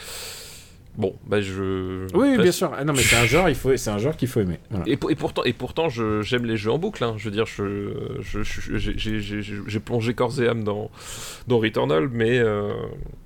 bon, 0.97 1.15
bah 1.25 1.41
je. 1.41 2.05
Oui, 2.15 2.37
bien 2.37 2.51
sûr. 2.51 2.71
Ah 2.77 2.83
non, 2.83 2.93
mais 2.93 3.01
c'est 3.01 3.15
un 3.15 3.25
genre, 3.25 3.49
il 3.49 3.55
faut, 3.55 3.75
c'est 3.77 3.89
un 3.89 3.97
genre 3.97 4.15
qu'il 4.15 4.27
faut 4.27 4.39
aimer. 4.41 4.59
Voilà. 4.69 4.85
Et, 4.87 4.97
pour- 4.97 5.11
et 5.11 5.15
pourtant, 5.15 5.43
et 5.43 5.53
pourtant 5.53 5.89
je- 5.89 6.21
j'aime 6.21 6.45
les 6.45 6.57
jeux 6.57 6.71
en 6.71 6.77
boucle. 6.77 7.03
hein. 7.03 7.15
Je 7.17 7.25
veux 7.25 7.31
dire, 7.31 7.45
je, 7.45 7.89
j'ai- 9.67 9.79
plongé 9.79 10.13
corps 10.13 10.39
et 10.41 10.47
âme 10.47 10.63
dans, 10.63 10.89
dans 11.47 11.59
Returnal, 11.59 12.07
mais, 12.11 12.37
euh, 12.39 12.71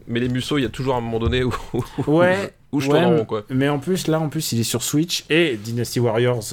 mais 0.07 0.19
les 0.19 0.29
musos, 0.29 0.57
il 0.57 0.63
y 0.63 0.65
a 0.65 0.69
toujours 0.69 0.95
un 0.95 1.01
moment 1.01 1.19
donné 1.19 1.43
où, 1.43 1.53
où, 1.73 1.83
Ouais. 2.19 2.53
où 2.71 2.79
je 2.79 2.89
Ouais, 2.89 2.99
tourne 3.01 3.13
en 3.13 3.17
rond, 3.17 3.25
quoi. 3.25 3.43
Mais 3.49 3.69
en 3.69 3.79
plus, 3.79 4.07
là, 4.07 4.19
en 4.19 4.29
plus, 4.29 4.51
il 4.53 4.59
est 4.59 4.63
sur 4.63 4.83
Switch 4.83 5.25
et 5.29 5.57
Dynasty 5.57 5.99
Warriors 5.99 6.43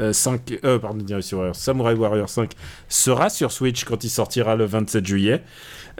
euh, 0.00 0.12
5, 0.14 0.58
euh, 0.64 0.78
pardon, 0.78 1.02
Dynasty 1.02 1.34
Warriors, 1.34 1.56
Samurai 1.56 1.92
Warriors 1.94 2.28
5 2.30 2.52
sera 2.88 3.28
sur 3.28 3.52
Switch 3.52 3.84
quand 3.84 4.02
il 4.02 4.08
sortira 4.08 4.56
le 4.56 4.64
27 4.64 5.04
juillet. 5.06 5.42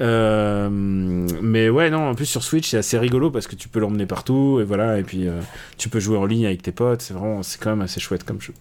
Euh, 0.00 0.68
mais 0.70 1.68
ouais, 1.68 1.90
non, 1.90 2.08
en 2.08 2.14
plus 2.14 2.26
sur 2.26 2.42
Switch, 2.42 2.70
c'est 2.70 2.78
assez 2.78 2.98
rigolo 2.98 3.30
parce 3.30 3.46
que 3.46 3.56
tu 3.56 3.68
peux 3.68 3.80
l'emmener 3.80 4.06
partout 4.06 4.58
et 4.60 4.64
voilà, 4.64 4.98
et 4.98 5.02
puis 5.02 5.26
euh, 5.26 5.40
tu 5.76 5.88
peux 5.88 6.00
jouer 6.00 6.16
en 6.16 6.26
ligne 6.26 6.46
avec 6.46 6.62
tes 6.62 6.72
potes. 6.72 7.02
C'est 7.02 7.14
vraiment, 7.14 7.42
c'est 7.42 7.60
quand 7.60 7.70
même 7.70 7.82
assez 7.82 8.00
chouette 8.00 8.24
comme 8.24 8.40
jeu. 8.40 8.54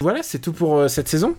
Voilà, 0.00 0.22
c'est 0.22 0.38
tout 0.38 0.52
pour 0.52 0.78
euh, 0.78 0.88
cette 0.88 1.08
saison. 1.08 1.34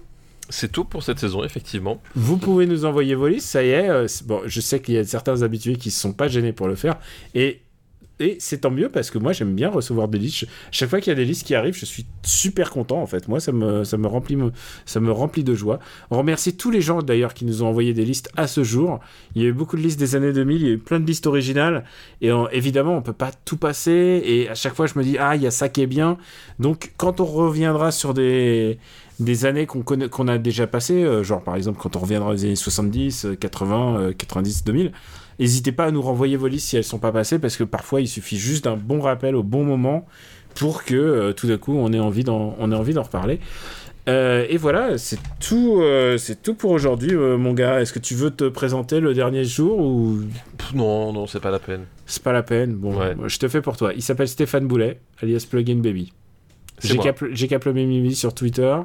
C'est 0.50 0.72
tout 0.72 0.86
pour 0.86 1.02
cette 1.02 1.20
saison, 1.20 1.44
effectivement. 1.44 2.02
Vous 2.16 2.38
pouvez 2.38 2.68
nous 2.68 2.86
envoyer 2.86 3.16
vos 3.16 3.28
listes, 3.28 3.48
ça 3.48 3.64
y 3.64 3.70
est. 3.70 4.24
bon, 4.26 4.42
je 4.46 4.62
sais 4.62 4.80
qu'il 4.80 4.94
y 4.94 4.98
a 5.00 5.04
certains 5.04 5.42
habitués 5.42 5.76
qui 5.76 5.90
ne 5.90 5.94
se 5.94 6.00
sont 6.00 6.14
pas 6.14 6.28
gênés 6.28 6.54
pour 6.54 6.68
le 6.68 6.76
faire. 6.76 6.98
Et, 7.34 7.62
et 8.20 8.38
c'est 8.40 8.60
tant 8.60 8.72
mieux 8.72 8.90
parce 8.90 9.12
que 9.12 9.18
moi, 9.18 9.34
j'aime 9.34 9.54
bien 9.54 9.70
recevoir 9.70 10.08
des 10.08 10.18
listes. 10.18 10.48
Chaque 10.72 10.90
fois 10.90 11.00
qu'il 11.00 11.12
y 11.12 11.16
a 11.16 11.16
des 11.16 11.26
listes 11.26 11.46
qui 11.46 11.56
arrivent, 11.56 11.78
je 11.78 11.86
suis 11.86 12.06
super 12.24 12.70
content 12.70 13.02
en 13.02 13.06
fait. 13.06 13.28
Moi, 13.28 13.40
ça 13.40 13.52
me, 13.52 13.84
ça 13.84 13.98
me, 13.98 14.08
remplit, 14.08 14.38
ça 14.86 15.00
me 15.00 15.12
remplit 15.12 15.44
de 15.44 15.54
joie. 15.54 15.80
On 16.12 16.18
remercie 16.18 16.56
tous 16.56 16.72
les 16.72 16.82
gens 16.82 17.02
d'ailleurs 17.02 17.34
qui 17.34 17.46
nous 17.46 17.64
ont 17.64 17.68
envoyé 17.68 17.94
des 17.94 18.06
listes 18.06 18.30
à 18.38 18.48
ce 18.48 18.64
jour. 18.64 19.00
Il 19.36 19.42
y 19.42 19.46
a 19.46 19.50
eu 19.50 19.54
beaucoup 19.54 19.76
de 19.76 19.82
listes 19.82 20.00
des 20.00 20.16
années 20.16 20.34
2000, 20.34 20.62
il 20.62 20.68
y 20.68 20.70
a 20.70 20.74
eu 20.74 20.78
plein 20.78 21.00
de 21.00 21.06
listes 21.06 21.28
originales. 21.28 21.84
Et 22.22 22.32
évidemment, 22.52 22.96
on 22.96 23.02
peut 23.02 23.14
pas 23.14 23.32
tout 23.44 23.58
passer. 23.58 24.22
Et 24.26 24.50
à 24.50 24.56
chaque 24.56 24.76
fois, 24.76 24.88
je 24.88 24.98
me 24.98 25.04
dis, 25.04 25.18
ah, 25.18 25.36
il 25.36 25.42
y 25.42 25.48
a 25.48 25.52
ça 25.52 25.68
qui 25.68 25.82
est 25.82 25.88
bien. 25.88 26.18
Donc, 26.60 26.94
quand 26.98 27.20
on 27.20 27.26
reviendra 27.26 27.92
sur 27.92 28.14
des 28.14 28.78
des 29.20 29.46
années 29.46 29.66
qu'on 29.66 30.28
a 30.28 30.38
déjà 30.38 30.68
passées, 30.68 31.04
euh, 31.04 31.24
genre 31.24 31.42
par 31.42 31.56
exemple 31.56 31.80
quand 31.82 31.96
on 31.96 32.00
reviendra 32.00 32.32
aux 32.32 32.44
années 32.44 32.56
70, 32.56 33.26
euh, 33.26 33.36
80, 33.36 33.98
euh, 33.98 34.14
90, 34.14 34.64
2000, 34.66 34.92
n'hésitez 35.40 35.72
pas 35.72 35.86
à 35.86 35.92
nous 35.92 36.02
renvoyer 36.02 36.38
vos 36.38 36.48
listes 36.48 36.68
si 36.68 36.78
elles 36.78 36.84
sont 36.84 37.00
pas 37.00 37.12
passées 37.12 37.40
parce 37.40 37.58
que 37.58 37.64
parfois 37.64 38.02
il 38.02 38.08
suffit 38.08 38.38
juste 38.38 38.66
d'un 38.66 38.78
bon 38.78 39.00
rappel 39.02 39.36
au 39.36 39.44
bon 39.44 39.64
moment 39.64 40.06
pour 40.56 40.84
que 40.84 40.96
euh, 40.96 41.34
tout 41.34 41.48
d'un 41.48 41.58
coup 41.58 41.74
on 41.76 41.92
ait 41.94 42.00
envie 42.00 42.24
d'en 42.24 42.56
on 42.60 42.72
ait 42.72 42.76
envie 42.76 42.94
d'en 42.94 43.04
reparler. 43.04 43.40
Euh, 44.08 44.46
et 44.50 44.58
voilà, 44.58 45.00
c'est 45.00 45.18
tout, 45.40 45.80
euh, 45.82 46.20
c'est 46.20 46.44
tout 46.44 46.54
pour 46.54 46.70
aujourd'hui, 46.70 47.16
mon 47.16 47.54
gars. 47.54 47.82
Est-ce 47.82 47.92
que 47.92 47.98
tu 47.98 48.14
veux 48.14 48.30
te 48.30 48.48
présenter 48.48 49.00
le 49.00 49.16
dernier 49.16 49.44
jour 49.44 49.80
ou? 49.80 50.20
Non, 50.76 51.12
non, 51.12 51.26
c'est 51.26 51.40
pas 51.40 51.50
la 51.50 51.58
peine. 51.58 51.86
c'est 52.06 52.22
pas 52.22 52.32
la 52.32 52.44
peine 52.44 52.76
Bon, 52.76 52.96
Ouais. 52.96 53.16
je 53.26 53.40
te 53.40 53.48
fais 53.48 53.62
pour 53.62 53.78
toi. 53.78 53.94
Il 53.96 54.04
s'appelle 54.04 54.28
Stéphane 54.28 54.68
Boulet, 54.68 55.00
alias 55.24 55.48
Plugin 55.50 55.78
Baby. 55.78 56.14
J'ai 56.84 56.98
cap, 57.00 57.24
j'ai 57.32 57.48
cap 57.48 57.66
le 57.66 58.12
sur 58.12 58.34
Twitter. 58.36 58.78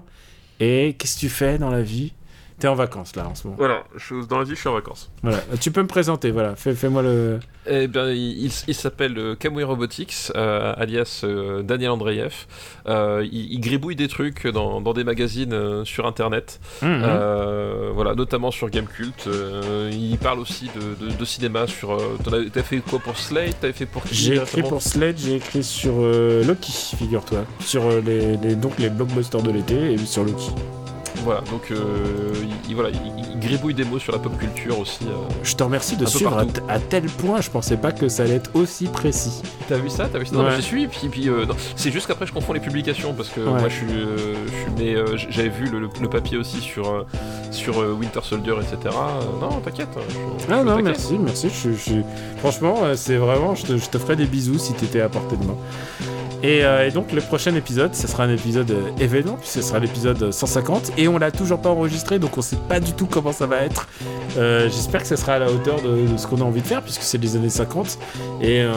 Et 0.58 0.94
qu'est-ce 0.98 1.16
que 1.16 1.20
tu 1.20 1.28
fais 1.28 1.58
dans 1.58 1.70
la 1.70 1.82
vie? 1.82 2.12
T'es 2.60 2.68
en 2.68 2.74
vacances 2.74 3.16
là 3.16 3.26
en 3.26 3.34
ce 3.34 3.46
moment. 3.46 3.56
Voilà, 3.58 3.84
je- 3.96 4.24
dans 4.26 4.38
la 4.38 4.44
vie, 4.44 4.50
je 4.54 4.60
suis 4.60 4.68
en 4.68 4.74
vacances. 4.74 5.10
Voilà. 5.22 5.38
Tu 5.60 5.70
peux 5.70 5.80
me 5.82 5.86
présenter, 5.88 6.30
voilà. 6.30 6.54
Fais, 6.56 6.74
fais-moi 6.74 7.02
le. 7.02 7.40
Eh 7.66 7.86
bien, 7.88 8.10
il, 8.10 8.44
il- 8.46 8.52
il 8.68 8.74
s'appelle 8.74 9.16
euh, 9.18 9.34
Kamui 9.34 9.64
Robotics, 9.64 10.30
euh, 10.36 10.72
alias 10.76 11.22
euh, 11.24 11.62
Daniel 11.62 11.90
Andreev. 11.90 12.46
Euh, 12.86 13.26
il, 13.30 13.52
il 13.52 13.60
gribouille 13.60 13.96
des 13.96 14.08
trucs 14.08 14.46
dans, 14.46 14.80
dans 14.80 14.92
des 14.92 15.04
magazines 15.04 15.52
euh, 15.52 15.84
sur 15.84 16.06
Internet, 16.06 16.60
Mhm. 16.82 17.02
Euh, 17.02 17.90
voilà, 17.94 18.14
notamment 18.14 18.50
sur 18.50 18.68
Gamecult. 18.70 19.26
Euh, 19.26 19.90
il 19.92 20.18
parle 20.18 20.38
aussi 20.40 20.70
de, 20.74 21.06
de- 21.06 21.14
de 21.16 21.24
cinéma. 21.24 21.66
Sur, 21.66 21.92
euh, 21.92 22.48
t'as 22.52 22.62
fait 22.62 22.78
quoi 22.78 22.98
pour 22.98 23.16
Slate? 23.16 23.60
T'avais 23.60 23.72
fait 23.72 23.86
pour 23.86 24.02
J'ai 24.10 24.36
écrit 24.36 24.62
pour 24.62 24.82
Sled, 24.82 25.18
j'ai 25.18 25.36
écrit 25.36 25.62
sur 25.64 25.94
euh, 25.98 26.44
Loki, 26.44 26.72
figure-toi. 26.96 27.44
Sur 27.60 27.86
euh, 27.86 28.00
les, 28.04 28.36
les- 28.36 28.54
donc 28.54 28.78
les 28.78 28.90
blockbusters 28.90 29.42
de 29.42 29.50
l'été 29.50 29.92
et 29.92 29.98
sur 29.98 30.24
Loki. 30.24 30.50
Voilà, 31.24 31.40
donc 31.50 31.70
euh, 31.70 32.32
il, 32.42 32.70
il- 32.70 32.74
voilà, 32.74 32.90
il, 32.90 33.24
il 33.32 33.38
gribouille 33.40 33.74
des 33.74 33.84
mots 33.84 33.98
sur 33.98 34.12
la 34.12 34.18
pop 34.18 34.36
culture 34.38 34.78
aussi. 34.78 35.04
euh. 35.04 35.12
Je 35.42 35.54
te 35.54 35.62
remercie 35.62 35.96
de 35.96 36.06
suivre 36.06 36.38
à, 36.38 36.72
à 36.72 36.78
tel 36.78 37.04
point, 37.04 37.40
je 37.40 37.50
pensais 37.50 37.76
pas 37.76 37.92
que 37.92 38.08
ça 38.08 38.22
allait 38.22 38.36
être 38.36 38.50
aussi 38.54 38.86
précis. 38.86 39.42
T'as 39.68 39.76
vu 39.76 39.90
ça 39.90 40.08
T'as 40.10 40.18
vu 40.18 40.26
ça? 40.26 40.34
Non, 40.36 40.44
Ouais. 40.44 40.52
j'ai 40.56 40.62
suivi. 40.62 40.86
Puis, 40.88 41.08
puis 41.10 41.28
euh, 41.28 41.44
c'est 41.76 41.90
juste 41.90 42.06
qu'après 42.06 42.26
je 42.26 42.32
confonds 42.32 42.52
les 42.52 42.60
publications 42.60 43.12
parce 43.12 43.28
que 43.28 43.40
Ouais. 43.40 43.60
moi 43.60 43.68
je 43.68 43.74
suis, 43.74 43.86
euh, 43.92 44.34
je 44.46 44.50
suis, 44.52 44.70
mais 44.78 45.16
j- 45.18 45.26
j'avais 45.30 45.48
vu 45.48 45.66
le, 45.68 45.80
le 46.00 46.08
papier 46.08 46.36
aussi 46.38 46.60
sur 46.60 47.04
sur 47.50 47.78
Winter 47.98 48.20
Soldier, 48.22 48.54
etc. 48.60 48.94
Non, 49.40 49.60
t'inquiète. 49.64 49.88
je 50.38 50.52
Ah 50.52 50.62
non, 50.64 50.80
merci, 50.82 51.18
merci. 51.18 51.48
Je, 51.50 51.72
je- 51.72 52.00
Franchement, 52.38 52.76
c'est 52.94 53.16
vraiment, 53.16 53.54
je 53.54 53.66
te, 53.66 53.76
je 53.76 53.88
te 53.88 53.98
ferai 53.98 54.16
des 54.16 54.26
bisous 54.26 54.58
si 54.58 54.72
t'étais 54.74 55.00
à 55.00 55.08
portée 55.08 55.36
de 55.36 55.44
main. 55.44 55.56
Et, 56.42 56.64
euh, 56.64 56.86
et 56.88 56.90
donc 56.90 57.12
le 57.12 57.20
prochain 57.20 57.54
épisode, 57.54 57.94
ce 57.94 58.06
sera 58.06 58.24
un 58.24 58.30
épisode 58.32 58.70
euh, 58.70 58.90
événement, 58.98 59.34
puisque 59.34 59.54
ce 59.56 59.62
sera 59.62 59.78
l'épisode 59.78 60.30
150, 60.32 60.92
et 60.96 61.06
on 61.06 61.18
l'a 61.18 61.30
toujours 61.30 61.60
pas 61.60 61.68
enregistré, 61.68 62.18
donc 62.18 62.38
on 62.38 62.42
sait 62.42 62.56
pas 62.68 62.80
du 62.80 62.92
tout 62.94 63.06
comment 63.06 63.32
ça 63.32 63.46
va 63.46 63.58
être. 63.58 63.88
Euh, 64.38 64.68
J'espère 64.70 65.02
que 65.02 65.06
ça 65.08 65.16
sera 65.16 65.34
à 65.34 65.38
la 65.38 65.50
hauteur 65.50 65.82
de, 65.82 66.10
de 66.10 66.16
ce 66.16 66.26
qu'on 66.26 66.40
a 66.40 66.44
envie 66.44 66.62
de 66.62 66.66
faire, 66.66 66.82
puisque 66.82 67.02
c'est 67.02 67.18
les 67.18 67.36
années 67.36 67.50
50, 67.50 67.98
et 68.40 68.62
euh, 68.62 68.70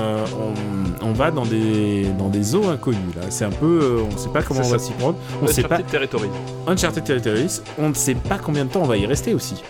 on, 1.02 1.08
on 1.08 1.14
va 1.14 1.32
dans 1.32 1.46
des, 1.46 2.06
dans 2.20 2.30
des 2.30 2.54
eaux 2.56 2.68
inconnues 2.70 2.98
là. 3.16 3.24
C'est 3.30 3.46
un 3.46 3.50
peu, 3.52 4.02
on 4.12 4.18
sait 4.18 4.30
pas 4.30 4.42
comment 4.44 4.62
on 4.62 4.70
va 4.70 4.80
s'y 4.80 4.92
prendre. 4.94 5.18
On 5.42 5.48
sait 5.48 5.62
pas. 5.64 5.76
Uncharted 5.76 5.92
Territory. 5.92 6.30
Uncharted 6.68 7.04
Territories, 7.04 7.62
on 7.80 7.90
ne 7.90 7.94
sait 7.94 8.16
pas 8.16 8.38
combien 8.40 8.66
de 8.66 8.70
temps 8.72 8.82
on 8.82 8.88
va 8.88 8.98
y 8.98 9.06
rester 9.06 9.34
aussi. 9.34 9.64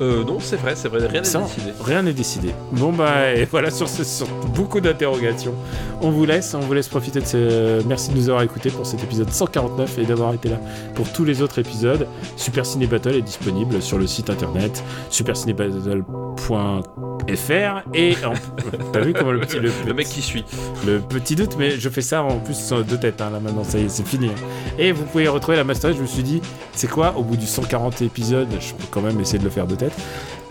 Euh, 0.00 0.24
non, 0.24 0.38
c'est 0.40 0.56
vrai, 0.56 0.74
c'est 0.76 0.88
vrai, 0.88 1.06
rien 1.06 1.22
n'est 1.22 1.22
décidé. 1.22 1.72
Rien 1.84 2.02
n'est 2.02 2.12
décidé. 2.12 2.54
Bon 2.72 2.92
bah 2.92 3.32
et 3.34 3.44
voilà 3.44 3.70
sur, 3.70 3.88
ce, 3.88 4.02
sur 4.04 4.26
beaucoup 4.54 4.80
d'interrogations. 4.80 5.54
On 6.00 6.10
vous 6.10 6.24
laisse, 6.24 6.54
on 6.54 6.60
vous 6.60 6.72
laisse 6.74 6.88
profiter 6.88 7.20
de 7.20 7.26
ce. 7.26 7.82
Merci 7.86 8.10
de 8.10 8.16
nous 8.16 8.28
avoir 8.28 8.42
écoutés 8.42 8.70
pour 8.70 8.86
cet 8.86 9.02
épisode 9.04 9.30
149 9.30 9.98
et 9.98 10.04
d'avoir 10.04 10.34
été 10.34 10.48
là 10.48 10.56
pour 10.94 11.10
tous 11.12 11.24
les 11.24 11.42
autres 11.42 11.58
épisodes. 11.58 12.06
Super 12.36 12.64
Ciné 12.66 12.86
Battle 12.86 13.14
est 13.16 13.22
disponible 13.22 13.80
sur 13.82 13.98
le 13.98 14.06
site 14.06 14.30
internet 14.30 14.82
supercinébattle.fr 15.10 17.82
et 17.94 18.16
en... 18.24 18.32
t'as 18.92 19.00
vu 19.00 19.12
comment 19.12 19.32
le 19.32 19.40
petit 19.40 19.58
le, 19.58 19.70
Le 19.86 19.94
mec 19.94 20.06
qui 20.08 20.22
suit. 20.22 20.44
le 20.86 20.98
petit 21.00 21.36
doute, 21.36 21.56
mais 21.58 21.72
je 21.72 21.88
fais 21.88 22.00
ça 22.02 22.22
en 22.22 22.38
plus 22.38 22.54
sur 22.58 22.84
deux 22.84 22.98
têtes 22.98 23.20
hein, 23.20 23.30
là 23.32 23.40
maintenant, 23.40 23.64
ça 23.64 23.78
y 23.78 23.84
est, 23.84 23.88
c'est 23.88 24.06
fini. 24.06 24.28
hein. 24.28 24.34
Et 24.78 24.92
vous 24.92 25.04
pouvez 25.04 25.28
retrouver 25.28 25.56
la 25.56 25.64
masterclass. 25.64 25.96
Je 25.98 26.02
me 26.02 26.06
suis 26.06 26.22
dit, 26.22 26.40
c'est 26.74 26.88
quoi, 26.88 27.14
au 27.16 27.22
bout 27.22 27.36
du 27.36 27.46
140 27.46 28.02
épisodes, 28.02 28.48
je 28.60 28.72
peux 28.74 28.84
quand 28.90 29.00
même 29.02 29.20
essayer 29.20 29.38
de 29.38 29.44
le 29.44 29.50
faire 29.50 29.66
de 29.72 29.76
tête. 29.76 29.92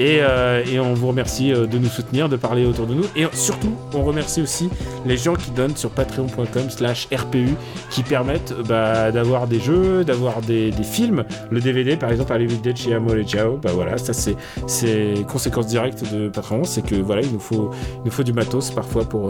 Et, 0.01 0.17
euh, 0.21 0.63
et 0.65 0.79
on 0.79 0.95
vous 0.95 1.09
remercie 1.09 1.53
euh, 1.53 1.67
de 1.67 1.77
nous 1.77 1.87
soutenir, 1.87 2.27
de 2.27 2.35
parler 2.35 2.65
autour 2.65 2.87
de 2.87 2.95
nous. 2.95 3.05
Et 3.15 3.27
surtout, 3.33 3.75
on 3.93 4.03
remercie 4.03 4.41
aussi 4.41 4.71
les 5.05 5.15
gens 5.15 5.35
qui 5.35 5.51
donnent 5.51 5.77
sur 5.77 5.91
patreon.com/slash 5.91 7.07
RPU, 7.13 7.49
qui 7.91 8.01
permettent 8.01 8.51
euh, 8.51 8.63
bah, 8.63 9.11
d'avoir 9.11 9.45
des 9.45 9.59
jeux, 9.59 10.03
d'avoir 10.03 10.41
des, 10.41 10.71
films. 10.81 11.23
Le 11.51 11.59
DVD, 11.61 11.97
par 11.97 12.09
exemple, 12.11 12.33
Evil 12.33 12.57
Dead 12.57 12.75
chez 12.75 12.95
Amol 12.95 13.19
et 13.19 13.25
Ciao, 13.25 13.57
bah 13.57 13.69
voilà, 13.75 13.99
ça 13.99 14.13
c'est 14.13 14.35
c'est 14.65 15.13
conséquence 15.31 15.67
directe 15.67 16.11
de 16.11 16.29
Patreon, 16.29 16.63
c'est 16.63 16.83
que 16.83 16.95
voilà, 16.95 17.21
il 17.21 17.31
nous 17.31 17.39
faut 17.39 17.69
il 18.03 18.23
du 18.23 18.33
matos 18.33 18.71
parfois 18.71 19.03
pour 19.07 19.29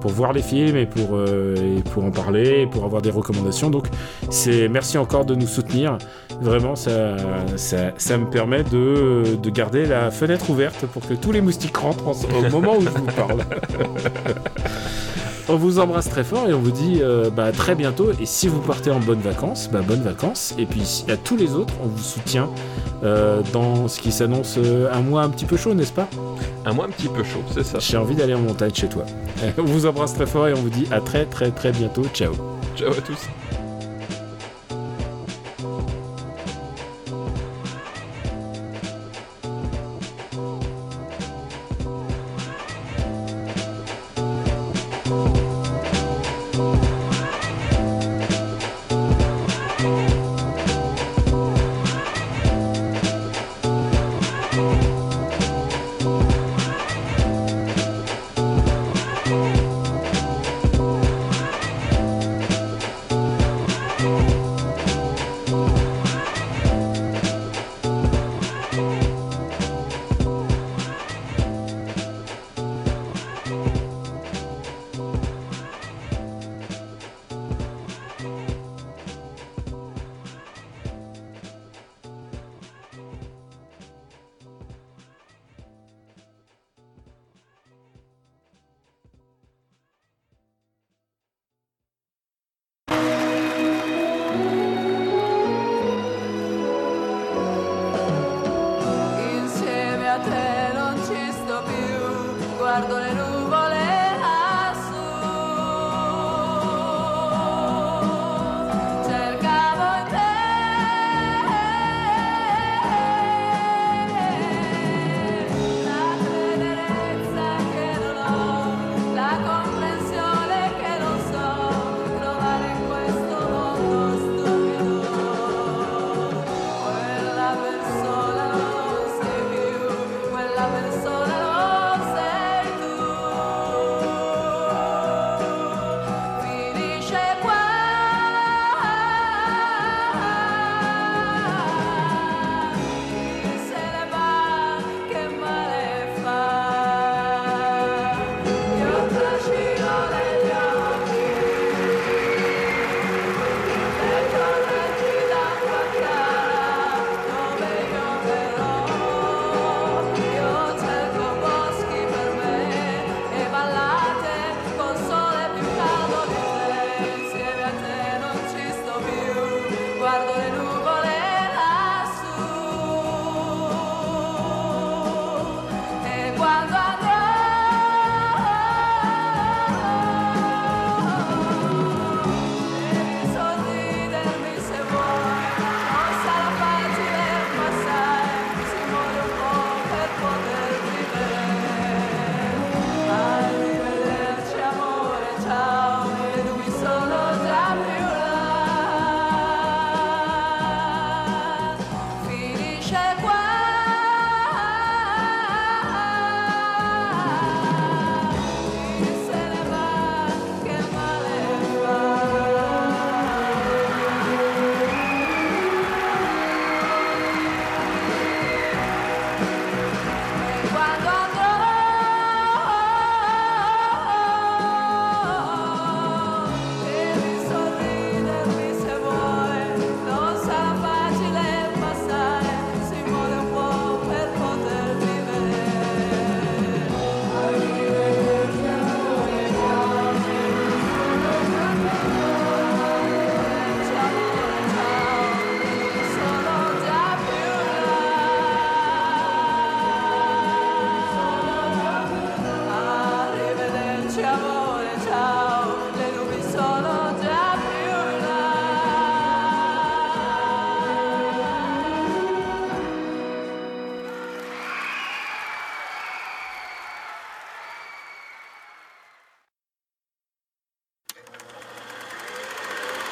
pour 0.00 0.10
voir 0.10 0.34
les 0.34 0.42
films 0.42 0.76
et 0.76 0.84
pour 0.84 1.18
pour 1.92 2.04
en 2.04 2.10
parler, 2.10 2.66
pour 2.70 2.84
avoir 2.84 3.00
des 3.00 3.10
recommandations. 3.10 3.70
Donc 3.70 3.86
c'est 4.28 4.68
merci 4.68 4.98
encore 4.98 5.24
de 5.24 5.34
nous 5.34 5.46
soutenir. 5.46 5.96
Vraiment, 6.42 6.76
ça, 6.76 7.16
ça, 7.56 7.92
ça 7.96 8.18
me 8.18 8.28
permet 8.28 8.62
de, 8.64 9.36
de 9.42 9.50
garder 9.50 9.86
la 9.86 10.09
fenêtre 10.10 10.50
ouverte 10.50 10.86
pour 10.86 11.06
que 11.06 11.14
tous 11.14 11.32
les 11.32 11.40
moustiques 11.40 11.76
rentrent 11.76 12.08
en- 12.08 12.12
au 12.12 12.50
moment 12.50 12.76
où 12.76 12.82
je 12.82 12.88
vous 12.88 13.04
parle. 13.16 13.40
On 15.48 15.56
vous 15.56 15.80
embrasse 15.80 16.08
très 16.08 16.22
fort 16.22 16.48
et 16.48 16.54
on 16.54 16.60
vous 16.60 16.70
dit 16.70 17.00
euh, 17.02 17.28
bah, 17.28 17.46
à 17.46 17.52
très 17.52 17.74
bientôt. 17.74 18.10
Et 18.20 18.26
si 18.26 18.46
vous 18.46 18.60
partez 18.60 18.90
en 18.92 19.00
bonnes 19.00 19.20
vacances, 19.20 19.68
bah, 19.72 19.80
bonnes 19.84 20.02
vacances. 20.02 20.54
Et 20.58 20.66
puis 20.66 21.04
à 21.08 21.16
tous 21.16 21.36
les 21.36 21.54
autres, 21.54 21.74
on 21.82 21.88
vous 21.88 22.02
soutient 22.02 22.48
euh, 23.02 23.40
dans 23.52 23.88
ce 23.88 23.98
qui 24.00 24.12
s'annonce 24.12 24.56
euh, 24.58 24.88
un 24.92 25.00
mois 25.00 25.22
un 25.22 25.28
petit 25.28 25.46
peu 25.46 25.56
chaud, 25.56 25.74
n'est-ce 25.74 25.92
pas? 25.92 26.06
Un 26.66 26.72
mois 26.72 26.84
un 26.84 26.90
petit 26.90 27.08
peu 27.08 27.24
chaud, 27.24 27.42
c'est 27.52 27.64
ça. 27.64 27.78
J'ai 27.80 27.96
envie 27.96 28.14
d'aller 28.14 28.34
en 28.34 28.40
montagne 28.40 28.70
chez 28.74 28.88
toi. 28.88 29.04
On 29.58 29.62
vous 29.64 29.86
embrasse 29.86 30.14
très 30.14 30.26
fort 30.26 30.46
et 30.46 30.52
on 30.52 30.56
vous 30.60 30.68
dit 30.70 30.86
à 30.92 31.00
très 31.00 31.24
très 31.24 31.50
très 31.50 31.72
bientôt. 31.72 32.02
Ciao. 32.14 32.32
Ciao 32.76 32.92
à 32.92 33.00
tous. 33.00 33.59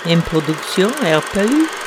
Une 0.09 0.23
production 0.23 0.89
RPU. 1.03 1.78